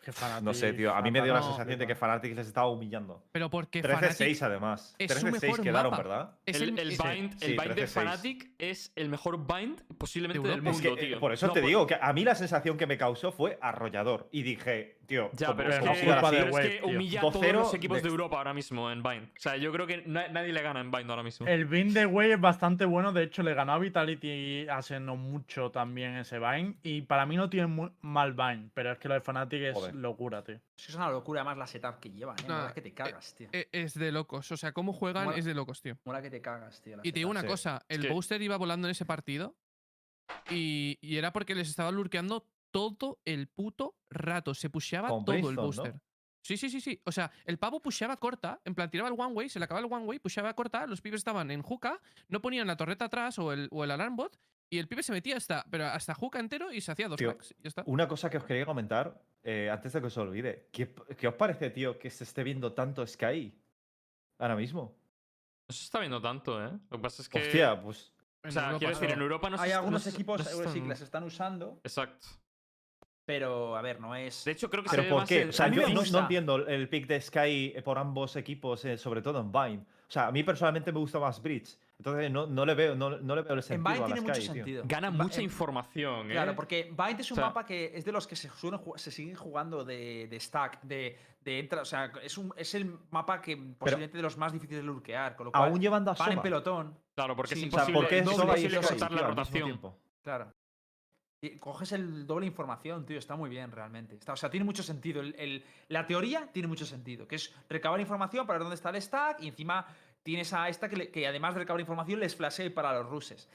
Que 0.00 0.12
no 0.42 0.54
sé, 0.54 0.72
tío, 0.74 0.94
a 0.94 1.02
mí 1.02 1.10
me 1.10 1.20
dio 1.20 1.34
la 1.34 1.42
sensación 1.42 1.76
de 1.76 1.86
que. 1.86 1.96
Fnatic 1.96 2.34
les 2.36 2.46
estaba 2.46 2.68
humillando. 2.68 3.24
Pero 3.32 3.50
porque 3.50 3.82
13-6 3.82 3.98
Fnatic 3.98 4.42
además. 4.42 4.94
es 4.96 5.12
su 5.12 5.26
13-6 5.26 5.40
mejor 5.42 5.60
quedaron, 5.60 5.90
mapa. 5.90 6.02
¿verdad? 6.04 6.38
es 6.46 6.60
el, 6.60 6.68
el, 6.68 6.78
el 6.78 6.92
es- 6.92 6.98
bind, 7.02 7.32
sí, 7.40 7.44
el 7.46 7.58
bind 7.58 7.74
de 7.74 7.82
13-6. 7.86 7.88
Fnatic 8.02 8.50
es 8.58 8.92
el 8.94 9.08
mejor 9.08 9.44
bind 9.44 9.82
posiblemente 9.98 10.40
De 10.40 10.48
del. 10.54 10.58
Es 10.58 10.72
mundo, 10.74 10.94
que, 10.96 11.04
eh, 11.04 11.06
tío. 11.08 11.20
por 11.20 11.32
eso 11.32 11.48
No, 11.48 11.52
te 11.52 11.60
por- 11.60 11.66
digo 11.68 11.86
que 11.88 11.96
a 12.00 12.12
mí 12.12 12.24
la 12.24 12.36
sensación 12.36 12.76
que 12.78 12.86
me 12.86 12.96
causó 12.96 13.32
fue 13.32 13.58
arrollador. 13.60 14.28
Y 14.30 14.42
dije, 14.42 14.97
tío, 15.08 15.30
Ya, 15.32 15.56
pero 15.56 15.70
es 15.70 15.78
que, 15.80 16.04
culpa 16.04 16.30
de 16.30 16.38
es 16.40 16.52
Wave, 16.52 16.78
que 16.80 16.84
humilla 16.84 17.18
a 17.18 17.22
todos 17.22 17.34
2-0 17.42 17.52
los 17.54 17.74
equipos 17.74 17.96
de 17.96 18.02
de- 18.02 18.08
Europa 18.10 18.36
ahora 18.36 18.54
mismo 18.54 18.90
en 18.92 19.02
Bind. 19.02 19.24
O 19.24 19.40
sea, 19.40 19.56
yo 19.56 19.72
creo 19.72 19.86
que 19.86 20.02
na- 20.06 20.28
nadie 20.28 20.52
le 20.52 20.62
gana 20.62 20.80
en 20.80 20.90
Bind 20.90 21.10
ahora 21.10 21.22
mismo. 21.22 21.46
El 21.46 21.64
Bind 21.64 21.92
de 21.94 22.06
Way 22.06 22.32
es 22.32 22.40
bastante 22.40 22.84
bueno. 22.84 23.12
De 23.12 23.22
hecho, 23.24 23.42
le 23.42 23.54
ganó 23.54 23.72
a 23.72 23.78
Vitality 23.78 24.68
hace 24.68 25.00
no 25.00 25.16
mucho 25.16 25.70
también 25.70 26.14
ese 26.16 26.38
Bind. 26.38 26.76
Y 26.82 27.02
para 27.02 27.24
mí 27.26 27.36
no 27.36 27.48
tiene 27.50 27.66
muy 27.66 27.90
mal 28.02 28.34
Bind. 28.34 28.70
Pero 28.74 28.92
es 28.92 28.98
que 28.98 29.08
lo 29.08 29.14
de 29.14 29.20
Fnatic 29.20 29.60
es 29.62 29.74
Joder. 29.74 29.94
locura, 29.94 30.44
tío. 30.44 30.56
Es 30.76 30.84
que 30.86 30.92
es 30.92 30.94
una 30.96 31.10
locura 31.10 31.42
más 31.42 31.56
la 31.56 31.66
setup 31.66 31.98
que 31.98 32.10
llevan, 32.10 32.36
¿eh? 32.40 32.44
Nah, 32.46 32.58
Mola 32.60 32.74
que 32.74 32.82
te 32.82 32.92
cagas, 32.92 33.34
tío. 33.34 33.48
e- 33.50 33.68
es 33.72 33.94
de 33.94 34.12
locos. 34.12 34.52
O 34.52 34.56
sea, 34.56 34.72
cómo 34.72 34.92
juegan 34.92 35.24
Mola- 35.24 35.38
es 35.38 35.44
de 35.46 35.54
locos, 35.54 35.80
tío. 35.82 35.96
Mola 36.04 36.22
que 36.22 36.30
te 36.30 36.40
cagas, 36.42 36.80
tío. 36.82 36.96
la 36.98 37.02
Y 37.02 37.10
te 37.12 37.18
digo 37.20 37.30
una 37.30 37.40
sí. 37.40 37.46
cosa, 37.46 37.82
el 37.88 38.02
que- 38.02 38.08
booster 38.10 38.40
iba 38.42 38.56
volando 38.56 38.86
en 38.86 38.92
ese 38.92 39.04
partido 39.06 39.56
y, 40.50 40.98
y 41.00 41.16
era 41.16 41.32
porque 41.32 41.54
les 41.54 41.68
estaba 41.68 41.90
lurkeando 41.90 42.44
todo 42.70 43.18
el 43.24 43.48
puto 43.48 43.96
rato. 44.10 44.54
Se 44.54 44.70
pusheaba 44.70 45.08
Con 45.08 45.24
todo 45.24 45.36
el 45.50 45.56
booster. 45.56 46.00
Sí, 46.42 46.56
sí, 46.56 46.70
sí, 46.70 46.80
sí. 46.80 47.00
O 47.04 47.12
sea, 47.12 47.30
el 47.44 47.58
pavo 47.58 47.80
pusheaba 47.80 48.16
corta, 48.16 48.60
en 48.64 48.74
plan 48.74 48.88
tiraba 48.90 49.08
el 49.10 49.14
one 49.18 49.34
way, 49.34 49.48
se 49.48 49.58
le 49.58 49.64
acababa 49.66 49.86
el 49.86 49.92
one 49.92 50.06
way, 50.06 50.18
pusheaba 50.18 50.54
corta, 50.54 50.86
los 50.86 51.00
pibes 51.02 51.18
estaban 51.18 51.50
en 51.50 51.62
juca, 51.62 52.00
no 52.28 52.40
ponían 52.40 52.66
la 52.66 52.76
torreta 52.76 53.06
atrás 53.06 53.38
o 53.38 53.52
el, 53.52 53.68
o 53.70 53.84
el 53.84 53.90
alarm 53.90 54.16
bot 54.16 54.38
y 54.70 54.78
el 54.78 54.86
pibe 54.88 55.02
se 55.02 55.12
metía 55.12 55.36
hasta, 55.36 55.64
pero 55.70 55.86
hasta 55.86 56.14
juca 56.14 56.38
entero 56.40 56.72
y 56.72 56.80
se 56.80 56.92
hacía 56.92 57.08
dos 57.08 57.16
Tío, 57.18 57.32
packs. 57.32 57.50
y 57.58 57.62
Ya 57.62 57.68
está. 57.68 57.82
Una 57.86 58.06
cosa 58.08 58.30
que 58.30 58.38
os 58.38 58.44
quería 58.44 58.64
comentar 58.64 59.20
eh, 59.42 59.68
antes 59.70 59.92
de 59.92 60.00
que 60.00 60.06
os 60.06 60.16
olvide. 60.16 60.68
¿Qué, 60.72 60.94
qué 61.18 61.28
os 61.28 61.34
parece, 61.34 61.70
tío, 61.70 61.98
que 61.98 62.08
se 62.10 62.24
esté 62.24 62.42
viendo 62.44 62.72
tanto 62.72 63.06
Sky 63.06 63.52
ahora 64.38 64.56
mismo? 64.56 64.96
No 65.68 65.74
se 65.74 65.84
está 65.84 65.98
viendo 66.00 66.20
tanto, 66.22 66.64
¿eh? 66.64 66.70
Lo 66.90 66.96
que 66.96 67.02
pasa 67.02 67.20
es 67.22 67.28
que. 67.28 67.40
Hostia, 67.40 67.82
pues. 67.82 68.12
o 68.44 68.50
sea, 68.50 68.62
Europa, 68.62 68.78
quiero 68.78 68.94
decir, 68.94 69.10
en. 69.10 69.20
Europa 69.20 69.50
no 69.50 69.56
se 69.58 69.62
Hay 69.64 69.68
está- 69.70 69.78
algunos 69.80 70.00
no 70.06 70.10
se- 70.10 70.16
equipos 70.16 70.38
no 70.38 70.44
se 70.44 70.50
eh, 70.50 70.54
sí, 70.56 70.62
que 70.62 70.68
están- 70.68 70.88
las 70.88 71.00
están 71.02 71.24
usando, 71.24 71.80
Exacto. 71.84 72.26
Pero 73.28 73.76
a 73.76 73.82
ver, 73.82 74.00
no 74.00 74.14
es. 74.14 74.42
De 74.46 74.52
hecho, 74.52 74.70
creo 74.70 74.82
que 74.82 74.88
¿Pero 74.88 75.02
se 75.02 75.06
ve 75.06 75.10
por 75.12 75.20
más 75.20 75.28
qué? 75.28 75.42
el- 75.42 75.50
O 75.50 75.52
sea, 75.52 75.66
a 75.66 75.68
yo 75.68 75.86
no, 75.90 76.02
no 76.02 76.18
entiendo 76.20 76.56
el 76.66 76.88
pick 76.88 77.06
de 77.06 77.20
Sky 77.20 77.74
por 77.84 77.98
ambos 77.98 78.34
equipos, 78.36 78.82
eh, 78.86 78.96
sobre 78.96 79.20
todo 79.20 79.38
en 79.40 79.52
Vine. 79.52 79.84
O 80.08 80.10
sea, 80.10 80.28
a 80.28 80.32
mí 80.32 80.42
personalmente 80.42 80.90
me 80.90 80.98
gusta 80.98 81.18
más 81.18 81.42
Bridge. 81.42 81.76
Entonces 81.98 82.30
no, 82.30 82.46
no 82.46 82.64
le 82.64 82.74
veo, 82.74 82.94
no, 82.94 83.10
no 83.18 83.36
le 83.36 83.42
veo 83.42 83.52
el 83.52 83.58
en 83.58 83.62
sentido 83.62 83.92
Vine 83.92 84.02
a 84.02 84.06
tiene 84.06 84.20
Sky, 84.20 84.28
mucho 84.30 84.40
tío. 84.40 84.52
sentido. 84.54 84.82
Gana 84.86 85.08
En 85.08 85.16
mucha 85.18 85.38
en- 85.40 85.44
información, 85.44 86.30
¿eh? 86.30 86.32
Claro, 86.32 86.54
porque 86.54 86.84
Bind 86.84 87.20
es 87.20 87.30
un 87.30 87.34
O 87.34 87.40
sea- 87.42 87.46
mapa 87.48 87.66
que 87.66 87.92
es 87.94 88.02
de 88.06 88.12
los 88.12 88.26
que 88.26 88.34
se, 88.34 88.48
suelen 88.48 88.80
ju- 88.80 88.96
se 88.96 89.10
siguen 89.10 89.34
jugando 89.36 89.84
de, 89.84 90.26
de 90.28 90.40
stack, 90.40 90.80
de, 90.80 91.18
de 91.44 91.58
entra, 91.58 91.82
o 91.82 91.84
sea, 91.84 92.10
es, 92.22 92.38
un, 92.38 92.54
es 92.56 92.74
el 92.74 92.96
mapa 93.10 93.42
que 93.42 93.58
posiblemente 93.58 94.16
de 94.16 94.22
los 94.22 94.38
más 94.38 94.54
difíciles 94.54 94.80
de 94.80 94.86
lurkear, 94.86 95.36
con 95.36 95.44
lo 95.46 95.52
cual 95.52 95.64
Aún 95.68 95.78
llevando 95.82 96.10
a 96.12 96.14
van 96.14 96.32
en 96.32 96.40
pelotón, 96.40 96.96
Claro, 97.14 97.36
porque 97.36 97.54
Sí, 97.56 97.66
es 97.66 97.74
o 97.74 97.76
sea, 97.76 97.80
imposible, 97.90 98.00
¿por 98.00 98.08
qué 98.08 98.18
es 98.20 98.24
doble 98.24 98.36
Soba 98.38 98.58
y 98.58 98.64
imposible 98.64 98.88
cortar 98.88 99.12
la 99.12 99.26
rotación. 99.26 99.64
tiempo? 99.64 99.98
claro. 100.22 100.52
Coges 101.60 101.92
el 101.92 102.26
doble 102.26 102.46
información, 102.46 103.06
tío, 103.06 103.18
está 103.18 103.36
muy 103.36 103.48
bien 103.48 103.70
realmente. 103.70 104.16
Está, 104.16 104.32
o 104.32 104.36
sea, 104.36 104.50
tiene 104.50 104.64
mucho 104.64 104.82
sentido. 104.82 105.20
El- 105.20 105.34
el- 105.38 105.64
la 105.88 106.04
teoría 106.06 106.50
tiene 106.52 106.66
mucho 106.66 106.84
sentido, 106.84 107.28
que 107.28 107.36
es 107.36 107.54
recabar 107.68 108.00
información 108.00 108.44
para 108.46 108.58
ver 108.58 108.64
dónde 108.64 108.74
está 108.74 108.90
el 108.90 109.00
stack 109.00 109.40
y 109.42 109.48
encima 109.48 109.86
tienes 110.24 110.52
a 110.52 110.68
esta 110.68 110.88
que, 110.88 110.96
le- 110.96 111.10
que 111.12 111.26
además 111.28 111.54
de 111.54 111.60
recabar 111.60 111.80
información 111.80 112.18
les 112.18 112.34
flashea 112.34 112.74
para 112.74 112.92
los 112.92 113.08
ruses. 113.08 113.48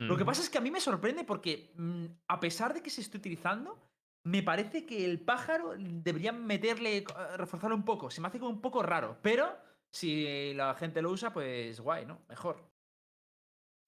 Lo 0.00 0.16
que 0.16 0.24
pasa 0.24 0.42
es 0.42 0.50
que 0.50 0.58
a 0.58 0.60
mí 0.60 0.70
me 0.70 0.80
sorprende 0.80 1.24
porque, 1.24 1.72
mm, 1.76 2.04
a 2.28 2.38
pesar 2.38 2.72
de 2.72 2.82
que 2.82 2.90
se 2.90 3.00
esté 3.00 3.18
utilizando, 3.18 3.76
me 4.24 4.42
parece 4.44 4.84
que 4.86 5.04
el 5.04 5.20
pájaro 5.20 5.74
deberían 5.76 6.44
meterle, 6.46 6.98
eh, 6.98 7.04
reforzarlo 7.36 7.74
un 7.74 7.84
poco. 7.84 8.08
Se 8.10 8.20
me 8.20 8.28
hace 8.28 8.38
como 8.38 8.50
un 8.50 8.60
poco 8.60 8.80
raro. 8.82 9.18
Pero 9.22 9.56
si 9.90 10.54
la 10.54 10.74
gente 10.74 11.02
lo 11.02 11.10
usa, 11.10 11.32
pues 11.32 11.80
guay, 11.80 12.04
¿no? 12.06 12.20
Mejor. 12.28 12.64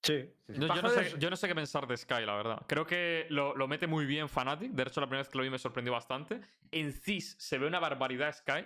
Sí, 0.03 0.23
sí, 0.47 0.55
sí. 0.55 0.61
No, 0.61 0.75
yo, 0.75 0.83
no 0.83 0.89
sé, 0.89 1.19
yo 1.19 1.31
no 1.31 1.37
sé 1.37 1.47
qué 1.49 1.55
pensar 1.55 1.87
de 1.87 1.97
Sky, 1.97 2.25
la 2.25 2.35
verdad. 2.35 2.63
Creo 2.67 2.87
que 2.87 3.27
lo, 3.31 3.55
lo 3.55 3.69
mete 3.69 3.87
muy 3.87 4.07
bien 4.07 4.29
Fnatic. 4.29 4.73
De 4.73 4.83
hecho, 4.85 5.01
la 5.01 5.07
primera 5.07 5.21
vez 5.23 5.29
que 5.29 5.37
lo 5.39 5.45
vi 5.45 5.51
me 5.51 5.59
sorprendió 5.59 5.93
bastante. 5.93 6.41
En 6.71 6.93
CIS 6.93 7.37
se 7.39 7.59
ve 7.59 7.67
una 7.67 7.81
barbaridad 7.81 8.35
Sky. 8.35 8.65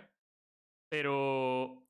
Pero 0.88 1.84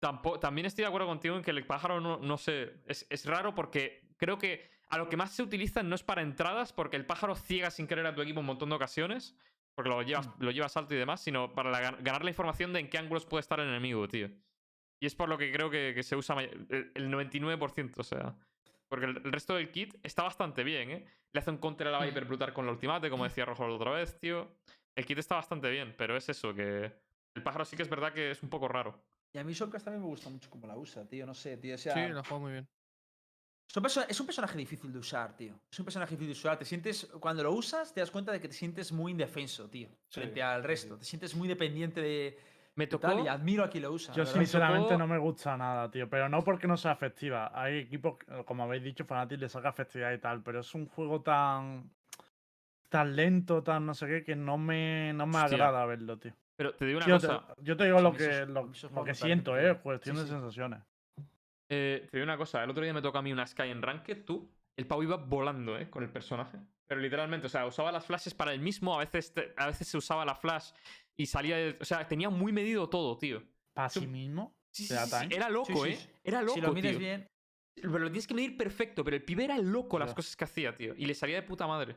tampoco, 0.00 0.38
también 0.38 0.66
estoy 0.66 0.82
de 0.82 0.88
acuerdo 0.88 1.06
contigo 1.06 1.36
en 1.36 1.42
que 1.42 1.50
el 1.50 1.66
pájaro 1.66 2.00
no, 2.00 2.18
no 2.18 2.36
sé. 2.38 2.74
Es, 2.86 3.06
es 3.10 3.26
raro 3.26 3.54
porque 3.54 4.10
creo 4.16 4.38
que 4.38 4.70
a 4.88 4.98
lo 4.98 5.08
que 5.08 5.16
más 5.16 5.32
se 5.32 5.42
utiliza 5.42 5.82
no 5.82 5.94
es 5.94 6.02
para 6.04 6.22
entradas, 6.22 6.72
porque 6.72 6.96
el 6.96 7.06
pájaro 7.06 7.34
ciega 7.34 7.70
sin 7.70 7.86
querer 7.86 8.06
a 8.06 8.14
tu 8.14 8.22
equipo 8.22 8.40
un 8.40 8.46
montón 8.46 8.68
de 8.68 8.76
ocasiones. 8.76 9.36
Porque 9.74 9.90
lo 9.90 10.00
llevas, 10.02 10.30
lo 10.38 10.52
llevas 10.52 10.76
alto 10.76 10.94
y 10.94 10.98
demás, 10.98 11.20
sino 11.20 11.52
para 11.52 11.68
la- 11.68 11.90
ganar 12.00 12.22
la 12.22 12.30
información 12.30 12.72
de 12.72 12.78
en 12.78 12.88
qué 12.88 12.98
ángulos 12.98 13.26
puede 13.26 13.40
estar 13.40 13.58
el 13.58 13.66
enemigo, 13.68 14.06
tío. 14.06 14.30
Y 15.00 15.06
es 15.06 15.16
por 15.16 15.28
lo 15.28 15.36
que 15.36 15.50
creo 15.50 15.68
que, 15.68 15.92
que 15.96 16.04
se 16.04 16.14
usa 16.14 16.36
el 16.40 17.10
99%, 17.10 17.98
o 17.98 18.04
sea. 18.04 18.36
Porque 18.94 19.06
el, 19.06 19.16
el 19.24 19.32
resto 19.32 19.56
del 19.56 19.72
kit 19.72 19.96
está 20.04 20.22
bastante 20.22 20.62
bien, 20.62 20.88
¿eh? 20.92 21.04
Le 21.32 21.40
hace 21.40 21.50
un 21.50 21.58
counter 21.58 21.88
a 21.88 21.90
la 21.90 22.04
Viper 22.06 22.26
brutal 22.26 22.52
con 22.52 22.64
la 22.64 22.70
ultimate, 22.70 23.10
como 23.10 23.24
decía 23.24 23.44
Rojo 23.44 23.66
la 23.66 23.74
otra 23.74 23.90
vez, 23.90 24.16
tío. 24.20 24.54
El 24.94 25.04
kit 25.04 25.18
está 25.18 25.34
bastante 25.34 25.68
bien, 25.68 25.96
pero 25.98 26.16
es 26.16 26.28
eso, 26.28 26.54
que 26.54 26.92
el 27.34 27.42
pájaro 27.42 27.64
sí 27.64 27.76
que 27.76 27.82
es 27.82 27.88
verdad 27.90 28.12
que 28.12 28.30
es 28.30 28.40
un 28.44 28.48
poco 28.48 28.68
raro. 28.68 29.02
Y 29.32 29.38
a 29.38 29.42
mí 29.42 29.52
Shonkas 29.52 29.82
también 29.82 30.00
me 30.00 30.06
gusta 30.08 30.30
mucho 30.30 30.48
cómo 30.48 30.68
la 30.68 30.76
usa, 30.76 31.04
tío. 31.08 31.26
No 31.26 31.34
sé, 31.34 31.56
tío. 31.56 31.74
O 31.74 31.78
sea, 31.78 31.92
Sí, 32.06 32.12
lo 32.12 32.22
juego 32.22 32.38
muy 32.38 32.52
bien. 32.52 32.68
es 33.68 33.76
un 33.76 33.82
perso- 33.82 34.06
es 34.08 34.20
un 34.20 34.26
personaje 34.26 34.56
difícil 34.56 34.92
de 34.92 34.98
usar, 35.00 35.36
tío. 35.36 35.58
Es 35.72 35.78
un 35.80 35.84
personaje 35.84 36.12
difícil 36.12 36.34
de 36.34 36.38
usar. 36.38 36.56
Te 36.56 36.64
sientes, 36.64 37.06
cuando 37.18 37.42
lo 37.42 37.50
usas, 37.50 37.92
te 37.92 37.98
das 37.98 38.12
cuenta 38.12 38.30
de 38.30 38.40
que 38.40 38.46
te 38.46 38.54
sientes 38.54 38.92
muy 38.92 39.10
indefenso, 39.10 39.68
tío. 39.68 39.88
Sí, 40.08 40.20
frente 40.20 40.40
al 40.40 40.62
resto. 40.62 40.94
sí. 40.94 41.00
Te 41.00 41.04
sientes 41.06 41.34
muy 41.34 41.48
dependiente 41.48 42.00
de, 42.00 42.38
Me 42.76 42.86
tocó. 42.86 43.06
tal. 43.08 43.24
Y 43.24 43.28
admiro 43.28 43.62
a 43.64 43.70
quien 43.70 43.84
lo 43.84 43.92
usa. 43.92 44.12
Yo 44.14 44.26
sinceramente 44.26 44.88
tocó- 44.94 44.98
no 44.98 45.06
me 45.06 45.18
gusta 45.18 45.56
nada, 45.56 45.90
tío. 45.90 46.08
Pero 46.08 46.28
no 46.28 46.42
porque 46.42 46.66
no 46.66 46.76
sea 46.76 46.92
efectiva. 46.92 47.50
Hay 47.54 47.78
equipos, 47.78 48.18
que, 48.18 48.44
como 48.44 48.64
habéis 48.64 48.82
dicho, 48.82 49.04
Fnatic 49.04 49.38
le 49.40 49.48
saca 49.48 49.68
efectividad 49.68 50.12
y 50.12 50.18
tal. 50.18 50.42
Pero 50.42 50.60
es 50.60 50.74
un 50.74 50.86
juego 50.88 51.20
tan. 51.22 51.90
tan 52.88 53.16
lento, 53.16 53.62
tan 53.62 53.86
no 53.86 53.94
sé 53.94 54.06
qué, 54.06 54.24
que 54.24 54.36
no 54.36 54.56
me, 54.56 55.12
no 55.14 55.26
me 55.26 55.38
Hostia. 55.38 55.56
agrada 55.56 55.84
verlo, 55.86 56.16
tío. 56.18 56.32
Pero 56.56 56.72
te 56.74 56.84
digo 56.86 56.98
una 56.98 57.06
te, 57.06 57.12
cosa. 57.26 57.44
yo 57.60 57.76
te 57.76 57.84
digo 57.84 58.00
lo 58.00 58.10
esos- 58.10 58.18
que, 58.18 58.46
lo, 58.46 58.70
esos 58.70 58.82
lo 58.84 58.88
juegos 58.90 59.06
que 59.08 59.14
siento, 59.14 59.58
¿eh? 59.58 59.76
Cuestión 59.82 60.16
sí, 60.16 60.22
de 60.22 60.28
sensaciones. 60.28 60.80
eh, 61.68 62.06
te 62.10 62.16
digo 62.16 62.24
una 62.24 62.36
cosa. 62.36 62.62
El 62.62 62.70
otro 62.70 62.82
día 62.84 62.92
me 62.94 63.02
tocó 63.02 63.18
a 63.18 63.22
mí 63.22 63.32
una 63.32 63.46
Sky 63.46 63.64
en 63.70 63.82
Ranked, 63.82 64.24
tú. 64.24 64.48
El 64.76 64.86
pavo 64.86 65.02
iba 65.02 65.16
volando, 65.16 65.76
¿eh? 65.78 65.88
Con 65.90 66.02
el 66.04 66.10
personaje. 66.10 66.58
Pero 66.86 67.00
literalmente, 67.00 67.46
o 67.46 67.50
sea, 67.50 67.66
usaba 67.66 67.90
las 67.90 68.04
flashes 68.06 68.34
para 68.34 68.52
él 68.52 68.60
mismo. 68.60 68.94
A 68.94 68.98
veces, 68.98 69.32
te- 69.32 69.54
a 69.56 69.66
veces 69.66 69.88
se 69.88 69.96
usaba 69.96 70.24
la 70.24 70.34
flash 70.34 70.70
y 71.16 71.26
salía. 71.26 71.56
de- 71.56 71.78
o 71.80 71.84
sea, 71.84 72.06
tenía 72.06 72.30
muy 72.30 72.52
medido 72.52 72.88
todo, 72.88 73.16
tío. 73.18 73.42
¿Para 73.72 73.88
sí 73.88 74.06
mismo? 74.06 74.56
Sí, 74.70 74.88
¿Te 74.88 74.96
sí? 74.96 75.26
Era 75.30 75.48
loco, 75.48 75.66
Sí, 75.84 75.92
sí, 75.94 76.08
¿eh? 76.08 76.20
Era 76.24 76.40
loco, 76.42 76.54
si 76.54 76.60
lo 76.60 76.72
mides 76.72 76.92
tío. 76.92 76.98
bien, 77.00 77.28
Pero 77.76 77.98
lo 77.98 78.06
tienes 78.10 78.26
que 78.26 78.34
medir 78.34 78.56
perfecto, 78.56 79.02
pero 79.04 79.16
el 79.16 79.24
pibe 79.24 79.44
era 79.44 79.58
loco 79.58 79.98
las 79.98 80.14
cosas 80.14 80.36
que 80.36 80.44
hacía, 80.44 80.74
tío. 80.74 80.94
Y 80.96 81.06
le 81.06 81.14
salía 81.14 81.36
de 81.36 81.42
puta 81.42 81.66
madre. 81.66 81.96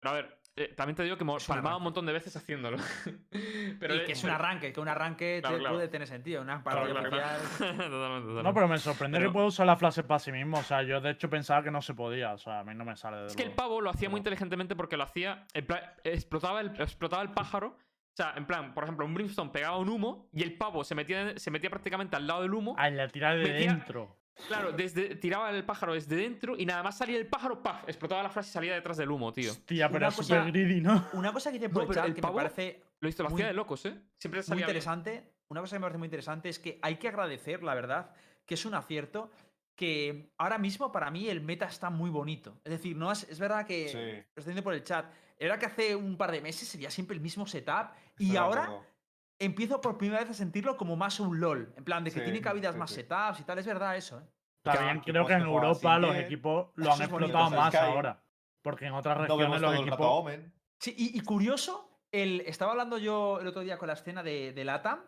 Pero 0.00 0.12
a 0.12 0.14
ver, 0.16 0.40
eh, 0.56 0.68
también 0.76 0.96
te 0.96 1.02
digo 1.02 1.16
que 1.18 1.24
un 1.24 1.36
palmaba 1.46 1.76
un 1.78 1.82
montón 1.82 2.04
de 2.06 2.12
veces 2.12 2.34
haciéndolo. 2.36 2.76
pero 3.80 3.94
y 3.94 3.98
le- 3.98 4.04
que 4.04 4.12
es 4.12 4.22
un 4.24 4.30
arranque, 4.30 4.72
que 4.72 4.80
un 4.80 4.88
arranque 4.88 5.38
Claro, 5.40 5.56
te- 5.56 5.60
claro. 5.60 5.74
puede 5.76 5.88
tener 5.88 6.06
sentido. 6.08 6.40
Una 6.42 6.62
Claro, 6.62 6.80
partida 6.80 7.00
claro, 7.00 7.10
claro. 7.10 7.42
oficial. 7.44 7.58
totalmente, 7.76 7.90
totalmente. 7.90 8.42
No, 8.42 8.54
pero 8.54 8.68
me 8.68 8.78
sorprende 8.78 9.18
Pero- 9.18 9.30
que 9.30 9.32
pueda 9.34 9.46
usar 9.46 9.66
la 9.66 9.76
frase 9.76 10.02
para 10.04 10.18
sí 10.20 10.32
mismo. 10.32 10.58
O 10.58 10.62
sea, 10.62 10.82
yo 10.82 11.00
de 11.00 11.10
hecho 11.10 11.28
pensaba 11.30 11.62
que 11.62 11.70
no 11.70 11.80
se 11.82 11.94
podía. 11.94 12.32
O 12.34 12.38
sea, 12.38 12.60
a 12.60 12.64
mí 12.64 12.74
no 12.74 12.84
me 12.84 12.96
sale 12.96 13.16
de 13.18 13.26
Es 13.26 13.36
que 13.36 13.42
el 13.44 13.52
pavo 13.52 13.80
lo 13.80 13.90
hacía 13.90 14.08
muy 14.10 14.18
inteligentemente 14.18 14.74
porque 14.76 14.96
lo 14.98 15.04
hacía. 15.04 15.46
explotaba, 16.04 16.60
el, 16.60 16.80
explotaba 16.80 17.22
el 17.22 17.30
pájaro. 17.32 17.76
O 18.14 18.16
sea, 18.16 18.34
en 18.36 18.46
plan, 18.46 18.72
por 18.74 18.84
ejemplo, 18.84 19.04
un 19.04 19.12
Brimstone 19.12 19.50
pegaba 19.50 19.76
un 19.76 19.88
humo 19.88 20.28
y 20.32 20.44
el 20.44 20.56
pavo 20.56 20.84
se 20.84 20.94
metía, 20.94 21.36
se 21.36 21.50
metía 21.50 21.68
prácticamente 21.68 22.14
al 22.14 22.28
lado 22.28 22.42
del 22.42 22.54
humo. 22.54 22.76
Ah, 22.78 22.88
la 22.88 23.08
tira 23.08 23.34
de 23.34 23.42
metía- 23.42 23.72
dentro. 23.72 24.16
Claro, 24.48 24.70
desde, 24.72 25.16
tiraba 25.16 25.50
el 25.50 25.64
pájaro 25.64 25.94
desde 25.94 26.14
dentro 26.16 26.54
y 26.56 26.64
nada 26.66 26.82
más 26.84 26.96
salía 26.98 27.16
el 27.18 27.26
pájaro, 27.26 27.60
¡paf! 27.62 27.88
Explotaba 27.88 28.22
la 28.22 28.30
flash 28.30 28.46
y 28.46 28.50
salía 28.50 28.74
detrás 28.74 28.96
del 28.96 29.10
humo, 29.10 29.32
tío. 29.32 29.50
Hostia, 29.50 29.88
pero 29.88 29.98
Una 29.98 30.08
es 30.08 30.14
super 30.14 30.44
greedy, 30.52 30.80
¿no? 30.80 31.08
Una 31.12 31.32
cosa 31.32 31.50
que 31.50 31.56
hay 31.56 31.60
que 31.60 31.68
No, 31.68 31.80
aprovechar 31.80 32.06
el 32.06 32.14
que 32.14 32.20
pavo- 32.22 32.36
me 32.38 32.42
parece 32.44 32.82
Lo 33.00 33.06
he 33.06 33.08
visto, 33.08 33.22
lo 33.24 33.30
Muy- 33.30 33.40
hacía 33.40 33.48
de 33.48 33.54
locos, 33.54 33.84
¿eh? 33.86 34.00
Siempre 34.18 34.38
muy 34.40 34.44
salía 34.44 34.66
bien. 34.66 34.68
interesante. 34.76 35.32
Una 35.48 35.60
cosa 35.60 35.74
que 35.76 35.80
me 35.80 35.84
parece 35.84 35.98
muy 35.98 36.06
interesante 36.06 36.48
es 36.48 36.58
que 36.60 36.78
hay 36.82 36.96
que 36.96 37.08
agradecer, 37.08 37.62
la 37.64 37.74
verdad, 37.74 38.10
que 38.46 38.54
es 38.54 38.64
un 38.64 38.74
acierto 38.74 39.30
que 39.76 40.30
ahora 40.38 40.58
mismo 40.58 40.90
para 40.92 41.10
mí 41.10 41.28
el 41.28 41.40
meta 41.40 41.66
está 41.66 41.90
muy 41.90 42.10
bonito. 42.10 42.60
Es 42.64 42.70
decir, 42.70 42.96
no 42.96 43.10
es, 43.12 43.24
es 43.28 43.38
verdad 43.40 43.66
que 43.66 43.88
Sí. 43.88 43.94
lo 43.98 44.00
estoy 44.40 44.52
diciendo 44.52 44.62
por 44.62 44.74
el 44.74 44.82
chat. 44.84 45.06
Era 45.38 45.58
que 45.58 45.66
hace 45.66 45.96
un 45.96 46.16
par 46.16 46.30
de 46.30 46.40
meses 46.40 46.68
sería 46.68 46.90
siempre 46.90 47.16
el 47.16 47.22
mismo 47.22 47.46
setup 47.46 47.90
y 48.18 48.36
ahora 48.36 48.70
empiezo 49.38 49.80
por 49.80 49.98
primera 49.98 50.20
vez 50.20 50.30
a 50.30 50.34
sentirlo 50.34 50.76
como 50.76 50.96
más 50.96 51.20
un 51.20 51.40
LOL. 51.40 51.74
En 51.76 51.84
plan, 51.84 52.04
de 52.04 52.10
que 52.10 52.20
Sí, 52.20 52.24
tiene 52.24 52.40
cabidas 52.40 52.74
sí, 52.74 52.78
más 52.78 52.90
sí. 52.90 52.96
setups 52.96 53.40
y 53.40 53.44
tal. 53.44 53.58
Es 53.58 53.66
verdad 53.66 53.96
eso, 53.96 54.20
¿eh? 54.20 54.24
También 54.62 54.96
equipos 54.96 55.12
creo 55.12 55.26
que 55.26 55.32
en 55.34 55.42
Europa 55.42 55.98
los 55.98 56.16
equipos 56.16 56.68
lo 56.76 56.92
han 56.92 56.98
bonito, 56.98 57.16
explotado 57.16 57.50
más 57.50 57.74
ahora. 57.74 58.22
Porque 58.62 58.86
en 58.86 58.94
otras 58.94 59.18
regiones 59.18 59.60
los 59.60 59.74
equipos. 59.80 60.32
Sí, 60.78 60.94
y, 60.96 61.18
y 61.18 61.20
curioso, 61.20 61.90
el, 62.10 62.40
estaba 62.42 62.72
hablando 62.72 62.96
yo 62.98 63.40
el 63.40 63.46
otro 63.46 63.60
día 63.60 63.76
con 63.76 63.88
la 63.88 63.94
escena 63.94 64.22
de, 64.22 64.52
de 64.52 64.64
LATAM 64.64 65.00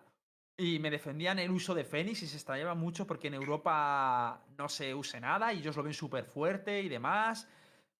y 0.58 0.78
me 0.78 0.90
defendían 0.90 1.38
el 1.38 1.50
uso 1.50 1.74
de 1.74 1.84
Fénix 1.84 2.22
y 2.22 2.26
se 2.26 2.36
extrañaba 2.36 2.74
mucho 2.74 3.06
porque 3.06 3.28
en 3.28 3.34
Europa 3.34 4.42
no 4.58 4.68
se 4.68 4.94
use 4.94 5.20
nada 5.20 5.52
y 5.52 5.58
ellos 5.58 5.76
lo 5.76 5.82
ven 5.82 5.94
súper 5.94 6.24
fuerte 6.24 6.82
y 6.82 6.88
demás. 6.88 7.48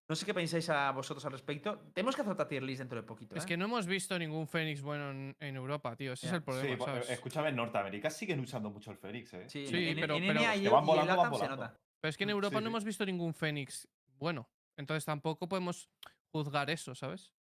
No 0.09 0.15
sé 0.15 0.25
qué 0.25 0.33
pensáis 0.33 0.69
a 0.69 0.91
vosotros 0.91 1.25
al 1.25 1.33
respecto. 1.33 1.79
Tenemos 1.93 2.15
que 2.15 2.21
hacer 2.21 2.31
otra 2.31 2.47
tier 2.47 2.63
list 2.63 2.79
dentro 2.79 2.95
de 2.97 3.03
poquito. 3.05 3.35
Es 3.35 3.43
¿eh? 3.43 3.47
que 3.47 3.57
no 3.57 3.65
hemos 3.65 3.85
visto 3.85 4.17
ningún 4.17 4.47
Fénix 4.47 4.81
bueno 4.81 5.11
en, 5.11 5.35
en 5.39 5.55
Europa, 5.57 5.95
tío. 5.97 6.13
Ese 6.13 6.27
es 6.27 6.33
el 6.33 6.43
problema, 6.43 6.69
Sí, 6.69 6.75
pues, 6.77 6.89
¿sabes? 6.89 7.09
escúchame, 7.09 7.49
en 7.49 7.57
Norteamérica 7.57 8.09
siguen 8.09 8.39
usando 8.39 8.69
mucho 8.69 8.91
el 8.91 8.97
Fénix, 8.97 9.33
¿eh? 9.33 9.49
Sí, 9.49 9.67
Sí, 9.67 9.89
en, 9.89 9.99
pero- 9.99 10.15
en 10.15 10.27
pero- 10.27 10.39
y, 10.55 10.61
Que 10.61 10.69
van 10.69 10.83
y 10.83 10.87
volando, 10.87 11.17
van 11.17 11.29
volando. 11.31 11.55
nota. 11.57 11.77
Pero 11.99 12.09
es 12.09 12.17
que 12.17 12.23
en 12.23 12.29
Europa 12.29 12.57
sí, 12.57 12.63
no 12.63 12.69
sí. 12.69 12.71
hemos 12.71 12.83
visto 12.85 13.05
ningún 13.05 13.33
Fénix 13.33 13.87
bueno. 14.17 14.47
Entonces 14.77 15.03
tampoco 15.03 15.49
podemos 15.49 15.89
juzgar 16.31 16.69
eso, 16.69 16.95
¿sabes? 16.95 17.33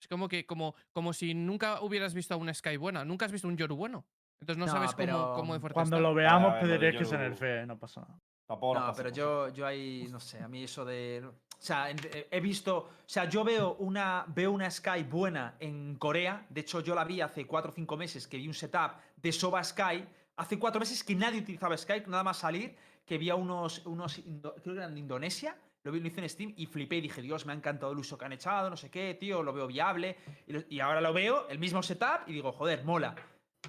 Es 0.00 0.06
como 0.06 0.28
que, 0.28 0.46
como, 0.46 0.76
como 0.92 1.12
si 1.14 1.34
nunca 1.34 1.80
hubieras 1.80 2.14
visto 2.14 2.34
a 2.34 2.36
una 2.36 2.54
Sky 2.54 2.76
buena. 2.76 3.04
Nunca 3.04 3.24
has 3.26 3.32
visto 3.32 3.48
un 3.48 3.56
Yoru 3.56 3.74
bueno. 3.74 4.06
Entonces 4.40 4.58
no, 4.58 4.66
No, 4.66 4.72
sabes 4.72 4.90
cómo, 4.94 4.96
pero 4.98 5.32
cómo 5.34 5.54
de 5.54 5.60
fuerte 5.60 5.74
Cuando 5.74 5.96
está. 5.96 6.08
lo 6.08 6.14
veamos 6.14 6.54
pediréis 6.60 6.96
que 6.96 7.04
se 7.06 7.16
nerfee, 7.18 7.66
no 7.66 7.78
pasa 7.78 8.02
nada. 8.02 8.20
Tampoco 8.46 8.78
No, 8.78 8.92
pero 8.94 9.08
yo, 9.08 9.48
yo 9.48 9.66
ahí, 9.66 10.06
no 10.10 10.20
sé, 10.20 10.38
a 10.42 10.48
mí 10.48 10.64
eso 10.64 10.84
de... 10.84 11.24
O 11.64 11.66
sea, 11.66 11.90
eh, 11.90 12.28
he 12.30 12.40
visto... 12.40 12.76
O 12.76 12.90
sea, 13.06 13.24
yo 13.26 13.42
veo 13.42 13.76
una, 13.76 14.26
veo 14.28 14.52
una 14.52 14.70
Sky 14.70 15.02
buena 15.02 15.56
en 15.58 15.94
Corea. 15.96 16.44
De 16.50 16.60
hecho, 16.60 16.80
yo 16.80 16.94
la 16.94 17.04
vi 17.04 17.22
hace 17.22 17.46
4 17.46 17.70
o 17.70 17.74
5 17.74 17.96
meses, 17.96 18.28
que 18.28 18.36
vi 18.36 18.46
un 18.46 18.52
setup 18.52 18.92
de 19.16 19.32
Soba 19.32 19.64
Sky. 19.64 20.04
Hace 20.36 20.58
4 20.58 20.78
meses 20.78 21.02
que 21.02 21.14
nadie 21.14 21.40
utilizaba 21.40 21.74
Sky, 21.78 22.02
nada 22.06 22.22
más 22.22 22.36
salir, 22.36 22.76
que 23.06 23.16
vi 23.16 23.30
a 23.30 23.34
unos, 23.34 23.78
unos 23.86 24.16
creo 24.42 24.60
que 24.62 24.70
eran 24.72 24.92
de 24.92 25.00
Indonesia. 25.00 25.56
Lo 25.84 25.90
vi, 25.92 26.00
lo 26.00 26.08
hice 26.08 26.20
en 26.20 26.28
Steam 26.28 26.52
y 26.54 26.66
flipé 26.66 26.96
y 26.96 27.00
dije, 27.00 27.22
Dios, 27.22 27.46
me 27.46 27.54
ha 27.54 27.56
encantado 27.56 27.92
el 27.92 27.98
uso 27.98 28.18
que 28.18 28.26
han 28.26 28.32
echado, 28.34 28.68
no 28.68 28.76
sé 28.76 28.90
qué, 28.90 29.14
tío, 29.14 29.42
lo 29.42 29.54
veo 29.54 29.66
viable. 29.66 30.18
Y, 30.46 30.52
lo- 30.52 30.64
y 30.68 30.80
ahora 30.80 31.00
lo 31.00 31.14
veo, 31.14 31.48
el 31.48 31.58
mismo 31.58 31.82
setup, 31.82 32.26
y 32.26 32.34
digo, 32.34 32.52
joder, 32.52 32.84
mola. 32.84 33.14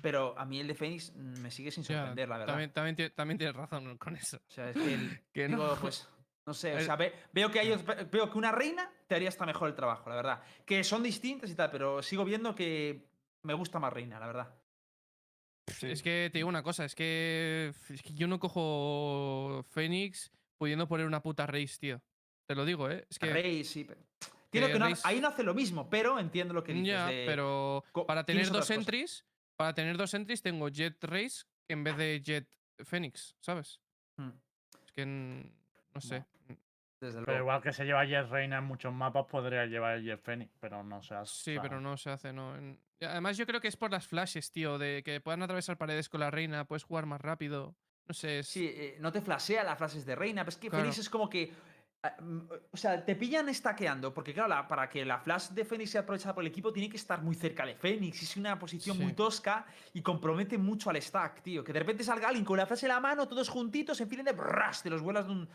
Pero 0.01 0.37
a 0.37 0.43
mí 0.43 0.59
el 0.59 0.67
de 0.67 0.75
Phoenix 0.75 1.13
me 1.15 1.49
sigue 1.49 1.71
sin 1.71 1.83
Ya, 1.85 1.95
sorprender, 1.99 2.27
la 2.27 2.37
verdad. 2.39 2.53
También, 2.53 2.71
también, 2.73 3.11
también 3.15 3.37
tienes 3.37 3.55
razón 3.55 3.97
con 3.97 4.17
eso. 4.17 4.35
O 4.37 4.51
sea, 4.51 4.69
es 4.69 4.75
que, 4.75 4.93
el- 4.93 5.21
Que 5.33 5.47
digo, 5.47 5.65
no. 5.65 5.75
pues, 5.75 6.09
no 6.45 6.53
sé, 6.53 6.75
o 6.75 6.81
sea, 6.81 6.95
ve- 6.95 7.13
veo 7.31 7.49
que 7.51 7.59
hay, 7.59 7.75
veo 8.11 8.29
que 8.31 8.37
una 8.37 8.51
reina 8.51 8.91
te 9.07 9.15
haría 9.15 9.29
hasta 9.29 9.45
mejor 9.45 9.67
el 9.69 9.75
trabajo, 9.75 10.09
la 10.09 10.15
verdad. 10.15 10.43
Que 10.65 10.83
son 10.83 11.01
distintas 11.03 11.49
y 11.49 11.55
tal, 11.55 11.71
pero 11.71 12.01
sigo 12.03 12.23
viendo 12.25 12.53
que 12.53 13.07
me 13.43 13.53
gusta 13.53 13.79
más 13.79 13.91
reina, 13.91 14.19
la 14.19 14.27
verdad. 14.27 14.55
Es 15.81 16.03
que 16.03 16.29
te 16.31 16.37
digo 16.37 16.47
una 16.49 16.61
cosa, 16.63 16.85
es 16.85 16.93
que, 16.93 17.73
es 17.89 18.01
que 18.03 18.13
yo 18.13 18.27
no 18.27 18.39
cojo 18.39 19.63
Fénix 19.69 20.31
pudiendo 20.57 20.87
poner 20.87 21.07
una 21.07 21.21
puta 21.23 21.47
Race, 21.47 21.77
tío. 21.79 22.01
Te 22.47 22.53
lo 22.55 22.63
digo, 22.65 22.89
¿eh? 22.89 23.05
Es 23.09 23.17
que 23.17 23.31
Rey, 23.33 23.63
sí. 23.63 23.83
pero- 23.83 23.99
Entiendo 24.45 24.67
que 24.67 24.73
que 24.73 24.79
no- 24.79 24.85
Reis- 24.87 25.01
ahí 25.03 25.19
no 25.19 25.27
hace 25.27 25.43
lo 25.43 25.53
mismo, 25.53 25.89
pero 25.89 26.17
entiendo 26.19 26.53
lo 26.53 26.63
que 26.63 26.71
dices. 26.73 26.87
ya, 26.87 27.07
de- 27.07 27.25
pero 27.25 27.83
para 28.07 28.23
tener 28.23 28.45
dos 28.47 28.59
cosas. 28.59 28.77
entries, 28.77 29.25
para 29.57 29.73
tener 29.73 29.97
dos 29.97 30.13
entries 30.13 30.41
tengo 30.41 30.69
Jet 30.69 31.03
Race 31.03 31.43
en 31.67 31.83
vez 31.83 31.97
de 31.97 32.21
Jet 32.23 32.47
Fénix, 32.85 33.35
¿sabes? 33.41 33.81
Mm, 34.17 34.29
Es 34.85 34.91
que 34.93 35.01
n- 35.01 35.51
no 35.95 36.01
sé. 36.01 36.25
Desde 36.99 37.19
Pero 37.19 37.25
luego. 37.25 37.39
igual 37.41 37.61
que 37.61 37.73
se 37.73 37.83
lleva 37.85 38.05
Jet 38.05 38.29
Reina 38.29 38.57
en 38.59 38.63
muchos 38.63 38.93
mapas, 38.93 39.25
podría 39.25 39.65
llevar 39.65 39.99
Jet 39.99 40.21
Phoenix, 40.21 40.51
pero 40.59 40.83
no 40.83 41.01
se 41.01 41.13
hace. 41.15 41.33
Sí, 41.33 41.51
o 41.51 41.53
sea, 41.55 41.61
pero 41.61 41.81
no 41.81 41.97
se 41.97 42.09
hace, 42.09 42.31
¿no? 42.33 42.53
Además, 43.01 43.37
yo 43.37 43.45
creo 43.45 43.59
que 43.59 43.67
es 43.67 43.75
por 43.75 43.91
las 43.91 44.07
flashes, 44.07 44.51
tío, 44.51 44.77
de 44.77 45.03
que 45.03 45.19
puedan 45.21 45.43
atravesar 45.43 45.77
paredes 45.77 46.07
con 46.09 46.21
la 46.21 46.31
reina, 46.31 46.65
puedes 46.65 46.83
jugar 46.83 47.05
más 47.05 47.19
rápido. 47.21 47.75
No 48.07 48.13
sé, 48.13 48.39
es. 48.39 48.47
Sí, 48.47 48.65
eh, 48.67 48.97
no 49.01 49.11
te 49.11 49.21
flashea 49.21 49.63
las 49.63 49.77
frases 49.77 50.05
de 50.05 50.15
reina, 50.15 50.43
pero 50.43 50.49
es 50.49 50.57
que 50.57 50.69
Claro. 50.69 50.83
Fénix 50.83 50.99
es 50.99 51.09
como 51.09 51.29
que. 51.29 51.51
ah, 52.03 52.15
mm, 52.21 52.39
O 52.71 52.77
sea, 52.77 53.03
te 53.03 53.15
pillan 53.15 53.49
estaqueando, 53.49 54.13
porque 54.13 54.33
claro, 54.33 54.49
la- 54.49 54.67
para 54.67 54.87
que 54.87 55.03
la 55.03 55.19
flash 55.19 55.49
de 55.49 55.65
Fénix 55.65 55.89
sea 55.91 56.01
aprovechada 56.01 56.33
por 56.33 56.43
el 56.43 56.47
equipo, 56.47 56.71
tiene 56.71 56.89
que 56.89 56.97
estar 56.97 57.21
muy 57.21 57.35
cerca 57.35 57.65
de 57.65 57.75
Fénix. 57.75 58.21
Es 58.23 58.37
una 58.37 58.57
posición 58.57 58.97
muy 58.99 59.13
tosca 59.13 59.65
y 59.93 60.01
compromete 60.01 60.57
mucho 60.57 60.89
al 60.89 61.01
stack, 61.01 61.41
tío. 61.41 61.63
Que 61.63 61.73
de 61.73 61.79
repente 61.79 62.03
salga 62.03 62.27
alguien 62.29 62.45
con 62.45 62.57
la 62.57 62.65
flash 62.65 62.83
en 62.83 62.89
la 62.89 62.99
mano, 63.01 63.27
todos 63.27 63.49
juntitos, 63.49 63.99
en 64.01 64.07
fin 64.09 64.23
de 64.23 64.31
brras, 64.31 64.81
te 64.81 64.89
los 64.89 65.01
vuelas 65.01 65.25
de 65.27 65.31
un. 65.33 65.49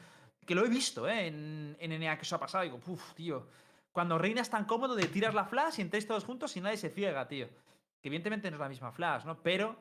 Que 0.51 0.57
lo 0.57 0.65
he 0.67 0.69
visto, 0.69 1.09
¿eh? 1.09 1.29
En, 1.29 1.77
en 1.79 2.01
NA 2.01 2.17
que 2.17 2.23
eso 2.23 2.35
ha 2.35 2.41
pasado. 2.41 2.65
Digo, 2.65 2.81
puf, 2.81 3.15
tío. 3.15 3.47
Cuando 3.93 4.19
reina 4.19 4.41
es 4.41 4.51
tan 4.51 4.65
cómodo 4.65 4.97
de 4.97 5.07
tiras 5.07 5.33
la 5.33 5.45
flash 5.45 5.79
y 5.79 5.83
entráis 5.83 6.09
todos 6.09 6.25
juntos 6.25 6.57
y 6.57 6.61
nadie 6.61 6.77
se 6.77 6.91
ciega, 6.91 7.29
tío. 7.29 7.47
Que 8.03 8.09
evidentemente 8.09 8.51
no 8.51 8.57
es 8.57 8.61
la 8.61 8.69
misma 8.69 8.91
flash, 8.91 9.25
¿no? 9.25 9.41
Pero. 9.45 9.77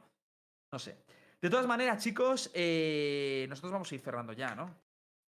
No 0.72 0.78
sé. 0.78 0.96
De 1.41 1.50
todas 1.50 1.66
maneras, 1.66 2.04
chicos, 2.04 2.52
eh, 2.54 3.48
nosotros 3.50 3.72
vamos 3.72 3.91
a 3.91 3.96
ir 3.96 4.02
cerrando 4.02 4.32
ya, 4.34 4.54
¿no? 4.54 4.76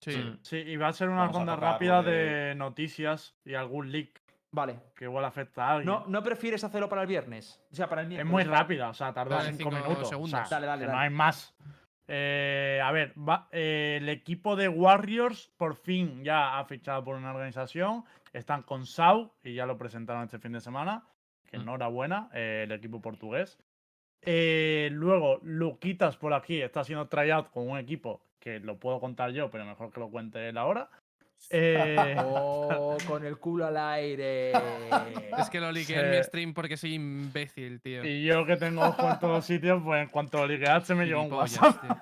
Sí. 0.03 0.15
Mm. 0.15 0.39
Sí, 0.43 0.57
y 0.59 0.77
va 0.77 0.89
a 0.89 0.93
ser 0.93 1.09
una 1.09 1.21
Vamos 1.23 1.37
ronda 1.37 1.55
tocar 1.55 1.73
rápida 1.73 2.03
de- 2.03 2.11
de 2.13 2.55
noticias 2.55 3.35
y 3.43 3.55
algún 3.55 3.91
leak 3.91 4.21
Vale. 4.51 4.79
que 4.95 5.05
igual 5.07 5.25
afecta 5.25 5.65
a 5.65 5.71
alguien. 5.77 5.87
¿No, 5.87 6.05
¿No 6.07 6.23
prefieres 6.23 6.63
hacerlo 6.65 6.91
para 6.91 7.01
el 7.01 7.09
viernes? 7.09 7.63
O 7.73 7.75
sea, 7.75 7.89
para 7.89 8.03
el 8.03 8.09
Es 8.09 8.11
miércoles. 8.11 8.31
muy 8.33 8.45
rápida, 8.45 8.91
o 8.91 8.95
sea, 8.95 9.15
tarda 9.15 9.37
Dale, 9.37 9.53
cinco 9.55 9.71
cinco 9.71 9.85
minutos. 9.89 10.09
segundos. 10.11 10.39
o 10.41 10.45
sea, 10.45 10.51
Dale, 10.59 10.67
dale, 10.67 10.81
que 10.83 10.87
no 10.89 10.93
dale. 10.93 11.05
hay 11.05 11.11
más. 11.15 11.55
Eh, 12.13 12.81
a 12.83 12.91
ver, 12.91 13.15
va- 13.17 13.49
eh, 13.53 13.99
el 14.01 14.09
equipo 14.09 14.57
de 14.57 14.69
Warriors 14.69 15.49
por 15.57 15.77
fin 15.77 16.25
ya 16.25 16.59
ha 16.59 16.65
fichado 16.65 17.05
por 17.05 17.15
una 17.15 17.31
organización. 17.33 18.05
Están 18.33 18.63
con 18.65 18.85
Sau 18.85 19.33
y 19.45 19.55
ya 19.55 19.65
lo 19.65 19.79
presentaron 19.79 20.25
este 20.25 20.41
fin 20.41 20.53
de 20.53 20.61
semana. 20.61 21.05
Que 21.47 21.57
Mm. 21.59 21.63
enhorabuena, 21.63 22.29
eh, 22.35 22.63
el 22.65 22.73
equipo 22.73 23.01
portugués. 23.01 23.59
Luego, 24.93 25.39
Luquitas 25.43 26.17
por 26.17 26.35
aquí 26.35 26.61
está 26.61 26.81
haciendo 26.81 27.09
tryout 27.09 27.51
con 27.51 27.69
un 27.69 27.79
equipo 27.79 28.23
que 28.39 28.59
lo 28.61 28.79
puedo 28.79 29.01
contar 29.01 29.31
yo, 29.31 29.51
pero 29.51 29.65
mejor 29.65 29.93
que 29.93 30.01
lo 30.01 30.11
cuente 30.11 30.49
él 30.49 30.59
ahora. 30.59 30.89
Eh, 31.51 32.17
Oh, 32.23 32.97
con 33.07 33.25
el 33.25 33.39
culo 33.39 33.67
al 33.67 33.77
aire. 33.77 34.53
Es 35.39 35.49
que 35.51 35.61
lo 35.61 35.73
ligué 35.73 35.99
en 35.99 36.11
mi 36.11 36.17
Se- 36.19 36.25
stream 36.25 36.55
porque 36.55 36.77
soy 36.77 36.95
imbécil, 36.95 37.81
tío. 37.81 38.05
y 38.05 38.25
yo 38.25 38.45
que 38.45 38.57
tengo 38.57 38.83
ojo 38.83 39.09
en 39.09 39.19
todos 39.19 39.45
sitios, 39.45 39.83
pues 39.83 40.03
en 40.03 40.09
cuanto 40.09 40.39
lo 40.39 40.47
ligueaste 40.47 40.95
me 40.95 41.07
llegó 41.07 41.23
un 41.23 41.33
WhatsApp. 41.33 41.81
tío. 41.81 41.97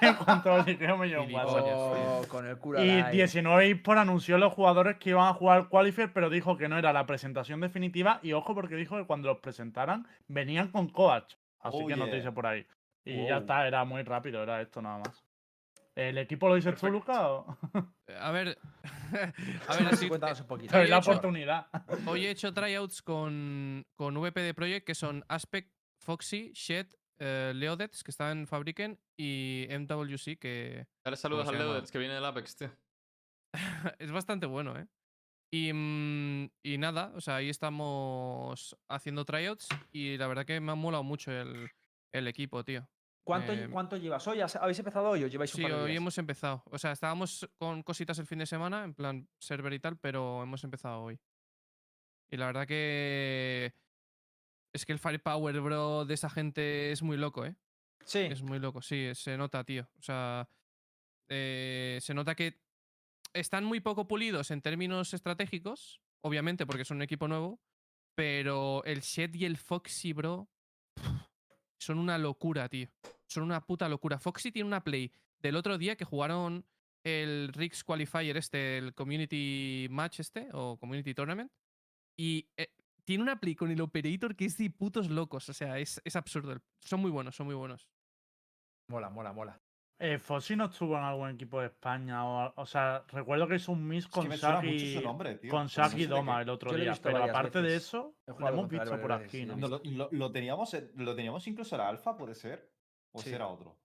en 0.02 0.14
cuanto 0.16 0.56
lo 0.58 0.62
ligueo 0.64 0.96
me 0.96 1.08
llegó 1.08 1.22
un 1.24 1.34
WhatsApp. 1.34 1.64
Oh, 1.66 2.22
con 2.28 2.46
el 2.46 2.56
culo 2.58 2.78
al 2.78 2.86
Y 2.86 2.90
aire. 2.90 3.10
19 3.12 3.70
eSport 3.70 3.98
anunció 3.98 4.36
a 4.36 4.38
los 4.38 4.52
jugadores 4.52 4.96
que 4.98 5.10
iban 5.10 5.26
a 5.28 5.34
jugar 5.34 5.56
al 5.58 5.68
Qualifier, 5.68 6.12
pero 6.12 6.28
dijo 6.30 6.56
que 6.56 6.68
no 6.68 6.78
era 6.78 6.92
la 6.92 7.06
presentación 7.06 7.60
definitiva. 7.60 8.20
Y 8.22 8.32
ojo, 8.32 8.54
porque 8.54 8.76
dijo 8.76 8.96
que 8.96 9.06
cuando 9.06 9.28
los 9.28 9.38
presentaran 9.38 10.06
venían 10.28 10.68
con 10.68 10.88
coach. 10.88 11.34
Así 11.60 11.78
Oh, 11.82 11.86
que 11.86 11.94
yeah. 11.94 12.04
noticia 12.04 12.32
por 12.32 12.46
ahí. 12.46 12.66
Y 13.04 13.16
Wow. 13.16 13.28
ya 13.28 13.36
está, 13.38 13.66
era 13.66 13.84
muy 13.84 14.02
rápido, 14.02 14.42
era 14.42 14.60
esto 14.60 14.80
nada 14.82 14.98
más. 14.98 15.24
¿El 16.00 16.16
equipo 16.18 16.48
lo 16.48 16.54
dices 16.54 16.74
tú, 16.74 16.80
Perfecto. 16.86 17.12
Luca? 17.12 17.30
o? 17.30 17.58
A 18.18 18.30
ver. 18.30 18.58
a 19.68 19.76
ver, 19.76 19.86
así- 19.92 20.08
Cuéntanos 20.08 20.40
un 20.40 20.46
poquito. 20.46 20.72
Doy 20.78 20.88
la 20.88 20.98
hecho- 20.98 21.10
oportunidad. 21.10 21.66
Hoy 22.06 22.24
he 22.26 22.30
hecho 22.30 22.54
tryouts 22.54 23.02
con, 23.02 23.86
con 23.94 24.14
VPD 24.14 24.54
Project, 24.54 24.86
que 24.86 24.94
son 24.94 25.24
Aspect, 25.28 25.70
Foxy, 26.02 26.52
Shed, 26.54 26.86
eh, 27.18 27.52
Leodets, 27.54 28.02
que 28.02 28.10
están 28.10 28.38
en 28.38 28.46
Fabriken, 28.46 28.98
y 29.18 29.66
MWC, 29.70 30.38
que 30.38 30.86
Dale 31.04 31.16
saludos 31.18 31.46
al? 31.48 31.58
Leodets 31.58 31.90
que 31.90 31.98
viene 31.98 32.14
del 32.14 32.24
Apex, 32.24 32.56
tío. 32.56 32.70
es 33.98 34.10
bastante 34.10 34.46
bueno, 34.46 34.78
¿eh? 34.78 34.86
Y, 35.52 35.72
mm, 35.72 36.50
y 36.62 36.78
nada, 36.78 37.12
o 37.16 37.20
sea, 37.20 37.36
ahí 37.36 37.50
estamos 37.50 38.76
haciendo 38.88 39.24
tryouts 39.24 39.68
y 39.92 40.16
la 40.16 40.28
verdad 40.28 40.46
que 40.46 40.60
me 40.60 40.72
ha 40.72 40.76
molado 40.76 41.02
mucho 41.02 41.32
el, 41.32 41.68
el 42.12 42.28
equipo, 42.28 42.64
tío. 42.64 42.88
¿Cuánto, 43.22 43.52
eh, 43.52 43.68
¿Cuánto 43.70 43.96
llevas 43.96 44.26
hoy? 44.26 44.40
¿Has- 44.40 44.56
¿Habéis 44.56 44.78
empezado 44.78 45.10
hoy 45.10 45.24
o 45.24 45.26
lleváis 45.26 45.52
un 45.54 45.58
Sí, 45.58 45.62
par 45.62 45.72
de 45.72 45.78
hoy 45.78 45.90
días? 45.90 45.96
hemos 45.98 46.18
empezado. 46.18 46.62
O 46.70 46.78
sea, 46.78 46.92
estábamos 46.92 47.48
con 47.58 47.82
cositas 47.82 48.18
el 48.18 48.26
fin 48.26 48.38
de 48.38 48.46
semana, 48.46 48.82
en 48.84 48.94
plan 48.94 49.28
server 49.38 49.72
y 49.72 49.78
tal, 49.78 49.98
pero 49.98 50.42
hemos 50.42 50.64
empezado 50.64 51.02
hoy. 51.02 51.18
Y 52.30 52.36
la 52.36 52.46
verdad 52.46 52.66
que. 52.66 53.74
Es 54.72 54.86
que 54.86 54.92
el 54.92 54.98
firepower, 55.00 55.60
bro, 55.60 56.04
de 56.04 56.14
esa 56.14 56.30
gente 56.30 56.92
es 56.92 57.02
muy 57.02 57.16
loco, 57.16 57.44
¿eh? 57.44 57.56
Sí. 58.04 58.20
Es 58.20 58.40
muy 58.42 58.58
loco, 58.58 58.80
sí, 58.82 59.10
se 59.14 59.36
nota, 59.36 59.64
tío. 59.64 59.88
O 59.98 60.02
sea, 60.02 60.48
eh, 61.28 61.98
se 62.00 62.14
nota 62.14 62.34
que 62.34 62.60
están 63.32 63.64
muy 63.64 63.80
poco 63.80 64.06
pulidos 64.08 64.50
en 64.52 64.62
términos 64.62 65.12
estratégicos, 65.12 66.00
obviamente 66.22 66.66
porque 66.66 66.84
son 66.84 66.98
un 66.98 67.02
equipo 67.02 67.26
nuevo, 67.28 67.60
pero 68.14 68.82
el 68.84 69.00
Shed 69.00 69.34
y 69.34 69.44
el 69.44 69.56
Foxy, 69.56 70.12
bro, 70.12 70.48
son 71.80 71.98
una 71.98 72.18
locura, 72.18 72.68
tío. 72.68 72.88
Son 73.26 73.42
una 73.42 73.64
puta 73.64 73.88
locura. 73.88 74.18
Foxy 74.18 74.52
tiene 74.52 74.66
una 74.66 74.84
play 74.84 75.12
del 75.40 75.56
otro 75.56 75.78
día 75.78 75.96
que 75.96 76.04
jugaron 76.04 76.64
el 77.02 77.52
Rix 77.54 77.82
Qualifier 77.82 78.36
este, 78.36 78.78
el 78.78 78.94
Community 78.94 79.88
Match 79.90 80.20
este, 80.20 80.48
o 80.52 80.76
Community 80.78 81.14
Tournament, 81.14 81.50
y 82.16 82.46
eh, 82.56 82.68
tiene 83.04 83.22
una 83.22 83.40
play 83.40 83.54
con 83.54 83.70
el 83.70 83.80
operator 83.80 84.36
que 84.36 84.44
es 84.44 84.58
de 84.58 84.70
putos 84.70 85.08
locos. 85.08 85.48
O 85.48 85.54
sea, 85.54 85.78
es, 85.78 86.00
es 86.04 86.16
absurdo. 86.16 86.60
Son 86.80 87.00
muy 87.00 87.10
buenos, 87.10 87.34
son 87.34 87.46
muy 87.46 87.54
buenos. 87.54 87.88
Mola, 88.88 89.08
mola, 89.08 89.32
mola. 89.32 89.60
Eh, 90.02 90.18
Fossi 90.18 90.56
no 90.56 90.64
estuvo 90.64 90.96
en 90.96 91.04
algún 91.04 91.28
equipo 91.28 91.60
de 91.60 91.66
España. 91.66 92.24
O, 92.26 92.52
o 92.56 92.64
sea, 92.66 93.04
recuerdo 93.08 93.46
que 93.46 93.56
hizo 93.56 93.70
un 93.72 93.86
miss 93.86 94.06
Es 94.06 94.10
con 94.10 94.28
que 94.30 94.66
y, 94.66 94.98
nombre, 95.04 95.34
tío. 95.36 95.50
con 95.50 95.64
No 95.64 95.68
sé 95.68 95.96
qué- 95.96 96.06
Doma 96.06 96.40
el 96.40 96.48
otro 96.48 96.72
día. 96.74 96.94
Pero 97.02 97.22
aparte 97.22 97.60
de 97.60 97.76
eso, 97.76 98.14
He 98.26 98.30
lo 98.30 98.36
jugado 98.36 98.54
hemos 98.56 98.68
visto 98.70 99.00
por 99.00 99.12
aquí, 99.12 99.28
sí, 99.40 99.46
¿no? 99.46 99.56
No, 99.56 99.68
lo, 99.68 99.80
lo- 99.84 100.08
lo 100.10 100.32
teníamos, 100.32 100.72
en- 100.72 100.90
lo 100.96 101.14
teníamos 101.14 101.46
incluso 101.46 101.74
en 101.76 101.82
la 101.82 101.88
alfa, 101.90 102.16
¿puede 102.16 102.34
ser? 102.34 102.72
¿O 103.12 103.20
Sí. 103.20 103.28
será 103.28 103.46
otro? 103.48 103.76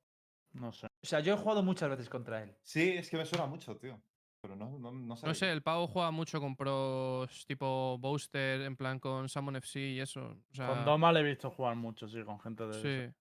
No 0.54 0.72
sé. 0.72 0.88
O 0.88 1.06
sea, 1.06 1.20
yo 1.20 1.34
he 1.34 1.38
jugado 1.38 1.62
muchas 1.64 1.90
veces 1.90 2.08
contra 2.08 2.42
él. 2.44 2.56
Sí, 2.62 2.92
es 2.92 3.10
que 3.10 3.18
me 3.18 3.26
suena 3.26 3.46
mucho, 3.46 3.76
tío. 3.76 4.00
Pero 4.40 4.56
no, 4.56 4.78
no, 4.80 4.92
no 4.92 5.16
sé, 5.34 5.52
el 5.52 5.64
pavo 5.64 5.88
juega 5.88 6.12
mucho 6.12 6.40
con 6.40 6.56
pros 6.56 7.46
tipo 7.48 7.98
Booster, 8.00 8.62
en 8.62 8.78
plan 8.78 9.00
con 9.00 9.28
Summon 9.28 9.56
FC 9.58 9.80
y 9.82 10.00
eso. 10.00 10.38
O 10.52 10.54
sea, 10.56 10.68
Con 10.68 10.86
Doma 10.86 11.12
le 11.12 11.22
he 11.22 11.24
visto 11.24 11.50
jugar 11.50 11.76
mucho, 11.76 12.08
sí, 12.08 12.24
con 12.24 12.40
gente 12.40 12.66
de. 12.68 12.74
Sí. 13.10 13.16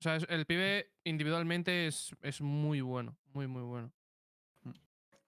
O 0.00 0.02
sea, 0.02 0.16
el 0.16 0.46
pibe 0.46 0.92
individualmente 1.04 1.86
es, 1.86 2.14
es 2.22 2.40
muy 2.40 2.80
bueno. 2.80 3.16
Muy, 3.34 3.46
muy 3.46 3.62
bueno. 3.62 3.92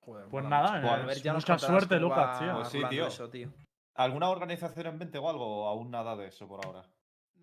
Joder, 0.00 0.28
Pues 0.30 0.44
nada, 0.46 0.80
mucho. 0.80 0.86
eh, 0.86 0.90
A 1.02 1.06
ver, 1.06 1.22
ya 1.22 1.34
mucha 1.34 1.58
suerte, 1.58 2.00
Lucas, 2.00 2.38
tío. 2.38 2.54
Pues 2.54 2.68
sí, 2.68 2.80
tío. 2.88 3.06
eso, 3.06 3.28
tío. 3.30 3.52
¿Alguna 3.94 4.30
organización 4.30 4.86
en 4.86 4.98
mente 4.98 5.18
o 5.18 5.28
algo? 5.28 5.44
O 5.64 5.68
aún 5.68 5.90
nada 5.90 6.16
de 6.16 6.28
eso 6.28 6.48
por 6.48 6.64
ahora. 6.64 6.82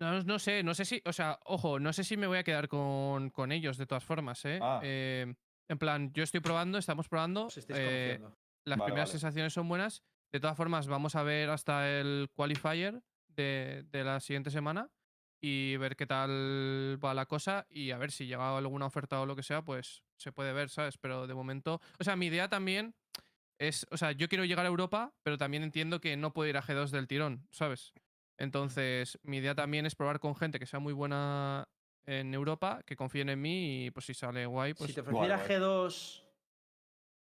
No, 0.00 0.20
no 0.22 0.38
sé, 0.38 0.62
no 0.62 0.74
sé 0.74 0.84
si, 0.84 1.00
o 1.04 1.12
sea, 1.12 1.38
ojo, 1.44 1.78
no 1.78 1.92
sé 1.92 2.04
si 2.04 2.16
me 2.16 2.26
voy 2.26 2.38
a 2.38 2.42
quedar 2.42 2.68
con, 2.68 3.30
con 3.30 3.52
ellos 3.52 3.76
de 3.78 3.86
todas 3.86 4.02
formas, 4.04 4.44
¿eh? 4.44 4.58
Ah. 4.60 4.80
Eh, 4.82 5.32
En 5.68 5.78
plan, 5.78 6.12
yo 6.12 6.24
estoy 6.24 6.40
probando, 6.40 6.78
estamos 6.78 7.08
probando. 7.08 7.46
Eh, 7.68 8.18
las 8.64 8.76
Vale, 8.78 8.88
primeras 8.88 9.08
vale. 9.10 9.20
sensaciones 9.20 9.52
son 9.52 9.68
buenas. 9.68 10.02
De 10.32 10.40
todas 10.40 10.56
formas, 10.56 10.88
vamos 10.88 11.14
a 11.14 11.22
ver 11.22 11.48
hasta 11.50 11.88
el 11.88 12.28
qualifier 12.34 13.00
de, 13.28 13.84
de 13.92 14.02
la 14.04 14.18
siguiente 14.18 14.50
semana 14.50 14.90
y 15.40 15.76
ver 15.78 15.96
qué 15.96 16.06
tal 16.06 16.98
va 17.02 17.14
la 17.14 17.26
cosa 17.26 17.66
y 17.70 17.90
a 17.92 17.98
ver 17.98 18.12
si 18.12 18.26
llega 18.26 18.56
alguna 18.56 18.86
oferta 18.86 19.20
o 19.20 19.26
lo 19.26 19.36
que 19.36 19.42
sea, 19.42 19.62
pues 19.62 20.02
se 20.16 20.32
puede 20.32 20.52
ver, 20.52 20.68
¿sabes? 20.68 20.98
Pero 20.98 21.26
de 21.26 21.34
momento, 21.34 21.80
o 21.98 22.04
sea, 22.04 22.16
mi 22.16 22.26
idea 22.26 22.48
también 22.48 22.94
es, 23.58 23.86
o 23.90 23.96
sea, 23.96 24.12
yo 24.12 24.28
quiero 24.28 24.44
llegar 24.44 24.66
a 24.66 24.68
Europa, 24.68 25.14
pero 25.22 25.38
también 25.38 25.62
entiendo 25.62 26.00
que 26.00 26.16
no 26.16 26.32
puedo 26.32 26.48
ir 26.48 26.56
a 26.56 26.62
G2 26.62 26.90
del 26.90 27.08
tirón, 27.08 27.46
¿sabes? 27.50 27.92
Entonces, 28.38 29.18
mi 29.22 29.38
idea 29.38 29.54
también 29.54 29.86
es 29.86 29.94
probar 29.94 30.18
con 30.20 30.34
gente 30.34 30.58
que 30.58 30.66
sea 30.66 30.80
muy 30.80 30.92
buena 30.92 31.68
en 32.06 32.32
Europa, 32.34 32.82
que 32.86 32.96
confíen 32.96 33.28
en 33.28 33.40
mí 33.40 33.86
y 33.86 33.90
pues 33.90 34.06
si 34.06 34.14
sale 34.14 34.46
guay, 34.46 34.74
pues 34.74 34.88
si 34.88 34.94
te 34.94 35.00
ofreciera 35.02 35.36
guay. 35.36 35.48
G2, 35.48 36.24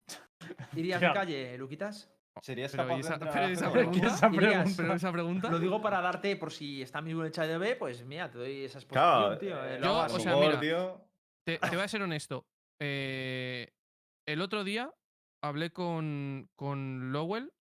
¿irías 0.76 1.02
de 1.02 1.12
calle, 1.14 1.58
Luquitas? 1.58 2.10
¿Serías 2.42 2.72
Pero, 2.72 2.84
capaz 2.84 3.00
¿y 3.00 3.02
de 3.02 3.20
pero 3.20 3.46
esa 3.48 3.68
G2? 3.68 3.72
pregunta, 3.72 4.08
Esa 4.08 4.28
Irías. 4.28 4.54
pregunta. 4.54 4.84
pero 4.84 4.94
esa 4.96 5.12
pregunta. 5.12 5.50
Lo 5.52 5.60
digo 5.60 5.82
para 5.82 6.02
darte, 6.02 6.36
por 6.36 6.52
si 6.52 6.82
está 6.82 7.02
mi 7.02 7.12
en 7.12 7.18
HDB, 7.32 7.78
pues 7.78 8.06
mira, 8.06 8.30
te 8.30 8.38
doy 8.38 8.64
esa 8.66 8.80
exposición, 8.80 9.20
Claro, 9.20 9.38
tío. 9.38 9.66
eh, 9.66 9.76
eh, 9.76 9.80
yo, 9.82 9.98
o 10.00 10.20
sea, 10.20 10.34
Fútbol, 10.34 10.48
mira, 10.48 10.60
tío. 10.60 11.02
Te, 11.46 11.58
te 11.58 11.76
voy 11.76 11.86
a 11.86 11.88
ser 11.88 12.02
honesto. 12.02 12.46
eh, 12.80 13.72
el 14.28 14.42
otro 14.42 14.64
día 14.64 14.94
hablé 15.42 15.72
con, 15.72 16.50
con 16.56 17.12
Lowell 17.12 17.52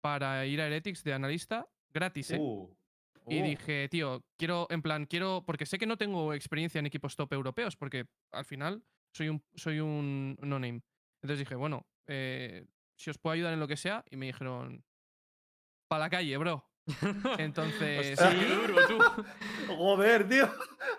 para 0.00 0.44
ir 0.46 0.60
a 0.60 0.66
Heretics 0.66 1.02
de 1.04 1.12
analista 1.14 1.68
gratis, 1.92 2.30
¿eh? 2.32 2.38
Uh, 2.40 2.68
Y 3.28 3.40
Uh, 3.40 3.44
dije, 3.44 3.88
tío, 3.88 4.24
quiero, 4.36 4.66
en 4.70 4.82
plan, 4.82 5.06
quiero, 5.06 5.44
porque 5.46 5.64
sé 5.66 5.78
que 5.78 5.86
no 5.86 5.96
tengo 5.96 6.34
experiencia 6.34 6.78
en 6.80 6.86
equipos 6.86 7.14
top 7.16 7.32
europeos, 7.32 7.76
porque 7.76 8.06
al 8.32 8.44
final 8.44 8.82
soy 9.14 9.28
un, 9.28 9.42
soy 9.54 9.78
un 9.80 10.36
no-name. 10.40 10.82
Entonces 11.22 11.38
dije, 11.38 11.54
bueno, 11.54 11.86
eh, 12.08 12.66
si 13.02 13.10
os 13.10 13.18
puedo 13.18 13.34
ayudar 13.34 13.52
en 13.52 13.58
lo 13.60 13.66
que 13.66 13.76
sea, 13.76 14.04
y 14.10 14.16
me 14.16 14.26
dijeron, 14.26 14.84
para 15.88 16.04
la 16.04 16.10
calle, 16.10 16.36
bro. 16.36 16.64
Entonces, 17.38 18.18
Hostia, 18.18 18.38
qué 18.38 18.54
duro, 18.54 18.86
tú. 18.86 19.24
Joder, 19.76 20.28
tío. 20.28 20.48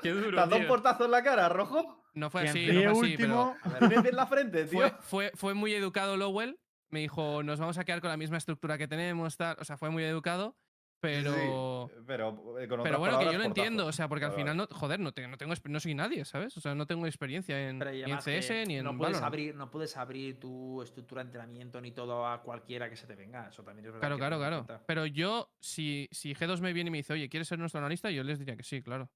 Qué 0.01 0.09
¿Te 0.09 0.15
duro, 0.15 0.39
has 0.41 0.49
dado 0.49 0.55
un 0.57 0.61
tío. 0.63 0.67
portazo 0.69 1.05
en 1.05 1.11
la 1.11 1.23
cara, 1.23 1.49
rojo? 1.49 2.03
no 2.13 2.29
fue 2.29 2.47
así, 2.47 2.67
no 2.67 2.95
fue 2.95 3.07
así, 3.07 3.17
pero 3.17 3.55
último. 3.55 3.57
Tienes 3.79 4.05
en 4.05 4.15
la 4.15 4.27
frente, 4.27 4.65
tío. 4.67 4.79
fue, 4.79 4.91
fue, 5.01 5.31
fue 5.35 5.53
muy 5.53 5.73
educado 5.73 6.17
Lowell. 6.17 6.59
Me 6.89 6.99
dijo, 6.99 7.41
nos 7.41 7.59
vamos 7.59 7.77
a 7.77 7.85
quedar 7.85 8.01
con 8.01 8.09
la 8.11 8.17
misma 8.17 8.37
estructura 8.37 8.77
que 8.77 8.87
tenemos, 8.87 9.35
tal. 9.37 9.55
O 9.59 9.65
sea, 9.65 9.77
fue 9.77 9.89
muy 9.89 10.03
educado, 10.03 10.55
pero... 11.03 11.89
Sí, 11.93 12.01
pero 12.07 12.29
eh, 12.57 12.67
con 12.67 12.81
Pero 12.81 12.97
bueno, 12.97 13.19
que 13.19 13.25
yo 13.25 13.37
lo 13.37 13.43
entiendo, 13.43 13.85
o 13.87 13.91
sea, 13.91 14.07
porque 14.07 14.23
al 14.23 14.31
final, 14.31 14.55
no, 14.55 14.67
joder, 14.71 15.01
no, 15.01 15.11
te- 15.11 15.27
no, 15.27 15.37
tengo, 15.37 15.53
no 15.65 15.79
soy 15.81 15.93
nadie, 15.93 16.23
¿sabes? 16.23 16.55
O 16.55 16.61
sea, 16.61 16.73
no 16.75 16.87
tengo 16.87 17.05
experiencia 17.05 17.69
en, 17.69 17.79
ni 17.79 18.09
en 18.09 18.19
CS 18.19 18.65
ni 18.65 18.77
en 18.77 18.85
no 18.85 18.97
puedes 18.97 19.15
Valorant. 19.15 19.25
abrir 19.25 19.55
No 19.55 19.69
puedes 19.69 19.97
abrir 19.97 20.39
tu 20.39 20.81
estructura 20.81 21.21
de 21.23 21.27
entrenamiento 21.27 21.81
ni 21.81 21.91
todo 21.91 22.25
a 22.25 22.41
cualquiera 22.41 22.89
que 22.89 22.95
se 22.95 23.05
te 23.05 23.15
venga. 23.15 23.49
Eso 23.49 23.63
también 23.63 23.85
es 23.85 23.91
verdad. 23.91 23.99
Claro, 23.99 24.15
que 24.15 24.19
claro, 24.19 24.37
claro. 24.37 24.65
cuenta. 24.65 24.85
Pero 24.87 25.05
yo, 25.05 25.53
si, 25.59 26.07
si 26.11 26.33
G2 26.33 26.61
me 26.61 26.71
viene 26.71 26.87
y 26.87 26.91
me 26.91 26.97
dice, 26.99 27.11
oye, 27.11 27.27
¿quieres 27.27 27.49
ser 27.49 27.59
nuestro 27.59 27.79
analista? 27.79 28.09
Yo 28.09 28.23
les 28.23 28.39
diría 28.39 28.55
que 28.55 28.63
sí, 28.63 28.81
claro. 28.81 29.11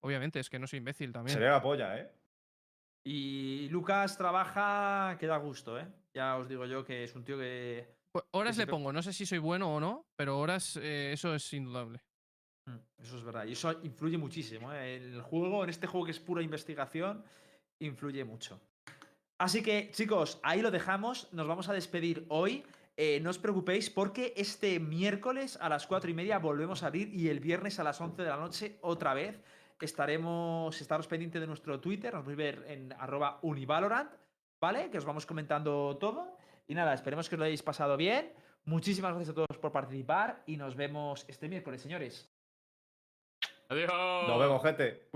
Obviamente, 0.00 0.40
es 0.40 0.48
que 0.48 0.58
no 0.58 0.66
soy 0.66 0.78
imbécil 0.78 1.12
también. 1.12 1.34
Sería 1.34 1.50
la 1.50 1.60
polla, 1.62 1.98
¿eh? 1.98 2.10
Y 3.04 3.68
Lucas 3.68 4.16
trabaja 4.16 5.16
que 5.20 5.26
da 5.26 5.36
gusto, 5.36 5.78
¿eh? 5.78 5.86
Ya 6.14 6.36
os 6.36 6.48
digo 6.48 6.64
yo 6.66 6.84
que 6.84 7.04
es 7.04 7.14
un 7.14 7.24
tío 7.24 7.38
que. 7.38 7.95
Pues 8.16 8.24
horas 8.30 8.56
le 8.56 8.66
pongo, 8.66 8.94
no 8.94 9.02
sé 9.02 9.12
si 9.12 9.26
soy 9.26 9.36
bueno 9.36 9.74
o 9.74 9.78
no, 9.78 10.06
pero 10.16 10.38
horas, 10.38 10.78
eh, 10.80 11.10
eso 11.12 11.34
es 11.34 11.52
indudable. 11.52 12.00
Mm, 12.64 13.02
Eso 13.02 13.18
es 13.18 13.22
verdad. 13.22 13.44
Y 13.44 13.52
eso 13.52 13.70
influye 13.82 14.16
muchísimo. 14.16 14.72
¿eh? 14.72 14.96
El 14.96 15.20
juego, 15.20 15.62
en 15.64 15.68
este 15.68 15.86
juego 15.86 16.06
que 16.06 16.12
es 16.12 16.18
pura 16.18 16.40
investigación, 16.42 17.22
influye 17.78 18.24
mucho. 18.24 18.58
Así 19.36 19.62
que, 19.62 19.90
chicos, 19.92 20.40
ahí 20.42 20.62
lo 20.62 20.70
dejamos. 20.70 21.30
Nos 21.34 21.46
vamos 21.46 21.68
a 21.68 21.74
despedir 21.74 22.24
hoy. 22.30 22.64
Eh, 22.96 23.20
no 23.20 23.28
os 23.28 23.36
preocupéis 23.38 23.90
porque 23.90 24.32
este 24.34 24.80
miércoles 24.80 25.58
a 25.60 25.68
las 25.68 25.86
4 25.86 26.10
y 26.10 26.14
media 26.14 26.38
volvemos 26.38 26.82
a 26.82 26.86
abrir 26.86 27.12
y 27.12 27.28
el 27.28 27.40
viernes 27.40 27.78
a 27.80 27.84
las 27.84 28.00
11 28.00 28.22
de 28.22 28.28
la 28.30 28.38
noche 28.38 28.78
otra 28.80 29.12
vez. 29.12 29.38
Estaremos, 29.78 30.80
estaros 30.80 31.06
pendientes 31.06 31.42
de 31.42 31.46
nuestro 31.46 31.80
Twitter, 31.80 32.14
nos 32.14 32.22
podéis 32.22 32.38
ver 32.38 32.64
en 32.66 32.94
arroba 32.94 33.40
univalorant, 33.42 34.10
¿vale? 34.58 34.88
Que 34.88 34.96
os 34.96 35.04
vamos 35.04 35.26
comentando 35.26 35.98
todo. 36.00 36.38
Y 36.66 36.74
nada, 36.74 36.94
esperemos 36.94 37.28
que 37.28 37.36
os 37.36 37.38
lo 37.38 37.44
hayáis 37.44 37.62
pasado 37.62 37.96
bien. 37.96 38.32
Muchísimas 38.64 39.12
gracias 39.12 39.30
a 39.30 39.34
todos 39.34 39.58
por 39.60 39.70
participar 39.70 40.42
y 40.46 40.56
nos 40.56 40.74
vemos 40.74 41.24
este 41.28 41.48
miércoles, 41.48 41.80
señores. 41.80 42.28
Adiós. 43.68 43.90
Nos 44.28 44.38
vemos, 44.38 44.62
gente. 44.62 45.02